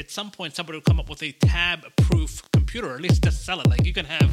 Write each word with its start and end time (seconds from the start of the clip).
at 0.00 0.10
some 0.10 0.30
point 0.30 0.56
somebody 0.56 0.76
will 0.78 0.82
come 0.82 0.98
up 0.98 1.08
with 1.10 1.22
a 1.22 1.30
tab-proof 1.32 2.42
computer, 2.52 2.88
or 2.90 2.94
at 2.94 3.02
least 3.02 3.22
just 3.22 3.44
sell 3.44 3.60
it. 3.60 3.66
Like 3.68 3.84
you 3.84 3.92
can 3.92 4.06
have 4.06 4.30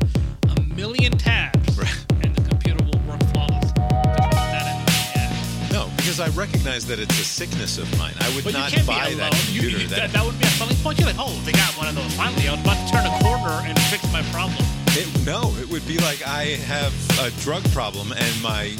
a 0.57 0.61
million 0.73 1.11
tabs, 1.11 1.77
and 2.23 2.33
the 2.35 2.49
computer 2.49 2.83
will 2.85 2.99
work 3.07 3.21
flawless. 3.33 3.65
Just 3.65 3.75
put 3.75 4.31
that 4.31 4.65
in, 4.71 5.21
yeah. 5.21 5.69
No, 5.71 5.89
because 5.97 6.19
I 6.21 6.29
recognize 6.29 6.87
that 6.87 6.99
it's 6.99 7.19
a 7.19 7.23
sickness 7.25 7.77
of 7.77 7.85
mine. 7.99 8.13
I 8.21 8.33
would 8.33 8.45
But 8.45 8.53
not 8.53 8.71
buy 8.87 9.13
that. 9.15 9.33
You- 9.51 9.61
computer. 9.61 9.77
you- 9.83 9.87
that, 9.89 9.97
that, 9.99 10.13
that 10.13 10.25
would 10.25 10.39
be 10.39 10.45
a 10.45 10.49
selling 10.51 10.75
point. 10.77 10.99
You're 10.99 11.07
like, 11.09 11.19
oh, 11.19 11.33
they 11.45 11.51
got 11.51 11.77
one 11.77 11.87
of 11.89 11.95
those. 11.95 12.13
Finally, 12.15 12.47
I 12.47 12.51
was 12.53 12.61
about 12.61 12.87
to 12.87 12.93
turn 12.93 13.05
a 13.05 13.19
corner 13.21 13.61
and 13.67 13.77
fix 13.91 14.01
my 14.13 14.21
problem. 14.31 14.63
it, 14.95 15.25
no, 15.25 15.53
it 15.59 15.69
would 15.69 15.85
be 15.85 15.97
like 15.99 16.25
I 16.25 16.55
have 16.65 16.93
a 17.19 17.29
drug 17.41 17.63
problem 17.71 18.13
and 18.13 18.41
my 18.41 18.73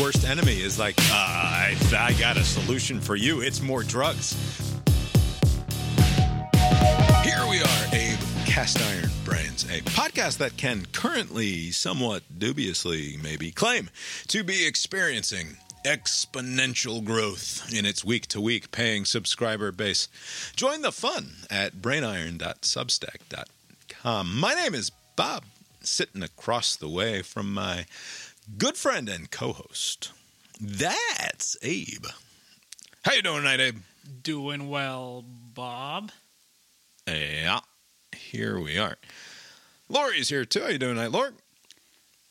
worst 0.00 0.24
enemy 0.24 0.62
is 0.62 0.78
like, 0.78 0.94
uh, 1.10 1.12
I, 1.14 1.76
I 1.98 2.12
got 2.18 2.36
a 2.36 2.44
solution 2.44 3.00
for 3.00 3.16
you. 3.16 3.40
It's 3.42 3.60
more 3.60 3.82
drugs. 3.82 4.36
We 7.52 7.60
are, 7.60 7.84
Abe 7.92 8.18
Cast 8.46 8.80
Iron 8.80 9.10
Brains, 9.26 9.64
a 9.64 9.82
podcast 9.82 10.38
that 10.38 10.56
can 10.56 10.86
currently, 10.86 11.70
somewhat 11.70 12.22
dubiously, 12.38 13.18
maybe 13.22 13.50
claim 13.50 13.90
to 14.28 14.42
be 14.42 14.66
experiencing 14.66 15.58
exponential 15.84 17.04
growth 17.04 17.70
in 17.70 17.84
its 17.84 18.06
week 18.06 18.26
to 18.28 18.40
week 18.40 18.70
paying 18.70 19.04
subscriber 19.04 19.70
base. 19.70 20.08
Join 20.56 20.80
the 20.80 20.92
fun 20.92 21.32
at 21.50 21.74
brainiron.substack.com. 21.74 24.40
My 24.40 24.54
name 24.54 24.74
is 24.74 24.90
Bob, 25.14 25.44
sitting 25.82 26.22
across 26.22 26.74
the 26.74 26.88
way 26.88 27.20
from 27.20 27.52
my 27.52 27.84
good 28.56 28.78
friend 28.78 29.10
and 29.10 29.30
co-host. 29.30 30.10
That's 30.58 31.58
Abe. 31.60 32.06
How 33.04 33.12
you 33.12 33.20
doing 33.20 33.40
tonight, 33.40 33.60
Abe? 33.60 33.80
Doing 34.22 34.70
well, 34.70 35.22
Bob. 35.52 36.12
Yeah, 37.12 37.60
here 38.16 38.58
we 38.58 38.78
are. 38.78 38.96
Lori's 39.88 40.28
here 40.30 40.44
too. 40.44 40.60
How 40.60 40.66
are 40.66 40.70
you 40.72 40.78
doing 40.78 40.94
tonight, 40.94 41.10
Lori? 41.12 41.32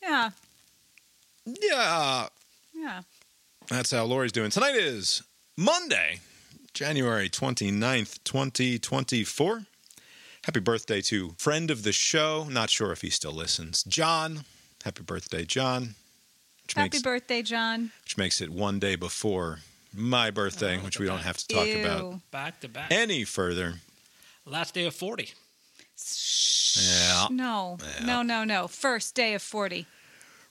Yeah, 0.02 0.32
Yeah, 1.46 2.28
yeah. 2.74 3.02
that's 3.68 3.92
how 3.92 4.04
Lori's 4.06 4.32
doing. 4.32 4.50
Tonight 4.50 4.76
is 4.76 5.22
Monday, 5.56 6.20
January 6.74 7.30
29th, 7.30 8.20
2024. 8.24 9.64
Happy 10.46 10.60
birthday 10.60 11.02
to 11.02 11.36
friend 11.38 11.70
of 11.70 11.84
the 11.84 11.92
show. 11.92 12.48
Not 12.50 12.72
sure 12.72 12.92
if 12.92 13.02
he 13.02 13.12
still 13.12 13.34
listens. 13.34 13.84
John. 13.84 14.46
Happy 14.84 15.04
birthday, 15.04 15.46
John. 15.46 15.94
Which 16.64 16.74
Happy 16.74 16.86
makes, 16.86 17.02
birthday, 17.04 17.44
John. 17.44 17.92
which 18.04 18.18
makes 18.18 18.42
it 18.42 18.50
one 18.50 18.80
day 18.80 18.96
before 18.96 19.60
my 19.94 20.32
birthday, 20.32 20.78
oh, 20.78 20.84
which 20.84 20.98
we 21.00 21.06
don't 21.06 21.20
have 21.20 21.38
to 21.38 21.48
talk 21.48 21.68
Ew. 21.68 21.82
about 21.86 22.32
Back 22.32 22.60
to 22.62 22.68
back. 22.68 22.92
any 22.92 23.24
further. 23.24 23.76
Last 24.46 24.74
day 24.74 24.86
of 24.86 24.96
40. 24.96 25.32
Yeah. 26.76 27.28
No, 27.30 27.78
no, 28.04 28.22
no, 28.22 28.44
no. 28.44 28.68
First 28.68 29.14
day 29.16 29.34
of 29.34 29.42
40. 29.42 29.86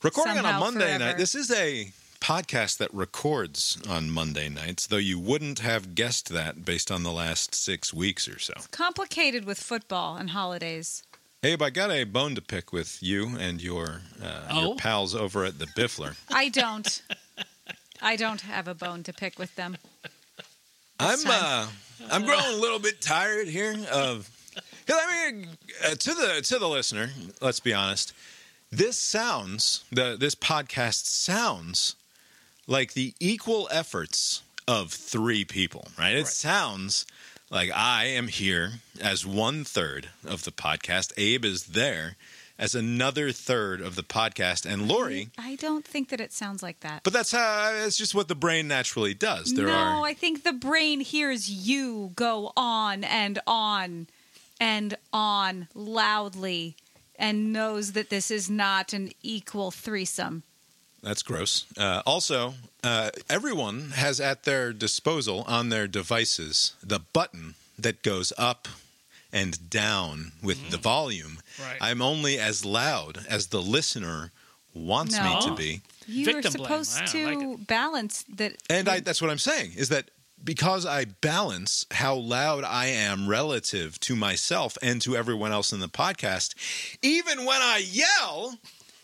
Recording 0.03 0.39
on 0.39 0.45
a 0.47 0.59
Monday 0.59 0.81
forever. 0.81 0.99
night. 1.05 1.19
This 1.19 1.35
is 1.35 1.51
a 1.51 1.93
podcast 2.21 2.79
that 2.79 2.93
records 2.95 3.79
on 3.89 4.11
Monday 4.11 4.49
nights, 4.49 4.87
though 4.87 4.97
you 4.97 5.19
wouldn't 5.19 5.59
have 5.61 5.95
guessed 5.95 6.29
that 6.31 6.65
based 6.65 6.91
on 6.91 7.03
the 7.03 7.11
last 7.13 7.55
six 7.55 7.93
weeks 7.93 8.29
or 8.29 8.39
so. 8.39 8.53
Complicated 8.71 9.45
with 9.45 9.59
football 9.59 10.17
and 10.17 10.31
holidays. 10.31 11.03
Abe, 11.43 11.63
I 11.63 11.71
got 11.71 11.91
a 11.91 12.05
bone 12.05 12.35
to 12.35 12.43
pick 12.43 12.73
with 12.73 13.03
you 13.03 13.31
and 13.39 13.63
your 13.63 14.03
uh, 14.23 14.55
your 14.55 14.67
Oh? 14.73 14.75
pals 14.77 15.15
over 15.15 15.45
at 15.45 15.59
the 15.59 15.67
Biffler. 15.67 16.15
I 16.31 16.51
don't. 16.51 17.03
I 18.03 18.17
don't 18.17 18.43
have 18.43 18.69
a 18.69 18.75
bone 18.75 19.03
to 19.05 19.13
pick 19.13 19.39
with 19.39 19.55
them. 19.57 19.77
I'm 20.99 21.19
uh, 21.27 21.31
time. 21.31 21.69
I'm 22.11 22.25
growing 22.25 22.45
a 22.47 22.57
little 22.57 22.79
bit 22.79 23.01
tired 23.01 23.49
here 23.49 23.77
of. 23.93 24.29
'cause 24.87 24.97
I 25.01 25.31
mean, 25.33 25.49
uh, 25.85 25.95
to 25.95 26.15
the 26.15 26.43
to 26.47 26.59
the 26.59 26.69
listener, 26.69 27.13
let's 27.41 27.61
be 27.61 27.73
honest. 27.73 28.13
This 28.71 28.99
sounds 28.99 29.85
the 29.93 30.17
this 30.19 30.35
podcast 30.35 31.07
sounds 31.07 31.97
like 32.67 32.93
the 32.95 33.15
equal 33.21 33.69
efforts 33.71 34.43
of 34.69 34.93
three 34.93 35.45
people, 35.45 35.89
right? 35.99 36.15
It 36.15 36.25
Right. 36.25 36.27
sounds 36.33 37.05
like 37.51 37.71
I 37.73 38.05
am 38.07 38.29
here 38.29 38.81
as 39.01 39.27
one 39.27 39.65
third 39.65 40.11
of 40.25 40.45
the 40.45 40.53
podcast. 40.53 41.13
Abe 41.17 41.45
is 41.45 41.65
there 41.65 42.17
as 42.61 42.75
another 42.75 43.33
third 43.33 43.81
of 43.81 43.97
the 43.97 44.03
podcast, 44.03 44.71
and 44.71 44.87
Lori. 44.87 45.31
I 45.39 45.57
don't 45.57 45.85
think 45.85 46.11
that 46.11 46.21
it 46.21 46.31
sounds 46.31 46.63
like 46.63 46.81
that. 46.81 47.03
But 47.03 47.15
that's 47.15 47.33
how 47.33 47.73
it's 47.75 47.97
just 47.97 48.15
what 48.15 48.29
the 48.29 48.35
brain 48.35 48.69
naturally 48.69 49.15
does. 49.15 49.55
There 49.55 49.67
no, 49.67 49.73
are 49.73 50.07
I 50.07 50.13
think 50.13 50.45
the 50.45 50.53
brain 50.53 51.01
hears 51.01 51.49
you 51.49 52.13
go 52.15 52.53
on 52.57 53.03
and 53.03 53.39
on 53.47 54.09
and 54.61 54.95
on 55.11 55.69
loudly 55.75 56.77
and 57.19 57.51
knows 57.51 57.93
that 57.93 58.11
this 58.11 58.31
is 58.31 58.51
not 58.51 58.93
an 58.93 59.11
equal 59.23 59.71
threesome. 59.71 60.43
That's 61.03 61.23
gross. 61.23 61.65
Uh, 61.79 62.03
also, 62.05 62.55
uh, 62.85 63.11
everyone 63.31 63.93
has 63.93 64.21
at 64.21 64.45
their 64.45 64.75
disposal 64.75 65.45
on 65.49 65.71
their 65.71 65.89
devices 65.89 66.75
the 66.83 67.01
button 67.01 67.55
that 67.79 68.03
goes 68.03 68.35
up 68.37 68.69
and 69.33 69.71
down 69.71 70.33
with 70.43 70.71
the 70.71 70.77
mm. 70.77 70.83
volume. 70.83 71.39
Right. 71.61 71.79
I'm 71.81 72.03
only 72.03 72.39
as 72.39 72.65
loud 72.65 73.25
as 73.29 73.49
the 73.49 73.63
listener 73.63 74.33
wants 74.75 75.19
me 75.21 75.41
to 75.43 75.55
be. 75.55 75.83
You 76.07 76.25
Victim 76.25 76.49
are 76.49 76.51
supposed 76.51 76.99
I 77.03 77.07
to 77.07 77.27
like 77.27 77.67
balance 77.67 78.25
that. 78.37 78.57
And 78.69 78.89
I, 78.89 79.01
that's 79.01 79.23
what 79.23 79.31
I'm 79.31 79.39
saying 79.39 79.73
is 79.77 79.89
that 79.91 80.11
because 80.43 80.87
I 80.87 81.05
balance 81.05 81.87
how 81.91 82.15
loud 82.15 82.65
I 82.65 82.87
am 82.87 83.29
relative 83.29 84.01
to 84.01 84.17
myself 84.17 84.79
and 84.83 85.01
to 85.03 85.17
everyone 85.17 85.53
else 85.53 85.73
in 85.73 85.81
the 85.81 85.89
podcast, 85.89 86.55
even 87.03 87.45
when 87.45 87.61
I 87.61 87.83
yell, 87.85 88.59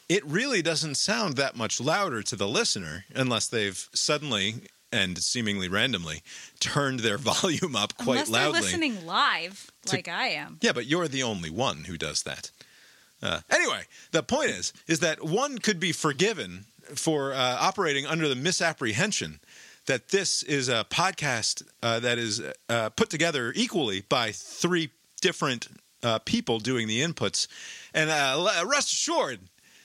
it 0.09 0.25
really 0.25 0.63
doesn't 0.63 0.95
sound 0.97 1.37
that 1.37 1.57
much 1.57 1.81
louder 1.81 2.23
to 2.23 2.37
the 2.37 2.49
listener 2.49 3.05
unless 3.15 3.49
they've 3.49 3.89
suddenly 3.93 4.55
and 4.93 5.19
seemingly 5.19 5.69
randomly 5.69 6.23
turned 6.61 7.01
their 7.01 7.19
volume 7.33 7.77
up 7.77 7.97
quite 7.97 8.15
unless 8.15 8.31
loudly. 8.31 8.53
they're 8.53 8.63
listening 8.63 9.07
live, 9.07 9.71
To- 9.87 9.97
like 9.97 10.09
I 10.09 10.29
am. 10.29 10.59
Yeah, 10.61 10.73
but 10.73 10.87
you're 10.87 11.09
the 11.09 11.23
only 11.23 11.51
one 11.51 11.85
who 11.85 11.97
does 11.97 12.23
that. 12.25 12.51
Uh, 13.23 13.41
anyway, 13.51 13.83
the 14.13 14.23
point 14.23 14.51
is, 14.51 14.73
is 14.87 15.01
that 15.01 15.25
one 15.25 15.59
could 15.59 15.81
be 15.81 15.93
forgiven 15.93 16.67
for 16.95 17.33
uh, 17.33 17.57
operating 17.61 18.07
under 18.07 18.29
the 18.29 18.37
misapprehension 18.37 19.41
that 19.87 20.09
this 20.09 20.43
is 20.43 20.69
a 20.69 20.85
podcast 20.91 21.63
uh, 21.83 21.99
that 22.01 22.19
is 22.19 22.43
uh, 22.69 22.91
put 22.91 23.09
together 23.09 23.53
equally 23.57 24.03
by 24.09 24.33
three 24.33 24.91
different 25.21 25.69
uh, 26.03 26.19
people 26.21 26.59
doing 26.59 26.87
the 26.89 27.01
inputs, 27.01 27.49
and 27.95 28.11
uh, 28.11 28.65
rest 28.67 28.93
assured, 28.93 29.39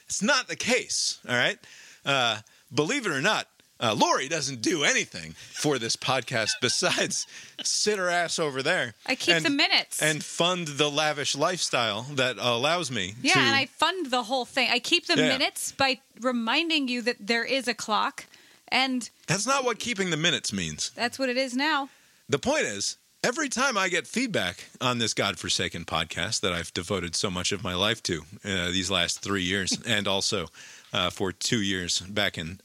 it's 0.05 0.21
not 0.21 0.47
the 0.47 0.55
case. 0.55 1.19
All 1.27 1.35
right, 1.35 1.57
uh, 2.05 2.39
believe 2.73 3.05
it 3.05 3.11
or 3.11 3.21
not. 3.21 3.47
Uh, 3.81 3.95
Lori 3.95 4.27
doesn't 4.29 4.61
do 4.61 4.83
anything 4.83 5.33
for 5.53 5.79
this 5.79 5.95
podcast 5.95 6.51
besides 6.61 7.25
sit 7.63 7.97
her 7.97 8.09
ass 8.09 8.37
over 8.37 8.61
there. 8.61 8.93
I 9.07 9.15
keep 9.15 9.35
and- 9.37 9.45
the 9.45 9.49
minutes. 9.49 10.01
and 10.01 10.23
fund 10.23 10.67
the 10.67 10.89
lavish 10.91 11.35
lifestyle 11.35 12.03
that 12.13 12.35
allows 12.39 12.91
me 12.91 13.15
yeah, 13.23 13.33
to 13.33 13.39
and 13.39 13.55
I 13.55 13.65
fund 13.65 14.11
the 14.11 14.23
whole 14.23 14.45
thing. 14.45 14.69
I 14.71 14.79
keep 14.79 15.07
the 15.07 15.17
Yeah. 15.17 15.29
minutes 15.29 15.71
by 15.71 15.99
reminding 16.19 16.87
you 16.89 17.01
that 17.01 17.17
there 17.19 17.43
is 17.43 17.67
a 17.67 17.73
clock, 17.73 18.25
and 18.67 19.09
that's 19.27 19.47
not 19.47 19.63
what 19.65 19.79
keeping 19.79 20.11
the 20.11 20.17
minutes 20.17 20.53
means 20.53 20.91
that's 20.95 21.17
what 21.17 21.29
it 21.29 21.37
is 21.37 21.55
now. 21.55 21.89
the 22.29 22.39
point 22.39 22.65
is 22.65 22.97
every 23.23 23.49
time 23.49 23.77
i 23.77 23.89
get 23.89 24.07
feedback 24.07 24.65
on 24.79 24.97
this 24.99 25.13
godforsaken 25.13 25.83
podcast 25.85 26.39
that 26.41 26.53
i've 26.53 26.73
devoted 26.73 27.15
so 27.15 27.29
much 27.29 27.51
of 27.51 27.63
my 27.63 27.73
life 27.75 28.01
to 28.01 28.21
uh, 28.45 28.65
these 28.71 28.89
last 28.89 29.21
three 29.21 29.43
years 29.43 29.77
and 29.85 30.07
also 30.07 30.47
uh, 30.93 31.09
for 31.09 31.31
two 31.33 31.61
years 31.61 31.99
back 31.99 32.37
in 32.37 32.59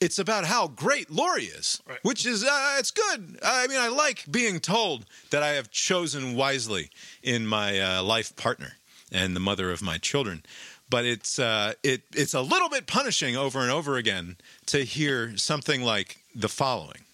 it's 0.00 0.18
about 0.18 0.44
how 0.46 0.68
great 0.68 1.10
Lori 1.10 1.44
is, 1.44 1.82
Right. 1.86 1.98
which 2.02 2.24
is 2.26 2.44
uh, 2.44 2.76
it's 2.78 2.90
good. 2.90 3.38
I 3.42 3.66
mean, 3.66 3.78
I 3.78 3.88
like 3.88 4.24
being 4.30 4.60
told 4.60 5.04
that 5.30 5.42
I 5.42 5.48
have 5.54 5.70
chosen 5.70 6.34
wisely 6.36 6.90
in 7.22 7.46
my 7.46 7.78
uh, 7.78 8.02
life 8.02 8.34
partner 8.36 8.72
and 9.12 9.34
the 9.36 9.40
mother 9.40 9.70
of 9.70 9.82
my 9.82 9.98
children. 9.98 10.42
But 10.88 11.04
it's 11.04 11.38
uh, 11.38 11.74
it 11.82 12.02
it's 12.14 12.34
a 12.34 12.40
little 12.40 12.68
bit 12.68 12.86
punishing 12.86 13.36
over 13.36 13.60
and 13.60 13.70
over 13.70 13.96
again 13.96 14.36
to 14.66 14.78
hear 14.84 15.36
something 15.36 15.82
like 15.82 16.18
the 16.34 16.48
following. 16.48 17.04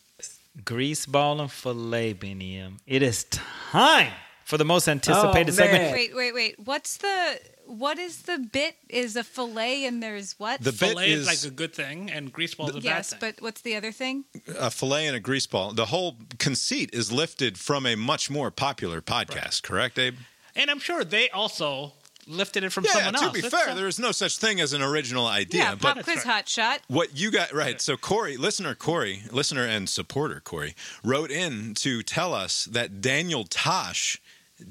Greaseball 0.65 1.41
and 1.41 1.51
filet 1.53 2.15
Binyam. 2.15 2.79
It 2.87 3.03
is 3.03 3.25
time 3.25 4.13
for 4.45 4.57
the 4.57 4.65
most 4.65 4.89
anticipated 4.89 5.51
Oh, 5.51 5.57
segment. 5.57 5.93
Wait, 5.93 6.15
wait, 6.17 6.33
wait. 6.33 6.59
What's 6.59 6.97
the 6.97 7.39
what 7.79 7.99
is 7.99 8.23
the 8.23 8.39
bit? 8.39 8.77
Is 8.89 9.17
a 9.17 9.25
fillet 9.25 9.85
and 9.87 10.03
there's 10.03 10.35
what? 10.39 10.61
The 10.61 10.71
bit 10.73 10.79
Filet 10.91 11.11
is 11.11 11.21
is 11.21 11.27
like 11.27 11.53
a 11.53 11.55
good 11.55 11.75
thing, 11.75 12.11
and 12.11 12.33
greaseball 12.33 12.71
is 12.71 12.77
a 12.77 12.81
yes, 12.81 13.11
bad 13.13 13.21
thing. 13.21 13.33
but 13.37 13.43
what's 13.43 13.61
the 13.63 13.77
other 13.77 13.93
thing? 13.93 14.25
a 14.59 14.71
fillet 14.71 15.07
and 15.07 15.17
a 15.17 15.21
grease 15.21 15.47
ball. 15.47 15.73
The 15.73 15.87
whole 15.87 16.17
conceit 16.39 16.91
is 16.93 17.13
lifted 17.13 17.59
from 17.59 17.87
a 17.87 17.95
much 17.97 18.31
more 18.31 18.51
popular 18.51 19.01
podcast, 19.01 19.63
correct, 19.63 19.99
Abe? 19.99 20.15
And 20.55 20.71
I'm 20.71 20.79
sure 20.79 21.05
they 21.05 21.29
also 21.31 21.93
lifted 22.29 22.65
it 22.65 22.71
from 22.73 22.85
Yeah, 22.85 22.93
someone 22.93 23.15
to 23.15 23.23
else. 23.25 23.33
be 23.35 23.39
It's, 23.41 23.49
fair, 23.55 23.71
uh, 23.71 23.75
there 23.75 23.87
is 23.87 23.99
no 24.01 24.11
such 24.11 24.39
thing 24.39 24.61
as 24.61 24.73
an 24.73 24.83
original 24.83 25.27
idea. 25.27 25.63
Yeah, 25.63 25.75
but 25.77 25.97
pop 25.97 26.05
quiz 26.05 26.25
hot 26.25 26.49
shot. 26.49 26.81
what 26.89 27.17
you 27.17 27.31
got 27.31 27.53
right 27.53 27.81
so 27.81 27.97
corey 27.97 28.37
listener 28.37 28.75
corey 28.75 29.23
listener 29.31 29.65
and 29.65 29.89
supporter 29.89 30.41
corey 30.41 30.75
wrote 31.05 31.31
in 31.31 31.75
to 31.75 32.03
tell 32.03 32.35
us 32.35 32.65
that 32.65 33.01
daniel 33.01 33.45
tosh 33.45 34.21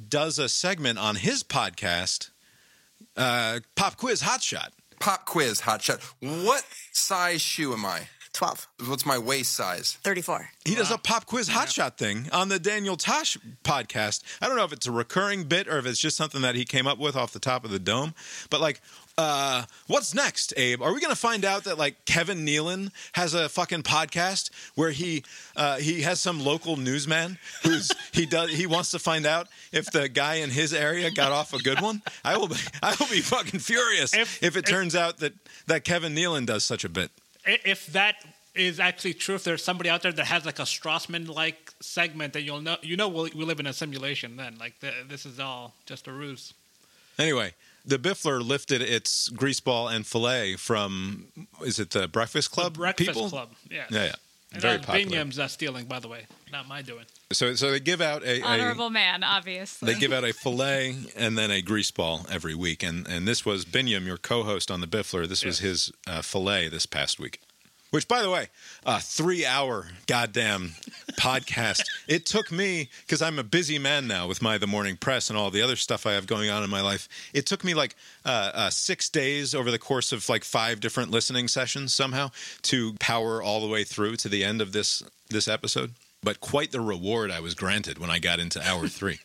does 0.10 0.38
a 0.38 0.50
segment 0.50 0.98
on 1.00 1.16
his 1.16 1.44
podcast 1.44 2.32
uh, 3.18 3.60
pop 3.76 3.98
quiz 3.98 4.22
hot 4.22 4.42
shot 4.42 4.74
Pop 5.00 5.26
quiz, 5.26 5.60
hot 5.60 5.82
shot. 5.82 6.00
What 6.22 6.64
size 6.94 7.42
shoe 7.42 7.74
am 7.74 7.86
I? 7.86 8.08
12, 8.32 8.68
What's 8.88 9.06
my 9.06 9.18
waist 9.18 9.54
size? 9.54 9.98
34. 10.04 10.50
he 10.66 10.76
does 10.76 10.92
a 10.92 10.98
pop 10.98 11.26
quiz 11.26 11.48
hot 11.48 11.70
shot 11.72 11.98
thing 11.98 12.28
on 12.34 12.50
the 12.50 12.60
daniel 12.60 12.98
tosh 12.98 13.38
podcast 13.64 14.24
i 14.42 14.48
don't 14.48 14.58
know 14.58 14.66
if 14.66 14.74
it's 14.74 14.88
a 14.88 14.92
recurring 14.92 15.44
bit 15.46 15.70
or 15.70 15.78
if 15.78 15.86
it's 15.86 16.00
just 16.00 16.18
something 16.18 16.42
that 16.42 16.54
he 16.54 16.66
came 16.66 16.86
up 16.86 16.98
with 16.98 17.16
off 17.16 17.32
the 17.32 17.40
top 17.40 17.64
of 17.64 17.72
the 17.72 17.80
dome 17.80 18.14
but 18.50 18.60
like 18.60 18.82
uh, 19.18 19.64
what's 19.88 20.14
next, 20.14 20.54
Abe? 20.58 20.82
Are 20.82 20.94
we 20.94 21.00
going 21.00 21.12
to 21.14 21.20
find 21.20 21.46
out 21.46 21.64
that 21.64 21.78
like 21.78 22.04
Kevin 22.06 22.46
Nealon 22.46 22.92
has 23.14 23.34
a 23.34 23.48
fucking 23.48 23.84
podcast 23.84 24.50
where 24.76 24.92
he 24.92 25.24
uh, 25.56 25.78
he 25.78 26.02
has 26.02 26.20
some 26.20 26.44
local 26.44 26.76
newsman 26.76 27.38
who's 27.64 27.92
he 28.12 28.26
does 28.26 28.52
he 28.52 28.66
wants 28.66 28.92
to 28.92 29.00
find 29.00 29.26
out 29.26 29.48
if 29.72 29.86
the 29.92 30.10
guy 30.10 30.36
in 30.36 30.50
his 30.50 30.74
area 30.74 31.12
got 31.12 31.32
off 31.32 31.54
a 31.54 31.60
good 31.60 31.80
one? 31.82 32.02
I 32.26 32.36
will 32.38 32.48
be 32.50 32.56
I 32.84 32.96
will 33.00 33.08
be 33.08 33.22
fucking 33.22 33.60
furious 33.62 34.14
if, 34.14 34.44
If- 34.44 34.56
it 34.58 34.66
if- 34.66 34.70
turns 34.70 34.96
out 34.96 35.18
that 35.20 35.34
that 35.68 35.84
Kevin 35.86 36.14
Nealon 36.14 36.46
does 36.46 36.64
such 36.66 36.84
a 36.84 36.90
bit. 36.90 37.10
if 37.46 37.88
that 37.88 38.16
is 38.54 38.80
actually 38.80 39.14
true, 39.14 39.36
if 39.36 39.44
there's 39.44 39.64
somebody 39.64 39.90
out 39.90 40.02
there 40.02 40.14
that 40.14 40.26
has 40.28 40.46
like 40.46 40.60
a 40.60 40.64
Strassman-like 40.64 41.74
segment, 41.82 42.32
then 42.34 42.44
you'll 42.46 42.62
know. 42.62 42.78
You 42.82 42.96
know, 42.98 43.08
we 43.10 43.30
we 43.36 43.44
live 43.46 43.60
in 43.60 43.68
a 43.68 43.74
simulation. 43.74 44.38
Then, 44.38 44.58
like 44.60 44.80
the, 44.80 44.92
this 45.10 45.26
is 45.26 45.40
all 45.40 45.74
just 45.86 46.08
a 46.08 46.12
ruse. 46.14 46.54
Anyway, 47.20 47.54
the 47.86 47.98
Biffler 47.98 48.46
lifted 48.46 48.82
its 48.82 49.30
greaseball 49.30 49.94
and 49.94 50.06
fillet 50.06 50.56
from 50.56 51.28
is 51.64 51.80
it 51.80 51.92
the 51.92 52.08
Breakfast 52.08 52.52
Club 52.52 52.74
The 52.74 52.80
Breakfast 52.80 53.10
people? 53.10 53.30
Club. 53.30 53.50
Yeah. 53.70 53.86
Yeah, 53.90 54.06
yeah. 54.06 54.16
And 54.54 54.62
Very 54.62 54.78
popular. 54.78 55.26
Binyam's 55.26 55.38
uh, 55.38 55.48
stealing, 55.50 55.86
by 55.86 56.00
the 56.00 56.08
way, 56.08 56.28
not 56.52 56.68
my 56.68 56.82
doing. 56.82 57.06
So 57.34 57.56
so 57.56 57.72
they 57.72 57.80
give 57.80 58.00
out 58.00 58.24
a, 58.24 58.40
a 58.40 58.42
Honorable 58.42 58.90
man, 58.90 59.24
obviously. 59.24 59.94
They 59.94 60.00
give 60.00 60.14
out 60.14 60.24
a 60.24 60.32
fillet 60.34 60.96
and 61.16 61.38
then 61.38 61.52
a 61.52 61.62
grease 61.62 61.92
ball 61.92 62.26
every 62.32 62.56
week, 62.56 62.82
and 62.82 63.06
and 63.08 63.28
this 63.28 63.46
was 63.46 63.66
Binyam, 63.66 64.06
your 64.06 64.18
co-host 64.18 64.72
on 64.72 64.80
the 64.80 64.88
Biffler. 64.88 65.28
This 65.28 65.44
was 65.44 65.60
his 65.60 65.92
uh, 66.08 66.22
fillet 66.22 66.70
this 66.70 66.86
past 66.86 67.20
week. 67.20 67.42
Which, 67.96 68.10
by 68.10 68.22
the 68.22 68.30
way, 68.30 68.50
a 68.86 69.00
three-hour 69.00 69.88
goddamn 70.06 70.72
podcast. 71.14 71.82
It 72.10 72.26
took 72.26 72.52
me 72.52 72.90
because 73.02 73.22
I'm 73.22 73.40
a 73.40 73.44
busy 73.44 73.80
man 73.80 74.06
now 74.06 74.28
with 74.28 74.42
my 74.42 74.58
The 74.58 74.68
Morning 74.68 74.98
Press 74.98 75.30
and 75.30 75.40
all 75.40 75.50
the 75.50 75.62
other 75.62 75.78
stuff 75.78 76.06
I 76.06 76.12
have 76.12 76.28
going 76.28 76.50
on 76.50 76.62
in 76.62 76.70
my 76.70 76.82
life. 76.82 77.08
It 77.34 77.46
took 77.46 77.64
me 77.64 77.74
like 77.74 77.96
uh, 78.26 78.52
uh, 78.54 78.70
six 78.70 79.10
days 79.10 79.56
over 79.56 79.72
the 79.72 79.80
course 79.80 80.12
of 80.12 80.28
like 80.28 80.44
five 80.44 80.82
different 80.82 81.10
listening 81.10 81.48
sessions 81.48 81.94
somehow 81.94 82.32
to 82.64 82.96
power 82.96 83.42
all 83.42 83.62
the 83.62 83.68
way 83.70 83.86
through 83.86 84.18
to 84.18 84.30
the 84.30 84.44
end 84.44 84.62
of 84.62 84.74
this 84.74 85.02
this 85.30 85.48
episode. 85.48 85.94
But 86.22 86.42
quite 86.42 86.74
the 86.74 86.82
reward 86.82 87.32
I 87.32 87.40
was 87.40 87.56
granted 87.56 87.98
when 87.98 88.10
I 88.10 88.20
got 88.20 88.42
into 88.42 88.62
hour 88.62 88.88
three. 89.00 89.20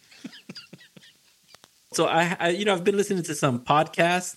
So 1.93 2.06
I, 2.06 2.37
I, 2.38 2.49
you 2.50 2.64
know, 2.64 2.75
I've 2.75 2.84
been 2.84 2.96
listening 2.96 3.25
to 3.25 3.34
some 3.34 3.64
podcasts, 3.64 4.37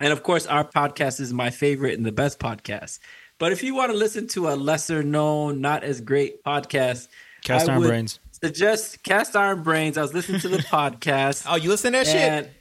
and 0.00 0.12
of 0.12 0.22
course, 0.24 0.44
our 0.46 0.64
podcast 0.64 1.20
is 1.20 1.32
my 1.32 1.50
favorite 1.50 1.96
and 1.96 2.04
the 2.04 2.12
best 2.12 2.40
podcast. 2.40 2.98
But 3.38 3.52
if 3.52 3.62
you 3.62 3.74
want 3.74 3.92
to 3.92 3.96
listen 3.96 4.26
to 4.28 4.48
a 4.48 4.54
lesser 4.56 5.02
known, 5.02 5.60
not 5.60 5.84
as 5.84 6.00
great 6.00 6.42
podcast, 6.44 7.08
Cast 7.44 7.68
I 7.68 7.72
Iron 7.72 7.80
would 7.82 7.88
Brains. 7.88 8.18
Suggest 8.32 9.02
Cast 9.02 9.36
Iron 9.36 9.62
Brains. 9.62 9.96
I 9.96 10.02
was 10.02 10.12
listening 10.14 10.40
to 10.40 10.48
the 10.48 10.58
podcast. 10.58 11.46
Oh, 11.48 11.56
you 11.56 11.68
listen 11.68 11.92
to 11.92 11.98
that 11.98 12.06
shit? 12.06 12.52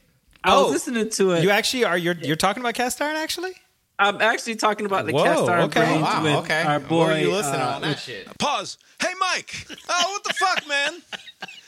I 0.43 0.53
Oh. 0.55 0.63
was 0.65 0.73
listening 0.73 1.09
to 1.11 1.31
it. 1.31 1.43
You 1.43 1.49
actually 1.49 1.83
are 1.85 1.97
you're 1.97 2.13
you're 2.15 2.35
talking 2.35 2.61
about 2.61 2.75
cast 2.75 3.01
iron 3.01 3.15
actually? 3.15 3.51
I'm 3.99 4.21
actually 4.21 4.55
talking 4.55 4.85
about 4.85 5.07
the 5.07 5.11
Whoa, 5.13 5.23
Cast 5.23 5.49
Iron 5.49 5.63
okay. 5.63 5.79
Brains 5.79 6.03
Wow, 6.03 6.23
with 6.23 6.33
okay. 6.45 6.61
our 6.61 6.79
boy. 6.79 7.05
Where 7.05 7.15
are 7.15 7.19
you 7.19 7.31
listening 7.31 7.61
uh, 7.61 7.71
on 7.77 7.81
that 7.81 7.97
shit? 7.97 8.37
Pause. 8.37 8.77
Hey, 9.01 9.11
Mike. 9.19 9.65
Oh, 9.89 10.11
what 10.11 10.23
the 10.23 10.33
fuck, 10.35 10.67
man? 10.67 11.01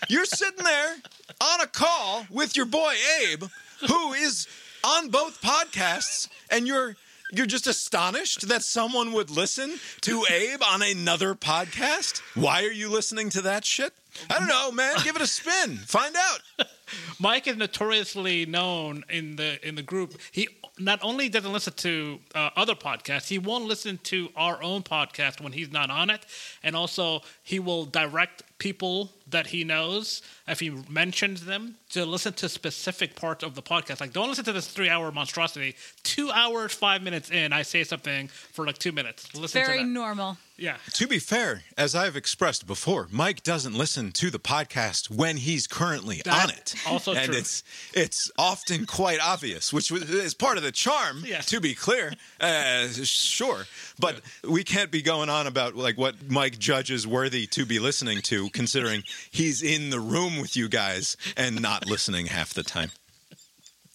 You're 0.09 0.25
sitting 0.25 0.63
there 0.63 0.95
on 1.41 1.61
a 1.61 1.65
call 1.65 2.27
with 2.29 2.55
your 2.55 2.67
boy 2.67 2.93
Abe, 3.23 3.45
who 3.87 4.13
is 4.13 4.47
on 4.83 5.09
both 5.09 5.41
podcasts, 5.41 6.29
and 6.51 6.67
you're 6.67 6.95
you're 7.31 7.45
just 7.45 7.67
astonished 7.67 8.47
that 8.47 8.63
someone 8.63 9.13
would 9.13 9.29
listen 9.29 9.79
to 10.01 10.25
Abe 10.29 10.61
on 10.63 10.81
another 10.81 11.35
podcast. 11.35 12.21
Why 12.35 12.63
are 12.63 12.71
you 12.71 12.89
listening 12.89 13.29
to 13.31 13.41
that 13.43 13.65
shit? 13.65 13.93
I 14.29 14.39
don't 14.39 14.47
know, 14.47 14.71
man. 14.71 14.95
Give 15.03 15.15
it 15.15 15.21
a 15.21 15.27
spin. 15.27 15.77
Find 15.77 16.15
out. 16.15 16.67
Mike 17.19 17.47
is 17.47 17.57
notoriously 17.57 18.45
known 18.45 19.03
in 19.09 19.35
the 19.35 19.65
in 19.67 19.75
the 19.75 19.83
group. 19.83 20.19
He 20.31 20.47
not 20.79 20.99
only 21.03 21.29
doesn't 21.29 21.51
listen 21.51 21.73
to 21.73 22.19
uh, 22.33 22.49
other 22.55 22.73
podcasts, 22.73 23.27
he 23.27 23.37
won't 23.37 23.65
listen 23.65 23.99
to 24.03 24.29
our 24.35 24.63
own 24.63 24.81
podcast 24.81 25.41
when 25.41 25.51
he's 25.51 25.71
not 25.71 25.89
on 25.89 26.09
it, 26.09 26.25
and 26.63 26.75
also 26.75 27.21
he 27.43 27.59
will 27.59 27.85
direct 27.85 28.43
people 28.57 29.11
that 29.27 29.47
he 29.47 29.63
knows 29.63 30.21
if 30.47 30.59
he 30.59 30.69
mentions 30.89 31.45
them 31.45 31.75
to 31.89 32.05
listen 32.05 32.33
to 32.33 32.49
specific 32.49 33.15
parts 33.15 33.43
of 33.43 33.55
the 33.55 33.61
podcast. 33.61 33.99
Like, 34.01 34.13
don't 34.13 34.29
listen 34.29 34.45
to 34.45 34.53
this 34.53 34.67
three-hour 34.67 35.11
monstrosity. 35.11 35.75
Two 36.03 36.31
hours, 36.31 36.73
five 36.73 37.01
minutes 37.03 37.29
in, 37.29 37.53
I 37.53 37.61
say 37.61 37.83
something 37.83 38.27
for 38.27 38.65
like 38.65 38.77
two 38.77 38.91
minutes. 38.91 39.35
Listen 39.35 39.63
Very 39.63 39.79
to 39.79 39.83
that. 39.83 39.89
normal. 39.89 40.37
Yeah. 40.59 40.77
To 40.93 41.07
be 41.07 41.19
fair, 41.19 41.63
as 41.77 41.95
I've 41.95 42.15
expressed 42.15 42.67
before, 42.67 43.07
Mike 43.11 43.43
doesn't 43.43 43.73
listen 43.73 44.11
to 44.13 44.29
the 44.29 44.39
podcast 44.39 45.09
when 45.09 45.37
he's 45.37 45.67
currently 45.67 46.21
That 46.25 46.43
on 46.43 46.49
it. 46.51 46.75
also 46.87 47.13
and 47.13 47.25
true. 47.27 47.37
it's 47.37 47.63
it's 47.93 48.29
often 48.37 48.85
quite 48.85 49.19
obvious, 49.19 49.71
which 49.73 49.91
is 49.91 50.33
part 50.33 50.57
of 50.57 50.63
the 50.63 50.71
charm. 50.71 51.23
Yes. 51.25 51.45
To 51.47 51.59
be 51.61 51.73
clear, 51.73 52.13
uh, 52.39 52.87
sure, 52.89 53.65
but 53.99 54.21
we 54.47 54.63
can't 54.63 54.91
be 54.91 55.01
going 55.01 55.29
on 55.29 55.47
about 55.47 55.75
like 55.75 55.97
what 55.97 56.29
Mike 56.29 56.59
judges 56.59 57.07
worthy 57.07 57.47
to 57.47 57.65
be 57.65 57.79
listening 57.79 58.21
to, 58.23 58.49
considering 58.51 59.03
he's 59.31 59.61
in 59.63 59.89
the 59.89 59.99
room 59.99 60.39
with 60.39 60.55
you 60.57 60.67
guys 60.69 61.17
and 61.37 61.61
not 61.61 61.87
listening 61.87 62.27
half 62.27 62.53
the 62.53 62.63
time. 62.63 62.91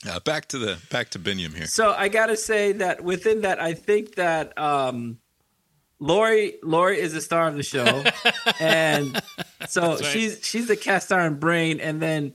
Uh, 0.06 0.20
back 0.20 0.46
to 0.48 0.58
the 0.58 0.78
back 0.90 1.08
to 1.10 1.18
Binyam 1.18 1.54
here. 1.56 1.66
So 1.66 1.92
I 1.92 2.08
gotta 2.08 2.36
say 2.36 2.72
that 2.72 3.02
within 3.02 3.40
that, 3.40 3.58
I 3.60 3.72
think 3.72 4.16
that 4.16 4.56
um, 4.58 5.18
Lori 6.04 6.54
Lori 6.62 7.00
is 7.00 7.14
the 7.14 7.20
star 7.22 7.48
of 7.48 7.56
the 7.56 7.62
show, 7.62 8.04
and 8.60 9.22
so 9.68 9.94
right. 9.94 10.04
she's 10.04 10.40
she's 10.42 10.68
the 10.68 10.76
cast 10.76 11.10
iron 11.10 11.36
brain, 11.36 11.80
and 11.80 12.00
then 12.00 12.34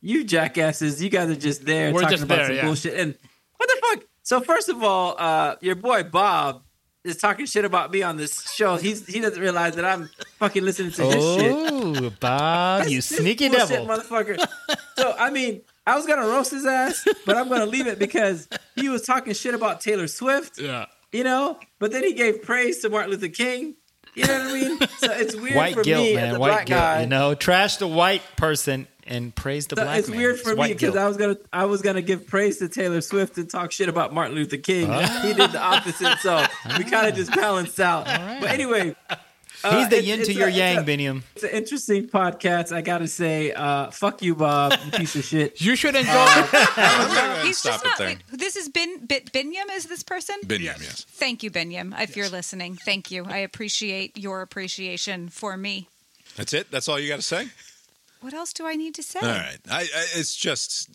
you 0.00 0.24
jackasses, 0.24 1.02
you 1.02 1.10
guys 1.10 1.28
are 1.30 1.36
just 1.36 1.64
there 1.64 1.92
We're 1.92 2.00
talking 2.00 2.16
just 2.16 2.24
about 2.24 2.36
there, 2.36 2.46
some 2.46 2.56
yeah. 2.56 2.64
bullshit. 2.64 2.94
And 2.98 3.18
what 3.56 3.68
the 3.68 3.82
fuck? 3.90 4.04
So 4.22 4.40
first 4.40 4.70
of 4.70 4.82
all, 4.82 5.14
uh, 5.18 5.56
your 5.60 5.74
boy 5.74 6.04
Bob 6.04 6.62
is 7.04 7.18
talking 7.18 7.44
shit 7.44 7.66
about 7.66 7.90
me 7.92 8.02
on 8.02 8.16
this 8.16 8.50
show. 8.54 8.76
He's 8.76 9.06
he 9.06 9.20
doesn't 9.20 9.40
realize 9.40 9.76
that 9.76 9.84
I'm 9.84 10.08
fucking 10.38 10.64
listening 10.64 10.92
to 10.92 11.02
his 11.04 11.14
shit. 11.14 11.52
Oh, 11.52 12.12
Bob, 12.18 12.88
you 12.88 13.02
sneaky 13.02 13.50
bullshit 13.50 13.68
devil. 13.68 13.86
motherfucker. 13.86 14.42
so 14.96 15.14
I 15.18 15.28
mean, 15.30 15.60
I 15.86 15.96
was 15.96 16.06
gonna 16.06 16.26
roast 16.26 16.50
his 16.50 16.64
ass, 16.64 17.06
but 17.26 17.36
I'm 17.36 17.50
gonna 17.50 17.66
leave 17.66 17.86
it 17.86 17.98
because 17.98 18.48
he 18.74 18.88
was 18.88 19.02
talking 19.02 19.34
shit 19.34 19.54
about 19.54 19.82
Taylor 19.82 20.08
Swift, 20.08 20.58
Yeah. 20.58 20.86
You 21.12 21.24
know. 21.24 21.58
But 21.78 21.92
then 21.92 22.02
he 22.04 22.12
gave 22.14 22.42
praise 22.42 22.80
to 22.80 22.88
Martin 22.90 23.10
Luther 23.12 23.28
King. 23.28 23.76
You 24.14 24.26
know 24.26 24.38
what 24.38 24.46
I 24.48 24.52
mean? 24.52 24.78
So 24.98 25.10
it's 25.12 25.34
weird 25.34 25.56
White 25.56 25.74
for 25.74 25.82
guilt, 25.82 26.04
me 26.04 26.14
man. 26.16 26.28
as 26.28 26.34
a 26.36 26.38
White 26.38 26.48
black 26.48 26.66
guilt. 26.66 26.80
guy. 26.80 27.00
You 27.02 27.06
know, 27.06 27.34
trash 27.34 27.76
the 27.78 27.88
white 27.88 28.20
person 28.36 28.86
and 29.06 29.34
praise 29.34 29.66
the 29.68 29.76
So 29.76 29.84
black 29.84 29.98
it's 30.00 30.08
man. 30.08 30.18
weird 30.18 30.38
for 30.40 30.50
It's 30.52 30.60
me 30.60 30.68
because. 30.68 30.96
I 30.96 31.08
was 31.08 31.16
gonna 31.16 31.36
I 31.52 31.64
was 31.64 31.80
gonna 31.80 32.02
give 32.02 32.26
praise 32.26 32.58
to 32.58 32.68
Taylor 32.68 33.00
Swift 33.00 33.38
and 33.38 33.48
talk 33.48 33.72
shit 33.72 33.88
about 33.88 34.12
Martin 34.12 34.34
Luther 34.34 34.58
King. 34.58 34.92
He 35.22 35.32
did 35.32 35.52
the 35.52 35.60
opposite, 35.62 36.18
so 36.18 36.44
we 36.76 36.84
kind 36.84 37.06
of 37.08 37.14
just 37.14 37.34
balanced 37.34 37.80
out. 37.80 38.04
But 38.04 38.50
anyway, 38.50 38.94
uh, 39.64 39.78
He's 39.78 39.88
the 39.88 39.96
it's- 39.98 40.04
yin 40.06 40.24
to 40.24 40.32
your 40.32 40.48
it's 40.48 40.56
a- 40.56 40.60
yang, 40.60 40.84
Binyam. 40.84 41.22
It's 41.34 41.44
an 41.44 41.50
interesting 41.50 42.08
podcast. 42.08 42.72
I 42.74 42.80
gotta 42.82 43.06
say, 43.08 43.52
uh, 43.52 43.90
fuck 43.90 44.22
you, 44.22 44.34
Bob, 44.34 44.74
you 44.84 44.90
piece 44.92 45.16
of 45.16 45.24
shit. 45.24 45.60
You 45.60 45.76
should 45.76 45.94
enjoy. 45.94 46.10
I'm 46.12 47.08
gonna 47.08 47.34
go 47.40 47.46
He's 47.46 47.58
stop 47.58 47.82
just 47.82 47.84
it 47.84 47.88
not. 47.88 47.98
there. 47.98 48.08
Wait, 48.08 48.22
this 48.32 48.56
is 48.56 48.68
Bin, 48.68 49.06
Bin 49.06 49.22
Binyam. 49.32 49.70
Is 49.74 49.86
this 49.86 50.02
person? 50.02 50.36
Binyam, 50.44 50.60
Yes. 50.62 50.80
yes. 50.82 51.06
Thank 51.08 51.42
you, 51.42 51.50
Binyam. 51.50 51.98
If 52.00 52.16
you're 52.16 52.28
listening, 52.28 52.76
thank 52.76 53.10
you. 53.10 53.24
I 53.24 53.38
appreciate 53.38 54.16
your 54.18 54.42
appreciation 54.42 55.28
for 55.28 55.56
me. 55.56 55.88
That's 56.36 56.52
it. 56.52 56.70
That's 56.70 56.88
all 56.88 56.98
you 56.98 57.08
got 57.08 57.16
to 57.16 57.22
say. 57.22 57.48
What 58.20 58.32
else 58.34 58.52
do 58.52 58.66
I 58.66 58.74
need 58.76 58.94
to 58.94 59.02
say? 59.02 59.18
All 59.20 59.28
right. 59.28 59.58
I, 59.70 59.80
I 59.82 60.04
it's 60.14 60.34
just 60.36 60.90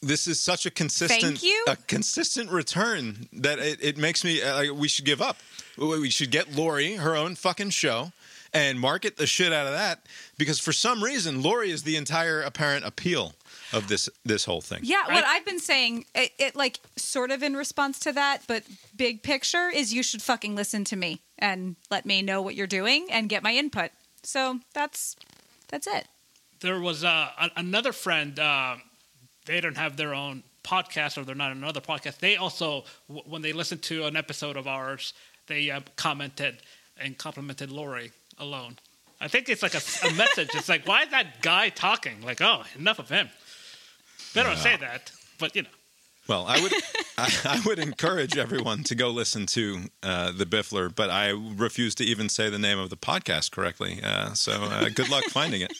this 0.00 0.26
is 0.26 0.40
such 0.40 0.64
a 0.66 0.70
consistent 0.70 1.20
Thank 1.22 1.42
you. 1.42 1.64
a 1.68 1.76
consistent 1.76 2.50
return 2.50 3.28
that 3.32 3.58
it, 3.58 3.78
it 3.82 3.96
makes 3.98 4.24
me 4.24 4.40
uh, 4.42 4.54
like 4.56 4.70
we 4.72 4.88
should 4.88 5.04
give 5.04 5.20
up. 5.20 5.36
We 5.78 5.98
we 6.00 6.10
should 6.10 6.30
get 6.30 6.54
Lori 6.54 6.94
her 6.96 7.16
own 7.16 7.34
fucking 7.34 7.70
show 7.70 8.12
and 8.54 8.78
market 8.78 9.16
the 9.16 9.26
shit 9.26 9.52
out 9.52 9.66
of 9.66 9.72
that 9.72 10.00
because 10.36 10.58
for 10.58 10.72
some 10.72 11.02
reason 11.02 11.42
Lori 11.42 11.70
is 11.70 11.82
the 11.84 11.96
entire 11.96 12.42
apparent 12.42 12.84
appeal 12.84 13.34
of 13.72 13.88
this 13.88 14.08
this 14.24 14.44
whole 14.44 14.60
thing. 14.60 14.80
Yeah, 14.82 15.06
what 15.06 15.24
I've 15.24 15.44
been 15.46 15.58
saying, 15.60 16.04
it, 16.14 16.32
it 16.38 16.54
like 16.56 16.80
sort 16.96 17.30
of 17.30 17.42
in 17.42 17.54
response 17.56 17.98
to 18.00 18.12
that, 18.12 18.42
but 18.46 18.64
big 18.96 19.22
picture 19.22 19.68
is 19.74 19.94
you 19.94 20.02
should 20.02 20.20
fucking 20.22 20.54
listen 20.54 20.84
to 20.84 20.96
me 20.96 21.20
and 21.38 21.76
let 21.90 22.04
me 22.04 22.20
know 22.22 22.42
what 22.42 22.54
you're 22.54 22.66
doing 22.66 23.06
and 23.10 23.28
get 23.30 23.42
my 23.42 23.52
input. 23.54 23.90
So 24.22 24.60
that's 24.74 25.16
that's 25.68 25.86
it. 25.86 26.06
there 26.60 26.78
was 26.80 27.02
uh, 27.02 27.28
a, 27.40 27.50
another 27.56 27.92
friend, 27.92 28.38
uh, 28.38 28.76
they 29.46 29.60
don't 29.60 29.78
have 29.78 29.96
their 29.96 30.14
own 30.14 30.42
podcast 30.62 31.16
or 31.18 31.24
they're 31.24 31.34
not 31.34 31.50
on 31.50 31.56
another 31.56 31.80
podcast, 31.80 32.18
they 32.18 32.36
also, 32.36 32.84
w- 33.08 33.24
when 33.28 33.42
they 33.42 33.52
listened 33.52 33.82
to 33.82 34.04
an 34.04 34.14
episode 34.16 34.56
of 34.56 34.68
ours, 34.68 35.12
they 35.46 35.70
uh, 35.70 35.80
commented 35.96 36.58
and 36.98 37.16
complimented 37.18 37.70
Lori 37.70 38.12
alone. 38.38 38.78
I 39.20 39.28
think 39.28 39.48
it's 39.48 39.62
like 39.62 39.74
a, 39.74 39.82
a 40.08 40.12
message. 40.14 40.50
It's 40.54 40.68
like, 40.68 40.86
why 40.86 41.02
is 41.02 41.10
that 41.10 41.42
guy 41.42 41.68
talking? 41.68 42.22
Like, 42.22 42.40
oh, 42.40 42.64
enough 42.78 42.98
of 42.98 43.08
him. 43.08 43.28
They 44.34 44.42
don't 44.42 44.58
say 44.58 44.76
that, 44.76 45.12
but 45.38 45.54
you 45.54 45.62
know. 45.62 45.68
Well, 46.28 46.46
I 46.46 46.60
would 46.60 46.72
I, 47.18 47.30
I 47.44 47.62
would 47.66 47.78
encourage 47.78 48.36
everyone 48.36 48.84
to 48.84 48.94
go 48.94 49.10
listen 49.10 49.46
to 49.46 49.82
uh, 50.02 50.32
the 50.32 50.46
Biffler, 50.46 50.94
but 50.94 51.10
I 51.10 51.28
refuse 51.30 51.94
to 51.96 52.04
even 52.04 52.28
say 52.28 52.48
the 52.48 52.58
name 52.58 52.78
of 52.78 52.90
the 52.90 52.96
podcast 52.96 53.50
correctly. 53.50 54.00
Uh, 54.02 54.32
so 54.34 54.52
uh, 54.52 54.88
good 54.88 55.08
luck 55.10 55.24
finding 55.28 55.62
it. 55.62 55.72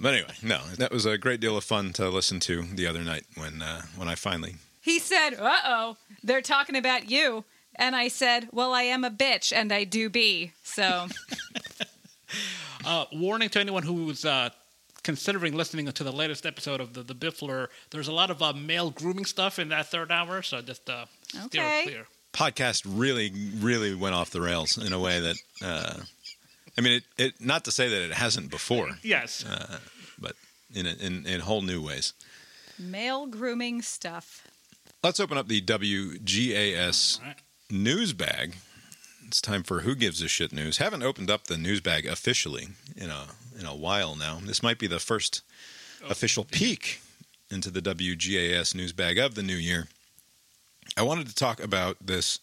But 0.00 0.14
anyway, 0.14 0.34
no, 0.42 0.60
that 0.78 0.92
was 0.92 1.06
a 1.06 1.18
great 1.18 1.40
deal 1.40 1.56
of 1.56 1.64
fun 1.64 1.92
to 1.94 2.08
listen 2.08 2.40
to 2.40 2.62
the 2.62 2.86
other 2.86 3.02
night 3.02 3.24
when 3.36 3.62
uh, 3.62 3.82
when 3.96 4.08
I 4.08 4.14
finally. 4.14 4.56
He 4.80 4.98
said, 4.98 5.30
"Uh 5.38 5.58
oh, 5.64 5.96
they're 6.22 6.42
talking 6.42 6.76
about 6.76 7.10
you," 7.10 7.44
and 7.76 7.94
I 7.96 8.08
said, 8.08 8.48
"Well, 8.52 8.72
I 8.72 8.82
am 8.82 9.04
a 9.04 9.10
bitch, 9.10 9.52
and 9.52 9.72
I 9.72 9.84
do 9.84 10.08
be." 10.10 10.52
So 10.62 11.08
Uh, 12.84 13.06
warning 13.12 13.48
to 13.48 13.60
anyone 13.60 13.82
who's 13.82 14.24
uh, 14.24 14.50
considering 15.02 15.54
listening 15.54 15.90
to 15.90 16.04
the 16.04 16.12
latest 16.12 16.44
episode 16.44 16.80
of 16.80 16.92
the, 16.92 17.02
the 17.02 17.14
Biffler, 17.14 17.68
there's 17.90 18.08
a 18.08 18.12
lot 18.12 18.30
of 18.30 18.42
uh, 18.42 18.52
male 18.52 18.90
grooming 18.90 19.24
stuff 19.24 19.58
in 19.58 19.68
that 19.70 19.86
third 19.86 20.10
hour, 20.12 20.42
so 20.42 20.60
just 20.60 20.90
uh, 20.90 21.06
steer 21.46 21.62
Okay. 21.62 21.82
clear. 21.84 22.06
podcast 22.34 22.82
really, 22.86 23.32
really 23.58 23.94
went 23.94 24.14
off 24.14 24.30
the 24.30 24.40
rails 24.42 24.76
in 24.76 24.92
a 24.92 24.98
way 24.98 25.20
that, 25.20 25.36
uh, 25.64 26.00
I 26.76 26.80
mean, 26.82 26.94
it, 26.94 27.04
it. 27.16 27.40
Not 27.40 27.64
to 27.64 27.70
say 27.72 27.88
that 27.88 28.02
it 28.02 28.12
hasn't 28.12 28.50
before, 28.50 28.98
Yes. 29.02 29.44
but 30.18 30.34
in 30.74 30.86
a, 30.86 30.92
in 30.94 31.24
in 31.26 31.40
whole 31.40 31.62
new 31.62 31.80
ways. 31.82 32.12
male 32.78 33.26
grooming 33.26 33.80
stuff. 33.80 34.46
Let's 35.02 35.20
open 35.20 35.38
up 35.38 35.48
the 35.48 35.60
WGAS 35.62 37.20
All 37.20 37.26
right. 37.26 37.36
News 37.70 38.12
bag. 38.12 38.56
It's 39.26 39.40
time 39.40 39.62
for 39.62 39.80
Who 39.80 39.94
Gives 39.94 40.22
a 40.22 40.28
Shit 40.28 40.52
news. 40.52 40.78
Haven't 40.78 41.02
opened 41.02 41.30
up 41.30 41.46
the 41.46 41.56
news 41.56 41.80
bag 41.80 42.06
officially 42.06 42.68
in 42.96 43.10
a 43.10 43.26
in 43.58 43.66
a 43.66 43.74
while 43.74 44.14
now. 44.16 44.38
This 44.42 44.62
might 44.62 44.78
be 44.78 44.86
the 44.86 44.98
first 44.98 45.42
official 46.08 46.44
peek 46.44 47.00
into 47.50 47.70
the 47.70 47.80
WGAS 47.80 48.74
news 48.74 48.92
bag 48.92 49.18
of 49.18 49.34
the 49.34 49.42
new 49.42 49.56
year. 49.56 49.88
I 50.96 51.02
wanted 51.02 51.28
to 51.28 51.34
talk 51.34 51.62
about 51.62 51.96
this 52.00 52.40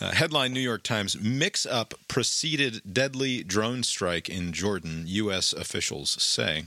uh, 0.00 0.12
headline 0.12 0.52
New 0.52 0.60
York 0.60 0.82
Times 0.82 1.20
mix 1.20 1.66
up 1.66 1.94
preceded 2.08 2.94
deadly 2.94 3.42
drone 3.42 3.82
strike 3.82 4.28
in 4.28 4.52
Jordan, 4.52 5.04
U.S. 5.06 5.52
officials 5.52 6.10
say. 6.22 6.64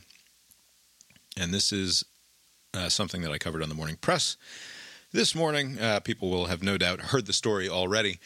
And 1.37 1.53
this 1.53 1.73
is 1.73 2.05
uh, 2.73 2.89
something 2.89 3.21
that 3.21 3.31
I 3.31 3.37
covered 3.37 3.63
on 3.63 3.69
the 3.69 3.75
morning 3.75 3.97
press 3.99 4.37
this 5.15 5.33
morning. 5.33 5.79
Uh, 5.79 6.01
people 6.01 6.29
will 6.29 6.47
have 6.47 6.61
no 6.61 6.77
doubt 6.77 6.99
heard 6.99 7.25
the 7.25 7.33
story 7.33 7.69
already. 7.69 8.19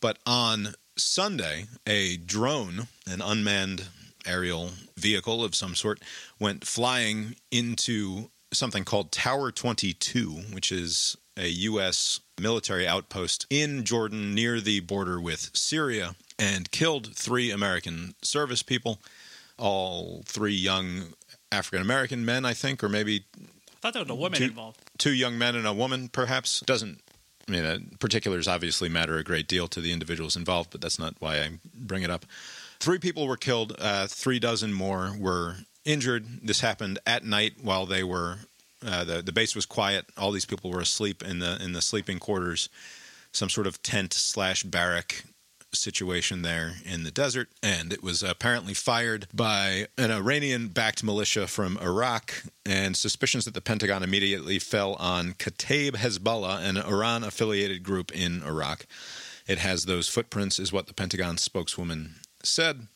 But 0.00 0.18
on 0.26 0.74
Sunday, 0.98 1.66
a 1.86 2.16
drone, 2.16 2.88
an 3.06 3.22
unmanned 3.22 3.86
aerial 4.26 4.70
vehicle 4.96 5.44
of 5.44 5.54
some 5.54 5.76
sort, 5.76 6.00
went 6.40 6.66
flying 6.66 7.36
into 7.52 8.30
something 8.52 8.84
called 8.84 9.12
Tower 9.12 9.52
22, 9.52 10.30
which 10.52 10.72
is 10.72 11.16
a 11.36 11.46
U.S. 11.46 12.20
military 12.40 12.86
outpost 12.88 13.46
in 13.48 13.84
Jordan 13.84 14.34
near 14.34 14.60
the 14.60 14.80
border 14.80 15.20
with 15.20 15.50
Syria, 15.54 16.16
and 16.38 16.72
killed 16.72 17.14
three 17.14 17.52
American 17.52 18.14
service 18.20 18.64
people, 18.64 18.98
all 19.58 20.22
three 20.26 20.54
young 20.54 21.14
African 21.52 21.82
American 21.82 22.24
men, 22.24 22.44
I 22.44 22.52
think, 22.52 22.82
or 22.82 22.88
maybe 22.88 23.26
thought 23.82 23.92
there 23.92 24.02
was 24.02 24.10
a 24.10 24.14
woman 24.14 24.38
Two- 24.38 24.44
involved. 24.46 24.80
two 24.98 25.12
young 25.12 25.36
men 25.36 25.54
and 25.56 25.66
a 25.66 25.72
woman, 25.72 26.08
perhaps. 26.08 26.60
Doesn't, 26.60 27.00
I 27.48 27.52
mean, 27.52 27.64
uh, 27.64 27.78
particulars 27.98 28.48
obviously 28.48 28.88
matter 28.88 29.18
a 29.18 29.24
great 29.24 29.48
deal 29.48 29.68
to 29.68 29.80
the 29.80 29.92
individuals 29.92 30.36
involved, 30.36 30.70
but 30.70 30.80
that's 30.80 30.98
not 30.98 31.14
why 31.18 31.40
I 31.40 31.50
bring 31.74 32.02
it 32.02 32.10
up. 32.10 32.24
Three 32.80 32.98
people 32.98 33.26
were 33.26 33.36
killed, 33.36 33.74
uh, 33.78 34.06
three 34.06 34.38
dozen 34.38 34.72
more 34.72 35.12
were 35.18 35.56
injured. 35.84 36.26
This 36.42 36.60
happened 36.60 36.98
at 37.06 37.24
night 37.24 37.54
while 37.62 37.86
they 37.86 38.02
were, 38.04 38.38
uh, 38.86 39.04
the, 39.04 39.22
the 39.22 39.32
base 39.32 39.54
was 39.54 39.66
quiet. 39.66 40.06
All 40.16 40.30
these 40.32 40.46
people 40.46 40.70
were 40.70 40.80
asleep 40.80 41.22
in 41.22 41.38
the, 41.40 41.60
in 41.62 41.72
the 41.72 41.82
sleeping 41.82 42.18
quarters, 42.18 42.68
some 43.32 43.48
sort 43.48 43.66
of 43.66 43.82
tent 43.82 44.12
slash 44.12 44.62
barrack 44.62 45.24
situation 45.74 46.42
there 46.42 46.74
in 46.84 47.04
the 47.04 47.10
desert, 47.10 47.48
and 47.62 47.92
it 47.92 48.02
was 48.02 48.22
apparently 48.22 48.74
fired 48.74 49.26
by 49.32 49.86
an 49.96 50.10
Iranian 50.10 50.68
backed 50.68 51.02
militia 51.02 51.46
from 51.46 51.78
Iraq. 51.78 52.44
And 52.64 52.96
suspicions 52.96 53.44
that 53.44 53.54
the 53.54 53.60
Pentagon 53.60 54.02
immediately 54.02 54.58
fell 54.58 54.94
on 54.94 55.32
Kataib 55.32 55.92
Hezbollah, 55.92 56.62
an 56.62 56.76
Iran 56.76 57.24
affiliated 57.24 57.82
group 57.82 58.12
in 58.12 58.42
Iraq. 58.42 58.86
It 59.46 59.58
has 59.58 59.84
those 59.84 60.08
footprints, 60.08 60.58
is 60.58 60.72
what 60.72 60.86
the 60.86 60.94
Pentagon 60.94 61.36
spokeswoman 61.38 62.16
said. 62.42 62.86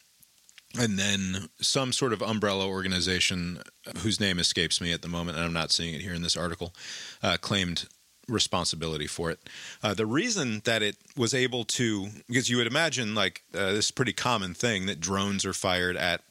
And 0.78 0.98
then 0.98 1.48
some 1.60 1.92
sort 1.92 2.12
of 2.12 2.22
umbrella 2.22 2.68
organization 2.68 3.62
whose 3.98 4.20
name 4.20 4.38
escapes 4.38 4.80
me 4.80 4.92
at 4.92 5.02
the 5.02 5.08
moment, 5.08 5.38
and 5.38 5.46
I'm 5.46 5.52
not 5.52 5.70
seeing 5.70 5.94
it 5.94 6.02
here 6.02 6.12
in 6.12 6.22
this 6.22 6.36
article, 6.36 6.74
uh, 7.22 7.38
claimed 7.40 7.86
responsibility 8.28 9.06
for 9.06 9.30
it. 9.30 9.38
Uh, 9.82 9.94
the 9.94 10.06
reason 10.06 10.60
that 10.64 10.82
it 10.82 10.96
was 11.16 11.32
able 11.34 11.64
to, 11.64 12.08
because 12.26 12.50
you 12.50 12.56
would 12.56 12.66
imagine 12.66 13.14
like 13.14 13.42
uh, 13.54 13.72
this 13.72 13.90
pretty 13.90 14.12
common 14.12 14.54
thing 14.54 14.86
that 14.86 15.00
drones 15.00 15.44
are 15.44 15.52
fired 15.52 15.96
at 15.96 16.22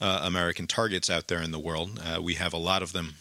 uh, 0.00 0.22
American 0.24 0.66
targets 0.66 1.10
out 1.10 1.28
there 1.28 1.42
in 1.42 1.52
the 1.52 1.58
world. 1.58 2.00
Uh, 2.04 2.20
we 2.20 2.34
have 2.34 2.52
a 2.52 2.58
lot 2.58 2.82
of 2.82 2.92
them 2.92 3.14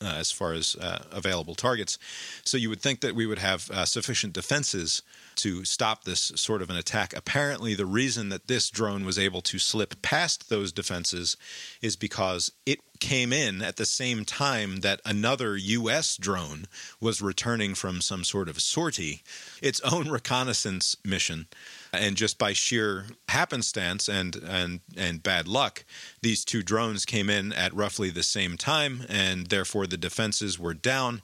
uh, 0.00 0.14
as 0.16 0.32
far 0.32 0.52
as 0.52 0.76
uh, 0.76 1.04
available 1.10 1.54
targets. 1.54 1.98
So 2.44 2.56
you 2.56 2.68
would 2.70 2.80
think 2.80 3.00
that 3.00 3.14
we 3.14 3.26
would 3.26 3.38
have 3.38 3.62
sufficient 3.84 4.32
defenses 4.32 5.02
to 5.36 5.64
stop 5.64 6.04
this 6.04 6.32
sort 6.36 6.62
of 6.62 6.70
an 6.70 6.76
attack. 6.76 7.14
Apparently, 7.16 7.74
the 7.74 7.86
reason 7.86 8.28
that 8.28 8.48
this 8.48 8.70
drone 8.70 9.04
was 9.04 9.18
able 9.18 9.42
to 9.42 9.58
slip 9.58 10.00
past 10.02 10.48
those 10.48 10.72
defenses 10.72 11.36
is 11.80 11.96
because 11.96 12.52
it 12.66 12.80
came 13.00 13.32
in 13.32 13.62
at 13.62 13.76
the 13.76 13.84
same 13.84 14.24
time 14.24 14.76
that 14.76 15.00
another 15.04 15.56
U.S. 15.56 16.16
drone 16.16 16.66
was 17.00 17.20
returning 17.20 17.74
from 17.74 18.00
some 18.00 18.22
sort 18.22 18.48
of 18.48 18.62
sortie, 18.62 19.22
its 19.60 19.80
own 19.80 20.08
reconnaissance 20.08 20.96
mission. 21.04 21.48
And 21.92 22.16
just 22.16 22.38
by 22.38 22.52
sheer 22.52 23.06
happenstance 23.28 24.08
and, 24.08 24.36
and, 24.36 24.80
and 24.96 25.20
bad 25.22 25.48
luck, 25.48 25.84
these 26.22 26.44
two 26.44 26.62
drones 26.62 27.04
came 27.04 27.28
in 27.28 27.52
at 27.52 27.74
roughly 27.74 28.10
the 28.10 28.22
same 28.22 28.56
time, 28.56 29.04
and 29.08 29.48
therefore 29.48 29.88
the 29.88 29.96
defenses 29.96 30.58
were 30.58 30.74
down 30.74 31.22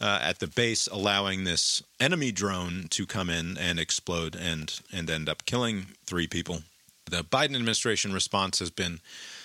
uh, 0.00 0.18
at 0.22 0.38
the 0.38 0.46
base, 0.46 0.86
allowing 0.86 1.44
this 1.44 1.82
enemy 2.00 2.32
drone 2.32 2.86
to 2.90 3.06
come 3.06 3.30
in 3.30 3.56
and 3.58 3.78
explode 3.78 4.36
and 4.36 4.80
and 4.92 5.08
end 5.08 5.28
up 5.28 5.44
killing 5.46 5.86
three 6.06 6.26
people. 6.26 6.62
The 7.06 7.22
Biden 7.22 7.54
administration 7.54 8.12
response 8.12 8.58
has 8.58 8.70
been 8.70 9.00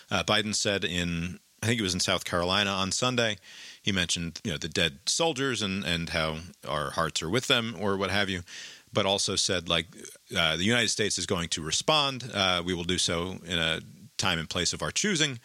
uh, 0.10 0.24
Biden 0.24 0.54
said 0.54 0.84
in 0.84 1.40
I 1.64 1.68
think 1.68 1.80
it 1.80 1.84
was 1.84 1.94
in 1.94 2.00
South 2.00 2.26
Carolina 2.26 2.72
on 2.72 2.92
Sunday. 2.92 3.38
He 3.82 3.92
mentioned 3.92 4.42
you 4.44 4.52
know 4.52 4.58
the 4.58 4.68
dead 4.68 5.00
soldiers 5.06 5.62
and 5.62 5.86
and 5.86 6.10
how 6.10 6.38
our 6.68 6.92
hearts 6.92 7.22
are 7.22 7.30
with 7.30 7.48
them 7.48 7.76
or 7.80 7.98
what 7.98 8.12
have 8.12 8.30
you, 8.30 8.42
but 8.92 9.06
also 9.06 9.36
said 9.36 9.70
like 9.70 9.88
uh, 10.36 10.58
the 10.58 10.64
United 10.64 10.90
States 10.90 11.18
is 11.18 11.26
going 11.26 11.50
to 11.50 11.62
respond. 11.62 12.30
Uh, 12.34 12.62
we 12.66 12.74
will 12.74 12.84
do 12.84 12.98
so 12.98 13.38
in 13.46 13.58
a 13.58 13.80
time 14.18 14.38
and 14.38 14.50
place 14.50 14.74
of 14.74 14.82
our 14.82 14.92
choosing. 14.92 15.40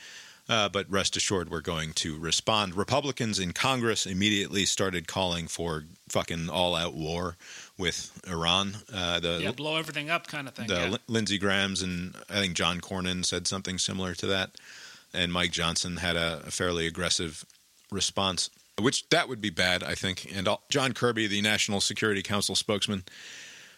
Uh, 0.49 0.69
but 0.69 0.89
rest 0.89 1.17
assured, 1.17 1.51
we're 1.51 1.61
going 1.61 1.93
to 1.93 2.17
respond. 2.19 2.77
Republicans 2.77 3.41
in 3.41 3.53
Congress 3.53 4.07
immediately 4.07 4.65
started 4.65 5.09
calling 5.09 5.49
for 5.49 5.83
fucking 6.09 6.49
all-out 6.49 6.95
war 6.95 7.37
with 7.77 8.13
Iran. 8.31 8.77
Uh, 8.93 9.19
the 9.19 9.41
Yeah, 9.43 9.51
blow 9.51 9.77
everything 9.77 10.09
up 10.09 10.29
kind 10.29 10.47
of 10.47 10.55
thing. 10.55 10.69
the 10.69 10.75
yeah. 10.75 10.89
Lin- 10.91 11.01
Lindsey 11.09 11.39
Graham's 11.39 11.83
and 11.83 12.15
I 12.31 12.35
think 12.35 12.55
John 12.55 12.81
Cornyn 12.81 13.25
said 13.25 13.49
something 13.49 13.77
similar 13.77 14.15
to 14.15 14.27
that, 14.29 14.53
and 15.13 15.33
Mike 15.33 15.51
Johnson 15.51 15.97
had 15.97 16.15
a, 16.15 16.43
a 16.47 16.51
fairly 16.53 16.87
aggressive 16.87 17.45
response, 17.91 18.49
which 18.81 19.09
that 19.09 19.29
would 19.29 19.41
be 19.41 19.51
bad, 19.51 19.83
I 19.83 19.97
think. 19.97 20.31
And 20.33 20.47
all, 20.47 20.63
John 20.69 20.93
Kirby, 20.93 21.27
the 21.27 21.43
National 21.43 21.81
Security 21.81 22.23
Council 22.23 22.55
spokesman, 22.55 23.03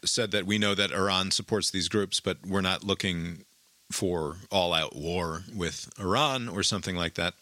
said 0.04 0.32
that 0.32 0.44
we 0.44 0.58
know 0.58 0.74
that 0.74 0.92
Iran 0.92 1.30
supports 1.30 1.70
these 1.70 1.88
groups, 1.88 2.20
but 2.20 2.36
we're 2.46 2.60
not 2.60 2.84
looking 2.84 3.44
for 3.90 4.36
all-out 4.50 4.94
war 4.94 5.42
with 5.54 5.90
Iran 5.98 6.48
or 6.48 6.62
something 6.62 6.96
like 6.96 7.14
that. 7.14 7.34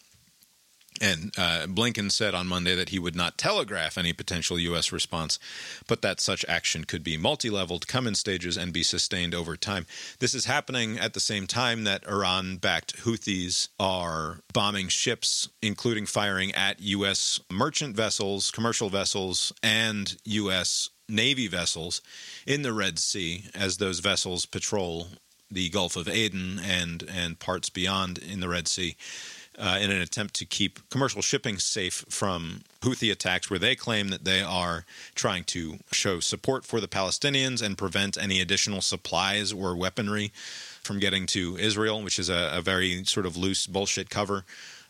And 1.01 1.33
uh, 1.37 1.67
Blinken 1.67 2.11
said 2.11 2.35
on 2.35 2.47
Monday 2.47 2.75
that 2.75 2.89
he 2.89 2.99
would 2.99 3.17
not 3.17 3.39
telegraph 3.39 3.99
any 3.99 4.13
potential 4.13 4.59
U.S. 4.59 4.93
response, 4.93 5.39
but 5.87 6.03
that 6.03 6.21
such 6.21 6.45
action 6.49 6.85
could 6.85 7.03
be 7.03 7.17
multi 7.17 7.51
leveled, 7.51 7.87
come 7.87 8.07
in 8.07 8.15
stages, 8.15 8.57
and 8.57 8.73
be 8.73 8.83
sustained 8.83 9.35
over 9.35 9.57
time. 9.57 9.87
This 10.21 10.35
is 10.35 10.47
happening 10.47 10.99
at 10.99 11.15
the 11.15 11.21
same 11.21 11.47
time 11.47 11.85
that 11.85 12.07
Iran 12.09 12.57
backed 12.57 13.05
Houthis 13.05 13.69
are 13.79 14.41
bombing 14.53 14.89
ships, 14.89 15.49
including 15.63 16.07
firing 16.07 16.53
at 16.53 16.81
U.S. 16.81 17.41
merchant 17.51 17.95
vessels, 17.97 18.51
commercial 18.51 18.89
vessels, 18.89 19.53
and 19.63 20.17
U.S. 20.25 20.89
Navy 21.09 21.47
vessels 21.47 22.01
in 22.47 22.63
the 22.63 22.73
Red 22.73 22.99
Sea 22.99 23.45
as 23.55 23.77
those 23.77 24.01
vessels 24.01 24.47
patrol 24.47 25.09
the 25.51 25.69
Gulf 25.69 25.97
of 25.97 26.09
Aden 26.09 26.61
and, 26.63 27.05
and 27.09 27.39
parts 27.39 27.71
beyond 27.71 28.19
in 28.19 28.41
the 28.41 28.49
Red 28.49 28.69
Sea 28.69 28.97
uh, 29.59 29.79
in 29.81 29.91
an 29.91 30.01
attempt 30.01 30.35
to 30.35 30.45
keep 30.45 30.89
commercial 30.91 31.23
shipping 31.23 31.59
safe 31.59 32.05
from 32.09 32.63
Houthi 32.83 33.11
attacks, 33.11 33.49
where 33.49 33.59
they 33.59 33.75
claim 33.75 34.09
that 34.09 34.25
they 34.25 34.43
are 34.43 34.85
trying 35.15 35.45
to 35.45 35.79
show 35.93 36.21
support 36.21 36.65
for 36.65 36.81
the 36.81 36.89
Palestinians 36.89 37.63
and 37.63 37.79
prevent 37.79 38.19
any 38.19 38.41
additional 38.41 38.81
supplies 38.81 39.53
or 39.53 39.77
weaponry 39.77 40.33
from 40.83 40.99
getting 40.99 41.27
to 41.27 41.57
Israel, 41.57 42.03
which 42.03 42.19
is 42.19 42.29
a, 42.29 42.51
a 42.55 42.61
very 42.61 43.05
sort 43.05 43.27
of 43.27 43.37
loose 43.37 43.67
bullshit 43.67 44.11
cover 44.11 44.45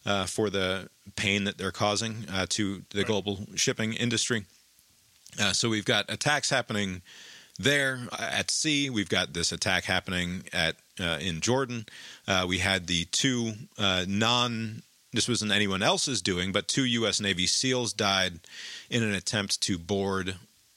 uh, 0.05 0.27
for 0.27 0.51
the 0.51 0.89
pain 1.17 1.45
that 1.45 1.59
they're 1.59 1.73
causing 1.73 2.25
uh, 2.33 2.47
to 2.49 2.83
the 2.91 3.05
global 3.05 3.47
shipping 3.55 3.93
industry. 3.93 4.45
Uh, 5.41 5.53
so 5.53 5.69
we've 5.69 5.85
got 5.85 6.05
attacks 6.09 6.51
happening 6.51 7.03
there 7.59 8.01
uh, 8.13 8.31
at 8.33 8.51
sea. 8.51 8.91
We've 8.91 9.09
got 9.09 9.33
this 9.33 9.53
attack 9.53 9.85
happening 9.85 10.45
at 10.53 10.77
uh, 11.01 11.19
in 11.21 11.41
Jordan. 11.41 11.87
Uh, 12.27 12.47
we 12.49 12.59
had 12.59 12.87
the 12.87 13.05
two 13.07 13.53
uh, 13.79 14.05
non. 14.09 14.83
This 15.13 15.29
wasn't 15.29 15.53
anyone 15.53 15.83
else's 15.83 16.21
doing, 16.21 16.53
but 16.53 16.69
two 16.69 16.85
U.S. 16.85 17.21
Navy 17.21 17.47
SEALs 17.47 17.93
died 17.93 18.41
in 18.91 19.03
an 19.03 19.15
attempt 19.15 19.61
to 19.63 19.79
board 19.79 20.37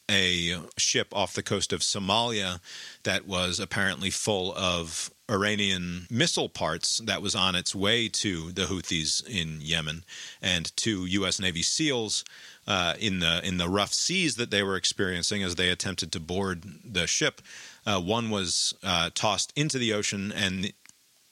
a 0.09 0.55
ship 0.77 1.07
off 1.13 1.33
the 1.33 1.43
coast 1.43 1.71
of 1.73 1.81
Somalia 1.81 2.59
that 3.03 3.27
was 3.27 3.59
apparently 3.59 4.09
full 4.09 4.53
of 4.55 5.11
Iranian 5.29 6.07
missile 6.09 6.49
parts 6.49 6.99
that 7.05 7.21
was 7.21 7.35
on 7.35 7.55
its 7.55 7.75
way 7.75 8.09
to 8.09 8.51
the 8.51 8.63
Houthis 8.63 9.25
in 9.27 9.59
Yemen, 9.61 10.03
and 10.41 10.75
two 10.75 11.05
U.S. 11.05 11.39
Navy 11.39 11.61
SEALs 11.61 12.23
uh, 12.67 12.95
in 12.99 13.19
the 13.19 13.45
in 13.45 13.57
the 13.57 13.69
rough 13.69 13.93
seas 13.93 14.35
that 14.35 14.51
they 14.51 14.63
were 14.63 14.75
experiencing 14.75 15.43
as 15.43 15.55
they 15.55 15.69
attempted 15.69 16.11
to 16.11 16.19
board 16.19 16.63
the 16.83 17.07
ship. 17.07 17.41
Uh, 17.85 17.99
one 17.99 18.29
was 18.29 18.73
uh, 18.83 19.09
tossed 19.13 19.53
into 19.55 19.77
the 19.77 19.93
ocean, 19.93 20.31
and 20.31 20.73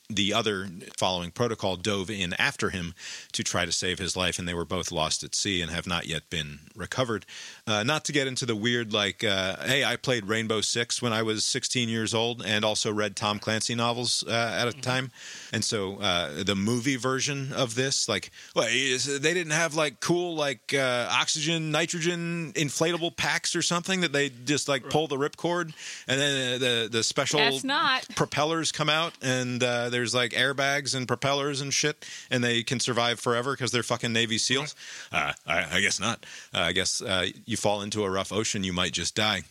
the 0.10 0.34
other, 0.34 0.70
following 0.98 1.32
protocol, 1.32 1.76
dove 1.76 2.10
in 2.10 2.34
after 2.34 2.70
him 2.70 2.94
to 3.34 3.44
try 3.44 3.66
to 3.66 3.72
save 3.72 4.00
his 4.00 4.16
life, 4.16 4.40
and 4.40 4.48
they 4.48 4.54
were 4.54 4.66
both 4.66 4.92
lost 4.92 5.24
at 5.24 5.36
sea 5.36 5.62
and 5.62 5.70
have 5.70 5.86
not 5.86 6.06
yet 6.06 6.30
been 6.30 6.60
recovered. 6.76 7.26
Uh, 7.68 7.84
not 7.84 8.06
to 8.06 8.14
get 8.14 8.28
into 8.28 8.46
the 8.46 8.56
weird, 8.56 8.94
like, 8.94 9.24
uh, 9.26 9.58
hey, 9.66 9.84
I 9.84 9.98
played 9.98 10.26
Rainbow 10.26 10.62
Six 10.62 11.02
when 11.02 11.12
I 11.12 11.22
was 11.22 11.44
16 11.44 11.90
years 11.90 12.14
old 12.14 12.42
and 12.46 12.64
also 12.64 12.92
read 12.94 13.16
Tom 13.18 13.40
Clancy 13.40 13.76
novels 13.76 14.24
uh, 14.28 14.32
at 14.32 14.68
a 14.68 14.72
Mm-hmm. 14.72 14.80
time. 14.82 15.12
And 15.52 15.64
so 15.64 15.98
uh, 15.98 16.44
the 16.44 16.56
movie 16.56 16.96
version 16.96 17.52
of 17.54 17.76
this, 17.76 18.08
like, 18.08 18.32
well, 18.56 18.68
they 18.68 19.34
didn't 19.34 19.52
have 19.52 19.76
like 19.76 20.00
cool, 20.00 20.36
like, 20.36 20.74
uh, 20.74 21.08
oxygen, 21.12 21.72
nitrogen 21.72 22.54
inflatable 22.54 23.16
packs 23.18 23.56
or 23.56 23.62
something 23.62 24.02
that 24.02 24.14
they 24.14 24.30
just 24.30 24.68
like 24.70 24.90
pull 24.90 25.08
the 25.08 25.18
ripcord 25.18 25.74
and 26.08 26.22
then 26.22 26.56
uh, 26.56 26.58
the, 26.58 26.90
the 26.92 27.04
special 27.04 27.60
not. 27.64 28.06
propellers 28.16 28.72
come 28.72 28.90
out 28.90 29.14
and 29.22 29.62
uh, 29.64 29.90
there's 29.90 30.14
like 30.16 30.32
airbags 30.32 30.96
and 30.96 31.08
propellers 31.08 31.60
and 31.62 31.74
shit 31.74 32.06
and 32.32 32.44
they 32.44 32.64
can 32.64 32.80
survive 32.80 33.20
forever 33.20 33.54
because 33.54 33.72
they're 33.72 33.84
fucking 33.84 34.14
navy 34.14 34.38
seals 34.38 34.76
uh, 35.12 35.34
I, 35.46 35.78
I 35.78 35.82
guess 35.82 36.00
not 36.00 36.26
uh, 36.54 36.60
i 36.60 36.72
guess 36.72 37.02
uh, 37.02 37.26
you 37.58 37.62
fall 37.62 37.82
into 37.82 38.04
a 38.04 38.10
rough 38.10 38.32
ocean 38.32 38.64
you 38.64 38.74
might 38.74 38.92
just 38.92 39.16
die 39.16 39.42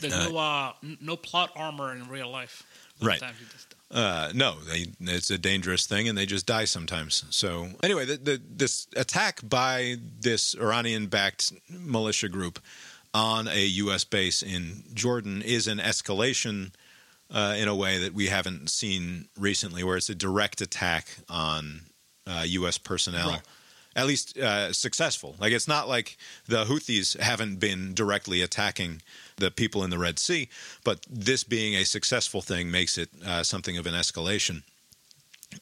There's 0.00 0.12
no 0.12 0.36
uh, 0.36 0.72
no 1.00 1.16
plot 1.16 1.50
armor 1.56 1.92
in 1.92 2.08
real 2.08 2.30
life. 2.30 2.62
Right. 3.00 3.22
Uh, 3.90 4.32
no 4.34 4.56
they, 4.60 4.86
it's 5.00 5.30
a 5.30 5.38
dangerous 5.38 5.86
thing 5.86 6.08
and 6.08 6.18
they 6.18 6.26
just 6.26 6.46
die 6.46 6.64
sometimes 6.64 7.24
so 7.30 7.68
anyway 7.82 8.04
the, 8.04 8.16
the, 8.16 8.42
this 8.56 8.88
attack 8.96 9.40
by 9.48 9.96
this 10.20 10.54
iranian 10.54 11.06
backed 11.06 11.52
militia 11.68 12.28
group 12.28 12.58
on 13.12 13.46
a 13.46 13.64
u.s 13.64 14.02
base 14.04 14.42
in 14.42 14.82
jordan 14.94 15.42
is 15.42 15.68
an 15.68 15.78
escalation 15.78 16.72
uh, 17.30 17.54
in 17.56 17.68
a 17.68 17.74
way 17.74 17.98
that 17.98 18.14
we 18.14 18.26
haven't 18.26 18.70
seen 18.70 19.28
recently, 19.38 19.82
where 19.82 19.96
it's 19.96 20.08
a 20.08 20.14
direct 20.14 20.60
attack 20.60 21.08
on 21.28 21.82
uh, 22.26 22.44
U.S. 22.46 22.78
personnel. 22.78 23.30
Right. 23.30 23.42
At 23.96 24.06
least 24.06 24.36
uh, 24.38 24.72
successful. 24.72 25.36
Like 25.38 25.52
it's 25.52 25.68
not 25.68 25.88
like 25.88 26.16
the 26.46 26.64
Houthis 26.64 27.18
haven't 27.18 27.60
been 27.60 27.94
directly 27.94 28.42
attacking 28.42 29.02
the 29.36 29.50
people 29.50 29.84
in 29.84 29.90
the 29.90 29.98
Red 29.98 30.18
Sea, 30.18 30.48
but 30.82 31.06
this 31.08 31.44
being 31.44 31.74
a 31.74 31.84
successful 31.84 32.42
thing 32.42 32.70
makes 32.70 32.98
it 32.98 33.08
uh, 33.24 33.42
something 33.42 33.76
of 33.78 33.86
an 33.86 33.94
escalation. 33.94 34.62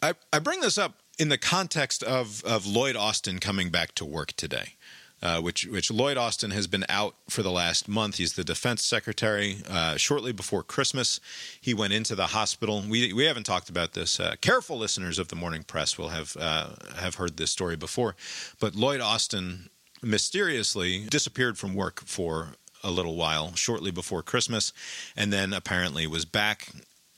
I, 0.00 0.14
I 0.32 0.38
bring 0.38 0.60
this 0.60 0.78
up 0.78 0.94
in 1.18 1.28
the 1.28 1.38
context 1.38 2.02
of, 2.02 2.42
of 2.44 2.66
Lloyd 2.66 2.96
Austin 2.96 3.38
coming 3.38 3.70
back 3.70 3.94
to 3.96 4.04
work 4.04 4.32
today, 4.32 4.74
uh, 5.22 5.40
which 5.40 5.66
which 5.66 5.90
Lloyd 5.90 6.16
Austin 6.16 6.50
has 6.50 6.66
been 6.66 6.84
out 6.88 7.14
for 7.28 7.42
the 7.42 7.50
last 7.50 7.88
month. 7.88 8.16
He's 8.16 8.32
the 8.34 8.44
defense 8.44 8.82
secretary. 8.82 9.58
Uh, 9.68 9.96
shortly 9.96 10.32
before 10.32 10.62
Christmas, 10.62 11.20
he 11.60 11.72
went 11.72 11.92
into 11.92 12.14
the 12.14 12.28
hospital. 12.28 12.82
We 12.88 13.12
we 13.12 13.24
haven't 13.24 13.44
talked 13.46 13.70
about 13.70 13.92
this. 13.92 14.18
Uh, 14.18 14.34
careful 14.40 14.78
listeners 14.78 15.18
of 15.18 15.28
the 15.28 15.36
Morning 15.36 15.62
Press 15.62 15.96
will 15.96 16.08
have 16.08 16.36
uh, 16.38 16.70
have 16.96 17.14
heard 17.16 17.36
this 17.36 17.50
story 17.50 17.76
before, 17.76 18.16
but 18.58 18.74
Lloyd 18.74 19.00
Austin 19.00 19.70
mysteriously 20.02 21.06
disappeared 21.08 21.56
from 21.56 21.74
work 21.74 22.00
for 22.04 22.54
a 22.82 22.90
little 22.90 23.14
while 23.14 23.54
shortly 23.54 23.92
before 23.92 24.22
Christmas, 24.22 24.72
and 25.16 25.32
then 25.32 25.52
apparently 25.52 26.06
was 26.06 26.24
back 26.24 26.68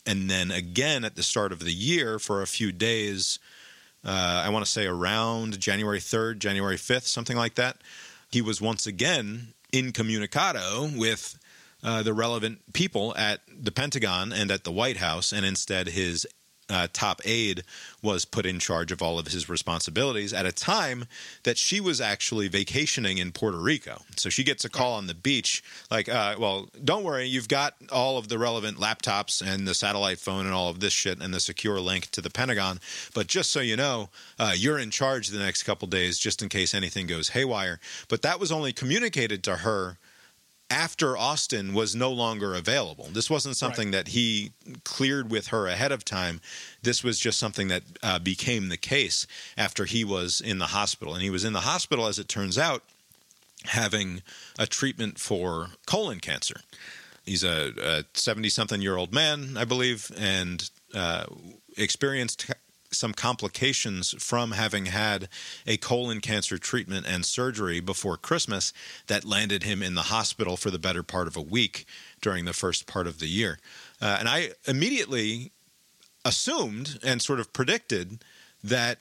and 0.07 0.29
then 0.29 0.51
again 0.51 1.05
at 1.05 1.17
the 1.17 1.23
start 1.23 1.53
of 1.53 1.61
the 1.61 1.73
year 1.73 2.19
for 2.19 2.43
a 2.43 2.47
few 2.47 2.73
days. 2.73 3.39
Uh, 4.05 4.43
I 4.45 4.51
want 4.51 4.65
to 4.65 4.71
say 4.71 4.87
around 4.87 5.59
January 5.61 5.99
3rd, 5.99 6.39
January 6.39 6.77
5th, 6.77 7.07
something 7.07 7.37
like 7.37 7.55
that. 7.55 7.79
He 8.31 8.43
was 8.43 8.61
once 8.61 8.87
again 8.87 9.55
incommunicado 9.73 10.97
with 10.97 11.39
uh, 11.83 12.03
the 12.03 12.15
relevant 12.15 12.73
people 12.73 13.15
at 13.17 13.41
the 13.49 13.73
Pentagon 13.73 14.33
and 14.33 14.51
at 14.51 14.65
the 14.65 14.73
White 14.73 14.99
House, 14.99 15.33
and 15.33 15.45
instead 15.45 15.89
his 15.89 16.27
uh, 16.75 16.89
top 16.93 17.21
aide 17.25 17.63
was 18.03 18.25
put 18.25 18.45
in 18.45 18.59
charge 18.59 18.93
of 18.93 19.01
all 19.01 19.19
of 19.19 19.29
his 19.29 19.49
responsibilities 19.49 20.33
at 20.33 20.45
a 20.45 20.53
time 20.53 21.07
that 21.45 21.57
she 21.57 21.81
was 21.81 22.01
actually 22.01 22.49
vacationing 22.49 23.19
in 23.19 23.33
Puerto 23.33 23.59
Rico. 23.59 24.03
So 24.17 24.29
she 24.29 24.45
gets 24.45 24.65
a 24.65 24.69
call 24.69 24.93
on 24.93 25.07
the 25.07 25.15
beach, 25.15 25.63
like, 25.91 26.09
uh, 26.09 26.37
well, 26.39 26.69
don't 26.83 27.05
worry, 27.05 27.27
you've 27.27 27.49
got 27.49 27.75
all 27.91 28.19
of 28.19 28.29
the 28.29 28.39
relevant 28.39 28.79
laptops 28.79 29.41
and 29.41 29.67
the 29.67 29.75
satellite 29.75 30.19
phone 30.19 30.45
and 30.45 30.55
all 30.55 30.69
of 30.69 30.81
this 30.81 30.93
shit 30.93 31.21
and 31.23 31.33
the 31.33 31.41
secure 31.41 31.81
link 31.81 32.11
to 32.11 32.21
the 32.21 32.31
Pentagon. 32.31 32.81
But 33.15 33.27
just 33.29 33.51
so 33.51 33.61
you 33.61 33.77
know, 33.77 34.11
uh, 34.39 34.53
you're 34.55 34.79
in 34.79 34.91
charge 34.91 35.29
the 35.29 35.39
next 35.39 35.63
couple 35.63 35.89
days 35.89 36.19
just 36.19 36.43
in 36.43 36.49
case 36.49 36.75
anything 36.75 37.07
goes 37.07 37.31
haywire. 37.31 37.81
But 38.09 38.23
that 38.23 38.41
was 38.41 38.53
only 38.53 38.73
communicated 38.73 39.43
to 39.45 39.57
her 39.57 39.99
after 40.75 41.17
Austin 41.17 41.73
was 41.73 41.95
no 41.95 42.11
longer 42.11 42.53
available. 42.55 43.09
This 43.13 43.31
wasn't 43.31 43.57
something 43.57 43.93
that 43.93 44.09
he 44.09 44.51
cleared 44.83 45.31
with 45.31 45.47
her 45.49 45.69
ahead 45.69 45.93
of 45.93 46.05
time. 46.05 46.41
This 46.83 47.05
was 47.05 47.21
just 47.21 47.39
something 47.39 47.69
that 47.69 47.85
uh, 48.03 48.19
became 48.19 48.71
the 48.71 48.77
case 48.77 49.29
after 49.57 49.85
he 49.85 50.05
was 50.05 50.41
in 50.41 50.59
the 50.59 50.67
hospital. 50.67 51.15
And 51.15 51.23
he 51.23 51.31
was 51.31 51.45
in 51.45 51.53
the 51.53 51.61
hospital, 51.61 52.09
as 52.09 52.19
it 52.19 52.27
turns 52.27 52.59
out, 52.59 52.83
having 53.67 54.23
a 54.59 54.67
treatment 54.67 55.21
for 55.21 55.69
colon 55.87 56.19
cancer. 56.19 56.61
He's 57.25 57.45
a 57.45 58.05
70 58.13 58.49
something 58.49 58.83
year 58.83 58.97
old 58.97 59.13
man, 59.13 59.57
I 59.57 59.65
believe, 59.65 60.11
and 60.19 60.69
uh, 60.93 61.27
experienced 61.77 62.51
some 62.97 63.13
complications 63.13 64.15
from 64.23 64.53
having 64.53 64.87
had 64.87 65.29
a 65.67 65.77
colon 65.77 66.21
cancer 66.21 66.59
treatment 66.59 67.07
and 67.09 67.25
surgery 67.25 67.81
before 67.81 68.17
Christmas 68.17 68.73
that 69.07 69.25
landed 69.25 69.63
him 69.63 69.83
in 69.83 69.95
the 69.95 70.03
hospital 70.03 70.57
for 70.57 70.71
the 70.71 70.79
better 70.79 71.03
part 71.03 71.27
of 71.27 71.37
a 71.37 71.43
week 71.43 71.87
during 72.21 72.45
the 72.45 72.53
first 72.53 72.87
part 72.87 73.07
of 73.07 73.19
the 73.19 73.29
year. 73.29 73.59
Uh, 74.01 74.17
and 74.19 74.29
I 74.29 74.51
immediately 74.67 75.53
assumed 76.25 76.99
and 77.03 77.21
sort 77.21 77.41
of 77.41 77.53
predicted 77.53 78.25
that 78.63 78.99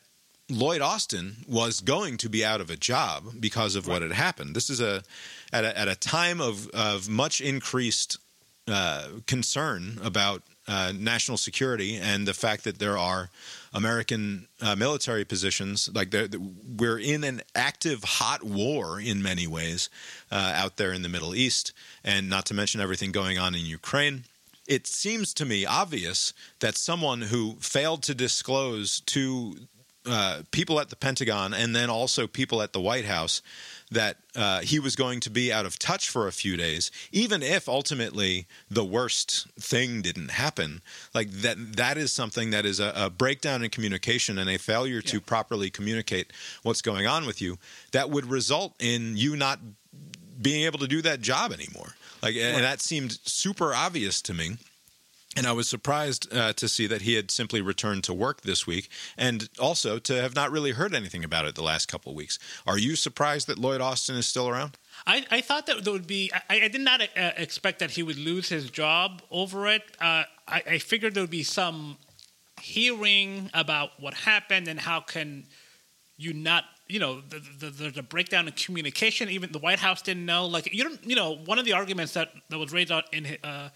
Lloyd 0.50 0.82
Austin 0.82 1.38
was 1.48 1.80
going 1.80 2.18
to 2.18 2.30
be 2.30 2.44
out 2.44 2.62
of 2.62 2.70
a 2.70 2.76
job 2.76 3.40
because 3.40 3.76
of 3.76 3.88
what 3.88 4.02
had 4.02 4.12
happened. 4.12 4.56
This 4.56 4.70
is 4.70 4.82
a 4.82 5.04
at 5.52 5.64
a, 5.64 5.78
at 5.78 5.88
a 5.88 5.96
time 5.96 6.42
of 6.42 6.70
of 6.72 7.10
much 7.10 7.40
increased 7.40 8.18
uh, 8.68 9.08
concern 9.26 10.00
about 10.04 10.44
uh, 10.68 10.94
national 10.98 11.38
security 11.38 11.98
and 11.98 12.28
the 12.28 12.34
fact 12.34 12.64
that 12.64 12.80
there 12.80 12.98
are 12.98 13.30
American 13.74 14.48
uh, 14.62 14.76
military 14.76 15.26
positions 15.26 15.90
like 15.94 16.14
we're 16.78 17.00
in 17.00 17.24
an 17.24 17.42
active 17.56 18.04
hot 18.04 18.44
war 18.44 19.00
in 19.00 19.22
many 19.22 19.48
ways 19.48 19.90
uh, 20.32 20.54
out 20.56 20.78
there 20.78 20.94
in 20.94 21.02
the 21.02 21.10
Middle 21.10 21.36
East, 21.36 21.74
and 22.04 22.30
not 22.30 22.46
to 22.46 22.54
mention 22.54 22.80
everything 22.80 23.12
going 23.12 23.38
on 23.38 23.56
in 23.56 23.66
Ukraine. 23.66 24.24
It 24.66 24.88
seems 24.88 25.34
to 25.34 25.46
me 25.46 25.66
obvious 25.66 26.34
that 26.60 26.76
someone 26.76 27.22
who 27.22 27.58
failed 27.60 28.04
to 28.04 28.16
disclose 28.16 29.02
to 29.02 29.56
uh, 30.06 30.42
people 30.52 30.80
at 30.80 30.90
the 30.90 30.96
Pentagon 30.96 31.54
and 31.54 31.76
then 31.76 31.90
also 31.90 32.28
people 32.28 32.62
at 32.62 32.74
the 32.74 32.82
White 32.82 33.06
House 33.06 33.42
that 33.94 34.18
uh, 34.36 34.62
he 34.62 34.80
was 34.80 34.96
going 34.96 35.20
to 35.22 35.30
be 35.30 35.52
out 35.52 35.66
of 35.66 35.80
touch 35.80 36.10
for 36.10 36.28
a 36.28 36.32
few 36.32 36.58
days, 36.58 36.92
even 37.12 37.42
if 37.42 37.70
ultimately 37.70 38.48
the 38.70 38.84
worst 38.84 39.48
thing 39.60 40.02
didn't 40.02 40.32
happen, 40.32 40.82
like 41.14 41.30
that 41.30 41.78
that 41.78 41.98
is 41.98 42.12
something 42.12 42.52
that 42.52 42.66
is 42.66 42.80
a, 42.80 42.92
a 42.96 43.10
breakdown 43.10 43.64
in 43.64 43.70
communication 43.70 44.38
and 44.38 44.50
a 44.50 44.58
failure 44.58 45.02
to 45.02 45.22
properly 45.22 45.70
communicate 45.70 46.34
what's 46.64 46.82
going 46.82 47.08
on 47.08 47.26
with 47.26 47.42
you 47.42 47.58
that 47.92 48.10
would 48.10 48.26
result 48.26 48.74
in 48.80 49.16
you 49.16 49.36
not 49.36 49.60
being 50.42 50.66
able 50.66 50.80
to 50.80 50.88
do 50.88 51.02
that 51.02 51.22
job 51.22 51.52
anymore. 51.52 51.96
Like, 52.22 52.36
and 52.36 52.64
that 52.64 52.82
seemed 52.82 53.20
super 53.24 53.74
obvious 53.74 54.22
to 54.24 54.34
me. 54.34 54.58
And 55.36 55.48
I 55.48 55.52
was 55.52 55.68
surprised 55.68 56.32
uh, 56.34 56.54
to 56.54 56.68
see 56.68 56.86
that 56.88 57.02
he 57.02 57.16
had 57.16 57.32
simply 57.32 57.62
returned 57.62 58.04
to 58.04 58.14
work 58.14 58.42
this 58.42 58.68
week, 58.68 58.90
and 59.18 59.50
also 59.60 59.98
to 60.00 60.22
have 60.22 60.36
not 60.36 60.52
really 60.52 60.72
heard 60.72 60.94
anything 60.94 61.24
about 61.24 61.46
it 61.46 61.56
the 61.56 61.64
last 61.64 61.88
couple 61.88 62.12
of 62.12 62.16
weeks. 62.16 62.38
Are 62.68 62.78
you 62.78 62.96
surprised 62.96 63.48
that 63.48 63.58
Lloyd 63.58 63.82
Austin 63.82 64.16
is 64.16 64.28
still 64.28 64.48
around? 64.48 64.78
I, 65.08 65.26
I 65.32 65.42
thought 65.42 65.66
that 65.66 65.84
there 65.84 65.94
would 65.94 66.08
be. 66.08 66.32
I, 66.50 66.62
I 66.62 66.68
did 66.68 66.82
not 66.82 67.02
uh, 67.02 67.32
expect 67.38 67.80
that 67.80 67.92
he 67.92 68.04
would 68.04 68.18
lose 68.18 68.50
his 68.50 68.70
job 68.70 69.24
over 69.32 69.68
it. 69.68 69.82
Uh, 70.00 70.24
I, 70.48 70.64
I 70.68 70.78
figured 70.78 71.16
there 71.16 71.24
would 71.24 71.30
be 71.30 71.44
some 71.44 71.98
hearing 72.62 73.50
about 73.54 73.90
what 74.00 74.14
happened 74.14 74.68
and 74.68 74.80
how 74.80 75.00
can 75.00 75.46
you 76.18 76.34
not. 76.34 76.66
You 76.88 77.00
know, 77.00 77.22
the, 77.22 77.42
the, 77.60 77.70
there's 77.72 77.98
a 77.98 78.04
breakdown 78.04 78.48
in 78.48 78.54
communication. 78.54 79.30
Even 79.30 79.52
the 79.52 79.58
White 79.58 79.80
House 79.80 80.02
didn't 80.02 80.26
know. 80.26 80.46
Like 80.46 80.72
you 80.72 80.84
don't. 80.84 81.04
You 81.04 81.16
know, 81.16 81.38
one 81.38 81.58
of 81.58 81.66
the 81.66 81.74
arguments 81.74 82.14
that, 82.14 82.30
that 82.50 82.60
was 82.60 82.72
raised 82.72 82.92
in 83.12 83.38
uh, 83.44 83.70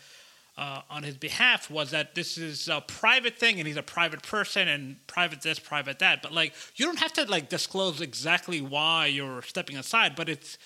uh, 0.58 0.82
on 0.90 1.04
his 1.04 1.16
behalf 1.16 1.70
was 1.70 1.92
that 1.92 2.16
this 2.16 2.38
is 2.38 2.68
a 2.68 2.82
private 2.82 3.38
thing 3.38 3.60
and 3.60 3.68
he's 3.68 3.78
a 3.78 3.84
private 3.84 4.24
person 4.24 4.68
and 4.68 5.06
private 5.06 5.42
this, 5.42 5.60
private 5.60 6.00
that. 6.00 6.22
But 6.24 6.34
like, 6.34 6.54
you 6.76 6.86
don't 6.86 7.00
have 7.00 7.14
to 7.14 7.26
like 7.26 7.50
disclose 7.50 8.02
exactly 8.02 8.60
why 8.62 9.06
you're 9.06 9.44
stepping 9.44 9.78
aside. 9.78 10.16
But 10.16 10.30
it's 10.30 10.58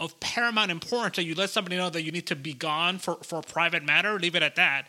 of 0.00 0.18
paramount 0.20 0.70
importance 0.70 1.16
that 1.16 1.24
you 1.24 1.34
let 1.34 1.50
somebody 1.50 1.76
know 1.76 1.90
that 1.90 2.02
you 2.02 2.12
need 2.12 2.26
to 2.26 2.36
be 2.36 2.54
gone 2.54 2.98
for, 2.98 3.16
for 3.22 3.38
a 3.38 3.42
private 3.42 3.84
matter, 3.84 4.18
leave 4.18 4.34
it 4.34 4.42
at 4.42 4.56
that, 4.56 4.88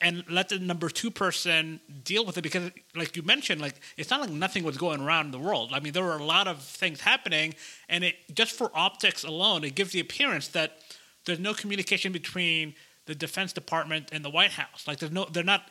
and 0.00 0.24
let 0.28 0.48
the 0.48 0.58
number 0.58 0.88
two 0.88 1.10
person 1.10 1.80
deal 2.02 2.24
with 2.26 2.36
it 2.36 2.42
because, 2.42 2.70
like 2.96 3.16
you 3.16 3.22
mentioned, 3.22 3.60
like 3.60 3.74
it's 3.96 4.10
not 4.10 4.20
like 4.20 4.30
nothing 4.30 4.64
was 4.64 4.76
going 4.76 5.00
around 5.00 5.26
in 5.26 5.30
the 5.30 5.38
world. 5.38 5.70
I 5.72 5.78
mean, 5.78 5.92
there 5.92 6.02
were 6.02 6.16
a 6.16 6.24
lot 6.24 6.48
of 6.48 6.60
things 6.60 7.00
happening, 7.00 7.54
and 7.88 8.02
it 8.02 8.16
just 8.34 8.52
for 8.52 8.70
optics 8.74 9.22
alone, 9.22 9.62
it 9.62 9.76
gives 9.76 9.92
the 9.92 10.00
appearance 10.00 10.48
that 10.48 10.78
there's 11.24 11.38
no 11.38 11.54
communication 11.54 12.12
between 12.12 12.74
the 13.12 13.18
Defense 13.18 13.52
Department 13.52 14.08
and 14.10 14.24
the 14.24 14.30
White 14.30 14.52
House. 14.52 14.86
Like, 14.86 14.98
there's 14.98 15.12
no, 15.12 15.26
they're 15.26 15.44
not 15.44 15.70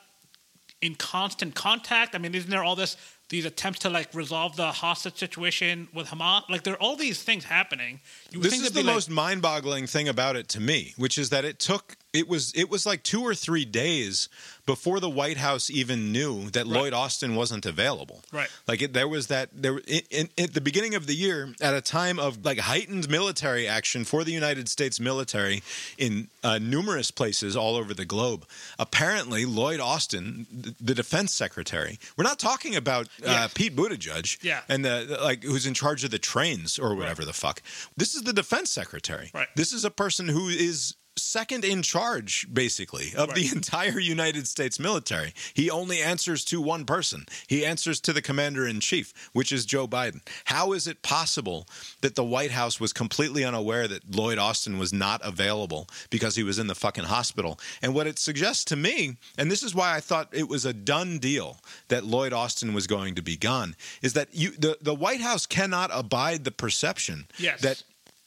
in 0.80 0.93
constant 0.93 1.56
contact. 1.56 2.13
I 2.13 2.19
mean, 2.19 2.36
isn't 2.36 2.51
there 2.51 2.63
all 2.63 2.75
this 2.75 2.97
these 3.30 3.45
attempts 3.45 3.80
to 3.80 3.89
like 3.89 4.13
resolve 4.13 4.56
the 4.58 4.71
hostage 4.71 5.17
situation 5.17 5.88
with 5.91 6.08
Hamas? 6.08 6.47
Like, 6.49 6.63
there 6.63 6.75
are 6.75 6.82
all 6.82 6.95
these 6.95 7.23
things 7.23 7.45
happening. 7.45 7.99
This 8.32 8.54
is 8.62 8.72
the 8.72 8.80
like- 8.84 8.86
most 8.94 9.10
mind-boggling 9.10 9.88
thing 9.88 10.08
about 10.08 10.36
it 10.36 10.48
to 10.50 10.60
me, 10.60 10.94
which 10.98 11.17
is 11.17 11.30
that 11.30 11.46
it 11.46 11.60
took 11.60 11.98
it 12.13 12.28
was 12.28 12.52
it 12.56 12.70
was 12.70 12.86
like 12.86 13.04
two 13.04 13.22
or 13.22 13.34
three 13.34 13.63
days 13.63 14.28
before 14.65 15.00
the 15.00 15.10
White 15.10 15.38
House 15.38 15.70
even 15.70 16.12
knew 16.12 16.50
that 16.52 16.67
Lloyd 16.67 16.91
Austin 16.94 17.36
wasn't 17.36 17.65
available. 17.65 18.22
Right. 18.34 18.50
Like 18.67 18.82
it, 18.82 18.91
there 18.94 19.08
was 19.08 19.28
that 19.28 19.50
there 19.54 19.78
in, 19.88 20.02
in, 20.12 20.30
at 20.38 20.54
the 20.54 20.60
beginning 20.62 20.94
of 20.94 21.08
the 21.08 21.15
year, 21.15 21.54
at 21.62 21.74
a 21.74 21.80
time 21.82 22.20
of 22.20 22.44
like 22.46 22.60
heightened 22.60 23.10
military 23.10 23.65
action 23.65 24.04
for 24.04 24.24
the 24.26 24.32
United 24.34 24.67
States 24.67 25.00
military 25.00 25.63
in 25.98 26.28
uh, 26.44 26.58
numerous 26.62 27.12
places 27.12 27.56
all 27.56 27.76
over 27.78 27.94
the 27.94 28.06
globe. 28.06 28.46
Apparently, 28.78 29.46
Lloyd 29.46 29.80
Austin, 29.80 30.46
th- 30.63 30.76
the 30.82 30.94
defense 30.94 31.34
secretary, 31.34 31.98
we're 32.17 32.24
not 32.26 32.39
talking 32.39 32.76
about 32.76 33.06
uh, 33.24 33.28
Yeah. 33.28 33.48
Pete 33.54 33.76
Buttigieg, 33.76 34.38
Yeah. 34.44 34.62
and 34.67 34.84
the, 34.84 35.06
the- 35.08 35.24
like 35.24 35.44
who's 35.44 35.65
in 35.65 35.74
charge 35.74 36.04
of 36.04 36.12
the 36.12 36.20
trains 36.20 36.78
or 36.78 36.94
whatever 36.96 37.24
the 37.24 37.34
fuck. 37.34 37.62
This 37.96 38.15
is 38.15 38.21
the 38.24 38.34
defense 38.34 38.70
secretary. 38.70 39.32
Right. 39.34 39.48
This 39.56 39.74
is 39.74 39.86
a 39.86 39.92
person 39.92 40.28
who 40.28 40.48
is 40.50 40.96
second 41.18 41.66
in 41.66 41.82
charge 41.82 42.48
basically 42.54 43.14
of 43.18 43.34
the 43.36 43.50
entire 43.54 44.00
United 44.00 44.48
States 44.48 44.80
military. 44.80 45.34
He 45.54 45.70
only 45.70 46.00
answers 46.00 46.46
to 46.46 46.62
one 46.62 46.86
person. 46.86 47.26
He 47.48 47.66
answers 47.66 48.00
to 48.02 48.14
the 48.14 48.22
commander 48.22 48.66
in 48.66 48.80
chief, 48.80 49.14
which 49.34 49.52
is 49.52 49.66
Joe 49.66 49.90
Biden. 49.90 50.22
How 50.46 50.72
is 50.72 50.88
it 50.88 51.02
possible 51.02 51.68
that 52.00 52.16
the 52.16 52.24
White 52.24 52.52
House 52.52 52.80
was 52.80 52.94
completely 52.94 53.44
unaware 53.44 53.90
that 53.90 54.16
Lloyd 54.16 54.38
Austin 54.38 54.78
was 54.80 54.94
not 54.94 55.20
available 55.22 55.86
because 56.10 56.38
he 56.38 56.44
was 56.44 56.58
in 56.58 56.68
the 56.68 56.76
fucking 56.76 57.04
hospital? 57.04 57.60
And 57.82 57.94
what 57.94 58.08
it 58.08 58.18
suggests 58.18 58.64
to 58.66 58.78
me, 58.78 59.18
and 59.38 59.52
this 59.52 59.64
is 59.64 59.76
why 59.76 59.94
I 59.94 60.00
thought 60.00 60.30
it 60.32 60.48
was 60.48 60.64
a 60.64 60.74
done 60.74 61.20
deal 61.20 61.58
that 61.90 62.06
Lloyd 62.06 62.32
Austin 62.32 62.74
was 62.74 62.88
going 62.88 63.16
to 63.16 63.22
be 63.22 63.36
gone, 63.36 63.76
is 64.02 64.14
that 64.14 64.30
you 64.32 64.52
the, 64.52 64.78
the 64.82 64.96
White 64.96 65.22
House 65.22 65.46
cannot 65.46 65.90
abide 65.94 66.46
the 66.46 66.52
perception 66.52 67.28
Yes. 67.38 67.60
that 67.62 67.84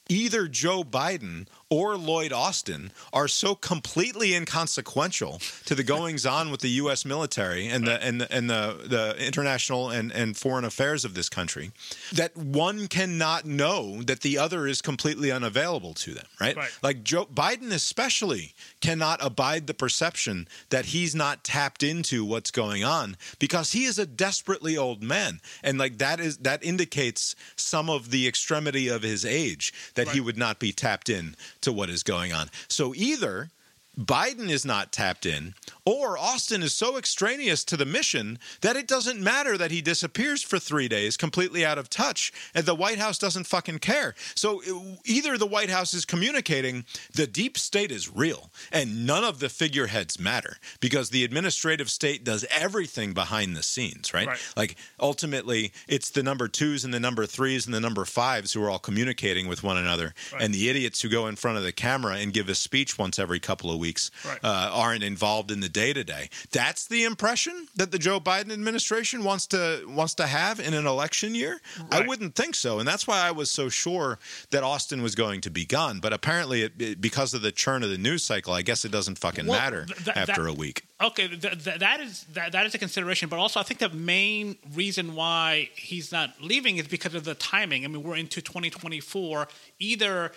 either 0.09 0.47
Joe 0.47 0.83
Biden 0.83 1.47
or 1.69 1.97
Lloyd 1.97 2.31
Austin 2.31 2.91
are 3.11 3.27
so 3.27 3.55
completely 3.55 4.35
inconsequential 4.35 5.41
to 5.65 5.73
the 5.73 5.83
goings 5.83 6.25
on 6.25 6.51
with 6.51 6.61
the 6.61 6.69
U.S. 6.69 7.05
military 7.05 7.67
and 7.67 7.87
the 7.87 8.01
and 8.03 8.21
the, 8.21 8.31
and 8.31 8.49
the, 8.49 8.77
the 8.85 9.25
international 9.25 9.89
and, 9.89 10.11
and 10.11 10.37
foreign 10.37 10.63
affairs 10.63 11.03
of 11.03 11.15
this 11.15 11.27
country 11.27 11.71
that 12.13 12.37
one 12.37 12.87
cannot 12.87 13.45
know 13.45 14.03
that 14.03 14.21
the 14.21 14.37
other 14.37 14.67
is 14.67 14.81
completely 14.81 15.31
unavailable 15.31 15.95
to 15.95 16.13
them. 16.13 16.25
Right? 16.39 16.55
Right. 16.55 16.69
Like 16.83 17.03
Joe 17.03 17.25
Biden 17.25 17.71
especially 17.71 18.53
cannot 18.79 19.23
abide 19.25 19.65
the 19.65 19.73
perception 19.73 20.47
that 20.69 20.85
he's 20.85 21.15
not 21.15 21.43
tapped 21.43 21.81
into 21.81 22.23
what's 22.23 22.51
going 22.51 22.83
on 22.83 23.17
because 23.39 23.71
he 23.71 23.85
is 23.85 23.97
a 23.97 24.05
desperately 24.05 24.77
old 24.77 25.01
man 25.01 25.41
and 25.63 25.79
like 25.79 25.97
that 25.97 26.19
is 26.19 26.37
that 26.37 26.63
indicates 26.63 27.35
some 27.55 27.89
of 27.89 28.11
the 28.11 28.27
extremity 28.27 28.87
of 28.87 29.01
his 29.01 29.25
age 29.25 29.73
that 29.95 30.09
he 30.09 30.21
would 30.21 30.37
not 30.37 30.59
be 30.59 30.71
tapped 30.71 31.09
in 31.09 31.35
to 31.61 31.71
what 31.71 31.89
is 31.89 32.03
going 32.03 32.33
on. 32.33 32.49
So 32.69 32.93
either 32.95 33.49
Biden 33.97 34.49
is 34.49 34.65
not 34.65 34.91
tapped 34.91 35.25
in, 35.25 35.53
or 35.85 36.17
Austin 36.17 36.61
is 36.61 36.73
so 36.73 36.97
extraneous 36.97 37.63
to 37.63 37.77
the 37.77 37.85
mission 37.85 38.37
that 38.61 38.75
it 38.75 38.87
doesn't 38.87 39.21
matter 39.21 39.57
that 39.57 39.71
he 39.71 39.81
disappears 39.81 40.43
for 40.43 40.59
three 40.59 40.87
days 40.89 41.15
completely 41.15 41.65
out 41.65 41.77
of 41.77 41.89
touch, 41.89 42.33
and 42.53 42.65
the 42.65 42.75
White 42.75 42.99
House 42.99 43.17
doesn't 43.17 43.45
fucking 43.47 43.79
care. 43.79 44.13
So 44.35 44.61
uh, 44.63 44.95
either 45.05 45.37
the 45.37 45.45
White 45.45 45.69
House 45.69 45.93
is 45.93 46.03
communicating 46.03 46.83
the 47.13 47.25
deep 47.25 47.57
state 47.57 47.89
is 47.91 48.13
real, 48.13 48.49
and 48.71 49.05
none 49.05 49.23
of 49.23 49.39
the 49.39 49.47
figureheads 49.47 50.19
matter 50.19 50.57
because 50.81 51.09
the 51.11 51.23
administrative 51.23 51.89
state 51.89 52.25
does 52.25 52.45
everything 52.51 53.13
behind 53.13 53.55
the 53.55 53.63
scenes, 53.63 54.13
right? 54.13 54.27
Right. 54.27 54.53
Like 54.57 54.75
ultimately, 54.99 55.71
it's 55.87 56.09
the 56.09 56.23
number 56.23 56.49
twos 56.49 56.83
and 56.83 56.93
the 56.93 56.99
number 56.99 57.25
threes 57.25 57.65
and 57.65 57.73
the 57.73 57.79
number 57.79 58.03
fives 58.03 58.51
who 58.53 58.61
are 58.63 58.69
all 58.69 58.79
communicating 58.79 59.47
with 59.47 59.63
one 59.63 59.77
another, 59.77 60.13
Right. 60.33 60.41
and 60.41 60.53
the 60.53 60.67
idiots 60.69 61.01
who 61.01 61.07
go 61.09 61.27
in 61.27 61.37
front 61.37 61.57
of 61.57 61.63
the 61.63 61.71
camera 61.71 62.15
and 62.17 62.33
give 62.33 62.49
a 62.49 62.55
speech 62.55 62.97
once 62.97 63.17
every 63.17 63.39
couple 63.39 63.71
of 63.71 63.77
weeks 63.77 63.84
Right. 64.25 64.39
uh, 64.43 64.71
aren't 64.73 65.03
involved 65.03 65.51
in 65.51 65.59
the 65.59 65.69
day 65.69 65.93
to 65.93 66.03
day. 66.03 66.29
That's 66.51 66.87
the 66.87 67.03
impression 67.03 67.67
that 67.75 67.91
the 67.91 67.99
Joe 67.99 68.19
Biden 68.19 68.51
administration 68.51 69.23
wants 69.23 69.47
to 69.47 69.85
wants 69.87 70.13
to 70.15 70.27
have 70.27 70.59
in 70.59 70.73
an 70.73 70.87
election 70.87 71.35
year. 71.35 71.61
I 71.91 72.05
wouldn't 72.07 72.35
think 72.35 72.55
so, 72.55 72.79
and 72.79 72.87
that's 72.87 73.05
why 73.07 73.19
I 73.21 73.31
was 73.31 73.49
so 73.51 73.69
sure 73.69 74.19
that 74.51 74.63
Austin 74.63 75.01
was 75.01 75.15
going 75.15 75.41
to 75.41 75.49
be 75.49 75.65
gone. 75.65 75.99
But 75.99 76.13
apparently, 76.13 76.63
it, 76.63 76.73
it, 76.79 77.01
because 77.01 77.33
of 77.33 77.41
the 77.41 77.51
churn 77.51 77.83
of 77.83 77.89
the 77.89 77.97
news 77.97 78.23
cycle, 78.23 78.53
I 78.53 78.61
guess 78.61 78.85
it 78.85 78.91
doesn't 78.91 79.17
fucking 79.19 79.45
Well, 79.47 79.59
matter 79.59 79.85
th- 79.85 80.03
th- 80.05 80.17
after 80.17 80.43
that- 80.43 80.49
a 80.49 80.53
week. 80.53 80.83
Okay, 81.01 81.27
th- 81.27 81.63
that 81.65 81.99
is 81.99 82.23
that, 82.33 82.53
that 82.53 82.65
is 82.65 82.73
a 82.73 82.77
consideration, 82.77 83.27
but 83.27 83.37
also 83.37 83.59
I 83.59 83.63
think 83.63 83.81
the 83.81 83.89
main 83.89 84.55
reason 84.73 85.13
why 85.13 85.69
he's 85.75 86.11
not 86.11 86.33
leaving 86.41 86.77
is 86.77 86.87
because 86.87 87.13
of 87.13 87.25
the 87.25 87.35
timing. 87.35 87.83
I 87.83 87.89
mean, 87.89 88.01
we're 88.01 88.15
into 88.15 88.41
2024. 88.41 89.47
Either 89.79 90.31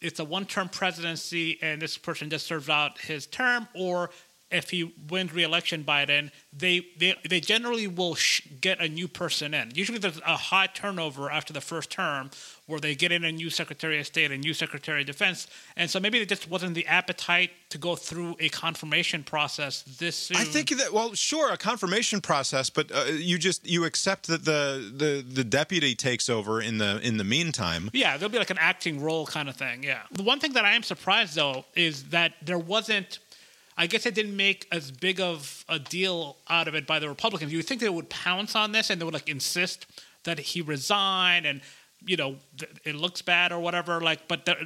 it's 0.00 0.20
a 0.20 0.24
one-term 0.24 0.68
presidency 0.68 1.58
and 1.62 1.82
this 1.82 1.98
person 1.98 2.30
just 2.30 2.46
serves 2.46 2.68
out 2.68 2.98
his 2.98 3.26
term, 3.26 3.68
or 3.74 4.10
if 4.50 4.70
he 4.70 4.94
wins 5.10 5.32
re-election 5.32 5.82
by 5.82 6.04
then, 6.04 6.30
they 6.52 6.86
they, 6.98 7.14
they 7.28 7.40
generally 7.40 7.86
will 7.86 8.14
sh- 8.14 8.42
get 8.60 8.80
a 8.80 8.88
new 8.88 9.08
person 9.08 9.54
in. 9.54 9.72
Usually, 9.74 9.98
there's 9.98 10.20
a 10.26 10.36
high 10.36 10.66
turnover 10.66 11.30
after 11.30 11.52
the 11.52 11.60
first 11.60 11.90
term, 11.90 12.30
where 12.66 12.80
they 12.80 12.94
get 12.94 13.12
in 13.12 13.24
a 13.24 13.32
new 13.32 13.50
Secretary 13.50 13.98
of 14.00 14.06
State, 14.06 14.30
a 14.30 14.38
new 14.38 14.54
Secretary 14.54 15.00
of 15.00 15.06
Defense, 15.06 15.46
and 15.76 15.90
so 15.90 16.00
maybe 16.00 16.18
there 16.18 16.26
just 16.26 16.48
wasn't 16.50 16.74
the 16.74 16.86
appetite 16.86 17.50
to 17.70 17.78
go 17.78 17.94
through 17.94 18.36
a 18.40 18.48
confirmation 18.48 19.22
process 19.22 19.82
this 19.82 20.16
soon. 20.16 20.38
I 20.38 20.44
think 20.44 20.70
that 20.70 20.92
well, 20.92 21.12
sure, 21.14 21.52
a 21.52 21.58
confirmation 21.58 22.20
process, 22.20 22.70
but 22.70 22.90
uh, 22.90 23.04
you 23.04 23.38
just 23.38 23.66
you 23.66 23.84
accept 23.84 24.26
that 24.28 24.44
the, 24.44 24.92
the 24.96 25.24
the 25.28 25.44
deputy 25.44 25.94
takes 25.94 26.28
over 26.28 26.60
in 26.60 26.78
the 26.78 27.00
in 27.06 27.18
the 27.18 27.24
meantime. 27.24 27.90
Yeah, 27.92 28.16
there'll 28.16 28.32
be 28.32 28.38
like 28.38 28.50
an 28.50 28.58
acting 28.58 29.02
role 29.02 29.26
kind 29.26 29.48
of 29.48 29.56
thing. 29.56 29.82
Yeah. 29.82 30.02
The 30.12 30.22
one 30.22 30.40
thing 30.40 30.54
that 30.54 30.64
I 30.64 30.72
am 30.72 30.82
surprised 30.82 31.34
though 31.34 31.66
is 31.74 32.04
that 32.04 32.32
there 32.42 32.58
wasn't. 32.58 33.18
I 33.78 33.86
guess 33.86 34.02
they 34.02 34.10
didn't 34.10 34.36
make 34.36 34.66
as 34.72 34.90
big 34.90 35.20
of 35.20 35.64
a 35.68 35.78
deal 35.78 36.36
out 36.50 36.66
of 36.66 36.74
it 36.74 36.86
by 36.86 36.98
the 36.98 37.08
Republicans. 37.08 37.52
You 37.52 37.58
would 37.58 37.66
think 37.66 37.80
they 37.80 37.88
would 37.88 38.10
pounce 38.10 38.56
on 38.56 38.72
this 38.72 38.90
and 38.90 39.00
they 39.00 39.04
would 39.04 39.14
like 39.14 39.28
insist 39.28 39.86
that 40.24 40.38
he 40.38 40.60
resign 40.60 41.46
and 41.46 41.60
you 42.04 42.16
know 42.16 42.36
th- 42.58 42.70
it 42.84 42.94
looks 42.96 43.22
bad 43.22 43.52
or 43.52 43.60
whatever. 43.60 44.00
Like, 44.00 44.26
but 44.26 44.44
there, 44.44 44.56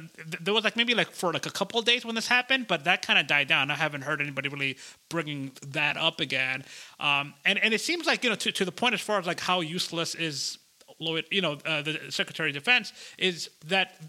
there 0.41 0.53
was 0.53 0.63
like 0.63 0.75
maybe 0.75 0.95
like 0.95 1.11
for 1.11 1.31
like 1.31 1.45
a 1.45 1.51
couple 1.51 1.79
of 1.79 1.85
days 1.85 2.03
when 2.03 2.15
this 2.15 2.27
happened, 2.27 2.67
but 2.67 2.83
that 2.85 3.05
kind 3.05 3.19
of 3.19 3.27
died 3.27 3.47
down. 3.47 3.69
I 3.69 3.75
haven't 3.75 4.01
heard 4.01 4.19
anybody 4.19 4.49
really 4.49 4.77
bringing 5.09 5.51
that 5.67 5.95
up 5.95 6.19
again. 6.19 6.65
Um, 6.99 7.35
and 7.45 7.59
and 7.59 7.73
it 7.73 7.81
seems 7.81 8.07
like 8.07 8.23
you 8.23 8.31
know 8.31 8.35
to 8.35 8.51
to 8.51 8.65
the 8.65 8.71
point 8.71 8.95
as 8.95 9.01
far 9.01 9.19
as 9.19 9.27
like 9.27 9.39
how 9.39 9.61
useless 9.61 10.15
is 10.15 10.57
Lloyd, 10.99 11.25
you 11.31 11.41
know, 11.41 11.57
uh, 11.65 11.81
the 11.81 11.99
Secretary 12.09 12.49
of 12.49 12.55
Defense 12.55 12.93
is 13.17 13.49
that 13.65 13.99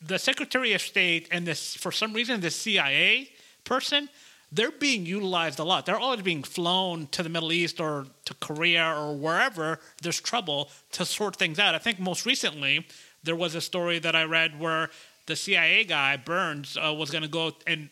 the 0.00 0.18
Secretary 0.18 0.72
of 0.72 0.80
State 0.80 1.28
and 1.30 1.46
this, 1.46 1.74
for 1.74 1.90
some 1.90 2.12
reason, 2.12 2.40
the 2.40 2.50
CIA 2.50 3.30
person, 3.64 4.08
they're 4.52 4.70
being 4.70 5.04
utilized 5.06 5.58
a 5.58 5.64
lot. 5.64 5.84
They're 5.86 5.98
always 5.98 6.22
being 6.22 6.42
flown 6.44 7.08
to 7.08 7.22
the 7.22 7.28
Middle 7.28 7.52
East 7.52 7.80
or 7.80 8.06
to 8.26 8.34
Korea 8.34 8.94
or 8.96 9.16
wherever 9.16 9.80
there's 10.02 10.20
trouble 10.20 10.70
to 10.92 11.04
sort 11.04 11.36
things 11.36 11.58
out. 11.58 11.74
I 11.74 11.78
think 11.78 11.98
most 11.98 12.24
recently 12.24 12.86
there 13.24 13.34
was 13.36 13.54
a 13.54 13.60
story 13.60 13.98
that 14.00 14.14
I 14.14 14.24
read 14.24 14.60
where 14.60 14.90
the 15.26 15.34
CIA 15.34 15.84
guy 15.84 16.16
Burns 16.16 16.76
uh, 16.76 16.92
was 16.92 17.10
going 17.10 17.22
to 17.22 17.28
go 17.30 17.52
and 17.66 17.88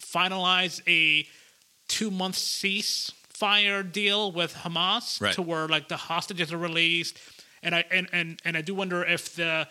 finalize 0.00 0.82
a 0.86 1.26
two 1.88 2.10
month 2.10 2.36
ceasefire 2.36 3.90
deal 3.90 4.32
with 4.32 4.54
Hamas 4.54 5.20
Right. 5.20 5.34
to 5.34 5.42
where 5.42 5.68
like 5.68 5.88
the 5.88 5.96
hostages 5.96 6.52
are 6.52 6.58
released, 6.58 7.18
and 7.62 7.74
I 7.74 7.84
and 7.90 8.08
and, 8.12 8.40
and 8.44 8.56
I 8.56 8.60
do 8.62 8.74
wonder 8.74 9.04
if 9.04 9.34
the 9.36 9.68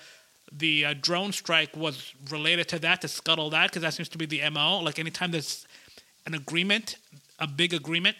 the 0.51 0.85
uh, 0.85 0.93
drone 0.99 1.31
strike 1.31 1.75
was 1.75 2.13
related 2.29 2.67
to 2.69 2.79
that 2.79 3.01
to 3.01 3.07
scuttle 3.07 3.49
that 3.51 3.69
because 3.69 3.81
that 3.83 3.93
seems 3.93 4.09
to 4.09 4.17
be 4.17 4.25
the 4.25 4.47
mo. 4.49 4.79
Like 4.79 4.99
anytime 4.99 5.31
there's 5.31 5.65
an 6.25 6.33
agreement, 6.33 6.97
a 7.39 7.47
big 7.47 7.73
agreement 7.73 8.17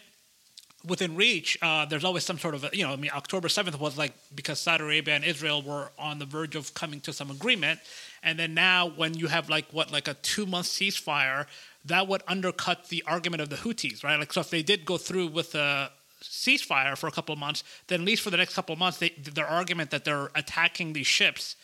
within 0.84 1.14
reach, 1.14 1.58
uh, 1.62 1.84
there's 1.84 2.04
always 2.04 2.24
some 2.24 2.38
sort 2.38 2.54
of, 2.54 2.68
you 2.72 2.84
know, 2.84 2.92
I 2.92 2.96
mean, 2.96 3.10
October 3.14 3.48
7th 3.48 3.78
was 3.78 3.96
like 3.96 4.12
because 4.34 4.58
Saudi 4.58 4.82
Arabia 4.82 5.14
and 5.14 5.24
Israel 5.24 5.62
were 5.62 5.90
on 5.98 6.18
the 6.18 6.24
verge 6.24 6.56
of 6.56 6.74
coming 6.74 7.00
to 7.02 7.12
some 7.12 7.30
agreement. 7.30 7.80
And 8.22 8.38
then 8.38 8.54
now, 8.54 8.88
when 8.88 9.14
you 9.14 9.28
have 9.28 9.48
like 9.48 9.66
what, 9.72 9.92
like 9.92 10.08
a 10.08 10.14
two 10.14 10.46
month 10.46 10.66
ceasefire, 10.66 11.46
that 11.84 12.08
would 12.08 12.22
undercut 12.26 12.88
the 12.88 13.02
argument 13.06 13.42
of 13.42 13.50
the 13.50 13.56
Houthis, 13.56 14.04
right? 14.04 14.18
Like, 14.18 14.32
so 14.32 14.40
if 14.40 14.50
they 14.50 14.62
did 14.62 14.84
go 14.84 14.96
through 14.96 15.28
with 15.28 15.54
a 15.54 15.90
ceasefire 16.22 16.96
for 16.96 17.08
a 17.08 17.10
couple 17.10 17.32
of 17.32 17.38
months, 17.38 17.64
then 17.88 18.00
at 18.00 18.06
least 18.06 18.22
for 18.22 18.30
the 18.30 18.36
next 18.36 18.54
couple 18.54 18.72
of 18.72 18.78
months, 18.78 18.98
they, 18.98 19.10
their 19.10 19.46
argument 19.46 19.90
that 19.90 20.04
they're 20.04 20.30
attacking 20.34 20.92
these 20.92 21.06
ships 21.06 21.56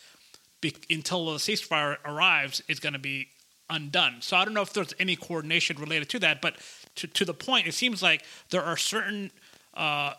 be, 0.61 0.75
until 0.89 1.25
the 1.25 1.37
ceasefire 1.37 1.97
arrives 2.05 2.61
is 2.67 2.79
going 2.79 2.93
to 2.93 2.99
be 2.99 3.29
undone. 3.69 4.21
So 4.21 4.37
I 4.37 4.45
don't 4.45 4.53
know 4.53 4.61
if 4.61 4.73
there's 4.73 4.93
any 4.99 5.15
coordination 5.15 5.77
related 5.77 6.09
to 6.09 6.19
that, 6.19 6.41
but 6.41 6.57
to, 6.95 7.07
to 7.07 7.25
the 7.25 7.33
point, 7.33 7.67
it 7.67 7.73
seems 7.73 8.01
like 8.01 8.23
there 8.49 8.63
are 8.63 8.77
certain 8.77 9.31
uh, 9.73 10.13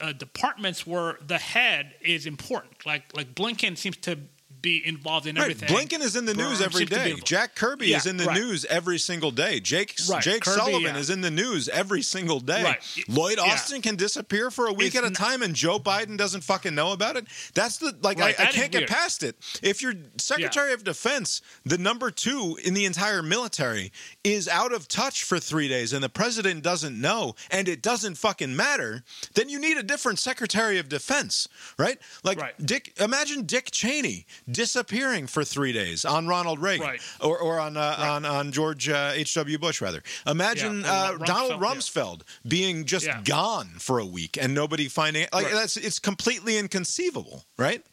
uh, 0.00 0.12
departments 0.12 0.86
where 0.86 1.18
the 1.26 1.38
head 1.38 1.94
is 2.00 2.26
important. 2.26 2.86
Like 2.86 3.14
like 3.14 3.34
Blinken 3.34 3.76
seems 3.76 3.96
to 3.98 4.18
be 4.62 4.84
involved 4.86 5.26
in 5.26 5.36
Right. 5.36 5.42
everything. 5.50 5.68
Blinken 5.68 6.00
is 6.02 6.16
in 6.16 6.24
the 6.26 6.34
news 6.34 6.60
every 6.60 6.80
seems 6.80 6.90
to 6.90 7.04
be 7.04 7.14
day. 7.14 7.20
Jack 7.24 7.54
Kirby 7.54 7.88
Yeah, 7.88 7.96
is 7.98 8.06
in 8.06 8.16
the 8.16 8.26
right. 8.26 8.36
news 8.38 8.64
every 8.66 8.98
single 8.98 9.30
day. 9.30 9.60
Jake 9.60 9.94
Right. 10.08 10.22
Jake 10.22 10.42
Kirby, 10.42 10.58
Sullivan 10.58 10.94
yeah. 10.94 11.00
is 11.00 11.10
in 11.10 11.20
the 11.20 11.30
news 11.30 11.68
every 11.68 12.02
single 12.02 12.40
day. 12.40 12.76
Lloyd 13.08 13.38
Yeah. 13.38 13.44
Austin 13.52 13.82
can 13.82 13.96
disappear 13.96 14.50
for 14.50 14.66
a 14.66 14.72
week 14.72 14.88
It's 14.94 14.96
at 14.96 15.04
a 15.04 15.10
time, 15.10 15.42
and 15.42 15.54
Joe 15.54 15.78
Biden 15.78 16.16
doesn't 16.16 16.42
fucking 16.42 16.74
know 16.74 16.92
about 16.92 17.16
it. 17.16 17.26
That's 17.54 17.78
the 17.78 17.96
like 18.02 18.20
I, 18.20 18.28
I 18.30 18.32
can't 18.46 18.70
get 18.72 18.80
weird. 18.80 18.90
past 18.90 19.22
it. 19.22 19.36
If 19.62 19.82
your 19.82 19.94
Secretary 20.18 20.72
of 20.72 20.84
Defense, 20.84 21.42
the 21.64 21.78
number 21.78 22.10
two 22.10 22.58
in 22.62 22.74
the 22.74 22.84
entire 22.84 23.22
military, 23.22 23.92
is 24.24 24.48
out 24.48 24.72
of 24.72 24.88
touch 24.88 25.24
for 25.24 25.38
three 25.38 25.68
days, 25.68 25.92
and 25.92 26.02
the 26.02 26.08
president 26.08 26.62
doesn't 26.62 27.00
know, 27.00 27.34
and 27.50 27.68
it 27.68 27.82
doesn't 27.82 28.16
fucking 28.16 28.54
matter, 28.54 29.02
then 29.34 29.48
you 29.48 29.58
need 29.58 29.76
a 29.76 29.82
different 29.82 30.18
Secretary 30.18 30.78
of 30.78 30.88
Defense, 30.88 31.48
right? 31.78 31.98
Like. 32.22 32.38
Dick. 32.64 32.92
Imagine 33.00 33.46
Dick 33.46 33.70
Cheney 33.70 34.26
disappearing 34.50 35.26
for 35.26 35.44
three 35.44 35.72
days 35.72 36.04
on 36.04 36.26
Ronald 36.26 36.60
Reagan, 36.60 36.86
Right. 36.86 37.00
or, 37.20 37.38
or 37.38 37.58
on 37.60 37.76
uh, 37.76 37.96
on 37.98 38.24
on 38.24 38.52
George 38.52 38.88
uh, 38.88 39.12
H. 39.14 39.34
W. 39.34 39.58
Bush, 39.58 39.80
rather. 39.80 40.02
Imagine 40.26 40.80
Yeah, 40.82 40.92
uh, 40.92 41.12
Rumsfeld, 41.18 41.26
Donald 41.26 41.50
yeah. 41.62 41.68
Rumsfeld 41.68 42.20
being 42.46 42.84
just 42.84 43.06
Yeah. 43.06 43.20
gone 43.24 43.68
for 43.78 43.98
a 43.98 44.06
week 44.06 44.36
and 44.40 44.54
nobody 44.54 44.88
finding 44.88 45.26
like 45.32 45.46
Right. 45.46 45.54
that's 45.54 45.76
it's 45.76 45.98
completely 45.98 46.56
inconceivable, 46.58 47.44
right? 47.56 47.84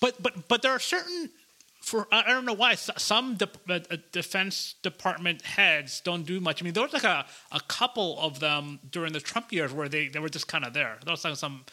But 0.00 0.22
but 0.22 0.48
but 0.48 0.62
there 0.62 0.72
are 0.72 0.78
certain 0.80 1.30
for 1.82 2.06
I 2.12 2.22
don't 2.28 2.44
know 2.44 2.52
why 2.52 2.74
some 2.74 3.36
de- 3.36 3.48
uh, 3.68 3.80
uh, 3.90 3.96
defense 4.12 4.74
department 4.82 5.42
heads 5.42 6.00
don't 6.00 6.24
do 6.24 6.38
much. 6.40 6.62
I 6.62 6.64
mean, 6.64 6.74
there 6.74 6.82
was 6.84 6.92
like 6.92 7.04
a, 7.04 7.24
a 7.52 7.60
couple 7.60 8.18
of 8.20 8.38
them 8.38 8.78
during 8.90 9.12
the 9.12 9.20
Trump 9.20 9.50
years 9.52 9.72
where 9.72 9.88
they, 9.88 10.08
they 10.08 10.18
were 10.20 10.28
just 10.28 10.46
kind 10.46 10.64
of 10.64 10.72
there. 10.74 10.98
There 11.04 11.12
was 11.12 11.24
like 11.24 11.36
some 11.36 11.64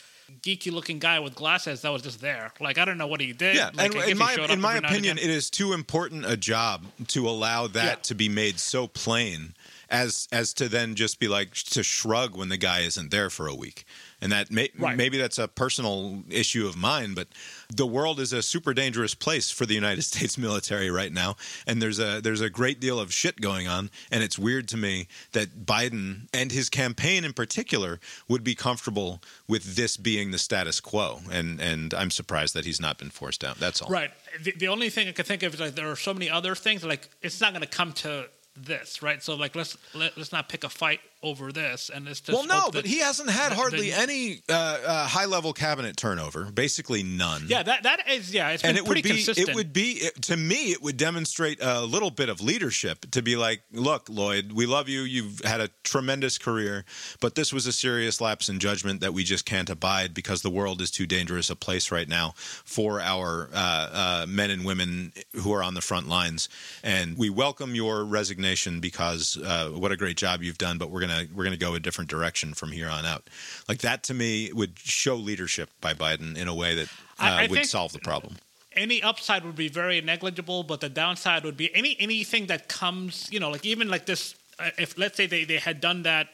geeky 0.42 0.72
looking 0.72 1.00
guy 1.00 1.20
with 1.20 1.36
glasses 1.36 1.82
that 1.82 1.90
was 1.90 2.02
just 2.02 2.22
there. 2.22 2.52
Like 2.60 2.78
I 2.78 2.86
don't 2.86 2.98
know 2.98 3.08
what 3.08 3.22
he 3.22 3.34
did. 3.34 3.56
Yeah, 3.56 3.70
like, 3.74 3.96
and 3.96 4.10
in 4.12 4.18
my 4.18 4.34
in 4.34 4.60
my 4.62 4.78
every 4.78 4.82
now 4.82 4.86
and 4.86 4.86
opinion, 4.86 5.18
it 5.18 5.30
is 5.30 5.50
too 5.50 5.74
important 5.74 6.26
a 6.26 6.38
job 6.38 6.86
to 7.08 7.28
allow 7.28 7.68
that 7.68 7.86
Yeah. 7.86 7.96
to 8.04 8.16
be 8.16 8.30
made 8.30 8.60
so 8.60 8.88
plain 8.88 9.54
as 9.90 10.28
as 10.32 10.54
to 10.56 10.68
then 10.68 10.96
just 10.96 11.20
be 11.20 11.28
like 11.28 11.54
to 11.54 11.84
shrug 11.84 12.36
when 12.36 12.50
the 12.50 12.58
guy 12.58 12.80
isn't 12.82 13.12
there 13.12 13.30
for 13.30 13.48
a 13.48 13.56
week. 13.56 13.86
And 14.20 14.32
that 14.32 14.50
may, 14.50 14.70
Right. 14.78 14.98
maybe 14.98 15.18
that's 15.20 15.38
a 15.38 15.48
personal 15.48 16.24
issue 16.30 16.66
of 16.68 16.76
mine, 16.76 17.14
but 17.14 17.28
the 17.70 17.86
world 17.86 18.20
is 18.20 18.34
a 18.34 18.42
super 18.42 18.74
dangerous 18.74 19.14
place 19.14 19.52
for 19.52 19.66
the 19.68 19.76
United 19.76 20.02
States 20.12 20.38
military 20.40 20.90
right 20.90 21.14
now, 21.14 21.36
and 21.68 21.82
there's 21.82 22.00
a 22.00 22.20
there's 22.20 22.42
a 22.42 22.50
great 22.50 22.80
deal 22.80 23.00
of 23.00 23.14
shit 23.14 23.40
going 23.42 23.68
on, 23.68 23.92
and 24.12 24.24
it's 24.24 24.40
weird 24.40 24.68
to 24.70 24.78
me 24.78 25.08
that 25.34 25.66
Biden 25.68 26.28
and 26.34 26.52
his 26.52 26.68
campaign 26.70 27.24
in 27.24 27.34
particular 27.34 28.00
would 28.28 28.44
be 28.44 28.56
comfortable 28.56 29.22
with 29.48 29.76
this 29.76 29.98
being 29.98 30.32
the 30.32 30.40
status 30.40 30.80
quo, 30.82 31.22
and 31.32 31.62
and 31.62 31.94
I'm 31.94 32.10
surprised 32.10 32.56
that 32.56 32.66
he's 32.66 32.82
not 32.82 32.98
been 32.98 33.12
forced 33.12 33.44
out. 33.44 33.60
That's 33.60 33.82
all. 33.84 33.90
Right. 33.90 34.10
The, 34.42 34.52
the 34.54 34.68
only 34.68 34.90
thing 34.90 35.08
I 35.08 35.12
can 35.12 35.26
think 35.26 35.44
of 35.44 35.54
is 35.54 35.60
like 35.60 35.76
there 35.76 35.92
are 35.92 35.96
so 35.96 36.14
many 36.14 36.30
other 36.30 36.56
things. 36.56 36.84
Like 36.84 37.10
it's 37.22 37.40
not 37.40 37.52
going 37.54 37.62
to 37.62 37.68
come 37.68 37.94
to 37.94 38.30
this, 38.56 39.04
right? 39.04 39.22
So 39.22 39.36
like 39.36 39.56
let's 39.56 39.78
let, 39.94 40.18
let's 40.18 40.32
not 40.32 40.50
pick 40.50 40.64
a 40.64 40.70
fight 40.70 41.00
over 41.24 41.52
this, 41.52 41.90
and 41.94 42.06
let's 42.06 42.22
just 42.22 42.38
Well, 42.38 42.46
no, 42.46 42.62
hope 42.66 42.74
but 42.74 42.86
he 42.86 43.00
hasn't 43.00 43.30
had 43.30 43.52
hardly 43.52 43.92
any 43.92 44.42
uh, 44.50 44.54
uh, 44.54 45.08
high-level 45.08 45.54
cabinet 45.54 45.98
turnover. 45.98 46.46
Basically, 46.52 47.04
none. 47.04 47.46
Yeah, 47.48 47.64
that 47.64 47.84
that 47.84 48.10
is 48.10 48.34
yeah. 48.34 48.50
It's 48.50 48.64
and 48.64 48.78
it 48.78 48.88
would 48.88 49.04
be 49.04 49.24
it 49.28 49.56
would 49.56 49.74
be 49.74 49.92
it, 49.94 50.22
to 50.24 50.38
me 50.38 50.72
it 50.72 50.82
would 50.82 50.98
demonstrate 50.98 51.60
a 51.62 51.82
little 51.82 52.12
bit 52.12 52.30
of 52.30 52.42
leadership 52.42 53.10
to 53.12 53.22
be 53.22 53.36
like 53.36 53.62
look 53.72 54.10
lloyd 54.10 54.52
we 54.52 54.66
love 54.66 54.90
you 54.90 55.02
you've 55.02 55.42
had 55.44 55.62
a 55.62 55.70
tremendous 55.84 56.38
career 56.38 56.86
but 57.20 57.36
this 57.36 57.54
was 57.54 57.66
a 57.66 57.72
serious 57.72 58.20
lapse 58.22 58.50
in 58.50 58.60
judgment 58.60 59.02
that 59.02 59.14
we 59.14 59.24
just 59.24 59.46
can't 59.46 59.70
abide 59.70 60.14
because 60.14 60.42
the 60.42 60.50
world 60.50 60.82
is 60.82 60.92
too 60.92 61.06
dangerous 61.06 61.50
a 61.50 61.56
place 61.56 61.92
right 61.92 62.08
now 62.08 62.34
for 62.38 63.00
our 63.02 63.50
uh, 63.54 63.90
uh, 63.92 64.26
men 64.28 64.50
and 64.50 64.66
women 64.66 65.12
who 65.34 65.54
are 65.54 65.64
on 65.64 65.74
the 65.74 65.82
front 65.82 66.08
lines 66.08 66.50
and 66.84 67.18
we 67.18 67.30
welcome 67.30 67.76
your 67.76 68.04
resignation 68.04 68.80
because 68.80 69.38
uh, 69.46 69.70
what 69.70 69.92
a 69.92 69.98
great 69.98 70.18
job 70.18 70.42
you've 70.42 70.58
done 70.58 70.78
but 70.78 70.90
we're 70.90 71.02
gonna 71.08 71.26
we're 71.34 71.44
gonna 71.44 71.58
go 71.58 71.74
a 71.76 71.80
different 71.80 72.10
direction 72.10 72.54
from 72.54 72.72
here 72.72 72.90
on 72.90 73.06
out 73.06 73.24
like 73.70 73.80
that 73.80 74.04
to 74.04 74.14
me 74.14 74.52
would 74.54 74.78
show 74.80 75.16
leadership 75.16 75.70
by 75.82 75.94
biden 75.94 76.38
in 76.38 76.48
a 76.48 76.54
way 76.56 76.76
that 76.76 76.88
uh, 77.20 77.24
I- 77.24 77.44
I 77.44 77.48
would 77.48 77.66
solve 77.66 77.94
the 77.94 78.00
problem 78.00 78.36
any 78.74 79.02
upside 79.02 79.44
would 79.44 79.56
be 79.56 79.70
very 79.70 80.00
negligible, 80.02 80.62
but 80.62 80.82
the 80.82 80.90
downside 80.90 81.44
would 81.44 81.58
be 81.58 81.74
any 81.76 81.98
anything 82.00 82.46
that 82.46 82.68
comes, 82.68 83.28
you 83.32 83.40
know, 83.40 83.50
like 83.50 83.66
even 83.66 83.88
like 83.90 84.06
this. 84.06 84.36
Uh, 84.60 84.70
if 84.78 84.96
let's 85.00 85.18
say 85.18 85.26
they, 85.26 85.46
they 85.46 85.58
had 85.58 85.82
done 85.82 86.04
that 86.04 86.28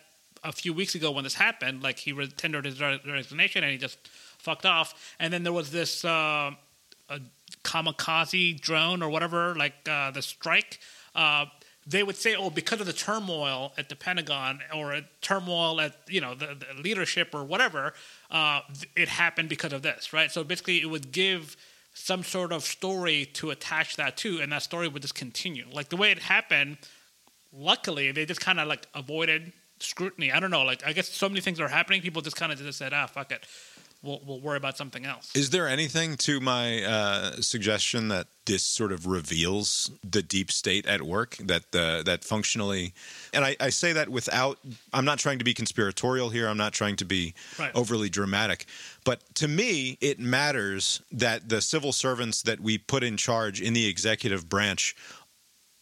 a 0.43 0.51
few 0.51 0.73
weeks 0.73 0.93
ago 0.93 1.09
when 1.11 1.23
this 1.23 1.35
happened, 1.35 1.81
like 1.83 1.97
he 1.99 2.11
re- 2.11 2.27
tendered 2.27 2.65
his 2.65 2.81
re- 2.81 2.99
resignation 3.07 3.63
and 3.63 3.71
he 3.71 3.77
just 3.77 3.97
fucked 4.39 4.65
off, 4.65 5.15
and 5.21 5.31
then 5.31 5.43
there 5.43 5.53
was 5.53 5.71
this 5.71 6.03
uh, 6.03 6.51
a 7.09 7.19
kamikaze 7.63 8.59
drone 8.59 9.01
or 9.01 9.09
whatever, 9.09 9.55
like 9.55 9.73
uh, 9.89 10.11
the 10.11 10.21
strike. 10.21 10.79
Uh, 11.15 11.45
they 11.85 12.03
would 12.03 12.15
say, 12.15 12.35
"Oh, 12.35 12.49
because 12.49 12.79
of 12.79 12.85
the 12.85 12.93
turmoil 12.93 13.73
at 13.77 13.89
the 13.89 13.95
Pentagon 13.95 14.61
or 14.73 15.01
turmoil 15.21 15.81
at 15.81 15.95
you 16.07 16.21
know 16.21 16.33
the, 16.33 16.55
the 16.55 16.81
leadership 16.81 17.33
or 17.33 17.43
whatever, 17.43 17.93
uh, 18.31 18.61
it 18.95 19.09
happened 19.09 19.49
because 19.49 19.73
of 19.73 19.81
this." 19.81 20.13
Right. 20.13 20.31
So 20.31 20.43
basically, 20.43 20.81
it 20.81 20.89
would 20.89 21.11
give 21.11 21.57
some 21.93 22.23
sort 22.23 22.51
of 22.51 22.63
story 22.63 23.25
to 23.33 23.51
attach 23.51 23.97
that 23.97 24.17
to, 24.17 24.39
and 24.39 24.51
that 24.51 24.63
story 24.63 24.87
would 24.87 25.01
just 25.01 25.15
continue. 25.15 25.65
Like 25.71 25.89
the 25.89 25.97
way 25.97 26.11
it 26.11 26.19
happened, 26.19 26.77
luckily 27.51 28.11
they 28.11 28.25
just 28.25 28.41
kind 28.41 28.59
of 28.59 28.67
like 28.67 28.87
avoided 28.95 29.53
scrutiny. 29.79 30.31
I 30.31 30.39
don't 30.39 30.51
know. 30.51 30.63
Like 30.63 30.85
I 30.85 30.93
guess 30.93 31.09
so 31.09 31.29
many 31.29 31.41
things 31.41 31.59
are 31.59 31.67
happening. 31.67 32.01
People 32.01 32.21
just 32.21 32.35
kind 32.35 32.51
of 32.51 32.57
just 32.57 32.77
said, 32.77 32.93
"Ah, 32.93 33.07
fuck 33.07 33.31
it." 33.31 33.45
We'll, 34.03 34.19
we'll 34.25 34.41
worry 34.41 34.57
about 34.57 34.75
something 34.77 35.05
else. 35.05 35.33
Is 35.33 35.51
there 35.51 35.65
anything 35.65 36.17
to 36.17 36.41
my 36.41 36.83
uh, 36.83 37.31
suggestion 37.39 38.09
that 38.09 38.27
this 38.45 38.61
sort 38.61 38.91
of 38.91 39.07
reveals 39.07 39.89
the 40.03 40.21
deep 40.21 40.51
state 40.51 40.85
at 40.85 41.01
work 41.03 41.37
that 41.37 41.63
uh, 41.73 42.03
that 42.03 42.25
functionally, 42.25 42.93
and 43.33 43.45
I, 43.45 43.55
I 43.61 43.69
say 43.69 43.93
that 43.93 44.09
without 44.09 44.59
I'm 44.91 45.05
not 45.05 45.19
trying 45.19 45.39
to 45.39 45.45
be 45.45 45.53
conspiratorial 45.53 46.29
here. 46.29 46.49
I'm 46.49 46.57
not 46.57 46.73
trying 46.73 46.97
to 46.97 47.05
be 47.05 47.33
Right. 47.57 47.71
overly 47.73 48.09
dramatic, 48.09 48.65
but 49.05 49.21
to 49.35 49.47
me, 49.47 49.97
it 50.01 50.19
matters 50.19 51.01
that 51.13 51.47
the 51.47 51.61
civil 51.61 51.93
servants 51.93 52.41
that 52.41 52.59
we 52.59 52.77
put 52.77 53.03
in 53.03 53.15
charge 53.15 53.61
in 53.61 53.71
the 53.71 53.87
executive 53.87 54.49
branch, 54.49 54.97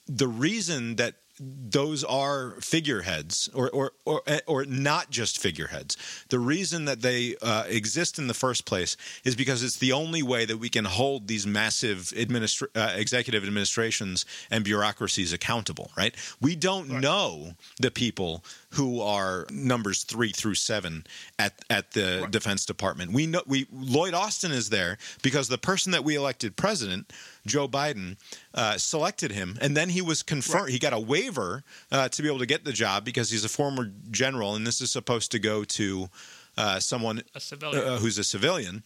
the 0.07 0.27
reason 0.27 0.97
that 0.97 1.15
those 1.41 2.03
are 2.03 2.51
figureheads 2.61 3.49
or, 3.53 3.69
or 3.71 3.91
or 4.05 4.21
or 4.45 4.65
not 4.65 5.09
just 5.09 5.39
figureheads. 5.39 5.97
The 6.29 6.37
reason 6.37 6.85
that 6.85 7.01
they 7.01 7.35
uh, 7.41 7.63
exist 7.67 8.19
in 8.19 8.27
the 8.27 8.33
first 8.33 8.65
place 8.65 8.95
is 9.23 9.35
because 9.35 9.63
it's 9.63 9.77
the 9.77 9.91
only 9.91 10.21
way 10.21 10.45
that 10.45 10.57
we 10.57 10.69
can 10.69 10.85
hold 10.85 11.27
these 11.27 11.47
massive 11.47 12.13
administra- 12.15 12.67
uh, 12.75 12.93
executive 12.95 13.43
administrations 13.43 14.25
and 14.51 14.63
bureaucracies 14.63 15.33
accountable. 15.33 15.91
Right? 15.97 16.15
We 16.39 16.55
don't 16.55 16.89
know 17.01 17.53
the 17.79 17.89
people 17.89 18.43
who 18.71 19.01
are 19.01 19.47
numbers 19.51 20.03
three 20.03 20.31
through 20.31 20.55
seven 20.55 21.05
at 21.39 21.53
at 21.69 21.91
the 21.91 22.27
Defense 22.29 22.65
Department. 22.65 23.13
We 23.13 23.25
know 23.25 23.41
we 23.47 23.67
Lloyd 23.71 24.13
Austin 24.13 24.51
is 24.51 24.69
there 24.69 24.99
because 25.23 25.47
the 25.47 25.57
person 25.57 25.91
that 25.93 26.03
we 26.03 26.15
elected 26.15 26.55
president, 26.55 27.11
Joe 27.45 27.67
Biden, 27.67 28.17
uh, 28.53 28.77
selected 28.77 29.31
him, 29.31 29.57
and 29.61 29.75
then 29.75 29.89
he 29.89 30.01
was 30.01 30.23
confirmed. 30.23 30.69
He 30.69 30.79
got 30.79 30.93
a 30.93 30.99
waiver 30.99 31.63
uh, 31.91 32.09
to 32.09 32.21
be 32.21 32.27
able 32.27 32.39
to 32.39 32.45
get 32.45 32.63
the 32.65 32.73
job 32.73 33.03
because 33.05 33.29
he's 33.31 33.43
a 33.45 33.49
former 33.49 33.91
general, 34.11 34.55
and 34.55 34.65
this 34.65 34.81
is 34.81 34.91
supposed 34.91 35.31
to 35.31 35.39
go 35.39 35.63
to 35.63 36.09
uh, 36.57 36.79
someone 36.79 37.23
A 37.35 37.39
civilian. 37.39 37.83
uh, 37.87 37.97
who's 37.97 38.17
a 38.17 38.23
civilian. 38.23 38.83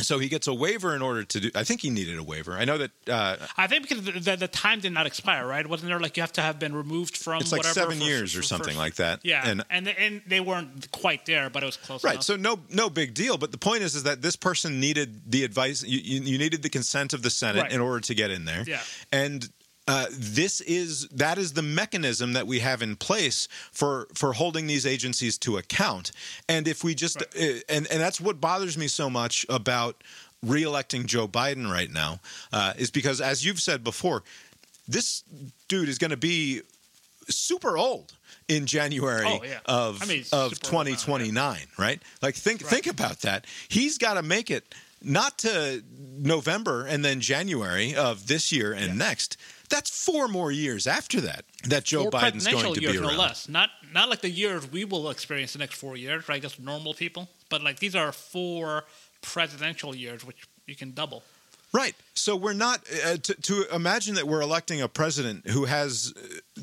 So 0.00 0.18
he 0.18 0.28
gets 0.28 0.48
a 0.48 0.54
waiver 0.54 0.96
in 0.96 1.02
order 1.02 1.22
to 1.22 1.40
do. 1.40 1.50
I 1.54 1.62
think 1.62 1.80
he 1.80 1.88
needed 1.88 2.18
a 2.18 2.22
waiver. 2.24 2.54
I 2.54 2.64
know 2.64 2.78
that 2.78 2.90
uh, 3.08 3.36
I 3.56 3.68
think 3.68 3.88
because 3.88 4.02
the, 4.04 4.12
the, 4.12 4.36
the 4.36 4.48
time 4.48 4.80
did 4.80 4.92
not 4.92 5.06
expire, 5.06 5.46
right? 5.46 5.64
Wasn't 5.64 5.88
there 5.88 6.00
like 6.00 6.16
you 6.16 6.22
have 6.22 6.32
to 6.32 6.40
have 6.40 6.58
been 6.58 6.74
removed 6.74 7.16
from 7.16 7.40
it's 7.40 7.52
like 7.52 7.60
whatever 7.60 7.74
seven 7.74 7.98
for- 7.98 8.04
years 8.04 8.34
or 8.34 8.42
something 8.42 8.74
for- 8.74 8.80
like 8.80 8.96
that. 8.96 9.20
Yeah, 9.22 9.48
and 9.48 9.62
and 9.70 9.86
and 9.86 10.22
they 10.26 10.40
weren't 10.40 10.90
quite 10.90 11.26
there, 11.26 11.48
but 11.48 11.62
it 11.62 11.66
was 11.66 11.76
close. 11.76 12.02
Right. 12.02 12.14
enough. 12.14 12.24
So 12.24 12.34
no 12.34 12.58
no 12.70 12.90
big 12.90 13.14
deal. 13.14 13.38
But 13.38 13.52
the 13.52 13.58
point 13.58 13.82
is 13.84 13.94
is 13.94 14.02
that 14.02 14.20
this 14.20 14.34
person 14.34 14.80
needed 14.80 15.30
the 15.30 15.44
advice. 15.44 15.84
You, 15.84 16.00
you, 16.02 16.20
you 16.22 16.38
needed 16.38 16.62
the 16.64 16.70
consent 16.70 17.12
of 17.12 17.22
the 17.22 17.30
Senate 17.30 17.62
Right. 17.62 17.72
in 17.72 17.80
order 17.80 18.00
to 18.00 18.14
get 18.16 18.32
in 18.32 18.46
there. 18.46 18.64
Yeah. 18.66 18.80
And 19.12 19.48
uh, 19.86 20.06
this 20.10 20.60
is 20.62 21.08
that 21.08 21.36
is 21.36 21.52
the 21.52 21.62
mechanism 21.62 22.32
that 22.32 22.46
we 22.46 22.60
have 22.60 22.80
in 22.82 22.96
place 22.96 23.48
for 23.70 24.08
for 24.14 24.32
holding 24.32 24.66
these 24.66 24.86
agencies 24.86 25.36
to 25.38 25.58
account. 25.58 26.10
And 26.48 26.66
if 26.66 26.82
we 26.82 26.94
just 26.94 27.20
uh, 27.20 27.24
and 27.68 27.86
and 27.90 28.00
that's 28.00 28.20
what 28.20 28.40
bothers 28.40 28.78
me 28.78 28.88
so 28.88 29.10
much 29.10 29.44
about 29.48 30.02
reelecting 30.44 31.06
Joe 31.06 31.28
Biden 31.28 31.70
right 31.70 31.90
now 31.90 32.20
uh, 32.52 32.72
is 32.76 32.90
because 32.90 33.20
as 33.20 33.44
you've 33.44 33.60
said 33.60 33.84
before, 33.84 34.22
this 34.88 35.22
dude 35.68 35.88
is 35.88 35.98
going 35.98 36.10
to 36.10 36.16
be 36.16 36.62
super 37.28 37.76
old 37.78 38.14
in 38.48 38.66
January 38.66 39.24
Oh, 39.26 39.42
yeah. 39.42 39.60
of 39.66 40.02
I 40.02 40.06
mean, 40.06 40.20
of 40.32 40.54
super 40.56 40.76
old 40.76 40.86
now, 40.86 40.90
yeah. 40.92 40.96
2029, 40.96 41.58
right? 41.78 42.02
Like 42.22 42.34
think 42.34 42.62
think 42.62 42.86
about 42.86 43.20
that. 43.20 43.46
He's 43.68 43.98
got 43.98 44.14
to 44.14 44.22
make 44.22 44.50
it 44.50 44.74
not 45.02 45.38
to 45.38 45.82
November 46.18 46.86
and 46.86 47.04
then 47.04 47.20
January 47.20 47.94
of 47.94 48.26
this 48.26 48.50
year 48.52 48.72
and 48.72 48.98
next. 48.98 49.36
That's 49.68 49.90
four 50.04 50.28
more 50.28 50.52
years 50.52 50.86
after 50.86 51.20
that 51.22 51.44
that 51.68 51.84
Joe 51.84 52.04
Or 52.04 52.10
Biden's 52.10 52.46
going 52.46 52.74
to 52.74 52.80
years, 52.80 52.92
be 52.92 52.98
around. 52.98 53.12
no 53.12 53.18
less. 53.18 53.48
Not 53.48 53.70
not 53.92 54.08
like 54.08 54.20
the 54.20 54.30
years 54.30 54.70
we 54.70 54.84
will 54.84 55.10
experience 55.10 55.52
the 55.52 55.58
next 55.58 55.74
four 55.74 55.96
years, 55.96 56.28
right? 56.28 56.42
Just 56.42 56.60
normal 56.60 56.94
people, 56.94 57.28
but 57.48 57.62
like 57.62 57.78
these 57.78 57.94
are 57.94 58.12
four 58.12 58.84
presidential 59.22 59.94
years, 59.94 60.24
which 60.24 60.46
you 60.66 60.76
can 60.76 60.92
double. 60.92 61.22
Right. 61.72 61.96
So 62.14 62.36
we're 62.36 62.52
not 62.52 62.84
uh, 63.04 63.16
to, 63.16 63.34
to 63.34 63.64
imagine 63.74 64.14
that 64.14 64.28
we're 64.28 64.42
electing 64.42 64.80
a 64.82 64.88
president 64.88 65.48
who 65.48 65.64
has. 65.64 66.12
Uh, 66.16 66.62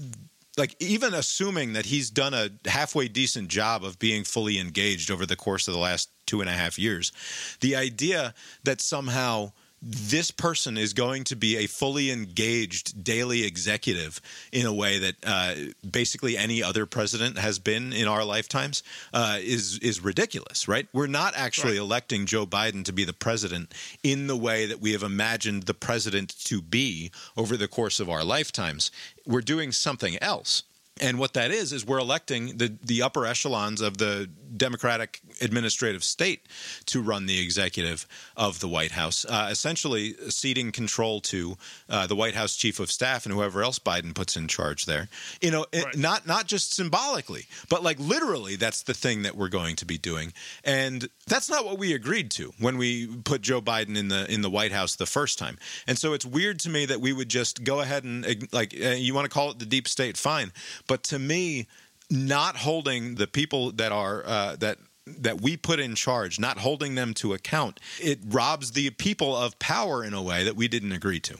like 0.58 0.76
even 0.80 1.14
assuming 1.14 1.74
that 1.74 1.86
he's 1.86 2.10
done 2.10 2.34
a 2.34 2.50
halfway 2.70 3.08
decent 3.08 3.48
job 3.48 3.86
of 3.86 3.98
being 4.00 4.26
fully 4.26 4.60
engaged 4.60 5.10
over 5.10 5.26
the 5.26 5.38
course 5.38 5.66
of 5.68 5.74
the 5.74 5.80
last 5.80 6.10
two 6.26 6.42
and 6.42 6.50
a 6.50 6.54
half 6.54 6.78
years, 6.78 7.14
the 7.62 7.74
idea 7.74 8.34
that 8.66 8.82
somehow 8.82 9.54
this 9.82 10.30
person 10.30 10.78
is 10.78 10.94
going 10.94 11.24
to 11.24 11.36
be 11.36 11.58
a 11.58 11.66
fully 11.68 12.12
engaged 12.12 13.04
daily 13.04 13.44
executive 13.44 14.22
in 14.52 14.66
a 14.66 14.74
way 14.74 15.00
that 15.00 15.16
uh, 15.26 15.56
basically 15.90 16.38
any 16.38 16.62
other 16.62 16.86
president 16.86 17.38
has 17.40 17.58
been 17.58 17.92
in 17.92 18.08
our 18.08 18.24
lifetimes 18.24 18.84
uh, 19.14 19.38
is 19.42 19.80
is 19.80 20.04
ridiculous, 20.04 20.68
right? 20.68 20.88
We're 20.94 21.08
not 21.08 21.34
actually 21.36 21.74
Right. 21.74 21.80
electing 21.80 22.26
Joe 22.26 22.46
Biden 22.46 22.84
to 22.86 22.94
be 22.94 23.06
the 23.06 23.14
president 23.14 23.74
in 24.04 24.28
the 24.28 24.38
way 24.38 24.66
that 24.66 24.80
we 24.82 24.92
have 24.92 25.04
imagined 25.04 25.64
the 25.64 25.74
president 25.74 26.36
to 26.46 26.62
be 26.62 27.12
over 27.36 27.58
the 27.58 27.68
course 27.68 28.00
of 28.00 28.10
our 28.10 28.24
lifetimes. 28.24 28.92
We're 29.26 29.42
doing 29.42 29.72
something 29.72 30.18
else. 30.22 30.64
And 31.00 31.18
what 31.18 31.34
that 31.34 31.50
is 31.52 31.74
is 31.74 31.86
we're 31.86 32.00
electing 32.00 32.58
the 32.58 32.74
the 32.84 33.02
upper 33.02 33.26
echelons 33.26 33.82
of 33.82 33.98
the 33.98 34.30
Democratic 34.56 35.22
administrative 35.42 36.04
state 36.04 36.46
to 36.86 37.02
run 37.02 37.26
the 37.26 37.42
executive 37.42 38.08
of 38.38 38.60
the 38.60 38.68
White 38.68 38.92
House, 38.92 39.26
uh, 39.26 39.48
essentially 39.52 40.14
ceding 40.30 40.72
control 40.72 41.20
to 41.22 41.58
uh, 41.90 42.08
the 42.08 42.16
White 42.16 42.36
House 42.36 42.56
chief 42.56 42.80
of 42.80 42.92
staff 42.92 43.26
and 43.26 43.34
whoever 43.34 43.64
else 43.64 43.80
Biden 43.80 44.14
puts 44.14 44.38
in 44.38 44.48
charge 44.48 44.86
there. 44.86 45.10
You 45.42 45.52
know, 45.52 45.66
it- 45.72 45.86
Right. 45.86 45.98
not 45.98 46.28
not 46.28 46.48
just 46.48 46.74
symbolically, 46.74 47.48
but 47.70 47.82
like 47.84 48.00
literally, 48.00 48.56
that's 48.56 48.84
the 48.84 48.94
thing 48.94 49.24
that 49.24 49.36
we're 49.36 49.50
going 49.50 49.76
to 49.78 49.86
be 49.86 49.98
doing, 49.98 50.32
and 50.64 51.10
that's 51.28 51.50
not 51.50 51.66
what 51.66 51.80
we 51.80 51.94
agreed 51.94 52.30
to 52.32 52.54
when 52.60 52.78
we 52.78 53.08
put 53.08 53.42
Joe 53.42 53.62
Biden 53.62 53.98
in 53.98 54.10
the 54.10 54.32
in 54.32 54.42
the 54.42 54.50
White 54.50 54.72
House 54.72 54.96
the 54.96 55.06
first 55.08 55.40
time. 55.40 55.58
And 55.88 55.98
so 55.98 56.14
it's 56.14 56.26
weird 56.26 56.60
to 56.60 56.70
me 56.70 56.86
that 56.86 57.02
we 57.02 57.14
would 57.14 57.30
just 57.30 57.64
go 57.64 57.80
ahead 57.82 58.04
and 58.04 58.48
like 58.52 58.74
uh, 58.80 58.90
you 58.90 59.14
want 59.16 59.26
to 59.26 59.30
call 59.30 59.50
it 59.52 59.60
the 59.60 59.66
deep 59.66 59.88
state, 59.88 60.18
fine, 60.18 60.52
but 60.88 61.04
to 61.06 61.18
me, 61.18 61.68
not 62.10 62.58
holding 62.58 63.16
the 63.16 63.26
people 63.28 63.72
that 63.72 63.92
are 63.92 64.24
uh, 64.26 64.56
that 64.58 64.78
that 65.08 65.42
we 65.42 65.58
put 65.58 65.80
in 65.80 65.96
charge, 65.96 66.40
not 66.40 66.60
holding 66.60 66.96
them 66.96 67.14
to 67.16 67.34
account, 67.34 67.80
it 68.00 68.20
robs 68.28 68.72
the 68.72 68.90
people 68.92 69.36
of 69.36 69.58
power 69.60 70.04
in 70.04 70.14
a 70.14 70.22
way 70.22 70.44
that 70.44 70.56
we 70.56 70.68
didn't 70.68 70.92
agree 70.92 71.20
to. 71.22 71.38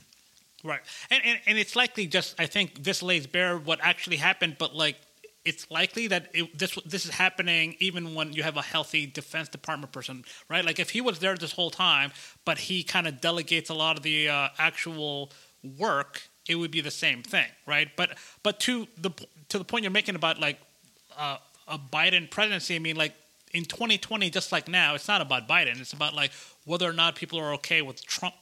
Right, 0.64 0.82
and, 1.10 1.22
and 1.26 1.40
and 1.48 1.58
it's 1.58 1.76
likely 1.76 2.06
just 2.06 2.40
I 2.40 2.46
think 2.46 2.84
this 2.84 3.02
lays 3.02 3.26
bare 3.26 3.58
what 3.58 3.80
actually 3.82 4.18
happened, 4.18 4.58
but 4.60 4.76
like 4.76 4.96
it's 5.44 5.70
likely 5.72 6.08
that 6.08 6.30
it, 6.34 6.58
this 6.58 6.78
this 6.86 7.06
is 7.06 7.12
happening 7.12 7.76
even 7.80 8.14
when 8.14 8.34
you 8.34 8.44
have 8.44 8.58
a 8.58 8.62
healthy 8.62 9.08
Defense 9.08 9.50
Department 9.50 9.92
person, 9.92 10.24
right? 10.50 10.64
Like 10.64 10.80
if 10.80 10.92
he 10.92 11.02
was 11.02 11.20
there 11.20 11.36
this 11.36 11.54
whole 11.54 11.72
time, 11.72 12.12
but 12.46 12.60
he 12.60 12.84
kind 12.84 13.08
of 13.08 13.22
delegates 13.22 13.70
a 13.70 13.74
lot 13.74 13.98
of 13.98 14.04
the 14.04 14.30
uh, 14.30 14.50
actual 14.60 15.32
work, 15.80 16.22
it 16.48 16.56
would 16.56 16.72
be 16.72 16.82
the 16.82 16.92
same 16.92 17.24
thing, 17.24 17.48
right? 17.66 17.90
But 17.96 18.18
but 18.44 18.60
to 18.62 18.88
the 18.98 19.12
to 19.50 19.58
the 19.58 19.64
point 19.64 19.84
you're 19.84 19.92
making 19.92 20.16
about 20.16 20.40
like 20.40 20.60
uh, 21.18 21.38
a 21.68 21.80
Biden 21.80 22.30
presidency, 22.30 22.76
I 22.76 22.80
mean 22.80 22.96
like. 22.96 23.14
In 23.54 23.66
2020, 23.66 24.30
just 24.30 24.52
like 24.52 24.68
now, 24.68 24.96
it's 24.96 25.08
not 25.08 25.22
about 25.22 25.48
Biden. 25.48 25.80
It's 25.80 25.94
about 25.94 26.14
like 26.14 26.32
whether 26.66 26.90
or 26.90 26.94
not 26.94 27.16
people 27.16 27.40
are 27.40 27.54
okay 27.56 27.82
with 27.82 28.06
Trump 28.06 28.36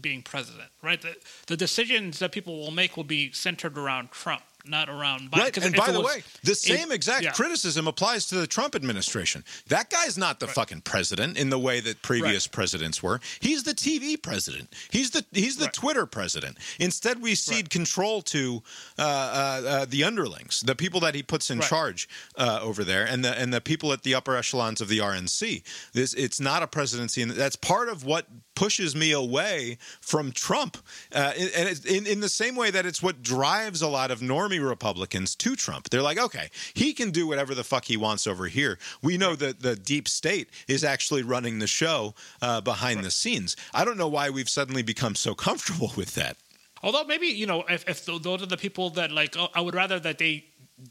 being 0.00 0.22
president, 0.22 0.70
right? 0.82 1.00
The, 1.00 1.16
the 1.46 1.56
decisions 1.56 2.18
that 2.18 2.32
people 2.32 2.58
will 2.58 2.70
make 2.70 2.96
will 2.96 3.04
be 3.04 3.32
centered 3.32 3.76
around 3.76 4.10
Trump, 4.10 4.42
not 4.66 4.88
around 4.88 5.30
Biden. 5.30 5.38
Right. 5.38 5.56
And 5.58 5.74
by 5.76 5.90
the 5.92 6.00
was- 6.00 6.14
way, 6.16 6.22
the 6.42 6.52
it- 6.52 6.56
same 6.58 6.92
exact 6.92 7.24
yeah. 7.24 7.32
criticism 7.32 7.86
applies 7.86 8.26
to 8.26 8.36
the 8.36 8.46
Trump 8.46 8.74
administration. 8.74 9.44
That 9.68 9.90
guy's 9.90 10.16
not 10.18 10.40
the 10.40 10.46
fucking 10.48 10.82
president 10.82 11.36
in 11.36 11.50
the 11.50 11.58
way 11.58 11.80
that 11.80 12.02
previous 12.02 12.46
presidents 12.46 13.02
were. 13.02 13.20
He's 13.40 13.62
the 13.64 13.74
TV 13.74 14.16
president. 14.20 14.72
He's 14.90 15.10
the 15.10 15.24
he's 15.32 15.56
the 15.56 15.64
Right. 15.66 15.74
Twitter 15.74 16.06
president. 16.06 16.58
Instead, 16.78 17.20
we 17.22 17.34
cede 17.34 17.70
control 17.70 18.22
to 18.22 18.62
uh, 18.98 19.02
uh, 19.02 19.68
uh, 19.68 19.84
the 19.88 20.04
underlings, 20.04 20.60
the 20.60 20.74
people 20.74 21.00
that 21.00 21.14
he 21.14 21.22
puts 21.22 21.50
in 21.50 21.58
Right. 21.60 21.68
charge 21.68 22.08
uh, 22.36 22.58
over 22.62 22.84
there, 22.84 23.04
and 23.04 23.24
the 23.24 23.38
and 23.38 23.52
the 23.52 23.60
people 23.60 23.92
at 23.92 24.02
the 24.02 24.14
upper 24.14 24.36
echelons 24.36 24.80
of 24.80 24.88
the 24.88 24.98
RNC. 24.98 25.62
This 25.92 26.14
it's 26.14 26.40
not 26.40 26.62
a 26.62 26.66
presidency, 26.66 27.22
and 27.22 27.30
that's 27.32 27.56
part 27.56 27.88
of 27.88 28.04
what 28.04 28.26
pushes 28.60 28.94
me 28.94 29.10
away 29.10 29.78
from 30.02 30.30
Trump. 30.32 30.76
Uh, 31.14 31.32
and 31.56 31.86
in, 31.86 32.06
in 32.06 32.20
the 32.20 32.28
same 32.28 32.54
way 32.54 32.70
that 32.70 32.84
it's 32.84 33.02
what 33.02 33.22
drives 33.22 33.80
a 33.80 33.88
lot 33.88 34.10
of 34.10 34.20
normie 34.20 34.62
Republicans 34.62 35.34
to 35.36 35.56
Trump. 35.56 35.88
They're 35.88 36.02
like, 36.02 36.18
okay, 36.18 36.50
he 36.74 36.92
can 36.92 37.10
do 37.10 37.26
whatever 37.26 37.54
the 37.54 37.64
fuck 37.64 37.86
he 37.86 37.96
wants 37.96 38.26
over 38.26 38.48
here. 38.48 38.78
We 39.00 39.16
know 39.16 39.34
that 39.34 39.60
the 39.60 39.76
deep 39.76 40.06
state 40.06 40.50
is 40.68 40.84
actually 40.84 41.22
running 41.22 41.58
the 41.58 41.66
show 41.66 42.14
uh, 42.42 42.60
behind 42.60 43.02
the 43.02 43.10
scenes. 43.10 43.56
I 43.72 43.86
don't 43.86 43.96
know 43.96 44.08
why 44.08 44.28
we've 44.28 44.50
suddenly 44.50 44.82
become 44.82 45.14
so 45.14 45.34
comfortable 45.34 45.92
with 45.96 46.14
that. 46.16 46.36
Although 46.82 47.04
maybe 47.04 47.28
you 47.28 47.46
know, 47.46 47.64
if, 47.66 47.88
if 47.88 48.04
those 48.04 48.42
are 48.42 48.46
the 48.46 48.58
people 48.58 48.90
that 48.90 49.10
like, 49.10 49.38
oh, 49.38 49.48
I 49.54 49.62
would 49.62 49.74
rather 49.74 49.98
that 50.00 50.18
they 50.18 50.44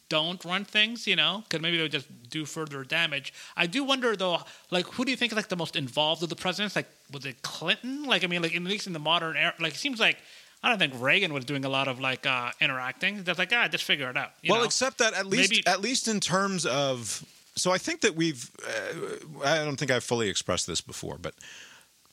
don't 0.09 0.43
run 0.45 0.65
things, 0.65 1.07
you 1.07 1.15
know, 1.15 1.43
because 1.47 1.61
maybe 1.61 1.77
they'll 1.77 1.87
just 1.87 2.07
do 2.29 2.45
further 2.45 2.83
damage. 2.83 3.33
I 3.57 3.65
do 3.67 3.83
wonder 3.83 4.15
though, 4.15 4.39
like, 4.71 4.85
who 4.87 5.05
do 5.05 5.11
you 5.11 5.17
think 5.17 5.31
is 5.31 5.35
like 5.35 5.49
the 5.49 5.55
most 5.55 5.75
involved 5.75 6.23
of 6.23 6.29
the 6.29 6.35
presidents? 6.35 6.75
Like, 6.75 6.87
was 7.11 7.25
it 7.25 7.41
Clinton? 7.41 8.03
Like, 8.03 8.23
I 8.23 8.27
mean, 8.27 8.41
like 8.41 8.55
at 8.55 8.61
least 8.61 8.87
in 8.87 8.93
the 8.93 8.99
modern 8.99 9.35
era, 9.37 9.53
like, 9.59 9.73
it 9.73 9.77
seems 9.77 9.99
like. 9.99 10.17
I 10.61 10.67
don't 10.67 10.77
think 10.77 10.93
Reagan 10.97 11.33
was 11.33 11.45
doing 11.45 11.63
a 11.63 11.69
lot 11.69 11.87
of 11.87 12.01
like 12.01 12.25
uh, 12.25 12.51
interacting. 12.59 13.23
Just 13.23 13.39
like, 13.39 13.53
ah, 13.53 13.69
just 13.69 13.85
figure 13.85 14.09
it 14.09 14.17
out. 14.17 14.31
you 14.41 14.51
well, 14.51 14.59
know? 14.59 14.65
except 14.65 14.97
that 14.97 15.13
at 15.13 15.25
least 15.25 15.51
Maybe- 15.51 15.65
at 15.65 15.79
least 15.79 16.09
in 16.09 16.19
terms 16.19 16.65
of 16.65 17.23
so 17.55 17.71
I 17.71 17.77
think 17.77 18.01
that 18.01 18.13
we've 18.15 18.51
uh, 18.67 19.45
I 19.45 19.63
don't 19.63 19.77
think 19.77 19.89
I've 19.89 20.03
fully 20.03 20.27
expressed 20.27 20.67
this 20.67 20.81
before, 20.81 21.17
but 21.17 21.33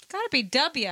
Gotta 0.08 0.28
be 0.30 0.44
W. 0.44 0.84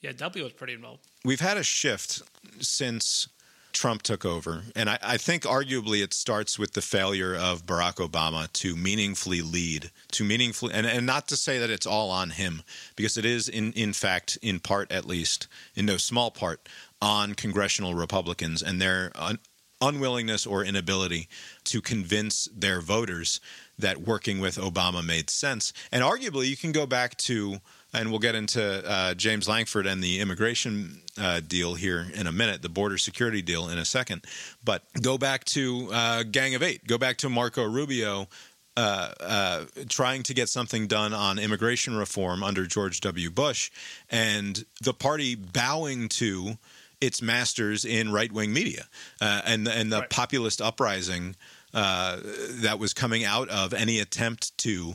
yeah, 0.00 0.12
W 0.16 0.42
was 0.44 0.52
pretty 0.52 0.72
involved. 0.72 1.06
we've 1.24 1.38
had 1.38 1.56
a 1.56 1.62
shift 1.62 2.22
since 2.58 3.28
Trump 3.72 4.02
took 4.02 4.24
over. 4.24 4.62
And 4.74 4.90
I, 4.90 4.98
I 5.02 5.16
think 5.16 5.44
arguably 5.44 6.02
it 6.02 6.12
starts 6.12 6.58
with 6.58 6.72
the 6.72 6.82
failure 6.82 7.34
of 7.34 7.66
Barack 7.66 7.96
Obama 7.96 8.52
to 8.54 8.76
meaningfully 8.76 9.42
lead, 9.42 9.90
to 10.12 10.24
meaningfully, 10.24 10.74
and, 10.74 10.86
and 10.86 11.06
not 11.06 11.28
to 11.28 11.36
say 11.36 11.58
that 11.58 11.70
it's 11.70 11.86
all 11.86 12.10
on 12.10 12.30
him, 12.30 12.62
because 12.96 13.16
it 13.16 13.24
is, 13.24 13.48
in, 13.48 13.72
in 13.72 13.92
fact, 13.92 14.38
in 14.42 14.60
part 14.60 14.90
at 14.90 15.04
least, 15.04 15.48
in 15.74 15.86
no 15.86 15.96
small 15.96 16.30
part, 16.30 16.68
on 17.00 17.34
congressional 17.34 17.94
Republicans 17.94 18.62
and 18.62 18.80
their 18.80 19.10
un, 19.14 19.38
unwillingness 19.80 20.46
or 20.46 20.64
inability 20.64 21.26
to 21.64 21.80
convince 21.80 22.48
their 22.54 22.80
voters 22.80 23.40
that 23.78 24.02
working 24.02 24.38
with 24.38 24.56
Obama 24.56 25.04
made 25.04 25.30
sense. 25.30 25.72
And 25.90 26.02
arguably, 26.02 26.48
you 26.48 26.56
can 26.56 26.72
go 26.72 26.86
back 26.86 27.16
to, 27.18 27.60
and 27.92 28.10
we'll 28.10 28.18
get 28.20 28.34
into 28.34 28.62
uh, 28.88 29.14
James 29.14 29.48
Lankford 29.48 29.86
and 29.86 30.02
the 30.02 30.20
immigration 30.20 31.02
uh, 31.20 31.40
deal 31.40 31.74
here 31.74 32.06
in 32.14 32.26
a 32.26 32.32
minute, 32.32 32.62
the 32.62 32.68
border 32.68 32.98
security 32.98 33.42
deal 33.42 33.68
in 33.68 33.78
a 33.78 33.84
second. 33.84 34.24
But 34.64 34.82
go 35.02 35.18
back 35.18 35.44
to 35.46 35.88
uh, 35.92 36.22
Gang 36.24 36.54
of 36.54 36.62
Eight, 36.62 36.86
go 36.86 36.98
back 36.98 37.16
to 37.18 37.28
Marco 37.28 37.64
Rubio. 37.64 38.28
Uh, 38.76 39.12
uh, 39.20 39.64
trying 39.88 40.22
to 40.22 40.32
get 40.32 40.48
something 40.48 40.86
done 40.86 41.12
on 41.12 41.38
immigration 41.40 41.96
reform 41.96 42.42
under 42.42 42.64
George 42.66 43.00
W. 43.00 43.28
Bush, 43.28 43.70
and 44.08 44.64
the 44.80 44.94
party 44.94 45.34
bowing 45.34 46.08
to 46.10 46.56
its 47.00 47.20
masters 47.20 47.84
in 47.84 48.12
right 48.12 48.30
wing 48.30 48.52
media 48.52 48.84
uh, 49.20 49.42
and 49.44 49.66
and 49.66 49.92
the 49.92 49.98
Right. 49.98 50.08
populist 50.10 50.62
uprising 50.62 51.34
uh, 51.74 52.20
that 52.62 52.78
was 52.78 52.94
coming 52.94 53.24
out 53.24 53.48
of 53.48 53.74
any 53.74 53.98
attempt 53.98 54.56
to 54.58 54.94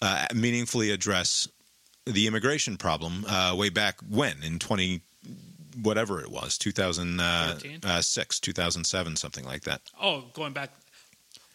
uh, 0.00 0.26
meaningfully 0.34 0.90
address 0.90 1.46
the 2.06 2.26
immigration 2.26 2.76
problem 2.76 3.24
uh, 3.28 3.54
way 3.56 3.68
back 3.68 4.00
when 4.08 4.42
in 4.42 4.58
20 4.58 5.00
whatever 5.82 6.20
it 6.20 6.30
was 6.30 6.58
2006 6.58 8.40
2007 8.40 9.16
something 9.16 9.44
like 9.44 9.62
that 9.62 9.80
Oh, 10.00 10.24
going 10.32 10.52
back. 10.52 10.70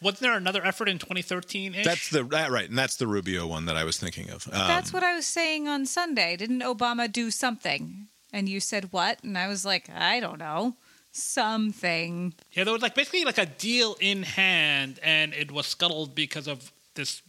Wasn't 0.02 0.20
there 0.22 0.34
another 0.36 0.64
effort 0.66 0.88
in 0.89 1.00
2013? 1.00 1.76
that's 1.84 2.10
the 2.10 2.24
that, 2.24 2.52
right 2.52 2.70
and 2.70 2.78
that's 2.78 2.96
the 2.98 3.08
rubio 3.08 3.46
one 3.48 3.66
that 3.66 3.76
i 3.76 3.84
was 3.84 3.98
thinking 3.98 4.30
of 4.30 4.48
um, 4.54 4.68
That's 4.68 4.93
what 4.93 5.04
I 5.04 5.16
was 5.16 5.26
saying 5.26 5.68
on 5.68 5.86
Sunday. 5.86 6.36
Didn't 6.38 6.62
Obama 6.62 7.12
do 7.12 7.32
something? 7.32 8.08
And 8.32 8.48
you 8.50 8.60
said 8.60 8.91
what? 8.91 9.24
And 9.24 9.38
I 9.38 9.48
was 9.48 9.64
like, 9.66 9.89
I 9.89 10.20
don't 10.20 10.39
know. 10.39 10.76
Something. 11.12 12.34
Yeah, 12.52 12.66
there 12.66 12.74
was 12.74 12.82
like 12.82 12.93
basically 12.96 13.24
like 13.24 13.38
a 13.38 13.46
deal 13.46 13.96
in 14.02 14.24
hand, 14.24 15.00
and 15.02 15.34
it 15.34 15.50
was 15.52 15.66
scuttled 15.66 16.14
because 16.16 16.46
of 16.48 16.72
this 16.96 17.22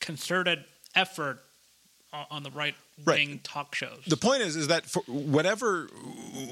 concerted 0.00 0.64
effort 0.94 1.42
o- 1.42 1.45
on 2.30 2.42
the 2.42 2.50
right 2.50 2.74
wing 3.04 3.28
Right. 3.30 3.44
talk 3.44 3.74
shows. 3.74 4.02
the 4.06 4.16
point 4.16 4.42
is 4.42 4.56
is 4.56 4.68
that 4.68 4.86
for 4.86 5.02
whatever 5.06 5.88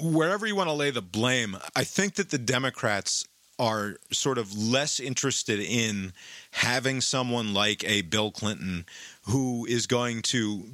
wherever 0.03 0.47
you 0.47 0.55
want 0.57 0.69
to 0.69 0.75
lay 0.75 0.91
the 0.91 1.03
blame 1.03 1.57
i 1.75 1.85
think 1.85 2.15
that 2.17 2.31
the 2.31 2.39
democrats 2.39 3.27
are 3.59 3.97
sort 4.12 4.37
of 4.39 4.57
less 4.57 4.99
interested 5.01 5.61
in 5.61 6.12
having 6.51 7.01
someone 7.01 7.55
like 7.55 7.85
a 7.85 8.03
bill 8.03 8.31
clinton 8.31 8.85
who 9.29 9.65
is 9.67 9.87
going 9.87 10.21
to 10.23 10.65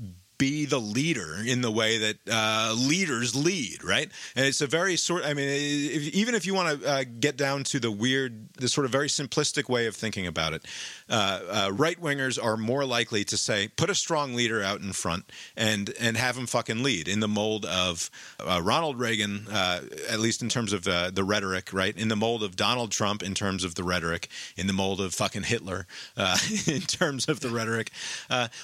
be 0.40 0.64
the 0.64 0.80
leader 0.80 1.36
in 1.44 1.60
the 1.60 1.70
way 1.70 1.98
that 1.98 2.16
uh, 2.28 2.74
leaders 2.74 3.36
lead, 3.36 3.84
right? 3.84 4.10
And 4.34 4.46
it's 4.46 4.62
a 4.62 4.66
very 4.66 4.96
sort. 4.96 5.22
I 5.22 5.34
mean, 5.34 5.48
if, 5.48 6.14
even 6.14 6.34
if 6.34 6.46
you 6.46 6.54
want 6.54 6.80
to 6.80 6.88
uh, 6.88 7.04
get 7.20 7.36
down 7.36 7.62
to 7.64 7.78
the 7.78 7.90
weird, 7.90 8.54
the 8.54 8.66
sort 8.66 8.86
of 8.86 8.90
very 8.90 9.08
simplistic 9.08 9.68
way 9.68 9.86
of 9.86 9.94
thinking 9.94 10.26
about 10.26 10.54
it, 10.54 10.64
uh, 11.10 11.40
uh, 11.50 11.72
right 11.74 12.00
wingers 12.00 12.42
are 12.42 12.56
more 12.56 12.86
likely 12.86 13.22
to 13.24 13.36
say, 13.36 13.68
put 13.68 13.90
a 13.90 13.94
strong 13.94 14.34
leader 14.34 14.62
out 14.62 14.80
in 14.80 14.94
front 14.94 15.30
and 15.58 15.92
and 16.00 16.16
have 16.16 16.38
him 16.38 16.46
fucking 16.46 16.82
lead 16.82 17.06
in 17.06 17.20
the 17.20 17.28
mold 17.28 17.66
of 17.66 18.10
uh, 18.40 18.62
Ronald 18.64 18.98
Reagan, 18.98 19.46
uh, 19.52 19.82
at 20.08 20.20
least 20.20 20.40
in 20.40 20.48
terms 20.48 20.72
of 20.72 20.84
the 20.84 21.24
rhetoric, 21.24 21.70
right? 21.74 21.96
In 21.96 22.08
the 22.08 22.16
mold 22.16 22.42
of 22.42 22.56
Donald 22.56 22.92
Trump, 22.92 23.22
in 23.22 23.34
terms 23.34 23.62
of 23.62 23.74
the 23.74 23.84
rhetoric, 23.84 24.28
in 24.56 24.66
the 24.66 24.72
mold 24.72 25.02
of 25.02 25.12
fucking 25.12 25.42
Hitler, 25.42 25.86
in 26.66 26.80
terms 26.80 27.28
of 27.28 27.40
the 27.40 27.50
rhetoric. 27.50 27.90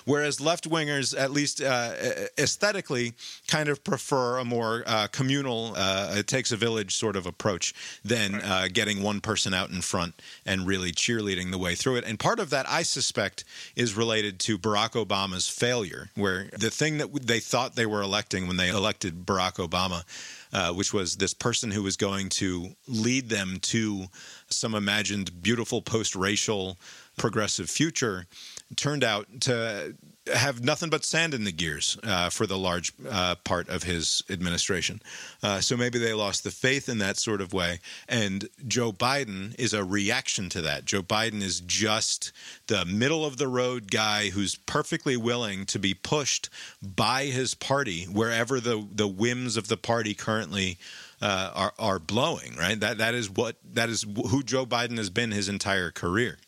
Whereas 0.07 0.41
left 0.41 0.69
wingers, 0.71 1.15
at 1.19 1.31
least 1.31 1.61
uh, 1.67 2.29
aesthetically, 2.39 3.13
kind 3.49 3.69
of 3.69 3.83
prefer 3.85 4.39
a 4.39 4.45
more 4.45 4.85
uh, 4.87 5.09
communal, 5.09 5.75
uh, 5.77 6.15
it 6.17 6.27
takes 6.27 6.53
a 6.53 6.57
village 6.57 6.95
sort 6.95 7.17
of 7.17 7.27
approach 7.27 7.75
than 8.05 8.37
uh, 8.37 8.69
getting 8.73 9.03
one 9.03 9.21
person 9.21 9.53
out 9.53 9.71
in 9.71 9.81
front 9.81 10.15
and 10.45 10.67
really 10.67 10.93
cheerleading 10.93 11.51
the 11.51 11.59
way 11.59 11.75
through 11.75 11.97
it. 11.97 12.05
And 12.05 12.19
part 12.19 12.39
of 12.39 12.51
that, 12.51 12.69
I 12.69 12.83
suspect, 12.83 13.45
is 13.75 13.95
related 13.95 14.39
to 14.41 14.59
Barack 14.59 14.93
Obama's 14.93 15.49
failure, 15.49 16.11
where 16.15 16.49
the 16.59 16.71
thing 16.71 16.99
that 16.99 17.27
they 17.27 17.41
thought 17.41 17.75
they 17.75 17.87
were 17.87 18.03
electing 18.03 18.47
when 18.47 18.57
they 18.57 18.69
elected 18.69 19.27
Barack 19.27 19.55
Obama. 19.55 20.05
Uh, 20.53 20.73
which 20.73 20.95
was 20.95 21.17
this 21.17 21.35
person 21.35 21.73
who 21.73 21.83
was 21.83 21.97
going 21.97 22.29
to 22.29 22.69
lead 22.87 23.29
them 23.29 23.59
to 23.61 24.07
some 24.49 24.75
imagined 24.75 25.43
beautiful 25.43 25.83
post-racial 25.83 26.79
progressive 27.17 27.69
future 27.69 28.27
turned 28.75 29.05
out 29.05 29.27
to 29.41 29.95
have 30.35 30.65
nothing 30.65 30.91
but 30.91 31.05
sand 31.05 31.35
in 31.35 31.45
the 31.45 31.53
gears 31.53 31.99
uh, 32.03 32.31
for 32.31 32.47
the 32.47 32.59
large 32.59 32.93
uh, 33.09 33.37
part 33.45 33.69
of 33.69 33.85
his 33.85 34.23
administration. 34.29 35.01
Uh, 35.43 35.61
so 35.61 35.77
maybe 35.77 35.99
they 35.99 36.13
lost 36.13 36.45
the 36.45 36.51
faith 36.51 36.89
in 36.89 36.99
that 36.99 37.17
sort 37.17 37.41
of 37.41 37.53
way. 37.53 37.81
And 38.09 38.49
Joe 38.67 38.93
Biden 38.93 39.55
is 39.59 39.73
a 39.73 39.85
reaction 39.85 40.49
to 40.51 40.63
that. 40.63 40.85
Joe 40.85 41.03
Biden 41.03 41.43
is 41.43 41.61
just 41.61 42.33
the 42.67 42.85
middle 42.85 43.25
of 43.25 43.37
the 43.37 43.49
road 43.49 43.91
guy 43.91 44.31
who's 44.31 44.57
perfectly 44.57 45.17
willing 45.17 45.65
to 45.67 45.79
be 45.79 45.95
pushed 45.95 46.49
by 46.83 47.27
his 47.27 47.55
party 47.55 48.05
wherever 48.05 48.61
the, 48.61 48.87
the 48.93 49.09
whims 49.09 49.57
of 49.57 49.69
the 49.69 49.77
party 49.77 50.15
currently 50.15 50.79
uh, 51.21 51.51
are, 51.55 51.73
are 51.79 51.99
blowing, 51.99 52.55
right? 52.59 52.79
That, 52.79 52.99
that 52.99 53.15
is 53.15 53.31
what, 53.31 53.57
that 53.73 53.89
is 53.89 54.05
who 54.31 54.43
Joe 54.43 54.67
Biden 54.67 54.99
has 54.99 55.11
been 55.11 55.31
his 55.31 55.49
entire 55.49 55.91
career. 55.91 56.39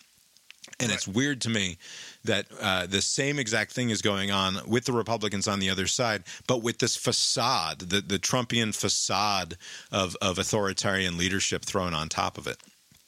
And 0.80 0.92
it's 0.92 1.08
weird 1.08 1.40
to 1.42 1.50
me 1.50 1.78
that 2.24 2.46
uh, 2.60 2.86
the 2.86 3.00
same 3.00 3.38
exact 3.38 3.72
thing 3.72 3.90
is 3.90 4.02
going 4.02 4.30
on 4.30 4.58
with 4.66 4.84
the 4.84 4.92
Republicans 4.92 5.48
on 5.48 5.60
the 5.60 5.70
other 5.70 5.86
side, 5.86 6.24
but 6.46 6.62
with 6.62 6.78
this 6.78 6.96
facade, 6.96 7.80
the, 7.80 8.00
the 8.00 8.18
Trumpian 8.18 8.74
facade 8.74 9.56
of, 9.90 10.16
of 10.20 10.38
authoritarian 10.38 11.16
leadership 11.16 11.64
thrown 11.64 11.94
on 11.94 12.08
top 12.08 12.38
of 12.38 12.46
it. 12.46 12.58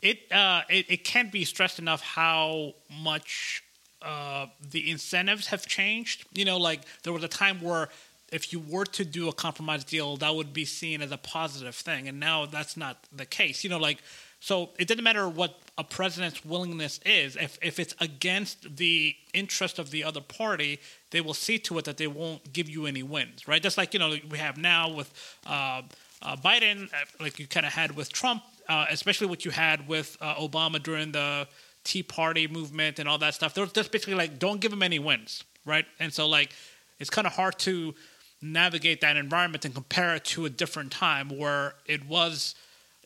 it 0.00 0.30
uh, 0.32 0.62
it, 0.68 0.86
it 0.88 1.04
can't 1.04 1.32
be 1.32 1.44
stressed 1.44 1.78
enough 1.78 2.02
how 2.02 2.74
much 3.02 3.62
uh, 4.02 4.46
the 4.70 4.90
incentives 4.90 5.48
have 5.48 5.66
changed. 5.66 6.24
You 6.32 6.44
know, 6.44 6.56
like 6.56 6.80
there 7.02 7.12
was 7.12 7.24
a 7.24 7.28
time 7.28 7.60
where 7.60 7.88
if 8.32 8.52
you 8.52 8.60
were 8.60 8.84
to 8.84 9.04
do 9.04 9.28
a 9.28 9.32
compromise 9.32 9.84
deal, 9.84 10.16
that 10.18 10.34
would 10.34 10.52
be 10.52 10.64
seen 10.64 11.02
as 11.02 11.10
a 11.10 11.18
positive 11.18 11.74
thing, 11.74 12.08
and 12.08 12.20
now 12.20 12.46
that's 12.46 12.76
not 12.76 12.96
the 13.12 13.26
case. 13.26 13.64
You 13.64 13.70
know, 13.70 13.78
like 13.78 13.98
so 14.40 14.70
it 14.78 14.88
doesn't 14.88 15.04
matter 15.04 15.28
what 15.28 15.60
a 15.76 15.84
president's 15.84 16.44
willingness 16.44 16.98
is. 17.04 17.36
If 17.36 17.58
if 17.62 17.78
it's 17.78 17.94
against 18.00 18.76
the 18.76 19.14
interest 19.32 19.78
of 19.78 19.90
the 19.90 20.02
other 20.02 20.20
party, 20.20 20.80
they 21.10 21.20
will 21.20 21.34
see 21.34 21.58
to 21.60 21.78
it 21.78 21.84
that 21.84 21.98
they 21.98 22.06
won't 22.06 22.52
give 22.52 22.68
you 22.68 22.86
any 22.86 23.02
wins. 23.02 23.46
Right? 23.46 23.62
Just 23.62 23.76
like 23.78 23.94
you 23.94 24.00
know 24.00 24.16
we 24.28 24.38
have 24.38 24.56
now 24.56 24.90
with. 24.90 25.12
Uh, 25.46 25.82
uh, 26.22 26.36
Biden, 26.36 26.92
uh, 26.92 26.96
like 27.18 27.38
you 27.38 27.46
kind 27.46 27.64
of 27.64 27.72
had 27.72 27.96
with 27.96 28.12
Trump, 28.12 28.42
uh, 28.68 28.84
especially 28.90 29.26
what 29.26 29.44
you 29.44 29.50
had 29.50 29.88
with 29.88 30.18
uh, 30.20 30.34
Obama 30.34 30.82
during 30.82 31.12
the 31.12 31.48
Tea 31.84 32.02
Party 32.02 32.46
movement 32.46 32.98
and 32.98 33.08
all 33.08 33.18
that 33.18 33.34
stuff. 33.34 33.54
They're 33.54 33.66
just 33.66 33.90
basically 33.90 34.14
like, 34.14 34.38
don't 34.38 34.60
give 34.60 34.72
him 34.72 34.82
any 34.82 34.98
wins, 34.98 35.44
right? 35.64 35.86
And 35.98 36.12
so, 36.12 36.28
like, 36.28 36.50
it's 36.98 37.10
kind 37.10 37.26
of 37.26 37.32
hard 37.32 37.58
to 37.60 37.94
navigate 38.42 39.00
that 39.00 39.16
environment 39.16 39.64
and 39.64 39.74
compare 39.74 40.14
it 40.14 40.24
to 40.24 40.44
a 40.44 40.50
different 40.50 40.92
time 40.92 41.30
where 41.30 41.74
it 41.86 42.06
was 42.06 42.54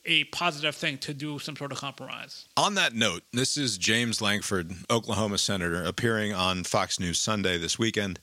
a 0.07 0.25
positive 0.25 0.75
thing 0.75 0.99
to 0.99 1.15
do 1.15 1.39
some 1.39 1.57
sort 1.57 1.73
of 1.73 1.79
compromise. 1.79 2.47
On 2.57 2.75
that 2.75 2.95
note, 2.95 3.23
this 3.33 3.57
is 3.57 3.79
James 3.79 4.21
Lankford, 4.21 4.73
Oklahoma 4.91 5.39
senator, 5.39 5.83
appearing 5.83 6.33
on 6.33 6.65
Fox 6.65 7.01
News 7.01 7.19
Sunday 7.19 7.59
this 7.59 7.79
weekend. 7.79 8.19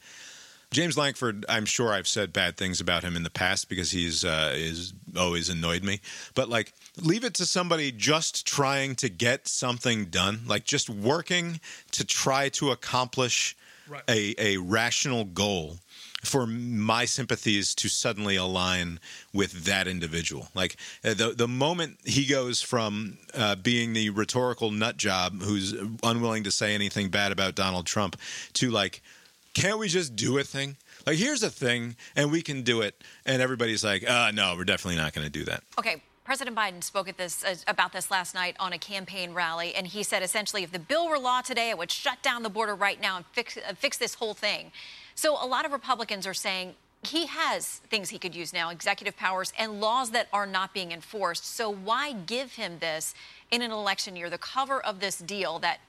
James 0.72 0.98
Lankford, 0.98 1.44
I'm 1.50 1.66
sure 1.66 1.92
I've 1.92 2.08
said 2.08 2.32
bad 2.32 2.56
things 2.56 2.80
about 2.80 3.04
him 3.04 3.18
in 3.18 3.24
the 3.24 3.30
past 3.30 3.68
because 3.68 3.92
he's 3.92 4.24
uh, 4.24 4.54
is 4.56 4.94
always 5.18 5.50
annoyed 5.50 5.84
me. 5.84 6.00
But 6.34 6.48
like, 6.48 6.72
leave 7.02 7.26
it 7.26 7.34
to 7.36 7.46
somebody 7.46 7.92
just 7.92 8.48
trying 8.48 8.96
to 8.96 9.10
get 9.10 9.50
something 9.50 10.06
done, 10.06 10.42
like 10.48 10.64
just 10.64 10.90
working 10.90 11.60
to 11.92 12.06
try 12.06 12.48
to 12.50 12.72
accomplish 12.72 13.56
Right. 13.90 14.04
a 14.08 14.36
a 14.38 14.58
rational 14.58 15.26
goal. 15.26 15.80
For 16.22 16.46
my 16.46 17.06
sympathies 17.06 17.74
to 17.76 17.90
suddenly 17.90 18.36
align 18.36 19.00
with 19.34 19.66
that 19.66 19.88
individual, 19.88 20.50
like 20.54 20.78
uh, 21.04 21.16
the 21.16 21.34
the 21.36 21.48
moment 21.48 21.98
he 22.06 22.26
goes 22.26 22.62
from 22.62 23.18
uh, 23.34 23.56
being 23.56 23.94
the 23.94 24.12
rhetorical 24.12 24.70
nut 24.70 24.98
job 24.98 25.42
who's 25.42 25.74
unwilling 26.04 26.44
to 26.44 26.52
say 26.52 26.76
anything 26.76 27.10
bad 27.10 27.32
about 27.32 27.56
Donald 27.56 27.88
Trump 27.88 28.18
to 28.54 28.70
like 28.70 29.02
can't 29.54 29.80
we 29.80 29.88
just 29.88 30.16
do 30.16 30.38
a 30.38 30.44
thing? 30.44 30.78
Like, 31.06 31.18
here's 31.18 31.44
a 31.44 31.50
thing, 31.50 31.96
and 32.16 32.32
we 32.32 32.42
can 32.42 32.62
do 32.62 32.82
it. 32.82 33.04
And 33.26 33.42
everybody's 33.42 33.84
like, 33.84 34.10
uh, 34.10 34.32
no, 34.32 34.56
we're 34.56 34.64
definitely 34.64 34.98
not 34.98 35.14
going 35.14 35.26
to 35.26 35.32
do 35.32 35.46
that. 35.46 35.64
Okay, 35.78 36.02
President 36.24 36.56
Biden 36.56 36.84
spoke 36.84 37.10
at 37.10 37.18
this 37.18 37.44
uh, 37.44 37.56
about 37.68 37.92
this 37.92 38.12
last 38.12 38.36
night 38.36 38.56
on 38.60 38.74
a 38.74 38.78
campaign 38.78 39.34
rally, 39.34 39.74
and 39.76 39.88
he 39.88 40.04
said 40.04 40.24
essentially, 40.24 40.64
if 40.64 40.72
the 40.72 40.80
bill 40.80 41.10
were 41.10 41.20
law 41.20 41.42
today, 41.42 41.70
it 41.70 41.78
would 41.78 41.92
shut 41.92 42.22
down 42.22 42.44
the 42.44 42.50
border 42.50 42.76
right 42.76 43.02
now 43.02 43.18
and 43.18 43.26
fix 43.34 43.58
uh, 43.58 43.74
fix 43.76 43.98
this 43.98 44.14
whole 44.14 44.34
thing. 44.34 44.72
So 45.16 45.34
a 45.34 45.46
lot 45.46 45.66
of 45.66 45.72
Republicans 45.72 46.26
are 46.26 46.34
saying 46.34 46.76
he 47.04 47.26
has 47.28 47.78
things 47.90 48.10
he 48.10 48.20
could 48.20 48.36
use 48.36 48.54
now, 48.54 48.70
executive 48.70 49.18
powers 49.18 49.54
and 49.58 49.82
laws 49.82 50.12
that 50.12 50.28
are 50.32 50.46
not 50.46 50.74
being 50.74 50.92
enforced. 50.92 51.46
So 51.46 51.70
why 51.72 52.14
give 52.14 52.54
him 52.54 52.78
this 52.80 53.16
in 53.50 53.62
an 53.62 53.72
election 53.72 54.16
year, 54.16 54.30
the 54.30 54.38
cover 54.38 54.82
of 54.82 55.00
this 55.00 55.18
deal 55.18 55.60
that? 55.60 55.80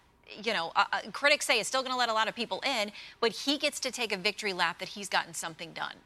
You 0.42 0.54
know, 0.54 0.72
uh, 0.74 0.84
uh, 0.90 1.00
critics 1.12 1.44
say 1.44 1.60
is 1.60 1.66
still 1.66 1.82
going 1.82 1.92
to 1.92 1.98
let 1.98 2.08
a 2.08 2.14
lot 2.14 2.26
of 2.26 2.34
people 2.34 2.62
in, 2.64 2.90
but 3.20 3.32
he 3.32 3.58
gets 3.58 3.78
to 3.80 3.90
take 3.90 4.12
a 4.12 4.16
victory 4.16 4.54
lap 4.54 4.78
that 4.78 4.88
he's 4.88 5.10
gotten 5.10 5.34
something 5.34 5.72
done. 5.74 5.96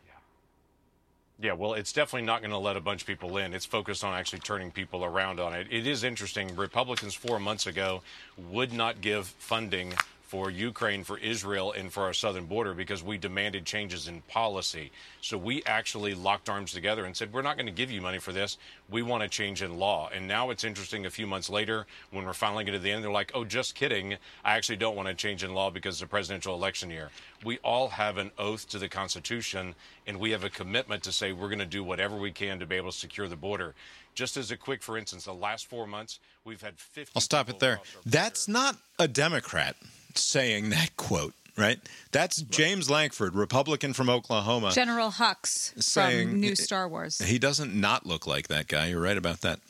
Yeah, 1.38 1.52
well, 1.52 1.74
it's 1.74 1.92
definitely 1.92 2.26
not 2.26 2.40
going 2.40 2.50
to 2.50 2.58
let 2.58 2.76
a 2.76 2.80
bunch 2.80 3.02
of 3.02 3.06
people 3.06 3.36
in. 3.36 3.52
It's 3.52 3.66
focused 3.66 4.02
on 4.02 4.14
actually 4.14 4.38
turning 4.38 4.70
people 4.70 5.04
around 5.04 5.38
on 5.38 5.52
it. 5.52 5.68
It 5.70 5.86
is 5.86 6.02
interesting. 6.02 6.56
Republicans 6.56 7.14
four 7.14 7.38
months 7.38 7.66
ago 7.66 8.02
would 8.50 8.72
not 8.72 9.00
give 9.02 9.26
funding 9.26 9.92
for 10.26 10.50
Ukraine, 10.50 11.04
for 11.04 11.18
Israel, 11.18 11.72
and 11.72 11.92
for 11.92 12.02
our 12.02 12.12
southern 12.12 12.46
border 12.46 12.74
because 12.74 13.02
we 13.02 13.16
demanded 13.16 13.64
changes 13.64 14.08
in 14.08 14.22
policy. 14.22 14.90
So 15.20 15.38
we 15.38 15.62
actually 15.64 16.14
locked 16.14 16.48
arms 16.48 16.72
together 16.72 17.04
and 17.04 17.16
said, 17.16 17.32
we're 17.32 17.42
not 17.42 17.56
going 17.56 17.66
to 17.66 17.72
give 17.72 17.92
you 17.92 18.00
money 18.00 18.18
for 18.18 18.32
this. 18.32 18.58
We 18.90 19.02
want 19.02 19.22
a 19.22 19.28
change 19.28 19.62
in 19.62 19.78
law. 19.78 20.10
And 20.12 20.26
now 20.26 20.50
it's 20.50 20.64
interesting 20.64 21.06
a 21.06 21.10
few 21.10 21.28
months 21.28 21.48
later 21.48 21.86
when 22.10 22.24
we're 22.24 22.32
finally 22.32 22.64
getting 22.64 22.80
to 22.80 22.82
the 22.82 22.90
end, 22.90 23.04
they're 23.04 23.10
like, 23.10 23.30
oh, 23.34 23.44
just 23.44 23.76
kidding. 23.76 24.14
I 24.44 24.56
actually 24.56 24.76
don't 24.76 24.96
want 24.96 25.08
a 25.08 25.14
change 25.14 25.44
in 25.44 25.54
law 25.54 25.70
because 25.70 25.96
it's 25.96 26.02
a 26.02 26.08
presidential 26.08 26.54
election 26.54 26.90
year. 26.90 27.10
We 27.44 27.58
all 27.58 27.88
have 27.88 28.18
an 28.18 28.32
oath 28.36 28.68
to 28.70 28.78
the 28.80 28.88
Constitution 28.88 29.76
and 30.08 30.18
we 30.18 30.32
have 30.32 30.42
a 30.42 30.50
commitment 30.50 31.04
to 31.04 31.12
say 31.12 31.32
we're 31.32 31.48
going 31.48 31.60
to 31.60 31.66
do 31.66 31.84
whatever 31.84 32.16
we 32.16 32.32
can 32.32 32.58
to 32.58 32.66
be 32.66 32.74
able 32.76 32.90
to 32.90 32.96
secure 32.96 33.28
the 33.28 33.36
border. 33.36 33.74
Just 34.16 34.36
as 34.36 34.50
a 34.50 34.56
quick, 34.56 34.82
for 34.82 34.96
instance, 34.98 35.24
the 35.24 35.34
last 35.34 35.66
four 35.66 35.86
months, 35.86 36.20
we've 36.44 36.62
had 36.62 36.78
50. 36.78 37.12
I'll 37.14 37.20
stop 37.20 37.48
it 37.50 37.60
there. 37.60 37.80
That's 38.04 38.46
border. 38.46 38.58
not 38.58 38.76
a 38.98 39.06
Democrat 39.06 39.76
saying 40.18 40.70
that 40.70 40.96
quote. 40.96 41.34
right? 41.56 41.78
That's 42.12 42.42
James 42.42 42.90
Lankford, 42.90 43.34
Republican 43.34 43.94
from 43.94 44.10
Oklahoma. 44.10 44.72
General 44.72 45.10
Hux 45.10 45.82
Saying- 45.82 46.28
from 46.28 46.40
New 46.40 46.54
Star 46.54 46.86
Wars. 46.88 47.18
He 47.18 47.38
doesn't 47.38 47.74
not 47.74 48.04
look 48.06 48.26
like 48.26 48.48
that 48.48 48.68
guy. 48.68 48.88
You're 48.88 49.00
right 49.00 49.16
about 49.16 49.40
that. 49.40 49.60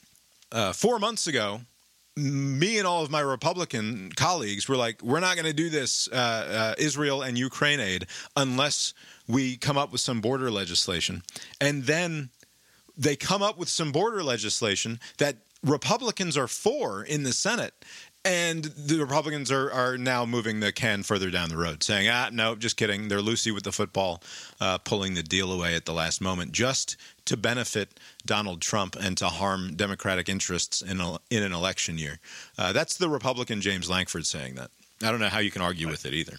Uh, 0.51 0.73
four 0.73 0.99
months 0.99 1.27
ago, 1.29 1.61
me 2.17 2.79
and 2.79 2.87
all 2.87 3.03
of 3.03 3.11
my 3.11 3.21
Republican 3.21 4.11
colleagues 4.17 4.69
were 4.69 4.77
like, 4.77 5.03
we're 5.03 5.21
not 5.21 5.37
going 5.37 5.47
to 5.47 5.53
do 5.53 5.69
this 5.69 6.09
uh, 6.11 6.15
uh, 6.15 6.75
Israel 6.79 7.23
and 7.23 7.37
Ukraine 7.37 7.79
aid 7.79 8.07
unless 8.37 8.95
we 9.29 9.57
come 9.57 9.77
up 9.77 9.93
with 9.93 10.01
some 10.01 10.21
border 10.21 10.51
legislation. 10.51 11.23
And 11.61 11.85
then 11.85 12.31
they 12.97 13.17
come 13.17 13.43
up 13.43 13.59
with 13.59 13.69
some 13.69 13.93
border 13.93 14.23
legislation 14.25 14.99
that 15.19 15.37
Republicans 15.63 16.37
are 16.37 16.49
for 16.49 17.03
in 17.03 17.23
the 17.23 17.33
Senate. 17.33 17.75
And 18.25 18.65
the 18.65 18.99
Republicans 18.99 19.53
are, 19.53 19.71
are 19.71 19.97
now 19.97 20.27
moving 20.27 20.59
the 20.59 20.73
can 20.73 21.05
further 21.05 21.31
down 21.31 21.49
the 21.49 21.57
road, 21.57 21.85
saying, 21.85 22.09
ah, 22.09 22.29
no, 22.33 22.57
just 22.57 22.77
kidding. 22.77 23.07
They're 23.07 23.21
loosey 23.21 23.55
with 23.55 23.63
the 23.63 23.71
football, 23.71 24.21
uh, 24.61 24.79
pulling 24.79 25.15
the 25.15 25.23
deal 25.23 25.53
away 25.53 25.77
at 25.77 25.85
the 25.85 25.93
last 25.93 26.21
moment 26.21 26.51
just 26.51 26.97
to 27.27 27.37
benefit 27.37 28.01
Donald 28.25 28.61
Trump 28.61 28.97
and 28.97 29.17
to 29.19 29.29
harm 29.29 29.77
Democratic 29.77 30.29
interests 30.29 30.83
in, 30.83 31.01
a, 31.01 31.19
in 31.31 31.45
an 31.45 31.53
election 31.53 31.99
year. 31.99 32.19
Uh, 32.59 32.73
that's 32.73 32.97
the 32.97 33.09
Republican 33.09 33.61
James 33.61 33.89
Lankford 33.89 34.27
saying 34.27 34.57
that. 34.57 34.71
I 35.03 35.13
don't 35.13 35.21
know 35.21 35.29
how 35.29 35.39
you 35.39 35.53
can 35.53 35.63
argue 35.63 35.87
with 35.89 36.05
it 36.05 36.15
either. 36.15 36.39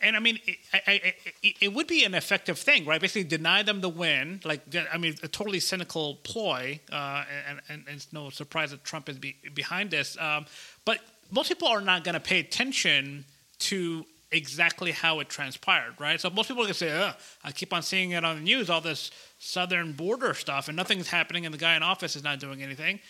And 0.00 0.16
I 0.16 0.20
mean, 0.20 0.38
it, 0.46 0.56
I, 0.72 1.14
it, 1.42 1.74
would 1.74 1.86
be 1.86 2.04
an 2.04 2.14
effective 2.14 2.58
thing, 2.58 2.86
right? 2.86 3.00
Basically, 3.00 3.24
deny 3.24 3.62
them 3.62 3.80
the 3.82 3.88
win. 3.88 4.40
Like, 4.44 4.62
I 4.92 4.96
mean, 4.96 5.14
a 5.22 5.28
totally 5.28 5.60
cynical 5.60 6.16
ploy, 6.22 6.80
uh, 6.90 7.24
and, 7.48 7.60
and, 7.68 7.84
and 7.86 7.96
it's 7.96 8.12
no 8.12 8.30
surprise 8.30 8.70
that 8.70 8.82
Trump 8.82 9.08
is 9.10 9.18
be, 9.18 9.36
behind 9.54 9.90
this. 9.90 10.16
Um, 10.18 10.46
but 10.84 11.00
most 11.30 11.48
people 11.48 11.68
are 11.68 11.82
not 11.82 12.04
going 12.04 12.14
to 12.14 12.20
pay 12.20 12.40
attention 12.40 13.26
to 13.58 14.06
exactly 14.32 14.92
how 14.92 15.20
it 15.20 15.28
transpired, 15.28 15.94
right? 15.98 16.20
So 16.20 16.30
most 16.30 16.48
people 16.48 16.66
to 16.66 16.72
say, 16.72 16.90
Ugh, 16.90 17.14
I 17.44 17.52
keep 17.52 17.72
on 17.74 17.82
seeing 17.82 18.12
it 18.12 18.24
on 18.24 18.36
the 18.36 18.42
news, 18.42 18.70
all 18.70 18.80
this 18.80 19.10
southern 19.38 19.92
border 19.92 20.32
stuff, 20.32 20.68
and 20.68 20.76
nothing's 20.76 21.08
happening, 21.08 21.44
and 21.44 21.52
the 21.52 21.58
guy 21.58 21.76
in 21.76 21.82
office 21.82 22.16
is 22.16 22.24
not 22.24 22.40
doing 22.40 22.62
anything 22.62 23.00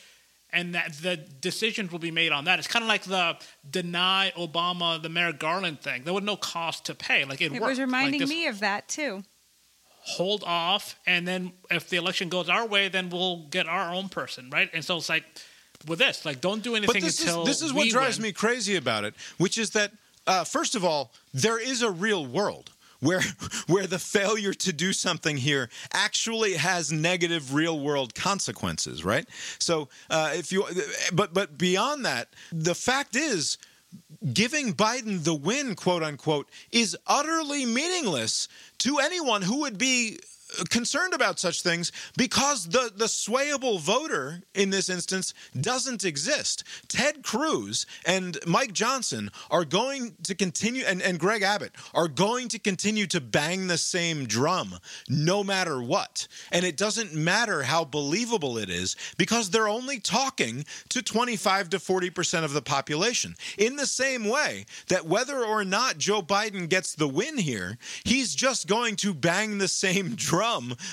and 0.52 0.74
that 0.74 0.94
the 0.94 1.16
decisions 1.16 1.90
will 1.92 1.98
be 1.98 2.10
made 2.10 2.32
on 2.32 2.44
that. 2.44 2.58
It's 2.58 2.68
kind 2.68 2.82
of 2.82 2.88
like 2.88 3.02
the 3.04 3.36
deny 3.70 4.32
Obama 4.36 5.00
the 5.02 5.08
Merrick 5.08 5.38
Garland 5.38 5.80
thing. 5.80 6.04
There 6.04 6.14
was 6.14 6.24
no 6.24 6.36
cost 6.36 6.86
to 6.86 6.94
pay. 6.94 7.24
Like 7.24 7.40
it, 7.40 7.46
It 7.46 7.52
worked. 7.52 7.62
was 7.70 7.78
Like, 7.78 7.86
reminding 7.86 8.20
this 8.20 8.28
me 8.30 8.46
of 8.46 8.60
that 8.60 8.88
too. 8.88 9.22
hold 10.02 10.42
off, 10.44 10.98
and 11.06 11.26
then 11.28 11.52
if 11.70 11.88
the 11.88 11.96
election 11.96 12.28
goes 12.28 12.48
our 12.48 12.66
way, 12.66 12.88
then 12.88 13.10
we'll 13.10 13.46
get 13.50 13.66
our 13.66 13.94
own 13.94 14.08
person, 14.08 14.50
right? 14.50 14.70
And 14.72 14.84
so 14.84 14.96
it's 14.96 15.08
like 15.08 15.24
with 15.86 15.98
this, 15.98 16.24
like 16.24 16.40
don't 16.40 16.62
do 16.62 16.74
anything 16.74 16.94
But 17.00 17.02
this 17.02 17.20
until 17.20 17.42
is 17.42 17.46
this 17.48 17.62
is 17.62 17.72
what 17.72 17.88
drives 17.88 18.18
win. 18.18 18.24
me 18.24 18.32
crazy 18.32 18.76
about 18.76 19.04
it, 19.04 19.14
which 19.38 19.58
is 19.58 19.70
that 19.70 19.92
uh, 20.26 20.44
first 20.44 20.74
of 20.74 20.84
all, 20.84 21.12
there 21.32 21.58
is 21.58 21.82
a 21.82 21.90
real 21.90 22.26
world 22.26 22.70
where 23.00 23.22
where 23.66 23.86
the 23.86 23.98
failure 23.98 24.54
to 24.54 24.72
do 24.72 24.92
something 24.92 25.36
here 25.36 25.68
actually 25.92 26.54
has 26.54 26.92
negative 26.92 27.54
real 27.54 27.80
world 27.80 28.14
consequences, 28.14 29.04
right? 29.04 29.28
So 29.58 29.88
uh, 30.08 30.32
if 30.34 30.52
you, 30.52 30.64
but 31.12 31.34
but 31.34 31.58
beyond 31.58 32.04
that, 32.04 32.28
the 32.52 32.74
fact 32.74 33.16
is. 33.16 33.58
Giving 34.32 34.74
Biden 34.74 35.24
the 35.24 35.34
win, 35.34 35.74
quote 35.74 36.04
unquote, 36.04 36.48
is 36.70 36.96
utterly 37.08 37.64
meaningless 37.64 38.46
to 38.78 38.98
anyone 38.98 39.42
who 39.42 39.62
would 39.62 39.78
be 39.78 40.20
concerned 40.68 41.14
about 41.14 41.38
such 41.38 41.62
things 41.62 41.92
because 42.16 42.68
the, 42.68 42.92
the 42.94 43.06
swayable 43.06 43.80
voter 43.80 44.42
in 44.54 44.70
this 44.70 44.88
instance 44.88 45.34
doesn't 45.60 46.04
exist. 46.04 46.64
Ted 46.88 47.22
Cruz 47.22 47.86
and 48.04 48.38
Mike 48.46 48.72
Johnson 48.72 49.30
are 49.50 49.64
going 49.64 50.14
to 50.24 50.34
continue, 50.34 50.84
and, 50.86 51.02
and 51.02 51.18
Greg 51.18 51.42
Abbott 51.42 51.72
are 51.94 52.08
going 52.08 52.48
to 52.48 52.58
continue 52.58 53.06
to 53.08 53.20
bang 53.20 53.66
the 53.66 53.78
same 53.78 54.26
drum 54.26 54.78
no 55.08 55.44
matter 55.44 55.82
what. 55.82 56.26
And 56.52 56.64
it 56.64 56.76
doesn't 56.76 57.14
matter 57.14 57.62
how 57.62 57.84
believable 57.84 58.58
it 58.58 58.70
is 58.70 58.96
because 59.16 59.50
they're 59.50 59.68
only 59.68 59.98
talking 59.98 60.64
to 60.90 61.02
25 61.02 61.70
to 61.70 61.78
40% 61.78 62.44
of 62.44 62.52
the 62.52 62.62
population. 62.62 63.36
In 63.58 63.76
the 63.76 63.86
same 63.86 64.24
way 64.24 64.66
that 64.88 65.06
whether 65.06 65.44
or 65.44 65.64
not 65.64 65.98
Joe 65.98 66.22
Biden 66.22 66.68
gets 66.68 66.94
the 66.94 67.08
win 67.08 67.38
here, 67.38 67.78
he's 68.04 68.34
just 68.34 68.66
going 68.66 68.96
to 68.96 69.14
bang 69.14 69.58
the 69.58 69.68
same 69.68 70.14
drum 70.16 70.39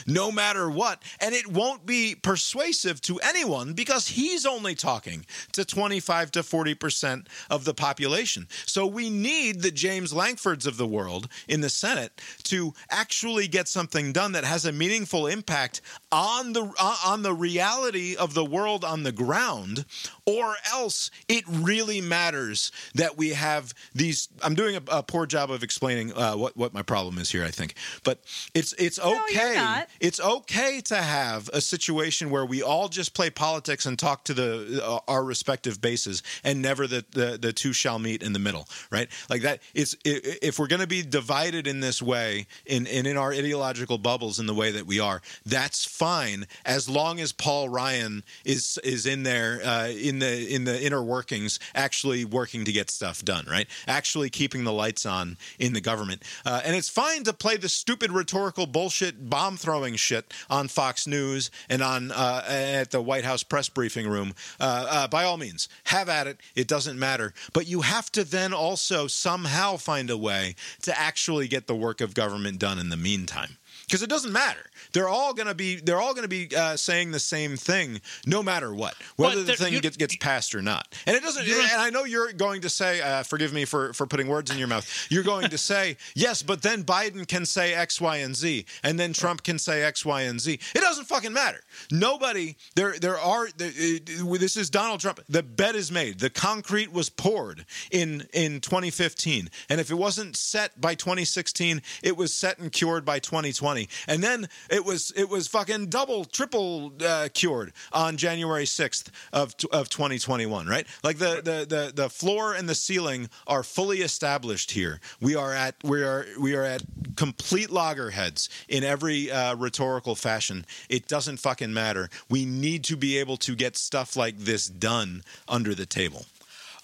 no 0.06 0.32
matter 0.32 0.70
what. 0.70 1.02
And 1.20 1.34
it 1.34 1.48
won't 1.48 1.86
be 1.86 2.16
persuasive 2.16 3.02
to 3.02 3.20
anyone 3.20 3.74
because 3.74 4.10
he's 4.10 4.46
only 4.46 4.76
talking 4.76 5.26
to 5.54 5.66
25 5.66 6.32
to 6.32 6.40
40% 6.40 7.28
of 7.50 7.66
the 7.66 7.74
population. 7.74 8.48
So 8.66 8.86
we 8.86 9.10
need 9.10 9.62
the 9.62 9.72
James 9.72 10.14
Lankfords 10.14 10.68
of 10.68 10.78
the 10.78 10.88
world 10.88 11.30
in 11.48 11.62
the 11.62 11.70
Senate 11.70 12.22
to 12.44 12.74
actually 12.90 13.48
get 13.48 13.68
something 13.68 14.12
done 14.12 14.32
that 14.34 14.44
has 14.44 14.66
a 14.66 14.72
meaningful 14.72 15.28
impact 15.28 15.82
on 16.12 16.54
the 16.54 16.74
on 17.06 17.24
the 17.24 17.34
reality 17.34 18.16
of 18.16 18.34
the 18.34 18.46
world 18.46 18.84
on 18.84 19.04
the 19.04 19.12
ground 19.12 19.86
or 20.28 20.56
else 20.72 21.10
it 21.28 21.44
really 21.48 22.02
matters 22.02 22.72
that 22.94 23.18
we 23.18 23.30
have 23.30 23.74
these 23.96 24.28
i'm 24.44 24.54
doing 24.54 24.76
a, 24.76 24.82
a 24.90 25.02
poor 25.02 25.26
job 25.26 25.50
of 25.50 25.64
explaining 25.64 26.14
uh, 26.14 26.34
what, 26.34 26.56
what 26.56 26.74
my 26.74 26.84
problem 26.84 27.18
is 27.18 27.32
here 27.32 27.44
i 27.44 27.52
think. 27.52 27.74
But 28.04 28.20
it's 28.54 28.74
it's 28.74 29.00
okay. 29.00 29.56
not. 29.56 29.90
it's 30.00 30.20
okay 30.20 30.82
to 30.82 30.96
have 30.96 31.50
a 31.50 31.62
situation 31.62 32.30
where 32.30 32.46
we 32.46 32.62
all 32.62 32.90
just 32.90 33.14
play 33.14 33.30
politics 33.30 33.86
and 33.86 33.98
talk 33.98 34.24
to 34.26 34.34
the 34.34 34.82
uh, 34.84 35.00
our 35.08 35.24
respective 35.24 35.82
bases 35.82 36.24
and 36.44 36.62
never 36.62 36.88
the, 36.88 37.06
the 37.12 37.38
the 37.42 37.54
two 37.54 37.74
shall 37.74 38.00
meet 38.00 38.22
in 38.22 38.34
the 38.34 38.40
middle 38.40 38.68
right? 38.92 39.10
Like 39.30 39.42
that 39.42 39.62
it's 39.74 39.96
if 40.06 40.60
we're 40.60 40.68
going 40.68 40.82
to 40.82 40.88
be 40.88 41.02
divided 41.02 41.68
in 41.68 41.80
this 41.80 42.02
way 42.02 42.48
in, 42.66 42.86
in 42.86 43.06
in 43.06 43.18
our 43.18 43.32
ideological 43.32 43.98
bubbles 43.98 44.40
in 44.40 44.46
the 44.46 44.54
way 44.54 44.72
that 44.72 44.86
we 44.86 45.00
are 45.00 45.22
that's 45.46 45.86
fine 45.86 46.46
as 46.66 46.90
long 46.90 47.20
as 47.20 47.32
paul 47.32 47.70
ryan 47.70 48.24
is 48.46 48.78
is 48.84 49.06
in 49.06 49.24
there 49.24 49.60
uh, 49.64 49.88
in 49.88 50.17
the 50.20 50.54
in 50.54 50.66
the 50.66 50.84
inner 50.84 51.02
workings 51.02 51.60
actually 51.74 52.26
working 52.26 52.66
to 52.66 52.72
get 52.72 52.90
stuff 52.92 53.24
done 53.24 53.46
right? 53.50 53.68
Actually 53.88 54.30
keeping 54.30 54.64
the 54.64 54.72
lights 54.72 55.06
on 55.06 55.38
in 55.60 55.74
the 55.74 55.82
government. 55.82 56.24
Uh, 56.46 56.62
and 56.66 56.76
it's 56.76 56.90
fine 56.90 57.24
to 57.24 57.34
play 57.34 57.58
the 57.58 57.70
stupid 57.70 58.12
rhetorical 58.12 58.66
bullshit 58.66 59.30
bomb 59.30 59.58
throwing 59.58 59.96
shit 59.96 60.34
on 60.50 60.68
fox 60.68 61.08
news 61.08 61.50
and 61.70 61.82
on 61.82 62.12
uh, 62.12 62.44
at 62.48 62.92
the 62.92 63.02
white 63.02 63.26
house 63.26 63.44
press 63.44 63.70
briefing 63.70 64.08
room. 64.08 64.34
Uh, 64.60 64.88
uh, 64.90 65.08
by 65.08 65.24
all 65.24 65.38
means 65.38 65.68
have 65.86 66.10
at 66.10 66.28
it. 66.28 66.40
It 66.56 66.68
doesn't 66.68 67.00
matter. 67.00 67.34
But 67.54 67.68
you 67.68 67.82
have 67.82 68.12
to 68.14 68.24
then 68.24 68.54
also 68.54 69.08
somehow 69.08 69.78
find 69.78 70.10
a 70.10 70.18
way 70.18 70.56
to 70.82 70.98
actually 70.98 71.48
get 71.48 71.68
the 71.68 71.76
work 71.76 72.02
of 72.02 72.14
government 72.14 72.60
done 72.60 72.80
in 72.80 72.90
the 72.90 72.98
meantime 72.98 73.58
because 73.88 74.04
it 74.04 74.10
doesn't 74.10 74.34
matter. 74.34 74.70
They're 74.92 75.08
all 75.08 75.34
going 75.34 75.48
to 75.48 75.56
be 75.56 75.78
they're 75.78 76.00
all 76.00 76.14
going 76.14 76.24
to 76.24 76.30
be 76.30 76.54
uh, 76.56 76.76
saying 76.76 77.12
the 77.12 77.20
same 77.20 77.56
thing 77.56 78.02
no 78.26 78.44
matter 78.44 78.74
what, 78.74 78.96
whether 79.16 79.44
the 79.44 79.54
thing 79.54 79.80
gets 79.80 79.98
gets 79.98 80.16
passed 80.18 80.56
or 80.56 80.62
not. 80.62 80.94
And 81.06 81.16
it 81.16 81.24
doesn't. 81.24 81.48
And 81.48 81.82
I 81.82 81.90
know 81.90 82.04
you're 82.04 82.34
going 82.34 82.62
to 82.62 82.70
say, 82.70 83.02
uh, 83.02 83.24
forgive 83.24 83.54
me 83.54 83.66
for 83.66 83.94
for 83.94 84.06
putting 84.06 84.28
words 84.28 84.52
in 84.52 84.58
your 84.58 84.68
mouth. 84.68 85.08
You're 85.10 85.24
going 85.24 85.50
to 85.50 85.58
say 85.58 85.98
yes, 86.16 86.44
but 86.44 86.62
then 86.62 86.84
Biden 86.84 87.28
can 87.28 87.46
say 87.46 87.74
X, 87.74 88.02
Y, 88.02 88.18
and 88.18 88.36
Z, 88.36 88.66
and 88.84 89.00
then 89.00 89.14
Trump 89.14 89.44
can 89.44 89.58
say 89.60 89.84
X, 89.84 90.06
Y, 90.06 90.22
and 90.22 90.40
Z. 90.40 90.60
It 90.76 90.82
doesn't 90.82 91.06
fucking 91.06 91.34
matter. 91.34 91.62
Nobody 91.92 92.58
there 92.76 92.96
there 93.00 93.18
are. 93.18 93.48
There, 93.56 93.70
uh, 93.70 94.38
this 94.38 94.58
is 94.58 94.70
Donald 94.70 95.00
Trump. 95.00 95.22
The 95.30 95.44
bet 95.44 95.76
is 95.76 95.92
made. 95.92 96.20
The 96.20 96.30
concrete 96.30 96.92
was 96.92 97.10
poured 97.10 97.66
in 97.92 98.28
in 98.34 98.60
2015, 98.60 99.50
and 99.70 99.80
if 99.80 99.92
it 99.92 99.96
wasn't 99.96 100.36
set 100.36 100.80
by 100.80 100.96
2016, 100.96 101.82
it 102.04 102.18
was 102.18 102.34
set 102.34 102.60
and 102.60 102.72
cured 102.72 103.06
by 103.06 103.20
2020, 103.20 103.77
and 104.08 104.24
then 104.24 104.48
it 104.70 104.84
was 104.84 105.12
it 105.16 105.30
was 105.30 105.48
fucking 105.48 105.88
double, 105.88 106.26
triple 106.26 106.94
uh, 107.06 107.30
cured 107.34 107.74
on 107.92 108.18
January 108.18 108.66
6th 108.66 109.10
of 109.34 109.56
of 109.72 109.90
2021. 109.90 110.68
Right? 110.68 110.88
Like 111.04 111.18
the 111.18 111.42
the 111.44 111.66
the 111.68 111.92
the 111.94 112.10
floor 112.10 112.54
and 112.54 112.68
the 112.68 112.76
ceiling 112.76 113.30
are 113.46 113.64
fully 113.64 114.00
established 114.00 114.72
here. 114.72 115.00
We 115.22 115.36
are 115.36 115.54
at 115.54 115.76
we 115.84 116.04
are 116.04 116.26
we 116.40 116.56
are 116.56 116.64
at 116.64 116.84
complete 117.16 117.70
loggerheads 117.70 118.50
in 118.68 118.84
every 118.84 119.32
uh, 119.32 119.56
rhetorical 119.56 120.16
fashion. 120.16 120.66
It 120.90 121.08
doesn't 121.08 121.38
fucking 121.38 121.74
matter. 121.74 122.10
We 122.30 122.46
need 122.46 122.84
to 122.86 122.98
be 122.98 123.18
able 123.18 123.38
to 123.38 123.56
get 123.56 123.76
stuff 123.78 124.16
like 124.16 124.38
this 124.38 124.68
done 124.68 125.24
under 125.48 125.76
the 125.76 125.86
table. 125.86 126.26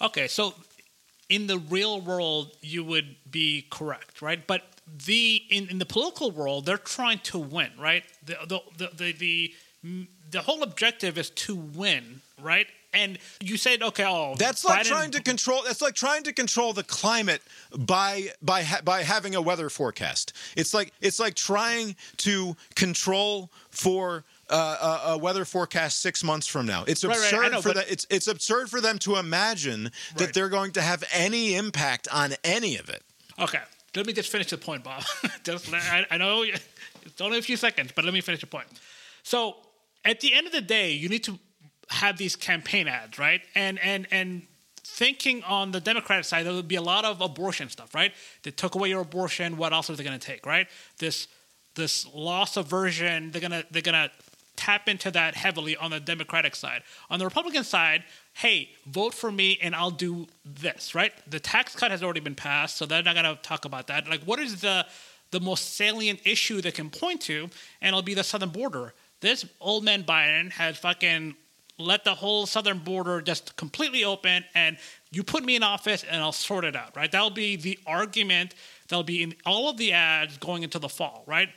Okay, 0.00 0.26
so 0.28 0.54
in 1.28 1.46
the 1.46 1.58
real 1.58 2.00
world, 2.00 2.56
you 2.60 2.84
would 2.84 3.16
be 3.30 3.66
correct, 3.70 4.20
right? 4.20 4.46
But 4.46 4.62
the 5.06 5.42
in, 5.50 5.68
in 5.68 5.78
the 5.78 5.86
political 5.86 6.30
world, 6.30 6.66
they're 6.66 6.76
trying 6.78 7.18
to 7.20 7.38
win, 7.38 7.70
right? 7.78 8.04
The 8.24 8.36
the 8.46 8.60
the 8.76 8.90
the, 8.96 9.12
the, 9.82 10.06
the 10.30 10.42
whole 10.42 10.62
objective 10.62 11.18
is 11.18 11.30
to 11.30 11.54
win, 11.54 12.20
right? 12.40 12.66
And 12.92 13.18
you 13.40 13.56
said, 13.56 13.82
okay, 13.82 14.04
oh, 14.06 14.36
That's 14.38 14.64
like 14.64 14.82
Biden- 14.82 14.88
trying 14.88 15.10
to 15.12 15.20
control. 15.22 15.62
That's 15.64 15.82
like 15.82 15.94
trying 15.96 16.22
to 16.24 16.32
control 16.32 16.72
the 16.72 16.84
climate 16.84 17.42
by 17.76 18.28
by 18.40 18.62
ha- 18.62 18.82
by 18.84 19.02
having 19.02 19.34
a 19.34 19.42
weather 19.42 19.68
forecast. 19.68 20.32
It's 20.56 20.72
like 20.72 20.92
it's 21.00 21.18
like 21.18 21.34
trying 21.34 21.96
to 22.18 22.56
control 22.74 23.50
for. 23.70 24.24
Uh, 24.50 25.00
a, 25.06 25.10
a 25.12 25.18
weather 25.18 25.46
forecast 25.46 26.02
six 26.02 26.22
months 26.22 26.46
from 26.46 26.66
now. 26.66 26.84
It's 26.86 27.02
Right, 27.02 27.16
right, 27.16 27.32
absurd 27.32 27.52
know, 27.52 27.62
for 27.62 27.72
that. 27.72 27.90
It's 27.90 28.06
it's 28.10 28.26
absurd 28.26 28.68
for 28.68 28.78
them 28.82 28.98
to 28.98 29.16
imagine 29.16 29.84
that 30.16 30.24
Right. 30.26 30.34
they're 30.34 30.50
going 30.50 30.72
to 30.72 30.82
have 30.82 31.02
any 31.14 31.54
impact 31.54 32.08
on 32.12 32.34
any 32.44 32.76
of 32.76 32.90
it. 32.90 33.02
Okay, 33.38 33.60
let 33.96 34.06
me 34.06 34.12
just 34.12 34.30
finish 34.30 34.50
the 34.50 34.58
point, 34.58 34.84
Bob. 34.84 35.04
just 35.44 35.70
let- 35.70 35.82
I, 35.82 36.06
I 36.10 36.16
know 36.18 36.42
it's 36.42 37.20
only 37.20 37.38
a 37.38 37.42
few 37.42 37.56
seconds, 37.56 37.92
but 37.94 38.04
let 38.04 38.14
me 38.14 38.20
finish 38.20 38.40
the 38.40 38.46
point. 38.46 38.66
So 39.22 39.56
at 40.04 40.20
the 40.20 40.34
end 40.34 40.46
of 40.46 40.52
the 40.52 40.60
day, 40.60 40.92
you 40.92 41.08
need 41.08 41.24
to 41.24 41.38
have 41.90 42.16
these 42.16 42.36
campaign 42.36 42.88
ads, 42.88 43.18
right? 43.18 43.42
And 43.54 43.78
and 43.80 44.06
and 44.10 44.42
thinking 44.82 45.42
on 45.44 45.72
the 45.72 45.80
Democratic 45.80 46.24
side, 46.24 46.46
there 46.46 46.52
would 46.52 46.68
be 46.68 46.76
a 46.76 46.82
lot 46.82 47.04
of 47.04 47.20
abortion 47.20 47.68
stuff, 47.68 47.94
right? 47.94 48.12
They 48.42 48.50
took 48.50 48.74
away 48.74 48.90
your 48.90 49.00
abortion. 49.00 49.56
What 49.56 49.72
else 49.72 49.90
are 49.90 49.96
they 49.96 50.04
going 50.04 50.18
to 50.18 50.24
take, 50.24 50.46
right? 50.46 50.66
This 50.98 51.28
this 51.74 52.06
loss 52.14 52.56
aversion. 52.56 53.30
They're 53.30 53.40
gonna 53.42 53.64
they're 53.70 53.82
gonna 53.82 54.10
tap 54.56 54.88
into 54.88 55.10
that 55.10 55.34
heavily 55.34 55.76
on 55.76 55.90
the 55.90 56.00
Democratic 56.00 56.54
side. 56.54 56.82
On 57.10 57.18
the 57.18 57.24
Republican 57.24 57.64
side, 57.64 58.04
hey, 58.34 58.70
vote 58.86 59.14
for 59.14 59.30
me 59.30 59.58
and 59.62 59.74
I'll 59.74 59.90
do 59.90 60.26
this, 60.44 60.94
right? 60.94 61.12
The 61.30 61.40
tax 61.40 61.74
cut 61.74 61.90
has 61.90 62.02
already 62.02 62.20
been 62.20 62.34
passed, 62.34 62.76
so 62.76 62.86
they're 62.86 63.02
not 63.02 63.14
going 63.14 63.36
to 63.36 63.40
talk 63.42 63.64
about 63.64 63.86
that. 63.88 64.08
Like, 64.08 64.22
what 64.24 64.38
is 64.38 64.60
the 64.60 64.86
the 65.30 65.40
most 65.40 65.74
salient 65.74 66.20
issue 66.24 66.60
they 66.60 66.70
can 66.70 66.90
point 66.90 67.20
to? 67.22 67.48
And 67.80 67.88
it'll 67.88 68.02
be 68.02 68.14
the 68.14 68.22
southern 68.22 68.50
border. 68.50 68.94
This 69.20 69.44
old 69.60 69.82
man 69.82 70.04
Biden 70.04 70.52
has 70.52 70.78
fucking 70.78 71.34
let 71.78 72.04
the 72.04 72.14
whole 72.14 72.46
southern 72.46 72.78
border 72.78 73.20
just 73.20 73.56
completely 73.56 74.04
open 74.04 74.44
and 74.54 74.76
you 75.10 75.24
put 75.24 75.44
me 75.44 75.56
in 75.56 75.62
office 75.62 76.04
and 76.08 76.22
I'll 76.22 76.30
sort 76.30 76.64
it 76.64 76.76
out, 76.76 76.96
right? 76.96 77.10
That'll 77.10 77.30
be 77.30 77.56
the 77.56 77.78
argument 77.86 78.54
that'll 78.88 79.02
be 79.02 79.22
in 79.22 79.34
all 79.44 79.68
of 79.68 79.76
the 79.76 79.92
ads 79.92 80.38
going 80.38 80.62
into 80.62 80.78
the 80.78 80.88
fall, 80.88 81.24
right? 81.26 81.48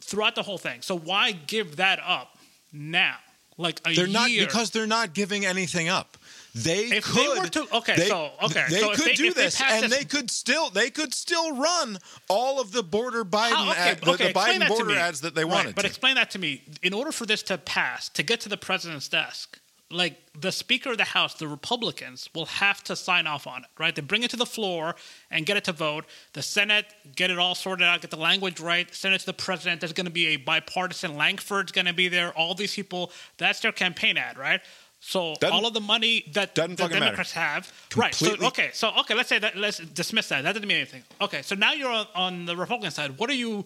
Throughout 0.00 0.34
the 0.34 0.42
whole 0.42 0.58
thing. 0.58 0.82
So 0.82 0.96
why 0.98 1.32
give 1.32 1.76
that 1.76 2.00
up 2.04 2.36
now? 2.72 3.16
Like 3.56 3.80
a 3.86 3.94
They're 3.94 4.06
not 4.06 4.30
because 4.30 4.70
they're 4.70 4.86
not 4.86 5.12
giving 5.12 5.44
anything 5.44 5.88
up. 5.88 6.16
They 6.54 6.84
If 6.86 6.90
they 6.90 7.00
could. 7.00 7.38
were 7.38 7.48
to- 7.48 7.76
okay, 7.76 7.94
they, 7.94 8.08
so- 8.08 8.32
okay, 8.42 8.64
they 8.70 8.80
so 8.80 8.94
could 8.94 9.04
they- 9.04 9.14
do 9.14 9.32
this, 9.34 9.60
and 9.60 9.84
this- 9.84 9.98
they 9.98 10.04
could 10.04 10.30
still 10.30 10.70
they 10.70 10.90
could 10.90 11.12
still 11.14 11.54
run 11.56 11.98
all 12.28 12.58
of 12.60 12.72
the 12.72 12.82
border 12.82 13.24
Biden 13.24 13.50
How- 13.52 13.70
okay, 13.70 13.80
ad, 13.80 14.00
the, 14.00 14.10
okay, 14.12 14.28
the 14.28 14.32
Biden 14.34 14.66
border 14.66 14.96
ads 14.96 15.20
that 15.20 15.34
they 15.34 15.44
Right, 15.44 15.52
wanted. 15.54 15.74
But 15.76 15.82
to. 15.82 15.88
explain 15.88 16.14
that 16.16 16.30
to 16.32 16.38
me. 16.38 16.62
In 16.82 16.92
order 16.94 17.12
for 17.12 17.26
this 17.26 17.42
to 17.44 17.58
pass, 17.58 18.08
to 18.10 18.22
get 18.22 18.40
to 18.40 18.48
the 18.48 18.56
president's 18.56 19.06
desk, 19.08 19.58
like 19.90 20.20
the 20.38 20.52
Speaker 20.52 20.92
of 20.92 20.98
the 20.98 21.04
House, 21.04 21.34
the 21.34 21.48
Republicans 21.48 22.28
will 22.34 22.46
have 22.46 22.82
to 22.84 22.94
sign 22.94 23.26
off 23.26 23.46
on 23.46 23.64
it, 23.64 23.70
right? 23.78 23.94
They 23.94 24.02
bring 24.02 24.22
it 24.22 24.30
to 24.30 24.36
the 24.36 24.46
floor 24.46 24.94
and 25.30 25.44
get 25.44 25.56
it 25.56 25.64
to 25.64 25.72
vote. 25.72 26.04
The 26.32 26.42
Senate 26.42 26.86
get 27.16 27.30
it 27.30 27.38
all 27.38 27.54
sorted 27.54 27.86
out, 27.86 28.00
get 28.00 28.10
the 28.10 28.16
language 28.16 28.60
right. 28.60 28.92
Send 28.94 29.14
it 29.14 29.18
to 29.20 29.26
the 29.26 29.32
president. 29.32 29.80
There's 29.80 29.92
going 29.92 30.06
to 30.06 30.12
be 30.12 30.28
a 30.28 30.36
bipartisan. 30.36 31.16
Lankford's 31.16 31.72
going 31.72 31.86
to 31.86 31.92
be 31.92 32.08
there. 32.08 32.32
All 32.32 32.54
these 32.54 32.74
people. 32.74 33.10
That's 33.38 33.60
their 33.60 33.72
campaign 33.72 34.16
ad, 34.16 34.38
right? 34.38 34.60
So 35.00 35.34
Doesn't- 35.40 35.56
all 35.56 35.66
of 35.66 35.74
the 35.74 35.80
money 35.80 36.24
that 36.34 36.54
the 36.54 36.68
doesn't 36.68 36.78
matter. 36.78 36.98
Democrats 37.06 37.32
have, 37.32 37.72
right? 37.96 38.14
So 38.14 38.36
okay, 38.48 38.70
so 38.74 38.90
okay, 39.00 39.14
let's 39.14 39.30
say 39.30 39.38
that. 39.38 39.56
Let's 39.56 39.78
dismiss 39.78 40.28
that. 40.28 40.42
That 40.42 40.52
doesn't 40.52 40.68
mean 40.68 40.76
anything. 40.76 41.02
Okay, 41.20 41.40
so 41.42 41.54
now 41.54 41.72
you're 41.72 41.90
on, 41.90 42.06
on 42.14 42.44
the 42.44 42.54
Republican 42.54 42.90
side. 42.90 43.18
What 43.18 43.30
are 43.30 43.34
you? 43.34 43.64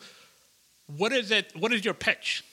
What 0.87 1.13
is 1.13 1.33
it? 1.33 1.53
What 1.59 1.73
is 1.73 1.85
your 1.85 1.95
pitch? 1.95 2.45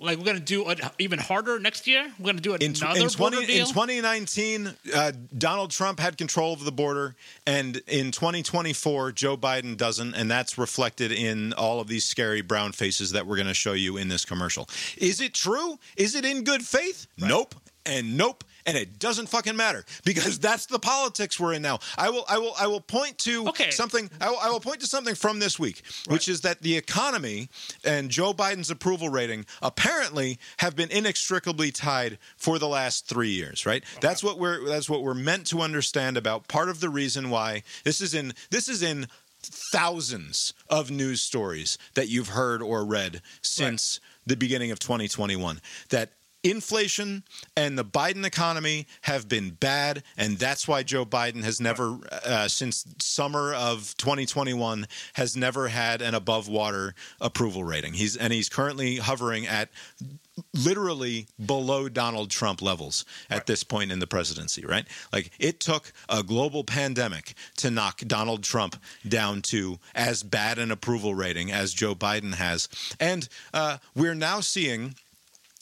Like 0.00 0.16
we're 0.18 0.24
gonna 0.24 0.38
do 0.38 0.68
it 0.70 0.80
even 1.00 1.18
harder 1.18 1.58
next 1.58 1.88
year. 1.88 2.12
We're 2.20 2.26
gonna 2.26 2.40
do 2.40 2.54
in, 2.54 2.76
another 2.76 3.00
in, 3.00 3.08
border 3.18 3.44
deal. 3.44 3.66
in 3.66 3.66
2019, 3.66 4.70
uh, 4.94 5.12
Donald 5.36 5.72
Trump 5.72 5.98
had 5.98 6.16
control 6.16 6.52
of 6.52 6.64
the 6.64 6.70
border, 6.70 7.16
and 7.46 7.82
in 7.88 8.12
2024, 8.12 9.10
Joe 9.12 9.36
Biden 9.36 9.76
doesn't, 9.76 10.14
and 10.14 10.30
that's 10.30 10.56
reflected 10.56 11.10
in 11.10 11.52
all 11.54 11.80
of 11.80 11.88
these 11.88 12.04
scary 12.04 12.42
brown 12.42 12.70
faces 12.70 13.10
that 13.10 13.26
we're 13.26 13.36
going 13.36 13.48
to 13.48 13.54
show 13.54 13.72
you 13.72 13.96
in 13.96 14.06
this 14.06 14.24
commercial. 14.24 14.68
Is 14.96 15.20
it 15.20 15.34
true? 15.34 15.80
Is 15.96 16.14
it 16.14 16.24
in 16.24 16.44
good 16.44 16.62
faith? 16.62 17.08
Nope, 17.18 17.56
and 17.84 18.16
nope. 18.16 18.44
And 18.68 18.76
it 18.76 18.98
doesn't 18.98 19.28
fucking 19.28 19.56
matter 19.56 19.84
because 20.04 20.38
that's 20.48 20.66
the 20.66 20.78
politics 20.78 21.40
we're 21.40 21.54
in 21.54 21.62
now. 21.62 21.78
I 21.96 22.10
will, 22.10 22.24
I 22.28 22.38
will, 22.38 22.54
I 22.58 22.66
will 22.66 22.80
point 22.80 23.18
to 23.18 23.48
Okay. 23.48 23.70
something. 23.70 24.10
I 24.20 24.30
will, 24.30 24.38
I 24.38 24.50
will 24.50 24.60
point 24.60 24.80
to 24.80 24.86
something 24.86 25.14
from 25.14 25.38
this 25.38 25.58
week, 25.58 25.82
which 26.06 26.28
is 26.28 26.42
that 26.42 26.62
the 26.62 26.76
economy 26.76 27.48
and 27.84 28.10
Joe 28.10 28.32
Biden's 28.32 28.70
approval 28.70 29.08
rating 29.08 29.46
apparently 29.62 30.38
have 30.58 30.76
been 30.76 30.90
inextricably 30.90 31.70
tied 31.72 32.18
for 32.36 32.58
the 32.58 32.68
last 32.68 33.06
three 33.06 33.30
years. 33.30 33.64
Right? 33.66 33.82
That's 34.00 34.22
what 34.22 34.38
we're 34.38 34.66
that's 34.68 34.88
what 34.90 35.02
we're 35.02 35.14
meant 35.14 35.46
to 35.48 35.60
understand 35.60 36.16
about. 36.16 36.48
Part 36.48 36.68
of 36.68 36.80
the 36.80 36.88
reason 36.88 37.30
why 37.30 37.62
this 37.84 38.00
is 38.00 38.14
in 38.14 38.32
this 38.50 38.68
is 38.68 38.82
in 38.82 39.06
thousands 39.72 40.52
of 40.68 40.90
news 40.90 41.20
stories 41.22 41.78
that 41.94 42.08
you've 42.08 42.28
heard 42.28 42.62
or 42.62 42.84
read 42.84 43.22
since 43.42 44.00
the 44.26 44.36
beginning 44.36 44.70
of 44.70 44.78
2021 44.78 45.60
that 45.90 46.10
inflation 46.50 47.24
and 47.56 47.78
the 47.78 47.84
Biden 47.84 48.24
economy 48.24 48.86
have 49.02 49.28
been 49.28 49.50
bad, 49.50 50.02
and 50.16 50.38
that's 50.38 50.66
why 50.68 50.82
Joe 50.82 51.04
Biden 51.04 51.44
has 51.44 51.60
never, 51.60 51.98
uh, 52.24 52.48
since 52.48 52.84
summer 52.98 53.54
of 53.54 53.94
2021, 53.96 54.86
has 55.14 55.36
never 55.36 55.68
had 55.68 56.02
an 56.02 56.14
above 56.14 56.48
water 56.48 56.94
approval 57.20 57.64
rating. 57.64 57.94
He's 57.94 58.16
and 58.16 58.32
he's 58.32 58.48
currently 58.48 58.96
hovering 58.96 59.46
at 59.46 59.70
literally 60.54 61.26
below 61.44 61.88
Donald 61.88 62.30
Trump 62.30 62.62
levels 62.62 63.04
at 63.30 63.46
this 63.46 63.62
point 63.64 63.92
in 63.92 63.98
the 63.98 64.06
presidency, 64.06 64.64
right? 64.64 64.86
Like 65.12 65.30
it 65.38 65.60
took 65.60 65.92
a 66.08 66.22
global 66.22 66.64
pandemic 66.64 67.34
to 67.56 67.70
knock 67.70 68.00
Donald 68.06 68.42
Trump 68.42 68.76
down 69.06 69.42
to 69.42 69.78
as 69.94 70.22
bad 70.22 70.58
an 70.58 70.70
approval 70.70 71.14
rating 71.14 71.50
as 71.50 71.74
Joe 71.74 71.94
Biden 71.94 72.34
has. 72.34 72.68
And 73.00 73.28
uh, 73.52 73.78
we're 73.94 74.14
now 74.14 74.40
seeing 74.40 74.94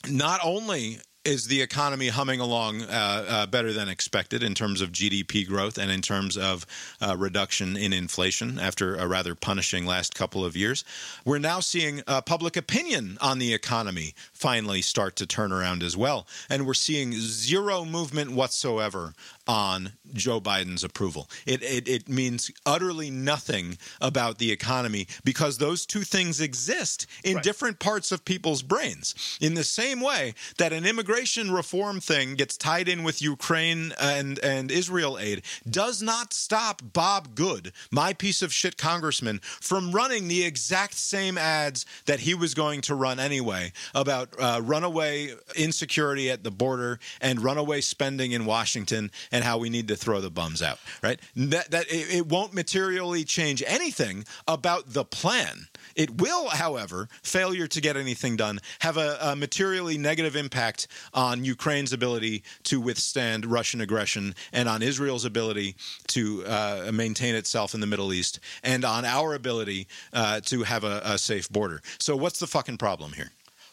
not 0.09 0.41
only 0.43 1.01
is 1.27 1.49
the 1.49 1.61
economy 1.61 2.09
humming 2.09 2.39
along 2.39 2.83
uh, 2.83 3.25
uh, 3.29 3.47
better 3.47 3.73
than 3.73 3.89
expected 3.89 4.45
in 4.45 4.55
terms 4.55 4.81
of 4.81 4.93
GDP 4.93 5.47
growth 5.47 5.77
and 5.77 5.91
in 5.91 6.01
terms 6.01 6.37
of 6.37 6.65
uh, 7.01 7.17
reduction 7.19 7.77
in 7.77 7.93
inflation 7.93 8.61
after 8.61 8.95
a 8.95 9.09
rather 9.09 9.35
punishing 9.35 9.85
last 9.85 10.15
couple 10.15 10.45
of 10.45 10.57
years. 10.57 10.85
We're 11.25 11.39
now 11.39 11.59
seeing 11.59 12.03
public 12.27 12.57
opinion 12.57 13.19
on 13.21 13.41
the 13.41 13.53
economy 13.53 14.15
finally 14.33 14.83
start 14.83 15.17
to 15.17 15.27
turn 15.27 15.51
around 15.51 15.83
as 15.83 15.97
well. 15.97 16.29
And 16.49 16.65
we're 16.65 16.75
seeing 16.75 17.13
zero 17.13 17.85
movement 17.85 18.31
whatsoever 18.31 19.13
on 19.47 19.93
Joe 20.13 20.41
Biden's 20.41 20.85
approval. 20.85 21.29
It, 21.47 21.63
it, 21.63 21.89
it 21.89 22.09
means 22.09 22.51
utterly 22.65 23.11
nothing 23.11 23.79
about 24.01 24.39
the 24.39 24.51
economy 24.51 25.07
because 25.25 25.59
those 25.59 25.87
two 25.87 26.03
things 26.03 26.41
exist 26.41 27.07
in 27.25 27.39
different 27.39 27.79
parts 27.79 28.13
of 28.13 28.25
people's 28.25 28.63
brains. 28.63 29.39
In 29.41 29.55
the 29.55 29.65
same 29.65 30.01
way 30.01 30.35
that 30.59 30.73
an 30.73 30.87
immigration 30.87 31.51
reform 31.51 32.01
thing 32.01 32.35
gets 32.35 32.57
tied 32.57 32.89
in 32.89 33.03
with 33.03 33.23
Ukraine 33.23 33.93
and, 34.01 34.39
and 34.41 34.71
Israel 34.71 35.19
aid 35.19 35.43
does 35.69 36.03
not 36.03 36.33
stop 36.33 36.83
Bob 36.93 37.35
Good, 37.35 37.73
my 37.91 38.13
piece 38.13 38.43
of 38.43 38.53
shit 38.53 38.77
congressman, 38.77 39.41
from 39.43 39.93
running 39.93 40.29
the 40.29 40.45
exact 40.45 40.95
same 40.95 41.39
ads 41.39 41.85
that 42.07 42.21
he 42.21 42.35
was 42.35 42.55
going 42.55 42.81
to 42.83 42.95
run 42.95 43.19
anyway 43.19 43.73
about 43.95 44.29
uh, 44.39 44.61
runaway 44.63 45.35
insecurity 45.55 46.31
at 46.31 46.45
the 46.45 46.51
border 46.51 46.99
and 47.21 47.43
runaway 47.43 47.81
spending 47.81 48.33
in 48.33 48.45
Washington 48.45 49.11
and 49.33 49.36
how 49.45 49.59
we 49.59 49.71
need 49.71 49.89
to 49.89 49.97
throw 49.97 50.21
the 50.21 50.31
bums 50.31 50.63
out. 50.63 50.79
Right? 51.03 51.21
That 51.35 51.71
that 51.71 51.87
it, 51.89 52.15
it 52.15 52.27
won't 52.27 52.55
materially 52.55 53.25
change 53.25 53.63
anything 53.67 54.25
about 54.47 54.93
the 54.93 55.05
plan. 55.05 55.69
It 55.95 56.21
will, 56.21 56.51
however, 56.51 57.09
failure 57.23 57.67
to 57.67 57.81
get 57.81 57.97
anything 57.97 58.37
done 58.37 58.61
have 58.81 58.97
a, 58.97 59.19
a 59.21 59.37
materially 59.37 59.97
negative 59.99 60.37
impact 60.37 60.89
on 61.15 61.45
Ukraine's 61.45 61.93
ability 61.93 62.43
to 62.65 62.81
withstand 62.81 63.47
Russian 63.47 63.81
aggression 63.81 64.35
and 64.53 64.69
on 64.69 64.83
Israel's 64.83 65.25
ability 65.25 65.77
to 66.09 66.45
uh, 66.47 66.91
maintain 66.93 67.35
itself 67.35 67.75
in 67.75 67.81
the 67.81 67.87
Middle 67.87 68.13
East 68.13 68.41
and 68.63 68.85
on 68.85 69.05
our 69.05 69.35
ability 69.35 69.89
uh, 70.13 70.41
to 70.41 70.63
have 70.65 70.85
a, 70.85 71.01
a 71.05 71.19
safe 71.19 71.49
border. 71.49 71.81
So, 71.99 72.17
what's 72.17 72.39
the 72.39 72.47
fucking 72.47 72.79
problem 72.79 73.13
here? 73.13 73.33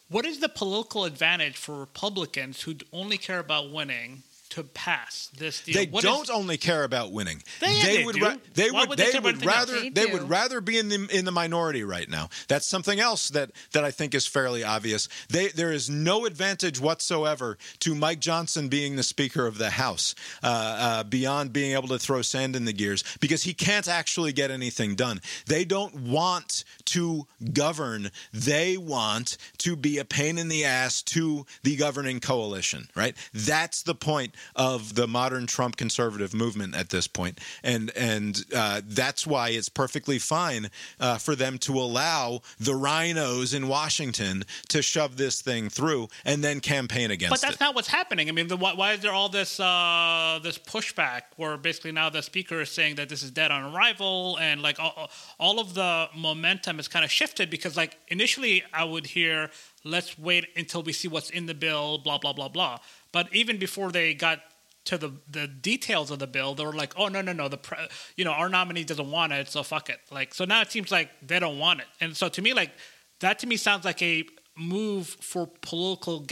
What 0.09 0.25
is 0.25 0.39
the 0.39 0.49
political 0.49 1.05
advantage 1.05 1.57
for 1.57 1.79
Republicans 1.79 2.61
who 2.61 2.75
only 2.91 3.17
care 3.17 3.39
about 3.39 3.71
winning 3.71 4.23
to 4.53 4.63
pass 4.63 5.29
this 5.37 5.61
deal? 5.61 5.75
They 5.75 5.85
What 5.87 6.03
don't 6.03 6.23
is- 6.23 6.29
only 6.29 6.57
care 6.57 6.83
about 6.83 7.11
winning. 7.11 7.43
They- 7.59 7.77
yeah, 7.77 7.83
they 7.85 8.03
would 8.05 8.15
do. 8.15 8.39
they 8.53 8.71
Why 8.71 8.81
would 8.81 8.89
would 8.89 8.99
they 8.99 9.11
they 9.11 9.19
would 9.19 9.45
rather 9.45 9.79
They 9.81 9.89
they 9.89 10.05
would 10.07 10.29
rather 10.29 10.61
be 10.61 10.77
in 10.77 10.89
the 10.89 11.07
in 11.11 11.25
the 11.25 11.31
minority 11.31 11.83
right 11.83 12.09
now. 12.09 12.29
That's 12.47 12.65
something 12.67 12.99
else 12.99 13.29
that 13.29 13.51
that 13.71 13.83
I 13.83 13.91
think 13.91 14.13
is 14.13 14.25
fairly 14.27 14.63
obvious. 14.63 15.07
They 15.29 15.47
there 15.49 15.71
is 15.71 15.89
no 15.89 16.25
advantage 16.25 16.79
whatsoever 16.79 17.57
to 17.79 17.95
Mike 17.95 18.19
Johnson 18.19 18.69
being 18.69 18.95
the 18.95 19.03
Speaker 19.03 19.45
of 19.45 19.57
the 19.57 19.71
House 19.71 20.15
uh, 20.43 20.47
uh, 20.47 21.03
beyond 21.03 21.53
being 21.53 21.73
able 21.73 21.87
to 21.89 21.99
throw 21.99 22.21
sand 22.21 22.55
in 22.55 22.65
the 22.65 22.73
gears 22.73 23.03
because 23.19 23.43
he 23.43 23.53
can't 23.53 23.87
actually 23.87 24.33
get 24.33 24.51
anything 24.51 24.95
done. 24.95 25.21
They 25.47 25.65
don't 25.65 25.95
want 25.95 26.63
to 26.85 27.27
govern. 27.53 28.11
They 28.33 28.77
want 28.77 29.37
to 29.59 29.75
be 29.75 29.97
a 29.97 30.05
pain 30.05 30.37
in 30.37 30.47
the 30.47 30.65
ass 30.65 31.01
to 31.03 31.45
the 31.63 31.75
governing 31.75 32.19
coalition. 32.19 32.87
Right. 32.95 33.15
That's 33.33 33.83
the 33.83 33.95
point 33.95 34.35
of 34.55 34.95
the 34.95 35.07
modern 35.07 35.47
Trump 35.47 35.77
conservative 35.77 36.33
movement 36.33 36.75
at 36.75 36.89
this 36.89 37.07
point, 37.07 37.39
and 37.63 37.91
and 37.95 38.43
uh, 38.55 38.81
that's 38.85 39.25
why 39.25 39.49
it's 39.49 39.69
perfectly 39.69 40.19
fine 40.19 40.69
uh, 40.99 41.17
for 41.17 41.35
them 41.35 41.57
to 41.59 41.73
allow 41.73 42.41
the 42.59 42.73
RINOs 42.73 43.53
in 43.53 43.67
Washington 43.67 44.43
to 44.69 44.81
shove 44.81 45.17
this 45.17 45.41
thing 45.41 45.69
through 45.69 46.07
and 46.25 46.43
then 46.43 46.59
campaign 46.59 47.11
against 47.11 47.33
it. 47.33 47.41
But 47.41 47.41
that's 47.41 47.55
it. 47.55 47.63
not 47.63 47.75
what's 47.75 47.87
happening. 47.87 48.29
I 48.29 48.31
mean, 48.31 48.47
the, 48.47 48.57
why, 48.57 48.73
why 48.73 48.93
is 48.93 49.01
there 49.01 49.13
all 49.13 49.29
this 49.29 49.59
uh, 49.59 50.39
this 50.43 50.57
pushback 50.57 51.21
where 51.37 51.57
basically 51.57 51.91
now 51.91 52.09
the 52.09 52.21
speaker 52.21 52.61
is 52.61 52.69
saying 52.69 52.95
that 52.95 53.09
this 53.09 53.23
is 53.23 53.31
dead 53.31 53.51
on 53.51 53.73
arrival, 53.73 54.37
and 54.39 54.61
like 54.61 54.79
all, 54.79 55.09
all 55.39 55.59
of 55.59 55.73
the 55.73 56.09
momentum 56.15 56.79
is 56.79 56.87
kind 56.87 57.05
of 57.05 57.11
shifted 57.11 57.49
because 57.49 57.77
like 57.77 57.97
initially 58.07 58.63
I 58.73 58.83
would 58.83 59.07
hear 59.07 59.49
let's 59.83 60.17
wait 60.17 60.47
until 60.55 60.83
we 60.83 60.93
see 60.93 61.07
what's 61.07 61.29
in 61.29 61.45
the 61.45 61.53
bill, 61.53 61.97
blah 61.97 62.17
blah 62.17 62.33
blah 62.33 62.49
blah. 62.49 62.79
But 63.11 63.33
even 63.33 63.57
before 63.57 63.91
they 63.91 64.13
got 64.13 64.39
to 64.85 64.97
the 64.97 65.13
the 65.29 65.47
details 65.47 66.11
of 66.11 66.19
the 66.19 66.27
bill, 66.27 66.55
they 66.55 66.65
were 66.65 66.73
like, 66.73 66.93
oh 66.97 67.07
no 67.07 67.21
no 67.21 67.33
no, 67.33 67.47
the 67.47 67.57
pre- 67.57 67.87
you 68.15 68.25
know 68.25 68.31
our 68.31 68.49
nominee 68.49 68.83
doesn't 68.83 69.09
want 69.09 69.33
it, 69.33 69.47
so 69.49 69.63
fuck 69.63 69.89
it. 69.89 69.99
Like 70.11 70.33
so 70.33 70.45
now 70.45 70.61
it 70.61 70.71
seems 70.71 70.91
like 70.91 71.09
they 71.25 71.39
don't 71.39 71.59
want 71.59 71.79
it, 71.81 71.87
and 72.01 72.15
so 72.15 72.29
to 72.29 72.41
me 72.41 72.53
like 72.53 72.71
that 73.19 73.39
to 73.39 73.47
me 73.47 73.57
sounds 73.57 73.85
like 73.85 74.01
a 74.01 74.25
move 74.57 75.07
for 75.07 75.49
political 75.61 76.25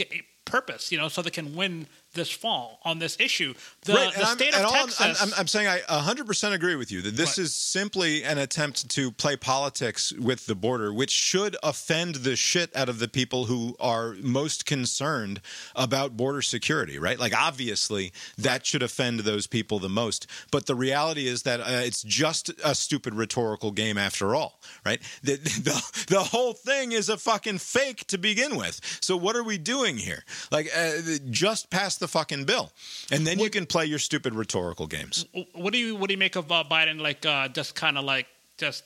purpose, 0.44 0.92
you 0.92 0.98
know, 0.98 1.08
so 1.08 1.22
they 1.22 1.30
can 1.30 1.56
win 1.56 1.86
this 2.14 2.30
fall 2.30 2.78
on 2.84 2.98
this 2.98 3.16
issue. 3.18 3.54
The, 3.84 3.94
Right, 3.94 4.14
the 4.14 4.24
I'm- 4.26 4.36
state 4.36 4.54
and 4.54 4.64
of 4.66 4.72
Texas. 4.72 5.00
I'm, 5.22 5.28
I'm, 5.28 5.34
I'm 5.40 5.46
saying 5.46 5.68
I 5.68 5.80
100% 5.88 6.52
agree 6.52 6.76
with 6.76 6.92
you 6.92 7.02
that 7.02 7.16
this 7.16 7.38
Right. 7.38 7.44
is 7.44 7.54
simply 7.54 8.22
an 8.24 8.38
attempt 8.38 8.88
to 8.90 9.10
play 9.10 9.36
politics 9.36 10.12
with 10.12 10.46
the 10.46 10.54
border, 10.54 10.92
which 10.92 11.10
should 11.10 11.56
offend 11.62 12.16
the 12.16 12.36
shit 12.36 12.74
out 12.76 12.88
of 12.88 12.98
the 12.98 13.08
people 13.08 13.46
who 13.46 13.76
are 13.80 14.14
most 14.20 14.66
concerned 14.66 15.40
about 15.74 16.16
border 16.16 16.42
security, 16.42 16.98
right? 16.98 17.18
Like, 17.18 17.34
obviously, 17.36 18.12
that 18.36 18.66
should 18.66 18.82
offend 18.82 19.20
those 19.20 19.46
people 19.46 19.78
the 19.78 19.88
most. 19.88 20.26
But 20.50 20.66
the 20.66 20.74
reality 20.74 21.26
is 21.26 21.42
that 21.42 21.60
uh, 21.60 21.64
it's 21.84 22.02
just 22.02 22.50
a 22.64 22.74
stupid 22.74 23.14
rhetorical 23.14 23.70
game 23.70 23.96
after 23.96 24.34
all, 24.34 24.60
right? 24.84 25.00
The, 25.22 25.36
the, 25.36 26.04
the 26.08 26.20
whole 26.24 26.52
thing 26.52 26.92
is 26.92 27.08
a 27.08 27.16
fucking 27.16 27.58
fake 27.58 28.06
to 28.08 28.18
begin 28.18 28.56
with. 28.56 28.80
So, 29.00 29.16
what 29.16 29.34
are 29.36 29.42
we 29.44 29.56
doing 29.58 29.96
here? 29.96 30.24
Like, 30.50 30.70
uh, 30.76 30.90
just 31.30 31.70
pass 31.70 31.96
the 32.02 32.08
fucking 32.08 32.44
bill, 32.44 32.70
and 33.10 33.26
then 33.26 33.38
you 33.38 33.48
can 33.48 33.64
play 33.64 33.86
your 33.86 33.98
stupid 33.98 34.34
rhetorical 34.34 34.86
games. 34.86 35.24
what 35.54 35.72
do 35.72 35.78
you 35.78 35.96
what 35.96 36.08
do 36.08 36.14
you 36.14 36.18
make 36.18 36.36
of 36.36 36.52
uh, 36.52 36.64
Biden 36.70 37.00
like 37.00 37.24
uh, 37.24 37.48
just 37.48 37.74
kind 37.74 37.96
of 37.96 38.04
like 38.04 38.26
just 38.58 38.84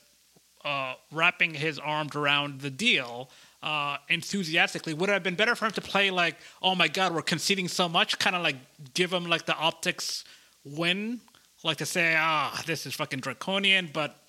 uh, 0.64 0.95
wrapping 1.11 1.55
his 1.55 1.81
arms 1.81 2.14
around 2.14 2.61
the 2.61 2.71
deal 2.71 3.31
uh, 3.62 3.97
enthusiastically? 4.09 4.95
Would 4.95 5.09
it 5.09 5.12
have 5.12 5.23
been 5.25 5.35
better 5.35 5.57
for 5.57 5.67
him 5.67 5.73
to 5.73 5.81
play 5.81 6.11
like, 6.11 6.37
oh 6.62 6.75
my 6.75 6.89
god, 6.89 7.14
we're 7.14 7.23
conceding 7.23 7.67
so 7.67 7.89
much, 7.89 8.19
kind 8.19 8.37
of 8.37 8.43
like 8.43 8.57
give 8.95 9.12
him 9.12 9.25
like 9.27 9.47
the 9.47 9.57
optics 9.57 10.25
win, 10.64 11.21
like 11.64 11.79
to 11.79 11.87
say, 11.87 12.14
ah, 12.19 12.62
this 12.67 12.87
is 12.87 12.95
fucking 12.95 13.21
draconian, 13.21 13.91
but 13.93 14.21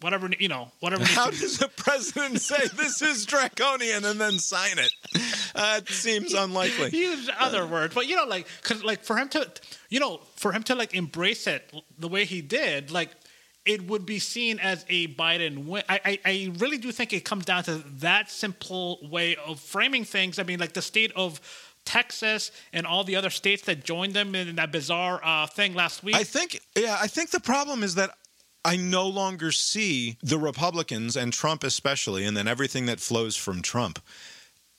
whatever 0.00 0.30
you 0.38 0.48
know, 0.48 0.70
whatever. 0.80 1.04
How 1.04 1.30
does 1.30 1.58
the 1.58 1.68
president 1.68 2.40
say 2.40 2.66
this 2.74 3.02
is 3.02 3.26
draconian 3.26 4.04
and 4.04 4.20
then 4.20 4.38
sign 4.38 4.78
it? 4.78 4.92
Uh, 5.58 5.78
it 5.78 5.88
seems 5.88 6.34
unlikely. 6.34 6.90
use 6.90 7.30
other 7.40 7.66
words, 7.66 7.94
but 7.94 8.06
you 8.06 8.14
know, 8.14 8.26
like, 8.26 8.46
cause 8.60 8.84
like 8.84 9.02
for 9.02 9.16
him 9.16 9.26
to, 9.26 9.50
you 9.88 9.98
know, 9.98 10.20
for 10.34 10.52
him 10.52 10.62
to 10.62 10.74
like 10.74 10.94
embrace 10.94 11.46
it 11.46 11.72
the 11.98 12.08
way 12.08 12.26
he 12.26 12.42
did, 12.42 12.90
like, 12.90 13.08
it 13.64 13.88
would 13.88 14.04
be 14.04 14.18
seen 14.18 14.58
as 14.58 14.84
a 14.90 15.08
Biden 15.08 15.64
win. 15.64 15.82
I, 15.88 16.00
I, 16.04 16.18
I 16.26 16.52
really 16.58 16.76
do 16.76 16.92
think 16.92 17.14
it 17.14 17.24
comes 17.24 17.46
down 17.46 17.64
to 17.64 17.76
that 18.00 18.30
simple 18.30 18.98
way 19.10 19.36
of 19.36 19.58
framing 19.58 20.04
things. 20.04 20.38
I 20.38 20.42
mean, 20.42 20.60
like 20.60 20.74
the 20.74 20.82
state 20.82 21.10
of 21.16 21.40
Texas 21.86 22.52
and 22.72 22.86
all 22.86 23.02
the 23.02 23.16
other 23.16 23.30
states 23.30 23.62
that 23.62 23.82
joined 23.82 24.12
them 24.12 24.34
in 24.34 24.56
that 24.56 24.72
bizarre 24.72 25.20
uh, 25.24 25.46
thing 25.46 25.72
last 25.72 26.02
week. 26.02 26.16
I 26.16 26.24
think, 26.24 26.60
yeah, 26.76 26.98
I 27.00 27.06
think 27.06 27.30
the 27.30 27.40
problem 27.40 27.82
is 27.82 27.94
that 27.94 28.10
I 28.66 28.76
no 28.76 29.06
longer 29.06 29.52
see 29.52 30.16
the 30.20 30.38
Republicans 30.38 31.16
and 31.16 31.32
Trump 31.32 31.62
especially, 31.62 32.24
and 32.24 32.36
then 32.36 32.48
everything 32.48 32.86
that 32.86 32.98
flows 32.98 33.36
from 33.36 33.62
Trump. 33.62 34.00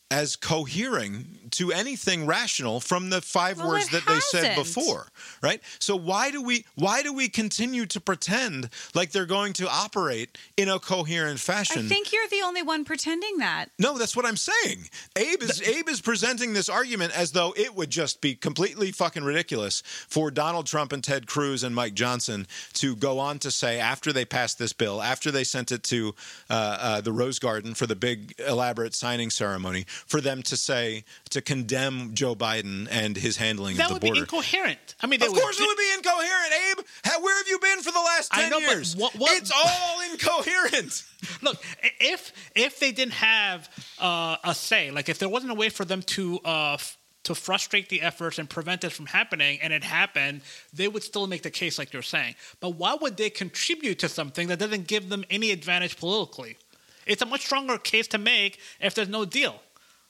As 0.09 0.37
cohering 0.37 1.37
to 1.51 1.71
anything 1.71 2.25
rational 2.25 2.79
from 2.79 3.09
the 3.09 3.21
five 3.21 3.57
Well, 3.57 3.69
words 3.69 3.89
that 3.89 4.05
they 4.05 4.19
said 4.19 4.55
before, 4.55 5.07
right? 5.41 5.61
So 5.79 5.95
why 5.95 6.31
do 6.31 6.41
we 6.41 6.65
why 6.75 7.01
do 7.03 7.13
we 7.13 7.29
continue 7.29 7.85
to 7.87 7.99
pretend 7.99 8.69
like 8.95 9.11
they're 9.11 9.25
going 9.25 9.53
to 9.53 9.69
operate 9.69 10.37
in 10.55 10.69
a 10.69 10.79
coherent 10.79 11.39
fashion? 11.39 11.85
I 11.85 11.89
think 11.89 12.13
you're 12.13 12.27
the 12.29 12.41
only 12.43 12.63
one 12.63 12.85
pretending 12.85 13.37
that. 13.39 13.65
No, 13.79 13.97
that's 13.97 14.15
what 14.15 14.25
I'm 14.25 14.37
saying. 14.37 14.89
Abe 15.15 15.41
is 15.41 15.61
Abe 15.61 15.89
is 15.89 15.99
presenting 15.99 16.53
this 16.53 16.69
argument 16.69 17.17
as 17.17 17.31
though 17.31 17.53
it 17.57 17.75
would 17.75 17.89
just 17.89 18.21
be 18.21 18.35
completely 18.35 18.91
fucking 18.91 19.23
ridiculous 19.23 19.81
for 19.85 20.31
Donald 20.31 20.67
Trump 20.67 20.93
and 20.93 21.03
Ted 21.03 21.27
Cruz 21.27 21.63
and 21.63 21.75
Mike 21.75 21.95
Johnson 21.95 22.47
to 22.73 22.95
go 22.95 23.19
on 23.19 23.39
to 23.39 23.51
say 23.51 23.79
after 23.79 24.13
they 24.13 24.25
passed 24.25 24.57
this 24.59 24.73
bill, 24.73 25.01
after 25.01 25.31
they 25.31 25.43
sent 25.43 25.71
it 25.71 25.83
to 25.83 26.15
uh, 26.49 26.77
uh, 26.79 27.01
the 27.01 27.11
Rose 27.11 27.39
Garden 27.39 27.73
for 27.73 27.87
the 27.87 27.95
big 27.95 28.33
elaborate 28.47 28.93
signing 28.93 29.29
ceremony, 29.29 29.85
for 30.05 30.21
them 30.21 30.43
to 30.43 30.57
say 30.57 31.03
to 31.31 31.41
condemn 31.41 32.13
Joe 32.13 32.35
Biden 32.35 32.87
and 32.91 33.15
his 33.17 33.37
handling 33.37 33.77
that 33.77 33.83
of 33.83 33.87
the 33.89 33.93
would 33.95 34.01
border. 34.01 34.13
be 34.15 34.19
incoherent. 34.21 34.95
I 35.01 35.07
mean, 35.07 35.21
Of 35.21 35.29
course, 35.29 35.59
it 35.59 35.65
would 35.65 35.77
be 35.77 35.91
incoherent, 35.95 36.53
Abe. 36.71 36.85
How, 37.03 37.21
where 37.21 37.37
have 37.37 37.47
you 37.47 37.59
been 37.59 37.79
for 37.81 37.91
the 37.91 37.99
last 37.99 38.31
ten 38.31 38.49
know, 38.49 38.59
years? 38.59 38.95
what- 38.95 39.15
what- 39.15 39.35
It's 39.37 39.51
all 39.51 40.01
incoherent. 40.11 41.03
Look, 41.41 41.57
if 41.99 42.31
if 42.55 42.79
they 42.79 42.91
didn't 42.91 43.13
have 43.13 43.69
uh, 43.99 44.37
a 44.43 44.53
say, 44.53 44.91
like 44.91 45.09
if 45.09 45.19
there 45.19 45.29
wasn't 45.29 45.51
a 45.51 45.55
way 45.55 45.69
for 45.69 45.85
them 45.85 46.01
to 46.03 46.39
uh, 46.45 46.73
f- 46.73 46.97
to 47.23 47.35
frustrate 47.35 47.89
the 47.89 48.01
efforts 48.01 48.39
and 48.39 48.49
prevent 48.49 48.79
this 48.81 48.93
from 48.93 49.05
happening, 49.07 49.59
and 49.61 49.73
it 49.73 49.83
happened, 49.83 50.41
they 50.73 50.87
would 50.87 51.03
still 51.03 51.27
make 51.27 51.41
the 51.43 51.51
case 51.51 51.77
like 51.77 51.91
you're 51.91 52.01
saying. 52.01 52.35
But 52.61 52.75
why 52.75 52.93
would 53.01 53.17
they 53.17 53.29
contribute 53.29 53.99
to 53.99 54.07
something 54.09 54.47
that 54.47 54.59
doesn't 54.59 54.87
give 54.87 55.09
them 55.09 55.25
any 55.29 55.51
advantage 55.51 55.97
politically? 55.97 56.57
It's 57.05 57.21
a 57.21 57.25
much 57.25 57.45
stronger 57.45 57.77
case 57.77 58.07
to 58.09 58.17
make 58.17 58.59
if 58.79 58.93
there's 58.93 59.09
no 59.09 59.25
deal. 59.25 59.59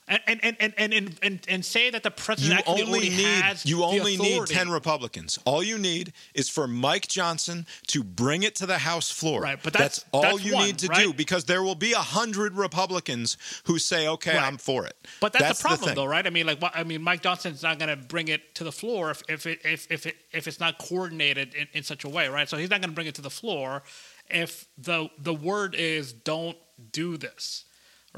And 0.08 0.20
and, 0.26 0.40
and, 0.42 0.56
and, 0.60 0.94
and, 0.94 1.18
and, 1.22 1.40
and, 1.48 1.64
say 1.64 1.90
that 1.90 2.02
the 2.02 2.10
president 2.10 2.54
You 2.54 2.58
actually 2.58 2.82
only 2.82 2.92
already 2.92 3.08
need 3.10 3.42
has 3.42 3.66
you 3.66 3.84
only 3.84 4.16
need 4.16 4.46
ten 4.46 4.70
Republicans. 4.70 5.38
All 5.44 5.62
you 5.62 5.76
need 5.76 6.14
is 6.34 6.48
for 6.48 6.66
Mike 6.66 7.08
Johnson 7.08 7.66
to 7.88 8.02
bring 8.02 8.42
it 8.42 8.54
to 8.56 8.66
the 8.66 8.78
House 8.78 9.10
floor. 9.10 9.42
Right, 9.42 9.58
but 9.62 9.72
that's- 9.72 10.04
all 10.12 10.22
that's 10.22 10.44
you 10.44 10.54
one, 10.54 10.66
need 10.66 10.78
to 10.78 10.88
do 10.88 11.12
because 11.12 11.44
there 11.44 11.62
will 11.62 11.74
be 11.74 11.92
a 11.92 11.98
hundred 11.98 12.54
Republicans 12.56 13.36
who 13.64 13.78
say, 13.78 14.08
"Okay, 14.08 14.34
Right. 14.34 14.46
I'm 14.46 14.56
for 14.56 14.86
it." 14.86 14.96
But 15.20 15.32
that's, 15.34 15.58
the 15.58 15.62
problem, 15.62 15.88
thing. 15.88 15.94
though, 15.96 16.06
right? 16.06 16.26
I 16.26 16.30
mean, 16.30 16.46
like, 16.46 16.58
I 16.74 16.84
mean, 16.84 17.02
Mike 17.02 17.22
Johnson's 17.22 17.62
not 17.62 17.78
going 17.78 17.90
to 17.90 17.96
bring 17.96 18.28
it 18.28 18.54
to 18.54 18.64
the 18.64 18.72
floor 18.72 19.10
if 19.10 19.22
if 19.28 19.46
it 19.46 19.60
if 19.64 19.90
if, 19.90 20.06
it, 20.06 20.16
if 20.32 20.48
it's 20.48 20.60
not 20.60 20.78
coordinated 20.78 21.54
in, 21.54 21.68
in 21.72 21.82
such 21.82 22.04
a 22.04 22.08
way, 22.08 22.28
right? 22.28 22.48
So 22.48 22.56
he's 22.56 22.70
not 22.70 22.80
going 22.80 22.90
to 22.90 22.94
bring 22.94 23.06
it 23.06 23.14
to 23.16 23.22
the 23.22 23.30
floor 23.30 23.82
if 24.30 24.66
the 24.76 25.10
the 25.18 25.34
word 25.34 25.74
is 25.74 26.12
don't 26.12 26.56
do 26.92 27.16
this, 27.16 27.64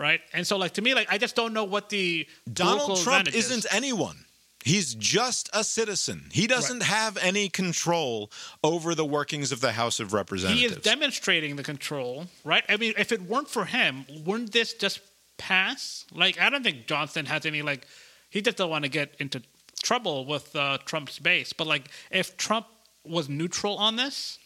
right? 0.01 0.20
And 0.32 0.46
so, 0.46 0.57
like 0.57 0.72
to 0.72 0.82
me, 0.82 0.94
like 0.94 1.12
I 1.12 1.18
just 1.18 1.36
don't 1.36 1.53
know 1.53 1.64
what 1.64 1.90
the 1.90 2.26
Donald 2.51 2.98
Trump 3.01 3.28
advantage 3.28 3.34
is. 3.34 3.51
isn't 3.51 3.74
anyone. 3.74 4.24
He's 4.64 4.94
just 4.94 5.48
a 5.55 5.64
citizen. 5.64 6.28
He 6.32 6.46
doesn't 6.46 6.82
have 6.82 7.16
any 7.16 7.48
control 7.48 8.30
over 8.62 8.94
the 8.94 9.07
workings 9.07 9.53
of 9.53 9.62
the 9.62 9.72
House 9.72 10.01
of 10.01 10.12
Representatives. 10.12 10.61
He 10.61 10.66
is 10.66 10.76
demonstrating 10.82 11.57
the 11.57 11.62
control, 11.62 12.26
right? 12.44 12.62
I 12.68 12.76
mean, 12.76 12.92
if 12.98 13.11
it 13.11 13.22
weren't 13.22 13.48
for 13.48 13.64
him, 13.64 14.05
wouldn't 14.24 14.53
this 14.53 14.74
just 14.74 15.01
pass? 15.38 16.05
Like, 16.12 16.38
I 16.38 16.51
don't 16.51 16.62
think 16.62 16.86
Johnson 16.86 17.24
has 17.26 17.46
any 17.46 17.62
like. 17.62 17.86
He 18.28 18.42
just 18.42 18.59
don't 18.59 18.70
want 18.70 18.84
to 18.84 18.90
get 18.90 19.14
into 19.18 19.42
trouble 19.82 20.26
with 20.26 20.55
uh, 20.55 20.78
Trump's 20.84 21.18
base. 21.18 21.53
But 21.55 21.66
like, 21.66 21.88
if 22.11 22.36
Trump 22.36 22.66
was 23.05 23.28
neutral 23.28 23.76
on 23.78 23.96
this, 23.96 24.38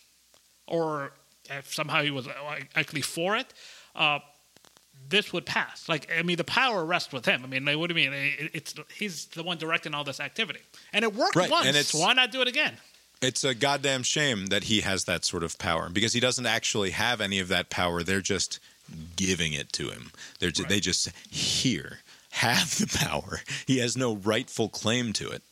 or 0.69 1.13
if 1.51 1.75
somehow 1.75 2.03
he 2.03 2.11
was 2.11 2.29
uh, 2.29 2.33
actually 2.77 3.03
for 3.03 3.37
it, 3.37 3.53
uh, 3.97 4.21
this 5.09 5.33
would 5.33 5.47
pass. 5.47 5.89
Like, 5.89 6.11
I 6.17 6.23
mean, 6.23 6.37
the 6.37 6.45
power 6.45 6.85
rests 6.85 7.13
with 7.13 7.27
him. 7.27 7.43
I 7.45 7.47
mean, 7.47 7.65
like, 7.65 7.77
what 7.77 7.89
do 7.91 7.99
you 8.01 8.11
mean? 8.11 8.19
It- 8.39 8.51
It's 8.55 8.75
he's 8.97 9.27
the 9.27 9.43
one 9.43 9.59
directing 9.59 9.95
all 9.95 10.05
this 10.05 10.21
activity, 10.21 10.61
and 10.93 11.05
it 11.05 11.15
worked 11.15 11.37
Right, 11.37 11.51
once. 11.51 11.67
and 11.67 11.77
it's- 11.77 11.95
Why 11.95 12.13
not 12.13 12.31
do 12.33 12.41
it 12.41 12.49
again? 12.49 12.79
It's 13.23 13.45
a 13.45 13.55
goddamn 13.55 14.03
shame 14.03 14.47
that 14.47 14.65
he 14.65 14.81
has 14.83 15.05
that 15.05 15.25
sort 15.25 15.45
of 15.45 15.57
power 15.59 15.89
because 15.89 16.13
he 16.13 16.21
doesn't 16.21 16.47
actually 16.47 16.91
have 16.91 17.21
any 17.21 17.39
of 17.39 17.49
that 17.49 17.71
power. 17.71 18.03
They're 18.03 18.21
just 18.21 18.59
giving 19.17 19.53
it 19.55 19.73
to 19.75 19.89
him. 19.91 20.13
They're 20.41 20.51
ju- 20.51 20.65
they 20.69 20.81
just 20.81 21.09
here 21.31 22.01
have 22.31 22.77
the 22.79 22.87
power. 22.87 23.41
He 23.67 23.79
has 23.79 23.97
no 23.97 24.17
rightful 24.17 24.69
claim 24.69 25.13
to 25.15 25.31
it. 25.31 25.43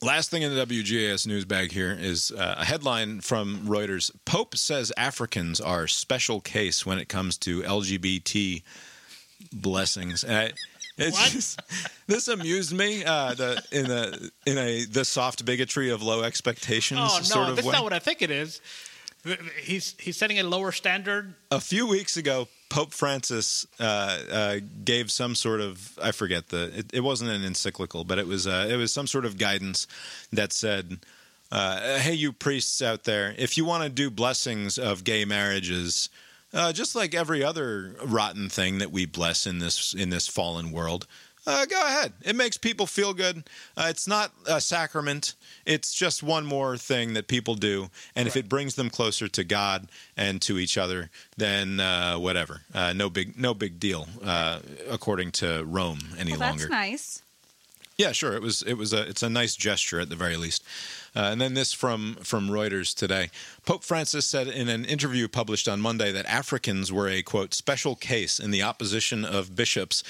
Last 0.00 0.30
thing 0.30 0.42
in 0.42 0.54
the 0.54 0.64
WGAS 0.64 1.26
news 1.26 1.44
bag 1.44 1.72
here 1.72 1.96
is 1.98 2.30
uh, 2.30 2.54
a 2.58 2.64
headline 2.64 3.20
from 3.20 3.66
Reuters. 3.66 4.12
Pope 4.24 4.56
says 4.56 4.92
Africans 4.96 5.60
are 5.60 5.88
special 5.88 6.40
case 6.40 6.86
when 6.86 6.98
it 6.98 7.08
comes 7.08 7.36
to 7.38 7.62
LGBT 7.62 8.62
blessings. 9.52 10.22
And 10.22 10.36
I- 10.36 10.52
just- 11.30 11.60
this 12.06 12.28
amused 12.28 12.72
me 12.72 13.04
uh, 13.04 13.34
the, 13.34 13.62
in 13.72 13.88
a 13.90 14.50
in 14.50 14.58
a 14.58 14.84
the 14.84 15.04
soft 15.04 15.44
bigotry 15.44 15.90
of 15.90 16.02
low 16.02 16.22
expectations 16.22 17.00
Oh 17.02 17.16
no, 17.18 17.22
sort 17.22 17.48
of 17.50 17.56
that's 17.56 17.66
way. 17.68 17.72
not 17.72 17.84
what 17.84 17.92
I 17.92 17.98
think 18.00 18.20
it 18.22 18.30
is. 18.32 18.60
He's 19.62 19.94
he's 19.98 20.16
setting 20.16 20.38
a 20.38 20.44
lower 20.44 20.72
standard. 20.72 21.34
a 21.50 21.60
few 21.60 21.86
weeks 21.86 22.16
ago, 22.16 22.48
Pope 22.68 22.92
Francis 22.92 23.66
uh, 23.80 24.18
uh, 24.30 24.56
gave 24.84 25.10
some 25.10 25.34
sort 25.34 25.60
of 25.60 25.98
I 26.02 26.12
forget 26.12 26.48
the 26.48 26.78
it, 26.78 26.86
it 26.94 27.00
wasn't 27.00 27.30
an 27.30 27.42
encyclical, 27.42 28.04
but 28.04 28.18
it 28.18 28.26
was 28.26 28.46
uh, 28.46 28.68
it 28.70 28.76
was 28.76 28.92
some 28.92 29.06
sort 29.06 29.24
of 29.24 29.36
guidance 29.36 29.86
that 30.32 30.52
said, 30.52 31.00
uh, 31.50 31.98
"Hey, 31.98 32.14
you 32.14 32.32
priests 32.32 32.80
out 32.80 33.04
there, 33.04 33.34
if 33.36 33.56
you 33.56 33.64
want 33.64 33.82
to 33.82 33.88
do 33.88 34.10
blessings 34.10 34.78
of 34.78 35.04
gay 35.04 35.24
marriages." 35.24 36.08
Uh, 36.50 36.72
just 36.72 36.94
like 36.94 37.14
every 37.14 37.44
other 37.44 37.94
rotten 38.06 38.48
thing 38.48 38.78
that 38.78 38.90
we 38.90 39.04
bless 39.04 39.46
in 39.46 39.58
this 39.58 39.92
in 39.92 40.08
this 40.08 40.26
fallen 40.26 40.72
world, 40.72 41.06
uh, 41.48 41.64
go 41.66 41.80
ahead. 41.86 42.12
It 42.24 42.36
makes 42.36 42.58
people 42.58 42.86
feel 42.86 43.14
good. 43.14 43.48
Uh, 43.76 43.86
it's 43.88 44.06
not 44.06 44.32
a 44.46 44.60
sacrament. 44.60 45.34
It's 45.64 45.94
just 45.94 46.22
one 46.22 46.44
more 46.44 46.76
thing 46.76 47.14
that 47.14 47.26
people 47.26 47.54
do, 47.54 47.88
and 48.14 48.28
if 48.28 48.36
it 48.36 48.48
brings 48.48 48.74
them 48.74 48.90
closer 48.90 49.28
to 49.28 49.44
God 49.44 49.88
and 50.16 50.40
to 50.42 50.58
each 50.58 50.76
other, 50.76 51.10
then 51.36 51.80
uh, 51.80 52.16
whatever. 52.16 52.60
Uh, 52.74 52.92
no 52.92 53.08
big, 53.08 53.38
no 53.38 53.54
big 53.54 53.80
deal, 53.80 54.06
uh, 54.22 54.60
according 54.88 55.32
to 55.32 55.64
Rome 55.64 56.00
any 56.18 56.32
Well, 56.32 56.40
longer. 56.40 56.58
that's 56.64 56.70
nice. 56.70 57.22
Yeah, 57.96 58.12
sure. 58.12 58.34
It 58.34 58.42
was. 58.42 58.62
It 58.62 58.74
was 58.74 58.92
a. 58.92 59.08
It's 59.08 59.24
a 59.24 59.28
nice 59.30 59.56
gesture 59.56 59.98
at 59.98 60.08
the 60.08 60.14
very 60.14 60.36
least. 60.36 60.62
Uh, 61.16 61.30
and 61.32 61.40
then 61.40 61.54
this 61.54 61.72
from 61.72 62.14
from 62.22 62.48
Reuters 62.48 62.94
today. 62.94 63.30
Pope 63.66 63.82
Francis 63.82 64.24
said 64.24 64.46
in 64.46 64.68
an 64.68 64.84
interview 64.84 65.26
published 65.26 65.66
on 65.66 65.80
Monday 65.80 66.12
that 66.12 66.26
Africans 66.26 66.92
were 66.92 67.08
a 67.08 67.22
quote 67.22 67.54
special 67.54 67.96
case 67.96 68.38
in 68.38 68.52
the 68.52 68.62
opposition 68.62 69.24
of 69.24 69.56
bishops 69.56 70.04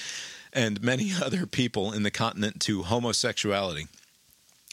and 0.53 0.81
many 0.81 1.11
other 1.23 1.45
people 1.45 1.91
in 1.91 2.03
the 2.03 2.11
continent 2.11 2.59
to 2.61 2.83
homosexuality. 2.83 3.87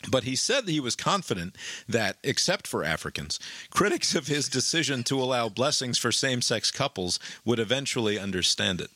But 0.08 0.24
he 0.24 0.36
said 0.36 0.68
he 0.68 0.78
was 0.78 0.94
confident 0.94 1.56
that, 1.88 2.16
except 2.22 2.66
for 2.66 2.84
Africans, 2.84 3.40
critics 3.70 4.14
of 4.14 4.26
his 4.26 4.48
decision 4.48 5.02
to 5.04 5.20
allow 5.20 5.48
blessings 5.48 5.98
for 5.98 6.12
same 6.12 6.42
sex 6.42 6.70
couples 6.70 7.18
would 7.44 7.58
eventually 7.58 8.18
understand 8.18 8.80
it. 8.80 8.90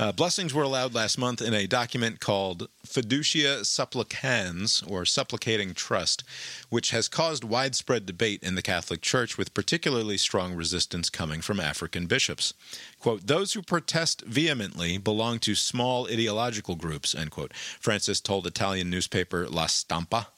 Uh, 0.00 0.12
blessings 0.12 0.54
were 0.54 0.62
allowed 0.62 0.94
last 0.94 1.18
month 1.18 1.42
in 1.42 1.52
a 1.52 1.66
document 1.66 2.20
called 2.20 2.68
Fiducia 2.86 3.66
Supplicans, 3.66 4.80
or 4.86 5.04
Supplicating 5.04 5.74
Trust, 5.74 6.22
which 6.68 6.90
has 6.90 7.08
caused 7.08 7.42
widespread 7.42 8.06
debate 8.06 8.40
in 8.40 8.54
the 8.54 8.62
Catholic 8.62 9.00
Church, 9.00 9.36
with 9.36 9.54
particularly 9.54 10.16
strong 10.16 10.54
resistance 10.54 11.10
coming 11.10 11.40
from 11.40 11.58
African 11.58 12.06
bishops. 12.06 12.54
Quote, 13.00 13.26
those 13.26 13.54
who 13.54 13.62
protest 13.62 14.22
vehemently 14.24 14.98
belong 14.98 15.40
to 15.40 15.56
small 15.56 16.06
ideological 16.06 16.76
groups, 16.76 17.12
end 17.12 17.32
quote, 17.32 17.52
Francis 17.52 18.20
told 18.20 18.46
Italian 18.46 18.88
newspaper 18.88 19.48
La 19.48 19.66
Stampa. 19.66 20.28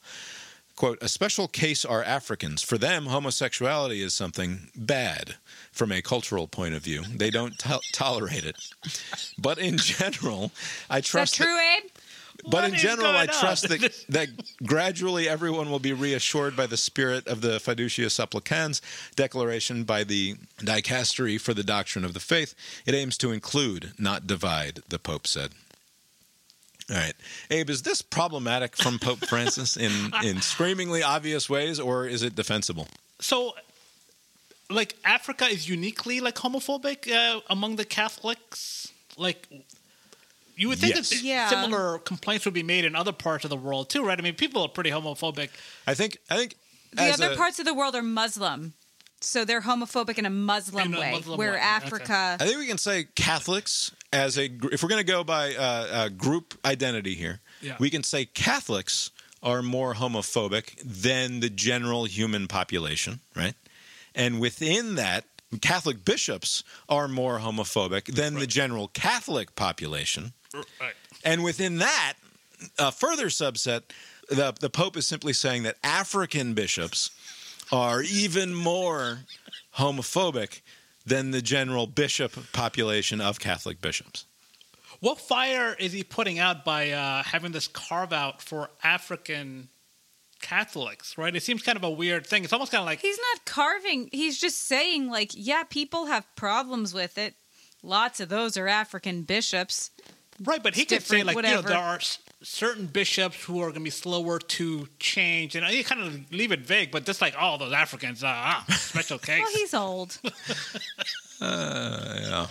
Quote, 0.81 0.97
a 1.03 1.07
special 1.09 1.47
case 1.47 1.85
are 1.85 2.03
Africans. 2.03 2.63
For 2.63 2.75
them, 2.75 3.05
homosexuality 3.05 4.01
is 4.01 4.15
something 4.15 4.71
bad 4.75 5.35
from 5.71 5.91
a 5.91 6.01
cultural 6.01 6.47
point 6.47 6.73
of 6.73 6.81
view. 6.81 7.03
They 7.03 7.29
don't 7.29 7.55
to- 7.59 7.81
tolerate 7.93 8.43
it. 8.45 8.55
But 9.37 9.59
in 9.59 9.77
general, 9.77 10.51
I 10.89 10.97
Is 10.97 11.03
that 11.03 11.05
trust 11.05 11.35
true, 11.35 11.55
Abe? 11.55 11.83
but 12.45 12.63
What 12.63 12.63
in 12.63 12.75
general, 12.79 13.11
I 13.11 13.27
on? 13.27 13.27
trust 13.27 13.69
that, 13.69 14.05
that 14.09 14.29
gradually 14.63 15.29
everyone 15.29 15.69
will 15.69 15.77
be 15.77 15.93
reassured 15.93 16.55
by 16.55 16.65
the 16.65 16.77
spirit 16.77 17.27
of 17.27 17.41
the 17.41 17.59
Fiducia 17.59 18.09
Supplicans 18.09 18.81
declaration 19.15 19.83
by 19.83 20.03
the 20.03 20.35
Dicastery 20.57 21.39
for 21.39 21.53
the 21.53 21.63
Doctrine 21.63 22.03
of 22.03 22.15
the 22.15 22.19
Faith. 22.19 22.55
It 22.87 22.95
aims 22.95 23.19
to 23.19 23.31
include, 23.31 23.91
not 23.99 24.25
divide, 24.25 24.81
the 24.89 24.97
Pope 24.97 25.27
said. 25.27 25.51
All 26.91 26.97
right. 26.97 27.13
Abe, 27.49 27.69
is 27.69 27.83
this 27.83 28.01
problematic 28.01 28.75
from 28.75 28.99
Pope 28.99 29.19
Francis 29.25 29.77
in, 29.77 29.91
in 30.23 30.41
screamingly 30.41 31.01
obvious 31.01 31.49
ways, 31.49 31.79
or 31.79 32.05
is 32.05 32.21
it 32.21 32.35
defensible? 32.35 32.87
So, 33.21 33.53
like 34.69 34.95
Africa 35.05 35.45
is 35.45 35.69
uniquely 35.69 36.19
like 36.19 36.35
homophobic 36.35 37.09
uh, 37.09 37.39
among 37.49 37.77
the 37.77 37.85
Catholics. 37.85 38.91
Like, 39.17 39.47
you 40.57 40.67
would 40.67 40.79
think 40.79 40.95
Yes. 40.95 41.09
that 41.11 41.21
Yeah. 41.23 41.47
similar 41.49 41.99
complaints 41.99 42.43
would 42.45 42.53
be 42.53 42.63
made 42.63 42.83
in 42.85 42.95
other 42.95 43.13
parts 43.13 43.45
of 43.45 43.49
the 43.49 43.55
world 43.57 43.89
too, 43.89 44.03
right? 44.03 44.19
I 44.19 44.21
mean, 44.21 44.35
people 44.35 44.61
are 44.61 44.67
pretty 44.69 44.89
homophobic. 44.91 45.49
I 45.87 45.93
think 45.93 46.17
I 46.29 46.35
think 46.37 46.55
The 46.93 47.03
other 47.09 47.31
a- 47.31 47.35
parts 47.37 47.57
of 47.59 47.65
the 47.65 47.73
world 47.73 47.95
are 47.95 48.01
Muslim. 48.01 48.73
So 49.23 49.45
they're 49.45 49.61
homophobic 49.61 50.17
in 50.17 50.25
a 50.25 50.29
Muslim 50.31 50.87
In 50.87 50.93
a 50.95 50.99
way, 50.99 51.11
Muslim 51.11 51.37
where 51.37 51.51
way, 51.51 51.57
okay. 51.57 51.65
Africa. 51.65 52.37
I 52.39 52.45
think 52.45 52.57
we 52.57 52.67
can 52.67 52.77
say 52.79 53.05
Catholics 53.15 53.91
as 54.11 54.37
a 54.37 54.45
if 54.71 54.81
we're 54.83 54.89
going 54.89 55.05
to 55.05 55.11
go 55.11 55.23
by 55.23 55.53
uh, 55.55 55.61
uh, 55.61 56.09
group 56.09 56.55
identity 56.65 57.13
here, 57.15 57.39
Yeah. 57.61 57.75
we 57.79 57.89
can 57.89 58.03
say 58.03 58.25
Catholics 58.25 59.11
are 59.43 59.61
more 59.61 59.93
homophobic 59.95 60.75
than 60.83 61.39
the 61.39 61.49
general 61.49 62.05
human 62.05 62.47
population, 62.47 63.19
right? 63.35 63.53
And 64.13 64.39
within 64.39 64.95
that, 64.95 65.25
Catholic 65.61 66.03
bishops 66.05 66.63
are 66.89 67.07
more 67.07 67.39
homophobic 67.39 68.05
than 68.05 68.35
the 68.35 68.47
general 68.47 68.87
Catholic 68.87 69.55
population. 69.55 70.33
Right. 70.53 70.93
And 71.23 71.43
within 71.43 71.77
that, 71.77 72.13
a 72.77 72.91
further 72.91 73.27
subset, 73.27 73.83
the, 74.29 74.53
the 74.59 74.69
Pope 74.69 74.95
is 74.97 75.07
simply 75.07 75.33
saying 75.33 75.63
that 75.63 75.77
African 75.83 76.53
bishops 76.53 77.09
are 77.71 78.01
even 78.01 78.53
more 78.53 79.19
homophobic 79.77 80.61
than 81.05 81.31
the 81.31 81.41
general 81.41 81.87
bishop 81.87 82.51
population 82.53 83.21
of 83.21 83.39
Catholic 83.39 83.81
bishops. 83.81 84.25
What 84.99 85.19
fire 85.19 85.75
is 85.79 85.93
he 85.93 86.03
putting 86.03 86.37
out 86.37 86.63
by 86.63 86.91
uh, 86.91 87.23
having 87.23 87.51
this 87.53 87.67
carve 87.67 88.13
out 88.13 88.41
for 88.41 88.69
African 88.83 89.69
Catholics? 90.41 91.17
Right. 91.17 91.35
It 91.35 91.41
seems 91.43 91.63
kind 91.63 91.75
of 91.77 91.83
a 91.83 91.89
weird 91.89 92.25
thing. 92.27 92.43
It's 92.43 92.53
almost 92.53 92.71
kind 92.71 92.81
of 92.81 92.85
like 92.85 92.99
He's 92.99 93.17
not 93.33 93.45
carving. 93.45 94.09
He's 94.11 94.39
just 94.39 94.59
saying, 94.67 95.09
like, 95.09 95.31
yeah, 95.33 95.63
people 95.63 96.05
have 96.07 96.25
problems 96.35 96.93
with 96.93 97.17
it. 97.17 97.33
Lots 97.83 98.19
of 98.19 98.29
those 98.29 98.57
are 98.57 98.67
African 98.67 99.23
bishops. 99.23 99.89
Right, 100.43 100.61
but 100.61 100.75
he 100.75 100.83
It's 100.83 100.91
could 100.93 101.01
say 101.03 101.17
different, 101.23 101.27
like 101.27 101.35
you 101.37 101.41
know 101.51 101.57
whatever. 101.61 101.69
there 101.69 101.77
are 101.79 101.95
s- 101.95 102.19
certain 102.43 102.87
bishops 102.87 103.43
who 103.43 103.59
are 103.59 103.65
going 103.65 103.75
to 103.75 103.79
be 103.81 103.89
slower 103.89 104.39
to 104.39 104.87
change, 104.99 105.55
and 105.55 105.67
you 105.73 105.83
kind 105.83 106.01
of 106.01 106.31
leave 106.31 106.51
it 106.51 106.61
vague. 106.61 106.91
But 106.91 107.05
just 107.05 107.21
like 107.21 107.35
all 107.39 107.57
those 107.57 107.73
Africans, 107.73 108.23
uh, 108.23 108.27
ah, 108.33 108.65
special 108.69 109.17
case. 109.29 109.41
Well, 109.41 109.51
he's 109.53 109.73
old. 109.73 110.19
Uh, 111.41 112.47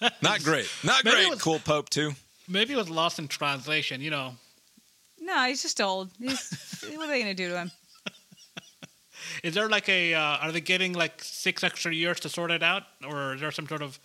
yeah. 0.00 0.08
Not 0.22 0.42
great. 0.42 0.68
Not 0.82 1.04
Maybe 1.04 1.16
great. 1.18 1.30
was- 1.30 1.40
cool 1.42 1.60
Pope, 1.60 1.88
too. 1.88 2.12
Maybe 2.48 2.74
it 2.74 2.76
was 2.76 2.90
lost 2.90 3.20
in 3.20 3.28
translation. 3.28 4.00
You 4.00 4.10
know, 4.10 4.34
No, 5.20 5.44
he's 5.46 5.62
just 5.62 5.80
old. 5.80 6.10
He's, 6.18 6.82
what 6.96 7.04
are 7.08 7.12
they 7.12 7.22
going 7.22 7.34
to 7.36 7.40
do 7.40 7.50
to 7.50 7.56
him? 7.58 7.70
is 9.44 9.54
there 9.54 9.68
like 9.68 9.88
a? 9.88 10.14
Uh, 10.14 10.20
are 10.38 10.50
they 10.52 10.60
getting 10.60 10.92
like 10.94 11.22
six 11.22 11.62
extra 11.62 11.94
years 11.94 12.18
to 12.20 12.28
sort 12.28 12.50
it 12.50 12.62
out, 12.62 12.82
or 13.06 13.34
is 13.34 13.40
there 13.40 13.52
some 13.52 13.68
sort 13.68 13.82
of? 13.82 13.98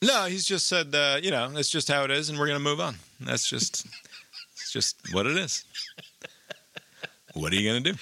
No, 0.00 0.26
he's 0.26 0.44
just 0.44 0.66
said, 0.68 0.94
uh, 0.94 1.18
you 1.22 1.30
know, 1.32 1.50
it's 1.56 1.68
just 1.70 1.88
how 1.88 2.04
it 2.04 2.10
is, 2.12 2.28
and 2.28 2.38
we're 2.38 2.46
going 2.46 2.58
to 2.58 2.62
move 2.64 2.80
on. 2.80 2.96
That's 3.18 3.48
just, 3.48 3.86
it's 4.60 4.72
just 4.72 4.96
what 5.12 5.26
it 5.26 5.36
is. 5.36 5.64
What 7.34 7.52
are 7.52 7.56
you 7.56 7.70
going 7.70 7.82
to 7.84 7.92
do? 7.92 7.98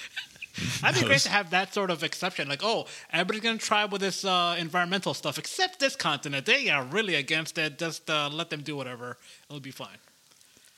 I'd 0.85 0.95
be 0.95 1.03
great 1.03 1.21
to 1.23 1.29
have 1.29 1.51
that 1.51 1.75
sort 1.75 1.91
of 1.91 2.05
exception. 2.05 2.49
Like, 2.49 2.63
oh, 2.63 2.87
everybody's 3.13 3.43
going 3.43 3.59
to 3.59 3.65
try 3.65 3.85
with 3.85 4.01
this 4.01 4.25
uh, 4.25 4.55
environmental 4.57 5.13
stuff, 5.13 5.39
except 5.39 5.81
this 5.81 5.97
continent. 5.97 6.47
They 6.47 6.69
are 6.69 6.85
really 6.85 7.17
against 7.17 7.59
it. 7.59 7.79
Just 7.79 8.09
uh, 8.09 8.31
let 8.33 8.51
them 8.51 8.63
do 8.63 8.77
whatever. 8.77 9.19
It'll 9.49 9.61
be 9.61 9.73
fine. 9.73 9.99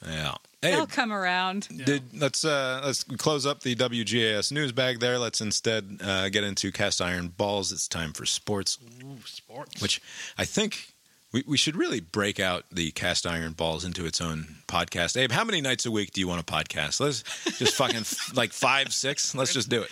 Yeah. 0.07 0.35
Hey, 0.63 0.73
He'll 0.73 0.87
come 0.87 1.13
around. 1.13 1.69
Did, 1.85 2.19
let's 2.19 2.45
uh, 2.45 2.81
let's 2.85 3.05
close 3.05 3.45
up 3.45 3.61
the 3.61 3.75
WGAS 3.77 4.51
news 4.53 4.73
bag 4.73 5.01
there. 5.01 5.19
Let's 5.19 5.41
instead 5.41 5.99
uh, 6.03 6.29
get 6.31 6.45
into 6.45 6.73
cast 6.73 7.01
iron 7.03 7.29
balls. 7.29 7.73
It's 7.73 7.87
time 7.89 8.13
for 8.13 8.25
sports, 8.25 8.79
Ooh, 9.05 9.19
sports. 9.25 9.81
which 9.83 10.01
I 10.39 10.45
think 10.45 10.95
we, 11.37 11.45
we 11.47 11.57
should 11.59 11.77
really 11.77 12.01
break 12.01 12.41
out 12.41 12.65
the 12.73 12.91
cast 12.93 13.27
iron 13.27 13.53
balls 13.53 13.85
into 13.85 14.07
its 14.07 14.23
own 14.23 14.57
podcast. 14.69 15.19
Abe, 15.21 15.31
how 15.31 15.45
many 15.45 15.61
nights 15.61 15.85
a 15.85 15.91
week 15.91 16.13
do 16.13 16.21
you 16.23 16.27
want 16.27 16.41
a 16.41 16.45
podcast? 16.45 16.99
Let's 16.99 17.23
just 17.59 17.75
fucking 17.77 17.97
f- 17.99 18.35
like 18.35 18.53
five, 18.55 18.91
six. 18.95 19.35
Let's 19.35 19.53
just 19.53 19.69
do 19.69 19.83
it. 19.83 19.91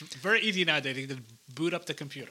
It's 0.00 0.14
very 0.14 0.40
easy 0.42 0.64
nowadays. 0.64 0.96
You 0.96 1.08
can 1.08 1.24
boot 1.52 1.74
up 1.74 1.86
the 1.86 1.94
computer. 1.94 2.30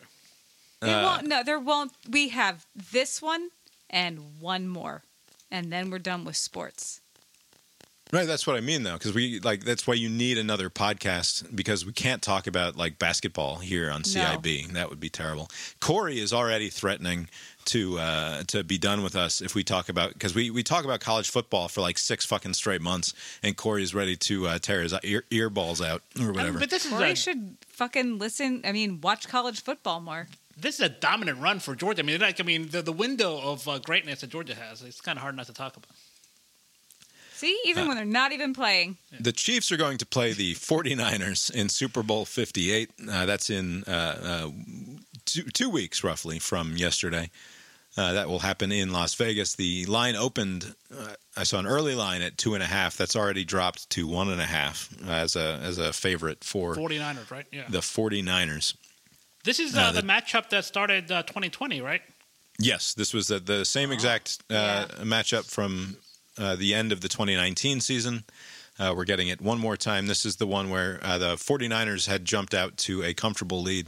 There 0.79 0.95
Uh, 0.95 1.03
won't, 1.03 1.27
no, 1.27 1.43
there 1.43 1.59
won't. 1.59 1.91
We 2.09 2.29
have 2.29 2.65
this 2.93 3.21
one 3.21 3.49
and 3.89 4.39
one 4.39 4.69
more, 4.69 5.03
and 5.51 5.69
then 5.69 5.89
we're 5.89 5.99
done 5.99 6.23
with 6.23 6.37
sports. 6.37 7.01
Right, 8.11 8.25
that's 8.25 8.47
what 8.47 8.55
I 8.55 8.61
mean 8.61 8.81
though, 8.81 8.93
because 8.93 9.13
we 9.13 9.39
like 9.39 9.63
that's 9.63 9.85
why 9.85 9.93
you 9.93 10.09
need 10.09 10.39
another 10.39 10.71
podcast 10.71 11.55
because 11.55 11.85
we 11.85 11.91
can't 11.91 12.23
talk 12.23 12.47
about 12.47 12.75
like 12.75 12.97
basketball 12.97 13.57
here 13.57 13.91
on 13.91 14.01
CIB. 14.01 14.71
That 14.73 14.89
would 14.89 14.99
be 14.99 15.09
terrible. 15.09 15.47
Corey 15.79 16.19
is 16.19 16.33
already 16.33 16.69
threatening 16.69 17.29
to 17.65 17.99
uh, 17.99 18.43
to 18.47 18.63
be 18.63 18.79
done 18.79 19.03
with 19.03 19.15
us 19.15 19.41
if 19.41 19.53
we 19.53 19.63
talk 19.63 19.89
about 19.89 20.13
because 20.13 20.33
we, 20.33 20.49
we 20.49 20.63
talk 20.63 20.85
about 20.85 21.01
college 21.01 21.29
football 21.29 21.67
for 21.67 21.81
like 21.81 21.99
six 21.99 22.25
fucking 22.25 22.55
straight 22.55 22.81
months, 22.81 23.13
and 23.43 23.55
Corey 23.55 23.83
is 23.83 23.93
ready 23.93 24.15
to 24.15 24.47
uh, 24.47 24.57
tear 24.57 24.81
his 24.81 24.95
ear, 25.03 25.23
ear 25.29 25.51
balls 25.51 25.79
out 25.79 26.01
or 26.17 26.23
I 26.23 26.25
mean, 26.25 26.33
whatever. 26.33 26.59
but 26.59 26.71
this 26.71 26.85
is 26.85 26.91
Corey 26.91 27.11
a, 27.11 27.15
should 27.15 27.57
fucking 27.67 28.17
listen. 28.17 28.61
I 28.65 28.71
mean, 28.71 29.01
watch 29.01 29.27
college 29.27 29.61
football 29.61 30.01
more. 30.01 30.27
this 30.57 30.75
is 30.75 30.81
a 30.81 30.89
dominant 30.89 31.39
run 31.39 31.59
for 31.59 31.75
Georgia. 31.75 32.01
I 32.01 32.05
mean, 32.05 32.19
like 32.21 32.39
I 32.39 32.43
mean, 32.43 32.69
the, 32.69 32.81
the 32.81 32.91
window 32.91 33.39
of 33.39 33.67
uh, 33.67 33.77
greatness 33.77 34.21
that 34.21 34.31
Georgia 34.31 34.55
has. 34.55 34.81
It's 34.81 34.99
kind 34.99 35.19
of 35.19 35.21
hard 35.21 35.35
not 35.35 35.45
to 35.45 35.53
talk 35.53 35.77
about. 35.77 35.91
See, 37.39 37.57
even 37.65 37.87
when 37.87 37.95
they're 37.95 38.05
not 38.05 38.31
even 38.33 38.53
playing. 38.53 38.97
The 39.19 39.31
Chiefs 39.31 39.71
are 39.71 39.77
going 39.77 39.97
to 39.99 40.05
play 40.05 40.33
the 40.33 40.55
49ers 40.55 41.49
in 41.51 41.69
Super 41.69 42.03
Bowl 42.03 42.25
58. 42.25 42.89
Uh, 43.09 43.25
that's 43.25 43.49
in 43.49 43.83
uh, 43.85 43.91
uh, 43.91 44.49
two, 45.25 45.43
two 45.43 45.69
weeks 45.69 46.03
roughly 46.03 46.39
from 46.39 46.75
yesterday. 46.75 47.29
Uh, 47.97 48.13
that 48.13 48.27
will 48.29 48.39
happen 48.39 48.71
in 48.71 48.91
Las 48.91 49.13
Vegas. 49.15 49.55
The 49.55 49.85
line 49.85 50.15
opened. 50.15 50.75
Uh, 50.95 51.13
I 51.35 51.43
saw 51.43 51.59
an 51.59 51.65
early 51.67 51.95
line 51.95 52.21
at 52.21 52.37
two 52.37 52.53
and 52.53 52.61
a 52.63 52.65
half. 52.67 52.95
That's 52.97 53.15
already 53.15 53.43
dropped 53.45 53.89
to 53.91 54.07
one 54.07 54.29
and 54.29 54.39
a 54.39 54.45
half 54.45 54.89
as 55.07 55.35
a 55.35 55.59
as 55.63 55.77
a 55.79 55.91
favorite 55.91 56.43
for 56.43 56.75
49ers, 56.75 57.31
right? 57.31 57.45
Yeah. 57.51 57.65
the 57.69 57.79
49ers. 57.79 58.75
This 59.43 59.59
is 59.59 59.75
uh, 59.75 59.91
the- 59.91 60.01
the 60.01 60.07
matchup 60.07 60.49
that 60.49 60.65
started 60.65 61.11
uh, 61.11 61.23
2020, 61.23 61.81
right? 61.81 62.01
Yes, 62.59 62.93
this 62.93 63.13
was 63.13 63.27
the, 63.27 63.39
the 63.39 63.63
same 63.65 63.91
exact 63.91 64.43
uh, 64.49 64.53
Yeah. 64.89 65.03
matchup 65.03 65.49
from 65.49 65.95
uh, 66.39 66.55
the 66.55 66.73
end 66.73 66.91
of 66.91 67.01
the 67.01 67.09
2019 67.09 67.81
season. 67.81 68.23
Uh, 68.79 68.93
we're 68.95 69.05
getting 69.05 69.27
it 69.27 69.41
one 69.41 69.59
more 69.59 69.75
time. 69.75 70.07
This 70.07 70.25
is 70.25 70.37
the 70.37 70.47
one 70.47 70.69
where 70.69 71.01
uh, 71.03 71.17
the 71.17 71.35
49ers 71.35 72.07
had 72.07 72.23
jumped 72.23 72.53
out 72.53 72.77
to 72.77 73.03
a 73.03 73.13
comfortable 73.13 73.61
lead. 73.61 73.87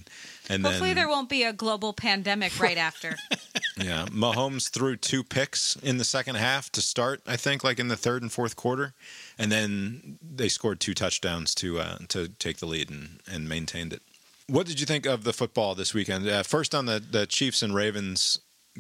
And 0.50 0.66
Hopefully, 0.66 0.90
then, 0.90 0.98
there 0.98 1.08
won't 1.08 1.30
be 1.30 1.44
a 1.44 1.54
global 1.54 1.94
pandemic 1.94 2.60
right 2.60 2.78
after. 2.78 3.16
yeah, 3.78 4.06
Mahomes 4.12 4.70
threw 4.70 4.98
two 4.98 5.24
picks 5.24 5.78
in 5.78 5.98
the 5.98 6.04
second 6.04 6.36
half 6.36 6.70
to 6.74 6.82
start, 6.82 7.22
I 7.26 7.38
think, 7.38 7.64
like 7.64 7.80
in 7.80 7.88
the 7.88 7.96
third 7.96 8.22
and 8.22 8.30
fourth 8.30 8.58
quarter. 8.58 8.94
And 9.38 9.50
then 9.50 10.20
they 10.22 10.50
scored 10.50 10.82
two 10.82 10.94
touchdowns 10.94 11.56
to 11.56 11.80
uh, 11.80 11.98
to 12.10 12.28
take 12.28 12.58
the 12.58 12.66
lead 12.66 12.90
and, 12.90 13.22
and 13.32 13.48
maintained 13.48 13.94
it. 13.94 14.02
What 14.48 14.68
did 14.68 14.82
you 14.82 14.86
think 14.86 15.06
of 15.06 15.24
the 15.24 15.32
football 15.32 15.74
this 15.74 15.94
weekend? 15.94 16.28
Uh, 16.28 16.44
first 16.44 16.76
on 16.76 16.86
the, 16.86 17.00
the 17.00 17.26
Chiefs 17.26 17.64
and 17.64 17.74
Ravens 17.74 18.40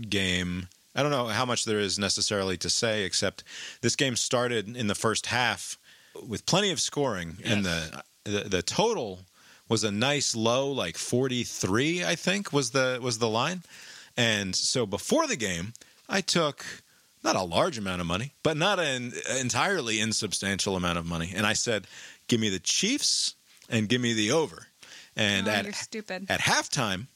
game. 0.09 0.67
I 0.95 1.01
don't 1.01 1.11
know 1.11 1.27
how 1.27 1.45
much 1.45 1.65
there 1.65 1.79
is 1.79 1.97
necessarily 1.97 2.57
to 2.57 2.69
say, 2.69 3.03
except 3.03 3.43
this 3.81 3.95
game 3.95 4.15
started 4.15 4.75
in 4.75 4.87
the 4.87 4.95
first 4.95 5.27
half 5.27 5.77
with 6.27 6.45
plenty 6.45 6.71
of 6.71 6.79
scoring, 6.79 7.37
and 7.45 7.63
the, 7.65 8.03
the 8.25 8.39
the 8.49 8.61
total 8.61 9.19
was 9.69 9.83
a 9.85 9.91
nice 9.91 10.35
low, 10.35 10.69
like 10.69 10.97
forty 10.97 11.43
three. 11.43 12.03
I 12.03 12.15
think 12.15 12.51
was 12.51 12.71
the 12.71 12.99
was 13.01 13.19
the 13.19 13.29
line, 13.29 13.63
and 14.17 14.53
so 14.55 14.85
before 14.85 15.27
the 15.27 15.37
game, 15.37 15.73
I 16.09 16.19
took 16.21 16.65
not 17.23 17.35
a 17.37 17.43
large 17.43 17.77
amount 17.77 18.01
of 18.01 18.07
money, 18.07 18.33
but 18.43 18.57
not 18.57 18.79
an 18.79 19.13
entirely 19.39 19.99
insubstantial 20.01 20.75
amount 20.75 20.97
of 20.97 21.05
money, 21.05 21.31
and 21.33 21.45
I 21.47 21.53
said, 21.53 21.87
"Give 22.27 22.39
me 22.41 22.49
the 22.49 22.59
Chiefs 22.59 23.35
and 23.69 23.87
give 23.87 24.01
me 24.01 24.11
the 24.13 24.31
over." 24.31 24.67
And 25.15 25.47
Oh, 25.47 25.51
at 25.51 25.63
you're 25.65 25.73
stupid. 25.73 26.25
at 26.29 26.41
halftime, 26.41 27.07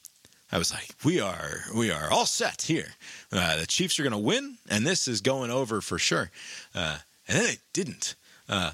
I 0.56 0.58
was 0.58 0.72
like, 0.74 0.90
"We 1.04 1.20
are, 1.20 1.66
we 1.76 1.92
are 1.92 2.10
all 2.10 2.26
set 2.26 2.62
here. 2.62 2.94
Uh, 3.30 3.58
the 3.58 3.66
Chiefs 3.68 4.00
are 4.00 4.04
going 4.04 4.14
to 4.14 4.18
win, 4.18 4.58
and 4.70 4.88
this 4.88 5.06
is 5.06 5.20
going 5.20 5.52
over 5.52 5.82
for 5.82 6.00
sure." 6.00 6.32
Uh, 6.74 7.00
and 7.28 7.38
then 7.40 7.50
it 7.50 7.60
didn't. 7.74 8.16
Uh, 8.48 8.72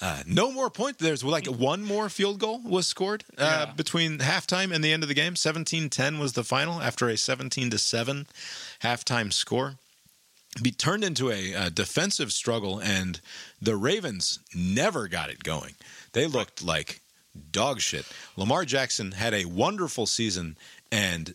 uh, 0.00 0.22
no 0.26 0.50
more 0.50 0.70
point. 0.70 0.98
There's 0.98 1.22
like 1.22 1.46
one 1.46 1.82
more 1.84 2.08
field 2.08 2.38
goal 2.40 2.60
was 2.64 2.86
scored 2.86 3.24
uh, 3.36 3.66
Yeah. 3.66 3.72
between 3.74 4.18
halftime 4.20 4.72
and 4.74 4.82
the 4.82 4.90
end 4.92 5.02
of 5.02 5.08
the 5.10 5.14
game. 5.14 5.34
17-10 5.34 6.18
was 6.18 6.32
the 6.32 6.44
final 6.44 6.80
after 6.80 7.08
a 7.10 7.16
17 7.16 7.68
to 7.70 7.78
seven 7.78 8.26
halftime 8.82 9.32
score. 9.32 9.74
Be 10.62 10.70
turned 10.70 11.04
into 11.04 11.30
a, 11.30 11.54
uh 11.54 11.68
defensive 11.68 12.32
struggle, 12.32 12.78
and 12.80 13.20
the 13.60 13.76
Ravens 13.76 14.38
never 14.54 15.08
got 15.08 15.28
it 15.30 15.42
going. 15.44 15.74
They 16.14 16.26
looked 16.26 16.62
like 16.64 17.00
dog 17.50 17.80
shit. 17.80 18.06
Lamar 18.36 18.64
Jackson 18.64 19.12
had 19.12 19.34
a 19.34 19.44
wonderful 19.46 20.06
season 20.06 20.56
and 20.92 21.32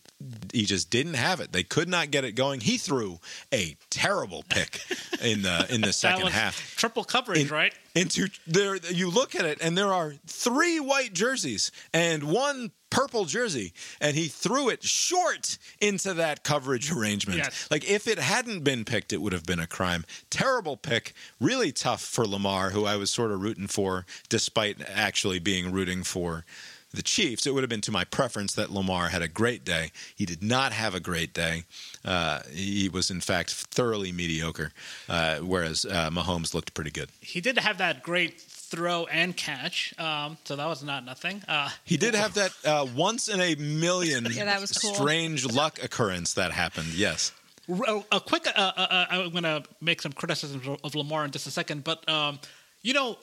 he 0.54 0.64
just 0.66 0.92
didn't 0.92 1.16
have 1.16 1.40
it. 1.42 1.52
They 1.52 1.64
could 1.64 1.90
not 1.90 2.12
get 2.12 2.24
it 2.24 2.34
going. 2.34 2.62
He 2.62 2.78
threw 2.78 3.20
a 3.52 3.76
terrible 3.90 4.44
pick 4.48 4.80
in 5.22 5.42
the 5.42 5.66
in 5.74 5.82
the 5.82 5.92
second 5.92 6.28
half. 6.28 6.76
triple 6.78 7.04
coverage, 7.04 7.42
In- 7.42 7.48
right? 7.48 7.74
Into 7.96 8.28
there 8.46 8.76
you 8.76 9.10
look 9.10 9.34
at 9.34 9.44
it 9.46 9.58
and 9.60 9.76
there 9.76 9.92
are 9.92 10.14
three 10.28 10.80
white 10.80 11.14
jerseys 11.14 11.72
and 11.92 12.26
one 12.26 12.70
purple 12.92 13.26
jersey 13.26 13.74
and 14.00 14.16
he 14.16 14.28
threw 14.28 14.70
it 14.70 14.84
short 14.84 15.58
into 15.82 16.14
that 16.14 16.44
coverage 16.44 16.92
arrangement. 16.92 17.40
Yes. 17.40 17.68
Like 17.72 17.90
if 17.90 18.08
it 18.08 18.20
hadn't 18.20 18.64
been 18.64 18.86
picked 18.86 19.12
it 19.12 19.22
would 19.24 19.34
have 19.34 19.48
been 19.48 19.60
a 19.60 19.66
crime. 19.66 20.06
Terrible 20.30 20.78
pick, 20.78 21.14
really 21.42 21.72
tough 21.72 22.02
for 22.04 22.28
Lamar 22.28 22.70
who 22.70 22.86
I 22.86 22.98
was 22.98 23.10
sort 23.10 23.32
of 23.32 23.42
rooting 23.42 23.68
for 23.68 24.06
despite 24.30 24.78
actually 24.88 25.40
being 25.40 25.72
rooting 25.72 26.04
for 26.04 26.46
the 26.94 27.02
Chiefs, 27.02 27.46
it 27.46 27.54
would 27.54 27.64
have 27.64 27.70
been 27.70 27.82
to 27.82 27.92
my 27.92 28.06
preference 28.06 28.54
that 28.56 28.72
Lamar 28.72 29.10
had 29.10 29.22
a 29.22 29.28
great 29.28 29.66
day. 29.66 29.92
He 30.16 30.26
did 30.26 30.42
not 30.42 30.72
have 30.72 30.96
a 30.96 31.00
great 31.00 31.34
day. 31.34 31.64
Uh, 32.06 32.40
he 32.52 32.88
was, 32.90 33.12
in 33.12 33.20
fact, 33.22 33.52
thoroughly 33.54 34.12
mediocre, 34.12 34.72
uh, 35.10 35.40
whereas 35.40 35.86
uh, 35.86 36.10
Mahomes 36.10 36.54
looked 36.54 36.74
pretty 36.74 36.92
good. 36.92 37.10
He 37.22 37.42
did 37.42 37.58
have 37.60 37.78
that 37.80 38.04
great 38.04 38.40
throw 38.42 39.06
and 39.08 39.36
catch, 39.36 39.94
um, 40.00 40.38
so 40.46 40.56
that 40.56 40.66
was 40.68 40.84
not 40.84 41.04
nothing. 41.06 41.42
Uh, 41.48 41.70
He 41.84 41.98
did 41.98 42.14
have 42.16 42.34
that 42.36 42.52
uh, 42.66 42.86
once 42.96 43.28
in 43.28 43.40
a 43.42 43.56
million 43.56 44.26
Yeah, 44.32 44.46
that 44.46 44.60
was 44.62 44.72
cool. 44.72 44.94
strange 44.94 45.46
luck 45.46 45.82
occurrence 45.84 46.34
that 46.36 46.52
happened. 46.52 46.88
Yes. 46.94 47.32
a, 47.70 48.02
a 48.14 48.20
quick, 48.22 48.48
uh, 48.56 49.06
I'm 49.10 49.30
going 49.32 49.44
to 49.44 49.64
make 49.82 50.02
some 50.02 50.14
criticisms 50.14 50.66
of, 50.68 50.78
of 50.84 50.96
Lamar 50.96 51.26
in 51.26 51.32
just 51.32 51.48
a 51.48 51.52
second, 51.52 51.84
but 51.84 52.08
um, 52.10 52.40
you 52.82 52.94
know, 52.94 53.18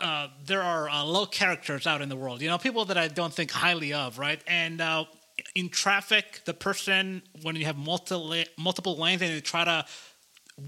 uh, 0.00 0.28
there 0.44 0.62
are 0.62 0.88
uh, 0.88 1.04
low 1.04 1.26
characters 1.26 1.86
out 1.86 2.00
in 2.02 2.08
the 2.08 2.16
world. 2.16 2.40
You 2.42 2.48
know, 2.48 2.58
people 2.58 2.84
that 2.86 2.98
I 2.98 3.08
don't 3.08 3.32
think 3.32 3.50
highly 3.50 3.92
of, 3.92 4.18
right? 4.18 4.40
And 4.46 4.80
uh, 4.80 5.04
in 5.54 5.68
traffic, 5.68 6.42
the 6.44 6.54
person 6.54 7.22
when 7.42 7.56
you 7.56 7.64
have 7.66 7.76
multiple 7.76 8.34
multiple 8.56 8.96
lanes 8.96 9.22
and 9.22 9.30
they 9.32 9.40
try 9.40 9.64
to 9.64 9.84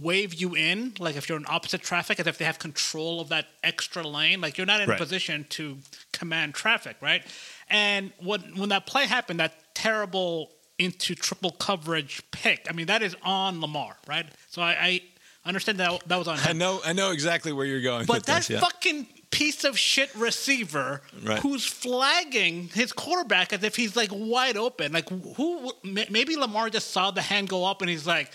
wave 0.01 0.33
you 0.35 0.55
in, 0.55 0.95
like 0.99 1.17
if 1.17 1.29
you're 1.29 1.37
in 1.39 1.45
opposite 1.49 1.83
traffic, 1.83 2.19
as 2.19 2.27
if 2.27 2.39
they 2.39 2.45
have 2.47 2.59
control 2.59 3.21
of 3.21 3.29
that 3.29 3.47
extra 3.63 4.03
lane, 4.03 4.41
like 4.41 4.57
you're 4.57 4.67
not 4.67 4.81
in 4.81 4.89
Right. 4.89 4.99
a 5.01 5.03
position 5.05 5.45
to 5.51 5.79
command 6.13 6.55
traffic, 6.55 6.97
right? 7.03 7.23
And 7.69 8.13
when 8.19 8.41
when 8.57 8.69
that 8.71 8.87
play 8.87 9.07
happened, 9.07 9.41
that 9.41 9.75
terrible 9.75 10.51
into 10.79 11.15
triple 11.15 11.51
coverage 11.53 12.23
pick, 12.31 12.67
I 12.71 12.73
mean 12.73 12.87
that 12.87 13.03
is 13.03 13.15
on 13.23 13.61
Lamar, 13.61 13.97
right? 14.07 14.27
So 14.49 14.63
I, 14.63 14.71
I 14.73 15.01
understand 15.45 15.79
that 15.81 16.09
that 16.09 16.17
was 16.19 16.29
on 16.29 16.39
I 16.47 16.51
him. 16.53 16.59
know. 16.59 16.81
I 16.85 16.93
know 16.95 17.11
exactly 17.13 17.53
where 17.53 17.67
you're 17.67 17.83
going. 17.83 18.07
But 18.07 18.19
with 18.19 18.27
that 18.27 18.37
this, 18.37 18.51
yeah. 18.51 18.61
fucking 18.61 19.07
piece 19.33 19.65
of 19.65 19.77
shit 19.77 20.15
receiver 20.15 21.03
Right. 21.23 21.41
who's 21.41 21.65
flagging 21.67 22.69
his 22.69 22.93
quarterback 22.93 23.53
as 23.53 23.65
if 23.65 23.75
he's 23.75 23.97
like 23.97 24.11
wide 24.13 24.57
open. 24.57 24.93
Like 24.93 25.09
who? 25.09 25.73
Maybe 25.83 26.37
Lamar 26.37 26.71
just 26.71 26.91
saw 26.93 27.11
the 27.11 27.23
hand 27.23 27.49
go 27.49 27.65
up 27.65 27.81
and 27.83 27.91
he's 27.91 28.07
like, 28.07 28.31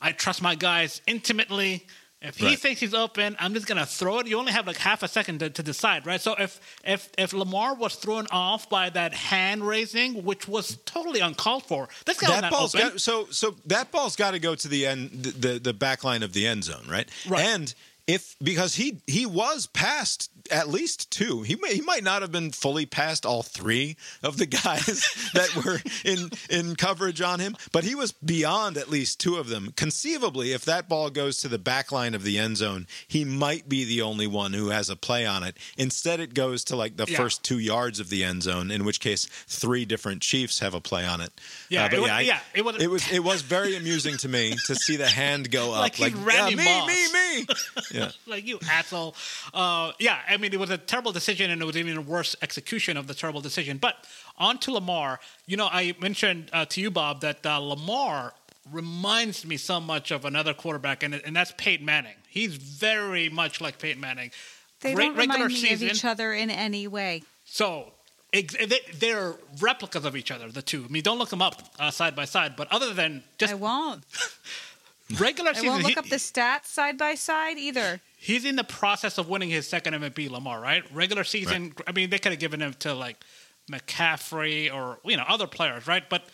"I 0.00 0.12
trust 0.12 0.40
my 0.40 0.54
guys 0.54 1.02
intimately." 1.06 1.86
If 2.22 2.36
he 2.36 2.48
Right. 2.48 2.58
thinks 2.58 2.80
he's 2.82 2.92
open, 2.92 3.34
I'm 3.40 3.54
just 3.54 3.66
gonna 3.66 3.86
throw 3.86 4.18
it. 4.18 4.26
You 4.26 4.38
only 4.38 4.52
have 4.52 4.66
like 4.66 4.76
half 4.76 5.02
a 5.02 5.08
second 5.08 5.38
to, 5.40 5.48
to 5.48 5.62
decide, 5.62 6.04
right? 6.04 6.20
So 6.20 6.34
if 6.38 6.60
if 6.84 7.08
if 7.16 7.32
Lamar 7.32 7.74
was 7.74 7.94
thrown 7.94 8.26
off 8.30 8.68
by 8.68 8.90
that 8.90 9.14
hand 9.14 9.66
raising, 9.66 10.22
which 10.22 10.46
was 10.46 10.76
totally 10.84 11.20
uncalled 11.20 11.64
for, 11.64 11.88
this 12.04 12.20
guy 12.20 12.38
that 12.42 12.50
ball's 12.50 12.74
open. 12.74 12.88
got 12.90 13.00
so 13.00 13.26
so 13.30 13.56
that 13.64 13.90
ball's 13.90 14.16
got 14.16 14.32
to 14.32 14.38
go 14.38 14.54
to 14.54 14.68
the 14.68 14.84
end 14.84 15.10
the, 15.22 15.30
the 15.30 15.58
the 15.60 15.72
back 15.72 16.04
line 16.04 16.22
of 16.22 16.34
the 16.34 16.46
end 16.46 16.64
zone 16.64 16.84
right 16.90 17.08
Right. 17.26 17.42
and 17.46 17.74
if 18.10 18.36
because 18.42 18.74
he 18.74 19.00
he 19.06 19.24
was 19.26 19.66
past 19.68 20.30
at 20.50 20.68
least 20.68 21.10
two 21.10 21.42
he 21.42 21.56
may, 21.56 21.74
he 21.74 21.80
might 21.80 22.02
not 22.04 22.22
have 22.22 22.32
been 22.32 22.50
fully 22.50 22.86
past 22.86 23.24
all 23.26 23.42
three 23.42 23.96
of 24.22 24.36
the 24.36 24.46
guys 24.64 25.30
that 25.34 25.54
were 25.64 25.78
in 26.04 26.30
in 26.48 26.76
coverage 26.76 27.20
on 27.20 27.40
him 27.40 27.56
but 27.72 27.84
he 27.84 27.94
was 27.94 28.12
beyond 28.12 28.76
at 28.76 28.88
least 28.90 29.20
two 29.20 29.36
of 29.36 29.48
them 29.48 29.72
conceivably 29.76 30.52
if 30.52 30.64
that 30.64 30.88
ball 30.88 31.10
goes 31.10 31.36
to 31.38 31.48
the 31.48 31.58
back 31.58 31.90
line 31.92 32.14
of 32.14 32.22
the 32.22 32.38
end 32.38 32.56
zone 32.56 32.86
he 33.08 33.24
might 33.24 33.68
be 33.68 33.84
the 33.84 34.00
only 34.02 34.26
one 34.26 34.52
who 34.52 34.68
has 34.70 34.88
a 34.90 34.96
play 34.96 35.26
on 35.26 35.42
it 35.42 35.56
instead 35.76 36.20
it 36.20 36.34
goes 36.34 36.64
to 36.64 36.76
like 36.76 36.96
the 36.96 37.06
Yeah. 37.08 37.16
first 37.18 37.42
two 37.44 37.58
yards 37.58 38.00
of 38.00 38.08
the 38.10 38.24
end 38.24 38.42
zone 38.42 38.70
in 38.70 38.84
which 38.84 39.00
case 39.00 39.26
three 39.46 39.84
different 39.84 40.22
chiefs 40.22 40.58
have 40.60 40.74
a 40.74 40.80
play 40.80 41.04
on 41.06 41.20
it 41.20 41.32
Yeah, 41.68 41.84
Uh, 41.84 41.88
but 41.88 41.94
it 41.98 42.00
was- 42.02 42.10
I- 42.10 42.20
yeah, 42.22 42.40
it 42.54 42.64
was- 42.64 42.76
it 42.82 42.90
was 42.90 43.10
it 43.12 43.24
was 43.24 43.42
very 43.42 43.76
amusing 43.76 44.16
to 44.18 44.28
me 44.28 44.54
to 44.66 44.74
see 44.74 44.96
the 44.96 45.08
hand 45.08 45.50
go 45.50 45.72
up 45.74 45.80
Like 45.82 45.94
he's 45.96 46.12
Randy 46.14 46.62
yeah, 46.62 46.78
Moss. 46.80 46.86
me 46.88 46.94
me 47.12 47.40
me 47.40 47.46
yeah 47.92 48.10
like 48.26 48.46
you 48.46 48.58
asshole. 48.70 49.14
Uh, 49.54 49.92
yeah, 49.98 50.18
I 50.30 50.36
mean 50.36 50.52
it 50.52 50.60
was 50.60 50.70
a 50.70 50.78
terrible 50.78 51.12
decision, 51.12 51.50
and 51.50 51.60
it 51.60 51.64
was 51.64 51.76
even 51.76 51.96
a 51.96 52.00
worse 52.00 52.36
execution 52.40 52.96
of 52.96 53.06
the 53.06 53.14
terrible 53.14 53.40
decision. 53.40 53.78
But 53.78 54.06
on 54.38 54.58
to 54.58 54.72
Lamar. 54.72 55.20
You 55.46 55.56
know, 55.56 55.66
I 55.66 55.94
mentioned 56.00 56.50
uh, 56.52 56.64
to 56.66 56.80
you, 56.80 56.90
Bob, 56.90 57.20
that 57.20 57.44
uh, 57.44 57.58
Lamar 57.58 58.32
reminds 58.70 59.44
me 59.44 59.56
so 59.56 59.80
much 59.80 60.10
of 60.10 60.24
another 60.24 60.54
quarterback, 60.54 61.02
and 61.02 61.14
and 61.14 61.34
that's 61.34 61.52
Peyton 61.56 61.84
Manning. 61.84 62.14
He's 62.28 62.54
very 62.54 63.28
much 63.28 63.60
like 63.60 63.78
Peyton 63.78 64.00
Manning. 64.00 64.30
They 64.80 64.94
Great 64.94 65.08
don't 65.08 65.16
regular 65.16 65.46
remind 65.46 65.62
me 65.62 65.68
season. 65.68 65.88
of 65.88 65.94
each 65.96 66.04
other 66.04 66.32
in 66.32 66.48
any 66.48 66.86
way. 66.88 67.22
So 67.44 67.92
they, 68.32 68.46
they're 68.94 69.34
replicas 69.60 70.04
of 70.04 70.16
each 70.16 70.30
other, 70.30 70.50
the 70.50 70.62
two. 70.62 70.84
I 70.88 70.92
mean, 70.92 71.02
don't 71.02 71.18
look 71.18 71.30
them 71.30 71.42
up 71.42 71.60
uh, 71.78 71.90
side 71.90 72.14
by 72.16 72.24
side. 72.24 72.56
But 72.56 72.68
other 72.72 72.94
than 72.94 73.24
just 73.38 73.52
I 73.52 73.56
won't. 73.56 74.04
regular 75.18 75.54
season. 75.54 75.68
I 75.68 75.72
won't 75.72 75.82
look 75.82 75.92
he- 75.92 75.98
up 75.98 76.06
the 76.06 76.16
stats 76.16 76.66
side 76.66 76.96
by 76.96 77.14
side 77.14 77.58
either. 77.58 78.00
He's 78.20 78.44
in 78.44 78.54
the 78.56 78.64
process 78.64 79.16
of 79.18 79.28
winning 79.28 79.48
his 79.50 79.66
second 79.66 79.94
MVP, 79.94 80.28
Lamar, 80.30 80.60
right? 80.60 80.84
Regular 80.92 81.24
season, 81.24 81.72
I 81.86 81.92
mean, 81.92 82.10
they 82.10 82.18
could 82.18 82.32
have 82.32 82.38
given 82.38 82.60
him 82.60 82.74
to 82.80 82.92
like 82.94 83.16
McCaffrey 83.70 84.72
or, 84.72 84.98
you 85.04 85.16
know, 85.16 85.24
other 85.26 85.46
players, 85.46 85.86
right? 85.86 86.08
But 86.08 86.24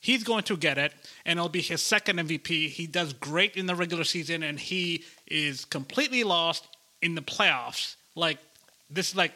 he's 0.00 0.24
going 0.24 0.42
to 0.44 0.56
get 0.56 0.78
it, 0.78 0.92
and 1.24 1.38
it'll 1.38 1.48
be 1.48 1.62
his 1.62 1.82
second 1.82 2.18
MVP. 2.18 2.68
He 2.70 2.86
does 2.86 3.12
great 3.12 3.56
in 3.56 3.66
the 3.66 3.74
regular 3.74 4.04
season, 4.04 4.42
and 4.42 4.58
he 4.58 5.04
is 5.26 5.64
completely 5.64 6.24
lost 6.24 6.66
in 7.02 7.14
the 7.14 7.22
playoffs. 7.22 7.96
Like, 8.14 8.38
this, 8.90 9.14
like, 9.14 9.32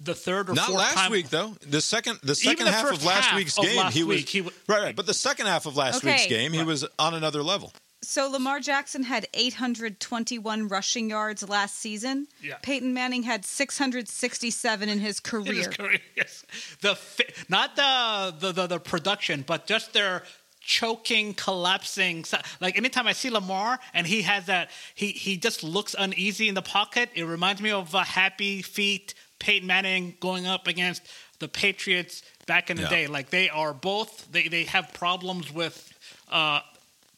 the 0.00 0.14
third 0.14 0.50
or 0.50 0.54
Not 0.54 0.66
fourth 0.66 0.78
last 0.78 0.94
time. 0.94 1.10
week 1.12 1.28
though. 1.30 1.54
The 1.68 1.80
second 1.80 2.18
the 2.22 2.34
second 2.34 2.66
the 2.66 2.72
half 2.72 2.90
of 2.90 3.04
last 3.04 3.26
half 3.26 3.36
week's 3.36 3.56
of 3.56 3.64
game, 3.64 3.76
last 3.76 3.94
he 3.94 4.02
was 4.02 4.16
week, 4.16 4.28
he 4.28 4.38
w- 4.40 4.56
right, 4.66 4.82
right. 4.82 4.96
But 4.96 5.06
the 5.06 5.14
second 5.14 5.46
half 5.46 5.66
of 5.66 5.76
last 5.76 6.02
week's 6.02 6.22
Okay. 6.24 6.28
game, 6.28 6.52
he 6.52 6.64
was 6.64 6.84
on 6.98 7.14
another 7.14 7.42
level. 7.42 7.72
So 8.06 8.28
Lamar 8.28 8.60
Jackson 8.60 9.02
had 9.04 9.26
821 9.34 10.68
rushing 10.68 11.10
yards 11.10 11.48
last 11.48 11.76
season. 11.76 12.26
Yeah. 12.42 12.54
Peyton 12.62 12.92
Manning 12.94 13.22
had 13.22 13.44
667 13.44 14.88
in 14.88 14.98
his 15.00 15.20
career. 15.20 15.40
in 15.40 15.44
career. 15.46 15.56
his 15.56 15.66
career. 15.76 15.98
Yes. 16.16 16.44
The 16.80 16.94
fi- 16.96 17.32
not 17.48 17.76
the, 17.76 18.34
the 18.38 18.52
the 18.52 18.66
the 18.66 18.78
production, 18.80 19.44
but 19.46 19.66
just 19.66 19.92
their 19.92 20.22
choking, 20.60 21.34
collapsing. 21.34 22.24
Like 22.60 22.76
anytime 22.76 23.06
I 23.06 23.12
see 23.12 23.30
Lamar 23.30 23.78
and 23.92 24.06
he 24.06 24.22
has 24.22 24.46
that, 24.46 24.70
he 24.94 25.08
he 25.12 25.36
just 25.36 25.62
looks 25.62 25.94
uneasy 25.98 26.48
in 26.48 26.54
the 26.54 26.62
pocket. 26.62 27.10
It 27.14 27.24
reminds 27.24 27.60
me 27.60 27.70
of 27.70 27.94
a 27.94 28.04
Happy 28.04 28.62
Feet, 28.62 29.14
Peyton 29.38 29.66
Manning 29.66 30.16
going 30.20 30.46
up 30.46 30.66
against 30.66 31.02
the 31.38 31.48
Patriots 31.48 32.22
back 32.46 32.70
in 32.70 32.76
the 32.76 32.84
Yeah. 32.84 32.88
day. 32.90 33.06
Like 33.06 33.30
they 33.30 33.48
are 33.48 33.74
both. 33.74 34.30
They 34.32 34.48
they 34.48 34.64
have 34.64 34.92
problems 34.92 35.52
with. 35.52 35.90
Uh, 36.30 36.60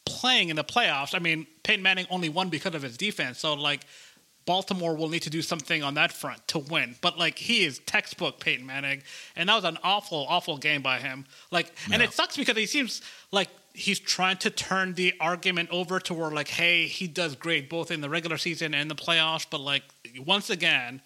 playing 0.07 0.49
in 0.49 0.55
the 0.55 0.63
playoffs. 0.63 1.13
I 1.15 1.19
mean, 1.19 1.47
Peyton 1.63 1.83
Manning 1.83 2.07
only 2.09 2.29
won 2.29 2.49
because 2.49 2.75
of 2.75 2.81
his 2.81 2.97
defense. 2.97 3.39
So 3.39 3.53
like 3.53 3.81
Baltimore 4.45 4.95
will 4.95 5.09
need 5.09 5.23
to 5.23 5.29
do 5.29 5.41
something 5.41 5.83
on 5.83 5.95
that 5.95 6.11
front 6.11 6.47
to 6.49 6.59
win. 6.59 6.95
But 7.01 7.17
like 7.19 7.37
he 7.37 7.63
is 7.65 7.79
textbook 7.79 8.39
Peyton 8.39 8.65
Manning, 8.65 9.03
and 9.35 9.49
that 9.49 9.55
was 9.55 9.65
an 9.65 9.77
awful, 9.83 10.25
awful 10.29 10.57
game 10.57 10.81
by 10.81 10.99
him. 10.99 11.25
Like, 11.51 11.71
and 11.91 12.01
it 12.01 12.13
sucks 12.13 12.37
because 12.37 12.55
he 12.57 12.65
seems 12.65 13.01
like 13.31 13.49
he's 13.73 13.99
trying 13.99 14.37
to 14.37 14.49
turn 14.49 14.93
the 14.93 15.13
argument 15.19 15.69
over 15.71 15.99
to 15.99 16.13
where 16.13 16.31
like, 16.31 16.47
hey, 16.47 16.87
he 16.87 17.07
does 17.07 17.35
great 17.35 17.69
both 17.69 17.91
in 17.91 18.01
the 18.01 18.09
regular 18.09 18.37
season 18.37 18.73
and 18.73 18.89
the 18.89 18.95
playoffs. 18.95 19.45
But 19.49 19.59
like 19.61 19.83
once 20.25 20.49
again, 20.49 21.01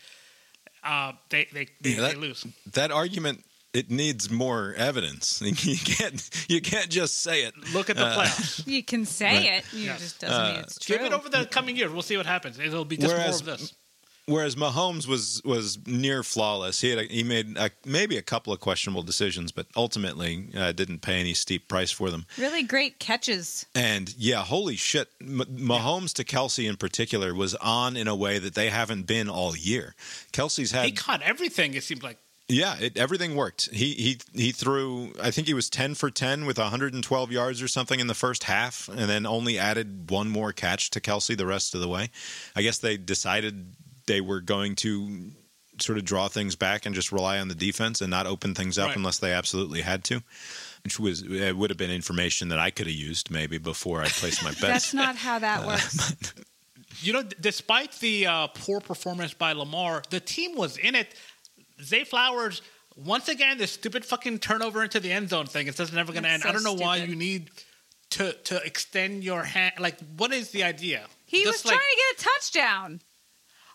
uh, 0.84 1.14
they 1.30 1.48
they 1.52 1.68
they, 1.82 1.90
Yeah, 1.92 2.02
that- 2.02 2.14
they 2.14 2.18
lose. 2.22 2.46
That 2.74 2.92
argument 2.92 3.44
it 3.74 3.90
needs 3.90 4.30
more 4.30 4.74
evidence. 4.78 5.42
You 5.66 5.78
can't 5.78 6.30
you 6.50 6.62
can't 6.62 6.90
just 6.90 7.22
say 7.22 7.44
it. 7.44 7.54
Look 7.74 7.90
at 7.90 7.96
the 7.98 8.04
playoffs. 8.04 8.66
You 8.74 8.84
can 8.84 9.06
say 9.06 9.36
Right. 9.36 9.46
it. 9.60 9.74
You 9.74 9.86
Yes. 9.86 10.00
just 10.00 10.20
doesn't 10.20 10.44
mean 10.54 10.62
it's 10.64 10.80
true. 10.80 10.98
Give 10.98 11.06
it 11.06 11.14
over 11.14 11.30
the 11.30 11.46
coming 11.46 11.76
year. 11.78 11.90
We'll 11.92 12.02
see 12.02 12.18
what 12.18 12.26
happens. 12.26 12.60
It'll 12.60 12.86
be 12.86 12.98
just 12.98 13.14
Whereas- 13.14 13.44
more 13.44 13.54
of 13.54 13.60
this. 13.60 13.74
Whereas 14.28 14.56
Mahomes 14.56 15.08
was 15.08 15.42
was 15.44 15.80
near 15.88 16.22
flawless. 16.22 16.80
He 16.80 16.92
had 16.92 17.00
a, 17.00 17.04
he 17.06 17.24
made 17.24 17.58
a, 17.58 17.72
maybe 17.86 18.18
a 18.18 18.22
couple 18.22 18.54
of 18.54 18.60
questionable 18.60 19.02
decisions, 19.02 19.52
but 19.52 19.66
ultimately 19.76 20.48
uh, 20.56 20.72
didn't 20.74 21.00
pay 21.02 21.20
any 21.20 21.34
steep 21.34 21.68
price 21.68 21.92
for 21.92 22.12
them. 22.12 22.28
Really 22.38 22.62
great 22.64 23.00
catches. 23.00 23.66
And 23.74 24.14
yeah, 24.18 24.44
holy 24.44 24.76
shit, 24.76 25.10
M- 25.20 25.40
Mahomes 25.58 26.14
to 26.14 26.24
Kelsey 26.24 26.68
in 26.68 26.78
particular 26.78 27.34
was 27.34 27.56
on 27.56 27.98
in 27.98 28.08
a 28.08 28.16
way 28.16 28.38
that 28.38 28.54
they 28.54 28.70
haven't 28.70 29.04
been 29.08 29.28
all 29.28 29.56
year. 29.58 29.96
Kelsey's 30.32 30.72
had 30.72 30.86
He 30.86 30.92
caught 30.92 31.22
everything. 31.24 31.74
It 31.74 31.84
seemed 31.84 32.04
like. 32.04 32.18
Yeah, 32.54 32.76
it, 32.80 32.98
everything 32.98 33.36
worked. 33.36 33.70
He 33.72 33.94
he 33.94 34.18
he 34.34 34.52
threw. 34.52 35.14
I 35.22 35.32
think 35.32 35.48
he 35.48 35.54
was 35.54 35.70
ten 35.70 35.96
for 35.96 36.10
ten 36.12 36.46
with 36.46 36.58
112 36.58 37.32
yards 37.32 37.62
or 37.62 37.68
something 37.68 38.00
in 38.00 38.08
the 38.08 38.14
first 38.14 38.44
half, 38.44 38.90
and 38.90 39.10
then 39.10 39.26
only 39.26 39.58
added 39.58 40.10
one 40.12 40.28
more 40.30 40.52
catch 40.52 40.90
to 40.92 41.00
Kelsey 41.00 41.36
the 41.36 41.46
rest 41.46 41.74
of 41.76 41.82
the 41.82 41.88
way. 41.88 42.10
I 42.56 42.62
guess 42.62 42.78
they 42.80 42.98
decided 42.98 43.74
they 44.08 44.20
were 44.22 44.42
going 44.42 44.76
to 44.78 45.32
sort 45.80 45.98
of 45.98 46.04
draw 46.06 46.28
things 46.28 46.56
back 46.56 46.86
and 46.86 46.94
just 46.94 47.12
rely 47.12 47.40
on 47.40 47.48
the 47.48 47.56
defense 47.56 48.02
and 48.02 48.10
not 48.10 48.28
open 48.28 48.54
things 48.54 48.78
up 48.78 48.90
Right. 48.90 48.98
unless 48.98 49.18
they 49.20 49.32
absolutely 49.32 49.82
had 49.82 50.04
to. 50.06 50.22
Which 50.84 51.00
was 51.00 51.22
it 51.24 51.56
would 51.56 51.70
have 51.70 51.78
been 51.78 51.92
information 51.92 52.50
that 52.50 52.60
I 52.60 52.70
could 52.72 52.88
have 52.88 52.96
used 52.96 53.32
maybe 53.32 53.60
before 53.60 54.02
I 54.02 54.08
placed 54.10 54.44
my 54.44 54.50
bets. 54.62 54.62
That's 54.62 54.94
not 54.94 55.16
how 55.16 55.38
Uh, 55.38 55.40
that 55.40 55.66
works. 55.66 56.16
You 57.00 57.14
know, 57.14 57.24
despite 57.24 57.94
the 58.00 58.28
uh, 58.28 58.48
poor 58.48 58.80
performance 58.82 59.34
by 59.34 59.54
Lamar, 59.54 60.04
the 60.12 60.20
team 60.20 60.56
was 60.56 60.78
in 60.78 60.94
it. 60.94 61.16
Zay 61.84 62.04
Flowers, 62.04 62.62
once 62.96 63.30
again, 63.30 63.58
this 63.58 63.72
stupid 63.72 64.06
fucking 64.06 64.40
turnover 64.40 64.84
into 64.84 65.00
the 65.00 65.12
end 65.12 65.30
zone 65.30 65.46
thing. 65.46 65.68
It's 65.68 65.78
just 65.78 65.94
never 65.94 66.12
going 66.12 66.24
to 66.24 66.30
end. 66.30 66.44
That's 66.44 66.50
I 66.50 66.54
don't 66.54 66.62
so 66.62 66.76
know 66.76 66.82
why 66.82 66.98
you 66.98 67.16
need 67.16 67.50
to 68.12 68.34
to 68.34 68.62
extend 68.64 69.24
your 69.24 69.44
hand. 69.44 69.76
Like, 69.80 69.98
what 70.18 70.34
is 70.34 70.52
the 70.52 70.64
idea? 70.64 71.06
He 71.26 71.44
Just 71.44 71.64
was 71.64 71.72
like, 71.72 71.80
trying 71.80 71.90
to 71.90 71.98
get 71.98 72.20
a 72.20 72.30
touchdown. 72.30 73.02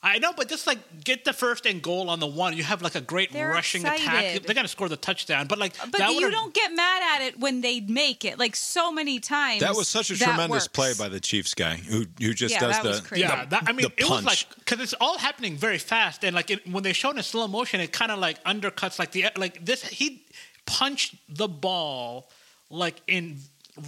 I 0.06 0.18
know, 0.18 0.32
but 0.32 0.48
just 0.48 0.68
like 0.68 0.78
get 1.02 1.24
the 1.24 1.32
first 1.32 1.66
and 1.66 1.82
goal 1.82 2.10
on 2.10 2.20
the 2.20 2.28
one. 2.28 2.56
You 2.56 2.62
have 2.62 2.80
like 2.80 2.94
a 2.94 3.00
great 3.00 3.32
They're 3.32 3.50
rushing 3.50 3.84
attack. 3.84 4.42
They're 4.42 4.54
going 4.54 4.64
to 4.64 4.68
score 4.68 4.88
the 4.88 4.96
touchdown, 4.96 5.48
but 5.48 5.58
like 5.58 5.76
But 5.78 5.98
that 5.98 6.12
you 6.12 6.30
don't 6.30 6.54
get 6.54 6.72
mad 6.74 7.02
at 7.16 7.26
it 7.26 7.40
when 7.40 7.60
they 7.60 7.80
make 7.80 8.24
it. 8.24 8.38
Like 8.38 8.54
so 8.54 8.92
many 8.92 9.18
times. 9.18 9.60
that 9.60 9.74
was 9.74 9.88
such 9.88 10.10
a 10.10 10.16
tremendous 10.16 10.48
works. 10.48 10.68
play 10.68 10.92
by 10.96 11.08
the 11.08 11.18
Chiefs 11.18 11.54
guy 11.54 11.76
who 11.76 12.06
who 12.20 12.32
just 12.34 12.54
Yeah, 12.54 12.60
does 12.60 12.76
that 12.76 12.82
the 12.84 12.88
was 12.90 13.00
crazy. 13.00 13.22
Yeah, 13.22 13.46
that, 13.46 13.64
I 13.66 13.72
mean, 13.72 13.88
the 13.96 14.04
it 14.04 14.08
was 14.08 14.24
like 14.24 14.46
because 14.58 14.80
it's 14.80 14.94
all 15.00 15.18
happening 15.18 15.56
very 15.56 15.78
fast, 15.78 16.24
and 16.24 16.36
like 16.36 16.52
it, 16.52 16.70
when 16.70 16.84
they 16.84 16.92
showed 16.92 17.16
in 17.16 17.22
slow 17.24 17.48
motion, 17.48 17.80
it 17.80 17.92
kind 17.92 18.12
of 18.12 18.20
like 18.20 18.42
undercuts 18.44 19.00
like 19.00 19.10
the 19.10 19.26
like 19.36 19.64
this. 19.64 19.82
He 19.82 20.24
punched 20.66 21.16
the 21.28 21.48
ball 21.48 22.30
like 22.70 23.00
in 23.08 23.38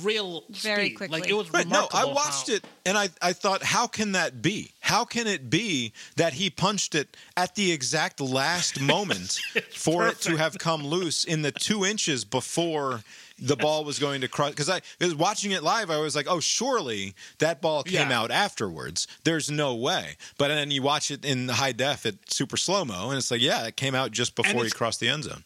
real 0.02 0.44
Very 0.50 0.86
speed. 0.86 0.94
quickly. 0.96 1.20
Like 1.20 1.28
it 1.30 1.34
was 1.34 1.50
Right, 1.52 1.66
no, 1.66 1.88
I 1.92 2.04
watched 2.04 2.48
how- 2.48 2.54
it 2.54 2.64
and 2.86 2.96
I, 2.96 3.08
I 3.20 3.32
thought, 3.32 3.62
how 3.62 3.86
can 3.86 4.12
that 4.12 4.40
be? 4.42 4.72
How 4.80 5.04
can 5.04 5.26
it 5.26 5.50
be 5.50 5.92
that 6.16 6.32
he 6.34 6.48
punched 6.50 6.94
it 6.94 7.16
at 7.36 7.54
the 7.54 7.72
exact 7.72 8.20
last 8.20 8.80
moment 8.94 9.38
for 9.74 10.06
it 10.08 10.20
to 10.22 10.36
have 10.36 10.58
come 10.58 10.86
loose 10.86 11.24
in 11.24 11.42
the 11.42 11.52
two 11.52 11.84
inches 11.84 12.24
before 12.24 13.02
the 13.38 13.56
ball 13.56 13.84
was 13.84 13.98
going 13.98 14.20
to 14.22 14.28
cross? 14.28 14.50
Because 14.50 14.70
I 14.70 14.80
was 15.00 15.14
watching 15.14 15.50
it 15.52 15.62
live, 15.62 15.90
I 15.90 15.98
was 15.98 16.16
like, 16.16 16.26
oh, 16.28 16.40
surely 16.40 17.14
that 17.38 17.60
ball 17.60 17.82
came 17.82 18.10
Yeah. 18.10 18.20
out 18.20 18.30
afterwards. 18.30 19.06
There's 19.24 19.50
no 19.50 19.74
way. 19.74 20.16
But 20.38 20.48
then 20.48 20.70
you 20.70 20.82
watch 20.82 21.10
it 21.10 21.24
in 21.24 21.48
high 21.48 21.72
def 21.72 22.06
at 22.06 22.14
super 22.32 22.56
slow 22.56 22.84
mo, 22.84 23.10
and 23.10 23.18
it's 23.18 23.30
like, 23.30 23.42
yeah, 23.42 23.66
it 23.66 23.76
came 23.76 23.94
out 23.94 24.12
just 24.12 24.34
before 24.34 24.64
he 24.64 24.70
crossed 24.70 25.00
the 25.00 25.08
end 25.08 25.24
zone. 25.24 25.44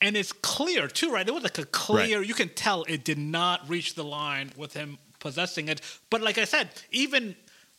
And 0.00 0.16
it's 0.16 0.32
clear 0.32 0.88
too, 0.88 1.10
right? 1.12 1.26
It 1.26 1.32
was 1.34 1.42
like 1.42 1.58
a 1.58 1.64
clear. 1.66 2.22
You 2.22 2.34
can 2.34 2.48
tell 2.50 2.84
it 2.88 3.04
did 3.04 3.18
not 3.18 3.68
reach 3.68 3.94
the 3.94 4.04
line 4.04 4.52
with 4.56 4.74
him 4.74 4.98
possessing 5.20 5.68
it. 5.68 5.80
But 6.10 6.20
like 6.22 6.38
I 6.38 6.44
said, 6.44 6.68
even 6.90 7.34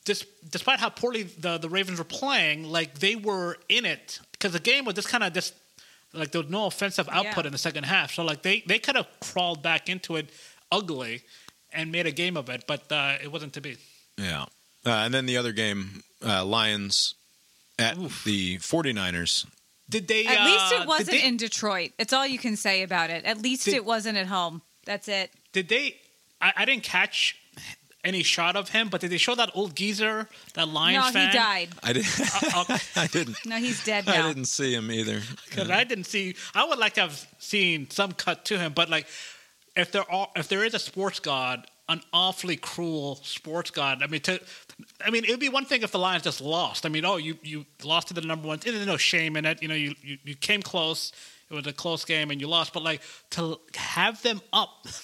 dis- 0.06 0.26
despite 0.50 0.80
how 0.80 0.90
poorly 0.90 1.24
the 1.24 1.58
the 1.58 1.70
Ravens 1.70 2.00
were 2.00 2.06
playing, 2.06 2.64
like 2.64 3.00
they 3.00 3.16
were 3.16 3.58
in 3.70 3.86
it 3.86 4.20
because 4.32 4.54
the 4.54 4.60
game 4.60 4.86
was 4.86 4.96
just 4.96 5.10
kind 5.10 5.24
of 5.24 5.34
just 5.34 5.54
like 6.14 6.32
there 6.32 6.42
was 6.42 6.50
no 6.50 6.66
offensive 6.66 7.08
output 7.12 7.44
Yeah. 7.44 7.48
in 7.48 7.52
the 7.52 7.58
second 7.58 7.84
half. 7.86 8.14
So 8.14 8.24
like 8.24 8.42
they 8.42 8.64
they 8.66 8.80
could 8.80 8.96
have 8.96 9.08
crawled 9.20 9.62
back 9.62 9.88
into 9.90 10.16
it 10.16 10.30
ugly 10.72 11.22
and 11.72 11.92
made 11.92 12.08
a 12.08 12.12
game 12.12 12.38
of 12.38 12.50
it, 12.50 12.64
but 12.68 12.92
uh, 12.92 13.18
it 13.22 13.32
wasn't 13.32 13.54
to 13.54 13.62
be. 13.62 13.78
Yeah. 14.18 14.46
Uh, 14.86 14.90
and 15.06 15.14
then 15.14 15.26
the 15.26 15.36
other 15.38 15.52
game, 15.52 16.02
uh, 16.26 16.44
Lions 16.46 17.14
at 17.78 17.96
the 18.24 18.58
49ers. 18.58 19.46
Did 19.90 20.08
they? 20.08 20.26
At 20.26 20.40
uh, 20.40 20.46
least 20.46 20.74
it 20.74 20.88
wasn't 20.88 21.12
they- 21.12 21.26
in 21.26 21.38
Detroit. 21.38 21.92
It's 21.98 22.14
all 22.14 22.26
you 22.28 22.40
can 22.40 22.56
say 22.56 22.84
about 22.84 23.10
it. 23.10 23.26
At 23.26 23.42
least 23.42 23.66
Did- 23.66 23.76
it 23.76 23.86
wasn't 23.86 24.18
at 24.18 24.28
home. 24.28 24.62
That's 24.86 25.08
it. 25.08 25.32
Did 25.54 25.70
they? 25.70 25.96
I, 26.42 26.54
I 26.58 26.66
didn't 26.66 26.84
catch 26.84 27.36
any 28.04 28.24
shot 28.24 28.56
of 28.56 28.70
him, 28.70 28.88
but 28.90 29.02
did 29.02 29.10
they 29.10 29.18
show 29.18 29.36
that 29.36 29.52
old 29.54 29.76
geezer, 29.76 30.30
that 30.54 30.68
Lions 30.70 31.08
no, 31.08 31.12
fan? 31.12 31.28
he 31.30 31.38
died. 31.38 31.70
I 31.84 31.94
didn't. 31.94 32.22
Uh, 32.22 32.78
I 32.96 33.08
didn't. 33.08 33.38
No, 33.46 33.58
he's 33.58 33.84
dead 33.84 34.08
I 34.08 34.22
didn't 34.28 34.46
see 34.46 34.74
him 34.74 34.92
either. 34.92 35.22
Because 35.50 35.70
I 35.70 35.84
didn't 35.84 36.06
see. 36.06 36.36
I 36.56 36.66
would 36.66 36.80
like 36.80 36.94
to 36.94 37.02
have 37.02 37.28
seen 37.40 37.90
some 37.90 38.14
cut 38.14 38.46
to 38.46 38.58
him, 38.58 38.74
but 38.74 38.90
like, 38.90 39.08
if 39.76 39.92
there 39.92 40.10
are, 40.12 40.30
if 40.36 40.48
there 40.48 40.64
is 40.64 40.74
a 40.74 40.80
sports 40.80 41.20
god, 41.20 41.68
an 41.90 42.02
awfully 42.14 42.56
cruel 42.56 43.16
sports 43.24 43.72
god. 43.72 44.02
I 44.02 44.08
mean, 44.08 44.22
to, 44.22 44.40
I 45.04 45.10
mean, 45.10 45.24
it 45.24 45.32
would 45.32 45.40
be 45.40 45.50
one 45.50 45.66
thing 45.66 45.82
if 45.82 45.92
the 45.92 46.00
Lions 46.00 46.24
just 46.24 46.42
lost. 46.42 46.86
I 46.86 46.90
mean, 46.90 47.06
oh, 47.06 47.18
you 47.18 47.38
you 47.42 47.66
lost 47.84 48.10
to 48.10 48.14
the 48.14 48.22
number 48.22 48.48
one. 48.48 48.60
There's 48.60 48.86
no 48.86 48.98
shame 48.98 49.36
in 49.36 49.46
it. 49.46 49.62
You 49.62 49.68
know, 49.68 49.76
you 49.76 49.96
you, 50.02 50.18
you 50.24 50.36
came 50.36 50.62
close. 50.62 51.12
It 51.50 51.54
was 51.54 51.66
a 51.66 51.74
close 51.74 52.04
game 52.04 52.30
and 52.30 52.42
you 52.42 52.48
lost, 52.48 52.74
but 52.74 52.84
like 52.84 53.02
to 53.32 53.60
have 53.76 54.22
them 54.22 54.42
up. 54.54 54.86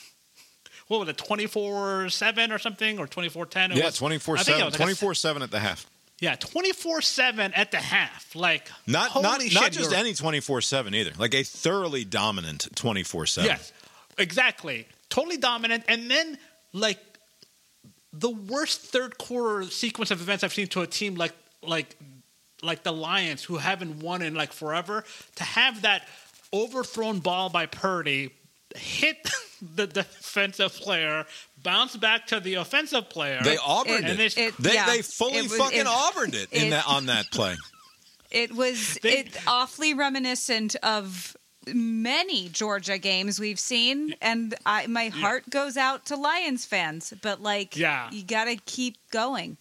What 0.89 0.99
was 0.99 1.09
it, 1.09 1.17
24 1.17 2.09
7 2.09 2.51
or 2.51 2.59
something, 2.59 2.99
or 2.99 3.07
24 3.07 3.45
10? 3.45 3.71
Yeah, 3.71 3.89
24 3.89 4.37
7. 4.39 4.71
24 4.73 5.13
7 5.13 5.41
at 5.41 5.49
the 5.49 5.59
half. 5.59 5.87
Yeah, 6.19 6.35
24 6.35 7.01
7 7.01 7.53
at 7.53 7.71
the 7.71 7.77
half. 7.77 8.35
Like, 8.35 8.69
Not 8.85 9.13
not 9.21 9.41
shit, 9.41 9.53
not 9.53 9.71
just 9.71 9.93
any 9.93 10.13
24 10.13 10.61
7 10.61 10.93
either. 10.93 11.11
Like 11.17 11.33
a 11.33 11.43
thoroughly 11.43 12.05
dominant 12.05 12.67
24 12.75 13.25
7. 13.25 13.49
Yes, 13.49 13.73
exactly. 14.17 14.87
Totally 15.09 15.37
dominant. 15.37 15.83
And 15.87 16.09
then, 16.09 16.37
like, 16.73 16.99
the 18.13 18.29
worst 18.29 18.81
third 18.81 19.17
quarter 19.17 19.65
sequence 19.69 20.11
of 20.11 20.21
events 20.21 20.43
I've 20.43 20.53
seen 20.53 20.67
to 20.67 20.81
a 20.81 20.87
team 20.87 21.15
like 21.15 21.33
like 21.61 21.95
like 22.61 22.83
the 22.83 22.93
Lions, 22.93 23.43
who 23.43 23.57
haven't 23.57 23.99
won 23.99 24.21
in 24.21 24.35
like 24.35 24.53
forever, 24.53 25.03
to 25.35 25.43
have 25.43 25.81
that 25.81 26.07
overthrown 26.53 27.19
ball 27.19 27.49
by 27.49 27.65
Purdy 27.65 28.29
hit 28.75 29.17
the 29.75 29.85
defensive 29.87 30.73
player, 30.73 31.25
bounce 31.61 31.95
back 31.97 32.27
to 32.27 32.39
the 32.39 32.55
offensive 32.55 33.09
player. 33.09 33.39
They 33.43 33.57
auburned 33.57 34.05
And 34.05 34.19
it. 34.19 34.33
they- 34.35 34.49
They, 34.59 34.73
yeah, 34.75 34.85
they 34.87 35.01
fully 35.01 35.37
it 35.39 35.43
was- 35.49 35.57
fucking 35.57 35.79
it- 35.81 35.87
auburned 35.87 36.35
it, 36.35 36.51
in 36.53 36.69
that 36.71 36.87
on 36.87 37.07
that 37.07 37.31
play. 37.31 37.55
It 38.31 38.51
was 38.55 38.97
They- 39.03 39.19
it 39.19 39.37
awfully 39.45 39.93
reminiscent 39.93 40.75
of 40.77 41.35
many 41.67 42.49
Georgia 42.49 42.97
games 42.97 43.39
we've 43.39 43.59
seen, 43.59 44.15
and 44.21 44.55
I, 44.65 44.87
my 44.87 45.07
heart 45.09 45.49
goes 45.49 45.77
out 45.77 46.05
to 46.07 46.15
Lions 46.15 46.65
fans. 46.65 47.13
But 47.21 47.41
like, 47.41 47.75
Yeah. 47.77 48.09
you 48.11 48.23
got 48.23 48.45
to 48.45 48.55
keep 48.65 48.97
going. 49.11 49.57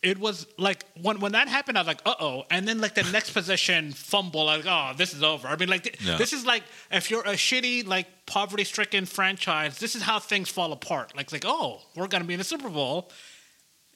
it 0.00 0.16
was 0.18 0.46
like 0.58 0.84
when 1.02 1.18
when 1.18 1.32
that 1.32 1.48
happened, 1.48 1.76
I 1.76 1.80
was 1.80 1.88
like, 1.88 2.00
uh 2.06 2.14
oh. 2.20 2.44
And 2.52 2.68
then 2.68 2.80
like 2.80 2.94
the 2.94 3.02
next 3.10 3.30
possession 3.30 3.90
fumble, 3.92 4.44
like, 4.44 4.64
oh, 4.64 4.92
this 4.96 5.12
is 5.12 5.24
over. 5.24 5.48
I 5.48 5.56
mean, 5.56 5.68
like 5.68 5.82
th- 5.82 6.00
Yeah. 6.00 6.16
this 6.16 6.32
is 6.32 6.46
like 6.46 6.62
if 6.92 7.10
you're 7.10 7.22
a 7.22 7.34
shitty, 7.34 7.84
like 7.84 8.06
poverty 8.24 8.62
stricken 8.62 9.06
franchise, 9.06 9.78
this 9.78 9.96
is 9.96 10.02
how 10.02 10.20
things 10.20 10.48
fall 10.48 10.72
apart. 10.72 11.16
Like 11.16 11.32
like, 11.32 11.44
oh, 11.44 11.80
we're 11.96 12.06
gonna 12.06 12.24
be 12.24 12.34
in 12.34 12.38
the 12.38 12.44
Super 12.44 12.68
Bowl. 12.70 13.10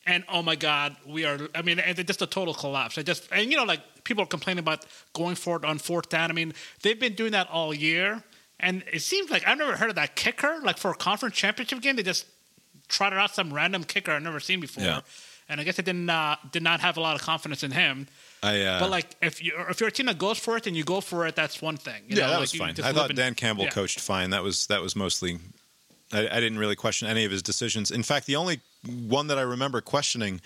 And 0.05 0.25
oh 0.29 0.43
my 0.43 0.57
God, 0.57 0.97
we 1.07 1.25
are. 1.25 1.39
I 1.55 1.63
mean, 1.63 1.79
and 1.79 1.97
it's 1.97 2.07
just 2.09 2.23
a 2.23 2.27
total 2.27 2.55
collapse. 2.55 2.99
I 2.99 3.03
just 3.03 3.29
and 3.31 3.51
you 3.51 3.57
know, 3.57 3.65
like 3.65 3.81
people 4.03 4.25
are 4.25 4.27
complaining 4.27 4.59
about 4.59 4.85
going 5.13 5.37
for 5.37 5.57
it 5.57 5.65
on 5.65 5.79
fourth 5.79 6.09
down. 6.09 6.31
I 6.31 6.35
mean, 6.35 6.55
they've 6.83 6.99
been 6.99 7.15
doing 7.15 7.33
that 7.33 7.49
all 7.51 7.73
year, 7.73 8.23
and 8.59 8.83
it 8.93 9.03
seems 9.03 9.31
like 9.31 9.47
I've 9.47 9.59
never 9.59 9.77
heard 9.77 9.91
of 9.91 9.97
that 9.97 10.17
kicker. 10.17 10.59
Like 10.63 10.79
for 10.79 10.91
a 10.91 10.95
conference 10.95 11.37
championship 11.37 11.81
game, 11.81 11.97
they 11.97 12.03
just 12.03 12.27
trotted 12.89 13.19
out 13.19 13.35
some 13.35 13.53
random 13.53 13.85
kicker 13.85 14.13
I've 14.13 14.23
never 14.23 14.41
seen 14.41 14.61
before. 14.61 14.85
Yeah. 14.85 15.01
And 15.49 15.61
I 15.61 15.65
guess 15.65 15.77
they 15.77 15.83
didn't 15.83 16.09
uh, 16.09 16.37
did 16.51 16.63
not 16.63 16.81
have 16.81 16.97
a 16.97 17.01
lot 17.01 17.15
of 17.15 17.23
confidence 17.23 17.63
in 17.63 17.71
him. 17.71 18.09
I 18.43 18.63
uh, 18.63 18.81
But 18.81 18.91
like, 18.91 19.17
if 19.21 19.43
you 19.43 19.53
if 19.69 19.81
you're 19.81 19.89
a 19.89 19.93
team 19.93 20.07
that 20.07 20.19
goes 20.19 20.39
for 20.39 20.57
it 20.57 20.67
and 20.67 20.77
you 20.77 20.83
go 20.83 21.01
for 21.01 21.27
it, 21.27 21.37
that's 21.37 21.61
one 21.63 21.77
thing. 21.77 22.03
You 22.09 22.17
yeah, 22.17 22.23
know, 22.23 22.29
that 22.29 22.33
like, 22.35 22.41
was 22.41 22.55
fine. 22.55 22.75
I 22.83 22.93
thought 22.93 23.15
Dan 23.15 23.35
Campbell 23.35 23.65
yeah. 23.65 23.71
coached 23.71 24.01
fine. 24.01 24.31
That 24.31 24.43
was 24.43 24.67
that 24.69 24.83
was 24.83 24.97
mostly. 24.97 25.39
I, 26.13 26.29
I 26.29 26.41
didn't 26.41 26.59
really 26.59 26.77
question 26.77 27.09
any 27.09 27.25
of 27.25 27.31
his 27.31 27.43
decisions. 27.43 27.91
In 27.91 28.03
fact, 28.03 28.27
the 28.27 28.37
only 28.37 28.61
one 28.87 29.27
that 29.29 29.39
I 29.39 29.43
remember 29.43 29.81
questioning 29.81 30.41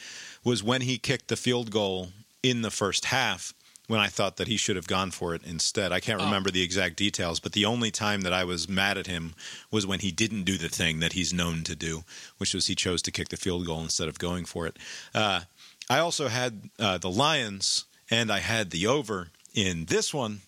was 0.45 0.63
when 0.63 0.83
he 0.83 0.99
kicked 0.99 1.29
the 1.29 1.37
field 1.37 1.71
goal 1.71 2.09
in 2.43 2.63
the 2.63 2.71
first 2.71 3.07
half. 3.07 3.53
When 3.89 4.01
I 4.01 4.09
thought 4.09 4.37
that 4.39 4.49
he 4.49 4.57
should 4.57 4.75
have 4.75 4.89
gone 4.89 5.13
for 5.13 5.33
it 5.33 5.43
instead, 5.45 5.93
I 5.93 6.01
can't 6.01 6.21
Oh. 6.21 6.25
remember 6.25 6.51
the 6.51 6.63
exact 6.63 6.97
details, 6.97 7.39
but 7.39 7.53
the 7.53 7.65
only 7.65 7.93
time 7.93 8.23
that 8.23 8.33
I 8.33 8.43
was 8.43 8.69
mad 8.69 8.99
at 8.99 9.07
him 9.07 9.35
was 9.71 9.87
when 9.87 10.01
he 10.01 10.11
didn't 10.11 10.43
do 10.43 10.59
the 10.59 10.69
thing 10.69 10.99
that 10.99 11.13
he's 11.13 11.33
known 11.33 11.63
to 11.63 11.77
do, 11.77 12.03
which 12.39 12.53
was 12.53 12.67
he 12.67 12.75
chose 12.75 13.01
to 13.03 13.13
kick 13.13 13.29
the 13.29 13.37
field 13.37 13.65
goal 13.65 13.81
instead 13.81 14.09
of 14.09 14.19
going 14.19 14.45
for 14.45 14.67
it. 14.67 14.77
Uh, 15.15 15.43
I 15.89 16.01
also 16.01 16.27
had 16.27 16.69
uh, 16.81 16.99
the 16.99 17.11
Lions, 17.11 17.85
and 18.11 18.33
I 18.33 18.41
had 18.41 18.73
the 18.73 18.89
over 18.89 19.29
in 19.55 19.85
this 19.85 20.13
one, 20.13 20.41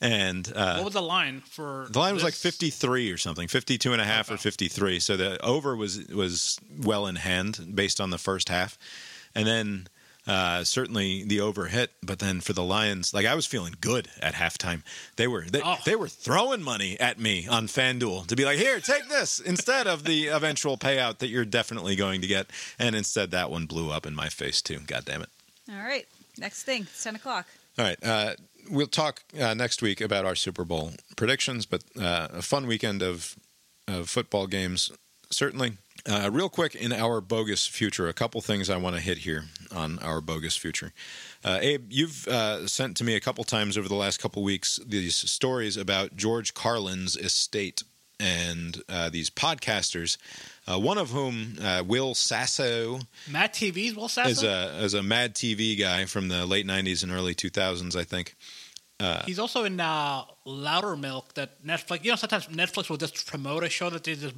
and 0.00 0.50
uh, 0.54 0.74
What 0.76 0.84
was 0.86 0.94
the 0.94 1.02
line 1.02 1.40
for 1.40 1.86
the 1.90 1.98
line 1.98 2.14
was 2.14 2.22
like 2.24 2.34
53 2.34 3.10
or 3.10 3.16
something, 3.18 3.48
52 3.48 3.92
and 3.92 4.00
a 4.00 4.04
half 4.04 4.30
or 4.30 4.36
53. 4.36 5.00
So 5.00 5.16
the 5.16 5.42
over 5.44 5.76
was 5.76 6.06
was 6.08 6.58
well 6.82 7.06
in 7.06 7.16
hand 7.16 7.72
based 7.74 8.00
on 8.00 8.10
the 8.10 8.18
first 8.18 8.48
half. 8.48 8.78
And 9.34 9.46
then 9.46 9.88
uh, 10.26 10.64
certainly 10.64 11.22
the 11.24 11.40
over 11.40 11.66
hit, 11.66 11.90
but 12.02 12.18
then 12.18 12.40
for 12.40 12.54
the 12.54 12.62
Lions, 12.62 13.12
like 13.12 13.26
I 13.26 13.34
was 13.34 13.44
feeling 13.46 13.74
good 13.80 14.08
at 14.22 14.32
halftime. 14.34 14.82
They 15.16 15.26
were 15.28 15.44
they, 15.44 15.60
Oh. 15.62 15.76
they 15.84 15.96
were 15.96 16.08
throwing 16.08 16.62
money 16.62 16.98
at 16.98 17.18
me 17.20 17.46
on 17.46 17.66
FanDuel 17.66 18.26
to 18.28 18.36
be 18.36 18.44
like, 18.46 18.58
"Here, 18.58 18.80
take 18.80 19.08
this" 19.10 19.38
instead 19.38 19.86
of 19.86 20.04
the 20.04 20.28
eventual 20.28 20.78
payout 20.78 21.18
that 21.18 21.28
you're 21.28 21.44
definitely 21.44 21.94
going 21.94 22.20
to 22.22 22.26
get. 22.26 22.46
And 22.78 22.94
instead 22.96 23.32
that 23.32 23.50
one 23.50 23.66
blew 23.66 23.90
up 23.90 24.06
in 24.06 24.14
my 24.14 24.28
face 24.30 24.62
too. 24.62 24.78
God 24.86 25.04
damn 25.04 25.20
it. 25.22 25.28
All 25.70 25.76
right. 25.76 26.06
Next 26.38 26.62
thing. 26.64 26.82
It's 26.82 27.02
10 27.04 27.16
o'clock. 27.16 27.46
All 27.78 27.84
right. 27.84 27.98
Uh, 28.02 28.34
we'll 28.70 28.86
talk 28.86 29.22
uh, 29.40 29.54
next 29.54 29.82
week 29.82 30.00
about 30.00 30.24
our 30.24 30.34
Super 30.34 30.64
Bowl 30.64 30.92
predictions, 31.16 31.66
but 31.66 31.84
uh, 32.00 32.28
a 32.32 32.42
fun 32.42 32.66
weekend 32.66 33.02
of, 33.02 33.36
of 33.86 34.08
football 34.08 34.46
games, 34.46 34.92
certainly. 35.30 35.78
Uh, 36.06 36.28
real 36.30 36.50
quick, 36.50 36.74
in 36.74 36.92
our 36.92 37.20
bogus 37.20 37.66
future, 37.66 38.08
a 38.08 38.12
couple 38.12 38.40
things 38.42 38.68
I 38.68 38.76
want 38.76 38.94
to 38.94 39.00
hit 39.00 39.18
here 39.18 39.44
on 39.74 39.98
our 40.00 40.20
bogus 40.20 40.56
future. 40.56 40.92
Uh, 41.42 41.58
Abe, 41.62 41.86
you've 41.90 42.28
uh, 42.28 42.66
sent 42.66 42.96
to 42.98 43.04
me 43.04 43.14
a 43.14 43.20
couple 43.20 43.42
times 43.44 43.78
over 43.78 43.88
the 43.88 43.94
last 43.94 44.20
couple 44.20 44.42
weeks 44.42 44.78
these 44.86 45.14
stories 45.14 45.76
about 45.78 46.14
George 46.16 46.52
Carlin's 46.52 47.16
estate 47.16 47.84
and 48.20 48.82
uh, 48.88 49.08
these 49.08 49.30
podcasters, 49.30 50.18
uh, 50.66 50.78
one 50.78 50.98
of 50.98 51.10
whom, 51.10 51.56
uh, 51.62 51.82
Will 51.86 52.14
Sasso, 52.14 53.00
Mad 53.30 53.52
TV's 53.52 53.94
Will 53.94 54.08
Sasso. 54.08 54.28
is 54.30 54.42
a, 54.42 54.78
is 54.84 54.94
a 54.94 55.02
Mad 55.02 55.34
TV 55.34 55.78
guy 55.78 56.04
from 56.06 56.28
the 56.28 56.46
late 56.46 56.66
90s 56.66 57.02
and 57.02 57.12
early 57.12 57.34
2000s, 57.34 57.94
I 57.96 58.04
think. 58.04 58.34
He's 59.26 59.38
also 59.38 59.64
in 59.64 59.78
uh, 59.80 60.22
Loudermilk 60.46 61.34
that 61.34 61.62
Netflix. 61.62 62.04
You 62.04 62.12
know, 62.12 62.16
sometimes 62.16 62.46
Netflix 62.46 62.88
will 62.88 62.96
just 62.96 63.26
promote 63.26 63.62
a 63.62 63.68
show 63.68 63.90
that 63.90 64.02
they 64.04 64.14
just 64.14 64.34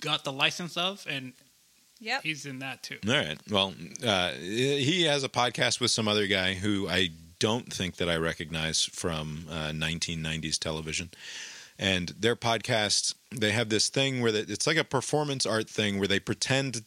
got 0.00 0.22
the 0.22 0.30
license 0.32 0.76
of, 0.76 1.04
and 1.08 1.32
Yep. 1.98 2.22
he's 2.22 2.46
in 2.46 2.58
that 2.60 2.82
too. 2.84 2.98
All 3.08 3.14
right. 3.14 3.38
Well, 3.50 3.74
uh, 4.04 4.32
he 4.32 5.04
has 5.04 5.24
a 5.24 5.28
podcast 5.28 5.80
with 5.80 5.90
some 5.90 6.06
other 6.06 6.26
guy 6.28 6.54
who 6.54 6.86
I 6.88 7.08
don't 7.38 7.72
think 7.72 7.96
that 7.96 8.08
I 8.08 8.16
recognize 8.16 8.84
from 8.84 9.46
uh, 9.50 9.70
1990s 9.72 10.58
television. 10.58 11.10
And 11.78 12.08
their 12.18 12.36
podcast, 12.36 13.14
they 13.30 13.52
have 13.52 13.68
this 13.68 13.88
thing 13.88 14.20
where 14.20 14.34
it's 14.34 14.66
like 14.66 14.76
a 14.76 14.84
performance 14.84 15.44
art 15.44 15.68
thing 15.68 15.98
where 15.98 16.08
they 16.08 16.20
pretend 16.20 16.84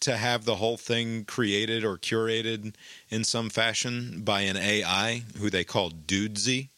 to 0.00 0.16
have 0.16 0.44
the 0.44 0.56
whole 0.56 0.76
thing 0.76 1.24
created 1.24 1.84
or 1.84 1.98
curated 1.98 2.74
in 3.08 3.24
some 3.24 3.50
fashion 3.50 4.22
by 4.22 4.42
an 4.42 4.56
AI 4.56 5.22
who 5.38 5.50
they 5.50 5.64
call 5.64 5.90
Dudesy. 5.90 6.68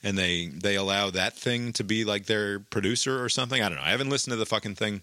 And 0.00 0.16
they 0.16 0.46
they 0.46 0.76
allow 0.76 1.10
that 1.10 1.34
thing 1.34 1.72
to 1.72 1.82
be 1.82 2.04
like 2.04 2.26
their 2.26 2.60
producer 2.60 3.22
or 3.22 3.28
something. 3.28 3.60
I 3.60 3.68
don't 3.68 3.78
know. 3.78 3.84
I 3.84 3.90
haven't 3.90 4.10
listened 4.10 4.30
to 4.30 4.36
the 4.36 4.46
fucking 4.46 4.76
thing. 4.76 5.02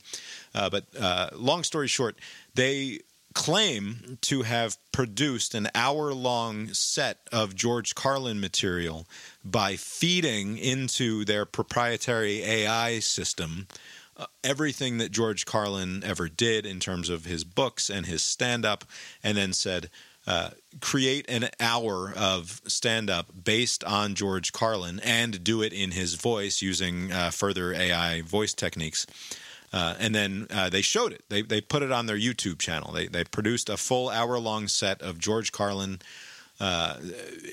Uh, 0.54 0.70
but 0.70 0.86
uh, 0.98 1.32
long 1.34 1.64
story 1.64 1.88
short, 1.88 2.18
they 2.54 3.02
claim 3.36 4.18
to 4.22 4.42
have 4.42 4.78
produced 4.92 5.54
an 5.54 5.70
hour 5.76 6.12
long 6.14 6.70
set 6.70 7.20
of 7.32 7.54
George 7.54 7.94
Carlin 7.94 8.40
material 8.40 9.06
by 9.44 9.76
feeding 9.76 10.58
into 10.58 11.24
their 11.26 11.46
proprietary 11.46 12.42
AI 12.42 13.00
system 13.00 13.68
uh, 14.18 14.26
everything 14.44 14.98
that 14.98 15.12
George 15.12 15.46
Carlin 15.46 16.02
ever 16.04 16.30
did 16.30 16.66
in 16.66 16.80
terms 16.80 17.10
of 17.10 17.26
his 17.26 17.44
books 17.44 17.90
and 17.90 18.06
his 18.06 18.24
stand 18.24 18.66
up, 18.66 18.86
and 19.22 19.38
then 19.38 19.52
said, 19.52 19.90
uh, 20.26 20.52
create 20.82 21.30
an 21.30 21.50
hour 21.60 22.14
of 22.16 22.62
stand 22.66 23.10
up 23.10 23.28
based 23.44 23.84
on 23.84 24.16
George 24.16 24.54
Carlin 24.54 25.00
and 25.04 25.44
do 25.44 25.62
it 25.62 25.74
in 25.74 25.92
his 25.92 26.16
voice 26.16 26.62
using 26.62 27.12
uh, 27.12 27.30
further 27.30 27.74
AI 27.74 28.22
voice 28.22 28.54
techniques. 28.54 29.06
Uh, 29.76 29.94
and 30.00 30.16
then 30.16 30.48
uh, 30.52 30.70
they 30.70 30.82
showed 30.82 31.12
it. 31.12 31.26
They 31.28 31.42
they 31.42 31.60
put 31.60 31.84
it 31.84 31.92
on 31.92 32.06
their 32.06 32.18
YouTube 32.18 32.60
channel. 32.60 32.94
They 32.94 33.08
they 33.08 33.26
produced 33.26 33.70
a 33.70 33.76
full 33.76 34.08
hour 34.10 34.40
long 34.40 34.70
set 34.70 35.02
of 35.02 35.20
George 35.20 35.52
Carlin. 35.52 36.00
Uh, 36.58 36.96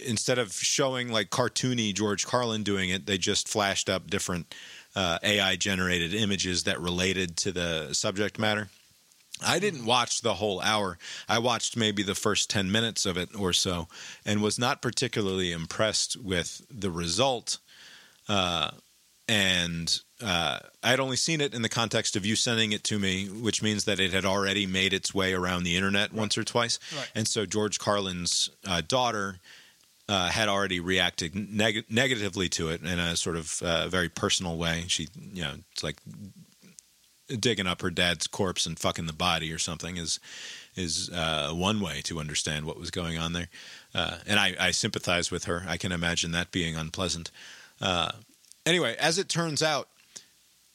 instead 0.07 0.39
of 0.39 0.53
showing 0.53 1.11
like 1.11 1.31
cartoony 1.31 1.93
George 1.93 2.25
Carlin 2.25 2.63
doing 2.63 2.91
it, 2.91 3.07
they 3.07 3.19
just 3.19 3.49
flashed 3.49 3.91
up 3.91 4.09
different 4.09 4.55
uh, 4.95 5.19
AI 5.25 5.57
generated 5.57 6.15
images 6.15 6.63
that 6.63 6.81
related 6.81 7.37
to 7.39 7.51
the 7.51 7.93
subject 7.93 8.39
matter. 8.39 8.69
I 9.45 9.59
didn't 9.59 9.87
watch 9.87 10.21
the 10.21 10.35
whole 10.35 10.61
hour. 10.61 10.99
I 11.29 11.41
watched 11.41 11.77
maybe 11.77 12.05
the 12.05 12.15
first 12.15 12.49
10 12.51 12.71
minutes 12.71 13.05
of 13.05 13.17
it 13.17 13.31
or 13.37 13.53
so 13.53 13.89
and 14.25 14.41
was 14.41 14.57
not 14.57 14.81
particularly 14.81 15.51
impressed 15.51 16.17
with 16.17 16.65
the 16.71 16.93
result. 16.93 17.59
Uh, 18.29 18.71
and 19.33 20.01
uh, 20.23 20.59
I 20.83 20.91
had 20.91 21.01
only 21.01 21.17
seen 21.17 21.41
it 21.41 21.55
in 21.55 21.63
the 21.63 21.69
context 21.71 22.17
of 22.17 22.27
you 22.27 22.37
sending 22.37 22.73
it 22.73 22.85
to 22.85 22.99
me, 22.99 23.29
which 23.29 23.63
means 23.63 23.87
that 23.87 23.99
it 23.99 24.13
had 24.13 24.27
already 24.27 24.67
made 24.67 24.93
its 24.93 25.15
way 25.15 25.33
around 25.33 25.65
the 25.65 25.75
internet 25.75 26.13
once 26.13 26.37
or 26.37 26.45
twice. 26.45 26.79
Right. 26.95 27.11
And 27.15 27.27
so 27.27 27.47
George 27.47 27.79
Carlin's 27.79 28.51
uh, 28.69 28.83
daughter 28.87 29.39
uh, 30.07 30.29
had 30.29 30.51
already 30.51 30.81
reacted 30.81 31.35
neg- 31.35 31.87
negatively 31.89 32.51
to 32.51 32.69
it 32.69 32.83
in 32.83 32.99
a 32.99 33.17
sort 33.17 33.37
of 33.37 33.63
uh, 33.63 33.89
very 33.89 34.11
personal 34.11 34.59
way. 34.59 34.85
She, 34.89 35.09
you 35.33 35.43
know, 35.43 35.55
it's 35.73 35.83
like 35.83 35.97
digging 37.29 37.67
up 37.67 37.81
her 37.81 37.91
dad's 37.91 38.27
corpse 38.27 38.67
and 38.67 38.79
fucking 38.79 39.07
the 39.07 39.15
body 39.15 39.51
or 39.51 39.59
something 39.59 39.97
is 39.97 40.21
is 40.77 41.09
uh, 41.11 41.53
one 41.53 41.81
way 41.81 42.03
to 42.03 42.19
understand 42.19 42.67
what 42.67 42.79
was 42.79 42.91
going 42.91 43.17
on 43.17 43.33
there. 43.33 43.49
Uh, 43.95 44.19
and 44.27 44.39
I, 44.39 44.55
I 44.59 44.71
sympathize 44.73 45.31
with 45.31 45.45
her. 45.45 45.65
I 45.67 45.79
can 45.79 45.93
imagine 45.93 46.33
that 46.33 46.51
being 46.51 46.77
unpleasant. 46.77 47.31
Anyway, 48.65 48.97
as 48.99 49.19
it 49.19 49.29
turns 49.29 49.63
out, 49.63 49.89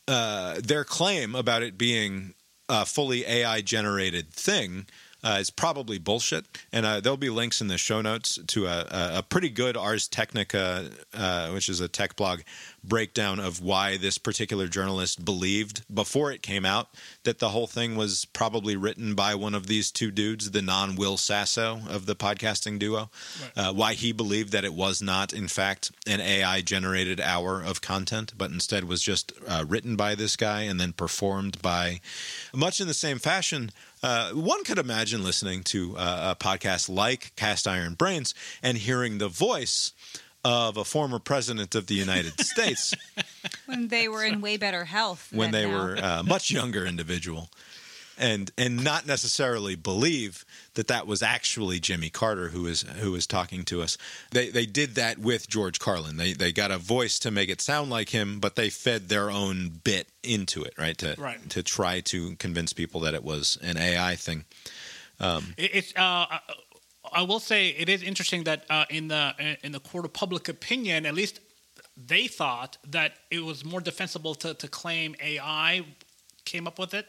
uh, 0.08 0.60
their 0.64 0.84
claim 0.84 1.36
about 1.36 1.64
it 1.64 1.78
being 1.78 2.34
a 2.70 2.86
fully 2.86 3.26
AI 3.26 3.62
generated 3.62 4.30
thing 4.30 4.86
uh, 5.24 5.38
is 5.40 5.50
probably 5.50 5.98
bullshit. 5.98 6.46
And 6.72 6.86
uh, 6.86 7.00
there'll 7.00 7.18
be 7.18 7.30
links 7.30 7.62
in 7.62 7.68
the 7.68 7.78
show 7.78 8.02
notes 8.02 8.40
to 8.48 8.66
a, 8.66 8.80
a, 8.90 9.18
a 9.18 9.24
pretty 9.24 9.50
good 9.50 9.76
Ars 9.76 10.08
Technica, 10.08 10.90
uh, 11.14 11.50
which 11.50 11.70
is 11.70 11.80
a 11.80 11.88
tech 11.88 12.16
blog, 12.16 12.42
breakdown 12.84 13.40
of 13.40 13.62
why 13.62 13.98
this 13.98 14.18
particular 14.18 14.68
journalist 14.68 15.24
believed 15.24 15.84
before 15.94 16.32
it 16.32 16.42
came 16.42 16.66
out 16.66 16.90
that 17.24 17.40
the 17.40 17.50
whole 17.50 17.68
thing 17.68 17.96
was 17.96 18.26
probably 18.26 18.76
written 18.76 19.14
by 19.14 19.36
one 19.36 19.54
of 19.54 19.68
these 19.68 19.92
two 19.92 20.12
dudes, 20.12 20.52
the 20.52 20.62
non 20.62 20.96
Will 20.96 21.18
Sasso 21.18 21.82
of 21.90 22.06
the 22.06 22.16
podcasting 22.16 22.80
duo. 22.80 23.10
Uh, 23.56 23.74
why 23.74 23.94
he 23.94 24.12
believed 24.12 24.52
that 24.52 24.66
it 24.66 24.74
was 24.74 25.02
not, 25.02 25.34
in 25.34 25.48
fact, 25.48 25.92
an 26.06 26.22
AI 26.22 26.62
generated 26.62 27.20
hour 27.20 27.62
of 27.62 27.82
content, 27.82 28.34
but 28.38 28.52
instead 28.52 28.86
was 28.86 29.02
just 29.02 29.34
uh, 29.48 29.66
written 29.68 29.96
by 29.96 30.16
this 30.16 30.36
guy 30.36 30.62
and 30.62 30.80
then 30.80 30.94
performed 30.94 31.62
by, 31.62 32.00
much 32.54 32.80
in 32.80 32.88
the 32.88 32.94
same 32.94 33.20
fashion. 33.20 33.72
Uh, 34.04 34.32
one 34.32 34.64
could 34.64 34.78
imagine 34.78 35.24
listening 35.24 35.64
to 35.64 35.96
uh, 35.98 36.36
a 36.38 36.44
podcast 36.44 36.88
like 36.88 37.34
Cast 37.36 37.68
Iron 37.68 37.96
Brains 37.96 38.34
and 38.62 38.78
hearing 38.78 39.18
the 39.18 39.28
voice 39.28 39.92
of 40.50 40.78
a 40.78 40.84
former 40.86 41.20
president 41.20 41.76
of 41.76 41.88
the 41.88 41.96
United 41.96 42.40
States 42.54 42.94
When 43.66 43.88
they 43.90 44.08
were 44.08 44.24
in 44.24 44.40
way 44.42 44.58
better 44.58 44.86
health. 44.86 45.28
when 45.32 45.52
than 45.52 45.62
they 45.64 45.70
now. 45.70 45.78
were 45.78 45.96
a 45.96 46.24
much 46.24 46.52
younger 46.52 46.86
individual. 46.86 47.50
and 48.20 48.52
and 48.58 48.84
not 48.84 49.06
necessarily 49.06 49.76
believe 49.76 50.44
that 50.74 50.88
that 50.88 51.06
was 51.06 51.22
actually 51.22 51.80
Jimmy 51.80 52.10
Carter 52.10 52.48
who 52.50 52.64
was 52.64 52.82
who 53.04 53.12
was 53.12 53.28
talking 53.28 53.64
to 53.66 53.82
us. 53.82 53.98
They 54.32 54.50
they 54.50 54.66
did 54.66 54.96
that 54.96 55.18
with 55.20 55.48
George 55.50 55.78
Carlin. 55.80 56.18
They 56.18 56.34
they 56.34 56.52
got 56.52 56.72
a 56.72 56.78
voice 56.80 57.20
to 57.20 57.30
make 57.32 57.50
it 57.50 57.62
sound 57.62 57.90
like 57.92 58.10
him, 58.10 58.40
but 58.40 58.56
they 58.56 58.70
fed 58.72 59.10
their 59.10 59.30
own 59.30 59.82
bit 59.84 60.08
into 60.24 60.64
it, 60.64 60.74
right? 60.78 60.98
To 61.00 61.16
Right. 61.18 61.42
to 61.50 61.62
try 61.62 62.00
to 62.02 62.36
convince 62.38 62.74
people 62.74 63.02
that 63.02 63.14
it 63.14 63.24
was 63.24 63.58
an 63.62 63.78
AI 63.78 64.16
thing. 64.16 64.46
Um, 65.20 65.54
it, 65.58 65.72
it's. 65.74 65.94
Uh, 65.96 66.26
uh 66.32 66.40
I 67.12 67.22
will 67.24 67.40
say 67.40 67.70
it 67.70 67.90
is 67.90 68.04
interesting 68.04 68.44
that 68.44 68.66
uh, 68.70 68.86
in 68.90 69.08
the 69.08 69.58
in 69.64 69.72
the 69.72 69.80
court 69.80 70.06
of 70.06 70.14
public 70.14 70.48
opinion, 70.50 71.06
at 71.06 71.14
least 71.14 71.40
they 71.96 72.28
thought 72.28 72.78
that 72.88 73.14
it 73.32 73.44
was 73.44 73.66
more 73.66 73.82
defensible 73.82 74.36
to, 74.36 74.54
to 74.54 74.68
claim 74.68 75.16
AI 75.22 75.84
came 76.46 76.68
up 76.68 76.78
with 76.80 76.94
it. 76.94 77.08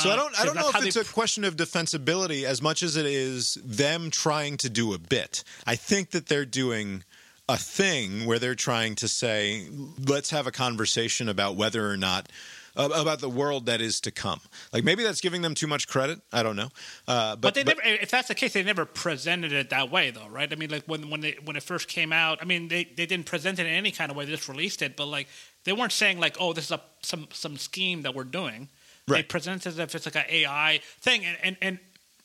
So 0.00 0.10
I 0.10 0.12
Uh, 0.14 0.16
don't 0.16 0.40
I 0.40 0.44
don't 0.44 0.54
know 0.56 0.70
if 0.70 0.84
it's 0.84 0.96
a 0.96 1.04
question 1.04 1.44
of 1.44 1.56
defensibility 1.56 2.44
as 2.44 2.62
much 2.62 2.82
as 2.82 2.96
it 2.96 3.06
is 3.06 3.58
them 3.62 4.10
trying 4.10 4.56
to 4.58 4.70
do 4.70 4.94
a 4.94 4.98
bit. 4.98 5.44
I 5.66 5.76
think 5.76 6.10
that 6.10 6.26
they're 6.26 6.46
doing 6.46 7.04
a 7.48 7.58
thing 7.58 8.24
where 8.24 8.38
they're 8.38 8.54
trying 8.54 8.94
to 8.96 9.08
say 9.08 9.68
let's 10.08 10.30
have 10.30 10.46
a 10.46 10.52
conversation 10.52 11.28
about 11.28 11.56
whether 11.56 11.90
or 11.90 11.96
not 11.96 12.30
uh, 12.76 12.88
about 12.94 13.20
the 13.20 13.28
world 13.28 13.66
that 13.66 13.80
is 13.80 14.00
to 14.00 14.10
come. 14.10 14.40
Like 14.72 14.84
maybe 14.84 15.02
that's 15.02 15.20
giving 15.20 15.42
them 15.42 15.54
too 15.54 15.66
much 15.66 15.88
credit. 15.88 16.20
I 16.32 16.42
don't 16.42 16.56
know. 16.56 16.68
Uh, 17.06 17.36
but, 17.36 17.40
But, 17.40 17.54
they 17.54 17.64
never. 17.64 17.80
If 17.84 18.10
that's 18.10 18.28
the 18.28 18.34
case, 18.34 18.52
they 18.54 18.62
never 18.62 18.84
presented 18.84 19.52
it 19.52 19.70
that 19.70 19.90
way, 19.90 20.10
though, 20.10 20.28
right? 20.28 20.50
I 20.52 20.56
mean, 20.56 20.70
like 20.70 20.84
when 20.86 21.10
when 21.10 21.20
they 21.20 21.36
when 21.44 21.56
it 21.56 21.62
first 21.62 21.88
came 21.88 22.12
out, 22.12 22.38
I 22.40 22.44
mean, 22.44 22.68
they, 22.68 22.84
they 22.84 23.06
didn't 23.06 23.26
present 23.26 23.58
it 23.58 23.66
in 23.66 23.72
any 23.72 23.90
kind 23.90 24.10
of 24.10 24.16
way. 24.16 24.24
They 24.24 24.32
just 24.32 24.48
released 24.48 24.82
it, 24.82 24.96
but 24.96 25.06
like 25.06 25.28
they 25.64 25.72
weren't 25.72 25.92
saying 25.92 26.18
like, 26.20 26.36
oh, 26.40 26.52
this 26.52 26.66
is 26.66 26.70
a 26.72 26.80
some 27.02 27.28
some 27.32 27.56
scheme 27.56 28.02
that 28.02 28.14
we're 28.14 28.24
doing. 28.24 28.68
They 29.06 29.14
Right. 29.14 29.28
present 29.28 29.66
it 29.66 29.70
as 29.70 29.78
if 29.78 29.94
it's 29.94 30.06
like 30.06 30.16
an 30.16 30.24
AI 30.28 30.80
thing, 31.00 31.24
and 31.24 31.36
and, 31.42 31.56
and 31.60 31.78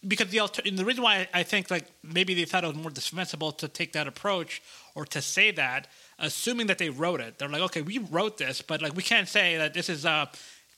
because 0.08 0.30
the 0.30 0.40
alter- 0.40 0.62
and 0.64 0.78
the 0.78 0.86
reason 0.86 1.04
why 1.04 1.28
I 1.34 1.44
think 1.44 1.72
like 1.72 1.86
maybe 2.04 2.34
they 2.36 2.46
thought 2.46 2.64
it 2.64 2.68
was 2.68 2.76
more 2.78 2.92
defensible 2.92 3.52
to 3.54 3.68
take 3.68 3.94
that 3.94 4.08
approach 4.08 4.62
or 4.94 5.04
to 5.06 5.22
say 5.22 5.52
that, 5.52 5.88
assuming 6.20 6.68
that 6.68 6.78
they 6.78 6.90
wrote 6.90 7.22
it, 7.22 7.38
they're 7.38 7.50
like, 7.50 7.62
okay, 7.62 7.82
we 7.82 7.98
wrote 8.00 8.38
this, 8.38 8.62
but 8.62 8.82
like 8.82 8.96
we 8.96 9.04
can't 9.04 9.28
say 9.28 9.58
that 9.58 9.74
this 9.74 9.90
is 9.90 10.06
a 10.06 10.30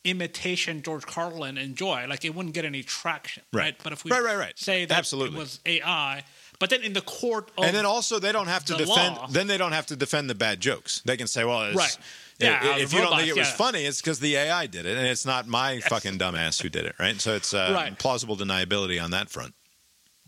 imitation 0.06 0.82
George 0.82 1.06
Carlin 1.06 1.58
enjoy. 1.58 2.06
Like 2.08 2.24
it 2.26 2.34
wouldn't 2.34 2.56
get 2.56 2.66
any 2.66 2.84
traction, 2.84 3.44
Right. 3.52 3.62
right? 3.64 3.76
But 3.84 3.94
if 3.94 4.04
we 4.06 4.12
Right, 4.12 4.24
right, 4.24 4.38
right. 4.38 4.58
say 4.58 4.86
that 4.86 4.98
Absolutely. 4.98 5.38
it 5.38 5.40
was 5.40 5.60
AI, 5.66 6.24
but 6.58 6.70
then 6.70 6.84
in 6.84 6.94
the 6.94 7.02
court, 7.02 7.52
of 7.58 7.66
and 7.66 7.76
then 7.76 7.86
also 7.86 8.18
they 8.20 8.32
don't 8.32 8.48
have 8.48 8.64
to 8.66 8.74
the 8.74 8.86
defend. 8.86 9.16
law- 9.18 9.28
Then 9.28 9.48
they 9.48 9.58
don't 9.58 9.74
have 9.74 9.86
to 9.88 9.96
defend 9.96 10.30
the 10.30 10.36
bad 10.36 10.60
jokes. 10.62 11.02
They 11.06 11.18
can 11.18 11.28
say, 11.28 11.44
"Well, 11.44 11.64
it's, 11.64 11.76
Right. 11.78 11.98
i- 12.42 12.44
Yeah, 12.46 12.72
uh, 12.72 12.78
if 12.78 12.94
you 12.94 13.00
don't 13.00 13.16
think 13.18 13.28
it 13.28 13.36
was 13.36 13.48
yeah. 13.50 13.56
funny, 13.56 13.84
it's 13.86 14.00
because 14.02 14.20
the 14.20 14.36
AI 14.38 14.68
did 14.68 14.86
it, 14.86 14.98
and 14.98 15.06
it's 15.06 15.26
not 15.26 15.48
my 15.48 15.80
fucking 15.82 16.18
dumbass 16.18 16.62
who 16.62 16.70
did 16.70 16.86
it." 16.86 16.96
Right. 16.98 17.20
So 17.20 17.36
it's 17.36 17.54
uh, 17.54 17.72
Right. 17.76 17.98
plausible 18.00 18.38
deniability 18.38 19.02
on 19.04 19.12
that 19.12 19.30
front. 19.30 19.54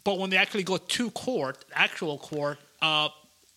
But 0.03 0.19
when 0.19 0.29
they 0.31 0.37
actually 0.37 0.63
go 0.63 0.77
to 0.77 1.11
court, 1.11 1.63
actual 1.73 2.17
court, 2.17 2.59
uh, 2.81 3.09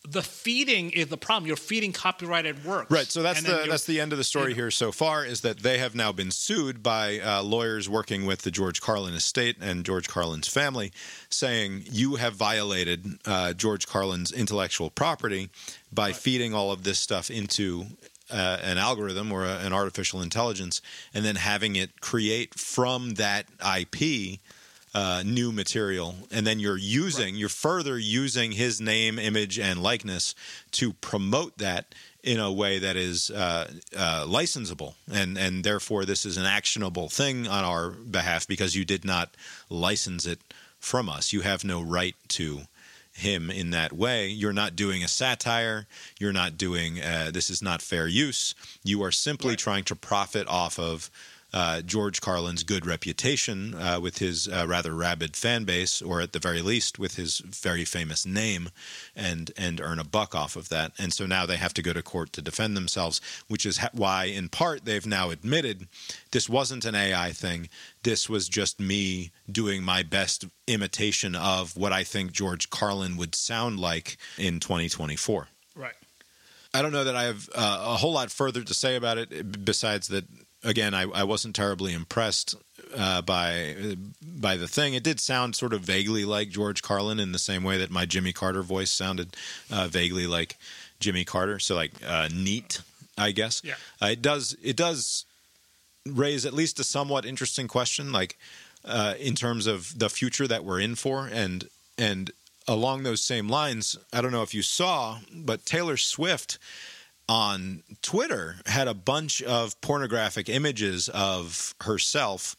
the 0.07 0.23
feeding 0.23 0.91
is 0.91 1.09
the 1.09 1.17
problem. 1.17 1.47
You're 1.47 1.57
feeding 1.57 1.93
copyrighted 1.93 2.65
works. 2.65 2.91
Right. 2.91 3.07
So 3.07 3.23
that's 3.23 3.43
the 3.43 3.67
that's 3.69 3.85
the 3.85 4.01
end 4.01 4.13
of 4.13 4.19
the 4.19 4.25
story 4.25 4.55
here 4.55 4.71
so 4.71 4.93
far 4.93 5.25
is 5.25 5.41
that 5.41 5.61
they 5.61 5.79
have 5.79 5.95
now 5.95 6.13
been 6.13 6.31
sued 6.31 6.83
by 6.83 7.21
uh, 7.21 7.43
lawyers 7.43 7.89
working 7.89 8.27
with 8.27 8.43
the 8.43 8.51
George 8.51 8.81
Carlin 8.81 9.15
estate 9.15 9.57
and 9.61 9.85
George 9.85 10.09
Carlin's 10.09 10.49
family, 10.49 10.93
saying 11.31 11.85
you 11.91 12.17
have 12.17 12.35
violated 12.35 13.19
uh, 13.25 13.55
George 13.55 13.87
Carlin's 13.87 14.31
intellectual 14.31 14.91
property 14.91 15.49
by 15.93 16.13
feeding 16.13 16.55
all 16.55 16.71
of 16.71 16.85
this 16.85 16.99
stuff 16.99 17.31
into. 17.31 17.87
Uh, 18.33 18.59
an 18.63 18.79
algorithm 18.79 19.31
or 19.31 19.45
a, 19.45 19.59
an 19.59 19.75
artificial 19.75 20.23
intelligence, 20.23 20.81
and 21.13 21.27
then 21.27 21.37
having 21.37 21.77
it 21.77 22.01
create 22.01 22.59
from 22.59 23.11
that 23.15 23.45
IP 23.61 24.41
uh, 24.95 25.23
new 25.27 25.51
material, 25.51 26.15
and 26.31 26.47
then 26.47 26.61
you're 26.61 26.77
using, 26.77 27.35
you're 27.35 27.49
further 27.49 27.99
using 27.99 28.53
his 28.53 28.81
name, 28.81 29.19
image, 29.19 29.59
and 29.59 29.83
likeness 29.83 30.35
to 30.73 30.93
promote 30.93 31.59
that 31.59 31.95
in 32.23 32.39
a 32.39 32.53
way 32.53 32.79
that 32.79 32.97
is 32.97 33.31
uh, 33.31 33.71
uh, 33.97 34.25
licensable, 34.27 34.95
and 35.13 35.37
and 35.37 35.65
therefore 35.65 36.05
this 36.05 36.25
is 36.25 36.37
an 36.37 36.47
actionable 36.47 37.09
thing 37.09 37.47
on 37.47 37.65
our 37.65 37.91
behalf 37.91 38.47
because 38.47 38.75
you 38.75 38.85
did 38.85 39.05
not 39.05 39.37
license 39.69 40.27
it 40.27 40.41
from 40.79 41.09
us. 41.09 41.33
You 41.33 41.41
have 41.41 41.65
no 41.65 41.83
right 41.83 42.15
to 42.29 42.63
him 43.13 43.51
in 43.51 43.71
that 43.71 43.93
way. 43.93 44.29
You're 44.29 44.53
not 44.53 44.75
doing 44.75 45.03
a 45.05 45.09
satire. 45.09 45.87
You're 46.19 46.33
not 46.33 46.57
doing 46.57 47.01
uh, 47.01 47.31
this 47.33 47.51
is 47.51 47.63
not 47.63 47.83
fair 47.83 48.07
use. 48.07 48.55
You 48.83 49.03
are 49.03 49.13
simply 49.13 49.57
trying 49.57 49.85
to 49.85 49.97
profit 49.97 50.47
off 50.49 50.79
of 50.79 51.11
uh, 51.55 51.81
George 51.83 52.21
Carlin's 52.21 52.65
good 52.65 52.85
reputation 52.85 53.75
uh, 53.75 54.01
with 54.03 54.19
his 54.19 54.49
uh, 54.49 54.67
rather 54.67 54.93
rabid 54.93 55.37
fan 55.37 55.63
base, 55.63 56.03
or 56.03 56.21
at 56.21 56.33
the 56.33 56.41
very 56.41 56.61
least 56.61 56.99
with 56.99 57.15
his 57.15 57.39
very 57.39 57.85
famous 57.85 58.27
name, 58.27 58.71
and 59.15 59.53
and 59.57 59.81
earn 59.81 60.01
a 60.01 60.05
buck 60.05 60.35
off 60.35 60.57
of 60.57 60.69
that. 60.71 60.91
And 60.99 61.13
so 61.13 61.27
now 61.27 61.47
they 61.47 61.57
have 61.57 61.73
to 61.75 61.83
go 61.83 61.93
to 61.93 62.03
court 62.03 62.33
to 62.33 62.43
defend 62.43 62.77
themselves, 62.77 63.21
which 63.47 63.65
is 63.65 63.79
ha- 63.79 63.91
why, 63.93 64.25
in 64.25 64.49
part, 64.49 64.85
they've 64.85 65.07
now 65.07 65.31
admitted 65.31 65.87
this 66.33 66.49
wasn't 66.49 66.85
an 66.85 66.97
AI 66.97 67.31
thing. 67.31 67.69
This 68.03 68.29
was 68.29 68.49
just 68.49 68.81
me 68.81 69.31
doing 69.51 69.85
my 69.85 70.03
best 70.03 70.47
imitation 70.67 71.37
of 71.37 71.77
what 71.77 71.93
I 71.93 72.03
think 72.03 72.33
George 72.33 72.69
Carlin 72.69 73.17
would 73.17 73.37
sound 73.37 73.79
like 73.79 74.17
in 74.37 74.59
2024. 74.59 75.47
right. 75.77 75.95
I 76.75 76.83
don't 76.83 76.91
know 76.91 77.05
that 77.05 77.15
I 77.15 77.23
have 77.23 77.49
uh, 77.55 77.85
a 77.87 77.97
whole 77.97 78.13
lot 78.13 78.33
further 78.33 78.65
to 78.65 78.75
say 78.75 78.97
about 78.97 79.17
it 79.17 79.65
besides 79.65 80.09
that. 80.09 80.25
Again, 80.65 80.95
I, 80.95 81.03
I 81.03 81.25
wasn't 81.25 81.55
terribly 81.55 81.93
impressed 81.93 82.55
uh, 82.97 83.23
by 83.23 83.97
by 84.23 84.57
the 84.57 84.69
thing. 84.69 84.95
It 84.95 85.03
did 85.03 85.21
sound 85.21 85.55
sort 85.55 85.73
of 85.73 85.83
vaguely 85.83 86.25
like 86.25 86.49
George 86.49 86.83
Carlin 86.83 87.21
in 87.21 87.33
the 87.33 87.39
same 87.39 87.63
way 87.63 87.79
that 87.79 87.91
my 87.91 88.07
Jimmy 88.07 88.33
Carter 88.33 88.63
voice 88.63 88.91
sounded 88.91 89.37
uh, 89.71 89.89
vaguely 89.89 90.27
like 90.27 90.57
Jimmy 91.01 91.25
Carter. 91.25 91.59
So 91.59 91.75
like 91.75 91.93
uh, 92.07 92.29
neat, 92.35 92.81
I 93.19 93.33
guess. 93.33 93.63
Yeah. 93.65 93.75
Uh, 94.01 94.07
it 94.07 94.23
does. 94.23 94.57
It 94.63 94.77
does 94.77 95.25
raise 96.07 96.45
at 96.45 96.53
least 96.53 96.81
a 96.81 96.85
somewhat 96.85 97.25
interesting 97.25 97.69
question, 97.69 98.13
like 98.13 98.39
uh, 98.85 99.15
in 99.19 99.35
terms 99.35 99.67
of 99.67 99.99
the 99.99 100.09
future 100.09 100.47
that 100.47 100.65
we're 100.65 100.81
in 100.81 100.95
for, 100.95 101.29
and 101.31 101.69
and 101.99 102.31
along 102.67 103.03
those 103.03 103.21
same 103.21 103.49
lines, 103.49 103.97
I 104.13 104.21
don't 104.21 104.33
know 104.33 104.43
if 104.43 104.55
you 104.55 104.63
saw, 104.63 105.19
but 105.35 105.67
Taylor 105.67 105.97
Swift 105.97 106.59
on 107.29 107.83
Twitter 108.03 108.57
had 108.67 108.89
a 108.89 108.95
bunch 108.95 109.43
of 109.43 109.81
pornographic 109.81 110.49
images 110.49 111.09
of 111.09 111.75
herself 111.81 112.57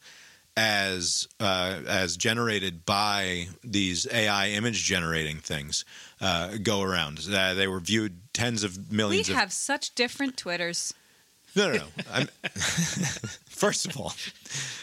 as 0.57 1.27
uh, 1.39 1.81
as 1.87 2.15
generated 2.15 2.85
by 2.85 3.47
these 3.63 4.07
AI 4.11 4.49
image 4.49 4.83
generating 4.83 5.37
things 5.37 5.83
uh, 6.21 6.57
go 6.63 6.81
around. 6.81 7.19
Uh, 7.31 7.53
they 7.53 7.67
were 7.67 7.79
viewed 7.79 8.19
tens 8.33 8.63
of 8.63 8.89
We 8.89 8.97
millions 8.97 9.29
of 9.29 9.35
have 9.35 9.51
such 9.51 9.95
different 9.95 10.37
Twitters. 10.37 10.93
No, 11.56 11.72
no, 11.72 11.77
no. 11.77 11.84
I'm, 12.11 12.27
first 13.48 13.86
of 13.86 13.98
all, 13.99 14.14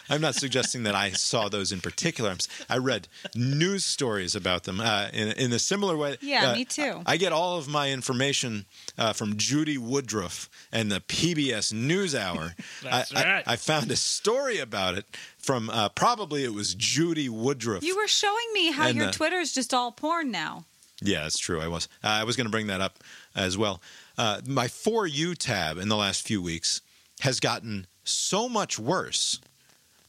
I'm 0.08 0.20
not 0.20 0.34
suggesting 0.34 0.82
that 0.84 0.94
I 0.94 1.10
saw 1.10 1.48
those 1.48 1.72
in 1.72 1.80
particular. 1.80 2.30
I'm, 2.30 2.36
s- 2.36 2.48
I 2.68 2.78
read 2.78 3.08
news 3.34 3.84
stories 3.84 4.34
about 4.34 4.64
them 4.64 4.80
uh, 4.80 5.08
in, 5.12 5.28
in 5.32 5.52
a 5.52 5.58
similar 5.58 5.96
way. 5.96 6.16
Yeah, 6.20 6.50
Uh, 6.50 6.54
me 6.54 6.64
too. 6.64 7.02
I 7.06 7.16
get 7.16 7.32
all 7.32 7.58
of 7.58 7.68
my 7.68 7.90
information 7.90 8.66
uh, 8.98 9.12
from 9.12 9.36
Judy 9.36 9.78
Woodruff 9.78 10.48
and 10.72 10.90
the 10.90 11.00
PBS 11.00 11.72
NewsHour. 11.72 12.52
That's 12.82 13.14
I, 13.14 13.20
I- 13.22 13.32
right. 13.34 13.44
I, 13.46 13.56
found 13.56 13.90
a 13.90 13.96
story 13.96 14.58
about 14.58 14.96
it 14.96 15.06
from 15.38 15.70
uh, 15.70 15.88
probably 15.90 16.44
it 16.44 16.52
was 16.54 16.74
Judy 16.74 17.28
Woodruff. 17.28 17.82
You 17.82 17.96
were 17.96 18.08
showing 18.08 18.46
me 18.52 18.72
how 18.72 18.88
And, 18.88 18.96
your 18.96 19.06
uh, 19.08 19.12
Twitter's 19.12 19.52
just 19.52 19.72
all 19.72 19.92
porn 19.92 20.30
now. 20.30 20.64
Yeah, 21.04 21.22
that's 21.24 21.38
true. 21.38 21.60
I 21.60 21.66
was. 21.66 21.88
Uh, 22.04 22.08
I 22.08 22.24
was 22.24 22.36
going 22.36 22.46
to 22.46 22.50
bring 22.50 22.68
that 22.68 22.80
up 22.80 22.98
as 23.34 23.58
well. 23.58 23.80
Uh, 24.18 24.40
my 24.46 24.68
For 24.68 25.06
You 25.06 25.34
tab 25.34 25.78
in 25.78 25.88
the 25.88 25.96
last 25.96 26.26
few 26.26 26.42
weeks 26.42 26.80
has 27.20 27.40
gotten 27.40 27.86
so 28.04 28.48
much 28.48 28.78
worse. 28.78 29.40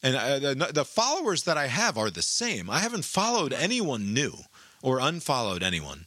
And 0.01 0.15
uh, 0.15 0.39
the, 0.39 0.71
the 0.73 0.85
followers 0.85 1.43
that 1.43 1.57
I 1.57 1.67
have 1.67 1.97
are 1.97 2.09
the 2.09 2.21
same. 2.21 2.69
I 2.69 2.79
haven't 2.79 3.05
followed 3.05 3.53
anyone 3.53 4.13
new 4.13 4.33
or 4.81 4.99
unfollowed 4.99 5.63
anyone. 5.63 6.05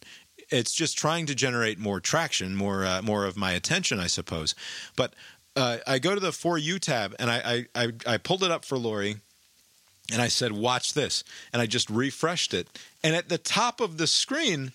It's 0.51 0.75
just 0.75 0.99
trying 0.99 1.27
to 1.27 1.35
generate 1.35 1.79
more 1.79 1.99
traction, 1.99 2.55
more 2.55 2.85
uh, 2.85 3.03
more 3.03 3.25
of 3.25 3.37
my 3.37 3.53
attention, 3.53 3.99
I 3.99 4.07
suppose. 4.07 4.55
But 4.95 5.15
uh, 5.57 5.79
I 5.87 5.99
go 5.99 6.15
to 6.15 6.21
the 6.21 6.33
For 6.33 6.59
You 6.59 6.79
tab 6.79 7.15
and 7.19 7.31
I, 7.31 7.67
I, 7.75 7.85
I, 7.85 8.15
I 8.15 8.17
pulled 8.19 8.45
it 8.45 8.51
up 8.51 8.65
for 8.65 8.77
Lori 8.77 9.17
and 10.13 10.23
I 10.23 10.29
said, 10.29 10.53
"Watch 10.53 10.95
this," 10.95 11.25
and 11.53 11.61
I 11.61 11.67
just 11.67 11.91
refreshed 11.91 12.55
it, 12.55 12.69
and 13.03 13.17
at 13.17 13.29
the 13.29 13.39
top 13.39 13.81
of 13.81 13.99
the 13.99 14.07
screen, 14.07 14.73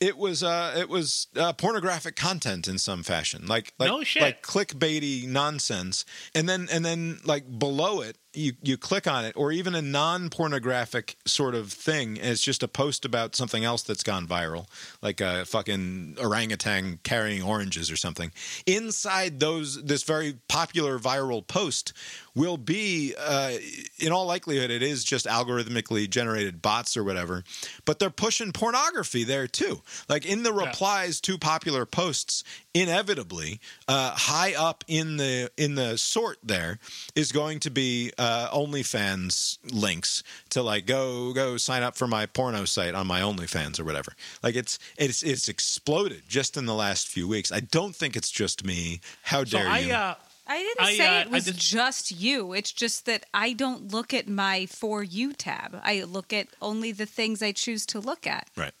it 0.00 0.16
was 0.16 0.42
uh, 0.42 0.74
it 0.76 0.88
was 0.88 1.26
uh, 1.36 1.52
pornographic 1.52 2.16
content 2.16 2.68
in 2.68 2.78
some 2.78 3.02
fashion, 3.02 3.46
like 3.46 3.72
like 3.78 3.88
No 3.88 3.98
like 4.20 4.42
clickbaity 4.42 5.26
nonsense, 5.26 6.04
and 6.34 6.48
then 6.48 6.68
and 6.72 6.84
then 6.84 7.18
like 7.24 7.58
below 7.58 8.00
it, 8.00 8.16
you 8.38 8.52
you 8.62 8.76
click 8.76 9.06
on 9.06 9.24
it, 9.24 9.34
or 9.36 9.52
even 9.52 9.74
a 9.74 9.82
non 9.82 10.30
pornographic 10.30 11.16
sort 11.26 11.54
of 11.54 11.72
thing, 11.72 12.18
as 12.18 12.40
just 12.40 12.62
a 12.62 12.68
post 12.68 13.04
about 13.04 13.34
something 13.34 13.64
else 13.64 13.82
that's 13.82 14.02
gone 14.02 14.26
viral, 14.26 14.66
like 15.02 15.20
a 15.20 15.44
fucking 15.44 16.16
orangutan 16.20 17.00
carrying 17.02 17.42
oranges 17.42 17.90
or 17.90 17.96
something. 17.96 18.32
Inside 18.66 19.40
those 19.40 19.82
this 19.84 20.04
very 20.04 20.38
popular 20.48 20.98
viral 20.98 21.46
post 21.46 21.92
will 22.34 22.56
be, 22.56 23.14
uh, 23.18 23.52
in 23.98 24.12
all 24.12 24.24
likelihood, 24.24 24.70
it 24.70 24.82
is 24.82 25.02
just 25.02 25.26
algorithmically 25.26 26.08
generated 26.08 26.62
bots 26.62 26.96
or 26.96 27.02
whatever, 27.02 27.42
but 27.84 27.98
they're 27.98 28.10
pushing 28.10 28.52
pornography 28.52 29.24
there 29.24 29.48
too. 29.48 29.82
Like 30.08 30.24
in 30.24 30.44
the 30.44 30.52
replies 30.52 31.20
to 31.22 31.36
popular 31.36 31.84
posts, 31.84 32.44
inevitably, 32.74 33.60
uh, 33.88 34.12
high 34.14 34.54
up 34.54 34.84
in 34.88 35.16
the 35.16 35.50
in 35.56 35.74
the 35.74 35.96
sort 35.98 36.38
there 36.42 36.78
is 37.14 37.32
going 37.32 37.60
to 37.60 37.70
be 37.70 38.12
uh, 38.18 38.48
OnlyFans 38.50 39.58
links 39.72 40.22
to 40.50 40.62
like 40.62 40.86
go 40.86 41.32
go 41.32 41.56
sign 41.56 41.82
up 41.82 41.96
for 41.96 42.06
my 42.06 42.26
porno 42.26 42.64
site 42.64 42.94
on 42.94 43.06
my 43.06 43.20
OnlyFans 43.20 43.80
or 43.80 43.84
whatever. 43.84 44.12
Like 44.42 44.54
it's 44.56 44.78
it's 44.96 45.22
it's 45.22 45.48
exploded 45.48 46.22
just 46.28 46.56
in 46.56 46.66
the 46.66 46.74
last 46.74 47.08
few 47.08 47.26
weeks. 47.28 47.50
I 47.52 47.60
don't 47.60 47.94
think 47.94 48.16
it's 48.16 48.30
just 48.30 48.64
me. 48.64 49.00
How 49.22 49.44
So 49.44 49.58
dare 49.58 49.68
I 49.68 49.78
you? 49.80 49.92
uh, 49.92 50.14
I 50.50 50.58
didn't 50.60 50.80
I, 50.86 50.96
say 50.96 51.06
uh, 51.18 51.20
it 51.22 51.30
was 51.30 51.44
did- 51.44 51.58
just 51.58 52.10
you. 52.10 52.52
It's 52.54 52.72
just 52.72 53.04
that 53.06 53.26
I 53.34 53.52
don't 53.52 53.92
look 53.92 54.14
at 54.14 54.28
my 54.28 54.64
For 54.66 55.02
You 55.02 55.32
tab. 55.34 55.78
I 55.82 56.02
look 56.04 56.32
at 56.32 56.48
only 56.62 56.92
the 56.92 57.04
things 57.06 57.42
I 57.42 57.52
choose 57.52 57.84
to 57.86 58.00
look 58.00 58.26
at. 58.26 58.48
right. 58.56 58.72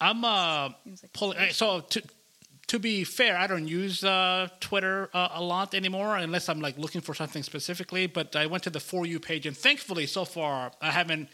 I'm 0.00 0.24
uh 0.24 0.70
pulling. 1.12 1.38
uh, 1.38 1.48
So 1.52 1.80
to 1.80 2.02
to 2.72 2.78
be 2.78 3.04
fair, 3.04 3.36
I 3.36 3.46
don't 3.46 3.68
use 3.68 4.02
uh, 4.02 4.48
Twitter 4.58 5.10
uh, 5.12 5.28
a 5.34 5.42
lot 5.42 5.74
anymore 5.74 6.16
unless 6.16 6.48
I'm 6.48 6.58
like 6.58 6.78
looking 6.78 7.02
for 7.02 7.12
something 7.12 7.42
specifically. 7.42 8.06
But 8.06 8.34
I 8.34 8.46
went 8.46 8.62
to 8.64 8.70
the 8.70 8.80
for 8.80 9.04
you 9.04 9.20
page, 9.20 9.44
and 9.44 9.54
thankfully, 9.54 10.06
so 10.06 10.24
far, 10.24 10.72
I 10.80 10.90
haven't. 10.90 11.28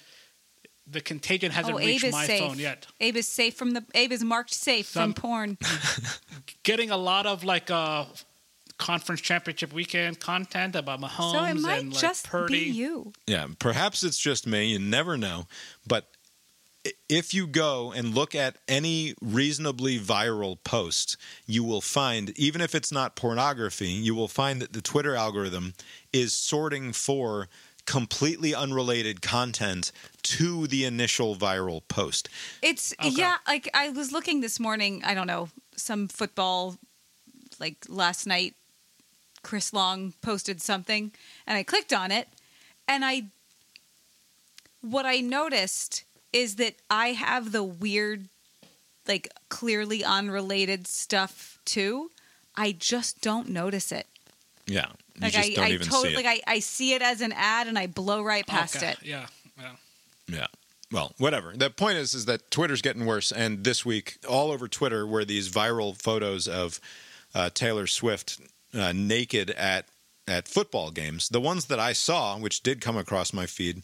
The 0.90 1.00
contagion 1.00 1.52
hasn't 1.52 1.76
oh, 1.76 1.78
reached 1.78 2.10
my 2.10 2.26
safe. 2.26 2.40
phone 2.40 2.58
yet. 2.58 2.88
Abe 2.98 3.18
is 3.18 3.28
safe 3.28 3.54
from 3.54 3.70
the. 3.70 3.84
Abe 3.94 4.10
is 4.10 4.24
marked 4.24 4.52
safe 4.52 4.86
Some- 4.88 5.12
from 5.12 5.22
porn. 5.22 5.58
Getting 6.64 6.90
a 6.90 6.96
lot 6.96 7.24
of 7.24 7.44
like 7.44 7.70
uh, 7.70 8.06
conference 8.78 9.20
championship 9.20 9.72
weekend 9.72 10.18
content 10.18 10.74
about 10.74 11.00
Mahomes 11.00 11.32
so 11.32 11.44
it 11.44 11.54
might 11.54 11.82
and 11.82 11.92
like 11.92 12.00
just 12.00 12.26
Purdy. 12.26 12.64
be 12.64 12.70
you. 12.70 13.12
Yeah, 13.28 13.46
perhaps 13.60 14.02
it's 14.02 14.18
just 14.18 14.44
me. 14.44 14.64
You 14.72 14.80
never 14.80 15.16
know. 15.16 15.46
But 15.86 16.02
i- 16.02 16.17
if 17.08 17.32
you 17.34 17.46
go 17.46 17.92
and 17.92 18.14
look 18.14 18.34
at 18.34 18.56
any 18.66 19.14
reasonably 19.20 19.98
viral 19.98 20.56
post, 20.64 21.16
you 21.46 21.64
will 21.64 21.80
find, 21.80 22.30
even 22.38 22.60
if 22.60 22.74
it's 22.74 22.92
not 22.92 23.16
pornography, 23.16 23.88
you 23.88 24.14
will 24.14 24.28
find 24.28 24.60
that 24.62 24.72
the 24.72 24.80
Twitter 24.80 25.14
algorithm 25.14 25.74
is 26.12 26.32
sorting 26.32 26.92
for 26.92 27.48
completely 27.86 28.54
unrelated 28.54 29.22
content 29.22 29.92
to 30.22 30.66
the 30.66 30.84
initial 30.84 31.34
viral 31.34 31.80
post. 31.88 32.28
It's 32.62 32.94
yeah. 33.02 33.38
Like 33.46 33.70
I 33.72 33.88
was 33.88 34.12
looking 34.12 34.40
this 34.42 34.60
morning. 34.60 35.02
I 35.04 35.14
don't 35.14 35.26
know 35.26 35.48
some 35.74 36.08
football. 36.08 36.76
Like 37.58 37.76
last 37.88 38.26
night, 38.26 38.54
Chris 39.42 39.72
Long 39.72 40.12
posted 40.20 40.60
something, 40.60 41.12
and 41.46 41.56
I 41.56 41.62
clicked 41.62 41.92
on 41.92 42.10
it, 42.10 42.28
and 42.86 43.04
I. 43.04 43.24
What 44.80 45.06
I 45.06 45.18
noticed 45.18 46.04
is 46.32 46.56
that 46.56 46.74
I 46.90 47.08
have 47.08 47.52
the 47.52 47.62
weird, 47.62 48.28
like 49.06 49.28
clearly 49.48 50.04
unrelated 50.04 50.86
stuff 50.86 51.58
too. 51.64 52.10
I 52.56 52.72
just 52.72 53.20
don't 53.20 53.48
notice 53.48 53.92
it. 53.92 54.06
Yeah. 54.66 54.86
You 55.14 55.22
Like 55.22 55.32
just 55.32 55.50
I, 55.50 55.54
don't 55.54 55.64
I 55.64 55.70
even 55.70 55.86
totally 55.86 56.08
see 56.08 56.14
it. 56.14 56.24
like 56.24 56.42
I, 56.46 56.52
I 56.54 56.58
see 56.60 56.92
it 56.94 57.02
as 57.02 57.20
an 57.20 57.32
ad 57.32 57.66
and 57.66 57.78
I 57.78 57.86
blow 57.86 58.22
right 58.22 58.46
past 58.46 58.76
Okay, 58.76 58.90
it. 58.90 58.98
Yeah, 59.02 59.26
yeah. 59.58 59.70
Yeah. 60.28 60.46
Well, 60.90 61.12
whatever. 61.18 61.52
The 61.54 61.70
point 61.70 61.98
is, 61.98 62.14
is 62.14 62.24
that 62.26 62.50
Twitter's 62.50 62.80
getting 62.82 63.04
worse, 63.04 63.30
and 63.30 63.62
this 63.64 63.84
week, 63.84 64.18
all 64.28 64.50
over 64.50 64.68
Twitter, 64.68 65.06
were 65.06 65.24
these 65.24 65.48
viral 65.50 65.94
photos 65.96 66.48
of 66.48 66.80
uh, 67.34 67.50
Taylor 67.52 67.86
Swift 67.86 68.40
uh, 68.74 68.92
naked 68.94 69.50
at 69.50 69.86
at 70.26 70.46
football 70.48 70.90
games. 70.90 71.28
The 71.30 71.40
ones 71.40 71.66
that 71.66 71.78
I 71.78 71.92
saw, 71.94 72.38
which 72.38 72.62
did 72.62 72.80
come 72.80 72.96
across 72.98 73.32
my 73.32 73.46
feed, 73.46 73.82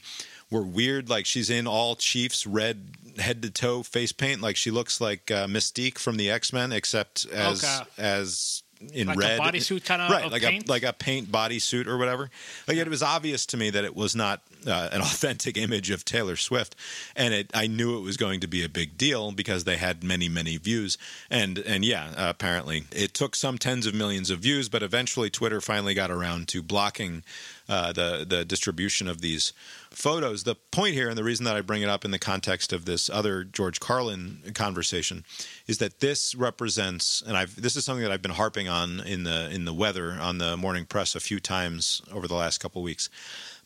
were 0.54 0.62
weird. 0.62 1.08
Like 1.08 1.26
she's 1.26 1.50
in 1.50 1.66
all 1.66 1.96
Chiefs 1.96 2.46
red 2.46 2.78
head 3.18 3.42
to 3.42 3.50
toe 3.50 3.82
face 3.82 4.12
paint, 4.12 4.40
like 4.40 4.56
she 4.56 4.70
looks 4.70 5.00
like 5.00 5.30
uh, 5.30 5.46
Mystique 5.46 5.98
from 5.98 6.16
the 6.16 6.30
X 6.30 6.52
Men, 6.52 6.72
except 6.72 7.26
as 7.26 7.62
Okay. 7.64 7.84
as 7.98 8.62
in 8.92 9.06
Like 9.06 9.16
a 9.16 9.20
red 9.20 9.40
bodysuit 9.40 9.88
right, 10.10 10.24
of 10.26 10.32
like 10.32 10.42
paint? 10.42 10.68
a 10.68 10.70
like 10.70 10.82
a 10.82 10.92
paint 10.92 11.30
bodysuit 11.32 11.86
or 11.86 11.96
whatever. 11.96 12.28
Like 12.68 12.76
it 12.76 12.88
was 12.88 13.02
obvious 13.02 13.46
to 13.46 13.56
me 13.56 13.70
that 13.70 13.84
it 13.84 13.94
was 13.96 14.14
not 14.14 14.42
uh, 14.66 14.88
an 14.92 15.00
authentic 15.08 15.56
image 15.56 15.90
of 15.90 16.04
Taylor 16.04 16.36
Swift, 16.36 16.74
and 17.16 17.32
it 17.32 17.50
I 17.54 17.66
knew 17.66 17.96
it 17.96 18.02
was 18.02 18.16
going 18.16 18.40
to 18.40 18.46
be 18.46 18.62
a 18.64 18.68
big 18.68 18.98
deal 18.98 19.30
because 19.32 19.64
they 19.64 19.76
had 19.76 20.02
many 20.04 20.28
many 20.28 20.56
views, 20.58 20.98
and 21.30 21.58
and 21.58 21.84
yeah, 21.84 22.08
uh, 22.16 22.26
apparently 22.28 22.84
it 22.92 23.14
took 23.14 23.36
some 23.36 23.56
tens 23.58 23.86
of 23.86 23.94
millions 23.94 24.28
of 24.28 24.40
views, 24.40 24.68
but 24.68 24.82
eventually 24.82 25.30
Twitter 25.30 25.60
finally 25.60 25.94
got 25.94 26.10
around 26.10 26.48
to 26.48 26.60
blocking 26.62 27.22
uh, 27.68 27.92
the 27.92 28.26
the 28.28 28.44
distribution 28.44 29.08
of 29.08 29.20
these 29.20 29.52
photos. 29.90 30.44
The 30.44 30.54
point 30.54 30.94
here, 30.94 31.08
and 31.08 31.16
the 31.16 31.24
reason 31.24 31.44
that 31.44 31.56
I 31.56 31.60
bring 31.60 31.82
it 31.82 31.88
up 31.88 32.04
in 32.04 32.10
the 32.10 32.18
context 32.18 32.72
of 32.72 32.84
this 32.84 33.08
other 33.08 33.44
George 33.44 33.80
Carlin 33.80 34.38
conversation, 34.54 35.24
is 35.66 35.78
that 35.78 36.00
this 36.00 36.34
represents, 36.34 37.22
and 37.26 37.36
I've 37.36 37.60
this 37.60 37.76
is 37.76 37.84
something 37.84 38.02
that 38.02 38.12
I've 38.12 38.22
been 38.22 38.32
harping 38.32 38.68
on 38.68 39.00
in 39.00 39.24
the 39.24 39.50
in 39.50 39.64
the 39.64 39.74
weather 39.74 40.12
on 40.12 40.38
the 40.38 40.56
morning 40.56 40.84
press 40.84 41.14
a 41.14 41.20
few 41.20 41.40
times 41.40 42.02
over 42.12 42.28
the 42.28 42.34
last 42.34 42.58
couple 42.58 42.82
of 42.82 42.84
weeks, 42.84 43.08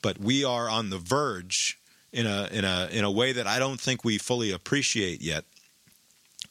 but 0.03 0.19
we 0.19 0.45
are 0.45 0.69
on 0.69 0.91
the 0.91 0.99
verge 0.99 1.79
in 2.13 2.27
a 2.27 2.49
in 2.53 2.65
a 2.65 2.89
in 2.91 3.05
a 3.05 3.11
way 3.11 3.33
that 3.33 3.47
I 3.47 3.59
don't 3.59 3.81
think 3.81 4.05
we 4.05 4.19
fully 4.19 4.53
appreciate 4.53 5.21
yet 5.21 5.45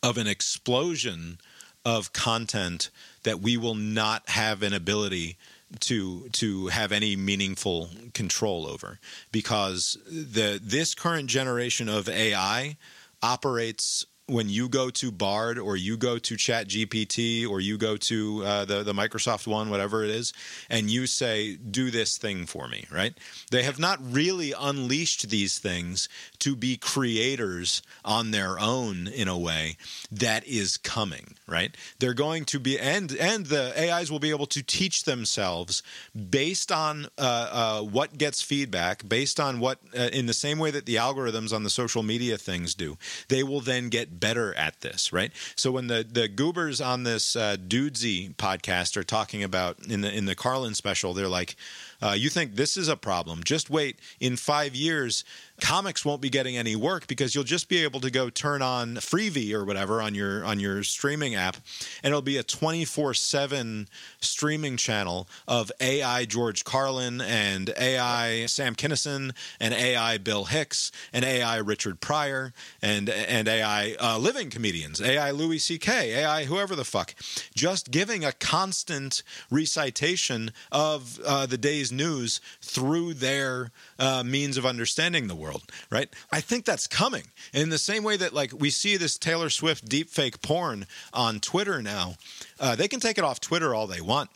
of 0.04 0.18
an 0.18 0.28
explosion 0.28 1.40
of 1.86 2.12
content 2.12 2.90
that 3.24 3.40
we 3.40 3.56
will 3.56 3.76
not 3.76 4.30
have 4.30 4.62
an 4.62 4.74
ability 4.74 5.38
to 5.82 6.30
to 6.30 6.68
have 6.68 6.92
any 6.92 7.16
meaningful 7.16 7.90
control 8.14 8.66
over 8.66 9.00
because 9.32 9.98
the 10.08 10.60
this 10.64 10.96
current 10.96 11.30
generation 11.30 11.90
of 11.90 12.08
AI 12.08 12.78
operates 13.22 14.06
when 14.28 14.50
you 14.50 14.68
go 14.68 14.90
to 14.90 15.12
Bard 15.12 15.58
or 15.58 15.78
you 15.78 15.96
go 15.96 16.18
to 16.18 16.36
Chat 16.36 16.68
GPT 16.68 17.48
or 17.50 17.60
you 17.62 17.78
go 17.78 17.96
to 17.98 18.44
uh, 18.44 18.66
the 18.66 18.84
the 18.84 18.94
Microsoft 18.94 19.48
one, 19.48 19.70
whatever 19.70 20.04
it 20.04 20.10
is, 20.10 20.34
and 20.70 20.92
you 20.92 21.08
say, 21.08 21.56
"Do 21.56 21.90
this 21.90 22.18
thing 22.18 22.46
for 22.46 22.68
me," 22.68 22.86
right? 22.92 23.18
They 23.52 23.64
have 23.64 23.80
not 23.80 24.00
really 24.02 24.54
unleashed 24.58 25.30
these 25.30 25.60
things 25.60 26.10
to 26.40 26.56
be 26.56 26.76
creators 26.76 27.82
on 28.04 28.32
their 28.32 28.60
own 28.60 29.08
in 29.08 29.28
a 29.28 29.38
way 29.38 29.78
that 30.12 30.46
is 30.46 30.78
coming, 30.78 31.36
right? 31.48 31.76
They're 32.00 32.14
going 32.14 32.46
to 32.46 32.60
be, 32.60 32.78
and 32.78 33.14
and 33.14 33.46
the 33.46 33.74
AIs 33.78 34.12
will 34.12 34.20
be 34.20 34.30
able 34.32 34.48
to 34.48 34.62
teach 34.62 35.06
themselves 35.06 35.84
based 36.30 36.72
on 36.72 37.06
uh, 37.18 37.50
uh, 37.52 37.82
what 37.82 38.18
gets 38.18 38.42
feedback, 38.42 39.08
based 39.08 39.40
on 39.40 39.60
what, 39.60 39.80
uh, 39.98 40.10
in 40.12 40.26
the 40.26 40.34
same 40.34 40.60
way 40.60 40.72
that 40.72 40.86
the 40.86 40.96
algorithms 40.96 41.54
on 41.54 41.64
the 41.64 41.70
social 41.70 42.04
media 42.04 42.38
things 42.38 42.74
do. 42.76 42.98
They 43.30 43.44
will 43.44 43.62
then 43.62 43.90
get 43.90 44.17
better 44.20 44.54
at 44.56 44.82
this, 44.82 45.12
right? 45.14 45.32
So 45.56 45.72
when 45.72 45.88
the 45.88 46.06
the 46.10 46.28
goobers 46.28 46.82
on 46.82 47.04
this 47.04 47.36
uh, 47.36 47.58
Dudesy 47.58 48.36
podcast 48.36 48.98
are 48.98 49.04
talking 49.04 49.44
about 49.44 49.86
in 49.88 50.02
the 50.02 50.14
in 50.16 50.26
the 50.26 50.36
Carlin 50.36 50.74
special, 50.74 51.14
they're 51.14 51.28
like, 51.28 51.56
uh, 52.02 52.16
"You 52.18 52.30
think 52.30 52.56
this 52.56 52.78
is 52.78 52.88
a 52.88 52.96
problem? 52.96 53.44
Just 53.44 53.70
wait. 53.70 54.00
In 54.20 54.36
five 54.38 54.76
years, 54.76 55.24
comics 55.62 56.06
won't 56.06 56.22
be 56.22 56.30
getting 56.30 56.58
any 56.58 56.76
work 56.76 57.08
because 57.08 57.34
you'll 57.34 57.44
just 57.44 57.70
be 57.70 57.84
able 57.84 58.00
to 58.00 58.12
go 58.12 58.30
turn 58.30 58.62
on 58.62 58.96
Freevee 58.96 59.54
or 59.54 59.66
whatever 59.66 60.02
on 60.02 60.16
your 60.16 60.46
on 60.46 60.60
your 60.60 60.84
streaming 60.84 61.36
app, 61.36 61.58
and 62.04 62.12
it'll 62.12 62.22
be 62.22 62.38
a 62.38 62.44
twenty 62.44 62.86
four 62.86 63.14
seven 63.14 63.88
streaming 64.20 64.78
channel 64.78 65.28
of 65.48 65.72
AI 65.80 66.26
George 66.26 66.64
Carlin 66.64 67.22
and 67.22 67.72
AI 67.80 68.46
Sam 68.46 68.76
Kinison 68.76 69.36
and 69.60 69.74
AI 69.74 70.18
Bill 70.18 70.46
Hicks 70.46 70.92
and 71.12 71.26
AI 71.26 71.58
Richard 71.58 72.00
Pryor 72.00 72.54
and 72.82 73.10
and 73.10 73.48
AI 73.48 73.96
uh, 74.00 74.18
living 74.18 74.50
comedians, 74.50 75.02
AI 75.02 75.32
Louis 75.32 75.60
C.K., 75.60 76.14
AI 76.14 76.46
whoever 76.46 76.76
the 76.76 76.86
fuck, 76.86 77.16
just 77.56 77.92
giving 77.92 78.24
a 78.24 78.32
constant 78.32 79.24
recitation 79.50 80.52
of 80.72 81.20
uh, 81.26 81.46
the 81.46 81.58
day's 81.58 81.92
news 81.92 82.42
through 82.62 83.14
their 83.14 83.72
uh, 84.00 84.24
means 84.26 84.58
of 84.58 84.66
understanding 84.66 85.28
the 85.28 85.36
world, 85.36 85.47
right? 85.90 86.10
I 86.32 86.42
think 86.42 86.66
that's 86.66 86.88
coming 86.88 87.24
in 87.54 87.70
the 87.70 87.78
same 87.78 88.04
way 88.04 88.18
that 88.18 88.34
like 88.34 88.52
we 88.54 88.70
see 88.70 88.98
this 88.98 89.18
Taylor 89.18 89.50
Swift 89.50 89.88
deepfake 89.88 90.42
porn 90.42 90.86
on 91.14 91.40
Twitter 91.40 91.82
now. 91.82 92.16
Uh, 92.60 92.76
they 92.76 92.88
can 92.88 93.00
take 93.00 93.18
it 93.18 93.24
off 93.24 93.40
Twitter 93.40 93.74
all 93.74 93.88
they 93.88 94.02
want. 94.02 94.30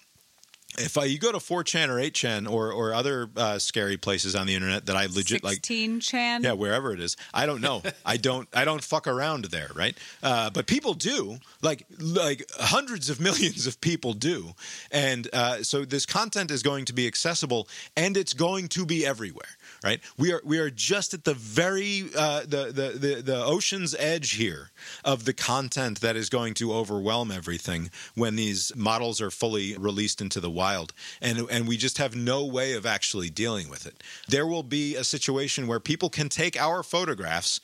if 0.77 0.95
you 0.95 1.19
go 1.19 1.31
to 1.33 1.37
4chan 1.37 1.89
or 1.89 1.95
8chan 1.95 2.49
or 2.49 2.71
or 2.71 2.93
other 2.93 3.29
uh, 3.35 3.59
scary 3.59 3.97
places 3.97 4.35
on 4.35 4.47
the 4.47 4.55
internet 4.55 4.85
that 4.85 4.95
I 4.95 5.05
legit 5.07 5.43
like 5.43 5.55
16 5.55 5.99
Chan. 5.99 6.43
yeah, 6.43 6.53
wherever 6.53 6.93
it 6.93 7.01
is. 7.01 7.17
I 7.33 7.45
don't 7.45 7.59
know. 7.61 7.81
I 8.05 8.15
don't. 8.17 8.47
I 8.53 8.63
don't 8.63 8.81
fuck 8.83 9.05
around 9.07 9.45
there, 9.45 9.69
right? 9.75 9.97
Uh, 10.23 10.49
but 10.49 10.67
people 10.67 10.93
do. 10.93 11.37
Like 11.61 11.85
like 11.99 12.45
hundreds 12.57 13.09
of 13.09 13.19
millions 13.19 13.67
of 13.67 13.81
people 13.81 14.13
do, 14.13 14.53
and 14.91 15.27
uh, 15.33 15.61
so 15.63 15.83
this 15.85 16.05
content 16.05 16.49
is 16.51 16.63
going 16.63 16.85
to 16.85 16.93
be 16.93 17.05
accessible, 17.05 17.67
and 17.97 18.15
it's 18.15 18.33
going 18.33 18.67
to 18.69 18.85
be 18.85 19.05
everywhere. 19.05 19.57
Right? 19.83 19.99
We 20.15 20.31
are 20.31 20.41
we 20.45 20.59
are 20.59 20.69
just 20.69 21.15
at 21.15 21.23
the 21.23 21.33
very 21.33 22.03
uh, 22.15 22.41
the, 22.41 22.71
the 22.71 22.97
the 22.99 23.21
the 23.23 23.43
ocean's 23.43 23.95
edge 23.97 24.33
here 24.33 24.69
of 25.03 25.25
the 25.25 25.33
content 25.33 26.01
that 26.01 26.15
is 26.15 26.29
going 26.29 26.53
to 26.55 26.71
overwhelm 26.71 27.31
everything 27.31 27.89
when 28.13 28.35
these 28.35 28.71
models 28.75 29.19
are 29.21 29.31
fully 29.31 29.75
released 29.75 30.21
into 30.21 30.39
the 30.39 30.51
wild, 30.51 30.93
and 31.19 31.47
and 31.49 31.67
we 31.67 31.77
just 31.77 31.97
have 31.97 32.15
no 32.15 32.45
way 32.45 32.73
of 32.73 32.85
actually 32.85 33.31
dealing 33.31 33.69
with 33.69 33.87
it. 33.87 34.03
There 34.27 34.45
will 34.45 34.61
be 34.61 34.95
a 34.95 35.03
situation 35.03 35.65
where 35.65 35.79
people 35.79 36.11
can 36.11 36.29
take 36.29 36.61
our 36.61 36.83
photographs 36.83 37.59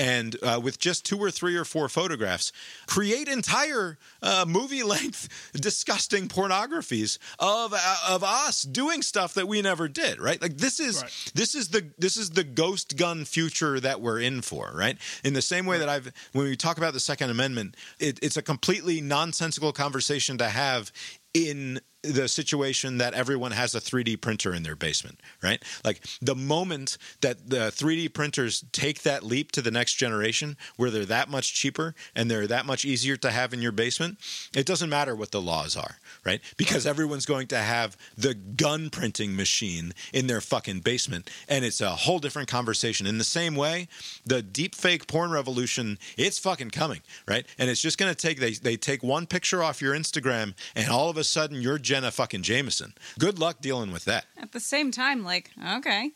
and 0.00 0.34
uh, 0.42 0.58
with 0.62 0.78
just 0.78 1.04
two 1.04 1.18
or 1.18 1.30
three 1.30 1.56
or 1.56 1.64
four 1.66 1.90
photographs, 1.90 2.52
create 2.86 3.28
entire 3.28 3.98
uh, 4.22 4.46
movie 4.48 4.82
length 4.82 5.28
disgusting 5.52 6.26
pornographies 6.26 7.18
of 7.38 7.74
uh, 7.76 7.96
of 8.08 8.24
us 8.24 8.62
doing 8.62 9.02
stuff 9.02 9.34
that 9.34 9.46
we 9.46 9.60
never 9.60 9.88
did. 9.88 10.18
Right? 10.18 10.40
Like 10.40 10.56
this 10.56 10.80
is 10.80 11.02
Right. 11.02 11.32
this 11.34 11.54
is 11.54 11.68
the 11.68 11.90
this 11.98 12.16
is 12.16 12.30
the 12.30 12.44
ghost 12.44 12.96
gun 12.96 13.26
future 13.26 13.78
that 13.78 14.00
we're 14.00 14.20
in 14.20 14.40
for. 14.40 14.72
Right? 14.74 14.96
In 15.22 15.34
the 15.34 15.42
same 15.42 15.66
way 15.66 15.78
that 15.78 15.88
I've 15.90 16.10
when 16.32 16.46
we 16.46 16.56
talk 16.56 16.78
about 16.78 16.94
the 16.94 17.00
Second 17.00 17.28
Amendment, 17.28 17.76
it, 17.98 18.18
it's 18.22 18.38
a 18.38 18.42
completely 18.42 19.02
nonsensical 19.02 19.72
conversation 19.72 20.38
to 20.38 20.48
have 20.48 20.90
in 21.34 21.78
the 22.02 22.28
situation 22.28 22.98
that 22.98 23.12
everyone 23.14 23.52
has 23.52 23.74
a 23.74 23.80
3D 23.80 24.20
printer 24.20 24.54
in 24.54 24.62
their 24.62 24.76
basement, 24.76 25.20
right? 25.42 25.62
Like 25.84 26.02
the 26.22 26.34
moment 26.34 26.96
that 27.20 27.50
the 27.50 27.70
3D 27.70 28.12
printers 28.14 28.64
take 28.72 29.02
that 29.02 29.22
leap 29.22 29.52
to 29.52 29.62
the 29.62 29.70
next 29.70 29.94
generation 29.94 30.56
where 30.76 30.90
they're 30.90 31.04
that 31.04 31.28
much 31.28 31.54
cheaper 31.54 31.94
and 32.14 32.30
they're 32.30 32.46
that 32.46 32.64
much 32.64 32.84
easier 32.84 33.16
to 33.18 33.30
have 33.30 33.52
in 33.52 33.60
your 33.60 33.72
basement, 33.72 34.18
it 34.54 34.64
doesn't 34.64 34.88
matter 34.88 35.14
what 35.14 35.30
the 35.30 35.42
laws 35.42 35.76
are, 35.76 35.98
right? 36.24 36.40
Because 36.56 36.86
everyone's 36.86 37.26
going 37.26 37.48
to 37.48 37.58
have 37.58 37.96
the 38.16 38.34
gun 38.34 38.88
printing 38.88 39.36
machine 39.36 39.92
in 40.12 40.26
their 40.26 40.40
fucking 40.40 40.80
basement 40.80 41.28
and 41.48 41.64
it's 41.64 41.80
a 41.80 41.90
whole 41.90 42.18
different 42.18 42.48
conversation. 42.48 43.06
In 43.06 43.18
the 43.18 43.24
same 43.24 43.56
way, 43.56 43.88
the 44.24 44.40
deep 44.40 44.74
fake 44.74 45.06
porn 45.06 45.30
revolution, 45.30 45.98
it's 46.16 46.38
fucking 46.38 46.70
coming, 46.70 47.00
right? 47.28 47.44
And 47.58 47.68
it's 47.68 47.82
just 47.82 47.98
going 47.98 48.12
to 48.12 48.18
take 48.18 48.38
they 48.40 48.52
they 48.52 48.76
take 48.76 49.02
one 49.02 49.26
picture 49.26 49.62
off 49.62 49.82
your 49.82 49.94
Instagram 49.94 50.54
and 50.74 50.88
all 50.88 51.10
of 51.10 51.16
a 51.16 51.24
sudden 51.24 51.60
you're 51.60 51.78
Jenna 51.90 52.12
fucking 52.12 52.42
Jameson. 52.42 52.94
Good 53.18 53.40
luck 53.40 53.60
dealing 53.60 53.90
with 53.90 54.04
that. 54.04 54.24
At 54.40 54.52
the 54.52 54.60
same 54.60 54.92
time, 54.92 55.24
like, 55.24 55.50
okay. 55.78 56.12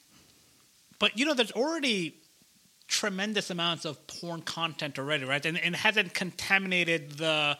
But 1.00 1.18
you 1.18 1.26
know, 1.26 1.34
there's 1.34 1.50
already 1.50 2.14
tremendous 2.86 3.50
amounts 3.50 3.84
of 3.84 4.06
porn 4.06 4.42
content 4.42 5.00
already, 5.00 5.24
right? 5.24 5.44
And, 5.44 5.58
and 5.58 5.74
it 5.74 5.78
hasn't 5.78 6.14
contaminated 6.14 7.18
the 7.18 7.58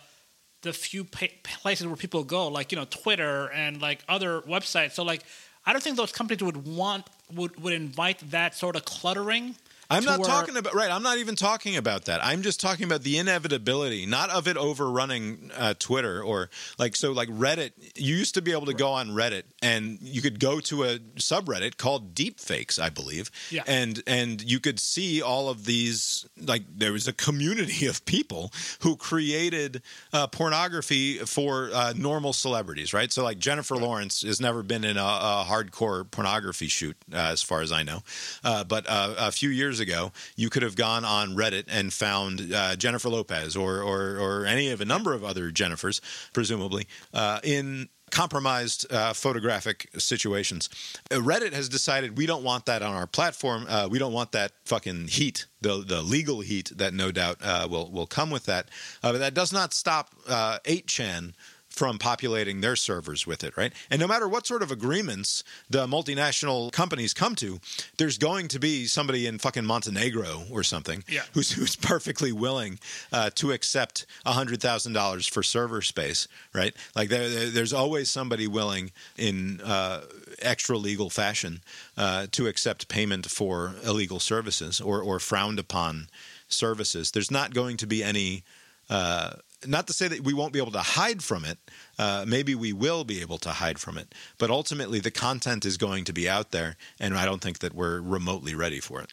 the 0.63 0.73
few 0.73 1.03
pa- 1.03 1.27
places 1.43 1.89
where 1.89 1.97
people 1.97 2.23
go, 2.23 2.47
like 2.47 2.71
you 2.71 2.79
know, 2.79 2.87
Twitter 2.89 3.51
and 3.51 3.83
like 3.83 4.05
other 4.09 4.43
websites. 4.43 4.93
So 4.93 5.03
like, 5.03 5.25
I 5.67 5.73
don't 5.73 5.83
think 5.83 5.97
those 5.97 6.13
companies 6.13 6.41
would 6.45 6.69
want 6.69 7.07
would 7.35 7.61
would 7.61 7.73
invite 7.73 8.31
that 8.31 8.55
sort 8.55 8.77
of 8.77 8.85
cluttering. 8.85 9.57
I'm 9.91 10.05
not 10.05 10.21
where- 10.21 10.29
talking 10.29 10.57
about 10.57 10.75
right. 10.75 10.91
I'm 10.91 11.03
not 11.03 11.19
even 11.19 11.37
talking 11.37 11.77
about 11.77 12.07
that. 12.07 12.25
I'm 12.25 12.43
just 12.43 12.61
talking 12.61 12.85
about 12.85 13.03
the 13.03 13.19
inevitability, 13.19 14.07
not 14.07 14.31
of 14.31 14.49
it 14.49 14.57
overrunning 14.57 15.51
uh, 15.57 15.75
Twitter 15.79 16.23
or 16.23 16.51
like 16.79 16.97
so. 16.97 17.13
Like 17.13 17.29
Reddit, 17.29 17.73
you 17.97 18.17
used 18.17 18.35
to 18.35 18.43
be 18.43 18.53
able 18.53 18.67
to 18.67 18.75
go 18.75 18.89
on 18.93 19.11
Reddit 19.11 19.43
and 19.63 19.99
you 20.01 20.23
could 20.23 20.41
go 20.41 20.61
to 20.61 20.85
a 20.85 20.99
subreddit 21.17 21.77
called 21.77 22.15
Deepfakes, 22.15 22.79
I 22.81 22.89
believe, 22.91 23.31
Yeah. 23.51 23.63
and 23.67 24.03
and 24.07 24.43
you 24.43 24.61
could 24.61 24.81
see 24.81 25.21
all 25.23 25.49
of 25.49 25.65
these. 25.65 26.27
Like 26.41 26.63
there 26.77 26.93
was 26.93 27.07
a 27.09 27.13
community 27.13 27.87
of 27.87 28.05
people 28.07 28.53
who 28.81 28.97
created 28.97 29.83
uh, 30.13 30.27
pornography 30.29 31.19
for 31.19 31.71
uh, 31.73 31.93
normal 31.97 32.33
celebrities, 32.33 32.93
right? 32.95 33.13
So 33.13 33.23
like 33.23 33.39
Jennifer 33.39 33.77
Lawrence 33.77 34.23
has 34.23 34.41
never 34.41 34.63
been 34.63 34.85
in 34.85 34.97
a, 34.97 35.03
a 35.03 35.45
hardcore 35.47 36.11
pornography 36.11 36.69
shoot, 36.69 36.97
uh, 37.13 37.17
as 37.17 37.43
far 37.43 37.61
as 37.61 37.71
I 37.73 37.83
know, 37.83 38.03
uh, 38.43 38.65
but 38.65 38.87
uh, 38.89 39.15
a 39.19 39.33
few 39.33 39.49
years 39.51 39.74
ago, 39.81 40.13
you 40.37 40.51
could 40.51 40.63
have 40.63 40.77
gone 40.77 41.05
on 41.05 41.37
Reddit 41.37 41.65
and 41.69 41.93
found 41.93 42.53
uh, 42.53 42.77
Jennifer 42.77 43.09
Lopez 43.09 43.57
or, 43.57 43.83
or 43.83 44.19
or 44.19 44.47
any 44.47 44.71
of 44.71 44.81
a 44.81 44.85
number 44.85 45.13
of 45.13 45.25
other 45.25 45.51
Jennifers, 45.51 46.01
presumably, 46.33 46.87
uh, 47.13 47.41
in 47.43 47.89
compromised 48.15 48.91
uh, 48.93 49.13
photographic 49.13 49.89
situations. 49.99 50.69
Uh, 51.11 51.17
Reddit 51.17 51.53
has 51.53 51.69
decided 51.69 52.17
we 52.17 52.27
don't 52.27 52.45
want 52.45 52.67
that 52.67 52.83
on 52.83 52.95
our 52.95 53.07
platform. 53.07 53.67
Uh, 53.69 53.89
we 53.91 53.99
don't 53.99 54.13
want 54.13 54.33
that 54.33 54.53
fucking 54.65 55.09
heat, 55.09 55.47
the 55.61 55.85
the 55.87 56.01
legal 56.01 56.41
heat 56.41 56.71
that 56.77 56.95
no 56.95 57.11
doubt 57.11 57.39
uh, 57.43 57.67
will 57.69 57.91
will 57.91 58.07
come 58.07 58.31
with 58.31 58.47
that. 58.47 58.69
Uh, 59.03 59.13
but 59.13 59.19
that 59.19 59.35
does 59.35 59.53
not 59.53 59.75
stop 59.75 60.15
uh, 60.29 60.59
8chan 60.65 61.33
from 61.75 61.99
populating 61.99 62.61
their 62.61 62.77
servers 62.77 63.27
with 63.27 63.43
it, 63.43 63.57
right? 63.57 63.73
And 63.91 63.99
no 64.01 64.07
matter 64.07 64.29
what 64.29 64.47
sort 64.47 64.63
of 64.63 64.71
agreements 64.71 65.43
the 65.69 65.87
multinational 65.89 66.71
companies 66.71 67.13
come 67.13 67.35
to, 67.37 67.59
there's 67.99 68.17
going 68.17 68.47
to 68.49 68.61
be 68.61 68.87
somebody 68.87 69.27
in 69.27 69.39
fucking 69.39 69.65
Montenegro 69.65 70.45
or 70.53 70.63
something 70.63 71.03
Yeah. 71.09 71.23
who's 71.33 71.51
who's 71.51 71.75
perfectly 71.77 72.31
willing 72.31 72.79
uh, 73.13 73.31
to 73.35 73.51
accept 73.51 74.07
hundred 74.25 74.61
thousand 74.61 74.93
dollars 74.93 75.27
for 75.27 75.43
server 75.43 75.83
space, 75.83 76.29
right? 76.53 76.75
Like 76.95 77.09
there, 77.09 77.29
there- 77.29 77.51
there's 77.51 77.73
always 77.73 78.09
somebody 78.09 78.47
willing 78.47 78.93
in 79.17 79.61
uh, 79.61 80.03
extra 80.41 80.77
legal 80.79 81.11
fashion 81.11 81.61
uh, 81.97 82.27
to 82.33 82.47
accept 82.47 82.89
payment 82.89 83.27
for 83.31 83.75
illegal 83.85 84.21
services 84.21 84.81
or 84.81 85.03
or 85.03 85.19
frowned 85.19 85.59
upon 85.59 86.09
services. 86.49 87.11
There's 87.11 87.31
not 87.31 87.53
going 87.55 87.77
to 87.79 87.87
be 87.87 88.03
any. 88.05 88.45
Uh, 88.91 89.37
not 89.67 89.87
to 89.87 89.93
say 89.93 90.09
that 90.09 90.21
we 90.21 90.35
won't 90.35 90.53
be 90.53 90.59
able 90.59 90.73
to 90.73 90.79
hide 90.79 91.23
from 91.23 91.45
it. 91.45 91.59
Uh, 91.99 92.25
maybe 92.27 92.55
we 92.55 92.73
will 92.73 93.05
be 93.05 93.21
able 93.21 93.39
to 93.39 93.51
hide 93.51 93.79
from 93.79 93.99
it. 93.99 94.15
But 94.39 94.51
ultimately, 94.51 95.01
the 95.01 95.11
content 95.11 95.65
is 95.65 95.77
going 95.77 96.05
to 96.05 96.13
be 96.13 96.29
out 96.29 96.51
there, 96.51 96.77
and 97.01 97.17
I 97.17 97.25
don't 97.25 97.41
think 97.41 97.61
that 97.61 97.75
we're 97.75 98.01
remotely 98.01 98.55
ready 98.55 98.81
for 98.81 99.01
it. 99.01 99.13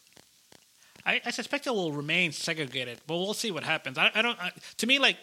I, 1.05 1.21
I 1.25 1.31
suspect 1.31 1.67
it 1.67 1.73
will 1.73 1.91
remain 1.91 2.31
segregated, 2.31 2.99
but 3.07 3.17
we'll 3.17 3.33
see 3.33 3.51
what 3.51 3.63
happens. 3.63 3.97
I, 3.97 4.11
I 4.13 4.21
don't. 4.21 4.39
I, 4.39 4.51
to 4.77 4.87
me, 4.87 4.99
like 4.99 5.17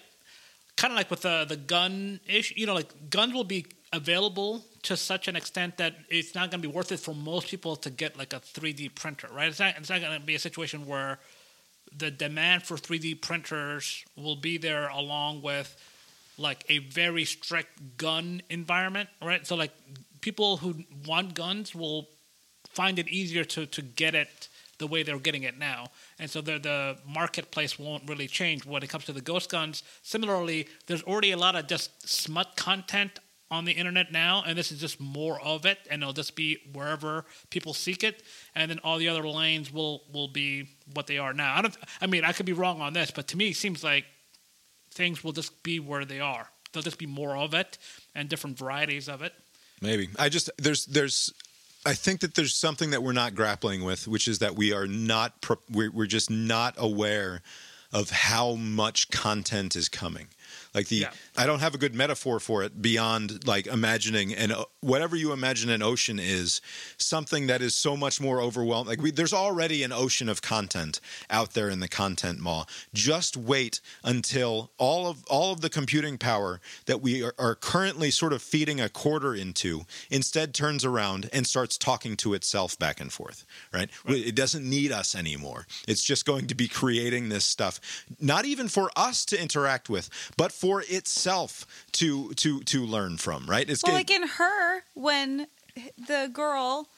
kind 0.76 0.92
of 0.92 0.96
like 0.96 1.10
with 1.10 1.22
the 1.22 1.44
the 1.48 1.56
gun 1.56 2.20
issue, 2.26 2.55
you 2.56 2.66
know, 2.66 2.74
like 2.74 3.10
guns 3.10 3.32
will 3.32 3.44
be 3.44 3.66
available 3.92 4.64
to 4.82 4.96
such 4.96 5.28
an 5.28 5.36
extent 5.36 5.76
that 5.78 5.94
it's 6.09 6.34
not 6.34 6.50
going 6.50 6.62
to 6.62 6.68
be 6.68 6.72
worth 6.72 6.92
it 6.92 7.00
for 7.00 7.14
most 7.14 7.48
people 7.48 7.76
to 7.76 7.90
get 7.90 8.18
like 8.18 8.32
a 8.32 8.40
3D 8.40 8.94
printer, 8.94 9.28
right? 9.32 9.48
It's 9.48 9.60
not. 9.60 9.76
It's 9.76 9.90
not 9.90 10.00
going 10.00 10.18
to 10.18 10.24
be 10.24 10.34
a 10.34 10.38
situation 10.38 10.86
where 10.86 11.18
the 11.97 12.10
demand 12.10 12.62
for 12.62 12.77
3D 12.77 13.20
printers 13.20 14.05
will 14.16 14.36
be 14.36 14.59
there 14.59 14.89
along 14.89 15.43
with 15.43 15.77
like 16.36 16.65
a 16.69 16.78
very 16.78 17.24
strict 17.24 17.97
gun 17.97 18.43
environment, 18.48 19.09
right? 19.20 19.47
So 19.47 19.56
like 19.56 19.73
people 20.20 20.59
who 20.59 20.85
want 21.06 21.35
guns 21.35 21.74
will 21.74 22.09
find 22.70 22.98
it 22.98 23.09
easier 23.09 23.44
to 23.44 23.66
to 23.66 23.82
get 23.82 24.15
it 24.15 24.48
the 24.78 24.86
way 24.86 25.02
they're 25.02 25.19
getting 25.19 25.43
it 25.43 25.59
now, 25.59 25.89
and 26.20 26.31
so 26.31 26.40
the 26.40 26.59
the 26.59 26.97
marketplace 27.05 27.78
won't 27.78 28.09
really 28.09 28.28
change 28.28 28.65
when 28.65 28.82
it 28.82 28.89
comes 28.89 29.05
to 29.06 29.12
the 29.12 29.20
ghost 29.20 29.51
guns. 29.51 29.82
Similarly, 30.02 30.69
there's 30.86 31.02
already 31.02 31.32
a 31.32 31.36
lot 31.36 31.56
of 31.56 31.66
just 31.66 32.09
smut 32.09 32.55
content 32.56 33.19
on 33.51 33.65
the 33.65 33.73
internet 33.73 34.12
now, 34.12 34.43
and 34.47 34.59
this 34.59 34.70
is 34.70 34.81
just 34.81 35.01
more 35.01 35.41
of 35.41 35.65
it, 35.65 35.79
and 35.91 36.03
it'll 36.03 36.12
just 36.12 36.37
be 36.37 36.59
wherever 36.73 37.25
people 37.51 37.73
seek 37.73 38.05
it, 38.05 38.23
and 38.55 38.70
then 38.70 38.79
all 38.85 38.99
the 38.99 39.09
other 39.09 39.27
lanes 39.27 39.73
will 39.73 40.03
will 40.12 40.29
be 40.29 40.69
what 40.95 41.07
they 41.07 41.19
are 41.19 41.33
now. 41.33 41.55
I 41.57 41.62
don't. 41.62 41.77
I 42.01 42.07
mean, 42.07 42.25
I 42.25 42.33
could 42.33 42.47
be 42.47 42.53
wrong 42.53 42.81
on 42.81 42.93
this, 42.93 43.11
but 43.11 43.29
to 43.29 43.37
me, 43.37 43.51
it 43.51 43.57
seems 43.57 43.83
like 43.83 44.05
things 44.91 45.25
will 45.25 45.33
just 45.33 45.62
be 45.62 45.81
where 45.81 46.05
they 46.05 46.20
are. 46.20 46.49
There'll 46.73 46.83
just 46.83 46.99
be 46.99 47.07
more 47.07 47.37
of 47.37 47.55
it 47.55 47.79
and 48.15 48.29
different 48.29 48.59
varieties 48.59 49.09
of 49.09 49.23
it. 49.23 49.33
Maybe 49.81 50.09
I 50.19 50.29
just 50.29 50.51
there's 50.59 50.87
there's 50.87 51.33
I 51.87 51.95
think 51.95 52.20
that 52.20 52.35
there's 52.35 52.55
something 52.55 52.91
that 52.91 53.03
we're 53.03 53.12
not 53.12 53.35
grappling 53.35 53.85
with, 53.85 54.07
which 54.07 54.29
is 54.29 54.41
that 54.41 54.57
we 54.57 54.73
are 54.73 54.87
not 54.87 55.47
we're 55.70 56.07
just 56.07 56.31
not 56.31 56.75
aware 56.77 57.43
of 57.93 58.11
how 58.11 58.55
much 58.55 59.11
content 59.11 59.75
is 59.75 59.89
coming. 59.89 60.29
Like 60.74 60.89
the 60.89 60.97
Yeah. 60.97 61.11
I 61.36 61.47
don't 61.47 61.61
have 61.61 61.74
a 61.74 61.78
good 61.78 61.95
metaphor 61.95 62.40
for 62.40 62.62
it 62.62 62.81
beyond 62.81 63.47
like 63.47 63.66
imagining 63.66 64.35
and 64.35 64.55
whatever 64.81 65.16
you 65.16 65.32
imagine 65.32 65.70
an 65.70 65.82
ocean 65.82 66.19
is 66.19 66.61
something 66.97 67.47
that 67.47 67.62
is 67.62 67.74
so 67.74 67.97
much 67.97 68.20
more 68.20 68.40
overwhelming. 68.40 68.89
Like 68.89 69.03
we, 69.03 69.11
there's 69.11 69.32
already 69.32 69.82
an 69.82 69.93
ocean 69.93 70.28
of 70.28 70.43
content 70.43 71.01
out 71.31 71.55
there 71.55 71.69
in 71.69 71.81
the 71.81 71.89
content 71.89 72.40
maw. 72.40 72.65
Just 72.93 73.36
wait 73.36 73.81
until 74.05 74.70
all 74.78 75.07
of 75.07 75.24
all 75.27 75.53
of 75.53 75.61
the 75.61 75.70
computing 75.70 76.19
power 76.19 76.61
that 76.86 77.01
we 77.01 77.23
are, 77.23 77.35
are 77.39 77.55
currently 77.55 78.11
sort 78.11 78.32
of 78.32 78.43
feeding 78.43 78.81
a 78.81 78.89
quarter 78.89 79.35
into 79.35 79.82
instead 80.11 80.55
turns 80.55 80.85
around 80.85 81.28
and 81.32 81.47
starts 81.47 81.78
talking 81.78 82.16
to 82.16 82.35
itself 82.35 82.78
back 82.78 83.01
and 83.01 83.12
forth. 83.12 83.45
Right? 83.73 83.90
It 84.07 84.35
doesn't 84.35 84.69
need 84.69 84.93
us 84.93 85.15
anymore. 85.15 85.66
It's 85.86 86.03
just 86.03 86.24
going 86.24 86.47
to 86.49 86.55
be 86.55 86.69
creating 86.69 87.28
this 87.28 87.45
stuff, 87.45 87.81
not 88.20 88.45
even 88.45 88.69
for 88.69 88.90
us 88.97 89.24
to 89.27 89.40
interact 89.40 89.89
with, 89.89 90.11
but 90.36 90.53
for 90.60 90.82
itself 90.89 91.66
to 91.93 92.32
to 92.35 92.60
to 92.64 92.85
learn 92.86 93.16
from, 93.18 93.47
right? 93.47 93.68
It's 93.68 93.82
Well, 93.82 93.93
get- 93.93 93.98
like 93.98 94.10
in 94.10 94.28
her, 94.28 94.82
when 94.94 95.47
the 96.06 96.28
girl 96.32 96.89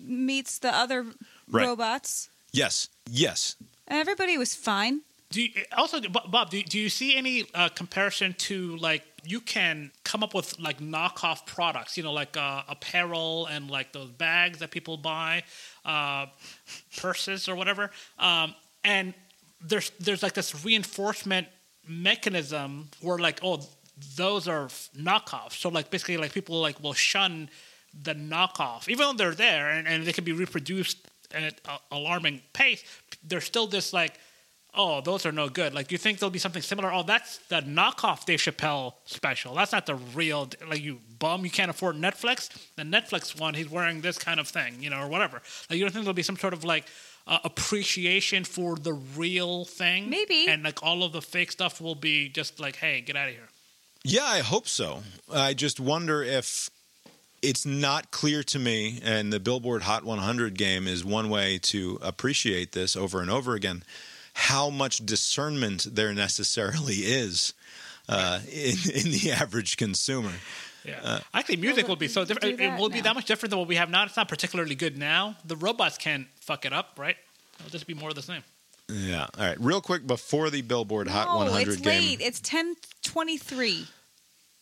meets 0.00 0.58
the 0.58 0.74
other 0.74 1.06
Right. 1.48 1.66
robots, 1.66 2.28
yes, 2.52 2.88
yes. 3.10 3.56
and 3.88 3.98
everybody 3.98 4.38
was 4.38 4.54
fine. 4.54 5.02
Do 5.30 5.42
you, 5.42 5.50
also, 5.76 5.98
Bob? 6.00 6.50
Do, 6.50 6.62
do 6.62 6.78
you 6.78 6.90
see 6.90 7.16
any 7.16 7.46
uh, 7.54 7.68
comparison 7.70 8.34
to 8.48 8.76
like 8.76 9.02
you 9.24 9.40
can 9.40 9.90
come 10.04 10.22
up 10.22 10.34
with 10.34 10.58
like 10.58 10.78
knockoff 10.80 11.46
products? 11.46 11.96
You 11.96 12.02
know, 12.02 12.12
like 12.12 12.36
uh, 12.36 12.62
apparel 12.68 13.46
and 13.46 13.70
like 13.70 13.92
those 13.92 14.10
bags 14.10 14.58
that 14.58 14.70
people 14.70 14.96
buy, 14.98 15.42
uh, 15.86 16.26
purses 16.98 17.48
or 17.48 17.56
whatever. 17.56 17.90
Um, 18.18 18.54
and 18.84 19.14
there's 19.60 19.90
there's 20.00 20.22
like 20.22 20.34
this 20.34 20.64
reinforcement 20.64 21.46
mechanism 21.86 22.88
where 23.00 23.18
like 23.18 23.40
oh 23.42 23.60
those 24.16 24.48
are 24.48 24.66
knockoffs. 24.98 25.52
So 25.52 25.68
like 25.68 25.90
basically 25.90 26.16
like 26.16 26.32
people 26.32 26.60
like 26.60 26.82
will 26.82 26.94
shun 26.94 27.48
the 28.02 28.14
knockoff 28.14 28.88
even 28.88 29.06
though 29.06 29.12
they're 29.12 29.34
there 29.34 29.70
and, 29.70 29.86
and 29.86 30.04
they 30.04 30.12
can 30.12 30.24
be 30.24 30.32
reproduced 30.32 30.98
at 31.34 31.42
an 31.42 31.52
alarming 31.90 32.42
pace. 32.52 32.84
There's 33.22 33.44
still 33.44 33.66
this 33.66 33.92
like 33.92 34.18
oh, 34.74 35.00
those 35.00 35.26
are 35.26 35.32
no 35.32 35.48
good. 35.48 35.74
Like, 35.74 35.92
you 35.92 35.98
think 35.98 36.18
there'll 36.18 36.30
be 36.30 36.38
something 36.38 36.62
similar? 36.62 36.92
Oh, 36.92 37.02
that's 37.02 37.38
the 37.48 37.60
knockoff 37.60 38.24
Dave 38.24 38.38
Chappelle 38.38 38.94
special. 39.04 39.54
That's 39.54 39.72
not 39.72 39.86
the 39.86 39.96
real, 39.96 40.48
like, 40.68 40.80
you 40.80 41.00
bum, 41.18 41.44
you 41.44 41.50
can't 41.50 41.70
afford 41.70 41.96
Netflix. 41.96 42.48
The 42.76 42.82
Netflix 42.82 43.38
one, 43.38 43.54
he's 43.54 43.68
wearing 43.68 44.00
this 44.00 44.18
kind 44.18 44.40
of 44.40 44.48
thing, 44.48 44.76
you 44.80 44.90
know, 44.90 45.00
or 45.00 45.08
whatever. 45.08 45.42
Like, 45.68 45.78
you 45.78 45.84
don't 45.84 45.92
think 45.92 46.04
there'll 46.04 46.14
be 46.14 46.22
some 46.22 46.38
sort 46.38 46.54
of, 46.54 46.64
like, 46.64 46.86
uh, 47.26 47.38
appreciation 47.44 48.44
for 48.44 48.76
the 48.76 48.92
real 48.92 49.64
thing? 49.64 50.10
Maybe. 50.10 50.46
And, 50.48 50.62
like, 50.62 50.82
all 50.82 51.02
of 51.02 51.12
the 51.12 51.22
fake 51.22 51.52
stuff 51.52 51.80
will 51.80 51.94
be 51.94 52.28
just 52.28 52.60
like, 52.60 52.76
hey, 52.76 53.00
get 53.00 53.16
out 53.16 53.28
of 53.28 53.34
here. 53.34 53.48
Yeah, 54.04 54.24
I 54.24 54.40
hope 54.40 54.66
so. 54.66 55.02
I 55.32 55.54
just 55.54 55.78
wonder 55.78 56.22
if 56.22 56.70
it's 57.40 57.66
not 57.66 58.10
clear 58.10 58.42
to 58.44 58.58
me, 58.58 59.00
and 59.02 59.32
the 59.32 59.40
Billboard 59.40 59.82
Hot 59.82 60.04
100 60.04 60.56
game 60.56 60.86
is 60.86 61.04
one 61.04 61.28
way 61.28 61.58
to 61.64 61.98
appreciate 62.02 62.72
this 62.72 62.96
over 62.96 63.20
and 63.20 63.30
over 63.30 63.54
again, 63.54 63.82
how 64.34 64.70
much 64.70 65.04
discernment 65.04 65.86
there 65.90 66.12
necessarily 66.14 66.94
is 66.94 67.52
uh, 68.08 68.40
in, 68.50 68.76
in 68.94 69.10
the 69.12 69.32
average 69.32 69.76
consumer. 69.76 70.32
Yeah. 70.84 71.20
Actually, 71.32 71.58
music 71.58 71.86
will 71.86 71.96
be 71.96 72.08
so 72.08 72.24
different. 72.24 72.44
It, 72.44 72.64
it 72.64 72.70
that 72.70 72.78
will 72.80 72.88
be 72.88 73.00
that 73.00 73.14
much 73.14 73.26
different 73.26 73.50
than 73.50 73.58
what 73.58 73.68
we 73.68 73.76
have 73.76 73.88
now. 73.88 74.04
It's 74.04 74.16
not 74.16 74.28
particularly 74.28 74.74
good 74.74 74.98
now. 74.98 75.36
The 75.44 75.56
robots 75.56 75.96
can't 75.96 76.26
fuck 76.42 76.64
it 76.64 76.72
up, 76.72 76.98
right? 76.98 77.16
It'll 77.58 77.70
just 77.70 77.86
be 77.86 77.94
more 77.94 78.10
of 78.10 78.14
the 78.14 78.22
same. 78.22 78.42
Yeah. 78.88 79.26
All 79.38 79.44
right. 79.46 79.56
Real 79.60 79.80
quick 79.80 80.06
before 80.06 80.50
the 80.50 80.62
Billboard 80.62 81.08
Hot 81.08 81.26
no, 81.28 81.36
100 81.44 81.72
it's 81.72 81.80
game. 81.80 82.02
late. 82.02 82.20
It's 82.20 82.40
ten 82.40 82.74
twenty 83.02 83.38
three. 83.38 83.86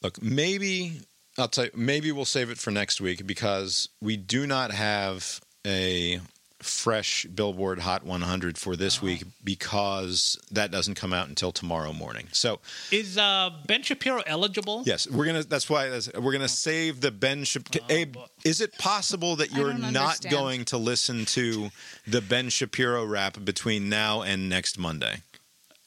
Look, 0.02 0.22
maybe 0.22 1.00
I'll 1.38 1.48
tell 1.48 1.64
you, 1.64 1.70
maybe 1.74 2.12
we'll 2.12 2.24
save 2.24 2.50
it 2.50 2.58
for 2.58 2.70
next 2.70 3.00
week 3.00 3.26
because 3.26 3.88
we 4.00 4.16
do 4.16 4.46
not 4.46 4.70
have 4.72 5.40
a 5.66 6.20
fresh 6.62 7.24
Billboard 7.26 7.78
Hot 7.80 8.04
100 8.04 8.58
for 8.58 8.76
this 8.76 9.00
week 9.00 9.24
because 9.44 10.38
that 10.50 10.70
doesn't 10.70 10.94
come 10.94 11.12
out 11.12 11.28
until 11.28 11.52
tomorrow 11.52 11.92
morning. 11.92 12.28
So, 12.32 12.60
Is 12.90 13.16
uh, 13.18 13.50
Ben 13.66 13.82
Shapiro 13.82 14.22
eligible? 14.26 14.82
yes, 14.86 15.08
we're 15.10 15.26
to 15.42 15.48
that's 15.48 15.68
why 15.70 15.84
that's- 15.88 16.10
we're 16.14 16.32
going 16.32 16.40
to 16.40 16.48
save 16.48 17.00
the 17.00 17.10
Ben 17.10 17.44
Shapiro 17.44 17.84
Abe, 17.88 18.12
boy. 18.14 18.24
is 18.44 18.60
it 18.60 18.76
possible 18.78 19.36
that 19.36 19.52
you're 19.52 19.72
not 19.74 19.94
understand. 19.94 20.32
going 20.32 20.64
to 20.66 20.76
listen 20.78 21.24
to 21.26 21.70
the 22.06 22.20
Ben 22.20 22.48
Shapiro 22.48 23.04
rap 23.04 23.38
between 23.44 23.88
now 23.88 24.22
and 24.22 24.48
next 24.48 24.78
Monday? 24.78 25.22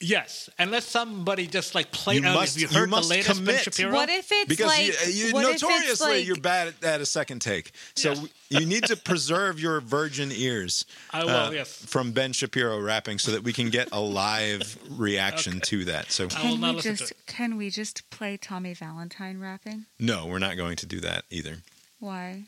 Yes, 0.04 0.50
unless 0.58 0.84
somebody 0.86 1.46
just 1.46 1.74
like 1.74 1.90
play. 1.92 2.16
You 2.16 2.20
uh, 2.28 2.34
must- 2.34 2.54
have 2.54 2.62
you 2.62 2.68
you 2.68 2.78
heard 2.80 2.90
must 2.90 3.08
the 3.08 3.14
latest 3.14 3.28
Ben 3.44 3.46
commit. 3.46 3.60
Shapiro? 3.64 3.92
What 3.92 4.08
if 4.10 4.30
it's 4.30 4.48
because 4.48 4.66
like 4.66 4.86
you, 5.08 5.26
you 5.26 5.32
what 5.32 5.44
if 5.46 5.50
it's 5.54 5.62
notoriously 5.62 6.08
like- 6.18 6.26
you're 6.26 6.36
bad 6.36 6.68
at, 6.68 6.84
at 6.84 7.00
a 7.00 7.06
second 7.06 7.40
take. 7.40 7.72
So 7.96 8.12
Yes. 8.12 8.26
you 8.50 8.66
need 8.66 8.84
to 8.84 8.96
preserve 8.96 9.58
your 9.58 9.80
virgin 9.80 10.30
ears. 10.32 10.84
uh, 11.12 11.16
I 11.18 11.24
will, 11.24 11.54
yes. 11.54 11.72
From 11.86 12.12
Ben 12.12 12.32
Shapiro 12.32 12.80
rapping, 12.80 13.18
so 13.18 13.30
that 13.32 13.42
we 13.42 13.52
can 13.52 13.70
get 13.70 13.88
a 13.92 14.00
live 14.00 14.78
reaction 14.90 15.60
to 15.62 15.84
that. 15.86 16.12
So 16.12 16.24
I 16.24 16.26
will 16.26 16.50
Can 16.52 16.60
not 16.60 16.70
we 16.70 16.76
listen 16.76 16.96
just 16.96 17.08
to 17.08 17.14
it. 17.14 17.26
can 17.26 17.56
we 17.56 17.70
just 17.70 18.08
play 18.10 18.36
Tommy 18.36 18.74
Valentine 18.74 19.40
rapping? 19.40 19.86
no, 19.98 20.26
we're 20.26 20.38
not 20.38 20.56
going 20.56 20.76
to 20.76 20.86
do 20.86 21.00
that 21.00 21.24
either 21.30 21.58
Why? 21.98 22.44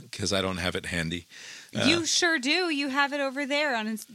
Because 0.00 0.32
I 0.32 0.40
don't 0.42 0.58
have 0.58 0.74
it 0.76 0.86
handy. 0.86 1.26
you 1.72 2.04
sure 2.06 2.38
do. 2.38 2.70
You 2.70 2.88
have 2.88 3.12
it 3.12 3.20
over 3.20 3.46
there 3.46 3.74
on 3.76 3.86
its 3.88 4.06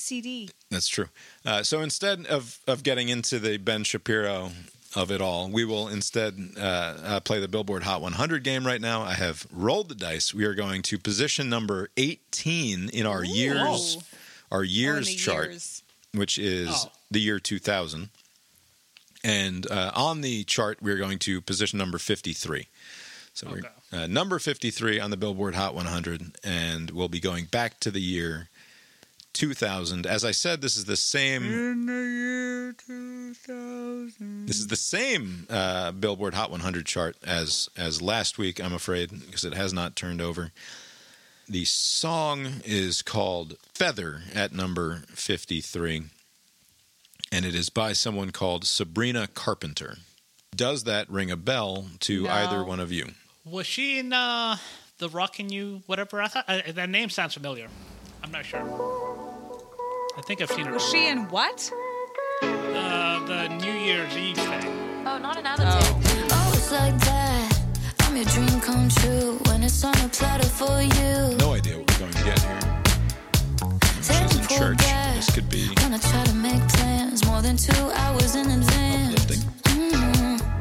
CD. 0.00 0.50
That's 0.70 0.88
true. 0.88 1.08
Uh, 1.44 1.62
so 1.62 1.80
instead 1.80 2.26
of 2.26 2.58
of 2.66 2.82
getting 2.82 3.08
into 3.08 3.38
the 3.38 3.56
Ben 3.58 3.84
Shapiro 3.84 4.50
of 4.96 5.10
it 5.12 5.20
all, 5.20 5.48
we 5.48 5.64
will 5.64 5.86
instead 5.88 6.34
uh, 6.56 6.60
uh, 6.60 7.20
play 7.20 7.38
the 7.40 7.46
Billboard 7.48 7.84
Hot 7.84 8.00
100 8.02 8.42
game 8.42 8.66
right 8.66 8.80
now. 8.80 9.02
I 9.02 9.14
have 9.14 9.46
rolled 9.52 9.88
the 9.88 9.94
dice. 9.94 10.34
We 10.34 10.44
are 10.44 10.54
going 10.54 10.82
to 10.82 10.98
position 10.98 11.48
number 11.48 11.90
18 11.96 12.88
in 12.90 13.06
our 13.06 13.22
years 13.24 13.98
our 14.50 14.64
years 14.64 15.14
chart, 15.14 15.50
years. 15.50 15.82
which 16.12 16.36
is 16.38 16.68
Oh. 16.72 16.90
the 17.10 17.20
year 17.20 17.38
2000. 17.38 18.08
And 19.22 19.70
uh, 19.70 19.92
on 19.94 20.22
the 20.22 20.44
chart, 20.44 20.78
we're 20.80 20.96
going 20.96 21.18
to 21.20 21.40
position 21.40 21.78
number 21.78 21.98
53. 21.98 22.66
So 23.34 23.46
Okay. 23.46 23.60
we're 23.60 23.68
uh, 23.92 24.06
number 24.06 24.38
53 24.38 25.00
on 25.00 25.10
the 25.10 25.16
Billboard 25.16 25.54
Hot 25.54 25.74
100, 25.74 26.36
and 26.44 26.90
we'll 26.90 27.08
be 27.08 27.20
going 27.20 27.46
back 27.46 27.80
to 27.80 27.90
the 27.90 28.00
year 28.00 28.48
2000. 29.32 30.06
As 30.06 30.24
I 30.24 30.30
said, 30.32 30.60
this 30.60 30.76
is 30.76 30.84
the 30.86 30.96
same. 30.96 31.44
In 31.44 31.86
the 31.86 31.92
year 31.92 32.72
2000. 32.72 34.46
This 34.46 34.58
is 34.58 34.66
the 34.68 34.76
same 34.76 35.46
uh, 35.50 35.92
Billboard 35.92 36.34
Hot 36.34 36.50
100 36.50 36.86
chart 36.86 37.16
as 37.24 37.68
as 37.76 38.00
last 38.02 38.38
week. 38.38 38.62
I'm 38.62 38.72
afraid 38.72 39.10
because 39.10 39.44
it 39.44 39.54
has 39.54 39.72
not 39.72 39.96
turned 39.96 40.20
over. 40.20 40.52
The 41.48 41.64
song 41.64 42.46
is 42.64 43.02
called 43.02 43.56
Feather 43.74 44.22
at 44.34 44.52
number 44.52 45.02
53, 45.08 46.02
and 47.32 47.44
it 47.44 47.56
is 47.56 47.70
by 47.70 47.92
someone 47.92 48.30
called 48.30 48.64
Sabrina 48.64 49.26
Carpenter. 49.26 49.96
Does 50.54 50.84
that 50.84 51.10
ring 51.10 51.30
a 51.30 51.36
bell 51.36 51.86
to 52.00 52.22
No. 52.24 52.30
either 52.30 52.64
one 52.64 52.78
of 52.78 52.92
you? 52.92 53.14
Was 53.44 53.66
she 53.66 53.98
in 53.98 54.12
uh, 54.12 54.56
the 54.98 55.08
Rockin' 55.08 55.52
Eve 55.52 55.82
whatever? 55.86 56.20
I 56.22 56.28
thought 56.28 56.44
uh, 56.48 56.60
that 56.72 56.90
name 56.90 57.08
sounds 57.08 57.34
familiar. 57.34 57.68
I'm 58.22 58.30
not 58.30 58.44
sure. 58.44 58.60
I 60.16 60.20
think 60.22 60.42
I've 60.42 60.50
seen 60.50 60.66
her. 60.66 60.72
Was 60.72 60.88
she 60.90 61.08
in 61.08 61.28
what? 61.28 61.70
uh, 62.42 63.24
the 63.26 63.48
New 63.60 63.72
Year's 63.72 64.14
Eve 64.16 64.36
thing? 64.36 65.04
Oh, 65.06 65.18
not 65.18 65.38
an 65.38 65.46
attitude. 65.46 65.96
Oh, 66.30 66.52
it's 66.54 66.70
like 66.70 66.98
that. 67.00 67.60
I'm 68.00 68.16
your 68.16 68.24
dream 68.26 68.60
come 68.60 68.88
true 68.90 69.38
when 69.46 69.62
it's 69.62 69.82
on 69.84 69.94
a 69.96 70.08
platter 70.08 70.46
for 70.46 70.82
you. 70.82 71.36
No 71.38 71.54
idea 71.54 71.78
what 71.78 71.90
we're 71.92 71.98
going 71.98 72.12
to 72.12 72.24
get 72.24 72.38
here. 72.42 72.82
She's 74.02 74.36
in 74.36 74.46
church. 74.48 74.78
back. 74.78 75.14
This 75.16 75.34
could 75.34 75.48
be 75.48 75.72
Gonna 75.76 75.98
try 75.98 76.24
to 76.24 76.34
make 76.34 76.66
plans 76.68 77.24
more 77.26 77.40
than 77.42 77.56
two 77.56 77.72
hours 77.94 78.34
in 78.34 78.50
advance. 78.50 79.22
uplifting. 79.22 79.50
Mm. 79.64 80.59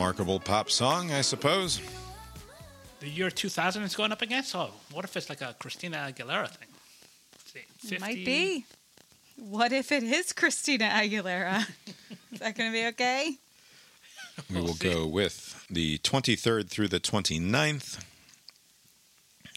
Largely 0.00 0.22
unremarkable 0.22 0.40
pop 0.40 0.70
song, 0.70 1.12
I 1.12 1.20
suppose. 1.20 1.80
The 3.00 3.08
year 3.08 3.30
2000 3.30 3.82
is 3.82 3.94
going 3.94 4.12
up 4.12 4.22
against. 4.22 4.54
Oh, 4.54 4.70
what 4.92 5.04
if 5.04 5.16
it's 5.16 5.28
like 5.28 5.42
a 5.42 5.54
Christina 5.58 5.96
Aguilera 5.98 6.48
thing? 6.48 6.68
See, 7.44 7.60
50, 7.80 7.96
It 7.96 8.00
might 8.00 8.24
be. 8.24 8.64
What 9.36 9.72
if 9.72 9.92
it 9.92 10.02
is 10.02 10.32
Christina 10.32 10.86
Aguilera? 10.86 11.66
is 12.32 12.38
that 12.40 12.56
going 12.56 12.70
to 12.70 12.72
be 12.72 12.86
okay? 12.88 13.36
We 14.50 14.60
will 14.60 14.74
go 14.74 15.06
with 15.06 15.66
the 15.70 15.98
23rd 15.98 16.68
through 16.68 16.88
the 16.88 17.00
29th 17.00 18.02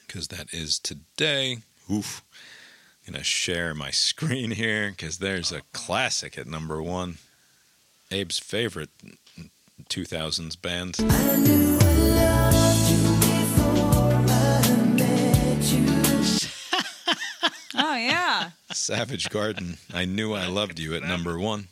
because 0.06 0.28
that 0.28 0.54
is 0.54 0.78
today. 0.78 1.60
Oof. 1.92 2.22
going 3.06 3.18
to 3.18 3.24
share 3.24 3.74
my 3.74 3.92
screen 3.92 4.52
here 4.52 4.90
because 4.92 5.20
there's 5.20 5.52
a 5.54 5.62
classic 5.72 6.38
at 6.38 6.48
number 6.48 6.82
one. 6.82 7.18
Abe's 8.12 8.40
favorite 8.40 8.90
2000s 9.90 10.60
band. 10.62 10.98
Oh 17.76 17.96
yeah. 17.96 18.52
Savage 18.72 19.30
Garden. 19.30 19.78
I 19.94 20.06
knew 20.06 20.34
I 20.34 20.48
loved 20.48 20.80
you 20.80 20.94
at 20.96 21.04
number 21.04 21.40
one. 21.40 21.68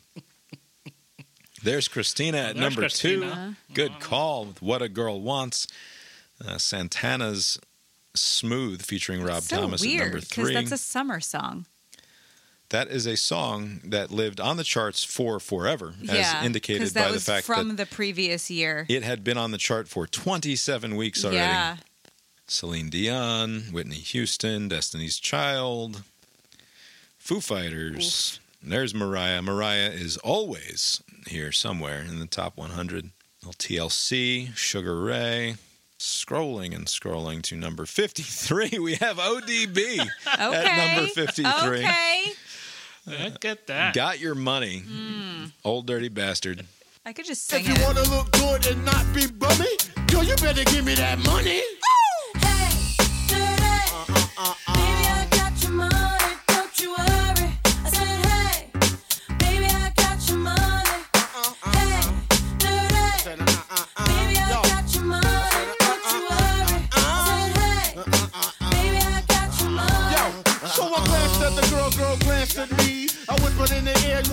There's 1.62 1.86
Christina 1.86 2.38
at 2.38 2.44
There's 2.54 2.56
number 2.60 2.80
Christina. 2.82 3.56
two. 3.68 3.74
Good 3.74 4.00
call 4.00 4.46
with 4.46 4.62
What 4.62 4.82
a 4.82 4.88
Girl 4.88 5.20
Wants. 5.20 5.68
Uh, 6.44 6.58
Santana's 6.58 7.58
Smooth 8.14 8.82
featuring 8.82 9.22
Rob 9.22 9.42
so 9.44 9.60
Thomas 9.60 9.82
at 9.82 9.86
weird 9.86 10.00
number 10.00 10.20
because 10.20 10.34
three. 10.34 10.54
that's 10.54 10.72
a 10.72 10.78
summer 10.78 11.20
song. 11.20 11.66
That 12.72 12.88
is 12.88 13.06
a 13.06 13.16
song 13.16 13.80
that 13.84 14.10
lived 14.10 14.40
on 14.40 14.56
the 14.58 14.64
charts 14.64 15.02
for 15.04 15.38
forever, 15.40 15.94
as 16.02 16.08
yeah, 16.10 16.44
indicated 16.44 16.80
'cause 16.82 16.92
that 16.94 17.06
by 17.06 17.12
the 17.12 17.20
fact 17.20 17.46
from 17.46 17.54
that 17.54 17.60
from 17.68 17.76
the 17.76 17.86
previous 17.86 18.50
year. 18.50 18.84
it 18.88 19.02
had 19.04 19.22
been 19.24 19.38
on 19.38 19.52
the 19.52 19.58
chart 19.58 19.88
for 19.88 20.06
27 20.06 20.96
weeks 20.96 21.24
already. 21.24 21.38
Yeah. 21.38 21.76
Celine 22.48 22.90
Dion, 22.90 23.68
Whitney 23.72 23.96
Houston, 24.00 24.68
Destiny's 24.68 25.18
Child, 25.18 26.02
Foo 27.18 27.40
Fighters. 27.40 28.40
There's 28.62 28.94
Mariah. 28.94 29.40
Mariah 29.42 29.90
is 29.90 30.16
always 30.18 31.02
here 31.26 31.52
somewhere 31.52 32.00
in 32.02 32.18
the 32.18 32.26
top 32.26 32.56
100. 32.56 33.10
Little 33.42 33.54
TLC, 33.54 34.50
Sugar 34.56 35.00
Ray. 35.00 35.56
Scrolling 35.98 36.74
and 36.74 36.86
scrolling 36.86 37.42
to 37.42 37.54
number 37.56 37.86
53, 37.86 38.70
we 38.80 38.96
have 38.96 39.18
ODB 39.20 40.00
at 40.26 40.96
number 40.96 41.08
53. 41.08 41.44
Okay. 41.78 42.32
Look 43.06 43.44
at 43.44 43.66
that. 43.66 43.94
Got 43.94 44.20
your 44.20 44.34
money, 44.34 44.78
Hmm. 44.86 45.46
old 45.64 45.86
dirty 45.86 46.08
bastard. 46.08 46.66
I 47.04 47.12
could 47.12 47.26
just 47.26 47.46
sing 47.48 47.62
If 47.64 47.68
you 47.68 47.74
it. 47.74 47.82
wanna 47.82 48.02
look 48.04 48.30
good 48.32 48.64
and 48.66 48.84
not 48.84 49.04
be 49.12 49.26
bummy, 49.26 49.76
girl, 50.06 50.22
you 50.22 50.36
better 50.36 50.62
give 50.64 50.84
me 50.84 50.94
that 50.94 51.18
money. 51.18 51.62
Yo, 53.28 54.71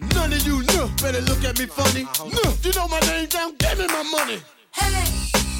None 0.00 0.32
of 0.32 0.46
you 0.46 0.62
know. 0.74 0.90
Better 1.02 1.20
look 1.22 1.44
at 1.44 1.58
me 1.58 1.66
funny. 1.66 2.04
No, 2.18 2.54
you 2.62 2.72
know 2.72 2.88
my 2.88 3.00
name 3.00 3.28
down. 3.28 3.54
Give 3.56 3.78
me 3.78 3.86
my 3.86 4.02
money. 4.04 4.38
Hey, 4.72 4.92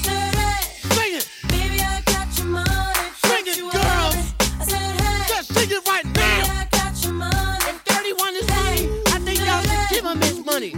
hey, 0.04 0.62
sing 0.94 1.16
it. 1.16 1.28
Maybe 1.50 1.80
I 1.80 2.00
got 2.06 2.36
your 2.38 2.46
money. 2.46 2.70
Sing 3.24 3.44
it, 3.46 3.58
girls. 3.72 5.28
Just 5.28 5.54
sing 5.54 5.70
it 5.70 5.86
right 5.88 6.04
now. 6.04 6.66
If 7.68 7.82
31 7.82 8.36
is 8.36 8.48
money, 8.48 9.02
I 9.06 9.18
think 9.24 9.38
y'all 9.40 9.62
should 9.62 9.88
give 9.90 10.04
him 10.04 10.20
his 10.20 10.44
money. 10.44 10.70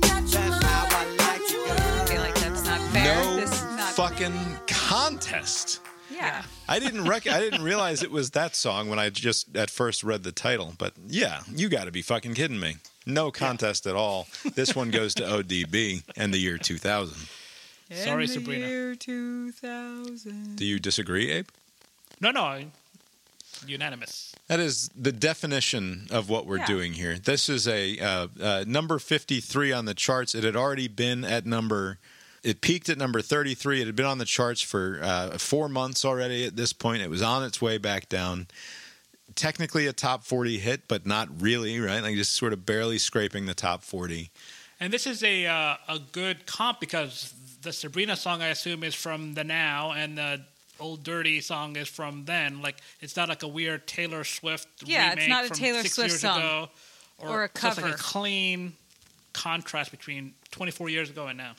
That's 0.00 0.34
how 0.34 0.86
I 0.90 1.04
like 1.18 1.50
you, 1.50 1.64
I 1.66 2.04
feel 2.06 2.20
like 2.20 2.34
that's 2.36 2.64
not 2.64 2.80
fair. 2.92 3.04
No 3.24 3.36
This 3.36 3.52
is 3.52 3.62
not 3.76 3.92
fucking 3.94 4.34
contest. 4.66 5.80
Yeah. 6.10 6.42
I 6.68 6.78
didn't 6.78 7.06
rec- 7.08 7.26
I 7.26 7.40
didn't 7.40 7.62
realize 7.62 8.02
it 8.02 8.10
was 8.10 8.30
that 8.30 8.54
song 8.54 8.88
when 8.88 8.98
I 8.98 9.10
just 9.10 9.56
at 9.56 9.70
first 9.70 10.04
read 10.04 10.22
the 10.22 10.30
title. 10.32 10.74
But 10.78 10.92
yeah, 11.06 11.40
you 11.54 11.68
got 11.68 11.84
to 11.84 11.90
be 11.90 12.02
fucking 12.02 12.34
kidding 12.34 12.60
me. 12.60 12.76
No 13.06 13.30
contest 13.30 13.86
at 13.86 13.96
all. 13.96 14.28
This 14.54 14.74
one 14.76 14.90
goes 14.90 15.14
to 15.16 15.22
ODB 15.24 16.02
and 16.16 16.32
the 16.32 16.38
year 16.38 16.58
2000. 16.58 17.28
Sorry, 17.92 18.26
the 18.26 18.32
Sabrina. 18.32 18.66
Year 18.66 18.94
2000. 18.94 20.56
Do 20.56 20.64
you 20.64 20.78
disagree, 20.78 21.30
Abe? 21.30 21.48
No, 22.20 22.30
no. 22.30 22.62
Unanimous. 23.66 24.34
That 24.48 24.60
is 24.60 24.90
the 24.98 25.12
definition 25.12 26.06
of 26.10 26.28
what 26.28 26.46
we're 26.46 26.58
Yeah. 26.58 26.66
doing 26.66 26.92
here. 26.94 27.18
This 27.18 27.48
is 27.48 27.68
a 27.68 27.98
uh, 27.98 28.28
uh, 28.40 28.64
number 28.66 28.98
53 28.98 29.72
on 29.72 29.84
the 29.84 29.94
charts. 29.94 30.34
It 30.34 30.42
had 30.44 30.56
already 30.56 30.88
been 30.88 31.24
at 31.24 31.46
number. 31.46 31.98
It 32.42 32.60
peaked 32.60 32.88
at 32.88 32.98
number 32.98 33.20
33. 33.22 33.82
It 33.82 33.86
had 33.86 33.94
been 33.96 34.06
on 34.06 34.18
the 34.18 34.24
charts 34.24 34.62
for 34.62 34.98
uh, 35.02 35.38
four 35.38 35.68
months 35.68 36.04
already 36.04 36.44
at 36.44 36.56
this 36.56 36.72
point. 36.72 37.02
It 37.02 37.10
was 37.10 37.22
on 37.22 37.44
its 37.44 37.60
way 37.62 37.78
back 37.78 38.08
down. 38.08 38.46
Technically 39.34 39.86
a 39.86 39.92
top 39.92 40.24
40 40.24 40.58
hit, 40.58 40.88
but 40.88 41.06
not 41.06 41.28
really, 41.40 41.78
right? 41.80 42.02
Like 42.02 42.16
just 42.16 42.32
sort 42.32 42.52
of 42.52 42.66
barely 42.66 42.98
scraping 42.98 43.46
the 43.46 43.54
top 43.54 43.82
40. 43.82 44.30
And 44.80 44.92
this 44.92 45.06
is 45.06 45.22
a 45.22 45.46
uh, 45.46 45.76
a 45.88 45.98
good 46.10 46.46
comp 46.46 46.80
because 46.80 47.32
the 47.62 47.72
Sabrina 47.72 48.16
song 48.16 48.42
I 48.42 48.48
assume 48.48 48.82
is 48.82 48.94
from 48.94 49.34
the 49.34 49.44
now, 49.44 49.92
and 49.92 50.18
the 50.18 50.40
Old 50.80 51.04
Dirty 51.04 51.40
song 51.40 51.76
is 51.76 51.88
from 51.88 52.24
then. 52.24 52.60
Like 52.62 52.76
it's 53.00 53.16
not 53.16 53.28
like 53.28 53.42
a 53.42 53.48
weird 53.48 53.86
Taylor 53.86 54.24
Swift 54.24 54.68
Yeah, 54.84 55.12
it's 55.12 55.28
not 55.28 55.44
a 55.44 55.50
Taylor 55.50 55.84
Swift 55.84 56.18
song. 56.18 56.38
ago, 56.38 56.68
Or 57.18 57.44
a 57.44 57.50
so 57.54 57.68
it's 57.68 57.80
like 57.80 57.94
a 57.94 57.96
clean 57.96 58.72
contrast 59.32 59.90
between 59.90 60.34
24 60.50 60.88
years 60.88 61.10
ago 61.10 61.28
and 61.28 61.38
now. 61.38 61.52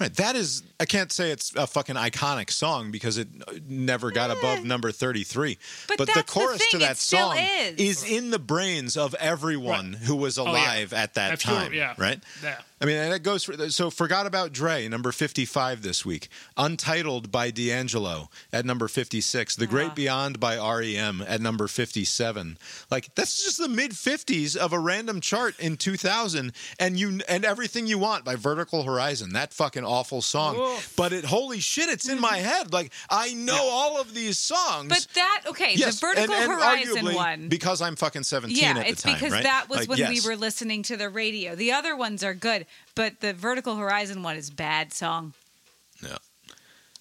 Right. 0.00 0.14
That 0.14 0.34
is, 0.34 0.62
I 0.80 0.86
can't 0.86 1.12
say 1.12 1.30
it's 1.30 1.54
a 1.54 1.66
fucking 1.66 1.96
iconic 1.96 2.50
song 2.50 2.90
because 2.90 3.18
it 3.18 3.28
never 3.68 4.10
got 4.10 4.30
above 4.30 4.64
number 4.64 4.90
33. 4.92 5.52
Eh. 5.52 5.54
But 5.88 5.98
the 5.98 6.04
that's 6.06 6.16
the 6.18 6.24
chorus 6.24 6.66
to 6.70 6.78
that 6.78 6.96
song 6.96 7.36
is. 7.76 8.02
in 8.02 8.30
the 8.30 8.38
brains 8.38 8.96
of 8.96 9.14
everyone 9.16 9.92
who 9.92 10.16
was 10.16 10.38
Oh, 10.38 10.44
yeah. 10.46 10.50
alive 10.52 10.92
at 10.94 11.14
that 11.14 11.34
If 11.34 11.44
you're- 11.46 11.58
time. 11.58 11.74
yeah. 11.74 11.94
Right? 11.98 12.18
Yeah. 12.42 12.56
I 12.82 12.86
mean, 12.86 12.96
and 12.96 13.12
it 13.12 13.22
goes 13.22 13.44
for, 13.44 13.56
so 13.68 13.90
Forgot 13.90 14.26
About 14.26 14.52
Dre, 14.52 14.88
number 14.88 15.12
55 15.12 15.82
this 15.82 16.06
week. 16.06 16.28
Untitled 16.56 17.30
by 17.30 17.50
D'Angelo 17.50 18.30
at 18.52 18.64
number 18.64 18.88
56. 18.88 19.54
The 19.56 19.64
Uh-huh. 19.64 19.70
Great 19.70 19.94
Beyond 19.94 20.40
by 20.40 20.56
REM 20.56 21.22
at 21.28 21.42
number 21.42 21.68
57. 21.68 22.56
Like, 22.90 23.14
that's 23.14 23.42
just 23.44 23.58
the 23.58 23.68
mid 23.68 23.92
50s 23.92 24.56
of 24.56 24.72
a 24.72 24.78
random 24.78 25.20
chart 25.20 25.58
in 25.60 25.76
2000. 25.76 26.52
And 26.78 26.98
you 26.98 27.20
and 27.28 27.44
Everything 27.44 27.86
You 27.86 27.98
Want 27.98 28.24
by 28.24 28.36
Vertical 28.36 28.84
Horizon. 28.84 29.32
That 29.34 29.52
fucking 29.52 29.84
awful 29.84 30.22
song. 30.22 30.56
Oof. 30.58 30.94
But 30.96 31.12
it, 31.12 31.24
holy 31.26 31.60
shit, 31.60 31.88
it's 31.90 32.08
in 32.08 32.20
my 32.20 32.38
head. 32.38 32.72
Like, 32.72 32.92
I 33.10 33.34
know 33.34 33.68
all 33.70 34.00
of 34.00 34.14
these 34.14 34.38
songs. 34.38 34.88
But 34.88 35.06
that, 35.14 35.42
okay, 35.48 35.74
Yes, 35.74 36.00
the 36.00 36.06
Vertical 36.06 36.34
and- 36.34 36.44
and 36.44 36.52
Horizon 36.52 36.96
arguably 37.04 37.14
one. 37.14 37.48
Because 37.48 37.82
I'm 37.82 37.96
fucking 37.96 38.22
17 38.24 38.56
Yeah, 38.56 38.70
at 38.70 38.74
the 38.76 38.88
it's 38.88 39.02
because 39.02 39.32
right? 39.32 39.42
that 39.42 39.68
was 39.68 39.80
Like, 39.80 39.88
when 39.90 40.08
we 40.08 40.20
were 40.22 40.36
listening 40.36 40.82
to 40.84 40.96
the 40.96 41.08
radio. 41.10 41.54
The 41.54 41.72
other 41.72 41.94
ones 41.94 42.24
are 42.24 42.34
good, 42.34 42.64
but 42.94 43.20
the 43.20 43.32
Vertical 43.32 43.76
Horizon 43.76 44.22
one 44.22 44.36
is 44.36 44.50
bad 44.50 44.92
song. 44.92 45.34
Yeah. 46.02 46.16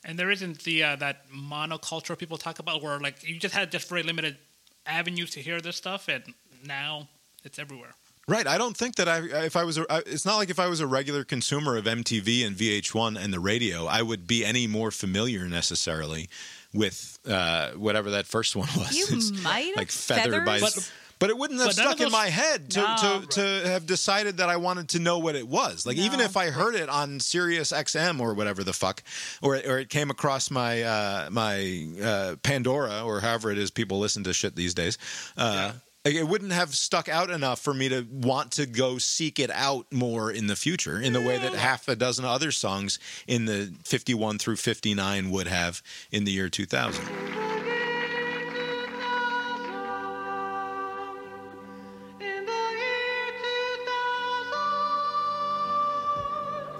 And 0.05 0.17
there 0.17 0.31
isn't 0.31 0.63
the 0.63 0.83
uh, 0.83 0.95
that 0.97 1.29
monoculture 1.29 2.17
people 2.17 2.37
talk 2.37 2.59
about 2.59 2.81
where 2.81 2.99
like 2.99 3.27
you 3.27 3.37
just 3.37 3.53
had 3.53 3.71
just 3.71 3.89
very 3.89 4.03
limited 4.03 4.37
avenues 4.85 5.31
to 5.31 5.41
hear 5.41 5.59
this 5.61 5.75
stuff, 5.75 6.07
and 6.07 6.23
now 6.65 7.07
it's 7.43 7.59
everywhere. 7.59 7.93
Right. 8.27 8.45
I 8.45 8.57
don't 8.59 8.77
think 8.77 8.95
that 8.97 9.07
I, 9.09 9.23
if 9.45 9.55
I 9.55 9.63
was, 9.63 9.79
a, 9.79 9.91
I- 9.91 10.03
it's 10.05 10.23
not 10.23 10.37
like 10.37 10.51
if 10.51 10.59
I 10.59 10.67
was 10.67 10.81
a 10.81 10.87
regular 10.87 11.23
consumer 11.23 11.77
of 11.77 11.85
MTV 11.85 12.45
and 12.45 12.55
VH1 12.55 13.17
and 13.19 13.33
the 13.33 13.39
radio, 13.39 13.87
I 13.87 14.03
would 14.03 14.27
be 14.27 14.45
any 14.45 14.67
more 14.67 14.91
familiar 14.91 15.47
necessarily 15.47 16.29
with 16.71 17.17
uh, 17.27 17.71
whatever 17.71 18.11
that 18.11 18.27
first 18.27 18.55
one 18.55 18.67
was. 18.77 18.95
You 18.95 19.05
It's 19.17 19.43
might 19.43 19.65
have 19.69 19.77
like 19.77 19.91
feather 19.91 20.41
by. 20.41 20.59
feathers. 20.59 20.91
But, 21.19 21.29
it 21.29 21.37
wouldn't 21.37 21.59
have 21.59 21.73
stuck 21.73 21.99
in 21.99 22.11
my 22.11 22.27
head 22.29 22.71
to, 22.71 22.79
No. 22.79 23.21
to, 23.21 23.27
to 23.27 23.69
have 23.69 23.85
decided 23.85 24.37
that 24.37 24.49
I 24.49 24.57
wanted 24.57 24.89
to 24.89 24.99
know 24.99 25.19
what 25.19 25.35
it 25.35 25.47
was. 25.47 25.85
Like 25.85 25.97
even 25.97 26.19
if 26.21 26.35
I 26.37 26.49
heard 26.49 26.75
it 26.75 26.89
on 26.89 27.19
Sirius 27.19 27.71
XM 27.71 28.19
or 28.19 28.33
whatever 28.33 28.63
the 28.63 28.73
fuck, 28.73 29.03
or 29.41 29.55
or 29.55 29.79
it 29.79 29.89
came 29.89 30.09
across 30.09 30.49
my 30.49 30.81
uh, 30.81 31.29
my 31.31 31.87
uh, 32.01 32.35
Pandora 32.41 33.03
or 33.03 33.19
however 33.19 33.51
it 33.51 33.57
is 33.57 33.69
people 33.69 33.99
listen 33.99 34.23
to 34.23 34.33
shit 34.33 34.55
these 34.55 34.73
days. 34.73 34.97
Uh, 35.37 35.73
like, 36.05 36.15
It 36.15 36.23
wouldn't 36.27 36.53
have 36.53 36.73
stuck 36.73 37.09
out 37.09 37.29
enough 37.29 37.59
for 37.59 37.73
me 37.73 37.89
to 37.89 38.07
want 38.09 38.51
to 38.53 38.65
go 38.65 38.97
seek 38.97 39.37
it 39.39 39.51
out 39.51 39.85
more 39.91 40.31
in 40.31 40.47
the 40.47 40.55
future, 40.55 40.99
in 40.99 41.11
the 41.11 41.19
way 41.21 41.37
that 41.37 41.53
half 41.53 41.87
a 41.89 41.95
dozen 41.95 42.23
other 42.23 42.51
songs 42.51 42.99
in 43.27 43.45
the 43.45 43.73
51 43.83 44.37
through 44.37 44.55
59 44.55 45.29
would 45.29 45.47
have 45.47 45.81
in 46.11 46.23
the 46.23 46.31
year 46.31 46.47
2000. 46.49 47.58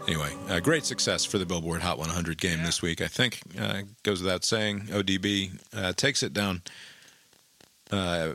Anyway, 0.10 0.34
uh, 0.50 0.60
great 0.60 0.86
success 0.86 1.24
for 1.24 1.38
the 1.38 1.46
Billboard 1.46 1.84
Hot 1.84 2.00
100 2.00 2.42
game 2.42 2.64
this 2.64 2.82
week. 2.82 3.00
I 3.00 3.06
think 3.06 3.42
uh, 3.60 3.84
goes 4.02 4.24
without 4.24 4.44
saying. 4.44 4.88
ODB 4.88 5.52
uh, 5.72 5.94
takes 5.94 6.24
it 6.24 6.34
down. 6.34 6.64
Uh, 7.92 8.32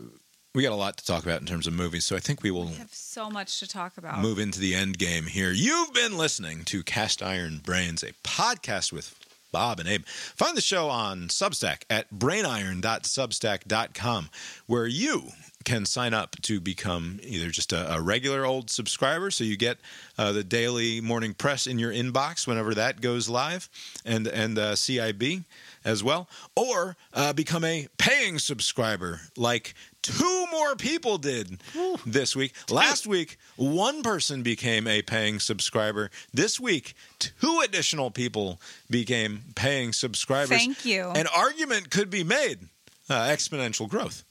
we 0.55 0.63
got 0.63 0.71
a 0.71 0.77
lot 0.77 0.97
to 0.99 1.05
talk 1.05 1.25
about 1.25 1.41
in 1.41 1.49
terms 1.49 1.67
of 1.67 1.73
movies, 1.73 2.05
so 2.05 2.15
I 2.15 2.21
think 2.21 2.45
we 2.45 2.53
will 2.53 2.69
I 2.69 2.75
have 2.75 2.95
so 2.95 3.29
much 3.29 3.59
to 3.59 3.67
talk 3.67 3.97
about. 3.97 4.21
move 4.21 4.39
into 4.39 4.61
the 4.61 4.73
end 4.73 4.99
game 4.99 5.27
here. 5.27 5.51
You've 5.51 5.93
been 5.93 6.17
listening 6.17 6.63
to 6.67 6.85
Cast 6.85 7.25
Iron 7.25 7.59
Brains, 7.59 8.05
a 8.05 8.13
podcast 8.23 8.93
with 8.93 9.19
Bob 9.55 9.79
and 9.79 9.89
Abe. 9.89 10.05
Find 10.05 10.57
the 10.57 10.61
show 10.61 10.89
on 10.89 11.29
Substack 11.29 11.85
at 11.89 12.13
brainiron.substack.com, 12.13 14.31
where 14.67 14.89
you 14.89 15.29
can 15.65 15.87
sign 15.87 16.13
up 16.13 16.35
to 16.43 16.61
become 16.61 17.21
either 17.23 17.51
just 17.51 17.73
a, 17.73 17.95
a 17.95 18.01
regular 18.01 18.45
old 18.45 18.69
subscriber, 18.69 19.31
so 19.31 19.45
you 19.45 19.57
get 19.57 19.79
uh, 20.19 20.33
the 20.33 20.43
daily 20.43 21.01
morning 21.01 21.35
press 21.35 21.69
in 21.69 21.79
your 21.79 21.93
inbox 21.93 22.49
whenever 22.49 22.75
that 22.75 23.01
goes 23.01 23.29
live, 23.29 23.69
and 24.05 24.27
and 24.27 24.59
uh, 24.59 24.73
CIB 24.73 25.45
as 25.85 26.03
well, 26.03 26.29
or 26.57 26.97
uh, 27.13 27.33
become 27.33 27.65
a 27.65 27.89
paying 27.99 28.39
subscriber 28.39 29.21
like 29.37 29.75
two 30.03 30.47
more 30.51 30.77
people 30.77 31.19
did 31.19 31.61
this 32.07 32.35
week. 32.35 32.55
Last 32.71 33.07
week, 33.07 33.39
one 33.57 34.03
person 34.03 34.43
became 34.43 34.87
a 34.87 35.03
paying 35.03 35.41
subscriber. 35.41 36.11
This 36.33 36.59
week, 36.59 36.95
two 37.19 37.61
additional 37.65 38.11
people 38.11 38.61
became 38.91 39.43
paying 39.55 39.93
subscribers. 39.93 40.49
Thank 40.49 40.85
you. 40.85 41.11
An 41.11 41.27
argument 41.27 41.91
could 41.91 42.11
be 42.11 42.25
made 42.25 42.59
uh, 43.09 43.29
exponential 43.29 43.89
growth 43.89 44.25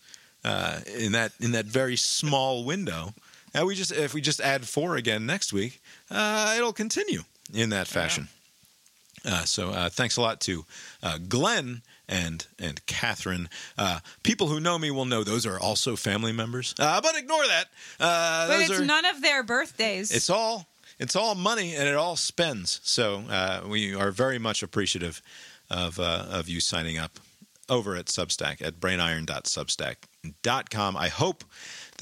uh, 0.44 0.80
in 0.98 1.12
that 1.14 1.34
in 1.40 1.52
that 1.52 1.66
very 1.66 1.96
small 1.96 2.64
window. 2.64 3.14
And 3.54 3.68
we 3.68 3.76
just 3.76 3.92
if 3.92 4.14
we 4.14 4.22
just 4.22 4.42
add 4.42 4.66
four 4.66 4.96
again 4.96 5.26
next 5.26 5.54
week, 5.54 5.82
uh, 6.10 6.56
it'll 6.58 6.74
continue 6.74 7.22
in 7.54 7.70
that 7.70 7.88
fashion. 7.88 8.28
Uh, 9.26 9.46
so 9.46 9.70
uh, 9.70 9.88
thanks 9.90 10.18
a 10.18 10.22
lot 10.22 10.42
to 10.42 10.66
uh, 11.02 11.18
Glenn 11.30 11.82
and 12.08 12.46
and 12.60 12.86
Catherine. 12.86 13.50
Uh, 13.78 14.00
people 14.24 14.48
who 14.48 14.60
know 14.60 14.78
me 14.78 14.92
will 14.92 15.06
know 15.06 15.24
those 15.24 15.46
are 15.46 15.58
also 15.60 15.96
family 15.96 16.34
members. 16.34 16.76
Uh, 16.80 17.00
but 17.02 17.18
ignore 17.18 17.46
that. 17.48 17.66
Uh, 18.00 18.48
but 18.48 18.62
it's 18.62 18.80
are, 18.80 18.86
none 18.86 19.06
of 19.06 19.22
their 19.22 19.44
birthdays. 19.44 20.12
it's 20.12 20.30
all 20.30 20.68
it's 21.00 21.16
all 21.16 21.34
money 21.36 21.76
and 21.76 21.88
it 21.88 21.96
all 21.96 22.16
spends. 22.16 22.80
So 22.84 23.24
uh, 23.30 23.62
we 23.68 23.94
are 23.96 24.12
very 24.12 24.40
much 24.40 24.64
appreciative 24.64 25.22
of 25.70 26.00
uh, 26.00 26.26
of 26.30 26.50
you 26.50 26.60
signing 26.60 26.98
up 26.98 27.20
over 27.70 27.96
at 27.96 28.08
Substack 28.08 28.62
at 28.62 28.80
brainiron.substack.com. 28.80 30.98
I 30.98 31.08
hope 31.08 31.44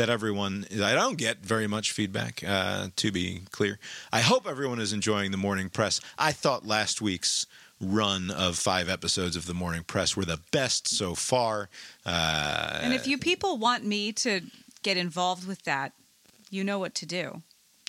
that 0.01 0.09
everyone 0.09 0.65
I 0.83 0.95
don't 0.95 1.15
get 1.15 1.45
very 1.45 1.67
much 1.67 1.91
feedback 1.91 2.43
uh, 2.45 2.87
to 2.95 3.11
be 3.11 3.43
clear. 3.51 3.77
I 4.11 4.21
hope 4.21 4.47
everyone 4.47 4.79
is 4.79 4.93
enjoying 4.93 5.29
the 5.29 5.37
morning 5.37 5.69
press. 5.69 6.01
I 6.17 6.31
thought 6.31 6.65
last 6.65 7.03
week's 7.03 7.45
run 7.79 8.31
of 8.31 8.57
five 8.57 8.89
episodes 8.89 9.35
of 9.35 9.45
the 9.45 9.53
morning 9.53 9.83
press 9.83 10.17
were 10.17 10.25
the 10.25 10.39
best 10.51 10.87
so 10.87 11.13
far. 11.13 11.69
Uh, 12.03 12.79
and 12.81 12.95
if 12.95 13.05
you 13.05 13.19
people 13.19 13.59
want 13.59 13.85
me 13.85 14.11
to 14.13 14.41
get 14.81 14.97
involved 14.97 15.47
with 15.47 15.61
that, 15.65 15.93
you 16.49 16.63
know 16.63 16.79
what 16.79 16.95
to 16.95 17.05
do. 17.05 17.43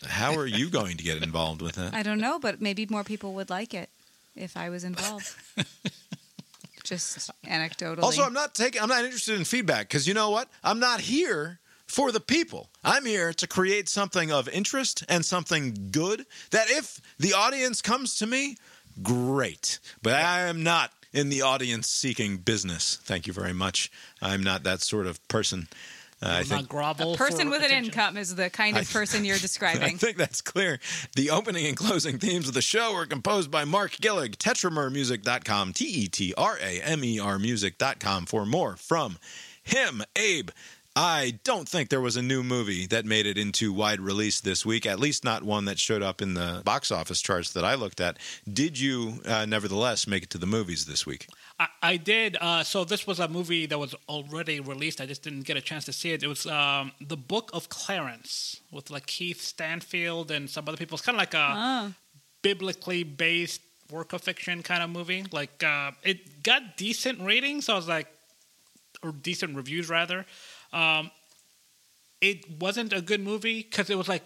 how 0.07 0.37
are 0.37 0.47
you 0.47 0.69
going 0.69 0.99
to 0.99 1.05
get 1.05 1.23
involved 1.23 1.63
with 1.63 1.79
it? 1.79 1.95
I 1.95 2.03
don't 2.03 2.21
know, 2.21 2.39
but 2.39 2.61
maybe 2.61 2.87
more 2.91 3.05
people 3.05 3.33
would 3.35 3.49
like 3.49 3.73
it 3.73 3.89
if 4.37 4.55
I 4.55 4.69
was 4.69 4.85
involved. 4.85 5.35
Just 6.85 7.31
anecdotally. 7.47 8.03
Also, 8.03 8.23
I'm 8.23 8.35
not 8.35 8.55
taking. 8.55 8.83
I'm 8.83 8.89
not 8.89 9.03
interested 9.03 9.39
in 9.39 9.45
feedback 9.45 9.89
because 9.89 10.07
you 10.07 10.13
know 10.13 10.29
what? 10.29 10.49
I'm 10.63 10.79
not 10.79 11.01
here 11.01 11.61
for 11.93 12.10
the 12.10 12.20
people. 12.20 12.70
I'm 12.82 13.05
here 13.05 13.32
to 13.35 13.47
create 13.47 13.89
something 13.89 14.32
of 14.32 14.48
interest 14.48 15.05
and 15.09 15.24
something 15.24 15.90
good. 15.90 16.24
That 16.51 16.70
if 16.70 17.01
the 17.19 17.35
audience 17.35 17.82
comes 17.82 18.16
to 18.16 18.27
me, 18.27 18.56
great. 19.02 19.78
But 20.02 20.14
I 20.14 20.40
am 20.43 20.62
not 20.62 20.93
in 21.12 21.28
the 21.28 21.43
audience 21.43 21.89
seeking 21.89 22.39
business. 22.39 22.98
Thank 23.02 23.27
you 23.27 23.32
very 23.32 23.52
much. 23.52 23.90
I'm 24.23 24.43
not 24.43 24.62
that 24.62 24.81
sort 24.81 25.06
of 25.06 25.27
person. 25.28 25.69
Uh, 26.23 26.27
I 26.27 26.39
Will 26.39 26.44
think 26.44 26.60
not 26.62 26.69
grovel 26.69 27.14
a 27.14 27.16
person 27.16 27.47
for 27.47 27.51
with 27.51 27.62
an 27.62 27.73
income 27.73 28.16
is 28.16 28.35
the 28.36 28.48
kind 28.48 28.78
of 28.78 28.90
person 28.93 29.24
you're 29.24 29.39
describing. 29.39 29.82
I 29.82 29.90
think 29.90 30.16
that's 30.16 30.40
clear. 30.40 30.78
The 31.16 31.31
opening 31.31 31.66
and 31.66 31.77
closing 31.77 32.19
themes 32.19 32.48
of 32.48 32.55
the 32.55 32.62
show 32.62 32.94
were 32.94 33.06
composed 33.06 33.51
by 33.51 33.64
Mark 33.64 33.93
Gillig, 33.93 34.36
tetramermusic.com, 34.36 35.73
T 35.73 35.85
E 35.85 36.09
T 36.09 36.32
R 36.39 36.56
A 36.62 36.81
M 36.81 37.05
E 37.05 37.19
R 37.19 37.39
music.com 37.39 38.27
for 38.27 38.47
more 38.47 38.77
from 38.77 39.19
him, 39.62 40.02
Abe. 40.16 40.51
I 40.94 41.39
don't 41.43 41.66
think 41.66 41.89
there 41.89 42.02
was 42.02 42.16
a 42.16 42.23
new 42.23 42.43
movie 42.43 42.86
that 42.89 43.06
made 43.06 43.24
it 43.24 43.39
into 43.39 43.73
wide 43.73 43.98
release 43.98 44.40
this 44.43 44.66
week, 44.66 44.85
at 44.85 45.01
least 45.01 45.24
not 45.24 45.43
one 45.43 45.64
that 45.64 45.78
showed 45.78 46.02
up 46.02 46.20
in 46.20 46.35
the 46.35 46.60
box 46.66 46.90
office 46.90 47.23
charts 47.23 47.52
that 47.55 47.64
I 47.64 47.77
looked 47.77 47.98
at. 48.01 48.19
Did 48.52 48.78
you, 48.78 49.20
uh, 49.24 49.47
nevertheless, 49.47 50.06
make 50.06 50.24
it 50.24 50.31
to 50.31 50.39
the 50.39 50.47
movies 50.47 50.85
this 50.85 51.06
week? 51.06 51.28
I, 51.59 51.69
I 51.82 51.97
did. 51.97 52.36
Uh, 52.39 52.62
so 52.62 52.85
this 52.85 53.06
was 53.06 53.20
a 53.20 53.28
movie 53.28 53.64
that 53.64 53.78
was 53.78 53.94
already 54.06 54.60
released. 54.60 55.01
I 55.01 55.06
just 55.06 55.23
didn't 55.23 55.43
get 55.47 55.56
a 55.56 55.62
chance 55.62 55.86
to 55.86 55.94
see 55.94 56.12
it. 56.12 56.23
It 56.23 56.27
was 56.28 56.44
um, 56.47 56.93
the 57.01 57.16
Book 57.16 57.48
of 57.55 57.70
Clarence 57.70 58.60
with 58.70 58.90
like 58.90 59.06
Keith 59.06 59.40
Stanfield 59.40 60.31
and 60.31 60.51
some 60.51 60.69
other 60.69 60.77
people. 60.77 60.97
It's 60.97 61.06
kind 61.06 61.16
of 61.16 61.20
like 61.20 61.35
a 61.35 61.55
Oh. 61.56 61.94
biblically 62.43 63.02
based 63.02 63.62
work 63.90 64.12
of 64.12 64.20
fiction 64.20 64.62
kind 64.62 64.82
of 64.82 64.90
movie. 64.90 65.24
Like 65.32 65.62
uh, 65.64 65.93
it 66.02 66.43
got 66.43 66.77
decent 66.77 67.23
ratings. 67.23 67.70
I 67.70 67.77
was 67.77 67.89
like, 67.89 68.09
or 69.02 69.12
decent 69.12 69.56
reviews 69.56 69.89
rather. 69.89 70.27
Um, 70.73 71.11
it 72.20 72.61
wasn't 72.61 72.93
a 72.93 73.01
good 73.01 73.20
movie 73.20 73.62
because 73.62 73.90
it 73.90 73.99
was 73.99 74.09
like 74.09 74.23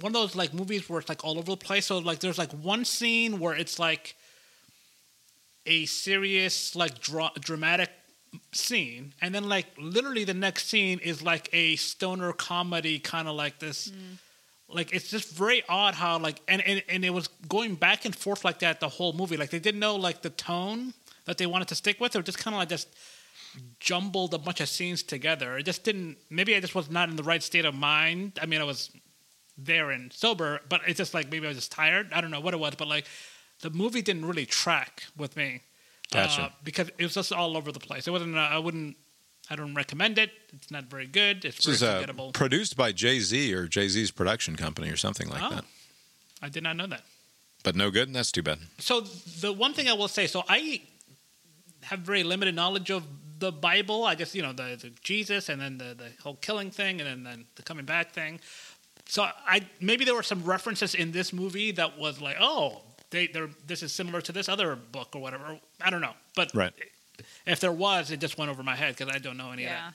one 0.00 0.10
of 0.10 0.14
those 0.14 0.36
like 0.36 0.52
movies 0.54 0.88
where 0.88 1.00
it's 1.00 1.08
like 1.08 1.24
all 1.24 1.38
over 1.38 1.50
the 1.50 1.56
place. 1.56 1.86
So 1.86 1.98
like 1.98 2.20
there's 2.20 2.38
like 2.38 2.52
one 2.52 2.84
scene 2.84 3.38
where 3.38 3.54
it's 3.54 3.78
like 3.78 4.14
a 5.66 5.86
serious 5.86 6.76
like 6.76 7.00
dra- 7.00 7.32
dramatic 7.40 7.90
scene 8.52 9.14
and 9.22 9.34
then 9.34 9.48
like 9.48 9.66
literally 9.78 10.24
the 10.24 10.34
next 10.34 10.68
scene 10.68 10.98
is 10.98 11.22
like 11.22 11.48
a 11.52 11.76
stoner 11.76 12.32
comedy 12.32 12.98
kind 12.98 13.26
of 13.26 13.34
like 13.34 13.58
this. 13.58 13.90
Like 14.68 14.92
it's 14.92 15.08
just 15.08 15.30
very 15.34 15.62
odd 15.68 15.94
how 15.94 16.18
like 16.18 16.42
and, 16.46 16.60
and 16.62 16.82
and 16.90 17.04
it 17.04 17.10
was 17.10 17.28
going 17.48 17.74
back 17.74 18.04
and 18.04 18.14
forth 18.14 18.44
like 18.44 18.58
that 18.58 18.80
the 18.80 18.88
whole 18.88 19.14
movie. 19.14 19.38
Like 19.38 19.48
they 19.50 19.58
didn't 19.58 19.80
know 19.80 19.96
like 19.96 20.20
the 20.20 20.30
tone 20.30 20.92
that 21.24 21.38
they 21.38 21.46
wanted 21.46 21.68
to 21.68 21.74
stick 21.74 21.98
with. 22.00 22.14
Or 22.14 22.22
just 22.22 22.38
kind 22.38 22.54
of 22.54 22.58
like 22.58 22.68
just 22.68 22.88
jumbled 23.80 24.34
a 24.34 24.38
bunch 24.38 24.60
of 24.60 24.68
scenes 24.68 25.02
together 25.02 25.56
it 25.58 25.62
just 25.64 25.82
didn't 25.84 26.16
maybe 26.30 26.54
i 26.54 26.60
just 26.60 26.74
was 26.74 26.90
not 26.90 27.08
in 27.08 27.16
the 27.16 27.22
right 27.22 27.42
state 27.42 27.64
of 27.64 27.74
mind 27.74 28.38
i 28.42 28.46
mean 28.46 28.60
i 28.60 28.64
was 28.64 28.90
there 29.56 29.90
and 29.90 30.12
sober 30.12 30.60
but 30.68 30.80
it's 30.86 30.98
just 30.98 31.14
like 31.14 31.30
maybe 31.30 31.46
i 31.46 31.48
was 31.48 31.56
just 31.56 31.72
tired 31.72 32.08
i 32.12 32.20
don't 32.20 32.30
know 32.30 32.40
what 32.40 32.54
it 32.54 32.60
was 32.60 32.74
but 32.76 32.86
like 32.88 33.06
the 33.62 33.70
movie 33.70 34.02
didn't 34.02 34.24
really 34.24 34.46
track 34.46 35.04
with 35.16 35.36
me 35.36 35.62
Gotcha. 36.12 36.42
uh, 36.42 36.48
because 36.64 36.88
it 36.98 37.02
was 37.04 37.14
just 37.14 37.32
all 37.32 37.56
over 37.56 37.72
the 37.72 37.80
place 37.80 38.06
it 38.06 38.10
wasn't 38.10 38.36
uh, 38.36 38.40
i 38.40 38.58
wouldn't 38.58 38.96
i 39.50 39.56
don't 39.56 39.74
recommend 39.74 40.18
it 40.18 40.30
it's 40.52 40.70
not 40.70 40.84
very 40.84 41.06
good 41.06 41.44
it's 41.44 41.64
This 41.64 41.80
very 41.80 42.04
is 42.04 42.08
uh, 42.10 42.30
produced 42.32 42.76
by 42.76 42.92
Jay 42.92 43.18
Z 43.20 43.52
or 43.54 43.66
Jay 43.66 43.88
Z's 43.88 44.10
production 44.10 44.56
company 44.56 44.90
or 44.90 44.96
something 44.96 45.28
like 45.28 45.42
Oh. 45.42 45.50
that. 45.56 45.64
i 46.42 46.48
did 46.48 46.62
not 46.62 46.76
know 46.76 46.86
that 46.86 47.02
But 47.64 47.74
no 47.74 47.90
good. 47.90 48.12
That's 48.14 48.30
too 48.32 48.42
bad. 48.42 48.58
so 48.78 49.00
the 49.40 49.52
one 49.52 49.72
thing 49.74 49.88
I 49.88 49.94
will 49.94 50.08
say, 50.08 50.26
so 50.28 50.44
I 50.48 50.80
have 51.82 52.00
very 52.00 52.22
limited 52.22 52.54
knowledge 52.54 52.90
of 52.90 53.02
the 53.38 53.52
Bible. 53.52 54.04
I 54.04 54.14
guess 54.14 54.34
you 54.34 54.42
know 54.42 54.52
the, 54.52 54.76
the 54.80 54.90
Jesus 55.02 55.48
and 55.48 55.60
then 55.60 55.78
the, 55.78 55.94
the 55.94 56.10
whole 56.22 56.36
killing 56.36 56.70
thing 56.70 57.00
and 57.00 57.08
then, 57.08 57.24
then 57.24 57.44
the 57.56 57.62
coming 57.62 57.84
back 57.84 58.12
thing. 58.12 58.40
So 59.06 59.22
I 59.46 59.66
maybe 59.80 60.04
there 60.04 60.14
were 60.14 60.22
some 60.22 60.44
references 60.44 60.94
in 60.94 61.12
this 61.12 61.32
movie 61.32 61.70
that 61.72 61.98
was 61.98 62.20
like, 62.20 62.36
oh, 62.40 62.82
they 63.10 63.26
they're 63.28 63.50
this 63.66 63.82
is 63.82 63.92
similar 63.92 64.20
to 64.22 64.32
this 64.32 64.48
other 64.48 64.76
book 64.76 65.08
or 65.14 65.20
whatever. 65.22 65.58
I 65.80 65.90
don't 65.90 66.00
know, 66.02 66.14
but 66.36 66.50
Right. 66.54 66.72
if 67.46 67.60
there 67.60 67.72
was, 67.72 68.10
it 68.10 68.20
just 68.20 68.36
went 68.38 68.50
over 68.50 68.62
my 68.62 68.76
head 68.76 68.96
because 68.96 69.12
I 69.14 69.18
don't 69.18 69.36
know 69.36 69.50
any 69.52 69.64
of 69.64 69.70
yeah. 69.70 69.86
that. 69.86 69.94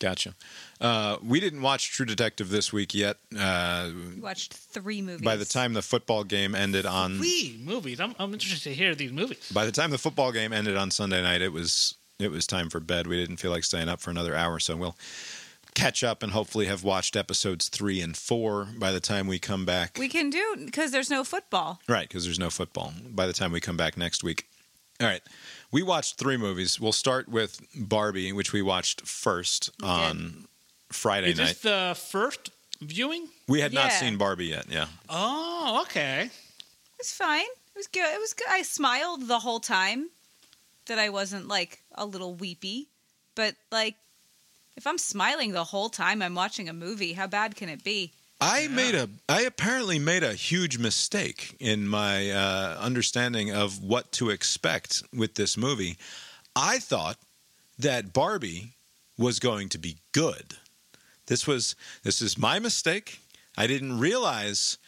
Gotcha. 0.00 0.34
Uh, 0.80 1.16
we 1.24 1.40
didn't 1.40 1.60
watch 1.60 1.90
True 1.90 2.06
Detective 2.06 2.50
this 2.50 2.72
week 2.72 2.94
yet. 2.94 3.16
Uh, 3.36 3.90
We 4.14 4.20
watched 4.20 4.54
three 4.54 5.02
movies. 5.02 5.24
by 5.24 5.34
the 5.34 5.44
time 5.44 5.72
the 5.72 5.82
football 5.82 6.22
game 6.22 6.54
ended 6.54 6.86
on, 6.86 7.18
Three 7.18 7.60
movies. 7.64 7.98
I'm 7.98 8.14
I'm 8.18 8.32
interested 8.32 8.70
to 8.70 8.74
hear 8.76 8.94
these 8.94 9.10
movies. 9.12 9.50
by 9.52 9.64
the 9.66 9.72
time 9.72 9.90
the 9.90 9.98
football 9.98 10.30
game 10.30 10.52
ended 10.52 10.76
on 10.76 10.92
Sunday 10.92 11.20
night, 11.20 11.42
it 11.42 11.52
was 11.52 11.96
it 12.18 12.30
was 12.30 12.46
time 12.46 12.68
for 12.68 12.80
bed. 12.80 13.06
We 13.06 13.16
didn't 13.16 13.36
feel 13.36 13.50
like 13.50 13.64
staying 13.64 13.88
up 13.88 14.00
for 14.00 14.10
another 14.10 14.34
hour, 14.34 14.58
so 14.58 14.76
we'll 14.76 14.96
catch 15.74 16.02
up 16.02 16.22
and 16.22 16.32
hopefully 16.32 16.66
have 16.66 16.82
watched 16.82 17.14
episodes 17.14 17.68
three 17.68 18.00
and 18.00 18.16
four 18.16 18.66
by 18.78 18.90
the 18.90 19.00
time 19.00 19.26
we 19.28 19.38
come 19.38 19.64
back. 19.64 19.96
we 19.98 20.08
can 20.08 20.28
do 20.30 20.56
because 20.64 20.90
there's 20.90 21.10
no 21.10 21.22
football. 21.22 21.80
Right, 21.88 22.08
because 22.08 22.24
there's 22.24 22.38
no 22.38 22.50
football. 22.50 22.92
By 23.08 23.26
the 23.26 23.32
time 23.32 23.52
we 23.52 23.60
come 23.60 23.76
back 23.76 23.96
next 23.96 24.24
week. 24.24 24.48
All 25.00 25.06
right. 25.06 25.22
We 25.70 25.82
watched 25.84 26.16
three 26.16 26.36
movies. 26.36 26.80
We'll 26.80 26.90
start 26.92 27.28
with 27.28 27.60
Barbie, 27.76 28.32
which 28.32 28.52
we 28.52 28.62
watched 28.62 29.02
first 29.02 29.70
on 29.80 30.46
Friday 30.90 31.28
night. 31.28 31.32
Is 31.32 31.38
night. 31.38 31.46
this 31.46 31.60
the 31.60 31.96
first 32.10 32.50
viewing? 32.80 33.28
we 33.46 33.60
had 33.60 33.72
not 33.72 33.92
seen 33.92 34.16
Barbie 34.16 34.46
yet, 34.46 34.66
yeah. 34.68 34.86
Oh, 35.08 35.82
okay. 35.82 36.22
It 36.24 36.98
was 36.98 37.12
fine. 37.12 37.42
It 37.42 37.76
was 37.76 37.86
good. 37.86 38.12
It 38.12 38.18
was 38.18 38.34
good. 38.34 38.48
I 38.50 38.62
smiled 38.62 39.28
the 39.28 39.38
whole 39.38 39.60
time. 39.60 40.08
That 40.88 40.98
I 40.98 41.08
wasn't 41.08 41.48
like 41.48 41.82
a 41.94 42.04
little 42.04 42.34
weepy, 42.34 42.88
but 43.34 43.54
like 43.70 43.94
if 44.76 44.86
I'm 44.86 44.98
smiling 44.98 45.52
the 45.52 45.64
whole 45.64 45.88
time 45.88 46.22
I'm 46.22 46.34
watching 46.34 46.68
a 46.68 46.72
movie, 46.72 47.12
how 47.12 47.26
bad 47.26 47.56
can 47.56 47.68
it 47.68 47.82
be? 47.82 48.12
I 48.40 48.68
made 48.68 48.94
a. 48.94 49.08
I 49.28 49.42
apparently 49.42 49.98
made 49.98 50.22
a 50.22 50.34
huge 50.34 50.78
mistake 50.78 51.56
in 51.58 51.88
my 51.88 52.30
uh, 52.30 52.78
understanding 52.80 53.50
of 53.50 53.82
what 53.82 54.12
to 54.12 54.30
expect 54.30 55.02
with 55.12 55.34
this 55.34 55.56
movie. 55.56 55.96
I 56.54 56.78
thought 56.78 57.16
that 57.78 58.12
Barbie 58.12 58.74
was 59.16 59.40
going 59.40 59.68
to 59.70 59.78
be 59.78 59.96
good. 60.12 60.54
This 61.26 61.46
was 61.46 61.74
this 62.04 62.22
is 62.22 62.38
my 62.38 62.60
mistake. 62.60 63.18
I 63.56 63.66
didn't 63.66 63.98
realize, 63.98 64.78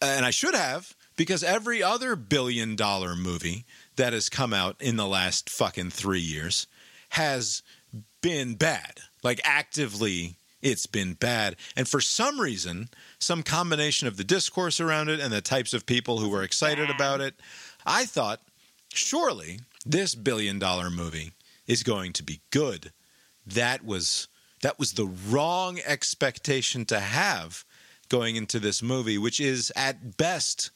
and 0.00 0.24
I 0.24 0.30
should 0.30 0.54
have, 0.54 0.94
because 1.16 1.44
every 1.44 1.82
other 1.82 2.16
billion 2.16 2.74
dollar 2.74 3.14
movie 3.14 3.66
that 3.96 4.12
has 4.12 4.28
come 4.28 4.52
out 4.52 4.76
in 4.80 4.96
the 4.96 5.06
last 5.06 5.50
fucking 5.50 5.90
three 5.90 6.20
years 6.20 6.66
has 7.10 7.62
been 8.20 8.54
bad. 8.54 9.00
Like 9.22 9.40
actively, 9.44 10.36
it's 10.62 10.86
been 10.86 11.14
bad. 11.14 11.56
And 11.76 11.86
for 11.86 12.00
some 12.00 12.40
reason, 12.40 12.88
some 13.18 13.42
combination 13.42 14.08
of 14.08 14.16
the 14.16 14.24
discourse 14.24 14.80
around 14.80 15.10
it 15.10 15.20
and 15.20 15.32
the 15.32 15.40
types 15.40 15.74
of 15.74 15.86
people 15.86 16.18
who 16.18 16.28
were 16.28 16.42
excited 16.42 16.90
about 16.90 17.20
it, 17.20 17.34
I 17.86 18.04
thought, 18.06 18.40
surely 18.92 19.60
this 19.84 20.14
billion 20.14 20.58
dollar 20.58 20.90
movie 20.90 21.32
is 21.66 21.82
going 21.82 22.12
to 22.14 22.22
be 22.22 22.40
good. 22.50 22.92
That 23.46 23.84
was 23.84 24.28
that 24.62 24.78
was 24.78 24.92
the 24.92 25.06
wrong 25.28 25.78
expectation 25.84 26.86
to 26.86 26.98
have 26.98 27.64
going 28.08 28.36
into 28.36 28.58
this 28.58 28.82
movie, 28.82 29.18
which 29.18 29.38
is 29.38 29.70
at 29.76 30.16
best 30.16 30.70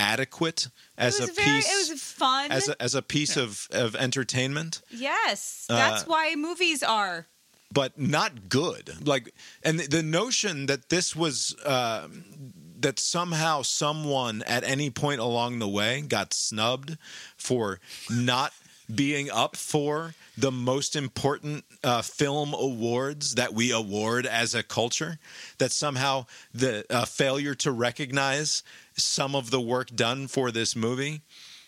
adequate 0.00 0.68
as 0.96 1.20
a 1.20 1.26
very, 1.26 1.34
piece 1.56 1.68
it 1.88 1.92
was 1.92 2.02
fun. 2.02 2.50
as 2.50 2.68
a, 2.68 2.82
as 2.82 2.94
a 2.94 3.02
piece 3.02 3.36
of, 3.36 3.68
of 3.70 3.94
entertainment 3.96 4.80
yes, 4.90 5.66
Uh, 5.68 5.76
that's 5.76 6.06
why 6.06 6.34
movies 6.36 6.82
are. 6.82 7.26
but 7.72 7.98
not 7.98 8.48
good. 8.48 9.06
Like, 9.06 9.32
and 9.62 9.78
the- 9.80 9.88
the 9.98 10.02
notion 10.02 10.66
that 10.66 10.88
this 10.88 11.14
was 11.14 11.54
uh, 11.64 12.08
that 12.80 12.98
somehow 12.98 13.62
someone 13.62 14.42
at 14.46 14.64
any 14.64 14.90
point 14.90 15.20
along 15.20 15.58
the 15.58 15.68
way 15.68 16.00
got 16.00 16.32
snubbed 16.32 16.96
for 17.36 17.78
not 18.08 18.52
being 18.92 19.30
up 19.30 19.54
for 19.56 20.14
the 20.36 20.50
most 20.50 20.96
important 20.96 21.64
uh, 21.84 22.02
film 22.02 22.54
awards 22.54 23.34
that 23.34 23.52
we 23.54 23.70
award 23.70 24.26
as 24.26 24.54
a 24.54 24.62
culture. 24.62 25.18
That 25.58 25.72
somehow 25.72 26.24
the 26.54 26.84
uh, 26.90 27.04
failure 27.04 27.54
to 27.56 27.70
recognize 27.70 28.62
some 29.04 29.34
of 29.34 29.50
the 29.50 29.60
work 29.60 29.88
done 29.94 30.26
for 30.28 30.50
this 30.50 30.74
movie 30.76 31.22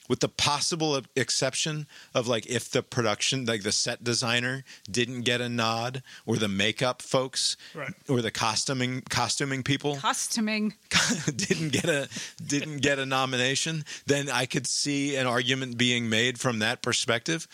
with 0.09 0.19
the 0.21 0.29
possible 0.29 1.01
exception 1.17 1.87
of 2.13 2.27
like 2.27 2.45
if 2.47 2.69
the 2.71 2.83
production 2.83 3.47
like 3.47 3.63
the 3.63 3.73
set 3.73 4.03
designer 4.03 4.65
didn't 4.91 5.23
get 5.23 5.41
a 5.41 5.49
nod 5.49 6.03
or 6.27 6.37
the 6.37 6.49
makeup 6.49 7.01
folks 7.01 7.57
Right. 7.73 7.95
or 8.09 8.21
the 8.21 8.31
costuming 8.33 9.03
costuming 9.09 9.63
people 9.63 9.97
Costuming. 9.97 10.75
didn't 11.37 11.71
get 11.73 11.85
a 11.87 12.09
didn't 12.45 12.79
get 12.79 12.99
a 12.99 13.07
nomination 13.07 13.85
then 14.07 14.29
i 14.29 14.45
could 14.45 14.67
see 14.67 15.15
an 15.17 15.27
argument 15.27 15.79
being 15.79 16.11
made 16.11 16.39
from 16.39 16.59
that 16.59 16.83
perspective 16.83 17.47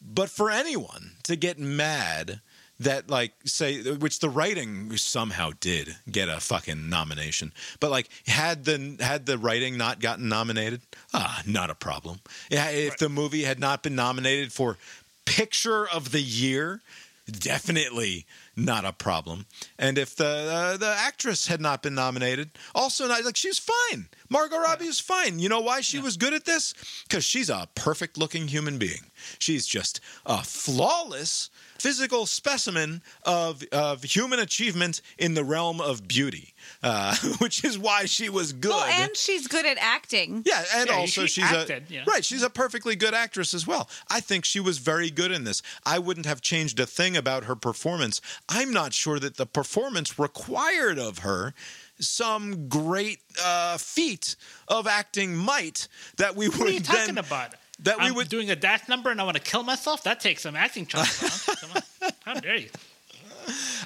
but 0.00 0.30
for 0.30 0.50
anyone 0.50 1.12
to 1.24 1.36
get 1.36 1.58
mad 1.58 2.40
that 2.80 3.08
like 3.08 3.32
say 3.44 3.82
which 3.92 4.20
the 4.20 4.28
writing 4.28 4.96
somehow 4.96 5.50
did 5.60 5.96
get 6.10 6.28
a 6.28 6.40
fucking 6.40 6.88
nomination. 6.88 7.52
But 7.80 7.90
like 7.90 8.08
had 8.26 8.64
the 8.64 8.96
had 9.00 9.26
the 9.26 9.38
writing 9.38 9.76
not 9.76 10.00
gotten 10.00 10.28
nominated 10.28 10.82
ah 11.14 11.42
not 11.46 11.70
a 11.70 11.74
problem. 11.74 12.20
Yeah 12.50 12.68
if 12.70 12.98
the 12.98 13.08
movie 13.08 13.44
had 13.44 13.58
not 13.58 13.82
been 13.82 13.94
nominated 13.94 14.52
for 14.52 14.76
picture 15.24 15.88
of 15.88 16.12
the 16.12 16.20
year 16.20 16.80
definitely 17.26 18.24
not 18.54 18.84
a 18.84 18.92
problem. 18.92 19.46
And 19.78 19.98
if 19.98 20.14
the 20.14 20.26
uh, 20.26 20.76
the 20.76 20.94
actress 20.98 21.46
had 21.48 21.60
not 21.60 21.82
been 21.82 21.94
nominated 21.94 22.50
also 22.74 23.08
not 23.08 23.24
like 23.24 23.36
she's 23.36 23.58
fine 23.58 24.08
margot 24.30 24.58
robbie 24.58 24.86
is 24.86 25.00
fine 25.00 25.38
you 25.38 25.48
know 25.48 25.60
why 25.60 25.80
she 25.80 25.98
was 25.98 26.16
good 26.16 26.32
at 26.34 26.44
this 26.44 26.74
because 27.08 27.24
she's 27.24 27.50
a 27.50 27.68
perfect 27.74 28.16
looking 28.18 28.48
human 28.48 28.78
being 28.78 29.10
she's 29.38 29.66
just 29.66 30.00
a 30.24 30.42
flawless 30.42 31.50
physical 31.78 32.26
specimen 32.26 33.02
of, 33.24 33.62
of 33.72 34.02
human 34.02 34.38
achievement 34.38 35.00
in 35.18 35.34
the 35.34 35.44
realm 35.44 35.80
of 35.80 36.08
beauty, 36.08 36.54
uh, 36.82 37.14
which 37.38 37.64
is 37.64 37.78
why 37.78 38.06
she 38.06 38.28
was 38.28 38.52
good. 38.52 38.70
Well, 38.70 38.84
and 38.84 39.14
she's 39.16 39.46
good 39.46 39.66
at 39.66 39.76
acting. 39.78 40.42
yeah, 40.46 40.64
and 40.74 40.88
Yeah, 40.88 40.96
also 40.96 41.22
she 41.22 41.42
she's 41.42 41.52
acted, 41.52 41.84
a 41.90 41.92
yeah. 41.92 42.04
right. 42.06 42.24
She's 42.24 42.42
a 42.42 42.50
perfectly 42.50 42.96
good 42.96 43.14
actress 43.14 43.54
as 43.54 43.66
well. 43.66 43.88
I 44.10 44.20
think 44.20 44.44
she 44.44 44.60
was 44.60 44.78
very 44.78 45.10
good 45.10 45.30
in 45.30 45.44
this. 45.44 45.62
I 45.84 45.98
wouldn't 45.98 46.26
have 46.26 46.40
changed 46.40 46.80
a 46.80 46.86
thing 46.86 47.16
about 47.16 47.44
her 47.44 47.54
performance. 47.56 48.20
I'm 48.48 48.72
not 48.72 48.92
sure 48.92 49.18
that 49.18 49.36
the 49.36 49.46
performance 49.46 50.18
required 50.18 50.98
of 50.98 51.18
her 51.18 51.54
some 51.98 52.68
great 52.68 53.20
uh, 53.42 53.78
feat 53.78 54.36
of 54.68 54.86
acting 54.86 55.34
might 55.36 55.88
that 56.16 56.36
we 56.36 56.48
would 56.48 56.58
What 56.58 56.68
are 56.68 56.72
you 56.72 56.80
talking 56.80 57.18
about? 57.18 57.54
that 57.80 57.98
we 57.98 58.04
I'm 58.04 58.14
would 58.14 58.28
doing 58.28 58.50
a 58.50 58.56
dance 58.56 58.88
number 58.88 59.10
and 59.10 59.20
I 59.20 59.24
want 59.24 59.36
to 59.36 59.42
kill 59.42 59.62
myself. 59.62 60.02
That 60.04 60.20
takes 60.20 60.42
some 60.42 60.56
acting 60.56 60.86
chops. 60.86 61.46
Come 61.60 61.70
on. 61.74 62.10
How 62.24 62.34
dare 62.34 62.56
you? 62.56 62.68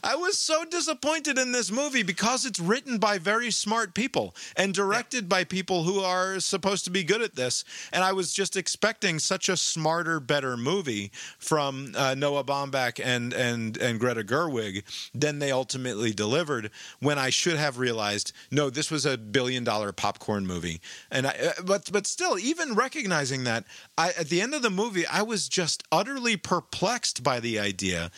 I 0.02 0.16
was 0.16 0.38
so 0.38 0.64
disappointed 0.64 1.38
in 1.38 1.52
this 1.52 1.70
movie 1.70 2.02
because 2.02 2.44
it's 2.44 2.60
written 2.60 2.98
by 2.98 3.18
very 3.18 3.50
smart 3.50 3.94
people 3.94 4.34
and 4.56 4.74
directed 4.74 5.28
by 5.28 5.44
people 5.44 5.82
who 5.82 6.00
are 6.00 6.40
supposed 6.40 6.84
to 6.84 6.90
be 6.90 7.04
good 7.04 7.22
at 7.22 7.36
this. 7.36 7.64
And 7.92 8.02
I 8.04 8.12
was 8.12 8.32
just 8.32 8.56
expecting 8.56 9.18
such 9.18 9.48
a 9.48 9.56
smarter, 9.56 10.20
better 10.20 10.56
movie 10.56 11.10
from 11.38 11.92
uh, 11.96 12.14
Noah 12.14 12.44
Baumbach 12.44 13.00
and, 13.02 13.32
and, 13.32 13.76
and 13.76 14.00
Greta 14.00 14.24
Gerwig 14.24 14.82
than 15.14 15.38
they 15.38 15.52
ultimately 15.52 16.12
delivered. 16.12 16.70
When 17.00 17.18
I 17.18 17.30
should 17.30 17.56
have 17.56 17.78
realized, 17.78 18.32
no, 18.50 18.70
this 18.70 18.90
was 18.90 19.06
a 19.06 19.18
billion 19.18 19.64
dollar 19.64 19.92
popcorn 19.92 20.46
movie. 20.46 20.80
And 21.10 21.26
I, 21.26 21.30
uh, 21.30 21.62
but 21.64 21.90
but 21.92 22.06
still, 22.06 22.38
even 22.38 22.74
recognizing 22.74 23.44
that, 23.44 23.64
I, 23.98 24.10
at 24.18 24.28
the 24.28 24.40
end 24.40 24.54
of 24.54 24.62
the 24.62 24.70
movie, 24.70 25.06
I 25.06 25.22
was 25.22 25.48
just 25.48 25.82
utterly 25.92 26.36
perplexed 26.36 27.22
by 27.22 27.40
the 27.40 27.58
idea 27.58 28.10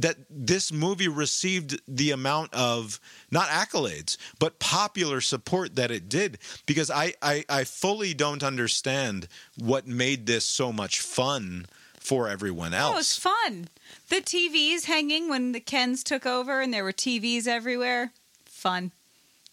that 0.00 0.16
this 0.28 0.72
movie 0.72 1.08
received 1.08 1.80
the 1.86 2.10
amount 2.10 2.52
of 2.54 3.00
not 3.30 3.48
accolades 3.48 4.16
but 4.38 4.58
popular 4.58 5.20
support 5.20 5.76
that 5.76 5.90
it 5.90 6.08
did 6.08 6.38
because 6.66 6.90
I, 6.90 7.14
I 7.22 7.44
I 7.48 7.64
fully 7.64 8.14
don't 8.14 8.42
understand 8.42 9.28
what 9.58 9.86
made 9.86 10.26
this 10.26 10.44
so 10.44 10.72
much 10.72 11.00
fun 11.00 11.66
for 11.98 12.28
everyone 12.28 12.74
Oh, 12.74 12.92
it 12.92 12.94
was 12.96 13.16
fun. 13.16 13.68
The 14.08 14.16
TVs 14.16 14.84
hanging 14.84 15.28
when 15.28 15.52
the 15.52 15.60
Kens 15.60 16.02
took 16.02 16.24
over 16.26 16.60
and 16.60 16.72
there 16.72 16.84
were 16.84 16.92
TVs 16.92 17.46
everywhere. 17.46 18.12
Fun. 18.46 18.92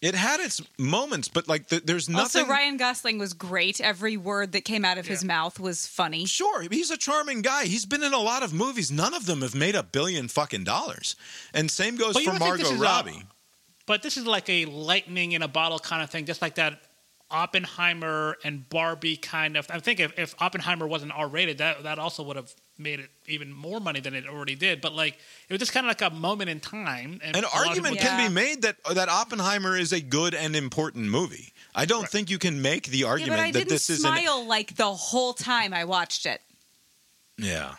It 0.00 0.14
had 0.14 0.38
its 0.40 0.60
moments, 0.78 1.28
but 1.28 1.48
like 1.48 1.68
th- 1.68 1.84
there's 1.84 2.08
nothing. 2.08 2.42
Also, 2.42 2.46
Ryan 2.52 2.76
Gosling 2.76 3.18
was 3.18 3.32
great. 3.34 3.80
Every 3.80 4.16
word 4.16 4.52
that 4.52 4.64
came 4.64 4.84
out 4.84 4.96
of 4.98 5.06
his 5.06 5.24
mouth 5.24 5.58
was 5.58 5.86
funny. 5.86 6.24
Sure, 6.26 6.62
he's 6.70 6.90
a 6.90 6.96
charming 6.96 7.42
guy. 7.42 7.64
He's 7.64 7.84
been 7.84 8.02
in 8.04 8.12
a 8.12 8.18
lot 8.20 8.42
of 8.42 8.52
movies. 8.52 8.90
None 8.92 9.14
of 9.14 9.26
them 9.26 9.42
have 9.42 9.54
made 9.54 9.74
a 9.74 9.82
billion 9.82 10.28
fucking 10.28 10.64
dollars. 10.64 11.16
And 11.52 11.70
same 11.70 11.96
goes 11.96 12.14
But 12.14 12.24
for 12.24 12.30
this 12.30 12.40
Margot 12.40 12.62
is 12.64 12.70
a- 12.70 12.82
Robbie. 12.82 13.22
But 13.86 14.02
this 14.02 14.16
is 14.16 14.26
like 14.26 14.48
a 14.50 14.66
lightning 14.66 15.32
in 15.32 15.42
a 15.42 15.48
bottle 15.48 15.78
kind 15.78 16.02
of 16.02 16.10
thing, 16.10 16.26
just 16.26 16.42
like 16.42 16.56
that 16.56 16.80
Oppenheimer 17.30 18.36
and 18.44 18.68
Barbie 18.68 19.16
kind 19.16 19.56
of. 19.56 19.66
I 19.70 19.80
think 19.80 20.00
if, 20.00 20.18
if 20.18 20.34
Oppenheimer 20.40 20.86
wasn't 20.86 21.12
R 21.14 21.26
rated, 21.28 21.58
that 21.58 21.82
that 21.84 21.98
also 21.98 22.22
would 22.24 22.36
have 22.36 22.54
made 22.78 23.00
it 23.00 23.10
even 23.26 23.52
more 23.52 23.80
money 23.80 24.00
than 24.00 24.14
it 24.14 24.26
already 24.26 24.54
did. 24.54 24.80
But 24.80 24.94
like 24.94 25.14
it 25.48 25.52
was 25.52 25.58
just 25.58 25.72
kind 25.72 25.84
of 25.86 25.88
like 25.90 26.02
a 26.02 26.14
moment 26.14 26.48
in 26.50 26.60
time. 26.60 27.20
And 27.22 27.36
An 27.36 27.44
a 27.44 27.46
lot 27.48 27.62
of 27.62 27.66
argument 27.68 27.94
people- 27.98 28.08
can 28.08 28.28
be 28.28 28.32
made 28.34 28.62
that 28.62 28.76
that 28.94 29.08
Oppenheimer 29.08 29.76
is 29.76 29.92
a 29.92 30.00
good 30.00 30.34
and 30.34 30.54
important 30.56 31.06
movie. 31.10 31.52
I 31.74 31.84
don't 31.84 32.08
think 32.08 32.30
you 32.30 32.38
can 32.38 32.62
make 32.62 32.86
the 32.88 32.98
Yeah, 32.98 33.06
argument 33.08 33.32
but 33.38 33.40
I 33.40 33.50
that 33.52 33.58
didn't 33.58 33.68
this 33.70 33.90
is 33.90 34.04
an 34.04 34.10
smile 34.10 34.46
like 34.46 34.76
the 34.76 34.92
whole 34.92 35.32
time 35.34 35.72
I 35.74 35.84
watched 35.84 36.26
it. 36.26 36.40
yeah. 37.36 37.74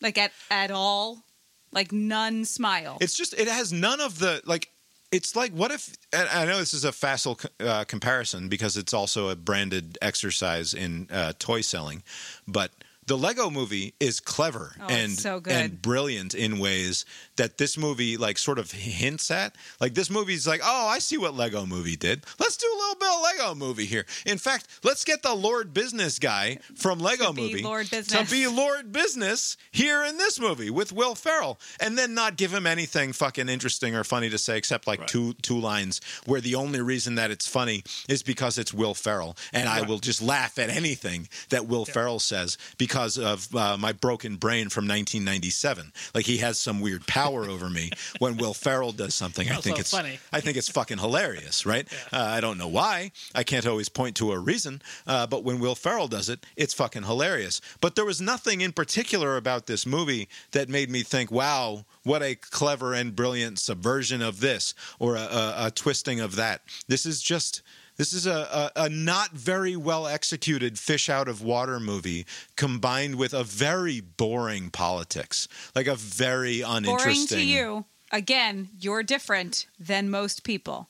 Like 0.00 0.16
at 0.18 0.32
at 0.50 0.70
all. 0.70 1.24
Like 1.72 1.92
none 1.92 2.44
smile. 2.46 2.98
It's 3.00 3.14
just 3.14 3.32
it 3.34 3.46
has 3.46 3.72
none 3.72 4.00
of 4.00 4.18
the 4.18 4.42
like. 4.44 4.70
It's 5.12 5.36
like 5.36 5.52
what 5.52 5.70
if? 5.70 5.94
And 6.12 6.28
I 6.28 6.44
know 6.44 6.58
this 6.58 6.74
is 6.74 6.84
a 6.84 6.90
facile 6.92 7.38
uh, 7.60 7.84
comparison 7.84 8.48
because 8.48 8.76
it's 8.76 8.92
also 8.94 9.28
a 9.28 9.36
branded 9.36 9.98
exercise 10.02 10.72
in 10.74 11.06
uh, 11.12 11.32
toy 11.38 11.60
selling, 11.60 12.02
but 12.48 12.70
the 13.10 13.18
Lego 13.18 13.50
Movie 13.50 13.92
is 13.98 14.20
clever 14.20 14.72
Oh, 14.80 14.86
and 14.88 15.10
so 15.10 15.40
good. 15.40 15.52
and 15.52 15.82
brilliant 15.82 16.32
in 16.32 16.60
ways 16.60 17.04
that 17.34 17.58
this 17.58 17.76
movie 17.76 18.16
like 18.16 18.38
sort 18.38 18.60
of 18.60 18.70
hints 18.70 19.32
at. 19.32 19.56
Like 19.80 19.94
this 19.94 20.08
movie's 20.10 20.46
like, 20.46 20.60
oh, 20.62 20.86
I 20.86 21.00
see 21.00 21.18
what 21.18 21.34
Lego 21.34 21.66
Movie 21.66 21.96
did. 21.96 22.22
Let's 22.38 22.56
do 22.56 22.68
a 22.72 22.78
little 22.78 22.94
bit 22.94 23.08
of 23.08 23.20
Lego 23.22 23.54
Movie 23.56 23.86
here. 23.86 24.06
In 24.26 24.38
fact, 24.38 24.68
let's 24.84 25.04
get 25.04 25.22
the 25.24 25.34
Lord 25.34 25.74
Business 25.74 26.20
guy 26.20 26.58
from 26.76 27.00
Lego 27.00 27.32
be 27.32 27.42
Movie 27.42 27.62
Lord 27.64 27.86
to 27.86 28.26
be 28.30 28.46
Lord 28.46 28.92
Business 28.92 29.56
here 29.72 30.04
in 30.04 30.16
this 30.16 30.38
movie 30.38 30.70
with 30.70 30.92
Will 30.92 31.16
Ferrell, 31.16 31.58
and 31.80 31.98
then 31.98 32.14
not 32.14 32.36
give 32.36 32.54
him 32.54 32.64
anything 32.64 33.12
fucking 33.12 33.48
interesting 33.48 33.96
or 33.96 34.04
funny 34.04 34.30
to 34.30 34.38
say 34.38 34.56
except 34.56 34.86
like 34.86 35.08
two 35.08 35.32
two 35.42 35.58
lines 35.58 36.00
where 36.26 36.40
the 36.40 36.54
only 36.54 36.80
reason 36.80 37.16
that 37.16 37.32
it's 37.32 37.48
funny 37.48 37.82
is 38.08 38.22
because 38.22 38.56
it's 38.56 38.72
Will 38.72 38.94
Ferrell, 38.94 39.36
and 39.52 39.68
I 39.68 39.82
will 39.82 39.98
just 39.98 40.22
laugh 40.22 40.60
at 40.60 40.70
anything 40.70 41.28
that 41.48 41.66
Will 41.66 41.84
Ferrell 41.84 42.20
says 42.20 42.56
because 42.78 42.99
because 43.00 43.16
of 43.16 43.54
uh, 43.56 43.78
my 43.78 43.92
broken 43.92 44.36
brain 44.36 44.68
from 44.68 44.84
1997. 44.84 45.90
Like 46.14 46.26
he 46.26 46.36
has 46.38 46.58
some 46.58 46.80
weird 46.80 47.06
power 47.06 47.48
over 47.48 47.70
me 47.70 47.90
when 48.18 48.36
Will 48.36 48.52
Ferrell 48.52 48.92
does 48.92 49.14
something. 49.14 49.48
I 49.48 49.56
think 49.56 49.76
so 49.76 49.80
it's 49.80 49.90
funny. 49.90 50.18
I 50.34 50.40
think 50.40 50.58
it's 50.58 50.68
fucking 50.68 50.98
hilarious, 50.98 51.64
right? 51.64 51.88
Uh, 52.12 52.18
I 52.18 52.42
don't 52.42 52.58
know 52.58 52.68
why. 52.68 53.12
I 53.34 53.42
can't 53.42 53.66
always 53.66 53.88
point 53.88 54.16
to 54.16 54.32
a 54.32 54.38
reason, 54.38 54.82
uh, 55.06 55.26
but 55.26 55.44
when 55.44 55.60
Will 55.60 55.74
Ferrell 55.74 56.08
does 56.08 56.28
it, 56.28 56.44
it's 56.56 56.74
fucking 56.74 57.04
hilarious. 57.04 57.62
But 57.80 57.94
there 57.94 58.04
was 58.04 58.20
nothing 58.20 58.60
in 58.60 58.72
particular 58.72 59.38
about 59.38 59.66
this 59.66 59.86
movie 59.86 60.28
that 60.50 60.68
made 60.68 60.90
me 60.90 61.02
think, 61.02 61.30
"Wow, 61.30 61.86
what 62.02 62.22
a 62.22 62.34
clever 62.34 62.92
and 62.92 63.16
brilliant 63.16 63.58
subversion 63.58 64.20
of 64.20 64.40
this 64.40 64.74
or 64.98 65.16
a, 65.16 65.20
a, 65.20 65.54
a 65.66 65.70
twisting 65.70 66.20
of 66.20 66.36
that." 66.36 66.60
This 66.86 67.06
is 67.06 67.22
just. 67.22 67.62
This 68.00 68.14
is 68.14 68.26
a, 68.26 68.70
a, 68.74 68.84
a 68.84 68.88
not 68.88 69.32
very 69.32 69.76
well 69.76 70.06
executed 70.06 70.78
fish 70.78 71.10
out 71.10 71.28
of 71.28 71.42
water 71.42 71.78
movie 71.78 72.24
combined 72.56 73.16
with 73.16 73.34
a 73.34 73.44
very 73.44 74.00
boring 74.00 74.70
politics, 74.70 75.46
like 75.74 75.86
a 75.86 75.96
very 75.96 76.62
uninteresting. 76.62 77.26
Boring 77.26 77.26
to 77.26 77.42
you. 77.42 77.84
Again, 78.10 78.70
you're 78.80 79.02
different 79.02 79.66
than 79.78 80.08
most 80.08 80.44
people, 80.44 80.88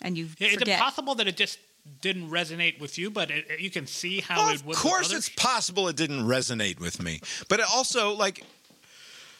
and 0.00 0.16
you 0.16 0.30
Yeah, 0.38 0.46
Is 0.48 0.54
it 0.54 0.58
forget. 0.60 0.80
possible 0.80 1.14
that 1.16 1.28
it 1.28 1.36
just 1.36 1.58
didn't 2.00 2.30
resonate 2.30 2.80
with 2.80 2.96
you, 2.96 3.10
but 3.10 3.30
it, 3.30 3.44
it- 3.50 3.60
you 3.60 3.70
can 3.70 3.86
see 3.86 4.20
how 4.20 4.38
Well, 4.38 4.54
it 4.54 4.64
would? 4.64 4.74
of 4.76 4.82
course, 4.82 5.12
it's 5.12 5.28
possible 5.28 5.86
it 5.88 5.96
didn't 5.96 6.22
resonate 6.26 6.80
with 6.80 7.02
me, 7.02 7.20
but 7.50 7.60
it 7.60 7.66
also 7.70 8.14
like. 8.14 8.42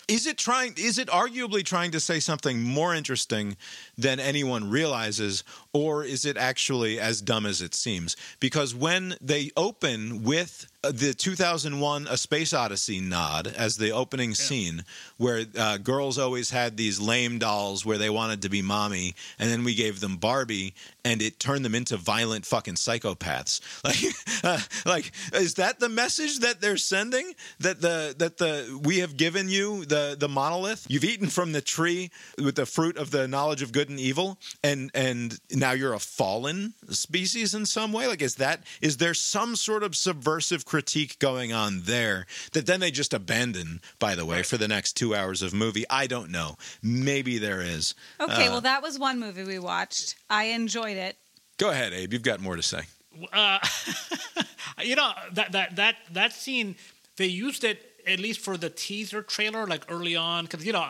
Is 0.08 0.26
it 0.26 0.38
trying? 0.38 0.72
Is 0.78 0.96
it 0.96 1.08
arguably 1.08 1.62
trying 1.62 1.90
to 1.90 2.00
say 2.00 2.18
something 2.18 2.62
more 2.62 2.94
interesting 2.94 3.58
than 3.98 4.18
anyone 4.18 4.70
realizes, 4.70 5.44
or 5.72 6.04
is 6.04 6.24
it 6.24 6.36
actually 6.36 6.98
as 6.98 7.20
dumb 7.20 7.46
as 7.46 7.60
it 7.60 7.74
seems? 7.74 8.16
Because 8.40 8.74
when 8.74 9.16
they 9.20 9.50
open 9.56 10.22
with 10.22 10.66
uh, 10.84 10.92
the 10.92 11.12
2001 11.12 12.06
A 12.08 12.16
Space 12.16 12.52
Odyssey 12.52 13.00
nod 13.00 13.48
as 13.48 13.76
the 13.76 13.90
opening 13.90 14.34
scene, 14.34 14.84
where 15.16 15.44
uh, 15.58 15.76
girls 15.78 16.18
always 16.18 16.50
had 16.50 16.76
these 16.76 17.00
lame 17.00 17.38
dolls 17.38 17.84
where 17.84 17.98
they 17.98 18.08
wanted 18.08 18.42
to 18.42 18.48
be 18.48 18.62
mommy, 18.62 19.14
and 19.38 19.50
then 19.50 19.64
we 19.64 19.74
gave 19.74 19.98
them 19.98 20.16
Barbie, 20.16 20.74
and 21.04 21.20
it 21.20 21.40
turned 21.40 21.64
them 21.64 21.74
into 21.74 21.96
violent 21.96 22.46
fucking 22.46 22.74
psychopaths. 22.74 23.60
Like, 23.88 24.44
uh, 24.44 24.60
like 24.86 25.12
is 25.32 25.54
that 25.54 25.80
the 25.80 25.88
message 25.88 26.40
that 26.40 26.60
they're 26.60 26.76
sending? 26.76 27.34
That 27.58 27.80
the 27.80 28.14
that 28.18 28.36
the 28.36 28.80
we 28.84 28.98
have 28.98 29.16
given 29.16 29.48
you 29.48 29.84
the 29.84 30.16
the 30.18 30.28
monolith. 30.28 30.86
You've 30.88 31.04
eaten 31.04 31.28
from 31.28 31.52
the 31.52 31.60
tree 31.60 32.10
with 32.36 32.54
the 32.54 32.66
fruit 32.66 32.96
of 32.98 33.10
the 33.10 33.26
knowledge 33.26 33.62
of 33.62 33.72
good 33.72 33.88
and 33.88 33.98
evil, 33.98 34.38
and 34.62 34.90
and 34.94 35.38
now 35.58 35.72
you're 35.72 35.92
a 35.94 35.98
fallen 35.98 36.74
species 36.90 37.54
in 37.54 37.66
some 37.66 37.92
way. 37.92 38.06
Like, 38.06 38.22
is 38.22 38.36
that 38.36 38.64
is 38.80 38.96
there 38.98 39.14
some 39.14 39.56
sort 39.56 39.82
of 39.82 39.94
subversive 39.96 40.64
critique 40.64 41.18
going 41.18 41.52
on 41.52 41.82
there 41.84 42.26
that 42.52 42.66
then 42.66 42.80
they 42.80 42.90
just 42.90 43.12
abandon? 43.14 43.80
By 43.98 44.14
the 44.14 44.24
way, 44.26 44.42
for 44.42 44.56
the 44.56 44.68
next 44.68 44.94
two 44.94 45.14
hours 45.14 45.42
of 45.42 45.52
movie, 45.52 45.84
I 45.90 46.06
don't 46.06 46.30
know. 46.30 46.56
Maybe 46.82 47.38
there 47.38 47.60
is. 47.62 47.94
Okay, 48.20 48.46
Uh, 48.46 48.52
well, 48.52 48.60
that 48.62 48.82
was 48.82 48.98
one 48.98 49.18
movie 49.20 49.44
we 49.44 49.58
watched. 49.58 50.16
I 50.30 50.44
enjoyed 50.44 50.96
it. 50.96 51.16
Go 51.58 51.70
ahead, 51.70 51.92
Abe. 51.92 52.12
You've 52.12 52.22
got 52.22 52.40
more 52.40 52.56
to 52.56 52.62
say. 52.62 52.82
uh, 53.32 53.58
you 54.82 54.94
know 54.96 55.10
that 55.32 55.52
that 55.52 55.76
that 55.76 55.96
that 56.12 56.32
scene 56.32 56.76
they 57.16 57.26
used 57.26 57.64
it 57.64 57.82
at 58.06 58.20
least 58.20 58.40
for 58.40 58.56
the 58.56 58.70
teaser 58.70 59.22
trailer 59.22 59.66
like 59.66 59.84
early 59.90 60.14
on 60.16 60.44
because 60.44 60.64
you 60.64 60.72
know 60.72 60.88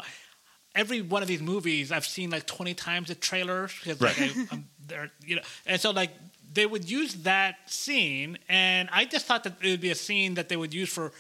every 0.75 1.01
one 1.01 1.23
of 1.23 1.29
these 1.29 1.43
movies 1.43 1.91
I've 1.93 2.07
seen 2.07 2.31
like 2.31 2.47
twenty 2.47 2.75
times 2.75 3.09
the 3.09 3.15
trailers 3.15 3.73
because 3.83 4.01
like 4.01 4.21
I, 4.21 4.31
I'm 4.53 4.69
there 4.87 5.11
you 5.25 5.37
know 5.37 5.43
and 5.67 5.81
so 5.81 5.91
like 5.91 6.11
they 6.53 6.67
would 6.67 6.91
use 6.91 7.15
that 7.25 7.71
scene 7.71 8.39
and 8.49 8.89
I 8.93 9.05
just 9.05 9.27
thought 9.27 9.45
that 9.45 9.55
it 9.63 9.71
would 9.71 9.81
be 9.81 9.91
a 9.91 9.95
scene 9.95 10.35
that 10.35 10.49
they 10.49 10.57
would 10.57 10.73
use 10.73 10.89
for 10.89 11.13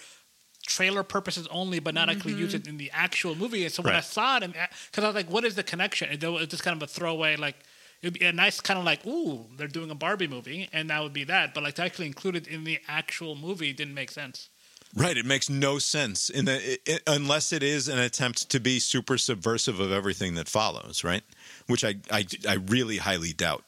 trailer 0.69 1.03
purposes 1.03 1.49
only, 1.51 1.81
but 1.81 1.95
not 1.95 2.09
actually 2.11 2.35
use 2.35 2.53
mm-hmm. 2.53 2.63
it 2.63 2.69
in 2.69 2.77
the 2.77 2.91
actual 2.93 3.35
movie. 3.35 3.65
And 3.65 3.73
so 3.73 3.83
when 3.83 3.95
I 3.95 4.01
saw 4.01 4.37
it, 4.37 4.53
because 4.53 5.03
uh, 5.03 5.03
I 5.03 5.07
was 5.07 5.15
like, 5.15 5.31
"What 5.31 5.45
is 5.45 5.55
the 5.55 5.63
connection?" 5.63 6.11
It 6.11 6.23
was 6.23 6.47
just 6.47 6.63
kind 6.63 6.77
of 6.77 6.83
a 6.83 6.87
throwaway, 6.87 7.37
like 7.37 7.57
it 8.03 8.07
would 8.07 8.19
be 8.19 8.25
a 8.27 8.33
nice 8.33 8.61
kind 8.61 8.79
of 8.79 8.85
like, 8.85 9.05
"Ooh, 9.07 9.47
they're 9.57 9.67
doing 9.67 9.91
a 9.91 9.95
Barbie 9.95 10.29
movie," 10.29 10.69
and 10.73 10.91
that 10.91 11.03
would 11.03 11.13
be 11.13 11.25
that. 11.25 11.55
But 11.55 11.63
like 11.65 11.75
to 11.77 11.83
actually 11.83 12.07
include 12.07 12.37
it 12.37 12.47
in 12.47 12.65
the 12.65 12.79
actual 12.87 13.35
movie 13.35 13.73
didn't 13.73 13.95
make 13.95 14.11
sense. 14.11 14.51
Right, 14.95 15.17
it 15.17 15.27
makes 15.27 15.51
no 15.51 15.79
sense 15.79 16.31
in 16.31 16.47
the 16.47 16.73
it, 16.73 16.81
it- 16.87 17.03
unless 17.07 17.53
it 17.53 17.63
is 17.63 17.89
an 17.89 17.99
attempt 17.99 18.49
to 18.51 18.59
be 18.61 18.79
super 18.81 19.19
subversive 19.19 19.81
of 19.81 19.93
everything 19.93 20.35
that 20.37 20.49
follows, 20.49 21.05
right? 21.05 21.23
Which 21.67 21.85
I 21.85 21.97
I, 22.11 22.27
I 22.49 22.55
really 22.55 22.97
highly 22.99 23.33
doubt. 23.33 23.65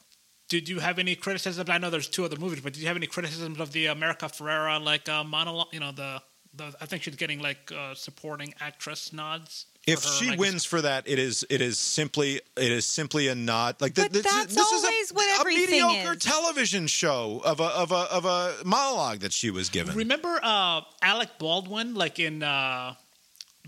Did 0.49 0.69
you 0.69 0.81
have 0.81 0.99
any 0.99 1.15
criticisms? 1.15 1.71
I 1.71 1.79
know 1.79 1.91
there's 1.91 2.09
two 2.09 2.25
other 2.25 2.37
movies, 2.39 2.61
but 2.61 2.73
did 2.73 2.81
you 2.81 2.89
have 2.89 2.97
any 2.97 3.07
criticisms 3.07 3.61
of 3.61 3.71
the 3.73 3.87
America 3.87 4.27
Ferrera 4.27 4.83
like 4.83 5.09
uh, 5.09 5.23
monologue? 5.23 5.69
You 5.73 5.79
know, 5.81 5.93
the, 5.93 6.21
the 6.55 6.73
I 6.81 6.87
think 6.87 7.05
she's 7.05 7.15
getting 7.15 7.41
like 7.41 7.71
uh, 7.71 7.95
supporting 7.95 8.53
actress 8.61 9.13
nods. 9.13 9.67
For 9.87 9.91
If 9.93 10.05
her, 10.05 10.11
she 10.11 10.31
like, 10.31 10.39
wins 10.39 10.65
for 10.65 10.81
that, 10.83 11.09
it 11.09 11.19
is 11.19 11.45
it 11.49 11.61
is 11.61 11.79
simply 11.79 12.37
it 12.57 12.71
is 12.73 12.87
simply 12.87 13.29
a 13.29 13.35
nod. 13.35 13.77
Like 13.81 13.95
the, 13.95 14.03
But 14.03 14.13
this, 14.13 14.23
that's 14.25 14.55
this 14.55 14.73
is 14.73 14.85
always 14.85 15.11
a, 15.11 15.15
what 15.15 15.47
a 15.47 15.49
mediocre 15.49 16.13
is. 16.13 16.19
television 16.23 16.87
show 16.87 17.41
of 17.45 17.61
a 17.61 17.65
of 17.65 17.91
a 17.93 17.95
of 18.13 18.25
a 18.25 18.55
monologue 18.65 19.21
that 19.21 19.33
she 19.33 19.51
was 19.51 19.69
given. 19.71 19.95
Remember 19.97 20.39
uh, 20.43 20.83
Alec 21.03 21.31
Baldwin, 21.39 21.95
like 21.95 22.19
in 22.19 22.43
uh, 22.43 22.95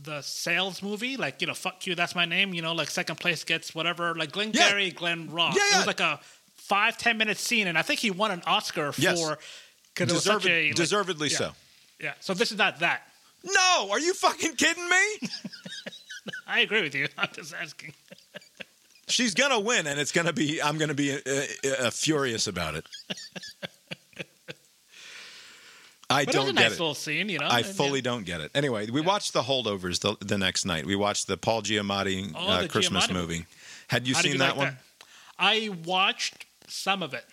the 0.02 0.20
Sales 0.22 0.82
movie, 0.82 1.16
like 1.16 1.40
you 1.40 1.46
know, 1.46 1.54
"fuck 1.54 1.86
you, 1.86 1.94
that's 1.94 2.14
my 2.14 2.24
name." 2.26 2.52
You 2.54 2.60
know, 2.62 2.72
like 2.74 2.90
second 2.90 3.16
place 3.18 3.42
gets 3.44 3.74
whatever. 3.74 4.14
Like 4.14 4.32
Glenn 4.32 4.50
Yeah. 4.52 4.68
Gary, 4.68 4.90
Glenn 4.90 5.30
Ross. 5.30 5.56
Yeah, 5.56 5.62
yeah. 5.70 5.74
It 5.76 5.78
was 5.78 5.86
like 5.86 6.00
a 6.00 6.20
five 6.56 6.98
ten 6.98 7.16
minute 7.16 7.38
scene, 7.38 7.66
and 7.68 7.78
I 7.78 7.82
think 7.82 8.00
he 8.00 8.10
won 8.10 8.30
an 8.30 8.42
Oscar 8.46 8.92
Yes. 8.98 9.18
for 9.20 9.38
because 9.94 10.10
it 10.10 10.14
was 10.14 10.24
such 10.24 10.42
Deserved- 10.42 10.46
a 10.46 10.66
like- 10.68 10.74
deservedly 10.76 11.28
yeah. 11.28 11.36
so. 11.38 11.52
Yeah. 12.00 12.12
So 12.20 12.34
this 12.34 12.52
is 12.52 12.58
not 12.58 12.80
that. 12.80 13.02
No, 13.44 13.88
are 13.90 13.98
you 13.98 14.14
fucking 14.14 14.54
kidding 14.56 14.88
me? 14.88 15.28
I 16.46 16.60
agree 16.60 16.82
with 16.82 16.94
you. 16.94 17.08
I'm 17.18 17.28
just 17.32 17.54
asking. 17.54 17.92
She's 19.08 19.34
gonna 19.34 19.60
win, 19.60 19.86
and 19.86 19.98
it's 20.00 20.12
gonna 20.12 20.32
be. 20.32 20.62
I'm 20.62 20.78
gonna 20.78 20.94
be 20.94 21.12
uh, 21.12 21.18
uh, 21.86 21.90
furious 21.90 22.46
about 22.46 22.74
it. 22.76 22.86
I 26.10 26.24
But 26.26 26.34
it 26.34 26.38
was 26.38 26.46
don't 26.46 26.56
a 26.56 26.58
get 26.60 26.62
nice 26.68 26.72
it. 26.72 26.80
little 26.80 26.94
scene, 26.94 27.28
you 27.30 27.38
know. 27.38 27.46
I 27.46 27.58
and, 27.60 27.66
fully 27.66 28.00
yeah. 28.00 28.02
don't 28.04 28.24
get 28.26 28.40
it. 28.42 28.50
Anyway, 28.54 28.90
we 28.90 29.00
watched 29.00 29.32
the 29.32 29.42
holdovers 29.42 30.00
the, 30.00 30.14
the 30.24 30.36
next 30.36 30.66
night. 30.66 30.84
We 30.84 30.94
watched 30.94 31.26
the 31.26 31.36
Paul 31.38 31.62
Giamatti 31.62 32.32
Oh, 32.34 32.48
uh, 32.48 32.62
the 32.62 32.68
Christmas 32.68 33.06
Giamatti 33.06 33.12
movie. 33.14 33.34
movie. 33.38 33.46
Had 33.88 34.06
you 34.06 34.14
How 34.14 34.20
seen 34.20 34.32
you 34.32 34.38
that 34.38 34.48
like 34.50 34.56
one? 34.58 34.66
that? 34.66 35.06
I 35.38 35.70
watched 35.84 36.44
some 36.68 37.02
of 37.02 37.14
it. 37.14 37.24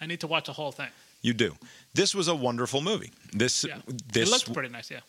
I 0.00 0.06
need 0.06 0.20
to 0.20 0.26
watch 0.26 0.46
the 0.46 0.52
whole 0.52 0.72
thing. 0.72 0.88
You 1.22 1.32
do. 1.32 1.54
This 1.94 2.12
was 2.14 2.26
a 2.26 2.34
wonderful 2.34 2.80
movie. 2.80 3.12
This 3.32 3.64
Yeah. 3.64 3.78
this 4.12 4.28
it 4.28 4.32
looked 4.32 4.52
pretty 4.52 4.68
nice. 4.68 4.90
Yeah. 4.90 5.00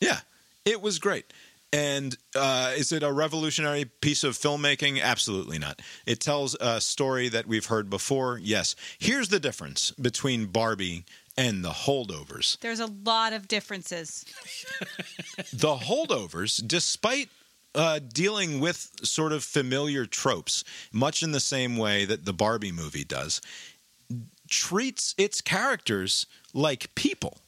Yeah, 0.00 0.20
it 0.64 0.80
was 0.80 0.98
great. 0.98 1.26
And 1.72 2.16
uh, 2.36 2.72
is 2.76 2.92
it 2.92 3.02
a 3.02 3.10
revolutionary 3.12 3.86
piece 3.86 4.24
of 4.24 4.36
filmmaking? 4.36 5.00
Absolutely 5.00 5.58
not. 5.58 5.80
It 6.04 6.20
tells 6.20 6.54
a 6.60 6.80
story 6.80 7.28
that 7.30 7.46
we've 7.46 7.66
heard 7.66 7.88
before. 7.88 8.38
Yes. 8.38 8.76
Here's 8.98 9.30
the 9.30 9.40
difference 9.40 9.90
between 9.92 10.46
Barbie 10.46 11.04
and 11.36 11.64
the 11.64 11.70
holdovers. 11.70 12.58
There's 12.60 12.80
a 12.80 12.92
lot 13.04 13.32
of 13.32 13.48
differences. 13.48 14.24
the 15.52 15.76
holdovers, 15.76 16.62
despite 16.66 17.30
uh, 17.74 18.00
dealing 18.00 18.60
with 18.60 18.90
sort 19.02 19.32
of 19.32 19.42
familiar 19.42 20.04
tropes, 20.04 20.64
much 20.92 21.22
in 21.22 21.32
the 21.32 21.40
same 21.40 21.76
way 21.76 22.04
that 22.04 22.26
the 22.26 22.34
Barbie 22.34 22.72
movie 22.72 23.04
does, 23.04 23.40
treats 24.48 25.14
its 25.16 25.40
characters 25.40 26.26
like 26.52 26.94
people. 26.94 27.38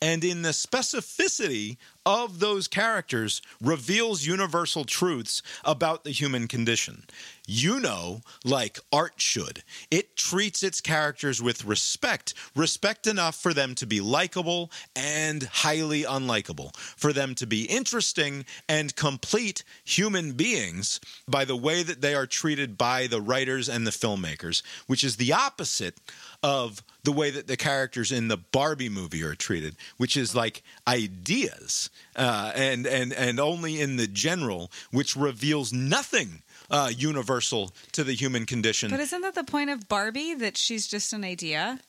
And 0.00 0.22
in 0.22 0.42
the 0.42 0.50
specificity 0.50 1.76
of 2.06 2.38
those 2.38 2.68
characters, 2.68 3.42
reveals 3.60 4.26
universal 4.26 4.84
truths 4.84 5.42
about 5.64 6.04
the 6.04 6.10
human 6.10 6.46
condition. 6.46 7.04
You 7.50 7.80
know, 7.80 8.20
like 8.44 8.78
art 8.92 9.14
should. 9.16 9.62
It 9.90 10.16
treats 10.16 10.62
its 10.62 10.82
characters 10.82 11.40
with 11.40 11.64
respect, 11.64 12.34
respect 12.54 13.06
enough 13.06 13.34
for 13.36 13.54
them 13.54 13.74
to 13.76 13.86
be 13.86 14.02
likable 14.02 14.70
and 14.94 15.42
highly 15.44 16.02
unlikable, 16.02 16.76
for 16.76 17.10
them 17.10 17.34
to 17.36 17.46
be 17.46 17.64
interesting 17.64 18.44
and 18.68 18.94
complete 18.94 19.64
human 19.82 20.32
beings 20.32 21.00
by 21.26 21.46
the 21.46 21.56
way 21.56 21.82
that 21.82 22.02
they 22.02 22.14
are 22.14 22.26
treated 22.26 22.76
by 22.76 23.06
the 23.06 23.22
writers 23.22 23.66
and 23.66 23.86
the 23.86 23.92
filmmakers, 23.92 24.62
which 24.86 25.02
is 25.02 25.16
the 25.16 25.32
opposite 25.32 25.98
of 26.42 26.82
the 27.02 27.12
way 27.12 27.30
that 27.30 27.46
the 27.46 27.56
characters 27.56 28.12
in 28.12 28.28
the 28.28 28.36
Barbie 28.36 28.90
movie 28.90 29.22
are 29.22 29.34
treated, 29.34 29.74
which 29.96 30.18
is 30.18 30.34
like 30.34 30.62
ideas 30.86 31.88
uh, 32.14 32.52
and 32.54 32.86
and 32.86 33.14
and 33.14 33.40
only 33.40 33.80
in 33.80 33.96
the 33.96 34.06
general, 34.06 34.70
which 34.90 35.16
reveals 35.16 35.72
nothing 35.72 36.42
uh, 36.70 36.90
universal 36.96 37.72
to 37.92 38.04
the 38.04 38.14
human 38.14 38.46
condition, 38.46 38.90
But 38.90 39.00
isn't 39.00 39.20
that 39.22 39.34
the 39.34 39.44
point 39.44 39.70
of 39.70 39.88
Barbie 39.88 40.34
that 40.34 40.56
she's 40.56 40.86
just 40.86 41.12
an 41.12 41.24
idea? 41.24 41.80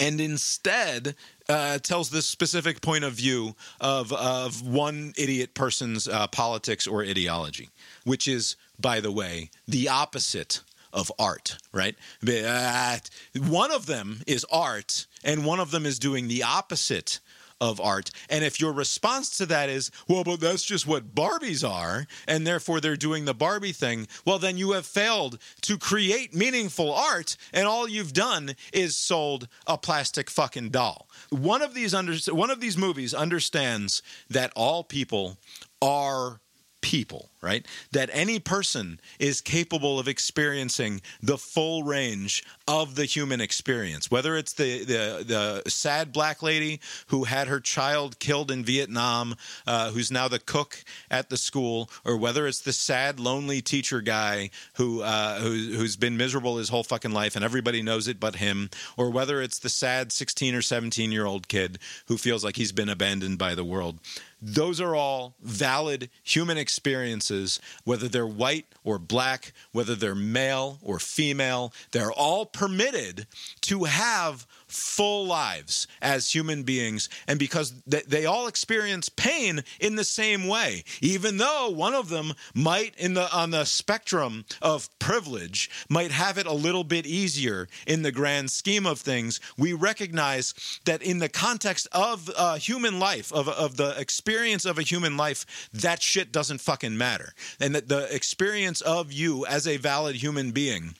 and 0.00 0.20
instead 0.20 1.14
uh, 1.48 1.78
tells 1.78 2.10
this 2.10 2.26
specific 2.26 2.80
point 2.80 3.04
of 3.04 3.12
view 3.12 3.54
of 3.80 4.12
of 4.12 4.66
one 4.66 5.12
idiot 5.16 5.54
person's 5.54 6.08
uh, 6.08 6.26
politics 6.26 6.86
or 6.86 7.02
ideology, 7.02 7.70
which 8.04 8.26
is, 8.26 8.56
by 8.80 9.00
the 9.00 9.12
way, 9.12 9.50
the 9.68 9.88
opposite 9.88 10.60
of 10.92 11.12
art, 11.18 11.58
right? 11.72 11.94
Uh, 12.26 12.98
one 13.38 13.70
of 13.70 13.86
them 13.86 14.22
is 14.26 14.44
art, 14.50 15.06
and 15.22 15.44
one 15.44 15.60
of 15.60 15.70
them 15.70 15.86
is 15.86 15.98
doing 15.98 16.26
the 16.26 16.42
opposite 16.42 17.20
of 17.60 17.80
art. 17.80 18.10
And 18.28 18.44
if 18.44 18.60
your 18.60 18.72
response 18.72 19.36
to 19.38 19.46
that 19.46 19.68
is, 19.68 19.90
well, 20.08 20.24
but 20.24 20.40
that's 20.40 20.64
just 20.64 20.86
what 20.86 21.14
Barbies 21.14 21.68
are, 21.68 22.06
and 22.26 22.46
therefore 22.46 22.80
they're 22.80 22.96
doing 22.96 23.24
the 23.24 23.34
Barbie 23.34 23.72
thing, 23.72 24.06
well, 24.24 24.38
then 24.38 24.56
you 24.58 24.72
have 24.72 24.86
failed 24.86 25.38
to 25.62 25.78
create 25.78 26.34
meaningful 26.34 26.92
art, 26.92 27.36
and 27.52 27.66
all 27.66 27.88
you've 27.88 28.12
done 28.12 28.54
is 28.72 28.96
sold 28.96 29.48
a 29.66 29.78
plastic 29.78 30.30
fucking 30.30 30.70
doll. 30.70 31.08
One 31.30 31.62
of 31.62 31.74
these 31.74 31.94
under, 31.94 32.14
one 32.32 32.50
of 32.50 32.60
these 32.60 32.76
movies 32.76 33.14
understands 33.14 34.02
that 34.28 34.52
all 34.54 34.84
people 34.84 35.38
are 35.80 36.40
people, 36.86 37.30
right? 37.42 37.66
That 37.90 38.10
any 38.12 38.38
person 38.38 39.00
is 39.18 39.40
capable 39.40 39.98
of 39.98 40.06
experiencing 40.06 41.00
the 41.20 41.36
full 41.36 41.82
range 41.82 42.44
of 42.68 42.94
the 42.94 43.06
human 43.06 43.40
experience. 43.40 44.08
Whether 44.08 44.36
it's 44.36 44.52
the 44.52 44.84
the, 44.84 45.62
the 45.64 45.68
sad 45.68 46.12
black 46.12 46.44
lady 46.44 46.78
who 47.08 47.24
had 47.24 47.48
her 47.48 47.58
child 47.58 48.20
killed 48.20 48.52
in 48.52 48.64
Vietnam, 48.64 49.34
uh, 49.66 49.90
who's 49.90 50.12
now 50.12 50.28
the 50.28 50.38
cook 50.38 50.84
at 51.10 51.28
the 51.28 51.36
school, 51.36 51.90
or 52.04 52.16
whether 52.16 52.46
it's 52.46 52.60
the 52.60 52.72
sad 52.72 53.18
lonely 53.18 53.60
teacher 53.60 54.00
guy 54.00 54.50
who, 54.74 55.02
uh, 55.02 55.40
who 55.40 55.48
who's 55.76 55.96
been 55.96 56.16
miserable 56.16 56.58
his 56.58 56.68
whole 56.68 56.84
fucking 56.84 57.10
life 57.10 57.34
and 57.34 57.44
everybody 57.44 57.82
knows 57.82 58.06
it 58.06 58.20
but 58.20 58.36
him, 58.36 58.70
or 58.96 59.10
whether 59.10 59.42
it's 59.42 59.58
the 59.58 59.68
sad 59.68 60.12
16 60.12 60.54
or 60.54 60.62
17 60.62 61.10
year 61.10 61.26
old 61.26 61.48
kid 61.48 61.80
who 62.06 62.16
feels 62.16 62.44
like 62.44 62.54
he's 62.54 62.70
been 62.70 62.88
abandoned 62.88 63.38
by 63.38 63.56
the 63.56 63.64
world 63.64 63.98
those 64.40 64.80
are 64.80 64.94
all 64.94 65.34
valid 65.42 66.10
human 66.22 66.58
experiences, 66.58 67.58
whether 67.84 68.08
they're 68.08 68.26
white 68.26 68.66
or 68.84 68.98
black, 68.98 69.52
whether 69.72 69.94
they're 69.94 70.14
male 70.14 70.78
or 70.82 70.98
female. 70.98 71.72
They're 71.92 72.12
all 72.12 72.46
permitted 72.46 73.26
to 73.62 73.84
have 73.84 74.46
full 74.76 75.26
lives 75.26 75.86
as 76.02 76.30
human 76.30 76.62
beings. 76.62 77.08
And 77.26 77.38
because 77.38 77.72
they 77.86 78.26
all 78.26 78.46
experience 78.46 79.08
pain 79.08 79.64
in 79.80 79.96
the 79.96 80.04
same 80.04 80.46
way, 80.46 80.84
even 81.00 81.38
though 81.38 81.70
one 81.70 81.94
of 81.94 82.08
them 82.08 82.34
might, 82.54 82.94
in 82.96 83.14
the 83.14 83.34
on 83.34 83.50
the 83.50 83.64
spectrum 83.64 84.44
of 84.62 84.96
privilege, 84.98 85.70
might 85.88 86.10
have 86.10 86.38
it 86.38 86.46
a 86.46 86.52
little 86.52 86.84
bit 86.84 87.06
easier 87.06 87.68
in 87.86 88.02
the 88.02 88.12
grand 88.12 88.50
scheme 88.50 88.86
of 88.86 89.00
things, 89.00 89.40
we 89.56 89.72
recognize 89.72 90.54
that 90.84 91.02
in 91.02 91.18
the 91.18 91.28
context 91.28 91.88
of 91.92 92.30
uh, 92.36 92.56
human 92.56 92.98
life, 92.98 93.32
of, 93.32 93.48
of 93.48 93.76
the 93.76 93.98
experience 93.98 94.64
of 94.64 94.78
a 94.78 94.82
human 94.82 95.16
life, 95.16 95.68
that 95.72 96.02
shit 96.02 96.32
doesn't 96.32 96.60
fucking 96.60 96.96
matter. 96.96 97.32
And 97.60 97.74
that 97.74 97.88
the 97.88 98.14
experience 98.14 98.80
of 98.80 99.12
you 99.12 99.46
as 99.46 99.66
a 99.66 99.76
valid 99.76 100.16
human 100.16 100.52
being 100.52 100.94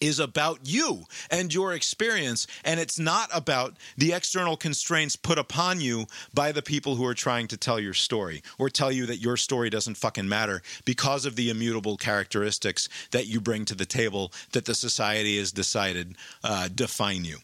is 0.00 0.18
about 0.18 0.60
you 0.62 1.04
and 1.30 1.52
your 1.52 1.72
experience, 1.72 2.46
and 2.64 2.78
it's 2.78 2.98
not 2.98 3.28
about 3.32 3.76
the 3.96 4.12
external 4.12 4.56
constraints 4.56 5.16
put 5.16 5.38
upon 5.38 5.80
you 5.80 6.06
by 6.34 6.52
the 6.52 6.62
people 6.62 6.96
who 6.96 7.06
are 7.06 7.14
trying 7.14 7.48
to 7.48 7.56
tell 7.56 7.80
your 7.80 7.94
story 7.94 8.42
or 8.58 8.68
tell 8.68 8.92
you 8.92 9.06
that 9.06 9.18
your 9.18 9.36
story 9.36 9.70
doesn't 9.70 9.96
fucking 9.96 10.28
matter 10.28 10.62
because 10.84 11.26
of 11.26 11.36
the 11.36 11.50
immutable 11.50 11.96
characteristics 11.96 12.88
that 13.10 13.26
you 13.26 13.40
bring 13.40 13.64
to 13.64 13.74
the 13.74 13.86
table 13.86 14.32
that 14.52 14.64
the 14.64 14.74
society 14.74 15.38
has 15.38 15.52
decided 15.52 16.16
uh, 16.44 16.68
define 16.74 17.24
you. 17.24 17.38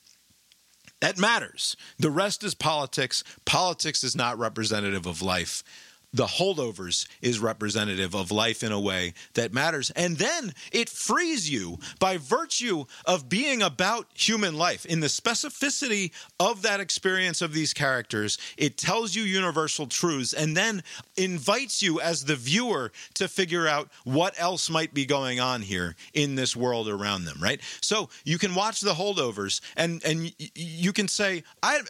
That 1.00 1.18
matters. 1.18 1.76
The 1.98 2.10
rest 2.10 2.42
is 2.42 2.54
politics. 2.54 3.22
Politics 3.44 4.02
is 4.02 4.16
not 4.16 4.38
representative 4.38 5.06
of 5.06 5.22
life 5.22 5.62
the 6.12 6.24
holdovers 6.24 7.06
is 7.20 7.38
representative 7.38 8.14
of 8.14 8.30
life 8.30 8.62
in 8.62 8.72
a 8.72 8.80
way 8.80 9.12
that 9.34 9.52
matters. 9.52 9.90
And 9.90 10.16
then 10.16 10.52
it 10.72 10.88
frees 10.88 11.50
you 11.50 11.78
by 11.98 12.16
virtue 12.16 12.84
of 13.04 13.28
being 13.28 13.62
about 13.62 14.06
human 14.14 14.56
life. 14.56 14.86
In 14.86 15.00
the 15.00 15.08
specificity 15.08 16.10
of 16.40 16.62
that 16.62 16.80
experience 16.80 17.42
of 17.42 17.52
these 17.52 17.74
characters, 17.74 18.38
it 18.56 18.78
tells 18.78 19.14
you 19.14 19.22
universal 19.22 19.86
truths 19.86 20.32
and 20.32 20.56
then 20.56 20.82
invites 21.16 21.82
you 21.82 22.00
as 22.00 22.24
the 22.24 22.36
viewer 22.36 22.90
to 23.14 23.28
figure 23.28 23.68
out 23.68 23.90
what 24.04 24.34
else 24.38 24.70
might 24.70 24.94
be 24.94 25.04
going 25.04 25.40
on 25.40 25.60
here 25.60 25.94
in 26.14 26.34
this 26.36 26.56
world 26.56 26.88
around 26.88 27.24
them, 27.24 27.38
right? 27.40 27.60
So 27.82 28.08
you 28.24 28.38
can 28.38 28.54
watch 28.54 28.80
the 28.80 28.94
holdovers 28.94 29.60
and, 29.76 30.02
and 30.04 30.32
you 30.54 30.92
can 30.92 31.08
say, 31.08 31.44
I 31.62 31.80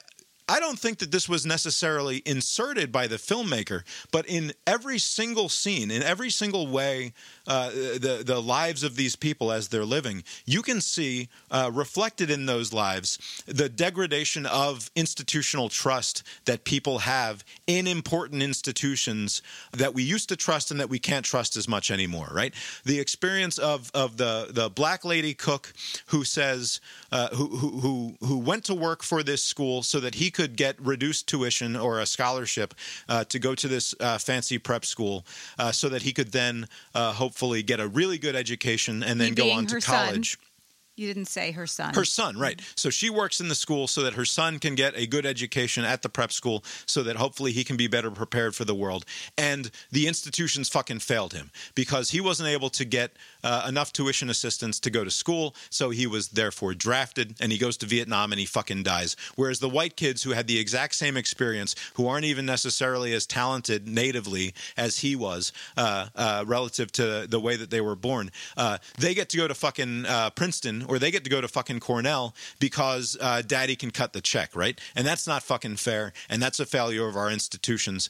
I 0.49 0.61
don't 0.61 0.79
think 0.79 0.99
that 0.99 1.11
this 1.11 1.29
was 1.29 1.45
necessarily 1.45 2.23
inserted 2.25 2.91
by 2.91 3.07
the 3.07 3.16
filmmaker, 3.16 3.83
but 4.11 4.27
in 4.27 4.55
every 4.66 4.99
single 4.99 5.51
scene, 5.51 5.91
in 5.91 6.03
every 6.03 6.31
single 6.31 6.66
way, 6.66 7.12
uh, 7.47 7.69
the 7.70 8.23
the 8.25 8.41
lives 8.41 8.83
of 8.83 8.97
these 8.97 9.15
people 9.15 9.53
as 9.53 9.69
they're 9.69 9.85
living, 9.85 10.25
you 10.47 10.62
can 10.62 10.81
see 10.81 11.29
uh, 11.51 11.70
reflected 11.73 12.31
in 12.31 12.47
those 12.47 12.73
lives 12.73 13.19
the 13.47 13.69
degradation 13.69 14.47
of 14.47 14.91
institutional 14.97 15.69
trust 15.69 16.23
that 16.47 16.65
people 16.65 17.01
have 17.01 17.45
in 17.66 17.87
important 17.87 18.43
institutions 18.43 19.43
that 19.73 19.93
we 19.93 20.03
used 20.03 20.31
to 20.31 20.37
trust 20.37 20.70
and 20.70 20.81
that 20.81 20.89
we 20.89 20.99
can't 20.99 21.27
trust 21.27 21.57
as 21.59 21.69
much 21.69 21.91
anymore. 21.91 22.31
Right? 22.33 22.55
The 22.85 23.01
experience 23.01 23.59
of 23.59 23.91
of 23.93 24.16
the 24.16 24.49
the 24.51 24.70
black 24.70 25.05
lady 25.05 25.35
cook 25.35 25.75
who 26.07 26.25
says 26.25 26.81
uh, 27.12 27.29
who, 27.29 27.49
who 27.49 27.69
who 27.81 28.15
who 28.27 28.39
went 28.39 28.65
to 28.65 28.75
work 28.75 29.03
for 29.03 29.23
this 29.23 29.43
school 29.43 29.83
so 29.83 30.01
that 30.01 30.15
he 30.15 30.31
could 30.39 30.56
get 30.56 30.81
reduced 30.81 31.27
tuition 31.27 31.74
or 31.74 31.98
a 31.98 32.06
scholarship 32.06 32.73
uh, 33.09 33.24
to 33.24 33.40
go 33.40 33.56
to 33.56 33.66
this 33.66 33.93
uh, 33.98 34.19
fancy 34.19 34.56
prep 34.56 34.85
school, 34.85 35.27
uh, 35.59 35.73
so 35.73 35.89
that 35.89 36.02
he 36.02 36.12
could 36.12 36.31
then 36.31 36.69
uh, 36.94 37.12
hopefully 37.12 37.60
get 37.60 37.81
a 37.81 37.89
really 37.89 38.19
good 38.19 38.36
education 38.36 39.02
and 39.02 39.20
then 39.20 39.31
He 39.31 39.35
go 39.35 39.51
on 39.51 39.66
to 39.66 39.74
her 39.74 39.81
son. 39.81 40.06
college. 40.06 40.39
You 40.94 41.06
didn't 41.06 41.27
say 41.27 41.52
her 41.52 41.66
son. 41.66 41.94
Her 41.94 42.05
son, 42.05 42.36
right. 42.39 42.60
So 42.74 42.90
she 42.90 43.09
works 43.09 43.40
in 43.40 43.48
the 43.48 43.55
school 43.55 43.86
so 43.86 44.02
that 44.02 44.15
her 44.15 44.24
son 44.24 44.59
can 44.59 44.74
get 44.74 44.97
a 44.97 45.06
good 45.06 45.24
education 45.27 45.85
at 45.85 46.02
the 46.02 46.09
prep 46.09 46.32
school 46.32 46.65
so 46.86 47.05
that 47.05 47.15
hopefully 47.16 47.52
he 47.52 47.62
can 47.62 47.77
be 47.77 47.86
better 47.86 48.10
prepared 48.10 48.56
for 48.56 48.65
the 48.65 48.74
world. 48.74 49.05
And 49.36 49.70
the 49.93 50.09
institutions 50.09 50.69
fucking 50.69 50.98
failed 50.98 51.35
him 51.35 51.51
because 51.77 52.10
he 52.10 52.20
wasn't 52.20 52.48
able 52.48 52.70
to 52.70 52.85
get 52.85 53.12
uh, 53.43 53.66
enough 53.69 53.93
tuition 53.93 54.31
assistance 54.31 54.81
to 54.81 54.90
go 54.90 55.05
to 55.05 55.10
school. 55.10 55.55
So 55.70 55.90
he 55.90 56.06
was 56.06 56.28
therefore 56.28 56.74
drafted 56.74 57.36
and 57.40 57.52
he 57.52 57.59
goes 57.59 57.77
to 57.78 57.86
Vietnam 57.86 58.32
and 58.32 58.39
he 58.39 58.47
fucking 58.47 58.82
dies. 58.82 59.16
Whereas 59.36 59.60
the 59.60 59.69
white 59.69 59.97
kids 59.97 60.23
who 60.23 60.31
had 60.31 60.47
the 60.47 60.59
exact 60.59 60.94
same 60.94 61.16
experience, 61.16 61.74
who 61.94 62.06
aren't 62.06 62.24
even 62.24 62.47
necessarily 62.47 63.12
as 63.12 63.27
talented 63.27 63.89
natively 63.89 64.55
as 64.77 64.98
he 64.98 65.16
was 65.16 65.52
uh, 65.77 66.06
uh, 66.15 66.44
relative 66.47 66.93
to 66.93 67.27
the 67.28 67.40
way 67.40 67.56
that 67.56 67.70
they 67.70 67.81
were 67.81 67.97
born, 67.97 68.31
uh, 68.56 68.78
they 68.98 69.15
get 69.15 69.28
to 69.31 69.36
go 69.36 69.48
to 69.48 69.55
fucking 69.55 70.06
uh, 70.06 70.31
Princeton 70.31 70.85
or 70.89 70.98
they 70.98 71.10
get 71.10 71.24
to 71.24 71.31
go 71.31 71.40
to 71.40 71.48
fucking 71.48 71.81
Cornell 71.81 72.35
because 72.59 73.16
uh, 73.20 73.43
daddy 73.43 73.77
can 73.77 73.90
cut 73.90 74.12
the 74.12 74.20
check, 74.20 74.55
right? 74.55 74.81
And 74.97 75.06
that's 75.06 75.27
not 75.27 75.43
fucking 75.43 75.77
fair. 75.77 76.12
And 76.28 76.43
that's 76.43 76.60
a 76.60 76.66
failure 76.66 77.09
of 77.09 77.16
our 77.16 77.31
institutions 77.31 78.09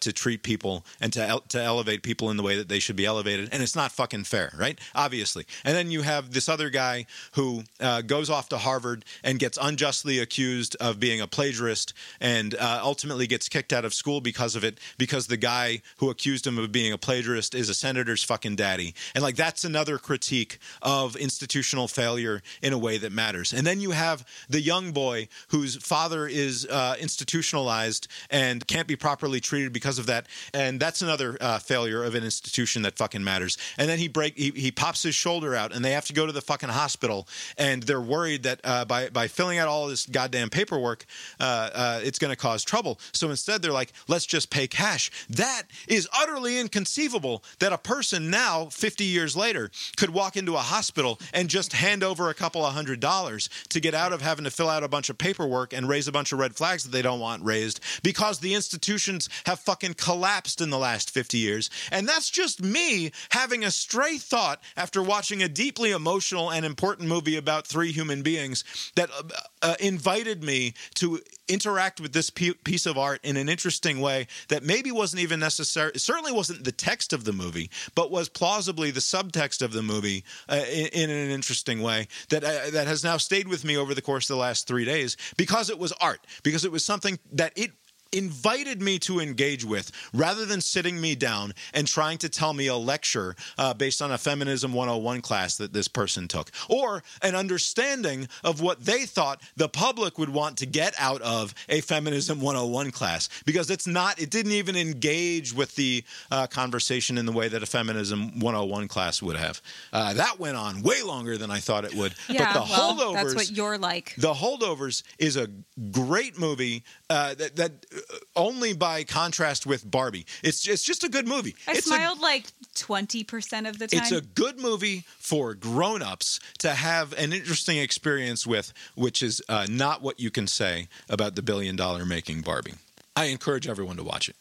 to 0.00 0.12
treat 0.12 0.42
people 0.42 0.84
and 1.00 1.12
to, 1.12 1.22
el- 1.22 1.40
to 1.40 1.60
elevate 1.60 2.02
people 2.02 2.30
in 2.30 2.36
the 2.36 2.42
way 2.42 2.56
that 2.56 2.68
they 2.68 2.78
should 2.78 2.96
be 2.96 3.06
elevated. 3.06 3.48
And 3.52 3.62
it's 3.62 3.76
not 3.76 3.92
fucking 3.92 4.24
fair, 4.24 4.52
right? 4.56 4.69
Obviously. 4.94 5.46
And 5.64 5.74
then 5.74 5.90
you 5.90 6.02
have 6.02 6.32
this 6.32 6.48
other 6.48 6.70
guy 6.70 7.06
who 7.32 7.64
uh, 7.80 8.02
goes 8.02 8.30
off 8.30 8.48
to 8.50 8.58
Harvard 8.58 9.04
and 9.24 9.38
gets 9.38 9.58
unjustly 9.60 10.18
accused 10.18 10.76
of 10.80 11.00
being 11.00 11.20
a 11.20 11.26
plagiarist 11.26 11.92
and 12.20 12.54
uh, 12.54 12.80
ultimately 12.82 13.26
gets 13.26 13.48
kicked 13.48 13.72
out 13.72 13.84
of 13.84 13.94
school 13.94 14.20
because 14.20 14.56
of 14.56 14.64
it 14.64 14.78
because 14.98 15.26
the 15.26 15.36
guy 15.36 15.82
who 15.98 16.10
accused 16.10 16.46
him 16.46 16.58
of 16.58 16.72
being 16.72 16.92
a 16.92 16.98
plagiarist 16.98 17.54
is 17.54 17.68
a 17.68 17.74
senator's 17.74 18.22
fucking 18.22 18.56
daddy. 18.56 18.94
And 19.14 19.22
like 19.22 19.36
that's 19.36 19.64
another 19.64 19.98
critique 19.98 20.58
of 20.82 21.16
institutional 21.16 21.88
failure 21.88 22.42
in 22.62 22.72
a 22.72 22.78
way 22.78 22.98
that 22.98 23.12
matters. 23.12 23.52
And 23.52 23.66
then 23.66 23.80
you 23.80 23.92
have 23.92 24.26
the 24.48 24.60
young 24.60 24.92
boy 24.92 25.28
whose 25.48 25.76
father 25.76 26.26
is 26.26 26.66
uh, 26.66 26.96
institutionalized 27.00 28.08
and 28.30 28.66
can't 28.66 28.86
be 28.86 28.96
properly 28.96 29.40
treated 29.40 29.72
because 29.72 29.98
of 29.98 30.06
that. 30.06 30.26
And 30.52 30.80
that's 30.80 31.02
another 31.02 31.36
uh, 31.40 31.58
failure 31.58 32.02
of 32.04 32.14
an 32.14 32.24
institution 32.24 32.82
that 32.82 32.96
fucking 32.96 33.24
matters. 33.24 33.56
And 33.78 33.88
then 33.88 33.98
he 33.98 34.08
break 34.08 34.36
he, 34.36 34.50
he 34.60 34.70
pops 34.70 35.02
his 35.02 35.14
shoulder 35.14 35.54
out 35.54 35.74
and 35.74 35.84
they 35.84 35.92
have 35.92 36.06
to 36.06 36.12
go 36.12 36.26
to 36.26 36.32
the 36.32 36.40
fucking 36.40 36.68
hospital 36.68 37.26
and 37.58 37.82
they're 37.82 38.00
worried 38.00 38.44
that 38.44 38.60
uh, 38.64 38.84
by 38.84 39.08
by 39.10 39.28
filling 39.28 39.58
out 39.58 39.68
all 39.68 39.86
this 39.88 40.06
goddamn 40.06 40.50
paperwork, 40.50 41.06
uh, 41.38 41.70
uh, 41.72 42.00
it's 42.02 42.18
going 42.18 42.30
to 42.30 42.36
cause 42.36 42.64
trouble. 42.64 42.98
So 43.12 43.30
instead, 43.30 43.62
they're 43.62 43.72
like, 43.72 43.92
let's 44.08 44.26
just 44.26 44.50
pay 44.50 44.66
cash. 44.66 45.10
That 45.28 45.62
is 45.88 46.08
utterly 46.12 46.58
inconceivable 46.58 47.42
that 47.58 47.72
a 47.72 47.78
person 47.78 48.30
now, 48.30 48.66
50 48.66 49.04
years 49.04 49.36
later, 49.36 49.70
could 49.96 50.10
walk 50.10 50.36
into 50.36 50.54
a 50.54 50.58
hospital 50.58 51.18
and 51.32 51.48
just 51.48 51.72
hand 51.72 52.02
over 52.02 52.28
a 52.28 52.34
couple 52.34 52.64
of 52.64 52.74
hundred 52.74 53.00
dollars 53.00 53.48
to 53.70 53.80
get 53.80 53.94
out 53.94 54.12
of 54.12 54.22
having 54.22 54.44
to 54.44 54.50
fill 54.50 54.68
out 54.68 54.84
a 54.84 54.88
bunch 54.88 55.08
of 55.08 55.18
paperwork 55.18 55.72
and 55.72 55.88
raise 55.88 56.08
a 56.08 56.12
bunch 56.12 56.32
of 56.32 56.38
red 56.38 56.54
flags 56.54 56.84
that 56.84 56.90
they 56.90 57.02
don't 57.02 57.20
want 57.20 57.42
raised 57.44 57.80
because 58.02 58.40
the 58.40 58.54
institutions 58.54 59.28
have 59.46 59.60
fucking 59.60 59.94
collapsed 59.94 60.60
in 60.60 60.70
the 60.70 60.78
last 60.78 61.10
50 61.10 61.38
years. 61.38 61.70
And 61.90 62.08
that's 62.08 62.30
just 62.30 62.62
me 62.62 63.12
having 63.30 63.64
a 63.64 63.70
stray 63.70 64.18
thought 64.18 64.49
after 64.76 65.02
watching 65.02 65.42
a 65.42 65.48
deeply 65.48 65.90
emotional 65.90 66.50
and 66.50 66.64
important 66.64 67.08
movie 67.08 67.36
about 67.36 67.66
three 67.66 67.92
human 67.92 68.22
beings 68.22 68.64
that 68.96 69.10
uh, 69.10 69.22
uh, 69.62 69.74
invited 69.80 70.42
me 70.42 70.74
to 70.94 71.20
interact 71.48 72.00
with 72.00 72.12
this 72.12 72.30
pi- 72.30 72.54
piece 72.64 72.86
of 72.86 72.96
art 72.96 73.20
in 73.24 73.36
an 73.36 73.48
interesting 73.48 74.00
way 74.00 74.26
that 74.48 74.62
maybe 74.62 74.90
wasn't 74.90 75.20
even 75.20 75.40
necessary 75.40 75.92
certainly 75.96 76.32
wasn't 76.32 76.62
the 76.64 76.72
text 76.72 77.12
of 77.12 77.24
the 77.24 77.32
movie 77.32 77.70
but 77.94 78.10
was 78.10 78.28
plausibly 78.28 78.90
the 78.90 79.00
subtext 79.00 79.60
of 79.60 79.72
the 79.72 79.82
movie 79.82 80.24
uh, 80.48 80.62
in, 80.72 80.86
in 80.86 81.10
an 81.10 81.30
interesting 81.30 81.82
way 81.82 82.06
that 82.28 82.44
uh, 82.44 82.70
that 82.70 82.86
has 82.86 83.02
now 83.02 83.16
stayed 83.16 83.48
with 83.48 83.64
me 83.64 83.76
over 83.76 83.94
the 83.94 84.02
course 84.02 84.30
of 84.30 84.34
the 84.34 84.40
last 84.40 84.66
3 84.68 84.84
days 84.84 85.16
because 85.36 85.70
it 85.70 85.78
was 85.78 85.92
art 86.00 86.24
because 86.42 86.64
it 86.64 86.72
was 86.72 86.84
something 86.84 87.18
that 87.32 87.52
it 87.56 87.72
invited 88.12 88.82
me 88.82 88.98
to 89.00 89.20
engage 89.20 89.64
with 89.64 89.90
rather 90.12 90.44
than 90.46 90.60
sitting 90.60 91.00
me 91.00 91.14
down 91.14 91.52
and 91.74 91.86
trying 91.86 92.18
to 92.18 92.28
tell 92.28 92.52
me 92.52 92.66
a 92.66 92.76
lecture 92.76 93.34
uh, 93.58 93.74
based 93.74 94.02
on 94.02 94.12
a 94.12 94.18
feminism 94.18 94.72
101 94.72 95.20
class 95.20 95.56
that 95.56 95.72
this 95.72 95.88
person 95.88 96.28
took 96.28 96.50
or 96.68 97.02
an 97.22 97.34
understanding 97.34 98.28
of 98.44 98.60
what 98.60 98.84
they 98.84 99.04
thought 99.04 99.40
the 99.56 99.68
public 99.68 100.18
would 100.18 100.28
want 100.28 100.56
to 100.56 100.66
get 100.66 100.94
out 100.98 101.20
of 101.22 101.54
a 101.68 101.80
feminism 101.80 102.40
101 102.40 102.90
class. 102.90 103.28
Because 103.44 103.70
it's 103.70 103.86
not 103.86 104.20
it 104.20 104.30
didn't 104.30 104.52
even 104.52 104.76
engage 104.76 105.52
with 105.54 105.74
the 105.76 106.04
uh, 106.30 106.46
conversation 106.46 107.18
in 107.18 107.26
the 107.26 107.32
way 107.32 107.48
that 107.48 107.62
a 107.62 107.66
feminism 107.66 108.38
101 108.40 108.88
class 108.88 109.22
would 109.22 109.36
have. 109.36 109.60
Uh, 109.92 110.14
that 110.14 110.38
went 110.38 110.56
on 110.56 110.82
way 110.82 111.02
longer 111.02 111.36
than 111.36 111.50
i 111.50 111.58
thought 111.58 111.84
it 111.84 111.94
would. 111.94 112.14
Yeah, 112.28 112.52
but 112.52 112.64
the 112.64 112.72
well, 112.72 112.96
holdovers 112.96 113.14
that's 113.14 113.34
what 113.34 113.50
you're 113.50 113.78
like. 113.78 114.14
the 114.16 114.34
Holdovers 114.34 115.02
is 115.18 115.36
a 115.36 115.48
great 115.90 116.38
movie 116.38 116.84
uh, 117.10 117.34
that, 117.34 117.56
that 117.56 117.72
uh, 117.94 118.16
only 118.36 118.72
by 118.72 119.02
contrast 119.02 119.66
with 119.66 119.88
Barbie, 119.90 120.24
it's 120.44 120.66
it's 120.66 120.84
just 120.84 121.02
a 121.02 121.08
good 121.08 121.26
movie. 121.26 121.56
I 121.66 121.72
it's 121.72 121.86
smiled 121.86 122.20
like 122.20 122.46
20% 122.76 123.68
of 123.68 123.80
the 123.80 123.88
time. 123.88 124.00
it's 124.00 124.12
a 124.12 124.20
good 124.20 124.60
movie 124.60 125.04
for 125.18 125.54
grown-ups 125.54 126.38
to 126.60 126.70
have 126.70 127.12
an 127.14 127.32
interesting 127.32 127.78
experience 127.78 128.46
with, 128.46 128.72
which 128.94 129.24
is 129.24 129.42
uh, 129.48 129.66
not 129.68 130.02
what 130.02 130.20
you 130.20 130.30
can 130.30 130.46
say 130.46 130.86
about 131.08 131.34
the 131.34 131.42
billion-dollar 131.42 132.06
making 132.06 132.42
Barbie. 132.42 132.74
I 133.16 133.24
encourage 133.24 133.66
everyone 133.66 133.96
to 133.96 134.04
watch 134.04 134.28
it. 134.28 134.36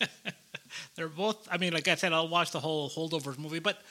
They're 0.96 1.08
both. 1.08 1.46
I 1.50 1.58
mean, 1.58 1.72
like 1.72 1.86
I 1.86 1.94
said, 1.94 2.12
I'll 2.12 2.28
watch 2.28 2.50
the 2.50 2.60
whole 2.60 2.90
holdovers 2.90 3.38
movie, 3.38 3.60
but 3.60 3.82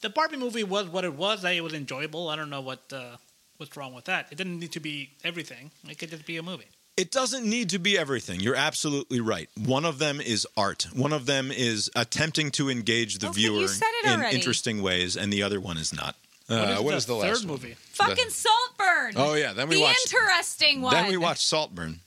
the 0.00 0.08
Barbie 0.08 0.38
movie 0.38 0.64
was 0.64 0.88
what 0.88 1.04
it 1.04 1.14
was. 1.14 1.44
It 1.44 1.62
was 1.62 1.74
enjoyable. 1.74 2.30
I 2.30 2.36
don't 2.36 2.48
know 2.48 2.62
what 2.62 2.80
uh, 2.92 3.16
what's 3.58 3.76
wrong 3.76 3.92
with 3.92 4.06
that. 4.06 4.28
It 4.30 4.38
didn't 4.38 4.58
need 4.58 4.72
to 4.72 4.80
be 4.80 5.10
everything. 5.22 5.70
It 5.86 5.98
could 5.98 6.10
just 6.10 6.24
be 6.24 6.38
a 6.38 6.42
movie. 6.42 6.68
It 6.96 7.10
doesn't 7.10 7.44
need 7.44 7.70
to 7.70 7.78
be 7.80 7.98
everything. 7.98 8.38
You're 8.40 8.54
absolutely 8.54 9.20
right. 9.20 9.48
One 9.56 9.84
of 9.84 9.98
them 9.98 10.20
is 10.20 10.46
art. 10.56 10.86
One 10.94 11.12
of 11.12 11.26
them 11.26 11.50
is 11.50 11.90
attempting 11.96 12.52
to 12.52 12.70
engage 12.70 13.18
the 13.18 13.26
Okay, 13.28 13.40
viewer 13.40 13.66
in 14.04 14.10
already. 14.20 14.36
interesting 14.36 14.80
ways, 14.80 15.16
and 15.16 15.32
the 15.32 15.42
other 15.42 15.60
one 15.60 15.76
is 15.76 15.92
not. 15.92 16.14
What 16.46 16.56
Uh, 16.58 16.62
is 16.62 16.80
what 16.82 16.90
the 16.92 16.96
is 16.98 17.06
the 17.06 17.14
third 17.20 17.28
last 17.28 17.38
one? 17.46 17.48
movie? 17.48 17.76
Fucking 17.94 18.30
Saltburn. 18.30 19.14
Oh, 19.16 19.34
yeah, 19.34 19.52
then 19.54 19.68
we 19.68 19.76
the 19.76 19.80
watched- 19.82 20.06
interesting 20.12 20.82
one. 20.82 20.94
Then 20.94 21.08
we 21.08 21.16
watched 21.16 21.42
Saltburn. 21.42 22.00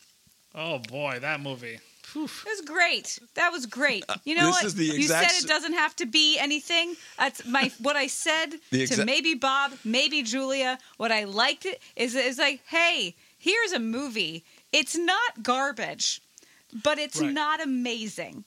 Oh 0.55 0.79
boy, 0.79 1.19
that 1.21 1.41
movie. 1.41 1.79
It 2.15 2.21
was 2.45 2.61
great. 2.65 3.19
That 3.35 3.51
was 3.51 3.65
great. 3.65 4.05
You 4.23 4.35
know 4.35 4.43
Uh, 4.43 4.45
this 4.47 4.55
what? 4.55 4.65
is 4.65 4.75
the 4.75 4.85
you 4.85 5.03
said 5.07 5.27
it 5.37 5.47
doesn't 5.47 5.73
have 5.73 5.95
to 5.97 6.05
be 6.05 6.39
anything. 6.39 6.95
That's 7.19 7.45
my 7.45 7.71
what 7.79 7.95
I 7.97 8.07
said 8.07 8.55
The 8.71 8.87
to 8.87 9.05
maybe 9.05 9.33
Bob, 9.35 9.73
maybe 9.83 10.23
Julia. 10.23 10.79
What 10.95 11.11
I 11.11 11.25
liked 11.25 11.65
it 11.65 11.81
is 11.97 12.15
is 12.15 12.37
like, 12.37 12.61
hey, 12.67 13.15
here's 13.37 13.71
a 13.73 13.79
movie. 13.79 14.45
It's 14.73 14.95
not 14.97 15.43
garbage, 15.43 16.21
but 16.83 16.99
it's 16.99 17.19
Right. 17.21 17.31
not 17.31 17.61
amazing. 17.61 18.43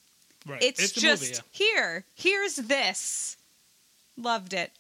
Right. 0.47 0.62
It's, 0.62 0.80
It's 0.82 0.92
just 0.92 1.22
movie, 1.22 1.34
yeah. 1.34 1.40
here. 1.51 2.05
Here's 2.14 2.56
this. 2.56 3.36
Loved 4.16 4.52
it. 4.55 4.70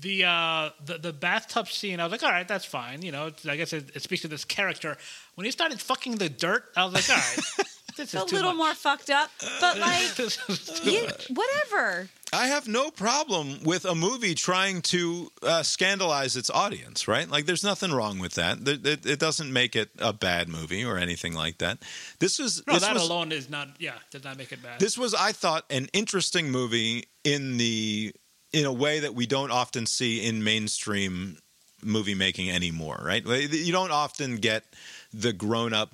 the 0.00 0.24
uh 0.24 0.70
the, 0.84 0.98
the 0.98 1.12
bathtub 1.12 1.66
scene 1.68 1.98
i 1.98 2.04
was 2.04 2.12
like 2.12 2.22
all 2.22 2.30
right 2.30 2.46
that's 2.46 2.64
fine 2.64 3.02
you 3.02 3.10
know 3.10 3.26
it's, 3.26 3.46
i 3.46 3.56
guess 3.56 3.72
it, 3.72 3.90
it 3.96 4.02
speaks 4.02 4.22
to 4.22 4.28
this 4.28 4.44
character 4.44 4.96
when 5.34 5.44
he 5.44 5.50
started 5.50 5.80
fucking 5.80 6.16
the 6.16 6.28
dirt 6.28 6.64
i 6.76 6.84
was 6.84 6.94
like 6.94 7.08
all 7.10 7.16
right 7.16 7.66
this 7.96 8.14
is 8.14 8.20
A 8.20 8.24
little 8.24 8.52
much. 8.52 8.56
more 8.56 8.74
fucked 8.74 9.10
up, 9.10 9.28
but 9.60 9.76
like, 9.86 10.14
This 10.14 10.38
is 10.48 10.64
too 10.80 10.90
you, 10.90 11.08
whatever. 11.34 12.08
I 12.32 12.48
have 12.48 12.68
no 12.68 12.90
problem 12.90 13.62
with 13.64 13.84
a 13.84 13.94
movie 13.94 14.34
trying 14.34 14.82
to 14.82 15.30
uh, 15.42 15.62
scandalize 15.62 16.36
its 16.36 16.50
audience, 16.50 17.08
right? 17.08 17.28
Like, 17.28 17.46
there's 17.46 17.64
nothing 17.64 17.90
wrong 17.90 18.18
with 18.18 18.34
that. 18.34 18.58
It, 18.66 19.06
it 19.06 19.18
doesn't 19.18 19.52
make 19.52 19.74
it 19.74 19.90
a 19.98 20.12
bad 20.12 20.48
movie 20.48 20.84
or 20.84 20.98
anything 20.98 21.34
like 21.34 21.58
that. 21.58 21.78
This 22.18 22.38
was 22.38 22.62
no 22.66 22.74
this 22.74 22.82
that 22.82 22.94
was, 22.94 23.08
alone 23.08 23.32
is 23.32 23.48
not 23.48 23.68
yeah 23.78 23.94
does 24.10 24.24
not 24.24 24.36
make 24.36 24.52
it 24.52 24.62
bad 24.62 24.78
This 24.78 24.98
was, 24.98 25.14
I 25.14 25.32
thought, 25.32 25.64
an 25.70 25.88
interesting 25.92 26.50
movie 26.50 27.04
in 27.24 27.56
the 27.56 28.12
in 28.52 28.64
a 28.64 28.72
way 28.72 29.00
that 29.00 29.14
we 29.14 29.26
don't 29.26 29.50
often 29.50 29.86
see 29.86 30.24
in 30.26 30.42
mainstream 30.42 31.38
movie 31.82 32.14
making 32.14 32.50
anymore, 32.50 33.00
right? 33.04 33.24
You 33.26 33.72
don't 33.72 33.92
often 33.92 34.36
get 34.36 34.64
the 35.12 35.32
grown 35.32 35.72
up 35.72 35.92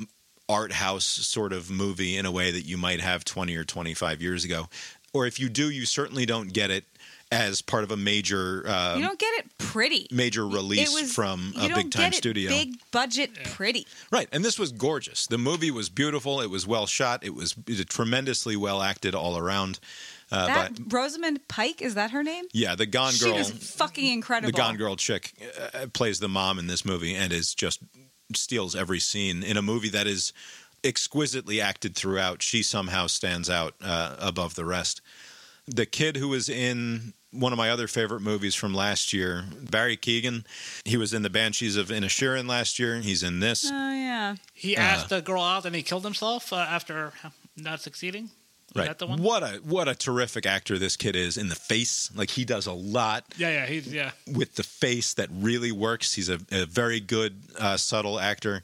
art 0.48 0.73
house 0.73 1.05
sort 1.05 1.52
of 1.52 1.70
movie 1.70 2.16
in 2.16 2.27
a 2.27 2.31
way 2.31 2.51
that 2.51 2.62
you 2.62 2.77
might 2.77 3.01
have 3.01 3.24
20 3.24 3.56
or 3.56 3.65
25 3.65 4.20
years 4.23 4.44
ago. 4.44 4.69
Or 5.15 5.27
if 5.27 5.41
you 5.41 5.49
do, 5.49 5.70
you 5.70 5.86
certainly 5.86 6.27
don't 6.27 6.53
get 6.53 6.70
it 6.70 6.85
as 7.32 7.62
part 7.62 7.85
of 7.85 7.91
a 7.91 7.97
major 7.97 8.69
um, 8.69 8.99
you 8.99 9.07
don't 9.07 9.19
get 9.19 9.39
it 9.39 9.59
pretty. 9.59 10.07
major 10.12 10.47
release 10.47 10.93
was, 10.93 11.12
from 11.12 11.53
a 11.57 11.69
big 11.69 11.91
time 11.91 12.12
studio. 12.12 12.49
Big 12.49 12.77
budget, 12.91 13.31
pretty. 13.45 13.86
Right, 14.12 14.28
and 14.31 14.45
this 14.45 14.59
was 14.59 14.73
gorgeous. 14.73 15.27
The 15.27 15.39
movie 15.39 15.70
was 15.70 15.89
beautiful. 15.89 16.41
It 16.41 16.51
was 16.51 16.66
well 16.66 16.86
shot. 16.86 17.24
It 17.24 17.35
was, 17.35 17.57
tremendously 17.89 18.57
well 18.57 18.82
acted 18.82 19.15
all 19.15 19.36
around. 19.36 19.81
Uh, 20.31 20.47
that 20.47 20.73
but 20.74 20.93
Rosamund 20.93 21.47
Pike 21.49 21.82
is 21.82 21.95
that 21.95 22.11
her 22.12 22.23
name? 22.23 22.45
yeah, 22.53 22.74
the 22.74 22.86
Gone 22.86 23.12
Girl. 23.12 23.12
She 23.12 23.24
Girl, 23.27 23.36
was 23.36 23.51
fucking 23.51 24.12
incredible. 24.12 24.53
the 24.53 24.57
Gone 24.57 24.77
Girl 24.77 24.97
chick, 24.97 25.32
uh, 25.74 25.86
plays 25.93 26.19
the 26.19 26.28
mom 26.28 26.59
in 26.59 26.66
this 26.66 26.85
movie 26.85 27.15
and 27.15 27.32
is 27.32 27.55
just 27.55 27.81
steals 28.35 28.74
every 28.74 29.01
scene 29.01 29.43
in 29.43 29.57
a 29.57 29.62
movie 29.62 29.91
that 29.91 30.07
is 30.07 30.32
exquisitely 30.82 31.61
acted 31.61 31.95
throughout. 31.97 32.43
She 32.43 32.62
somehow 32.62 33.07
stands 33.07 33.51
out 33.51 33.74
uh, 33.82 34.16
above 34.19 34.55
the 34.55 34.65
rest. 34.65 35.01
The 35.66 35.86
kid 35.86 36.16
who 36.16 36.28
was 36.28 36.49
in 36.49 37.15
one 37.31 37.53
of 37.53 37.57
my 37.59 37.70
other 37.70 37.89
favorite 37.89 38.20
movies 38.20 38.55
from 38.55 38.74
last 38.74 39.12
year, 39.12 39.45
Barry 39.70 39.97
Keoghan, 39.97 40.45
he 40.85 40.97
was 40.97 41.12
in 41.15 41.23
the 41.23 41.31
Banshees 41.31 41.77
of 41.77 41.89
Inisherin 41.89 42.47
last 42.49 42.78
year. 42.78 43.01
He's 43.01 43.23
in 43.23 43.41
this. 43.41 43.69
Oh 43.73 43.93
yeah. 43.93 44.36
he 44.53 44.77
uh, 44.77 44.81
asked 44.82 45.09
the 45.09 45.20
girl 45.20 45.43
out 45.43 45.65
and 45.65 45.74
he 45.74 45.82
killed 45.82 46.05
himself 46.05 46.53
uh, 46.53 46.57
after 46.57 47.12
not 47.57 47.81
succeeding 47.81 48.24
Is 48.24 48.31
Right. 48.77 48.86
that 48.89 48.99
the 48.99 49.07
one 49.07 49.23
What 49.23 49.43
a 49.43 49.61
what 49.65 49.89
a 49.89 49.95
terrific 49.95 50.47
actor 50.47 50.78
this 50.78 50.97
kid 50.97 51.16
is 51.16 51.36
in 51.36 51.49
the 51.49 51.55
face. 51.55 52.11
Like 52.15 52.31
he 52.31 52.45
does 52.45 52.66
a 52.66 52.73
lot 52.73 53.24
yeah 53.36 53.49
yeah 53.51 53.66
he's 53.66 53.86
yeah 53.93 54.11
with 54.32 54.55
the 54.57 54.62
face 54.65 55.15
that 55.15 55.28
really 55.32 55.73
works. 55.73 56.12
He's 56.15 56.28
a, 56.28 56.39
a 56.53 56.66
very 56.66 57.01
good 57.01 57.41
uh, 57.59 57.77
subtle 57.78 58.20
actor, 58.20 58.62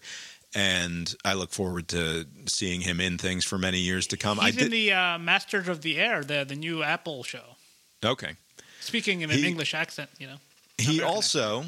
and 0.54 1.14
I 1.24 1.34
look 1.34 1.50
forward 1.50 1.88
to 1.88 2.26
seeing 2.46 2.80
him 2.80 3.00
in 3.00 3.18
things 3.18 3.44
for 3.44 3.58
many 3.58 3.78
years 3.78 4.06
to 4.08 4.16
come. 4.16 4.40
I 4.40 4.46
he's 4.46 4.56
did 4.56 4.64
in 4.66 4.70
the 4.70 4.92
uh, 4.92 5.18
Masters 5.18 5.68
of 5.68 5.82
the 5.82 5.98
Air 5.98 6.22
the 6.24 6.44
the 6.44 6.56
new 6.56 6.82
Apple 6.82 7.22
show 7.22 7.56
okay. 8.04 8.36
speaking 8.80 9.20
in 9.22 9.30
an 9.30 9.38
He- 9.38 9.46
English 9.46 9.74
accent 9.74 10.10
you 10.18 10.26
know 10.26 10.36
He 10.78 10.98
American 10.98 11.14
also, 11.14 11.64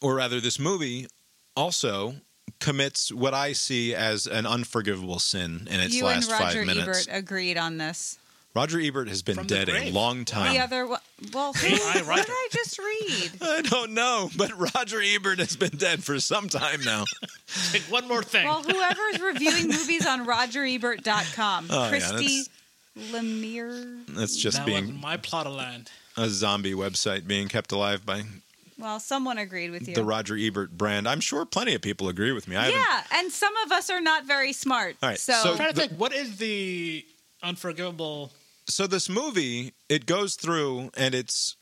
or 0.00 0.14
rather, 0.14 0.40
this 0.40 0.58
movie 0.58 1.06
also 1.56 2.14
commits 2.60 3.12
what 3.12 3.34
I 3.34 3.52
see 3.52 3.94
as 3.94 4.26
an 4.26 4.46
unforgivable 4.46 5.18
sin 5.18 5.68
in 5.70 5.80
its 5.80 5.94
you 5.94 6.06
and 6.06 6.16
last 6.16 6.30
Roger 6.30 6.44
five 6.44 6.66
minutes. 6.66 7.06
Ebert 7.06 7.18
agreed 7.18 7.56
on 7.58 7.78
this. 7.78 8.18
Roger 8.54 8.80
Ebert 8.80 9.08
has 9.08 9.22
been 9.22 9.36
From 9.36 9.46
dead 9.46 9.68
a 9.68 9.90
long 9.90 10.24
time. 10.24 10.54
The 10.54 10.60
other 10.60 10.86
one. 10.86 11.00
Well, 11.34 11.52
who, 11.54 11.66
I, 11.66 12.02
what 12.06 12.16
did 12.24 12.30
I 12.30 12.48
just 12.52 12.78
read? 12.78 13.30
I 13.40 13.62
don't 13.62 13.92
know, 13.92 14.30
but 14.36 14.52
Roger 14.74 15.00
Ebert 15.02 15.38
has 15.40 15.56
been 15.56 15.76
dead 15.76 16.04
for 16.04 16.20
some 16.20 16.48
time 16.48 16.82
now. 16.84 17.04
Like, 17.72 17.80
one 17.84 18.06
more 18.06 18.22
thing 18.22 18.46
Well, 18.46 18.62
whoever's 18.62 19.20
reviewing 19.22 19.68
movies 19.68 20.06
on 20.06 20.26
RogerEbert.com, 20.26 21.66
Oh, 21.70 21.84
yeah, 21.84 21.88
Christy 21.88 22.42
Lemire. 23.10 24.04
That's 24.08 24.36
just 24.36 24.58
that 24.58 24.66
being 24.66 24.86
was 24.92 25.02
my 25.02 25.16
plot 25.16 25.46
of 25.46 25.54
land 25.54 25.90
a 26.16 26.28
zombie 26.28 26.74
website 26.74 27.26
being 27.26 27.48
kept 27.48 27.72
alive 27.72 28.04
by 28.04 28.22
Well, 28.78 29.00
someone 29.00 29.38
agreed 29.38 29.70
with 29.70 29.88
you. 29.88 29.94
the 29.94 30.04
Roger 30.04 30.36
Ebert 30.36 30.76
brand. 30.76 31.08
I'm 31.08 31.20
sure 31.20 31.44
plenty 31.46 31.74
of 31.74 31.80
people 31.80 32.08
agree 32.08 32.32
with 32.32 32.48
me. 32.48 32.56
I 32.56 32.64
haven't. 32.66 32.80
yeah, 32.80 33.02
and 33.20 33.32
some 33.32 33.56
of 33.64 33.72
us 33.72 33.88
are 33.88 34.00
not 34.00 34.26
very 34.26 34.52
smart. 34.52 34.96
All 35.02 35.08
right, 35.08 35.18
so, 35.18 35.32
so- 35.42 35.50
I'm 35.52 35.56
trying 35.56 35.68
to 35.70 35.74
The- 35.74 35.80
think 35.88 35.92
what 36.00 36.12
is 36.12 36.36
the 36.36 37.04
unforgivable 37.42 38.30
So 38.68 38.86
this 38.86 39.08
movie, 39.08 39.72
it 39.88 40.06
goes 40.06 40.34
through 40.36 40.90
and 40.96 41.14
it's 41.14 41.56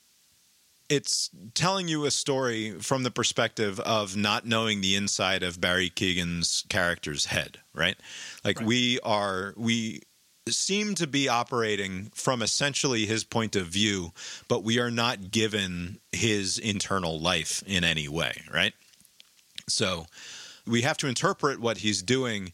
it's 0.89 1.31
telling 1.55 1.89
you 1.89 2.05
a 2.05 2.11
story 2.13 2.73
from 2.79 3.03
the 3.03 3.11
perspective 3.11 3.81
of 3.81 4.17
not 4.17 4.47
knowing 4.47 4.81
the 4.81 4.95
inside 4.95 5.43
of 5.43 5.61
Barry 5.61 5.91
Keoghan's 5.91 6.65
character's 6.69 7.27
head, 7.27 7.59
right? 7.75 7.97
Like 8.45 8.59
Right. 8.59 8.67
we 8.67 9.01
are 9.01 9.53
we 9.57 10.03
seem 10.49 10.95
to 10.95 11.09
be 11.09 11.29
operating 11.29 12.11
from 12.15 12.41
essentially 12.41 13.05
his 13.05 13.25
point 13.25 13.57
of 13.57 13.67
view, 13.67 14.13
but 14.47 14.63
we 14.63 14.79
are 14.79 14.93
not 14.93 15.33
given 15.33 15.99
his 16.13 16.57
internal 16.59 17.19
life 17.19 17.65
in 17.67 17.83
any 17.83 18.07
way, 18.07 18.43
right? 18.53 18.73
So 19.69 20.07
we 20.67 20.83
have 20.83 20.97
to 20.99 21.09
interpret 21.09 21.61
what 21.61 21.79
he's 21.79 22.03
doing 22.03 22.53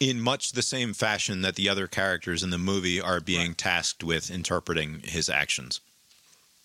in 0.00 0.20
much 0.20 0.52
the 0.52 0.62
same 0.62 0.94
fashion 0.94 1.42
that 1.42 1.56
the 1.56 1.68
other 1.68 1.86
characters 1.86 2.42
in 2.42 2.50
the 2.50 2.58
movie 2.58 3.00
are 3.00 3.20
being 3.20 3.54
tasked 3.54 4.04
with 4.04 4.30
interpreting 4.30 5.00
his 5.04 5.28
actions. 5.28 5.80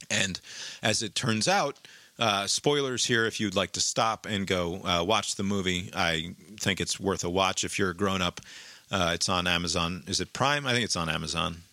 And 0.09 0.39
as 0.81 1.01
it 1.01 1.15
turns 1.15 1.47
out, 1.47 1.79
uh, 2.19 2.45
spoilers 2.45 3.05
here 3.05 3.25
if 3.25 3.39
you'd 3.39 3.55
like 3.55 3.71
to 3.71 3.79
stop 3.81 4.27
and 4.27 4.45
go 4.45 4.81
uh, 4.83 5.03
watch 5.03 5.35
the 5.35 5.43
movie. 5.43 5.89
I 5.95 6.35
think 6.59 6.79
it's 6.79 6.99
worth 6.99 7.23
a 7.23 7.29
watch 7.29 7.63
if 7.63 7.79
you're 7.79 7.89
a 7.89 7.95
grown 7.95 8.21
up. 8.21 8.39
Uh, 8.91 9.11
it's 9.15 9.29
on 9.29 9.47
Amazon. 9.47 10.03
Is 10.07 10.19
it 10.21 10.33
Prime? 10.33 10.67
I 10.67 10.73
think 10.73 10.85
it's 10.85 10.95
on 10.95 11.09
Amazon. 11.09 11.63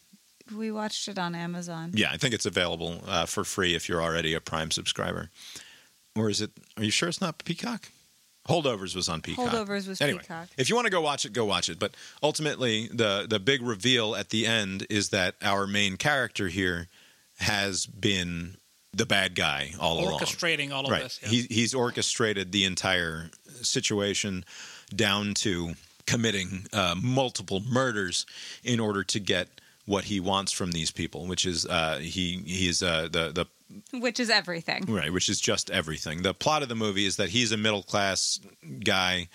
we 0.57 0.70
watched 0.70 1.09
it 1.09 1.19
on 1.19 1.35
Amazon. 1.35 1.91
Yeah, 1.95 2.11
I 2.11 2.16
think 2.16 2.32
it's 2.32 2.47
available 2.47 3.03
uh, 3.07 3.27
for 3.27 3.45
free 3.45 3.74
if 3.74 3.89
you're 3.89 4.03
already 4.03 4.32
a 4.32 4.41
Prime 4.41 4.70
subscriber. 4.70 5.28
Or 6.16 6.31
is 6.31 6.41
it? 6.41 6.53
Are 6.78 6.85
you 6.85 6.91
sure 6.91 7.11
it's 7.11 7.20
not 7.20 7.45
Peacock? 7.45 7.91
Holdovers 8.51 8.94
was 8.94 9.09
on 9.09 9.22
Peacock. 9.22 9.47
Holdovers 9.47 9.86
was 9.86 10.01
anyway, 10.01 10.20
Peacock. 10.20 10.48
If 10.59 10.68
you 10.68 10.74
want 10.74 10.86
to 10.86 10.90
go 10.90 11.01
watch 11.01 11.24
it, 11.24 11.32
go 11.32 11.44
watch 11.44 11.68
it. 11.68 11.78
But 11.78 11.94
ultimately, 12.22 12.89
the 12.89 13.27
the 13.28 13.39
big 13.39 13.62
reveal 13.62 14.14
at 14.16 14.31
the 14.31 14.47
end 14.47 14.86
is 14.90 15.10
that 15.10 15.36
our 15.43 15.66
main 15.66 15.97
character 15.97 16.48
here 16.48 16.89
has 17.39 17.86
been 17.86 18.56
the 18.93 19.06
bad 19.06 19.35
guy 19.35 19.72
all 19.78 20.01
along. 20.01 20.20
Orchestrating 20.20 20.72
all 20.72 20.85
of 20.85 20.90
right. 20.90 21.02
this. 21.05 21.20
yeah. 21.22 21.28
He, 21.28 21.43
he's 21.48 21.74
orchestrated 21.74 22.52
the 22.52 22.64
entire 22.64 23.31
situation 23.62 24.44
down 24.94 25.35
to 25.35 25.74
committing 26.06 26.66
uh, 26.72 26.97
multiple 27.01 27.62
murders 27.68 28.27
in 28.64 28.81
order 28.81 29.05
to 29.05 29.20
get 29.20 29.60
what 29.91 30.05
he 30.05 30.21
wants 30.21 30.53
from 30.53 30.71
these 30.73 30.91
people, 30.93 31.27
which 31.27 31.45
is 31.45 31.67
uh, 31.67 31.99
he 32.01 32.43
he's 32.47 32.83
uh, 32.83 33.09
the 33.11 33.25
the 33.39 33.47
Which 34.07 34.21
is 34.21 34.31
everything. 34.31 34.85
Right, 34.87 35.12
which 35.12 35.29
is 35.29 35.41
just 35.41 35.71
everything. 35.71 36.23
The 36.23 36.35
plot 36.35 36.62
of 36.62 36.69
the 36.69 36.75
movie 36.77 37.07
is 37.07 37.17
that 37.17 37.31
he's 37.31 37.53
a 37.53 37.57
middle 37.57 37.83
class 37.83 38.41
guy 38.85 39.29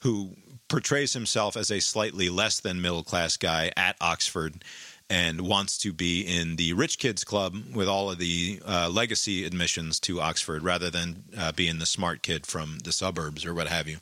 who 0.00 0.36
portrays 0.68 1.12
himself 1.12 1.56
as 1.56 1.70
a 1.70 1.80
slightly 1.80 2.28
less 2.30 2.60
than 2.60 2.80
middle 2.80 3.02
class 3.02 3.36
guy 3.36 3.72
at 3.76 3.96
Oxford 4.00 4.64
and 5.10 5.42
wants 5.42 5.76
to 5.76 5.92
be 5.92 6.22
in 6.22 6.56
the 6.56 6.72
rich 6.72 6.96
kids 6.98 7.22
club 7.24 7.54
with 7.74 7.86
all 7.86 8.10
of 8.10 8.16
the 8.18 8.60
uh, 8.66 8.88
legacy 8.88 9.44
admissions 9.44 10.00
to 10.00 10.20
Oxford 10.20 10.62
rather 10.62 10.88
than 10.90 11.24
uh, 11.36 11.52
being 11.52 11.78
the 11.78 11.86
smart 11.86 12.22
kid 12.22 12.46
from 12.46 12.78
the 12.84 12.92
suburbs 12.92 13.44
or 13.44 13.52
what 13.52 13.68
have 13.68 13.86
you. 13.86 13.98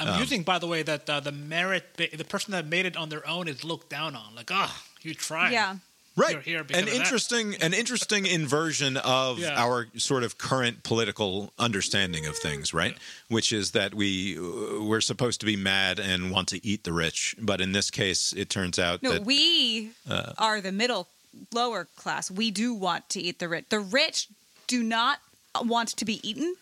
I'm 0.00 0.08
Um, 0.08 0.20
using, 0.20 0.42
by 0.42 0.58
the 0.58 0.66
way, 0.66 0.82
that 0.82 1.08
uh, 1.08 1.20
the 1.20 1.30
merit, 1.30 1.84
the 1.96 2.24
person 2.24 2.50
that 2.52 2.66
made 2.66 2.86
it 2.86 2.96
on 2.96 3.08
their 3.08 3.24
own 3.28 3.46
is 3.46 3.62
looked 3.62 3.88
down 3.88 4.16
on. 4.16 4.34
Like, 4.34 4.50
oh, 4.52 4.74
you 5.02 5.14
tried. 5.14 5.52
Yeah. 5.52 5.76
Right. 6.16 6.32
You're 6.32 6.40
here 6.40 6.64
because 6.64 6.82
an 6.82 6.88
of 6.88 6.94
that. 6.94 7.00
interesting 7.00 7.54
an 7.62 7.72
interesting 7.72 8.26
inversion 8.40 8.96
of 8.96 9.38
Yeah. 9.38 9.54
our 9.56 9.86
sort 9.96 10.24
of 10.24 10.36
current 10.36 10.82
political 10.82 11.52
understanding 11.60 12.26
of 12.26 12.36
things, 12.36 12.74
right? 12.74 12.96
Which 13.28 13.52
is 13.52 13.70
that 13.70 13.94
we 13.94 14.36
uh, 14.36 14.82
we're 14.82 15.00
supposed 15.00 15.38
to 15.40 15.46
be 15.46 15.54
mad 15.54 16.00
and 16.00 16.32
want 16.32 16.48
to 16.48 16.66
eat 16.66 16.82
the 16.82 16.92
rich, 16.92 17.36
but 17.40 17.60
in 17.60 17.70
this 17.70 17.90
case 17.90 18.32
it 18.32 18.50
turns 18.50 18.78
out 18.80 19.00
No, 19.02 19.12
that 19.12 19.24
we 19.24 19.90
uh, 20.10 20.32
are 20.38 20.60
the 20.60 20.72
middle, 20.72 21.06
lower 21.54 21.86
class. 21.96 22.30
We 22.32 22.50
do 22.50 22.74
want 22.74 23.08
to 23.10 23.20
eat 23.20 23.38
the 23.38 23.48
rich. 23.48 23.66
The 23.68 23.78
rich 23.80 24.26
do 24.66 24.82
not 24.82 25.20
want 25.62 25.90
to 25.90 26.04
be 26.04 26.18
eaten. 26.28 26.56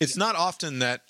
It's 0.00 0.16
not 0.16 0.34
often 0.36 0.78
that 0.80 1.02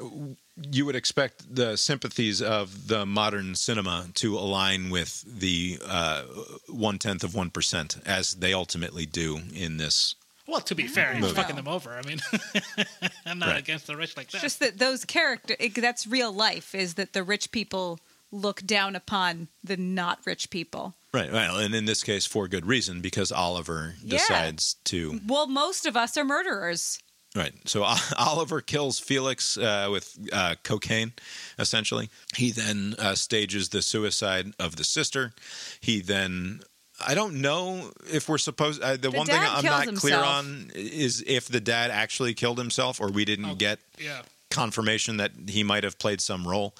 you 0.73 0.85
would 0.85 0.97
expect 0.97 1.55
the 1.55 1.77
sympathies 1.77 2.43
of 2.43 2.89
the 2.89 3.07
modern 3.07 3.55
cinema 3.55 4.09
to 4.15 4.37
align 4.37 4.91
with 4.91 5.25
the 5.27 5.79
uh, 5.87 6.23
one 6.69 6.99
tenth 6.99 7.25
of 7.25 7.35
one 7.35 7.51
percent, 7.51 7.97
as 8.05 8.35
they 8.35 8.53
ultimately 8.53 9.07
do 9.07 9.41
in 9.55 9.77
this. 9.79 10.15
Well, 10.47 10.61
to 10.63 10.75
be 10.75 10.89
fair, 10.89 11.13
he's 11.15 11.23
Movie. 11.23 11.35
fucking 11.35 11.55
them 11.57 11.69
over. 11.69 11.97
I 11.97 12.03
mean, 12.07 12.19
I'm 13.27 13.39
not 13.39 13.51
Right. 13.51 13.59
against 13.61 13.87
the 13.87 13.97
rich 13.97 14.17
like 14.17 14.27
that. 14.31 14.35
It's 14.39 14.43
just 14.43 14.61
that 14.61 14.79
those 14.79 15.05
character 15.05 15.55
it, 15.61 15.75
that's 15.77 16.07
real 16.09 16.33
life 16.33 16.75
is 16.75 16.95
that 16.95 17.13
the 17.13 17.23
rich 17.23 17.53
people 17.53 18.01
look 18.33 18.63
down 18.67 18.97
upon 18.97 19.47
the 19.63 19.77
not 19.77 20.19
rich 20.25 20.51
people. 20.51 20.95
Right, 21.15 21.33
well, 21.33 21.57
and 21.57 21.75
in 21.75 21.85
this 21.87 22.03
case, 22.05 22.27
for 22.27 22.47
good 22.49 22.67
reason, 22.67 23.01
because 23.01 23.31
Oliver 23.33 23.95
Yeah. 24.03 24.19
decides 24.19 24.75
to 24.85 25.21
Well, 25.27 25.47
most 25.47 25.87
of 25.87 25.97
us 25.97 26.17
are 26.17 26.25
murderers. 26.25 26.99
Right. 27.35 27.53
So 27.65 27.85
O- 27.85 28.09
Oliver 28.19 28.61
kills 28.61 28.99
Felix 28.99 29.57
uh, 29.57 29.89
with 29.91 30.19
uh, 30.33 30.57
cocaine, 30.63 31.13
essentially. 31.59 32.11
He 32.35 32.51
then 32.51 32.95
uh, 32.99 33.15
stages 33.15 33.69
the 33.69 33.83
suicide 33.83 34.53
of 34.59 34.77
the 34.77 34.85
sister. 34.85 35.33
He 35.81 36.01
then. 36.01 36.61
I 37.07 37.15
don't 37.15 37.41
know 37.41 37.93
if 38.13 38.29
we're 38.29 38.37
supposed. 38.37 38.83
Uh, 38.83 38.93
the, 38.93 38.99
The 38.99 39.11
one 39.13 39.27
thing 39.27 39.41
I'm 39.41 39.63
kills 39.63 39.87
not 39.87 39.95
clear 39.95 40.19
on 40.19 40.71
is 40.75 41.25
if 41.27 41.49
the 41.49 41.61
dad 41.61 41.91
actually 41.91 42.35
killed 42.35 42.59
himself, 42.59 43.01
or 43.01 43.09
we 43.09 43.25
didn't 43.25 43.57
get 43.59 43.79
yeah. 43.99 44.21
confirmation 44.51 45.17
that 45.17 45.31
he 45.49 45.63
might 45.63 45.83
have 45.85 45.99
played 45.99 46.21
some 46.21 46.47
role, 46.47 46.75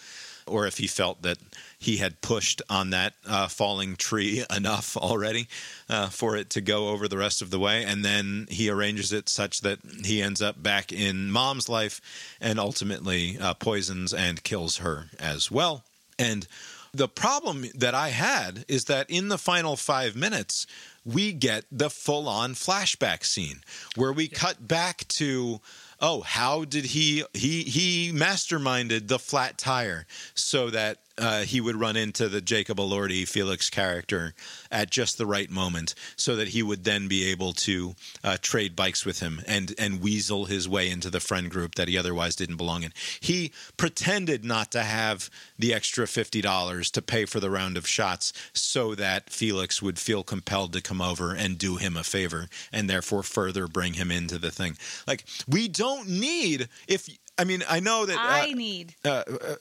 or 0.47 0.67
if 0.67 0.77
he 0.77 0.87
felt 0.87 1.23
that 1.23 1.39
he 1.81 1.97
had 1.97 2.21
pushed 2.21 2.61
on 2.69 2.91
that 2.91 3.15
uh, 3.27 3.49
falling 3.49 3.97
tree 3.97 4.45
enough 4.57 4.97
already 4.97 5.49
uh, 5.89 6.09
for 6.09 6.37
it 6.37 6.51
to 6.51 6.61
go 6.61 6.89
over 6.89 7.09
the 7.09 7.17
rest 7.17 7.41
of 7.41 7.51
the 7.51 7.59
way. 7.59 7.85
And 7.85 8.05
then 8.05 8.47
he 8.51 8.69
arranges 8.69 9.13
it 9.13 9.29
such 9.29 9.63
that 9.63 9.79
he 10.05 10.23
ends 10.23 10.43
up 10.43 10.63
back 10.63 10.93
in 10.93 11.31
mom's 11.31 11.69
life 11.69 12.01
and 12.41 12.61
ultimately 12.61 13.39
uh, 13.41 13.55
poisons 13.55 14.13
and 14.13 14.43
kills 14.43 14.77
her 14.77 15.07
as 15.19 15.51
well. 15.51 15.83
And 16.19 16.47
the 16.93 17.09
problem 17.09 17.65
that 17.75 17.95
I 17.95 18.09
had 18.09 18.65
is 18.69 18.85
that 18.85 19.09
in 19.09 19.29
the 19.29 19.39
final 19.39 19.77
five 19.77 20.15
minutes, 20.15 20.67
we 21.05 21.33
get 21.33 21.65
the 21.73 21.89
full 21.89 22.29
on 22.29 22.55
flashback 22.55 23.25
scene 23.25 23.63
where 23.97 24.13
we 24.13 24.29
cut 24.29 24.69
back 24.69 25.09
to 25.09 25.61
oh 26.01 26.21
how 26.23 26.65
did 26.65 26.87
he 26.87 27.25
he 27.33 27.63
he 27.63 28.13
masterminded 28.13 29.09
the 29.09 29.19
flat 29.19 29.59
tire 29.59 30.07
so 30.35 30.71
that 30.71 30.99
uh, 31.21 31.43
he 31.43 31.61
would 31.61 31.77
run 31.77 31.97
into 31.97 32.29
the 32.29 32.41
Jacob 32.41 32.79
Elordi 32.79 33.29
Felix 33.29 33.69
character 33.69 34.33
at 34.71 34.91
just 34.91 35.19
the 35.19 35.27
right 35.27 35.51
moment, 35.51 35.95
so 36.17 36.35
that 36.37 36.49
he 36.49 36.63
would 36.63 36.85
then 36.85 37.09
be 37.09 37.31
able 37.31 37.53
to 37.53 37.95
uh, 38.25 38.39
trade 38.41 38.75
bikes 38.75 39.05
with 39.05 39.21
him 39.21 39.43
and 39.47 39.75
and 39.79 40.01
weasel 40.01 40.47
his 40.47 40.69
way 40.69 40.89
into 40.89 41.11
the 41.11 41.21
friend 41.21 41.51
group 41.51 41.75
that 41.75 41.89
he 41.89 41.99
otherwise 41.99 42.37
didn't 42.37 42.57
belong 42.57 42.83
in. 42.85 42.93
He 43.21 43.53
pretended 43.77 44.45
not 44.45 44.73
to 44.73 44.83
have 44.83 45.29
the 45.59 45.75
extra 45.75 46.07
fifty 46.07 46.41
dollars 46.41 46.91
to 46.93 47.03
pay 47.03 47.27
for 47.27 47.39
the 47.39 47.51
round 47.51 47.77
of 47.77 47.87
shots, 47.87 48.33
so 48.55 48.95
that 48.95 49.31
Felix 49.31 49.83
would 49.83 49.99
feel 49.99 50.23
compelled 50.23 50.73
to 50.73 50.81
come 50.81 51.03
over 51.03 51.35
and 51.35 51.59
do 51.59 51.77
him 51.77 51.97
a 51.97 52.05
favor, 52.05 52.47
and 52.73 52.89
therefore 52.89 53.23
further 53.23 53.67
bring 53.69 53.95
him 53.95 54.11
into 54.11 54.39
the 54.39 54.51
thing. 54.51 54.77
Like 55.07 55.25
we 55.47 55.69
don't 55.69 55.90
need 56.07 56.69
if. 56.89 57.09
I 57.39 57.45
mean, 57.45 57.65
I 57.71 57.81
know 57.81 58.05
that 58.05 58.19
uh, 58.19 58.21
I 58.21 58.53
need. 58.53 58.95
uh, 59.03 59.23
uh, 59.27 59.55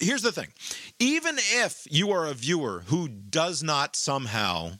here's 0.00 0.22
the 0.22 0.32
thing 0.32 0.48
even 0.98 1.36
if 1.38 1.86
you 1.90 2.10
are 2.10 2.26
a 2.26 2.34
viewer 2.34 2.82
who 2.86 3.08
does 3.08 3.62
not 3.62 3.94
somehow 3.94 4.72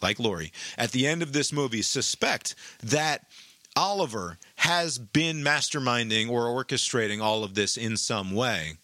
like 0.00 0.18
Lori 0.18 0.52
at 0.78 0.92
the 0.92 1.06
end 1.06 1.22
of 1.22 1.32
this 1.32 1.52
movie 1.52 1.82
suspect 1.82 2.54
that 2.82 3.26
Oliver 3.74 4.38
has 4.56 4.98
been 4.98 5.42
masterminding 5.42 6.30
or 6.30 6.44
orchestrating 6.44 7.20
all 7.20 7.42
of 7.42 7.54
this 7.54 7.76
in 7.76 7.96
some 7.96 8.32
way 8.32 8.74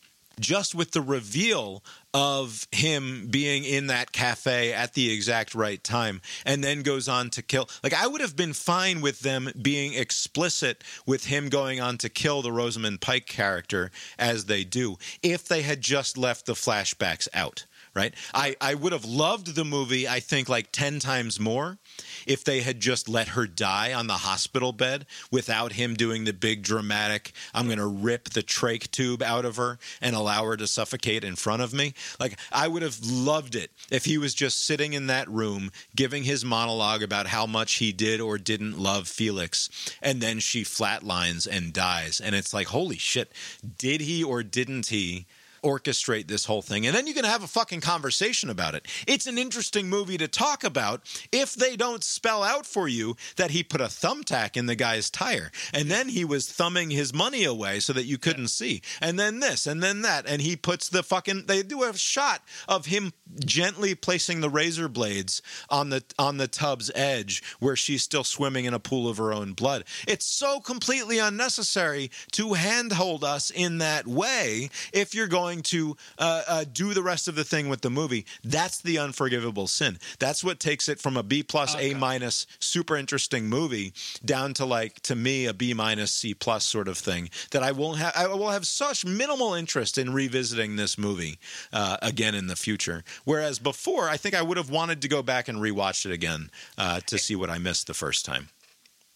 just 0.41 0.75
with 0.75 0.93
the 0.93 1.03
reveal 1.03 1.83
of 2.15 2.67
him 2.73 3.29
being 3.31 3.65
in 3.65 3.89
that 3.89 4.13
cafe 4.13 4.73
at 4.73 4.95
the 4.95 5.13
exact 5.13 5.55
right 5.55 5.83
time 5.85 6.21
and 6.47 6.65
then 6.65 6.83
goes 6.83 7.09
on 7.09 7.31
to 7.31 7.43
kill. 7.43 7.69
Like 7.83 7.95
i 7.95 8.07
would 8.07 8.21
have 8.21 8.37
been 8.37 8.53
fine 8.53 9.01
with 9.01 9.21
them 9.21 9.51
being 9.61 9.95
explicit 9.95 10.83
with 11.07 11.27
him 11.27 11.49
going 11.49 11.81
on 11.81 11.99
to 11.99 12.09
kill 12.09 12.43
the 12.43 12.53
rosamund 12.53 13.01
pike 13.01 13.27
character 13.27 13.91
as 14.19 14.47
they 14.47 14.65
do 14.65 14.97
if 15.23 15.47
they 15.47 15.63
had 15.63 15.81
just 15.81 16.17
left 16.17 16.47
the 16.47 16.55
flashbacks 16.55 17.29
out 17.35 17.67
right? 17.95 18.15
I 18.35 18.57
i 18.61 18.75
would 18.75 18.93
have 18.93 19.05
loved 19.05 19.55
the 19.55 19.65
movie 19.65 20.07
i 20.09 20.21
think 20.21 20.49
like 20.49 20.71
10 20.73 21.01
times 21.01 21.41
more 21.41 21.79
if 22.27 22.45
they 22.45 22.61
had 22.61 22.81
just 22.81 23.09
let 23.09 23.29
her 23.29 23.47
die 23.47 23.93
on 23.93 24.07
the 24.07 24.15
hospital 24.15 24.73
bed 24.73 25.07
without 25.31 25.73
him 25.73 25.95
doing 25.95 26.25
the 26.25 26.33
big 26.33 26.63
dramatic 26.63 27.33
i'm 27.55 27.67
going 27.67 27.79
to 27.79 27.87
rip 27.87 28.31
the 28.31 28.43
trach 28.43 28.91
tube 28.91 29.23
out 29.23 29.45
of 29.45 29.57
her 29.57 29.79
and 30.01 30.15
allow 30.15 30.45
her 30.45 30.57
to 30.57 30.67
suffocate 30.67 31.25
in 31.25 31.37
front 31.37 31.63
of 31.63 31.73
me 31.73 31.95
like 32.19 32.39
i 32.53 32.67
would 32.69 32.83
have 32.83 32.99
loved 33.05 33.55
it 33.55 33.71
if 33.91 34.05
he 34.05 34.19
was 34.19 34.35
just 34.35 34.65
sitting 34.65 34.93
in 34.93 35.07
that 35.07 35.29
room 35.29 35.71
giving 35.95 36.25
his 36.25 36.45
monologue 36.45 37.03
about 37.03 37.27
how 37.27 37.47
much 37.47 37.75
he 37.75 37.93
did 37.93 38.21
or 38.21 38.39
didn't 38.39 38.79
love 38.79 39.09
felix 39.09 39.69
and 40.03 40.21
then 40.21 40.39
she 40.39 40.65
flatlines 40.65 41.47
and 41.51 41.73
dies. 41.73 42.21
And 42.21 42.35
it's 42.35 42.55
like 42.55 42.69
holy 42.69 42.99
shit 42.99 43.33
did 43.77 44.01
he 44.01 44.23
or 44.23 44.43
didn't 44.43 44.87
he 44.87 45.27
orchestrate 45.63 46.29
this 46.29 46.45
whole 46.45 46.63
thing 46.63 46.87
and 46.87 46.95
then 46.95 47.07
you 47.07 47.15
can 47.15 47.25
have 47.25 47.43
a 47.43 47.49
fucking 47.49 47.81
conversation 47.81 48.51
about 48.51 48.75
it. 48.75 48.87
It's 49.07 49.27
an 49.27 49.39
interesting 49.39 49.89
movie 49.89 50.19
to 50.19 50.29
talk 50.29 50.65
about 50.65 51.03
if 51.33 51.55
they 51.55 51.77
don't 51.77 52.05
spell 52.05 52.43
out 52.43 52.67
for 52.67 52.89
you 52.89 53.17
that 53.37 53.51
he 53.51 53.63
put 53.63 53.81
a 53.81 53.85
thumbtack 53.85 54.57
in 54.57 54.67
the 54.67 54.77
guy's 54.77 55.11
tire 55.11 55.51
and 55.73 55.91
then 55.91 56.09
he 56.09 56.25
was 56.25 56.51
thumbing 56.51 56.91
his 56.91 57.13
money 57.13 57.45
away 57.45 57.81
so 57.81 57.93
that 57.93 58.05
you 58.05 58.19
couldn't 58.19 58.49
see 58.49 58.83
and 59.01 59.19
then 59.19 59.41
this 59.41 59.67
and 59.67 59.83
then 59.83 60.03
that 60.03 60.27
and 60.27 60.43
he 60.43 60.57
puts 60.57 60.89
the 60.89 61.03
fucking 61.03 61.45
they 61.47 61.63
do 61.63 61.83
a 61.83 61.97
shot 61.97 62.43
of 62.69 62.87
him 62.87 63.13
gently 63.45 63.95
placing 63.95 64.41
the 64.41 64.51
razor 64.51 64.89
blades 64.89 65.43
on 65.71 65.91
the 65.91 66.03
on 66.19 66.37
the 66.37 66.49
tub's 66.49 66.91
edge 66.95 67.43
where 67.59 67.77
she's 67.77 68.03
still 68.03 68.25
swimming 68.25 68.65
in 68.65 68.75
a 68.75 68.79
pool 68.79 69.09
of 69.09 69.17
her 69.17 69.33
own 69.33 69.53
blood. 69.53 69.85
It's 70.07 70.27
so 70.27 70.61
completely 70.61 71.19
unnecessary 71.19 72.11
to 72.33 72.55
handhold 72.55 73.25
us 73.25 73.51
in 73.51 73.79
that 73.79 74.07
way 74.07 74.71
if 74.93 75.15
you're 75.15 75.27
going 75.27 75.48
to 75.57 75.97
uh, 76.19 76.43
uh, 76.47 76.65
do 76.71 76.95
the 76.95 77.03
rest 77.03 77.29
of 77.29 77.35
the 77.35 77.45
thing 77.45 77.69
with 77.69 77.81
the 77.81 77.91
movie. 77.91 78.27
That's 78.45 78.81
the 78.81 78.99
unforgivable 78.99 79.67
sin. 79.67 79.99
That's 80.19 80.45
what 80.45 80.61
takes 80.61 80.89
it 80.89 81.01
from 81.01 81.17
a 81.17 81.23
b 81.23 81.43
plus 81.43 81.75
a 81.77 81.95
minus 81.95 82.47
super 82.61 82.97
interesting 82.97 83.49
movie 83.49 83.93
down 84.25 84.55
to 84.55 84.65
like 84.65 85.01
to 85.01 85.15
me 85.15 85.47
a 85.47 85.55
b 85.55 85.75
minus 85.75 86.13
c 86.13 86.35
plus 86.35 86.65
sort 86.65 86.89
of 86.89 86.99
thing 86.99 87.31
that 87.51 87.63
i 87.63 87.73
won't 87.73 87.99
have 87.99 88.13
i 88.17 88.27
will 88.27 88.51
have 88.51 88.67
such 88.67 89.05
minimal 89.05 89.55
interest 89.55 89.99
in 89.99 90.13
revisiting 90.13 90.77
this 90.77 90.99
movie 90.99 91.39
uh, 91.73 91.97
again 92.03 92.35
in 92.35 92.47
the 92.47 92.57
future. 92.57 93.03
Whereas 93.25 93.59
before 93.59 94.09
i 94.09 94.17
think 94.17 94.35
i 94.35 94.43
would 94.43 94.57
have 94.57 94.71
wanted 94.71 95.03
to 95.03 95.09
go 95.09 95.23
back 95.23 95.49
and 95.49 95.59
rewatch 95.59 96.07
it 96.07 96.13
again 96.13 96.51
uh, 96.77 97.01
to 97.07 97.19
see 97.19 97.35
what 97.35 97.51
i 97.51 97.59
missed 97.59 97.87
the 97.87 97.95
first 97.95 98.25
time. 98.25 98.49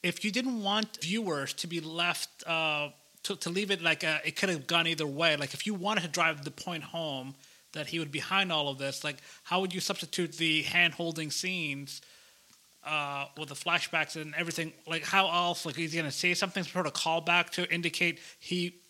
If 0.03 0.25
you 0.25 0.33
didn't 0.33 0.63
want 0.63 0.99
viewers 1.01 1.53
to 1.55 1.67
be 1.69 1.81
left 1.81 2.43
uh, 2.47 2.89
to, 3.25 3.37
to 3.37 3.51
leave 3.51 3.71
it 3.71 3.83
like 3.83 4.05
uh 4.05 4.19
it 4.25 4.37
could 4.37 4.49
have 4.49 4.67
gone 4.67 4.87
either 4.87 5.07
way. 5.07 5.37
Like 5.37 5.55
if 5.55 5.67
you 5.67 5.75
wanted 5.75 6.03
to 6.03 6.09
drive 6.09 6.45
the 6.45 6.51
point 6.51 6.85
home 6.85 7.35
that 7.73 7.87
he 7.87 7.99
would 7.99 8.13
behind 8.13 8.53
all 8.53 8.69
of 8.69 8.79
this, 8.79 9.03
like 9.05 9.17
how 9.45 9.61
would 9.61 9.73
you 9.75 9.81
substitute 9.81 10.33
the 10.37 10.63
hand 10.63 10.95
holding 10.95 11.31
scenes 11.31 12.03
uh, 12.85 13.27
with 13.39 13.49
the 13.49 13.55
flashbacks 13.55 14.21
and 14.21 14.35
everything? 14.35 14.73
Like 14.87 15.05
how 15.05 15.31
else? 15.31 15.65
Like 15.65 15.77
he's 15.77 15.95
gonna 15.95 16.11
say 16.11 16.35
something 16.35 16.65
sort 16.65 16.87
of 16.87 16.93
callback 16.93 17.51
to 17.51 17.73
indicate 17.73 18.21
he 18.39 18.83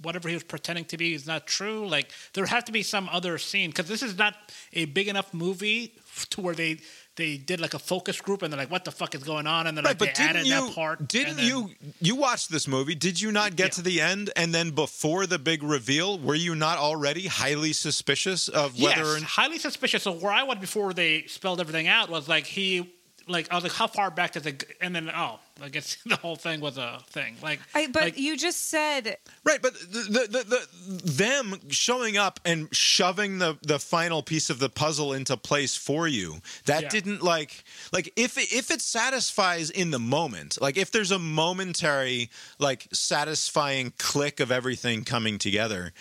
whatever 0.00 0.28
he 0.28 0.34
was 0.34 0.44
pretending 0.44 0.84
to 0.86 0.96
be 0.96 1.14
is 1.14 1.26
not 1.26 1.46
true. 1.46 1.86
Like 1.86 2.10
there 2.32 2.46
has 2.46 2.64
to 2.64 2.72
be 2.72 2.82
some 2.82 3.08
other 3.10 3.38
scene 3.38 3.70
because 3.70 3.88
this 3.88 4.02
is 4.02 4.18
not 4.18 4.34
a 4.72 4.86
big 4.86 5.08
enough 5.08 5.32
movie 5.32 5.94
to 6.30 6.40
where 6.40 6.54
they 6.54 6.78
they 7.16 7.36
did 7.36 7.60
like 7.60 7.74
a 7.74 7.78
focus 7.78 8.20
group 8.20 8.42
and 8.42 8.52
they're 8.52 8.58
like, 8.58 8.70
what 8.70 8.84
the 8.84 8.90
fuck 8.90 9.14
is 9.14 9.22
going 9.22 9.46
on? 9.46 9.66
And 9.66 9.76
then 9.76 9.84
like 9.84 10.00
Right, 10.00 10.10
but 10.10 10.14
they 10.16 10.24
added 10.24 10.46
you? 10.46 10.66
that 10.66 10.74
part. 10.74 11.06
Didn't 11.08 11.36
then- 11.36 11.46
you? 11.46 11.70
You 12.00 12.16
watched 12.16 12.50
this 12.50 12.66
movie. 12.66 12.94
Did 12.94 13.20
you 13.20 13.30
not 13.30 13.56
get 13.56 13.72
to 13.72 13.82
the 13.82 14.00
end 14.00 14.30
and 14.36 14.52
then 14.54 14.70
before 14.72 15.26
the 15.26 15.38
big 15.38 15.62
reveal, 15.62 16.18
were 16.18 16.34
you 16.34 16.54
not 16.54 16.78
already 16.78 17.26
highly 17.26 17.72
suspicious 17.72 18.48
of 18.48 18.80
whether? 18.80 19.02
Yes, 19.02 19.22
or 19.22 19.24
highly 19.24 19.58
suspicious. 19.58 20.02
So 20.02 20.12
where 20.12 20.32
I 20.32 20.42
went 20.42 20.60
before 20.60 20.92
they 20.92 21.22
spelled 21.26 21.60
everything 21.60 21.86
out 21.86 22.08
was 22.10 22.28
like 22.28 22.46
he, 22.46 22.92
like 23.28 23.50
I 23.50 23.54
was 23.54 23.64
like, 23.64 23.72
how 23.72 23.86
far 23.86 24.10
back 24.10 24.32
does 24.32 24.46
it? 24.46 24.60
g- 24.60 24.74
And 24.80 24.94
then 24.94 25.10
oh, 25.14 25.38
I 25.62 25.68
guess 25.68 25.96
the 26.06 26.16
whole 26.16 26.36
thing 26.36 26.60
was 26.60 26.76
a 26.78 27.00
thing. 27.10 27.36
Like, 27.42 27.60
I, 27.74 27.86
but 27.86 28.02
like, 28.02 28.18
you 28.18 28.36
just 28.36 28.68
said 28.70 29.16
Right, 29.44 29.60
but 29.62 29.74
the, 29.74 29.98
the, 29.98 30.28
the, 30.28 30.44
the 30.44 31.10
them 31.12 31.54
showing 31.68 32.16
up 32.16 32.40
and 32.44 32.68
shoving 32.74 33.38
the, 33.38 33.56
the 33.62 33.78
final 33.78 34.22
piece 34.22 34.50
of 34.50 34.58
the 34.58 34.68
puzzle 34.68 35.12
into 35.12 35.36
place 35.36 35.76
for 35.76 36.08
you 36.08 36.36
that 36.66 36.82
Yeah. 36.84 36.88
didn't 36.88 37.22
like 37.22 37.64
like 37.92 38.12
if 38.16 38.36
it, 38.38 38.52
if 38.52 38.70
it 38.70 38.80
satisfies 38.80 39.70
in 39.70 39.90
the 39.90 39.98
moment 39.98 40.60
like 40.60 40.76
if 40.76 40.90
there's 40.90 41.10
a 41.10 41.18
momentary 41.18 42.30
like 42.58 42.88
satisfying 42.92 43.92
click 43.98 44.40
of 44.40 44.50
everything 44.50 45.04
coming 45.04 45.38
together 45.38 45.92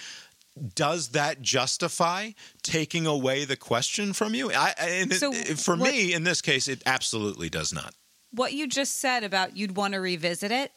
does 0.75 1.09
that 1.09 1.41
justify 1.41 2.31
taking 2.61 3.05
away 3.07 3.43
the 3.45 3.55
question 3.55 4.13
from 4.13 4.35
you 4.35 4.51
I 4.51 4.73
and 4.77 5.13
So 5.13 5.33
it- 5.33 5.59
for 5.59 5.75
what- 5.75 5.91
me 5.91 6.13
in 6.13 6.23
this 6.23 6.41
case 6.41 6.67
it 6.67 6.81
absolutely 6.85 7.49
does 7.49 7.73
not 7.73 7.93
what 8.31 8.53
you 8.53 8.67
just 8.67 8.97
said 8.99 9.23
about 9.23 9.55
you'd 9.57 9.75
want 9.75 9.93
to 9.93 9.99
revisit 9.99 10.51
it. 10.51 10.71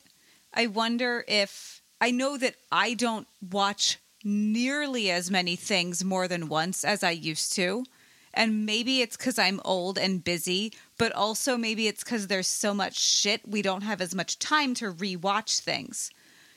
I 0.53 0.67
wonder 0.67 1.25
if 1.27 1.81
I 2.03 2.11
know 2.11 2.37
that 2.37 2.57
I 2.71 2.93
don't 2.93 3.27
watch 3.41 3.97
nearly 4.23 5.11
as 5.11 5.31
many 5.31 5.57
things 5.57 6.05
more 6.05 6.29
than 6.29 6.49
once 6.49 6.85
as 6.85 7.03
I 7.03 7.13
used 7.13 7.55
to. 7.55 7.85
And 8.35 8.67
maybe 8.67 9.01
it's 9.01 9.17
because 9.17 9.39
I'm 9.39 9.63
old 9.65 9.97
and 9.97 10.23
busy, 10.23 10.75
but 10.99 11.13
also 11.13 11.57
maybe 11.57 11.89
it's 11.89 12.05
because 12.05 12.27
there's 12.27 12.47
so 12.47 12.75
much 12.75 12.99
shit 12.99 13.49
we 13.49 13.63
don't 13.63 13.81
have 13.83 14.03
as 14.03 14.15
much 14.15 14.39
time 14.39 14.75
to 14.75 14.93
rewatch 14.93 15.61
things. 15.61 16.11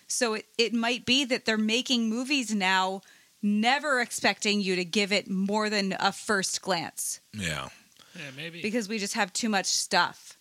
So 0.09 0.33
it, 0.35 0.45
it 0.57 0.73
might 0.73 1.05
be 1.05 1.23
that 1.25 1.45
they're 1.45 1.57
making 1.57 2.09
movies 2.09 2.53
now, 2.53 3.01
never 3.41 4.01
expecting 4.01 4.59
you 4.59 4.75
to 4.75 4.83
give 4.83 5.11
it 5.11 5.29
more 5.29 5.69
than 5.69 5.95
a 5.99 6.11
first 6.11 6.61
glance 6.61 7.21
yeah 7.33 7.69
yeah, 8.15 8.31
maybe 8.35 8.61
because 8.61 8.89
we 8.89 8.97
just 8.99 9.13
have 9.13 9.31
too 9.31 9.47
much 9.47 9.67
stuff. 9.67 10.35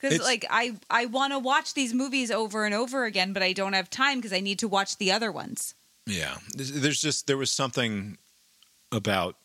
Because 0.00 0.20
like 0.20 0.44
I 0.50 0.76
I 0.90 1.06
want 1.06 1.32
to 1.34 1.38
watch 1.38 1.74
these 1.74 1.94
movies 1.94 2.30
over 2.30 2.64
and 2.64 2.74
over 2.74 3.04
again, 3.04 3.32
but 3.32 3.42
I 3.42 3.52
don't 3.52 3.74
have 3.74 3.88
time 3.90 4.18
because 4.18 4.32
I 4.32 4.40
need 4.40 4.58
to 4.60 4.68
watch 4.68 4.96
the 4.96 5.12
other 5.12 5.30
ones. 5.30 5.74
Yeah, 6.06 6.36
There's- 6.54 6.72
there's 6.74 7.00
just 7.00 7.26
there 7.26 7.36
was 7.36 7.50
something 7.52 8.18
about 8.90 9.36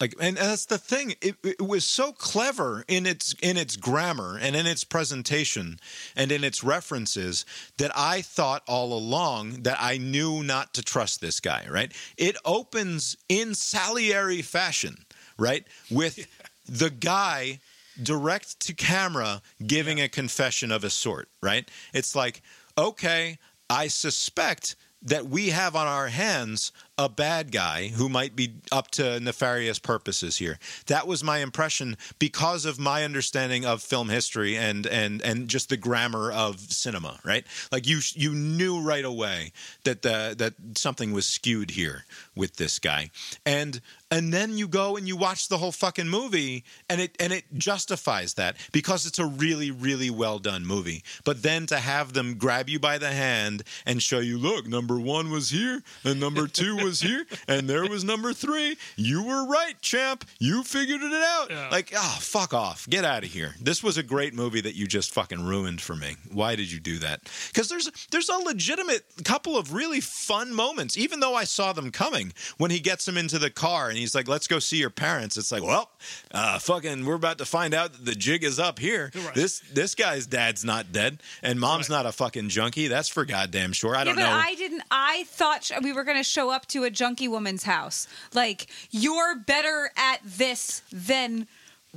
like, 0.00 0.14
and 0.18 0.38
that's 0.38 0.64
the 0.64 0.78
thing. 0.78 1.14
It, 1.20 1.36
it 1.44 1.60
was 1.60 1.84
so 1.84 2.12
clever 2.12 2.84
in 2.88 3.04
its 3.04 3.34
in 3.42 3.58
its 3.58 3.76
grammar 3.76 4.38
and 4.40 4.56
in 4.56 4.66
its 4.66 4.82
presentation 4.82 5.78
and 6.16 6.32
in 6.32 6.42
its 6.42 6.64
references 6.64 7.44
that 7.76 7.92
I 7.94 8.22
thought 8.22 8.62
all 8.66 8.94
along 8.94 9.62
that 9.64 9.76
I 9.78 9.98
knew 9.98 10.42
not 10.42 10.72
to 10.74 10.82
trust 10.82 11.20
this 11.20 11.38
guy. 11.38 11.66
Right? 11.70 11.92
It 12.16 12.36
opens 12.46 13.16
in 13.28 13.54
Salieri 13.54 14.40
fashion, 14.40 15.04
right, 15.38 15.66
with 15.90 16.26
the 16.66 16.90
guy 16.90 17.60
direct 18.02 18.60
to 18.60 18.72
camera 18.72 19.42
giving 19.66 20.00
a 20.00 20.08
confession 20.08 20.72
of 20.72 20.82
a 20.82 20.90
sort, 20.90 21.28
right? 21.42 21.68
It's 21.92 22.16
like, 22.16 22.40
okay, 22.78 23.38
I 23.68 23.88
suspect 23.88 24.76
that 25.02 25.26
we 25.26 25.48
have 25.50 25.74
on 25.74 25.86
our 25.86 26.08
hands 26.08 26.72
a 26.98 27.08
bad 27.08 27.50
guy 27.50 27.88
who 27.88 28.08
might 28.10 28.36
be 28.36 28.52
up 28.70 28.90
to 28.90 29.18
nefarious 29.20 29.78
purposes 29.78 30.36
here. 30.36 30.58
That 30.86 31.06
was 31.06 31.24
my 31.24 31.38
impression 31.38 31.96
because 32.18 32.66
of 32.66 32.78
my 32.78 33.04
understanding 33.04 33.64
of 33.64 33.82
film 33.82 34.10
history 34.10 34.56
and 34.56 34.86
and 34.86 35.22
and 35.22 35.48
just 35.48 35.70
the 35.70 35.78
grammar 35.78 36.30
of 36.30 36.60
cinema, 36.60 37.18
right? 37.24 37.46
Like 37.72 37.86
you 37.86 38.00
you 38.14 38.34
knew 38.34 38.80
right 38.82 39.04
away 39.04 39.52
that 39.84 40.02
the 40.02 40.34
that 40.36 40.54
something 40.76 41.12
was 41.12 41.26
skewed 41.26 41.70
here 41.70 42.04
with 42.34 42.56
this 42.56 42.78
guy. 42.78 43.10
And 43.46 43.80
and 44.10 44.32
then 44.32 44.58
you 44.58 44.66
go 44.66 44.96
and 44.96 45.06
you 45.06 45.16
watch 45.16 45.48
the 45.48 45.58
whole 45.58 45.72
fucking 45.72 46.08
movie 46.08 46.64
and 46.88 47.00
it 47.00 47.16
and 47.20 47.32
it 47.32 47.44
justifies 47.54 48.34
that 48.34 48.56
because 48.72 49.06
it's 49.06 49.18
a 49.18 49.26
really 49.26 49.70
really 49.70 50.10
well 50.10 50.38
done 50.38 50.66
movie. 50.66 51.02
But 51.24 51.42
then 51.42 51.66
to 51.66 51.78
have 51.78 52.12
them 52.12 52.34
grab 52.34 52.68
you 52.68 52.78
by 52.78 52.98
the 52.98 53.10
hand 53.10 53.62
and 53.86 54.02
show 54.02 54.18
you 54.18 54.38
look 54.38 54.66
number 54.66 54.98
1 54.98 55.30
was 55.30 55.50
here 55.50 55.82
and 56.04 56.18
number 56.18 56.46
2 56.46 56.76
was 56.76 57.00
here 57.00 57.24
and 57.46 57.68
there 57.68 57.88
was 57.88 58.04
number 58.04 58.32
3 58.32 58.76
you 58.96 59.22
were 59.22 59.46
right 59.46 59.80
champ. 59.80 60.24
You 60.38 60.62
figured 60.62 61.02
it 61.02 61.12
out. 61.12 61.50
Yeah. 61.50 61.68
like 61.70 61.92
oh 61.96 62.18
fuck 62.20 62.52
off. 62.52 62.88
Get 62.88 63.04
out 63.04 63.24
of 63.24 63.30
here. 63.30 63.54
This 63.60 63.82
was 63.82 63.96
a 63.96 64.02
great 64.02 64.34
movie 64.34 64.60
that 64.60 64.74
you 64.74 64.86
just 64.86 65.14
fucking 65.14 65.44
ruined 65.44 65.80
for 65.80 65.94
me. 65.94 66.16
Why 66.32 66.56
did 66.56 66.70
you 66.70 66.80
do 66.80 66.98
that? 66.98 67.30
Cuz 67.54 67.68
there's 67.68 67.90
there's 68.10 68.28
a 68.28 68.38
legitimate 68.38 69.04
couple 69.24 69.56
of 69.56 69.72
really 69.72 70.00
fun 70.00 70.52
moments 70.52 70.96
even 70.96 71.20
though 71.20 71.34
I 71.34 71.44
saw 71.44 71.72
them 71.72 71.90
coming. 71.90 72.32
When 72.58 72.70
he 72.70 72.80
gets 72.80 73.06
him 73.06 73.16
into 73.16 73.38
the 73.38 73.50
car 73.50 73.88
and 73.88 73.99
he's 74.00 74.14
like 74.14 74.26
let's 74.28 74.46
go 74.46 74.58
see 74.58 74.78
your 74.78 74.90
parents 74.90 75.36
it's 75.36 75.52
like 75.52 75.62
well 75.62 75.90
uh 76.32 76.58
fucking 76.58 77.04
we're 77.04 77.14
about 77.14 77.38
to 77.38 77.44
find 77.44 77.74
out 77.74 77.92
that 77.92 78.04
the 78.04 78.14
jig 78.14 78.42
is 78.44 78.58
up 78.58 78.78
here 78.78 79.10
Right. 79.14 79.34
this 79.34 79.60
this 79.72 79.94
guy's 79.94 80.26
dad's 80.26 80.64
not 80.64 80.90
dead 80.92 81.22
and 81.42 81.60
mom's 81.60 81.88
not 81.88 82.06
a 82.06 82.12
fucking 82.12 82.48
junkie 82.48 82.88
that's 82.88 83.08
for 83.08 83.24
goddamn 83.24 83.72
sure 83.72 83.94
i 83.94 83.98
yeah, 84.00 84.04
don't 84.04 84.16
know 84.16 84.30
I 84.30 84.54
didn't. 84.54 84.82
I 84.90 85.24
thought 85.28 85.70
we 85.82 85.92
were 85.92 86.04
going 86.04 86.16
to 86.16 86.22
show 86.24 86.50
up 86.50 86.66
to 86.68 86.84
a 86.84 86.90
junkie 86.90 87.28
woman's 87.28 87.62
house. 87.64 88.08
Like 88.34 88.66
you're 88.90 89.36
better 89.36 89.90
at 89.96 90.20
this 90.24 90.82
than 90.92 91.46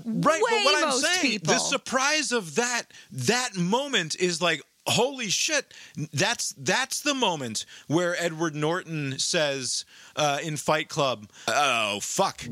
right 0.06 0.42
way 0.42 0.64
but 0.64 0.64
what 0.66 0.84
i'm 0.84 0.92
saying 0.92 1.22
people. 1.34 1.54
the 1.54 1.60
surprise 1.60 2.32
of 2.32 2.56
that 2.56 2.84
that 3.12 3.56
moment 3.56 4.16
is 4.20 4.42
like 4.42 4.62
holy 4.88 5.30
shit 5.30 5.74
that's 6.14 6.54
that's 6.58 7.02
the 7.02 7.14
moment 7.14 7.66
where 7.88 8.16
edward 8.22 8.54
norton 8.54 9.18
says 9.18 9.86
uh, 10.16 10.40
in 10.44 10.58
fight 10.58 10.90
club 10.90 11.28
oh 11.48 12.00
fuck 12.02 12.44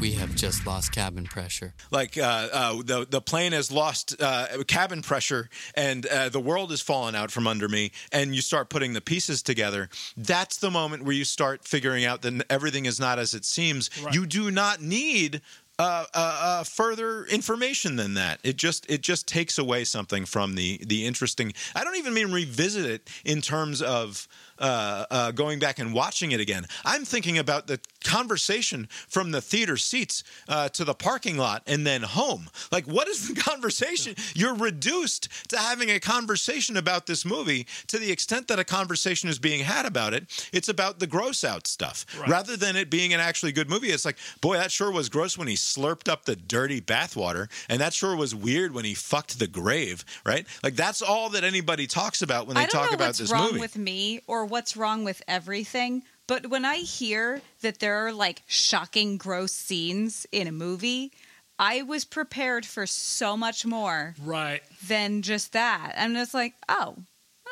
We 0.00 0.12
have 0.12 0.34
just 0.36 0.66
lost 0.66 0.92
cabin 0.92 1.24
pressure. 1.24 1.74
like 1.90 2.16
uh, 2.16 2.48
uh, 2.52 2.74
the 2.84 3.06
the 3.08 3.20
plane 3.20 3.52
has 3.52 3.70
lost 3.72 4.14
uh, 4.20 4.46
cabin 4.66 5.02
pressure 5.02 5.48
and 5.74 6.06
uh, 6.06 6.28
the 6.28 6.40
world 6.40 6.70
has 6.70 6.80
fallen 6.80 7.14
out 7.14 7.30
from 7.30 7.46
under 7.46 7.68
me, 7.68 7.90
and 8.12 8.34
you 8.34 8.40
start 8.42 8.68
putting 8.70 8.92
the 8.92 9.00
pieces 9.00 9.42
together. 9.42 9.88
That's 10.16 10.56
the 10.58 10.70
moment 10.70 11.04
where 11.04 11.12
you 11.14 11.24
start 11.24 11.64
figuring 11.64 12.04
out 12.04 12.22
that 12.22 12.44
everything 12.48 12.86
is 12.86 12.98
not 13.00 13.18
as 13.18 13.34
it 13.34 13.44
seems. 13.44 13.90
Right. 14.02 14.14
You 14.14 14.26
do 14.26 14.50
not 14.50 14.80
need. 14.80 15.40
Uh, 15.80 16.04
uh, 16.12 16.40
uh, 16.42 16.62
further 16.62 17.24
information 17.24 17.96
than 17.96 18.12
that. 18.12 18.38
It 18.44 18.58
just 18.58 18.84
it 18.90 19.00
just 19.00 19.26
takes 19.26 19.56
away 19.56 19.84
something 19.84 20.26
from 20.26 20.54
the 20.54 20.78
the 20.86 21.06
interesting. 21.06 21.54
I 21.74 21.84
don't 21.84 21.96
even 21.96 22.12
mean 22.12 22.30
revisit 22.30 22.84
it 22.84 23.08
in 23.24 23.40
terms 23.40 23.80
of 23.80 24.28
uh, 24.60 25.06
uh, 25.10 25.30
going 25.32 25.58
back 25.58 25.78
and 25.78 25.92
watching 25.92 26.32
it 26.32 26.40
again. 26.40 26.66
I'm 26.84 27.04
thinking 27.04 27.38
about 27.38 27.66
the 27.66 27.80
conversation 28.04 28.88
from 29.08 29.30
the 29.30 29.40
theater 29.40 29.76
seats 29.76 30.22
uh, 30.48 30.68
to 30.70 30.84
the 30.84 30.94
parking 30.94 31.36
lot 31.36 31.62
and 31.66 31.86
then 31.86 32.02
home. 32.02 32.48
Like, 32.70 32.86
what 32.86 33.08
is 33.08 33.28
the 33.28 33.40
conversation? 33.40 34.14
You're 34.34 34.54
reduced 34.54 35.28
to 35.48 35.58
having 35.58 35.90
a 35.90 36.00
conversation 36.00 36.76
about 36.76 37.06
this 37.06 37.24
movie 37.24 37.66
to 37.88 37.98
the 37.98 38.10
extent 38.10 38.48
that 38.48 38.58
a 38.58 38.64
conversation 38.64 39.28
is 39.28 39.38
being 39.38 39.60
had 39.64 39.86
about 39.86 40.14
it. 40.14 40.48
It's 40.52 40.68
about 40.68 40.98
the 40.98 41.06
gross 41.06 41.44
out 41.44 41.66
stuff 41.66 42.04
rather 42.28 42.56
than 42.56 42.76
it 42.76 42.90
being 42.90 43.12
an 43.14 43.20
actually 43.20 43.52
good 43.52 43.68
movie. 43.70 43.88
It's 43.88 44.04
like, 44.04 44.16
boy, 44.40 44.56
that 44.56 44.70
sure 44.70 44.90
was 44.90 45.08
gross 45.08 45.38
when 45.38 45.48
he 45.48 45.54
slurped 45.54 46.08
up 46.08 46.24
the 46.24 46.36
dirty 46.36 46.80
bathwater, 46.80 47.48
and 47.68 47.80
that 47.80 47.92
sure 47.92 48.16
was 48.16 48.34
weird 48.34 48.74
when 48.74 48.84
he 48.84 48.94
fucked 48.94 49.38
the 49.38 49.46
grave, 49.46 50.04
right? 50.24 50.46
Like, 50.62 50.76
that's 50.76 51.02
all 51.02 51.30
that 51.30 51.44
anybody 51.44 51.86
talks 51.86 52.22
about 52.22 52.46
when 52.46 52.56
they 52.56 52.62
I 52.62 52.66
don't 52.66 52.80
talk 52.80 52.90
know 52.90 52.96
about 52.96 53.06
what's 53.08 53.18
this 53.18 53.32
wrong 53.32 53.46
movie. 53.48 53.60
with 53.60 53.76
me 53.78 54.20
or 54.26 54.44
what's 54.50 54.76
wrong 54.76 55.04
with 55.04 55.22
everything, 55.26 56.02
but 56.26 56.48
when 56.48 56.64
I 56.64 56.76
hear 56.76 57.40
that 57.62 57.78
there 57.78 58.06
are 58.06 58.12
like 58.12 58.42
shocking, 58.46 59.16
gross 59.16 59.52
scenes 59.52 60.26
in 60.32 60.46
a 60.46 60.52
movie, 60.52 61.12
I 61.58 61.82
was 61.82 62.04
prepared 62.04 62.64
for 62.64 62.86
so 62.86 63.36
much 63.36 63.66
more 63.66 64.14
right. 64.24 64.62
than 64.86 65.22
just 65.22 65.52
that. 65.52 65.94
I'm 65.96 66.14
just 66.14 66.34
like, 66.34 66.54
oh, 66.68 66.96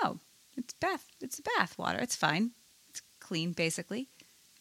oh, 0.02 0.18
it's 0.56 0.74
bath, 0.74 1.06
it's 1.20 1.40
bath 1.40 1.78
water, 1.78 1.98
it's 1.98 2.16
fine, 2.16 2.52
it's 2.90 3.02
clean, 3.20 3.52
basically. 3.52 4.08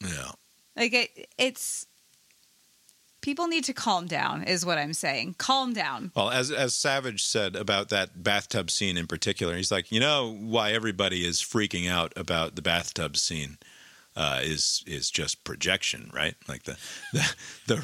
yeah. 0.01 0.31
Like 0.76 0.93
it, 0.93 1.27
it's 1.38 1.88
People 3.27 3.47
need 3.49 3.65
to 3.65 3.73
calm 3.73 4.07
down, 4.07 4.43
is 4.43 4.65
what 4.65 4.77
I'm 4.77 4.93
saying. 4.93 5.35
Calm 5.37 5.73
down. 5.73 6.13
Well, 6.15 6.29
as 6.29 6.49
as 6.49 6.73
Savage 6.73 7.25
said 7.25 7.57
about 7.57 7.89
that 7.89 8.23
bathtub 8.23 8.71
scene 8.71 8.95
in 8.95 9.05
particular, 9.05 9.57
he's 9.57 9.69
like, 9.69 9.91
you 9.91 9.99
know, 9.99 10.33
why 10.39 10.71
everybody 10.71 11.27
is 11.27 11.41
freaking 11.41 11.89
out 11.91 12.13
about 12.15 12.55
the 12.55 12.61
bathtub 12.61 13.17
scene 13.17 13.57
uh, 14.15 14.39
is 14.41 14.81
is 14.87 15.11
just 15.11 15.43
projection, 15.43 16.09
right? 16.13 16.35
Like 16.47 16.63
the 16.63 16.77
the 17.11 17.35
the. 17.67 17.83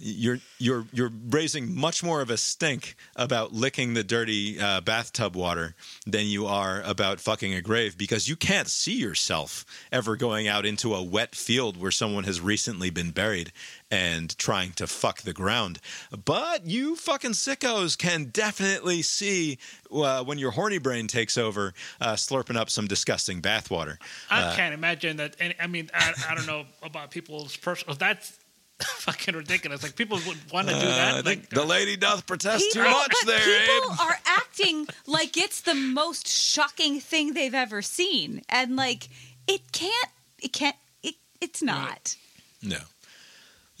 You're 0.00 0.38
you're 0.58 0.86
you're 0.92 1.10
raising 1.30 1.74
much 1.74 2.02
more 2.04 2.20
of 2.20 2.30
a 2.30 2.36
stink 2.36 2.94
about 3.16 3.52
licking 3.52 3.94
the 3.94 4.04
dirty 4.04 4.58
uh, 4.60 4.80
bathtub 4.80 5.34
water 5.34 5.74
than 6.06 6.26
you 6.26 6.46
are 6.46 6.80
about 6.82 7.20
fucking 7.20 7.52
a 7.54 7.60
grave 7.60 7.98
because 7.98 8.28
you 8.28 8.36
can't 8.36 8.68
see 8.68 8.96
yourself 8.96 9.64
ever 9.90 10.14
going 10.16 10.46
out 10.46 10.64
into 10.64 10.94
a 10.94 11.02
wet 11.02 11.34
field 11.34 11.76
where 11.80 11.90
someone 11.90 12.24
has 12.24 12.40
recently 12.40 12.90
been 12.90 13.10
buried 13.10 13.52
and 13.90 14.36
trying 14.38 14.70
to 14.72 14.86
fuck 14.86 15.22
the 15.22 15.32
ground. 15.32 15.80
But 16.24 16.66
you 16.66 16.94
fucking 16.94 17.32
sickos 17.32 17.96
can 17.98 18.26
definitely 18.26 19.02
see 19.02 19.58
uh, 19.92 20.22
when 20.22 20.38
your 20.38 20.52
horny 20.52 20.78
brain 20.78 21.06
takes 21.08 21.36
over, 21.38 21.72
uh, 22.00 22.12
slurping 22.12 22.56
up 22.56 22.70
some 22.70 22.86
disgusting 22.86 23.40
bathwater. 23.42 23.96
I 24.30 24.42
Uh, 24.42 24.56
can't 24.56 24.74
imagine 24.74 25.16
that. 25.16 25.34
Any, 25.40 25.54
I 25.58 25.66
mean, 25.66 25.90
I, 25.94 26.12
I 26.28 26.34
don't 26.34 26.46
know 26.46 26.66
about 26.82 27.10
people's 27.10 27.56
personal. 27.56 27.96
That's 27.96 28.38
fucking 28.82 29.34
ridiculous. 29.34 29.82
Like 29.82 29.96
people 29.96 30.18
would 30.26 30.38
want 30.52 30.68
to 30.68 30.74
do 30.74 30.80
Uh, 30.80 30.84
that. 30.94 31.14
I 31.14 31.22
think 31.22 31.40
Like, 31.42 31.50
the 31.50 31.64
lady 31.64 31.96
doth 31.96 32.26
protest 32.26 32.72
too 32.72 32.82
much 32.82 33.08
but 33.22 33.26
there, 33.26 33.38
people 33.40 33.92
Abe. 33.92 34.00
are 34.00 34.18
acting 34.24 34.86
like 35.06 35.36
it's 35.36 35.60
the 35.62 35.74
most 35.74 36.28
shocking 36.28 37.00
thing 37.00 37.34
they've 37.34 37.54
ever 37.54 37.82
seen, 37.82 38.42
and 38.48 38.76
like 38.76 39.08
it 39.46 39.72
can't. 39.72 40.10
It 40.40 40.52
can't. 40.52 40.76
It, 41.02 41.16
it's 41.40 41.62
not. 41.62 42.16
No. 42.62 42.78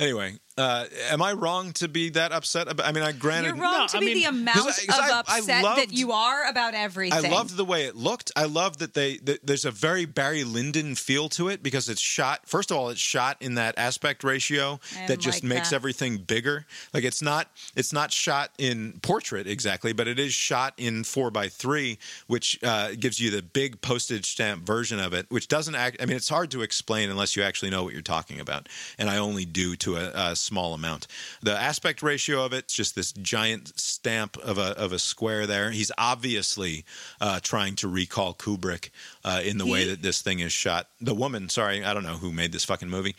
Anyway, 0.00 0.38
uh, 0.58 0.84
am 1.10 1.22
I 1.22 1.32
wrong 1.32 1.72
to 1.74 1.88
be 1.88 2.10
that 2.10 2.32
upset? 2.32 2.70
About, 2.70 2.86
I 2.86 2.92
mean, 2.92 3.04
I 3.04 3.12
granted 3.12 3.54
You're 3.54 3.62
wrong 3.62 3.88
to 3.88 3.98
be 4.00 4.14
the 4.14 4.24
amount 4.24 4.56
'Cause 4.58 4.78
I- 4.80 4.86
'cause 4.86 5.10
of 5.10 5.24
I- 5.28 5.36
I 5.36 5.38
upset 5.38 5.62
loved- 5.64 5.80
that 5.80 5.92
you 5.92 6.12
are 6.12 6.46
about 6.48 6.74
everything. 6.74 7.24
I 7.26 7.28
loved 7.28 7.56
the 7.56 7.64
way 7.64 7.84
it 7.84 7.96
looked. 7.96 8.32
I 8.36 8.44
love 8.44 8.78
that 8.78 8.94
they 8.94 9.18
that 9.18 9.46
there's 9.46 9.64
a 9.64 9.70
very 9.70 10.04
Barry 10.04 10.44
Lyndon 10.44 10.94
feel 10.96 11.28
to 11.30 11.48
it 11.48 11.62
because 11.62 11.88
it's 11.88 12.00
shot. 12.00 12.40
First 12.46 12.70
of 12.70 12.76
all, 12.76 12.90
it's 12.90 13.00
shot 13.00 13.36
in 13.40 13.54
that 13.54 13.74
aspect 13.78 14.24
ratio 14.24 14.80
I 14.98 15.06
that 15.06 15.18
just 15.20 15.42
like 15.42 15.48
makes 15.48 15.70
that. 15.70 15.76
everything 15.76 16.18
bigger. 16.18 16.66
Like 16.92 17.04
it's 17.04 17.22
not 17.22 17.50
it's 17.76 17.92
not 17.92 18.12
shot 18.12 18.50
in 18.58 18.98
portrait 19.00 19.46
exactly, 19.46 19.92
but 19.92 20.08
it 20.08 20.18
is 20.18 20.34
shot 20.34 20.74
in 20.76 21.04
four 21.04 21.30
by 21.30 21.48
three, 21.48 21.98
which 22.26 22.58
uh, 22.64 22.90
gives 22.98 23.20
you 23.20 23.30
the 23.30 23.42
big 23.42 23.80
postage 23.80 24.26
stamp 24.32 24.64
version 24.66 24.98
of 24.98 25.12
it. 25.14 25.26
Which 25.30 25.46
doesn't 25.48 25.74
act. 25.74 25.98
I 26.02 26.06
mean, 26.06 26.16
it's 26.16 26.28
hard 26.28 26.50
to 26.50 26.62
explain 26.62 27.10
unless 27.10 27.36
you 27.36 27.42
actually 27.42 27.70
know 27.70 27.84
what 27.84 27.92
you're 27.92 28.02
talking 28.02 28.40
about, 28.40 28.68
and 28.98 29.08
I 29.08 29.18
only 29.18 29.44
do 29.44 29.76
to 29.76 29.96
a, 29.96 30.30
a 30.32 30.36
small 30.48 30.74
amount. 30.74 31.06
The 31.42 31.56
aspect 31.56 32.02
ratio 32.02 32.44
of 32.44 32.52
it's 32.52 32.74
just 32.74 32.94
this 32.94 33.12
giant 33.12 33.78
stamp 33.78 34.36
of 34.38 34.56
a 34.58 34.76
of 34.78 34.92
a 34.92 34.98
square 34.98 35.46
there. 35.46 35.70
He's 35.70 35.92
obviously 35.98 36.84
uh, 37.20 37.40
trying 37.42 37.76
to 37.76 37.88
recall 37.88 38.34
Kubrick 38.34 38.90
uh, 39.24 39.42
in 39.44 39.58
the 39.58 39.66
way 39.66 39.84
that 39.84 40.02
this 40.02 40.22
thing 40.22 40.40
is 40.40 40.52
shot. 40.52 40.88
The 41.00 41.14
woman, 41.14 41.48
sorry, 41.48 41.84
I 41.84 41.92
don't 41.94 42.04
know 42.04 42.16
who 42.16 42.32
made 42.32 42.52
this 42.52 42.64
fucking 42.64 42.88
movie. 42.88 43.14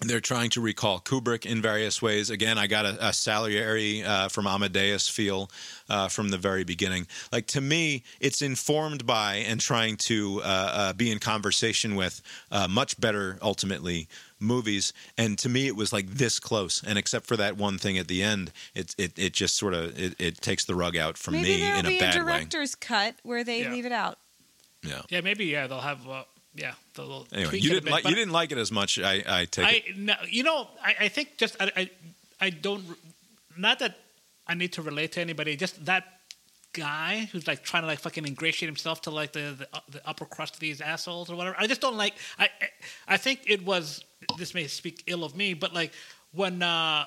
They're 0.00 0.20
trying 0.20 0.50
to 0.50 0.60
recall 0.60 0.98
Kubrick 0.98 1.46
in 1.46 1.62
various 1.62 2.02
ways. 2.02 2.28
Again, 2.28 2.58
I 2.58 2.66
got 2.66 2.84
a, 2.84 3.08
a 3.08 3.12
Salieri 3.12 4.02
uh, 4.02 4.28
from 4.28 4.44
Amadeus 4.46 5.08
feel 5.08 5.48
uh, 5.88 6.08
from 6.08 6.30
the 6.30 6.36
very 6.36 6.64
beginning. 6.64 7.06
Like 7.30 7.46
to 7.48 7.60
me, 7.60 8.02
it's 8.20 8.42
informed 8.42 9.06
by 9.06 9.36
and 9.36 9.60
trying 9.60 9.96
to 9.98 10.40
uh, 10.42 10.46
uh, 10.46 10.92
be 10.94 11.12
in 11.12 11.20
conversation 11.20 11.94
with 11.94 12.22
uh, 12.50 12.66
much 12.66 13.00
better, 13.00 13.38
ultimately, 13.40 14.08
movies. 14.40 14.92
And 15.16 15.38
to 15.38 15.48
me, 15.48 15.68
it 15.68 15.76
was 15.76 15.92
like 15.92 16.08
this 16.08 16.40
close. 16.40 16.82
And 16.84 16.98
except 16.98 17.26
for 17.26 17.36
that 17.36 17.56
one 17.56 17.78
thing 17.78 17.96
at 17.96 18.08
the 18.08 18.20
end, 18.20 18.50
it 18.74 18.96
it, 18.98 19.16
it 19.16 19.32
just 19.32 19.56
sort 19.56 19.74
of 19.74 19.96
it, 19.98 20.16
it 20.18 20.40
takes 20.40 20.64
the 20.64 20.74
rug 20.74 20.96
out 20.96 21.16
from 21.16 21.34
Maybe 21.34 21.50
me 21.54 21.60
there'll 21.60 21.78
in 21.78 21.86
a 21.86 21.88
be 21.90 21.96
a 21.98 22.00
bad 22.00 22.16
way. 22.16 22.20
director's 22.32 22.74
cut 22.74 23.14
where 23.22 23.44
they 23.44 23.62
Yeah. 23.62 23.70
leave 23.70 23.86
it 23.86 23.92
out. 23.92 24.18
Yeah. 24.82 25.02
yeah, 25.08 25.20
maybe 25.20 25.44
yeah, 25.46 25.68
they'll 25.68 25.80
have. 25.80 26.06
Uh, 26.06 26.24
yeah, 26.54 26.74
Anyway, 27.32 27.58
you 27.58 27.70
didn't 27.70 27.84
bit, 27.84 27.92
like 27.92 28.04
you 28.04 28.14
didn't 28.14 28.32
like 28.32 28.52
it 28.52 28.58
as 28.58 28.70
much. 28.70 28.98
I 28.98 29.22
I 29.26 29.44
take 29.46 29.66
I 29.66 29.82
it. 29.86 29.98
no, 29.98 30.14
you 30.28 30.42
know, 30.42 30.68
I, 30.82 30.94
I 31.00 31.08
think 31.08 31.36
just 31.36 31.56
I, 31.60 31.70
I 31.76 31.90
I 32.40 32.50
don't 32.50 32.84
not 33.56 33.78
that 33.80 33.96
I 34.46 34.54
need 34.54 34.72
to 34.74 34.82
relate 34.82 35.12
to 35.12 35.20
anybody. 35.20 35.56
Just 35.56 35.84
that 35.86 36.04
guy 36.72 37.28
who's 37.32 37.46
like 37.46 37.62
trying 37.62 37.82
to 37.82 37.86
like 37.86 38.00
fucking 38.00 38.26
ingratiate 38.26 38.68
himself 38.68 39.02
to 39.02 39.10
like 39.10 39.32
the 39.32 39.56
the, 39.58 39.82
the 39.90 40.08
upper 40.08 40.24
crust 40.24 40.54
of 40.54 40.60
these 40.60 40.80
assholes 40.80 41.30
or 41.30 41.36
whatever. 41.36 41.56
I 41.58 41.66
just 41.66 41.80
don't 41.80 41.96
like. 41.96 42.14
I 42.38 42.48
I 43.08 43.16
think 43.16 43.40
it 43.46 43.64
was. 43.64 44.04
This 44.38 44.54
may 44.54 44.66
speak 44.68 45.02
ill 45.06 45.24
of 45.24 45.36
me, 45.36 45.54
but 45.54 45.74
like 45.74 45.92
when. 46.32 46.62
uh 46.62 47.06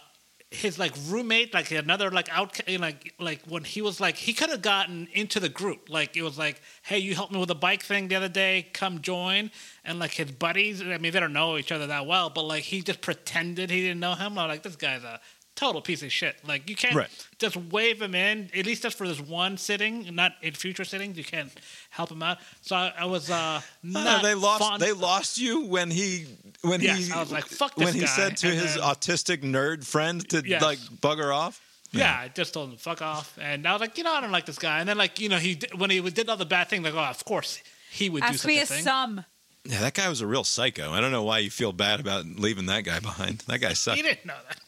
his 0.50 0.80
like 0.80 0.94
roommate, 1.08 1.54
like 1.54 1.72
another 1.72 2.10
like 2.10 2.30
out, 2.32 2.60
like 2.80 3.14
like 3.20 3.42
when 3.48 3.66
he 3.66 3.82
was 3.82 4.00
like 4.00 4.16
he 4.16 4.34
could 4.34 4.50
have 4.50 4.62
gotten 4.62 5.08
into 5.12 5.40
the 5.40 5.50
group. 5.50 5.90
Like 5.90 6.16
it 6.16 6.22
was 6.22 6.38
like, 6.38 6.62
hey, 6.84 7.00
you 7.00 7.16
helped 7.16 7.34
me 7.34 7.40
with 7.40 7.50
the 7.50 7.56
bike 7.56 7.84
thing 7.84 8.08
the 8.08 8.16
other 8.16 8.30
day. 8.30 8.68
Come 8.74 9.02
join. 9.02 9.52
And 9.84 10.00
like 10.00 10.12
his 10.12 10.32
buddies, 10.32 10.82
I 10.82 10.98
mean, 10.98 11.12
they 11.12 11.20
don't 11.20 11.34
know 11.34 11.58
each 11.58 11.72
other 11.72 11.88
that 11.88 12.06
well, 12.06 12.30
but 12.30 12.44
like 12.44 12.64
he 12.64 12.82
just 12.82 13.02
pretended 13.02 13.70
he 13.70 13.82
didn't 13.82 14.00
know 14.00 14.16
him. 14.16 14.38
I'm 14.38 14.48
like, 14.48 14.64
this 14.64 14.78
guy's 14.78 15.04
a 15.04 15.20
total 15.58 15.82
piece 15.82 16.02
of 16.04 16.12
shit. 16.14 16.38
Like 16.48 16.70
you 16.70 16.76
can't 16.78 16.96
Right. 16.96 17.10
just 17.40 17.58
wave 17.58 18.02
him 18.02 18.16
in, 18.16 18.50
at 18.56 18.66
least 18.66 18.84
just 18.84 18.98
for 18.98 19.06
this 19.08 19.20
one 19.20 19.58
sitting, 19.58 20.16
not 20.16 20.32
in 20.42 20.54
future 20.54 20.86
sittings. 20.86 21.18
You 21.18 21.26
can't 21.26 21.52
help 21.90 22.10
him 22.12 22.24
out. 22.24 22.38
So 22.62 22.76
I, 22.78 22.94
I 23.00 23.06
was 23.06 23.30
uh, 23.30 23.60
not 23.84 24.24
they 24.24 24.36
lost. 24.36 24.60
fond- 24.64 24.82
They 24.82 24.94
lost 24.94 25.38
you 25.38 25.66
when 25.66 25.92
he 25.92 26.28
when 26.62 26.80
Yes, 26.80 27.08
he 27.08 27.12
I 27.12 27.20
was 27.20 27.32
like, 27.32 27.46
"Fuck 27.46 27.76
when 27.76 27.88
this 27.88 27.96
he 27.96 28.08
said 28.08 28.38
to 28.38 28.48
and 28.50 28.58
his 28.60 28.76
then- 28.76 28.84
autistic 28.84 29.44
nerd 29.44 29.86
friend 29.86 30.28
to 30.30 30.42
Yes. 30.46 30.62
like 30.62 30.80
bugger 30.80 31.36
off. 31.36 31.60
Yeah, 31.92 32.16
I 32.24 32.28
just 32.28 32.54
told 32.54 32.70
him 32.72 32.78
fuck 32.78 33.02
off, 33.02 33.38
and 33.42 33.66
I 33.68 33.72
was 33.72 33.80
like, 33.82 33.98
you 33.98 34.04
know, 34.04 34.14
I 34.14 34.22
don't 34.22 34.32
like 34.32 34.46
this 34.46 34.60
guy. 34.60 34.80
And 34.82 34.88
then 34.90 34.98
like, 34.98 35.20
you 35.20 35.30
know, 35.30 35.38
he 35.38 35.56
did, 35.56 35.74
when 35.80 35.90
he 35.90 36.02
did 36.02 36.30
all 36.30 36.36
the 36.38 36.46
bad 36.46 36.68
things, 36.70 36.84
like, 36.84 36.94
oh, 36.94 37.00
of 37.00 37.24
course 37.26 37.62
he 37.90 38.10
would 38.10 38.22
do 38.24 38.28
Ask 38.28 38.40
such 38.40 38.48
me 38.48 38.60
a 38.60 38.64
a 38.64 38.66
thing. 38.66 38.84
sum. 38.84 39.24
Yeah, 39.64 39.80
that 39.82 39.94
guy 39.94 40.08
was 40.10 40.22
a 40.22 40.28
real 40.28 40.44
psycho. 40.44 40.92
I 40.92 41.00
don't 41.02 41.12
know 41.12 41.24
why 41.24 41.40
you 41.40 41.50
feel 41.50 41.72
bad 41.74 42.00
about 42.02 42.26
leaving 42.26 42.68
that 42.68 42.84
guy 42.84 43.00
behind. 43.00 43.40
That 43.48 43.60
guy 43.60 43.74
sucked. 43.74 43.98
He 43.98 44.04
didn't 44.04 44.26
know 44.26 44.36
that. 44.48 44.60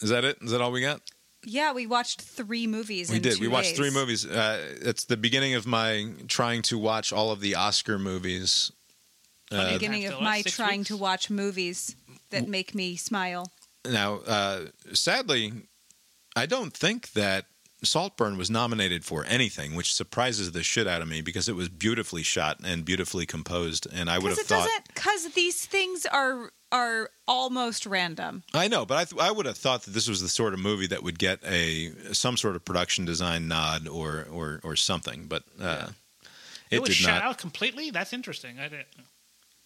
Is 0.00 0.10
that 0.10 0.24
it? 0.24 0.38
Is 0.42 0.50
that 0.52 0.60
all 0.60 0.72
we 0.72 0.80
got? 0.80 1.00
Yeah, 1.44 1.72
we 1.72 1.86
watched 1.88 2.20
three 2.22 2.66
movies. 2.68 3.10
we 3.10 3.16
in 3.16 3.22
did. 3.22 3.34
two 3.36 3.40
We 3.42 3.48
watched 3.48 3.70
days. 3.70 3.76
three 3.78 3.90
movies. 3.90 4.24
Uh, 4.26 4.76
it's 4.80 5.04
the 5.04 5.16
beginning 5.16 5.54
of 5.54 5.66
my 5.66 6.06
trying 6.28 6.62
to 6.62 6.78
watch 6.78 7.12
all 7.12 7.32
of 7.32 7.40
the 7.40 7.54
Oscar 7.56 7.98
movies. 7.98 8.70
Uh, 9.50 9.72
Beginning 9.74 10.06
of 10.06 10.20
my 10.20 10.42
trying 10.42 10.78
weeks? 10.80 10.88
to 10.88 10.96
watch 10.96 11.28
movies 11.28 11.94
that 12.30 12.48
make 12.48 12.74
me 12.74 12.96
smile. 12.96 13.50
now, 13.84 14.20
uh, 14.26 14.66
sadly, 14.94 15.52
I 16.34 16.46
don't 16.46 16.72
think 16.72 17.12
that 17.12 17.44
Saltburn 17.84 18.38
was 18.38 18.48
nominated 18.48 19.04
for 19.04 19.24
anything, 19.26 19.74
which 19.74 19.92
surprises 19.92 20.52
the 20.52 20.62
shit 20.62 20.86
out 20.86 21.02
of 21.02 21.08
me 21.08 21.20
because 21.20 21.48
it 21.50 21.56
was 21.56 21.68
beautifully 21.68 22.22
shot 22.22 22.60
and 22.64 22.84
beautifully 22.84 23.26
composed. 23.26 23.86
And 23.92 24.08
I 24.08 24.18
would 24.18 24.30
Because 24.30 24.38
have 24.38 24.44
it 24.46 24.48
thought. 24.48 24.66
doesn't. 24.68 24.94
Because 24.94 25.32
these 25.34 25.66
things 25.66 26.06
are 26.06 26.50
are 26.72 27.10
almost 27.28 27.86
random. 27.86 28.42
I 28.54 28.66
know, 28.66 28.84
but 28.84 28.96
I, 28.98 29.04
th- 29.04 29.20
I 29.22 29.30
would 29.30 29.46
have 29.46 29.56
thought 29.58 29.82
that 29.82 29.92
this 29.92 30.08
was 30.08 30.20
the 30.22 30.28
sort 30.28 30.54
of 30.54 30.58
movie 30.58 30.88
that 30.88 31.02
would 31.04 31.18
get 31.18 31.38
a 31.44 31.92
some 32.12 32.36
sort 32.36 32.56
of 32.56 32.64
production 32.64 33.04
design 33.04 33.46
nod 33.46 33.86
or 33.86 34.26
or, 34.32 34.60
or 34.64 34.74
something, 34.74 35.26
but 35.28 35.44
uh, 35.60 35.88
It, 36.70 36.76
it, 36.76 36.80
was 36.80 36.88
did 36.88 36.96
shut 36.96 37.14
not. 37.14 37.22
out 37.22 37.38
completely. 37.38 37.90
That's 37.90 38.12
interesting. 38.12 38.58
I 38.58 38.64
didn't. 38.68 38.86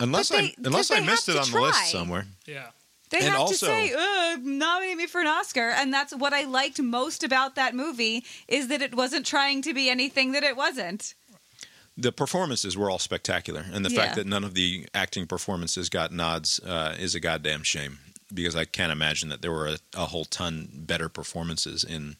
Unless 0.00 0.28
But 0.30 0.40
I 0.44 0.54
unless 0.64 0.90
I 0.90 1.00
missed 1.00 1.28
it 1.30 1.36
on 1.36 1.44
to 1.46 1.52
the 1.52 1.60
list 1.60 1.90
somewhere. 1.90 2.26
Yeah. 2.46 2.66
They 3.08 3.18
And 3.18 3.28
have 3.28 3.38
also- 3.40 3.66
to 3.66 3.72
say, 3.72 3.94
"Ugh, 3.96 4.40
nominate 4.44 4.96
me 4.96 5.06
for 5.06 5.20
an 5.20 5.28
Oscar," 5.28 5.70
and 5.70 5.94
that's 5.94 6.12
what 6.12 6.32
I 6.34 6.42
liked 6.42 6.82
most 6.82 7.22
about 7.22 7.54
that 7.54 7.72
movie 7.72 8.24
is 8.48 8.66
that 8.66 8.82
it 8.82 8.96
wasn't 8.96 9.24
trying 9.24 9.62
to 9.62 9.72
be 9.72 9.88
anything 9.88 10.32
that 10.32 10.42
it 10.42 10.56
wasn't. 10.56 11.14
The 11.98 12.12
performances 12.12 12.76
were 12.76 12.90
all 12.90 12.98
spectacular, 12.98 13.64
and 13.72 13.84
the 13.84 13.90
Yeah. 13.90 14.00
fact 14.02 14.16
that 14.16 14.26
none 14.26 14.44
of 14.44 14.54
the 14.54 14.86
acting 14.92 15.26
performances 15.26 15.88
got 15.88 16.12
nods 16.12 16.60
uh, 16.60 16.94
is 16.98 17.14
a 17.14 17.20
goddamn 17.20 17.62
shame. 17.62 17.98
Because 18.34 18.56
I 18.56 18.64
can't 18.64 18.90
imagine 18.90 19.28
that 19.28 19.40
there 19.40 19.52
were 19.52 19.68
a, 19.68 19.78
a 19.94 20.06
whole 20.06 20.24
ton 20.24 20.68
better 20.72 21.08
performances 21.08 21.84
in 21.84 22.16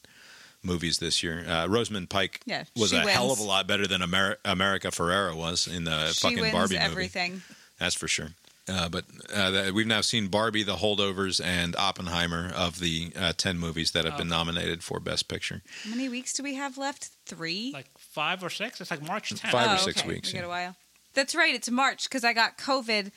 movies 0.63 0.99
this 0.99 1.21
year. 1.23 1.45
Uh, 1.47 1.67
Rosamund 1.67 2.09
Pike 2.11 2.41
Yeah, 2.47 2.65
was 2.77 2.93
a 2.93 3.01
hell 3.01 3.33
of 3.33 3.39
a 3.41 3.43
lot 3.43 3.67
better 3.67 3.87
than 3.89 4.03
Amer- 4.03 4.39
America 4.45 4.89
Ferrera 4.89 5.35
was 5.37 5.67
in 5.67 5.83
the 5.85 6.13
she 6.13 6.21
fucking 6.21 6.41
wins 6.41 6.53
Barbie 6.53 6.75
movie. 6.77 6.85
everything. 6.87 7.43
That's 7.79 7.95
for 7.97 8.07
sure. 8.09 8.31
Uh, 8.69 8.89
but 8.89 9.05
uh, 9.33 9.51
that, 9.53 9.75
we've 9.75 9.87
now 9.87 10.01
seen 10.01 10.27
Barbie, 10.27 10.65
The 10.65 10.77
Holdovers, 10.77 11.45
and 11.45 11.77
Oppenheimer 11.77 12.51
of 12.55 12.81
the 12.81 13.13
uh, 13.17 13.33
10 13.37 13.59
movies 13.59 13.93
that 13.93 14.05
have 14.05 14.19
been 14.19 14.29
nominated 14.29 14.83
for 14.83 14.99
Best 14.99 15.29
Picture. 15.29 15.63
How 15.85 15.91
many 15.91 16.09
weeks 16.09 16.33
do 16.33 16.43
we 16.43 16.55
have 16.55 16.77
left? 16.77 17.11
Three. 17.27 17.71
Like 17.73 17.87
five 17.97 18.43
or 18.43 18.51
six. 18.51 18.81
It's 18.81 18.91
like 18.91 19.07
March 19.07 19.33
10th. 19.35 19.51
Five 19.51 19.79
or 19.79 19.79
six 19.79 20.01
okay. 20.01 20.09
weeks, 20.09 20.33
We 20.33 20.41
got 20.41 20.41
yeah. 20.41 20.47
a 20.47 20.49
while. 20.49 20.77
That's 21.15 21.35
right. 21.35 21.55
It's 21.55 21.71
March 21.71 22.09
because 22.09 22.25
I 22.25 22.33
got 22.33 22.59
COVID 22.59 23.13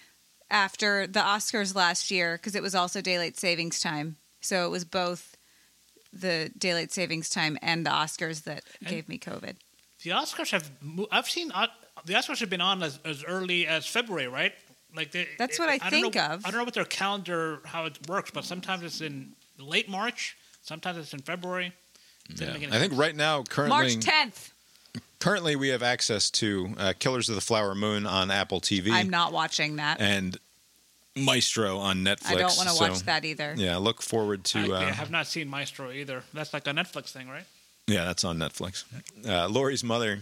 after 0.52 1.08
the 1.08 1.20
Oscars 1.20 1.76
last 1.76 2.12
year 2.12 2.38
because 2.38 2.56
it 2.56 2.62
was 2.62 2.76
also 2.76 3.02
daylight 3.02 3.38
savings 3.38 3.80
time. 3.80 4.18
So 4.42 4.66
it 4.66 4.70
was 4.70 4.86
both 4.86 5.36
the 6.14 6.52
daylight 6.58 6.92
savings 6.92 7.30
time 7.30 7.58
and 7.62 7.86
the 7.86 7.92
Oscars 7.92 8.44
that 8.44 8.64
gave 8.86 9.10
me 9.10 9.18
COVID. 9.20 9.56
The 10.04 10.12
Oscars 10.12 10.52
have. 10.52 10.72
mo- 10.82 11.08
I've 11.12 11.30
seen 11.30 11.52
uh, 11.52 11.68
the 12.06 12.14
Oscars 12.14 12.40
have 12.40 12.50
been 12.50 12.62
on 12.62 12.82
as, 12.84 13.00
as 13.04 13.24
early 13.24 13.68
as 13.68 13.86
February, 13.86 14.28
right? 14.28 14.54
Like 14.96 15.12
they, 15.12 15.28
That's 15.38 15.60
what 15.60 15.70
I 15.70 15.78
don't 15.78 15.90
think 15.92 16.16
know, 16.16 16.22
of. 16.26 16.46
I 16.46 16.50
don't 16.52 16.60
know 16.60 16.64
what 16.66 16.74
their 16.74 16.86
calendar 16.86 17.62
how 17.66 17.86
it 17.86 17.98
works, 18.08 18.32
but 18.32 18.44
sometimes 18.44 18.84
it's 18.84 19.02
in 19.02 19.34
late 19.58 19.88
March. 19.90 20.36
Sometimes 20.62 20.98
it's 20.98 21.14
in 21.14 21.20
February. 21.20 21.74
Didn't 22.28 22.42
Yeah. 22.48 22.54
make 22.54 22.64
any 22.64 22.76
I 22.76 22.80
think 22.80 22.94
right 22.98 23.16
now, 23.16 23.44
currently 23.44 23.78
March 23.78 24.06
currently, 24.06 24.32
10th. 24.32 24.52
currently 25.20 25.56
we 25.56 25.70
have 25.70 25.84
access 25.84 26.30
to 26.32 26.74
uh, 26.78 26.94
Killers 26.98 27.30
of 27.30 27.36
the 27.36 27.42
Flower 27.42 27.76
Moon 27.76 28.06
on 28.08 28.32
Apple 28.32 28.62
TV 28.62 28.92
I'm 28.92 29.10
not 29.10 29.32
watching 29.32 29.76
that. 29.78 30.02
and 30.02 30.38
Maestro 31.16 31.78
on 31.80 31.98
Netflix. 32.04 32.26
I 32.28 32.36
don't 32.36 32.56
want 32.58 32.70
to 32.70 32.76
so, 32.76 32.88
watch 32.90 33.00
that 33.04 33.26
either. 33.26 33.54
Yeah, 33.58 33.78
look 33.78 34.02
forward 34.02 34.44
to. 34.46 34.74
I 34.74 34.86
Uh, 34.90 34.94
have 34.94 35.12
not 35.12 35.28
seen 35.28 35.50
Maestro 35.50 35.92
either. 35.92 36.24
That's 36.34 36.54
like 36.54 36.66
a 36.68 36.72
Netflix 36.72 37.12
thing, 37.12 37.28
right? 37.28 37.46
yeah, 37.88 38.06
that's 38.06 38.24
on 38.24 38.38
Netflix. 38.38 38.84
Uh, 39.28 39.48
Lori's 39.50 39.84
mother 39.84 40.20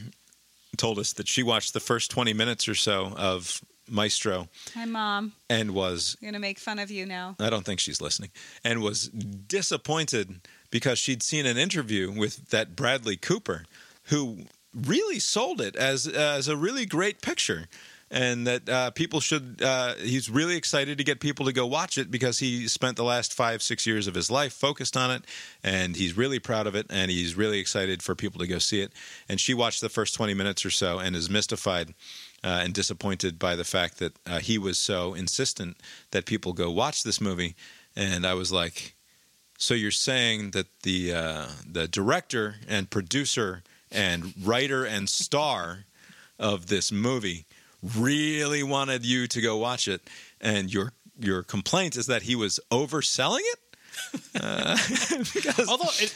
told 0.78 0.98
us 1.00 1.14
that 1.14 1.28
she 1.28 1.44
watched 1.44 1.74
the 1.74 1.80
first 1.82 2.10
20 2.12 2.34
minutes 2.34 2.68
or 2.68 2.76
so 2.76 3.14
of 3.18 3.62
Maestro 3.90 4.50
Hi, 4.74 4.86
Mom. 4.86 5.34
and 5.50 5.72
was 5.72 6.18
I'm 6.22 6.34
to 6.34 6.40
make 6.40 6.60
fun 6.60 6.80
of 6.80 6.92
you 6.92 7.06
now. 7.06 7.36
I 7.40 7.50
don't 7.50 7.66
think 7.66 7.80
she's 7.80 8.02
listening, 8.02 8.32
and 8.64 8.82
was 8.82 9.08
disappointed 9.10 10.42
because 10.70 11.00
she'd 11.00 11.24
seen 11.24 11.46
an 11.46 11.58
interview 11.58 12.12
with 12.12 12.50
that 12.50 12.76
Bradley 12.76 13.18
Cooper, 13.18 13.64
who 14.06 14.40
really 14.74 15.20
sold 15.20 15.62
it 15.62 15.76
as 15.76 16.08
as 16.08 16.48
a 16.48 16.56
really 16.58 16.86
great 16.86 17.22
picture, 17.22 17.68
and 18.12 18.46
that 18.46 18.70
uh, 18.70 18.92
people 18.92 19.20
should. 19.20 19.62
Uh, 19.62 19.96
he's 19.96 20.30
really 20.30 20.56
excited 20.56 20.98
to 20.98 21.04
get 21.04 21.20
people 21.20 21.46
to 21.46 21.54
go 21.54 21.66
watch 21.66 21.98
it 21.98 22.12
because 22.12 22.40
he 22.40 22.68
spent 22.68 22.96
the 22.98 23.04
last 23.04 23.34
five 23.34 23.62
six 23.62 23.86
years 23.88 24.08
of 24.08 24.16
his 24.16 24.30
life 24.30 24.54
focused 24.54 24.96
on 24.96 25.10
it, 25.12 25.24
and 25.64 25.96
he's 25.96 26.16
really 26.16 26.40
proud 26.40 26.68
of 26.68 26.76
it, 26.76 26.86
and 26.90 27.10
he's 27.12 27.36
really 27.36 27.60
excited 27.60 28.04
for 28.04 28.16
people 28.16 28.40
to 28.40 28.48
go 28.48 28.60
see 28.60 28.82
it. 28.82 28.92
And 29.28 29.40
she 29.40 29.54
watched 29.54 29.82
the 29.82 29.90
first 29.90 30.14
twenty 30.16 30.34
minutes 30.34 30.66
or 30.66 30.70
so 30.70 31.00
and 31.00 31.16
is 31.16 31.30
mystified 31.30 31.94
uh, 32.48 32.62
and 32.64 32.74
disappointed 32.74 33.38
by 33.38 33.58
the 33.58 33.66
fact 33.66 34.00
that 34.00 34.14
uh, 34.26 34.40
he 34.40 34.58
was 34.58 34.78
so 34.78 35.14
insistent 35.14 35.76
that 36.12 36.26
people 36.26 36.54
go 36.54 36.72
watch 36.72 37.04
this 37.04 37.20
movie. 37.20 37.56
And 37.94 38.26
I 38.26 38.36
was 38.36 38.54
like, 38.54 38.96
"So 39.58 39.74
you're 39.74 39.92
saying 39.92 40.52
that 40.52 40.68
the 40.84 41.14
uh, 41.14 41.48
the 41.70 41.90
director 41.90 42.56
and 42.66 42.90
producer 42.90 43.64
and 43.92 44.34
writer 44.42 44.86
and 44.86 45.10
star 45.10 45.86
of 46.40 46.68
this 46.68 46.90
movie 46.90 47.46
really 47.84 48.64
wanted 48.64 49.06
you 49.06 49.28
to 49.28 49.42
go 49.42 49.58
watch 49.58 49.90
it, 49.90 50.02
and 50.40 50.74
your 50.74 50.94
your 51.20 51.44
complaint 51.44 51.98
is 51.98 52.06
that 52.06 52.22
he 52.22 52.36
was 52.36 52.62
overselling 52.72 53.44
it?" 53.54 53.60
Uh, 54.40 54.78
because 55.34 55.68
Although, 55.68 55.90
it, 56.00 56.14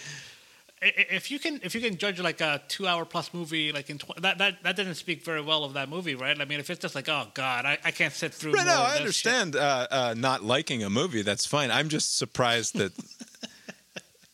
if 0.81 1.29
you 1.29 1.39
can, 1.39 1.59
if 1.63 1.75
you 1.75 1.81
can 1.81 1.97
judge 1.97 2.19
like 2.19 2.41
a 2.41 2.61
two-hour 2.67 3.05
plus 3.05 3.33
movie, 3.33 3.71
like 3.71 3.89
in 3.89 3.99
tw- 3.99 4.19
that, 4.21 4.39
that 4.39 4.63
that 4.63 4.75
didn't 4.75 4.95
speak 4.95 5.23
very 5.23 5.41
well 5.41 5.63
of 5.63 5.73
that 5.73 5.89
movie, 5.89 6.15
right? 6.15 6.39
I 6.39 6.45
mean, 6.45 6.59
if 6.59 6.69
it's 6.69 6.79
just 6.79 6.95
like, 6.95 7.07
oh 7.07 7.27
god, 7.33 7.65
I, 7.65 7.77
I 7.83 7.91
can't 7.91 8.13
sit 8.13 8.33
through. 8.33 8.53
Right, 8.53 8.65
no, 8.65 8.81
I 8.81 8.95
understand 8.97 9.55
uh, 9.55 9.87
uh, 9.91 10.15
not 10.17 10.43
liking 10.43 10.83
a 10.83 10.89
movie. 10.89 11.21
That's 11.21 11.45
fine. 11.45 11.69
I'm 11.71 11.89
just 11.89 12.17
surprised 12.17 12.75
that. 12.77 12.93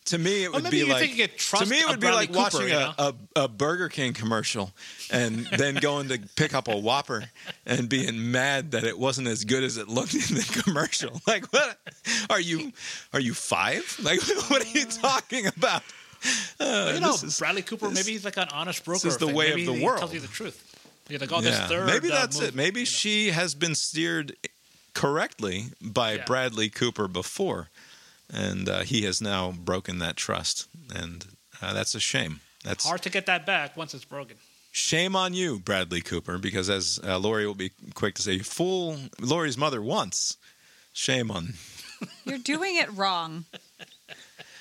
to 0.05 0.17
me, 0.17 0.45
it 0.45 0.53
would 0.53 0.69
be 0.69 0.85
like. 0.85 0.99
think 0.99 1.17
you 1.17 1.27
could 1.27 1.37
trust 1.37 1.65
to 1.65 1.69
me, 1.69 1.79
it 1.81 1.89
would 1.89 1.99
be 1.99 2.09
like 2.09 2.29
Cooper, 2.29 2.39
watching 2.39 2.69
you 2.69 2.75
a, 2.77 2.95
a, 2.97 3.13
a 3.43 3.47
Burger 3.49 3.89
King 3.89 4.13
commercial 4.13 4.71
and 5.11 5.45
then 5.57 5.75
going 5.75 6.07
to 6.07 6.19
pick 6.37 6.53
up 6.53 6.69
a 6.69 6.77
Whopper 6.77 7.25
and 7.65 7.89
being 7.89 8.31
mad 8.31 8.71
that 8.71 8.85
it 8.85 8.97
wasn't 8.97 9.27
as 9.27 9.43
good 9.43 9.63
as 9.63 9.75
it 9.75 9.89
looked 9.89 10.13
in 10.13 10.35
the 10.35 10.61
commercial. 10.63 11.21
Like, 11.27 11.51
what 11.51 11.77
are 12.29 12.39
you? 12.39 12.71
Are 13.11 13.19
you 13.19 13.33
five? 13.33 13.99
Like, 14.01 14.21
what 14.49 14.63
are 14.63 14.69
you 14.69 14.85
talking 14.85 15.45
about? 15.45 15.83
Uh, 16.59 16.91
you 16.95 16.99
know, 16.99 17.11
this 17.11 17.23
is- 17.23 17.39
Bradley 17.39 17.61
Cooper. 17.61 17.87
this- 17.89 17.95
Maybe 18.05 18.13
he's 18.13 18.25
like 18.25 18.37
an 18.37 18.47
honest 18.51 18.83
broker. 18.83 19.07
is 19.07 19.17
the 19.17 19.27
thing. 19.27 19.35
way 19.35 19.49
maybe 19.49 19.61
of 19.61 19.67
the 19.73 19.79
he 19.79 19.85
world. 19.85 19.99
Tells 19.99 20.13
you 20.13 20.19
the 20.19 20.27
truth. 20.27 20.63
You're 21.07 21.19
like, 21.19 21.31
oh, 21.31 21.39
this 21.41 21.57
third. 21.69 21.85
maybe 21.85 22.11
uh, 22.11 22.15
that's 22.15 22.37
movie- 22.37 22.47
it. 22.49 22.55
Maybe 22.55 22.83
she 22.85 23.29
has 23.29 23.53
been 23.55 23.75
steered 23.75 24.35
correctly 24.93 25.65
by 25.81 26.13
Yeah. 26.15 26.25
Bradley 26.25 26.69
Cooper 26.69 27.07
before, 27.07 27.69
and 28.33 28.67
uh, 28.67 28.79
he 28.81 29.03
has 29.03 29.21
now 29.21 29.51
broken 29.51 29.99
that 29.99 30.15
trust, 30.17 30.67
and 30.93 31.25
uh, 31.61 31.73
that's 31.73 31.93
a 31.95 31.99
shame. 31.99 32.39
That's 32.63 32.85
hard 32.85 33.03
to 33.03 33.09
get 33.09 33.25
that 33.27 33.45
back 33.45 33.77
once 33.77 33.93
it's 33.93 34.03
broken. 34.03 34.37
shame 34.71 35.15
on 35.15 35.33
you, 35.33 35.59
Bradley 35.59 36.01
Cooper, 36.01 36.37
because 36.37 36.69
as 36.69 36.99
uh, 37.03 37.17
Lori 37.19 37.45
will 37.45 37.53
be 37.55 37.71
quick 37.93 38.15
to 38.15 38.21
say, 38.21 38.39
fool 38.39 38.97
Lori's 39.21 39.57
mother 39.57 39.81
once. 39.81 40.37
Shame 40.91 41.29
on. 41.31 41.53
You're 42.25 42.39
doing 42.39 42.75
it 42.77 42.91
wrong. 42.93 43.45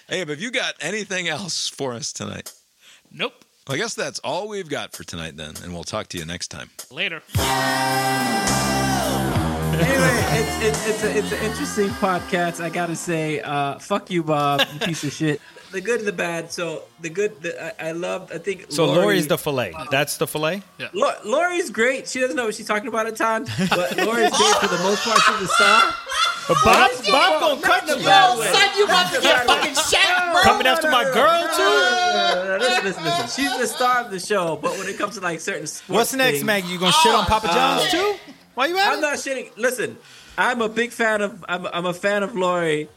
Hey, 0.08 0.22
but 0.22 0.34
have 0.34 0.40
you 0.40 0.52
got 0.52 0.74
anything 0.80 1.26
else 1.26 1.68
for 1.68 1.92
us 1.92 2.12
tonight? 2.12 2.52
Nope. 3.10 3.44
Well, 3.66 3.74
I 3.74 3.78
guess 3.78 3.94
that's 3.94 4.20
all 4.20 4.46
we've 4.46 4.68
got 4.68 4.92
for 4.92 5.02
tonight 5.02 5.36
then, 5.36 5.54
and 5.64 5.72
we'll 5.72 5.82
talk 5.82 6.06
to 6.08 6.18
you 6.18 6.24
next 6.24 6.46
time. 6.48 6.70
Later. 6.92 7.22
anyway, 9.74 10.14
it's 10.30 10.62
it's 10.62 10.86
it's, 10.86 11.02
a, 11.02 11.18
it's 11.18 11.32
an 11.32 11.44
interesting 11.44 11.88
podcast. 11.88 12.62
I 12.62 12.68
gotta 12.68 12.94
say, 12.94 13.40
uh, 13.40 13.80
fuck 13.80 14.08
you, 14.08 14.22
Bob, 14.22 14.64
you 14.74 14.78
piece 14.78 15.02
of 15.02 15.12
shit. 15.12 15.40
The 15.76 15.82
good 15.82 15.98
and 15.98 16.08
the 16.08 16.12
bad. 16.12 16.50
So 16.52 16.84
the 17.00 17.10
good, 17.10 17.42
the, 17.42 17.52
I, 17.84 17.88
I 17.88 17.92
love. 17.92 18.32
I 18.32 18.38
think 18.38 18.72
So 18.72 18.86
Lori- 18.86 18.98
Lori's 19.02 19.26
the 19.28 19.36
fillet. 19.36 19.74
That's 19.90 20.16
the 20.16 20.26
fillet. 20.26 20.62
Yeah. 20.78 20.88
Lo- 20.94 21.12
Lori's 21.26 21.68
great. 21.68 22.08
She 22.08 22.18
doesn't 22.18 22.34
know 22.34 22.46
what 22.46 22.54
she's 22.54 22.66
talking 22.66 22.88
about 22.88 23.06
at 23.06 23.16
times, 23.16 23.50
but 23.68 23.94
Lori's 23.98 24.30
great 24.32 24.56
for 24.56 24.68
the 24.68 24.80
most 24.82 25.04
part. 25.04 25.20
She's 25.20 25.42
a 25.42 25.48
star. 25.52 25.92
But 26.48 26.56
Bob, 26.64 26.90
Bob 27.10 27.40
gonna 27.40 27.60
cut 27.60 27.86
you. 27.88 27.96
bad 28.06 28.38
way. 28.38 28.52
son, 28.54 28.68
you 28.78 28.84
about 28.84 29.12
to 29.12 29.20
get 29.20 29.46
fucking 29.46 29.74
shot, 29.74 30.32
bro. 30.32 30.42
Coming 30.44 30.66
after 30.66 30.90
my 30.90 31.04
girl 31.04 31.42
too. 31.56 31.62
Uh, 31.62 32.56
listen, 32.58 32.84
listen, 32.84 33.04
listen. 33.04 33.28
She's 33.44 33.58
the 33.58 33.66
star 33.66 34.04
of 34.04 34.10
the 34.10 34.18
show, 34.20 34.56
but 34.56 34.78
when 34.78 34.88
it 34.88 34.96
comes 34.96 35.16
to 35.16 35.20
like 35.20 35.40
certain 35.40 35.66
sports 35.66 35.88
What's 35.90 36.14
next, 36.14 36.30
things, 36.38 36.44
Maggie? 36.44 36.68
You 36.68 36.78
gonna 36.78 36.92
shit 36.92 37.12
on 37.14 37.26
Papa 37.26 37.48
John's 37.48 37.82
Uh, 37.86 37.90
too? 37.90 38.14
Why 38.54 38.66
you 38.68 38.78
at 38.78 38.88
I'm 38.92 38.98
it? 38.98 39.02
not 39.02 39.14
shitting. 39.18 39.50
Listen, 39.58 39.98
I'm 40.38 40.62
a 40.62 40.68
big 40.70 40.92
fan 40.92 41.20
of. 41.20 41.44
I'm, 41.48 41.66
I'm 41.66 41.84
a 41.86 41.92
fan 41.94 42.22
of 42.22 42.34
Lori. 42.34 42.88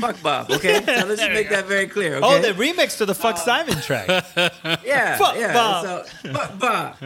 Fuck 0.00 0.22
Bob. 0.22 0.50
Okay, 0.50 0.74
so 0.84 1.06
let's 1.06 1.20
just 1.20 1.32
make 1.32 1.50
that 1.50 1.66
very 1.66 1.86
clear. 1.86 2.16
Okay? 2.16 2.26
Oh, 2.26 2.40
the 2.40 2.52
remix 2.52 2.98
to 2.98 3.06
the 3.06 3.14
Fuck 3.14 3.38
Simon 3.38 3.80
track. 3.80 4.08
yeah, 4.84 5.16
Fuck 5.16 5.36
yeah. 5.36 5.52
Bob. 5.52 5.84
So, 6.06 6.32
fuck 6.32 6.58
Bob. 6.58 6.96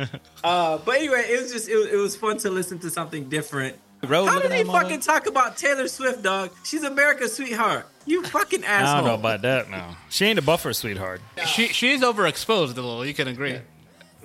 Uh, 0.42 0.78
but 0.78 0.96
anyway, 0.96 1.26
it 1.28 1.42
was 1.42 1.52
just 1.52 1.68
it, 1.68 1.76
was- 1.76 1.86
it 1.88 1.96
was 1.96 2.16
fun 2.16 2.38
to 2.38 2.50
listen 2.50 2.78
to 2.80 2.90
something 2.90 3.28
different. 3.28 3.76
Road 4.06 4.26
How 4.26 4.38
did 4.40 4.52
he 4.52 4.60
at 4.60 4.66
my 4.66 4.82
fucking 4.82 5.00
talk 5.00 5.26
about 5.26 5.56
Taylor 5.56 5.88
Swift, 5.88 6.22
dog? 6.22 6.50
She's 6.64 6.82
America's 6.84 7.34
sweetheart. 7.34 7.86
You 8.04 8.22
fucking 8.24 8.62
asshole. 8.62 8.94
I 8.94 8.96
don't 8.98 9.06
know 9.08 9.14
about 9.14 9.42
that 9.42 9.68
now. 9.70 9.96
She 10.10 10.26
ain't 10.26 10.38
a 10.38 10.42
buffer, 10.42 10.72
sweetheart. 10.74 11.20
She 11.46 11.68
she's 11.68 12.02
overexposed 12.02 12.72
a 12.72 12.74
little. 12.74 13.04
You 13.04 13.14
can 13.14 13.26
agree. 13.28 13.58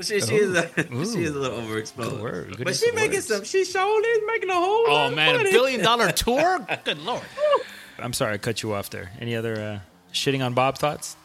She, 0.01 0.19
she 0.19 0.35
is 0.35 0.55
a, 0.55 0.63
Ooh. 0.93 1.05
she 1.05 1.23
is 1.23 1.35
a 1.35 1.39
little 1.39 1.59
overexposed. 1.61 1.95
Good 2.11 2.21
word. 2.21 2.57
Good 2.57 2.65
But 2.65 2.75
she 2.75 2.91
making 2.91 3.17
words. 3.17 3.27
some. 3.27 3.43
She 3.43 3.65
showed 3.65 3.99
is 4.05 4.19
making 4.27 4.49
a 4.49 4.53
whole. 4.55 4.83
lot 4.83 5.05
Oh 5.05 5.07
of 5.09 5.15
man, 5.15 5.39
a 5.39 5.43
billion 5.51 5.81
dollar 5.81 6.11
tour. 6.11 6.65
Good 6.83 6.99
lord. 6.99 7.21
I'm 8.03 8.13
sorry 8.13 8.33
I 8.33 8.37
cut 8.37 8.63
you 8.63 8.73
off 8.73 8.89
there. 8.89 9.11
Any 9.19 9.35
other 9.35 9.55
uh, 9.59 9.79
shitting 10.13 10.43
on 10.45 10.53
Bob 10.53 10.77
thoughts? 10.77 11.15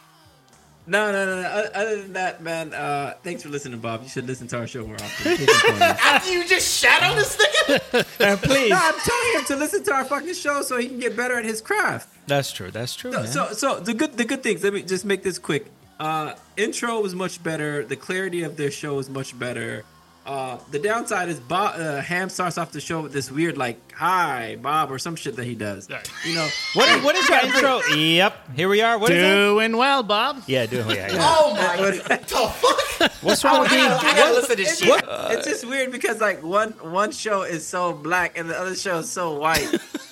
No, 0.89 1.11
no, 1.11 1.27
no, 1.27 1.43
no. 1.43 1.49
Other 1.75 2.03
than 2.03 2.13
that, 2.13 2.43
man, 2.43 2.73
uh, 2.73 3.15
thanks 3.25 3.43
for 3.43 3.49
listening, 3.49 3.81
Bob. 3.81 4.05
You 4.05 4.09
should 4.09 4.27
listen 4.27 4.47
to 4.49 4.59
our 4.59 4.67
show 4.69 4.87
more 4.87 4.95
often. 4.95 5.37
Pigeon 5.37 5.55
Corner. 5.63 5.83
After 5.83 6.33
you 6.33 6.47
just 6.47 6.79
shat 6.79 7.03
on 7.03 7.17
this 7.17 7.37
nigga? 7.37 8.07
And 8.21 8.41
please. 8.43 8.71
no, 8.71 8.79
I'm 8.81 8.95
telling 8.95 9.33
him 9.35 9.45
to 9.47 9.57
listen 9.57 9.83
to 9.85 9.93
our 9.93 10.05
fucking 10.05 10.35
show 10.35 10.63
so 10.63 10.79
he 10.79 10.87
can 10.87 11.01
get 11.01 11.17
better 11.17 11.37
at 11.39 11.45
his 11.45 11.61
craft. 11.61 12.09
That's 12.29 12.53
true. 12.53 12.71
That's 12.71 12.95
true. 12.95 13.13
So, 13.13 13.19
man. 13.19 13.29
so, 13.29 13.53
so 13.53 13.81
the 13.81 13.95
good, 13.95 14.17
the 14.17 14.25
good 14.25 14.45
things. 14.45 14.63
Let 14.63 14.75
me 14.75 14.83
just 14.83 15.05
make 15.05 15.25
this 15.25 15.41
quick. 15.41 15.67
Uh, 15.99 16.35
intro 16.57 17.01
was 17.01 17.17
much 17.17 17.43
better. 17.43 17.85
The 17.85 17.97
clarity 17.97 18.43
of 18.43 18.57
their 18.57 18.71
show 18.71 18.95
was 18.95 19.11
much 19.11 19.37
better. 19.37 19.85
Uh, 20.27 20.59
the 20.73 20.79
downside 20.81 21.29
is 21.29 21.39
Bob, 21.39 21.79
uh, 21.79 22.01
Ham 22.01 22.29
starts 22.29 22.59
off 22.59 22.73
the 22.73 22.81
show 22.81 23.01
with 23.01 23.13
this 23.13 23.31
weird 23.31 23.57
like 23.57 23.79
"Hi, 23.93 24.57
Bob" 24.61 24.91
or 24.91 24.99
some 24.99 25.15
shit 25.15 25.37
that 25.37 25.45
he 25.45 25.55
does. 25.55 25.89
Right. 25.89 26.11
You 26.25 26.35
know 26.35 26.49
what 26.75 26.89
is, 26.89 27.05
what 27.05 27.15
is 27.15 27.29
your 27.29 27.39
intro? 27.39 27.81
Yep. 27.95 28.57
Here 28.57 28.69
we 28.69 28.83
are. 28.83 28.99
What 28.99 29.13
is 29.13 29.23
it? 29.23 29.29
Doing 29.37 29.77
well, 29.77 30.03
Bob. 30.03 30.43
Yeah, 30.49 30.67
doing 30.67 30.91
yeah, 30.91 31.13
yeah. 31.13 31.19
Oh 31.21 31.53
my 31.55 31.77
god. 31.77 31.95
the 31.95 32.27
fuck? 32.27 33.13
What's 33.23 33.45
wrong 33.45 33.61
with 33.61 33.71
I 33.71 33.77
gotta, 33.77 34.07
I 34.07 34.17
gotta 34.17 34.35
listen 34.35 34.51
to 34.51 34.57
this 34.57 34.69
It's, 34.73 34.81
shit. 34.81 35.05
it's 35.09 35.47
just 35.47 35.65
weird 35.65 35.93
because 35.93 36.21
like 36.21 36.43
one 36.43 36.71
one 36.83 37.13
show 37.13 37.43
is 37.43 37.65
so 37.65 37.93
black 37.93 38.37
and 38.37 38.51
the 38.51 38.59
other 38.59 38.75
show 38.75 38.99
is 38.99 39.11
so 39.11 39.39
white, 39.39 39.69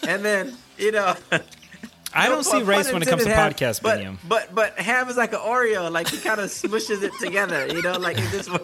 and 0.06 0.24
then 0.24 0.56
you 0.78 0.92
know. 0.92 1.16
I 2.14 2.28
don't 2.28 2.44
see 2.44 2.62
race 2.62 2.92
when 2.92 3.02
it 3.02 3.08
comes 3.08 3.24
to 3.24 3.30
intended, 3.30 3.56
podcast 3.56 3.86
Ham, 3.86 3.96
medium. 3.96 4.18
But, 4.28 4.54
but 4.54 4.76
but 4.76 4.84
Ham 4.84 5.08
is 5.08 5.16
like 5.16 5.32
an 5.32 5.40
Oreo, 5.40 5.90
like 5.90 6.08
he 6.08 6.18
kind 6.18 6.40
of 6.40 6.50
smushes 6.50 7.02
it 7.02 7.12
together, 7.20 7.66
you 7.66 7.82
know, 7.82 7.98
like 7.98 8.18
it 8.18 8.30
just. 8.30 8.50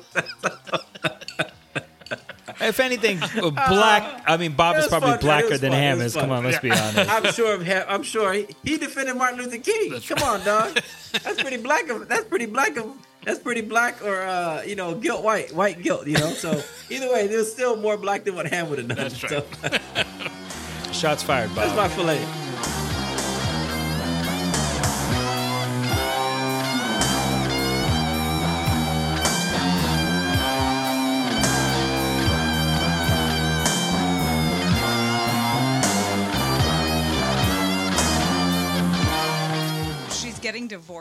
If 2.61 2.79
anything, 2.79 3.23
uh, 3.23 3.51
black. 3.51 4.23
I 4.27 4.37
mean, 4.37 4.53
Bob 4.53 4.77
is 4.77 4.87
probably 4.87 5.13
fun, 5.13 5.21
blacker 5.21 5.57
than 5.57 5.73
fun. 5.73 5.81
Ham 5.81 6.01
is. 6.01 6.15
Come 6.15 6.31
on, 6.31 6.45
let's 6.45 6.59
be 6.59 6.71
honest. 6.71 7.11
I'm 7.11 7.33
sure. 7.33 7.55
Of 7.55 7.63
Ham, 7.63 7.87
I'm 7.89 8.03
sure 8.03 8.33
he, 8.33 8.47
he 8.63 8.77
defended 8.77 9.17
Martin 9.17 9.39
Luther 9.39 9.59
King. 9.59 9.99
Come 10.01 10.23
on, 10.23 10.45
dog. 10.45 10.79
That's 11.25 11.41
pretty 11.41 11.57
black 11.57 11.89
of. 11.89 12.07
That's 12.09 12.27
pretty 12.27 12.47
black 12.47 12.77
of. 12.77 12.95
That's 13.25 13.39
pretty 13.39 13.61
black 13.61 14.03
or 14.05 14.23
uh, 14.23 14.63
you 14.63 14.77
know 14.77 14.95
guilt 14.95 15.23
white 15.23 15.55
white 15.55 15.83
guilt 15.83 16.07
you 16.07 16.15
know 16.15 16.31
so 16.31 16.63
either 16.89 17.13
way 17.13 17.29
was 17.29 17.53
still 17.53 17.77
more 17.77 17.99
black 17.99 18.25
than 18.25 18.35
what 18.35 18.47
Ham 18.47 18.71
would 18.71 18.79
have 18.79 18.89
done. 18.89 18.97
That's 18.97 19.23
right. 19.23 19.45
So, 19.63 20.93
Shots 20.93 21.23
fired, 21.23 21.51
that's 21.51 21.77
my 21.77 21.89
fillet. 21.89 22.25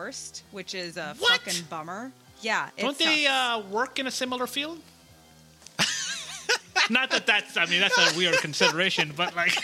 Divorced, 0.10 0.44
which 0.52 0.74
is 0.76 0.98
a 0.98 1.14
fucking 1.16 1.64
bummer. 1.70 2.12
Yeah, 2.42 2.70
it 2.78 2.82
Don't 2.82 2.98
they 2.98 3.28
uh, 3.28 3.60
work 3.60 4.00
in 4.00 4.08
a 4.08 4.12
similar 4.12 4.48
field? 4.48 4.80
Not 6.90 7.12
that 7.12 7.28
that's, 7.28 7.58
I 7.58 7.66
mean, 7.66 7.82
that's 7.82 7.98
a 7.98 8.18
weird 8.18 8.38
consideration, 8.38 9.14
but 9.16 9.36
like. 9.36 9.52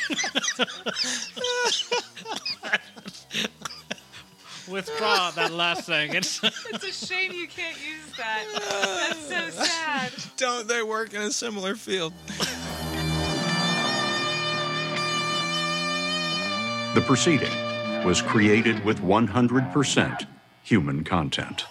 Withdraw 4.68 5.32
that 5.32 5.52
last 5.52 5.86
thing. 5.86 6.16
It's, 6.16 6.42
It's 6.44 6.84
a 6.84 6.92
shame 6.92 7.32
you 7.34 7.48
can't 7.48 7.78
use 7.78 8.18
that. 8.18 8.46
That's 9.10 9.28
so 9.28 9.64
sad. 9.64 10.12
Don't 10.38 10.68
they 10.68 10.82
work 10.82 11.14
in 11.14 11.22
a 11.22 11.32
similar 11.32 11.76
field? 11.76 12.14
The 16.96 17.02
proceeding 17.02 17.52
was 18.06 18.22
created 18.22 18.86
with 18.86 19.02
100% 19.02 20.28
human 20.66 21.04
content. 21.04 21.66